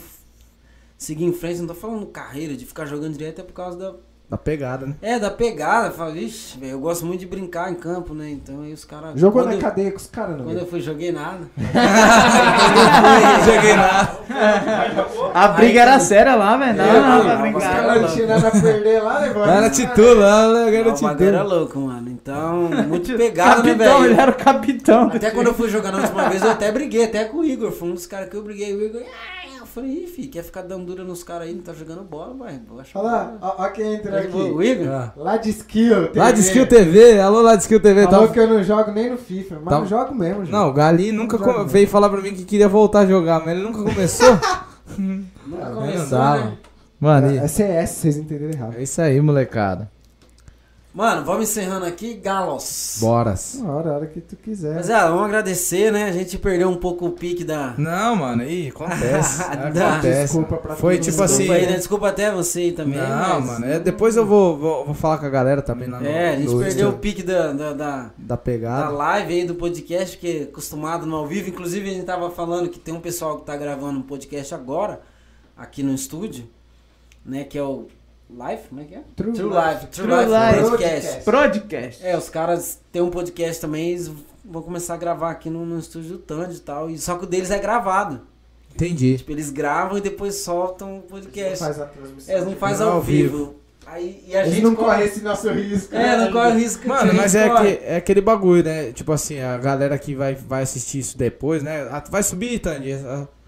seguir 0.98 1.24
em 1.24 1.32
frente, 1.32 1.60
não 1.60 1.68
tô 1.68 1.74
falando 1.74 2.06
carreira, 2.06 2.56
de 2.56 2.66
ficar 2.66 2.86
jogando 2.86 3.16
direto, 3.16 3.40
é 3.40 3.44
por 3.44 3.52
causa 3.52 3.78
da. 3.78 3.94
Da 4.32 4.38
pegada, 4.38 4.86
né? 4.86 4.94
É, 5.02 5.18
da 5.18 5.30
pegada. 5.30 5.88
Eu 5.88 5.92
falo, 5.92 6.12
vixe, 6.12 6.58
velho, 6.58 6.72
eu 6.72 6.80
gosto 6.80 7.04
muito 7.04 7.20
de 7.20 7.26
brincar 7.26 7.70
em 7.70 7.74
campo, 7.74 8.14
né? 8.14 8.30
Então 8.30 8.62
aí 8.62 8.72
os 8.72 8.82
caras. 8.82 9.20
Jogou 9.20 9.44
na 9.44 9.52
eu- 9.52 9.58
cadeia 9.60 9.90
com 9.90 9.98
os 9.98 10.06
caras, 10.06 10.38
não? 10.38 10.46
Quando 10.46 10.56
eu 10.56 10.66
fui, 10.66 10.80
joguei 10.80 11.12
nada. 11.12 11.40
Joguei 13.44 13.74
nada. 13.76 14.16
A 15.34 15.48
briga 15.48 15.82
era 15.82 15.98
séria 16.00 16.34
lá, 16.34 16.56
velho. 16.56 16.78
Não, 16.78 16.84
É, 16.84 16.92
não, 16.94 17.02
mano, 17.02 17.24
pra 17.24 17.34
os 17.34 17.40
brincar. 17.42 17.76
caras 17.76 18.02
não 18.02 18.08
tinha 18.08 18.26
nada 18.26 18.48
a 18.48 18.50
perder 18.50 19.02
lá, 19.02 19.20
né, 19.20 19.26
mano? 19.28 19.40
Lá 19.40 19.54
era 19.56 19.68
titulo, 19.70 20.14
lá 20.20 20.42
era 20.66 20.84
Não, 20.84 20.94
o 20.94 21.00
bagulho 21.00 21.28
era 21.28 21.38
titulo. 21.38 21.58
louco, 21.58 21.78
mano. 21.80 22.08
Então, 22.08 22.70
muito 22.88 23.12
pegado, 23.18 23.62
né, 23.64 23.68
Capitão, 23.74 23.98
ele 23.98 24.08
velho? 24.14 24.20
era 24.22 24.30
o 24.30 24.34
capitão. 24.34 25.10
Até 25.14 25.30
quando 25.30 25.48
eu 25.48 25.54
fui 25.54 25.68
jogar 25.68 25.92
na 25.92 25.98
última 25.98 26.28
vez, 26.30 26.42
eu 26.42 26.50
até 26.50 26.72
briguei, 26.72 27.04
até 27.04 27.24
com 27.26 27.38
o 27.40 27.44
Igor. 27.44 27.70
Foi 27.70 27.88
um 27.90 27.94
dos 27.94 28.06
caras 28.06 28.30
que 28.30 28.36
eu 28.36 28.42
briguei. 28.42 28.74
O 28.74 28.82
Igor, 28.82 29.02
ah, 29.02 29.41
falei, 29.72 30.04
ih, 30.04 30.06
filho, 30.06 30.30
quer 30.30 30.42
ficar 30.44 30.62
dando 30.62 30.84
dura 30.86 31.02
nos 31.04 31.24
caras 31.24 31.48
aí, 31.48 31.54
não 31.54 31.62
tá 31.62 31.72
jogando 31.72 32.02
bola, 32.02 32.34
vai. 32.34 32.60
Olha 32.94 33.02
lá, 33.04 33.36
ó 33.40 33.68
quem 33.68 33.94
entra 33.94 34.20
que- 34.20 34.26
aqui. 34.28 34.36
O 34.36 34.62
Igor? 34.62 34.88
Ah. 34.88 35.12
Lá 35.16 35.36
de 35.36 35.50
skill. 35.50 36.10
Lá 36.14 36.30
de 36.30 36.36
TV. 36.36 36.48
Skill 36.48 36.66
TV, 36.66 37.20
alô 37.20 37.40
lá 37.42 37.56
de 37.56 37.62
Skill 37.62 37.80
TV. 37.80 38.04
Falou 38.04 38.26
Tá... 38.28 38.32
que 38.34 38.40
eu 38.40 38.48
não 38.48 38.62
jogo 38.62 38.90
nem 38.92 39.10
no 39.10 39.16
FIFA, 39.18 39.56
mas 39.56 39.68
Tá- 39.74 39.78
não 39.80 39.86
jogo 39.86 40.14
mesmo, 40.14 40.44
gente. 40.44 40.52
Não, 40.52 40.68
o 40.68 40.72
Galinho 40.72 41.14
nunca 41.14 41.38
não. 41.38 41.66
veio 41.66 41.88
falar 41.88 42.08
pra 42.10 42.20
mim 42.20 42.34
que 42.34 42.44
queria 42.44 42.68
voltar 42.68 43.00
a 43.00 43.06
jogar, 43.06 43.40
mas 43.40 43.48
ele 43.56 43.62
nunca 43.62 43.82
começou. 43.82 44.38
Nunca 44.98 45.24
Não 45.46 45.74
começou, 45.74 46.18
dá, 46.18 46.36
né? 46.36 46.52
mano. 47.00 47.26
É 47.38 47.44
e- 47.44 47.48
CS, 47.48 47.90
vocês 47.90 48.16
entenderam 48.16 48.52
errado. 48.52 48.74
é 48.76 48.82
isso 48.82 49.00
aí, 49.00 49.20
molecada. 49.20 49.90
Mano, 50.94 51.24
vamos 51.24 51.48
encerrando 51.48 51.86
aqui, 51.86 52.12
Galos. 52.14 52.98
Boras. 53.00 53.54
Uma 53.54 53.72
hora, 53.76 53.90
a 53.90 53.94
hora 53.94 54.06
que 54.06 54.20
tu 54.20 54.36
quiser. 54.36 54.74
Mas 54.74 54.90
é, 54.90 55.00
vamos 55.00 55.24
agradecer, 55.24 55.90
né? 55.90 56.04
A 56.04 56.12
gente 56.12 56.36
perdeu 56.36 56.68
um 56.68 56.76
pouco 56.76 57.06
o 57.06 57.12
pique 57.12 57.44
da. 57.44 57.72
Não, 57.78 58.14
mano, 58.14 58.42
aí 58.42 58.68
acontece. 58.68 59.40
Acontece. 59.42 60.22
Desculpa 60.24 60.56
pra 60.58 60.76
Foi 60.76 60.98
tipo 60.98 61.22
assim. 61.22 61.38
Desculpa 61.38 61.54
aí, 61.54 61.66
né? 61.66 61.76
Desculpa 61.78 62.08
até 62.08 62.30
você 62.30 62.60
aí 62.60 62.72
também. 62.72 62.98
Não, 62.98 63.40
mas- 63.40 63.44
mano, 63.46 63.64
é, 63.72 63.80
depois 63.80 64.16
eu 64.16 64.26
vou, 64.26 64.58
vou, 64.58 64.84
vou 64.84 64.94
falar 64.94 65.16
com 65.16 65.24
a 65.24 65.30
galera 65.30 65.62
também 65.62 65.88
lá 65.88 65.98
no. 65.98 66.06
É, 66.06 66.34
a 66.34 66.36
gente 66.36 66.52
no 66.52 66.58
perdeu 66.60 66.90
o 66.90 66.98
pique 66.98 67.22
da, 67.22 67.52
da, 67.54 67.72
da, 67.72 67.74
Da 67.74 68.10
da 68.18 68.36
pegada. 68.36 68.90
live 68.90 69.32
aí 69.32 69.44
do 69.46 69.54
podcast, 69.54 70.18
que 70.18 70.40
é 70.40 70.42
acostumado 70.42 71.06
no 71.06 71.16
ao 71.16 71.26
vivo. 71.26 71.48
Inclusive, 71.48 71.88
a 71.88 71.94
gente 71.94 72.04
tava 72.04 72.30
falando 72.30 72.68
que 72.68 72.78
tem 72.78 72.92
um 72.92 73.00
pessoal 73.00 73.38
que 73.38 73.46
tá 73.46 73.56
gravando 73.56 73.98
um 73.98 74.02
podcast 74.02 74.54
agora, 74.54 75.00
aqui 75.56 75.82
no 75.82 75.94
estúdio, 75.94 76.46
né? 77.24 77.44
Que 77.44 77.56
é 77.56 77.62
o 77.62 77.86
Live? 78.36 78.62
Como 78.68 78.80
é 78.80 78.84
que 78.84 78.94
é? 78.94 79.02
True 79.16 79.32
True 79.32 79.46
Life. 79.48 79.56
Live. 79.56 79.86
True, 79.86 80.06
True 80.08 80.24
Life 80.24 80.56
Life. 80.58 80.70
Podcast. 80.70 81.24
Podcast. 81.24 82.06
É, 82.06 82.16
os 82.16 82.28
caras 82.28 82.80
têm 82.90 83.02
um 83.02 83.10
podcast 83.10 83.60
também, 83.60 83.90
eles 83.90 84.10
vão 84.44 84.62
começar 84.62 84.94
a 84.94 84.96
gravar 84.96 85.30
aqui 85.30 85.48
no, 85.50 85.64
no 85.66 85.78
estúdio 85.78 86.12
do 86.12 86.18
Tandy 86.18 86.56
e 86.56 86.60
tal. 86.60 86.90
E, 86.90 86.98
só 86.98 87.16
que 87.16 87.24
o 87.24 87.26
deles 87.26 87.50
é 87.50 87.58
gravado. 87.58 88.20
Entendi. 88.74 89.18
Tipo, 89.18 89.32
eles 89.32 89.50
gravam 89.50 89.98
e 89.98 90.00
depois 90.00 90.36
soltam 90.36 90.98
o 90.98 91.02
podcast. 91.02 91.58
Faz 91.58 91.78
a 91.80 91.86
transmissão. 91.86 92.34
É, 92.34 92.38
eles 92.38 92.48
não 92.48 92.56
fazem 92.56 92.78
Não, 92.86 92.92
ao 92.92 92.96
ao 92.98 93.02
vivo. 93.02 93.36
vivo. 93.38 93.54
Aí, 93.84 94.24
e 94.26 94.34
a 94.36 94.40
Eles 94.42 94.54
gente 94.54 94.62
não 94.62 94.74
corre- 94.76 95.04
esse 95.04 95.20
nosso 95.22 95.50
risco. 95.50 95.94
É, 95.94 96.16
não 96.16 96.32
corre 96.32 96.52
o 96.52 96.54
risco. 96.58 96.88
Mano, 96.88 97.12
mas 97.14 97.34
é, 97.34 97.50
que, 97.50 97.84
é 97.84 97.96
aquele 97.96 98.20
bagulho, 98.20 98.62
né? 98.64 98.92
Tipo 98.92 99.12
assim, 99.12 99.40
a 99.40 99.58
galera 99.58 99.98
que 99.98 100.14
vai, 100.14 100.34
vai 100.36 100.62
assistir 100.62 101.00
isso 101.00 101.18
depois, 101.18 101.62
né? 101.62 101.88
Ah, 101.90 102.02
vai 102.08 102.22
subir, 102.22 102.60
Tandy? 102.60 102.92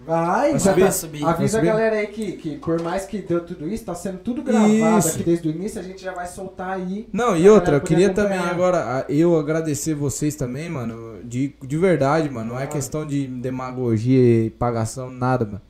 Ah, 0.07 0.25
Vai, 0.37 0.51
Vai 0.51 0.59
subir? 0.59 0.85
tá- 0.85 0.91
subir. 0.91 1.25
Avisa 1.25 1.35
Vai 1.35 1.43
a 1.45 1.49
subir? 1.49 1.65
galera 1.67 1.95
aí 1.97 2.07
que, 2.07 2.31
que, 2.33 2.55
por 2.57 2.81
mais 2.81 3.05
que 3.05 3.19
deu 3.19 3.43
tudo 3.45 3.67
isso, 3.67 3.83
tá 3.85 3.95
sendo 3.95 4.19
tudo 4.19 4.41
gravado 4.43 4.99
Isso. 4.99 5.09
aqui 5.15 5.23
desde 5.23 5.47
o 5.47 5.51
início, 5.51 5.79
a 5.79 5.83
gente 5.83 6.01
já 6.01 6.13
vai 6.13 6.27
soltar 6.27 6.71
aí. 6.77 7.07
Não, 7.11 7.35
e 7.35 7.49
outra, 7.49 7.77
eu 7.77 7.81
queria 7.81 8.09
também 8.13 8.37
acompanhar. 8.37 8.53
agora, 8.53 8.77
a- 8.99 9.05
eu 9.11 9.37
agradecer 9.39 9.93
vocês 9.95 10.35
também, 10.35 10.69
mano, 10.69 11.19
de, 11.23 11.55
de 11.63 11.77
verdade, 11.77 12.29
mano. 12.29 12.53
Não 12.53 12.59
é 12.59 12.67
questão 12.67 13.05
de 13.05 13.25
demagogia 13.27 14.45
e 14.45 14.49
pagação, 14.49 15.09
nada, 15.09 15.45
mano. 15.45 15.61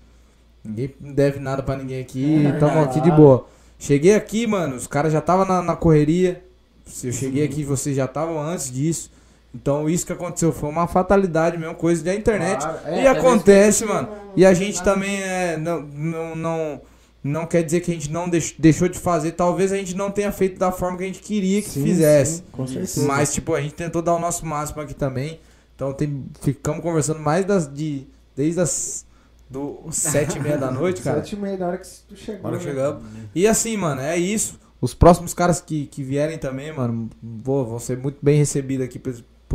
Ninguém 0.64 0.94
deve 1.00 1.40
nada 1.40 1.62
pra 1.64 1.76
ninguém 1.78 2.02
aqui, 2.02 2.44
tamo 2.60 2.80
aqui 2.82 3.00
de 3.00 3.12
boa. 3.12 3.46
Cheguei 3.78 4.16
aqui, 4.16 4.48
mano, 4.48 4.76
os 4.76 4.88
caras 4.88 5.14
já 5.14 5.20
estavam 5.20 5.46
na, 5.46 5.62
na 5.62 5.76
correria. 5.76 6.44
Se 6.86 7.08
eu 7.08 7.14
cheguei 7.14 7.44
aqui, 7.44 7.64
vocês 7.64 7.96
já 7.96 8.06
estavam 8.06 8.42
antes 8.42 8.72
disso. 8.72 9.12
Então 9.56 9.90
isso 9.90 10.06
que 10.06 10.12
aconteceu 10.12 10.52
foi 10.52 10.68
uma 10.70 10.86
fatalidade 10.86 11.58
mesmo, 11.58 11.76
coisa 11.76 12.04
da 12.04 12.14
internet. 12.14 12.60
Claro, 12.60 12.80
é, 12.86 13.04
e 13.04 13.08
até 13.08 13.20
acontece, 13.20 13.86
mano. 13.86 14.10
E 14.36 14.46
a 14.46 14.54
gente 14.54 14.84
também 14.84 15.22
é, 15.22 15.56
não, 15.56 15.82
não, 15.82 16.36
não, 16.36 16.82
não 17.24 17.46
quer 17.46 17.64
dizer 17.64 17.80
que 17.80 17.90
a 17.90 17.94
gente 17.94 18.12
não 18.12 18.28
deix- 18.28 18.54
deixou 18.60 18.90
de 18.90 19.00
fazer. 19.00 19.32
Talvez 19.32 19.72
a 19.72 19.78
gente 19.78 19.96
não 19.96 20.12
tenha 20.12 20.30
feito 20.32 20.60
da 20.60 20.74
forma 20.74 20.98
que 20.98 21.04
a 21.04 21.08
gente 21.08 21.22
queria 21.22 21.62
que 21.62 21.70
Sim, 21.70 21.84
fizesse. 21.84 22.38
sim, 22.38 22.44
com 22.52 22.68
certeza. 22.68 23.08
Mas, 23.08 23.34
tipo, 23.34 23.54
a 23.54 23.62
gente 23.62 23.74
tentou 23.76 24.02
dar 24.02 24.14
o 24.16 24.20
nosso 24.20 24.46
máximo 24.46 24.82
aqui 24.82 24.94
também. 24.94 25.40
Então 25.74 25.94
tem, 25.94 26.26
ficamos 26.42 26.82
conversando 26.82 27.20
mais 27.22 27.46
das, 27.46 27.72
de, 27.74 28.06
desde 28.36 28.60
as 28.60 29.06
do 29.50 29.80
sete 29.92 30.38
e 30.38 30.42
meia 30.42 30.58
da 30.58 30.70
noite, 30.70 31.00
cara. 31.04 31.18
Sete 31.18 31.36
e 31.36 31.40
meia 31.40 31.56
da 31.58 31.68
hora 31.68 31.78
que 31.78 31.88
tu 32.10 32.16
chegou. 32.18 32.52
Né? 32.52 32.60
chegamos. 32.60 33.04
E 33.34 33.48
assim, 33.48 33.78
mano, 33.78 34.02
é 34.02 34.18
isso. 34.18 34.60
Os 34.82 34.94
próximos 34.94 35.34
caras 35.34 35.62
que, 35.62 35.86
que 35.86 36.04
vierem 36.04 36.38
também, 36.38 36.74
mano, 36.74 37.10
vou, 37.24 37.66
vão 37.66 37.80
ser 37.80 37.98
muito 37.98 38.18
bem 38.22 38.38
recebidos 38.38 38.86
aqui 38.86 39.00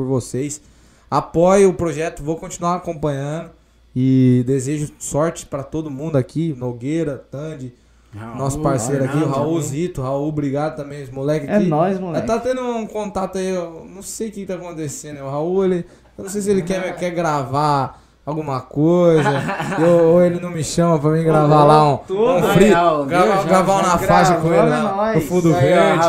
por, 0.04 0.06
vocês. 0.06 0.60
Apoio 1.10 1.70
o 1.70 1.74
projeto, 1.74 2.22
vou 2.22 2.36
continuar 2.36 2.76
acompanhando. 2.76 3.50
E 3.94 4.44
desejo 4.46 4.92
sorte 4.98 5.44
pra 5.46 5.62
todo 5.64 5.90
mundo 5.90 6.16
aqui. 6.16 6.54
Nogueira, 6.56 7.24
Tandy, 7.30 7.74
nosso 8.36 8.60
parceiro 8.60 9.04
aqui, 9.04 9.16
o 9.16 9.28
Raulzito. 9.28 10.00
Raul, 10.00 10.28
obrigado 10.28 10.76
também, 10.76 11.02
os 11.02 11.10
moleques 11.10 11.48
É 11.48 11.56
É, 11.96 11.98
moleque. 12.00 12.26
Tá 12.26 12.38
tendo 12.38 12.62
um 12.62 12.86
contato 12.86 13.38
aí, 13.38 13.48
eu 13.48 13.84
não 13.92 14.00
sei 14.02 14.28
o 14.28 14.32
que 14.32 14.46
tá 14.46 14.54
acontecendo. 14.54 15.16
né? 15.16 15.22
O 15.24 15.28
Raul, 15.30 15.64
ele. 15.64 15.84
Eu 16.16 16.22
não 16.24 16.30
sei 16.30 16.40
se 16.40 16.50
ele 16.50 16.62
quer, 16.62 16.94
quer 16.98 17.10
gravar 17.10 18.00
alguma 18.24 18.60
coisa. 18.60 19.28
eu- 19.80 20.10
ou 20.10 20.22
ele 20.24 20.38
não 20.38 20.50
me 20.50 20.62
chama 20.62 20.96
pra 21.00 21.10
mim 21.10 21.24
gravar 21.24 21.64
lá 21.64 21.92
um, 21.94 21.94
um 21.94 22.42
free. 22.54 22.70
Raul, 22.70 23.06
Gravar, 23.06 23.44
gravar 23.44 23.72
uma 23.80 23.98
faixa 23.98 24.36
com 24.36 24.48
ele 24.54 24.68
lá, 24.68 25.14
no 25.14 25.20
fundo 25.22 25.52
verde. 25.52 26.06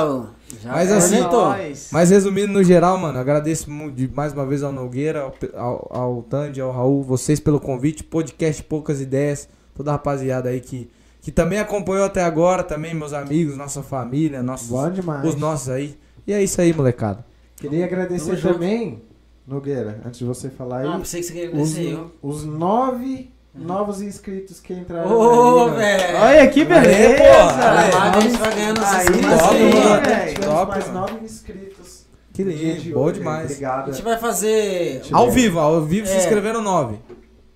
Já 0.62 0.72
Mas 0.72 0.92
assim, 0.92 1.16
cornetou. 1.16 1.46
Nós. 1.46 1.90
Mas 1.92 2.10
resumindo 2.10 2.54
no 2.54 2.64
geral, 2.64 2.98
mano, 2.98 3.18
agradeço 3.18 3.68
mais 4.14 4.32
uma 4.34 4.46
vez 4.46 4.62
ao 4.64 4.72
Nogueira, 4.72 5.22
ao, 5.22 5.34
ao, 5.56 5.90
ao 6.02 6.24
Tandy, 6.24 6.62
ao 6.62 6.72
Raul, 6.72 7.02
vocês 7.04 7.40
pelo 7.40 7.60
convite, 7.60 8.04
podcast 8.04 8.62
Poucas 8.64 9.02
Ideias, 9.02 9.50
toda 9.76 9.90
a 9.92 9.94
rapaziada 9.94 10.50
aí 10.50 10.60
que, 10.62 10.90
que 11.22 11.32
também 11.32 11.58
acompanhou 11.60 12.06
até 12.06 12.22
agora, 12.24 12.64
também 12.64 12.94
meus 12.94 13.14
amigos, 13.14 13.58
nossa 13.58 13.82
família, 13.82 14.44
nossos, 14.44 14.70
Bom 14.70 14.92
demais. 14.92 15.28
os 15.28 15.36
nossos 15.36 15.70
aí. 15.70 15.98
E 16.28 16.34
é 16.34 16.44
isso 16.44 16.62
aí, 16.62 16.72
molecada. 16.74 17.26
Queria 17.56 17.86
agradecer 17.86 18.40
também, 18.42 19.02
Nogueira, 19.48 20.00
antes 20.06 20.20
de 20.20 20.26
você 20.26 20.50
falar 20.50 20.80
aí, 20.82 20.88
Ah, 20.88 20.98
pensei 21.00 21.22
que 21.22 21.28
você 21.28 21.34
queria 21.34 21.50
os, 21.60 21.72
agradecer 21.72 21.94
eu. 21.94 22.12
os 22.22 22.46
nove 22.46 23.32
novos 23.54 24.02
inscritos 24.02 24.60
que 24.60 24.74
entraram. 24.74 25.12
Ô, 25.12 25.70
velho. 25.72 26.18
Olha 26.18 26.48
que 26.50 26.64
beleza! 26.66 27.18
porra. 27.24 27.72
Aí, 27.72 27.92
live 27.92 28.18
a 28.18 28.20
gente 28.22 28.38
vai 28.38 28.56
ganhando 28.56 28.80
aí, 28.82 28.86
essas 28.86 29.06
top, 29.42 29.56
aí, 29.56 29.74
mano. 29.74 30.02
velho. 30.06 30.34
Tivemos 30.34 30.46
Top, 30.56 30.72
mais 30.72 30.94
nove 30.94 31.26
inscritos. 31.26 32.06
Que 32.34 32.44
lindo, 32.44 32.82
de 32.82 32.94
bom 32.94 33.00
hoje. 33.02 33.20
demais. 33.20 33.42
A 33.42 33.46
Obrigado. 33.46 33.92
gente 33.94 34.04
vai 34.04 34.18
fazer. 34.18 35.02
Ao 35.12 35.30
vivo, 35.30 35.60
ao 35.60 35.82
vivo 35.82 36.08
se 36.08 36.14
É. 36.14 36.18
inscreveram 36.20 36.62
nove. 36.62 36.98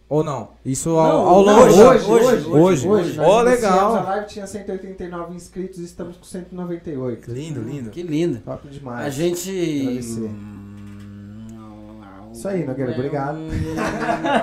Ou 0.08 0.24
não? 0.24 0.50
Isso 0.64 0.92
ao, 0.92 1.28
ao 1.28 1.42
longo. 1.42 1.62
Hoje, 1.64 1.82
hoje, 1.82 2.06
hoje, 2.48 2.88
hoje. 2.88 2.88
iniciamos 3.18 3.44
legal. 3.44 3.96
A 3.96 4.02
live 4.02 4.28
tinha 4.28 4.46
189 4.46 5.34
inscritos 5.34 5.80
e 5.80 5.86
estamos 5.86 6.18
com 6.18 6.24
198. 6.26 7.32
Lindo, 7.32 7.62
lindo. 7.62 7.90
Que 7.90 8.04
lindo. 8.04 8.40
Top 8.46 8.68
demais. 8.68 9.06
A 9.08 9.10
gente. 9.10 9.50
Agradecer. 9.82 10.30
Isso 12.36 12.48
aí, 12.48 12.66
Nogueira, 12.66 12.92
obrigado. 12.92 13.38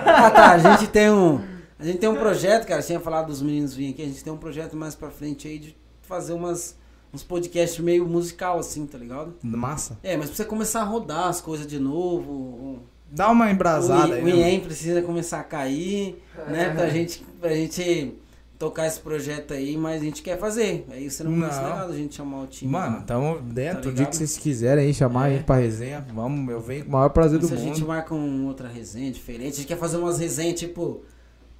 Ah, 0.06 0.30
tá. 0.30 0.50
A 0.52 0.58
gente 0.58 0.86
tem 0.88 1.10
um. 1.10 1.40
A 1.78 1.84
gente 1.84 1.98
tem 1.98 2.08
um 2.08 2.14
projeto, 2.16 2.66
cara. 2.66 2.82
Tinha 2.82 3.00
falado 3.00 3.26
dos 3.26 3.42
meninos 3.42 3.74
virem 3.74 3.92
aqui. 3.92 4.02
A 4.02 4.06
gente 4.06 4.22
tem 4.22 4.32
um 4.32 4.36
projeto 4.36 4.76
mais 4.76 4.94
pra 4.94 5.10
frente 5.10 5.48
aí 5.48 5.58
de 5.58 5.76
fazer 6.02 6.32
umas, 6.32 6.76
uns 7.12 7.22
podcasts 7.22 7.78
meio 7.80 8.06
musical, 8.06 8.58
assim, 8.58 8.86
tá 8.86 8.96
ligado? 8.98 9.34
Massa. 9.42 9.98
É, 10.02 10.16
mas 10.16 10.26
pra 10.28 10.36
você 10.36 10.44
começar 10.44 10.80
a 10.82 10.84
rodar 10.84 11.28
as 11.28 11.40
coisas 11.40 11.66
de 11.66 11.78
novo. 11.78 12.80
Dá 13.10 13.30
uma 13.30 13.46
O, 13.46 13.48
embrasada 13.50 14.08
I- 14.08 14.12
aí. 14.14 14.22
o 14.22 14.24
né, 14.24 14.50
IEM 14.50 14.60
precisa 14.60 15.02
começar 15.02 15.40
a 15.40 15.44
cair, 15.44 16.22
né? 16.48 16.70
Pra 16.70 16.88
gente, 16.90 17.22
pra 17.40 17.54
gente 17.54 18.14
tocar 18.62 18.86
esse 18.86 19.00
projeto 19.00 19.52
aí, 19.52 19.76
mas 19.76 20.00
a 20.00 20.04
gente 20.04 20.22
quer 20.22 20.38
fazer. 20.38 20.86
Aí 20.88 21.10
você 21.10 21.24
não, 21.24 21.32
Não. 21.32 21.48
nada 21.48 21.92
a 21.92 21.96
gente 21.96 22.14
chamar 22.14 22.42
o 22.42 22.46
time. 22.46 22.70
Mano, 22.70 23.02
tamo 23.04 23.40
dentro. 23.40 23.82
Tá 23.82 23.88
o 23.88 23.92
dia 23.92 24.06
que 24.06 24.14
vocês 24.16 24.38
quiserem 24.38 24.84
aí 24.86 24.94
chamar 24.94 25.24
a 25.24 25.28
É. 25.30 25.32
gente 25.34 25.44
pra 25.44 25.56
resenha, 25.56 26.06
vamos, 26.14 26.48
eu 26.48 26.60
venho 26.60 26.84
com 26.84 26.90
o 26.90 26.92
maior 26.92 27.08
prazer 27.08 27.40
do 27.40 27.46
se 27.48 27.54
a 27.54 27.56
mundo. 27.56 27.74
gente 27.74 27.84
marca 27.84 28.14
um 28.14 28.46
outra 28.46 28.68
resenha 28.68 29.10
diferente, 29.10 29.54
a 29.54 29.56
gente 29.56 29.66
quer 29.66 29.76
fazer 29.76 29.96
umas 29.96 30.20
resenhas 30.20 30.60
tipo 30.60 31.02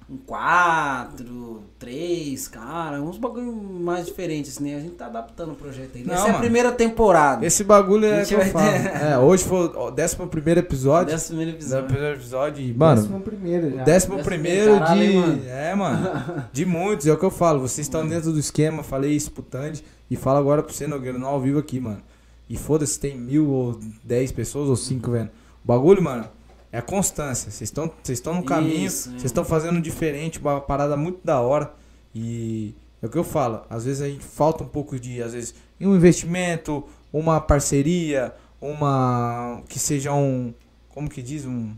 um 0.09 0.17
quatro, 0.17 1.63
três, 1.79 2.47
cara, 2.47 3.01
uns 3.01 3.17
bagulho 3.17 3.51
mais 3.53 4.05
diferentes, 4.05 4.59
né? 4.59 4.75
A 4.75 4.79
gente 4.79 4.95
tá 4.95 5.05
adaptando 5.05 5.53
o 5.53 5.55
projeto 5.55 5.91
aí. 5.95 6.03
Não, 6.03 6.13
Essa 6.13 6.23
é 6.23 6.25
a 6.25 6.31
mano. 6.33 6.39
primeira 6.39 6.71
temporada. 6.71 7.45
Esse 7.45 7.63
bagulho 7.63 8.05
é 8.05 8.25
que 8.25 8.33
eu 8.35 8.41
falo. 8.47 8.71
ter- 8.71 9.03
É, 9.11 9.17
hoje 9.17 9.43
foi 9.43 9.67
o 9.67 9.91
décimo 9.91 10.27
primeiro 10.27 10.59
episódio. 10.59 11.13
Desse 11.13 11.27
primeiro 11.27 11.51
Décimo 11.53 11.65
episódio. 11.79 11.87
primeiro 11.95 12.15
episódio. 12.17 12.65
e, 12.65 12.73
Mano, 12.73 13.01
Décimo 13.01 13.19
primeiro 13.21 13.69
já. 13.71 13.83
décimo 13.83 14.15
Décimo 14.17 14.23
primeiro 14.23 14.73
caralho, 14.79 14.99
de. 15.01 15.05
hein, 15.07 15.19
mano? 15.21 15.41
É, 15.47 15.75
mano. 15.75 16.43
De 16.51 16.65
muitos, 16.65 17.07
é 17.07 17.13
o 17.13 17.17
que 17.17 17.25
eu 17.25 17.31
falo. 17.31 17.59
Vocês 17.61 17.85
estão 17.87 18.05
dentro 18.07 18.31
do 18.31 18.39
esquema, 18.39 18.83
falei 18.83 19.11
isso 19.15 19.31
pro 19.31 19.41
Tandy. 19.43 19.83
E 20.11 20.15
falo 20.15 20.37
agora 20.37 20.61
pro 20.61 20.73
você, 20.73 20.85
Nogueira, 20.85 21.17
no 21.17 21.25
ao 21.25 21.39
vivo 21.41 21.59
aqui, 21.59 21.79
mano. 21.79 22.01
E 22.49 22.57
foda-se, 22.57 22.99
tem 22.99 23.17
mil 23.17 23.49
ou 23.49 23.79
dez 24.03 24.31
pessoas 24.31 24.69
ou 24.69 24.75
cinco, 24.75 25.11
velho. 25.11 25.29
O 25.63 25.67
bagulho, 25.67 26.01
mano, 26.03 26.25
é 26.73 26.79
a 26.79 26.81
constância. 26.81 27.51
Vocês 27.51 27.69
estão 27.69 27.91
vocês 28.01 28.17
estão 28.17 28.33
no 28.33 28.43
caminho, 28.43 28.89
vocês 28.89 29.25
estão 29.25 29.45
fazendo 29.45 29.79
diferente, 29.79 30.39
uma 30.39 30.59
parada 30.59 30.97
muito 30.97 31.19
da 31.23 31.39
hora. 31.39 31.71
E 32.15 32.73
é 32.99 33.05
o 33.05 33.09
que 33.09 33.17
eu 33.17 33.23
falo. 33.23 33.61
Às 33.69 33.85
vezes 33.85 34.01
a 34.01 34.09
gente 34.09 34.25
falta 34.25 34.63
um 34.63 34.67
pouco 34.67 34.99
de, 34.99 35.21
às 35.21 35.33
vezes, 35.33 35.53
um 35.79 35.95
investimento, 35.95 36.83
uma 37.13 37.39
parceria, 37.39 38.33
uma. 38.59 39.61
que 39.69 39.77
seja 39.77 40.11
um. 40.13 40.51
Como 40.89 41.07
que 41.07 41.21
diz? 41.21 41.45
Um. 41.45 41.75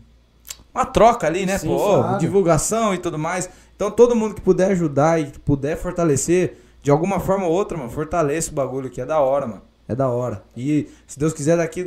Uma 0.74 0.86
troca 0.86 1.26
ali, 1.26 1.44
né? 1.44 1.58
Sim, 1.58 1.68
Pô, 1.68 1.78
claro. 1.78 2.18
divulgação 2.18 2.94
e 2.94 2.98
tudo 2.98 3.18
mais. 3.18 3.50
Então 3.74 3.90
todo 3.90 4.16
mundo 4.16 4.34
que 4.34 4.40
puder 4.40 4.70
ajudar 4.70 5.20
e 5.20 5.26
puder 5.44 5.76
fortalecer, 5.76 6.56
de 6.82 6.90
alguma 6.90 7.20
forma 7.20 7.46
ou 7.46 7.52
outra, 7.52 7.76
mano, 7.76 7.90
fortaleça 7.90 8.50
o 8.50 8.54
bagulho 8.54 8.88
que 8.88 9.02
é 9.02 9.04
da 9.04 9.20
hora, 9.20 9.46
mano. 9.46 9.62
É 9.86 9.94
da 9.94 10.08
hora. 10.08 10.42
E 10.56 10.88
se 11.06 11.18
Deus 11.18 11.34
quiser 11.34 11.58
daqui 11.58 11.84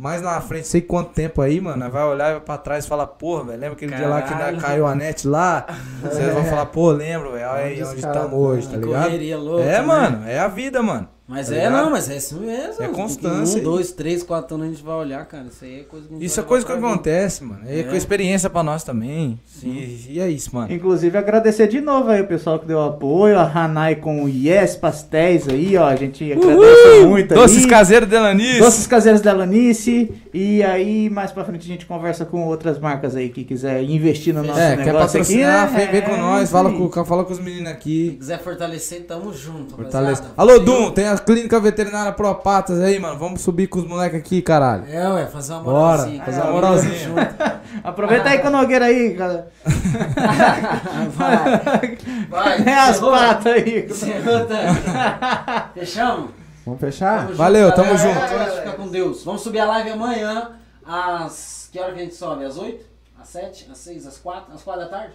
mais 0.00 0.22
na 0.22 0.40
frente, 0.40 0.66
sei 0.66 0.80
quanto 0.80 1.10
tempo 1.10 1.42
aí, 1.42 1.60
mano, 1.60 1.90
vai 1.90 2.02
olhar 2.04 2.32
vai 2.32 2.40
pra 2.40 2.56
trás 2.56 2.84
e 2.86 2.88
falar, 2.88 3.06
porra, 3.06 3.44
velho, 3.44 3.60
lembra 3.60 3.76
aquele 3.76 3.94
dia 3.94 4.08
lá 4.08 4.22
que 4.22 4.30
Caralho. 4.30 4.58
caiu 4.58 4.86
a 4.86 4.94
net 4.94 5.28
lá? 5.28 5.66
Vocês 6.02 6.32
vão 6.32 6.44
falar, 6.46 6.66
pô, 6.66 6.90
lembro, 6.90 7.32
velho, 7.32 7.46
olha 7.48 7.64
aí 7.64 7.72
Onde 7.82 7.84
onde 7.90 7.98
estamos 7.98 8.32
hoje, 8.32 8.66
tá 8.68 8.76
Uma 8.78 8.86
ligado? 8.86 9.02
correria 9.04 9.38
louca, 9.38 9.62
É, 9.64 9.72
né? 9.72 9.80
mano, 9.82 10.26
é 10.26 10.38
a 10.38 10.48
vida, 10.48 10.82
mano. 10.82 11.06
Mas 11.30 11.48
Tá 11.48 11.54
é, 11.54 11.58
ligado? 11.58 11.84
não, 11.84 11.90
mas 11.92 12.10
é 12.10 12.16
isso 12.16 12.40
mesmo. 12.40 12.82
É 12.82 12.88
constância 12.88 13.60
Um, 13.60 13.62
dois, 13.62 13.92
três, 13.92 14.20
quatro 14.24 14.56
anos 14.56 14.66
a 14.66 14.70
gente 14.72 14.82
vai 14.82 14.96
olhar, 14.96 15.24
cara. 15.26 15.44
Isso 15.48 15.64
aí 15.64 15.80
é 15.80 15.82
coisa 15.84 16.08
que 16.08 16.24
Isso 16.24 16.40
é 16.40 16.42
coisa 16.42 16.66
que 16.66 16.72
acontece, 16.72 17.44
mano. 17.44 17.60
É, 17.66 17.80
É. 17.80 17.82
com 17.84 17.94
experiência 17.94 18.50
pra 18.50 18.64
nós 18.64 18.82
também. 18.82 19.38
Sim. 19.46 19.70
E, 19.70 20.06
e 20.14 20.20
é 20.20 20.28
isso, 20.28 20.52
mano. 20.52 20.72
Inclusive, 20.72 21.16
agradecer 21.16 21.68
de 21.68 21.80
novo 21.80 22.10
aí 22.10 22.20
o 22.20 22.26
pessoal 22.26 22.58
que 22.58 22.66
deu 22.66 22.82
apoio, 22.82 23.38
a 23.38 23.44
Hanai 23.44 23.94
com 23.94 24.24
o 24.24 24.28
Yes 24.28 24.74
Pastéis 24.74 25.48
aí, 25.48 25.76
ó. 25.76 25.86
A 25.86 25.94
gente 25.94 26.32
agradece 26.32 27.06
muito 27.06 27.32
Doces 27.32 27.62
aí. 27.62 27.70
caseiros 27.70 28.08
de 28.08 28.18
Lanis. 28.18 28.58
Doces 28.58 28.86
caseiros 28.88 29.20
da 29.20 29.32
Lanice. 29.32 30.10
E 30.32 30.62
aí, 30.62 31.10
mais 31.10 31.32
pra 31.32 31.44
frente, 31.44 31.64
a 31.64 31.66
gente 31.72 31.86
conversa 31.86 32.24
com 32.24 32.46
outras 32.46 32.78
marcas 32.78 33.16
aí 33.16 33.30
que 33.30 33.42
quiser 33.42 33.82
investir 33.82 34.32
no 34.32 34.42
nosso 34.44 34.60
É, 34.60 34.76
quer 34.76 34.86
negócio 34.86 35.20
aqui, 35.20 35.40
patrocinar, 35.42 35.70
né? 35.72 35.78
vem, 35.78 35.88
vem 35.90 36.02
com 36.02 36.14
É, 36.14 36.20
nós, 36.20 36.50
fala 36.50 36.72
com, 36.72 37.04
fala 37.04 37.24
com 37.24 37.32
os 37.32 37.40
meninos 37.40 37.68
Se 37.68 37.74
aqui. 37.74 38.16
quiser 38.18 38.38
fortalecer, 38.40 39.04
tamo 39.06 39.32
junto. 39.32 39.74
Fortalece. 39.74 40.22
Alô, 40.36 40.58
Dum, 40.60 40.92
tem 40.92 41.08
a 41.08 41.18
clínica 41.18 41.58
veterinária 41.58 42.12
Propatas 42.12 42.80
aí, 42.80 42.98
mano. 43.00 43.18
Vamos 43.18 43.40
subir 43.40 43.66
com 43.66 43.80
os 43.80 43.86
moleques 43.86 44.18
aqui, 44.20 44.40
caralho. 44.40 44.84
É, 44.88 45.08
ué, 45.14 45.26
fazer 45.26 45.52
uma 45.54 45.62
Bora, 45.62 45.76
moralzinha. 45.98 46.24
fazer 46.24 46.40
uma 46.42 46.52
moralzinha. 46.52 47.36
Aproveita 47.82 48.28
aí 48.28 48.38
com 48.38 48.48
o 48.48 48.50
Nogueira 48.50 48.84
aí, 48.86 49.14
cara. 49.14 49.48
Vai. 51.16 51.98
Vai. 52.28 52.62
É 52.68 52.74
as 52.74 53.00
patas 53.00 53.52
aí. 53.52 53.82
Tá? 53.82 55.70
Fechamos? 55.74 56.39
Vamos 56.64 56.80
fechar? 56.80 57.24
Tamo 57.24 57.34
Valeu, 57.36 57.66
junto, 57.68 57.76
tamo 57.76 57.94
galera. 57.96 58.14
junto. 58.14 58.24
Agora 58.34 58.50
Fica 58.62 58.72
com 58.72 58.88
Deus. 58.88 59.24
Vamos 59.24 59.40
subir 59.42 59.60
a 59.60 59.64
live 59.66 59.90
amanhã 59.90 60.52
às... 60.84 61.68
Que 61.72 61.78
hora 61.80 61.92
que 61.92 62.00
a 62.00 62.02
gente 62.02 62.14
sobe? 62.14 62.44
Às 62.44 62.56
8? 62.58 62.84
Às 63.20 63.28
7? 63.28 63.68
Às 63.70 63.78
6? 63.78 64.06
Às 64.06 64.18
4? 64.18 64.54
Às 64.54 64.62
4 64.62 64.82
da 64.82 64.88
tarde? 64.88 65.14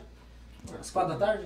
Às 0.80 0.90
4 0.90 1.14
da 1.18 1.26
tarde? 1.26 1.46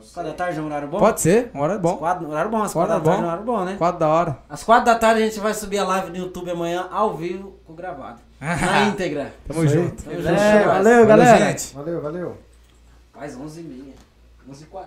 Às 0.00 0.10
4 0.12 0.30
da 0.30 0.36
tarde 0.36 0.58
é 0.58 0.62
um 0.62 0.66
horário 0.66 0.88
bom? 0.88 0.98
Pode 0.98 1.20
ser, 1.20 1.50
uma 1.52 1.64
hora 1.64 1.74
é 1.74 1.76
Às 1.76 1.82
bom. 1.82 1.96
quatro- 1.98 2.28
horário 2.30 2.50
bom, 2.50 2.62
às 2.62 2.72
4 2.72 2.80
Horário 2.94 3.04
da 3.04 3.10
tarde 3.10 3.22
bom. 3.22 3.22
é 3.22 3.26
um 3.26 3.28
horário 3.28 3.44
bom, 3.44 3.64
né? 3.64 3.76
Quatro 3.76 4.00
da 4.00 4.08
hora. 4.08 4.38
Às 4.48 4.64
4 4.64 4.84
da 4.86 4.98
tarde 4.98 5.22
a 5.22 5.26
gente 5.26 5.38
vai 5.38 5.52
subir 5.54 5.78
a 5.78 5.84
live 5.86 6.10
no 6.10 6.16
YouTube 6.16 6.50
amanhã 6.50 6.88
ao 6.90 7.14
vivo 7.14 7.58
com 7.66 7.72
o 7.74 7.76
gravado. 7.76 8.20
Na 8.40 8.82
íntegra. 8.88 9.32
Tamo 9.46 9.64
Isso 9.64 9.74
junto. 9.74 10.02
Tamo 10.02 10.16
junto, 10.16 10.28
É, 10.28 10.52
chegou. 10.52 10.66
valeu, 10.72 10.82
Valeu, 10.82 11.06
galera. 11.06 11.38
gente. 11.50 11.74
Valeu, 11.74 12.00
valeu. 12.00 12.38
Faz 13.12 13.36
11h30. 13.36 13.92
11h40. 14.50 14.86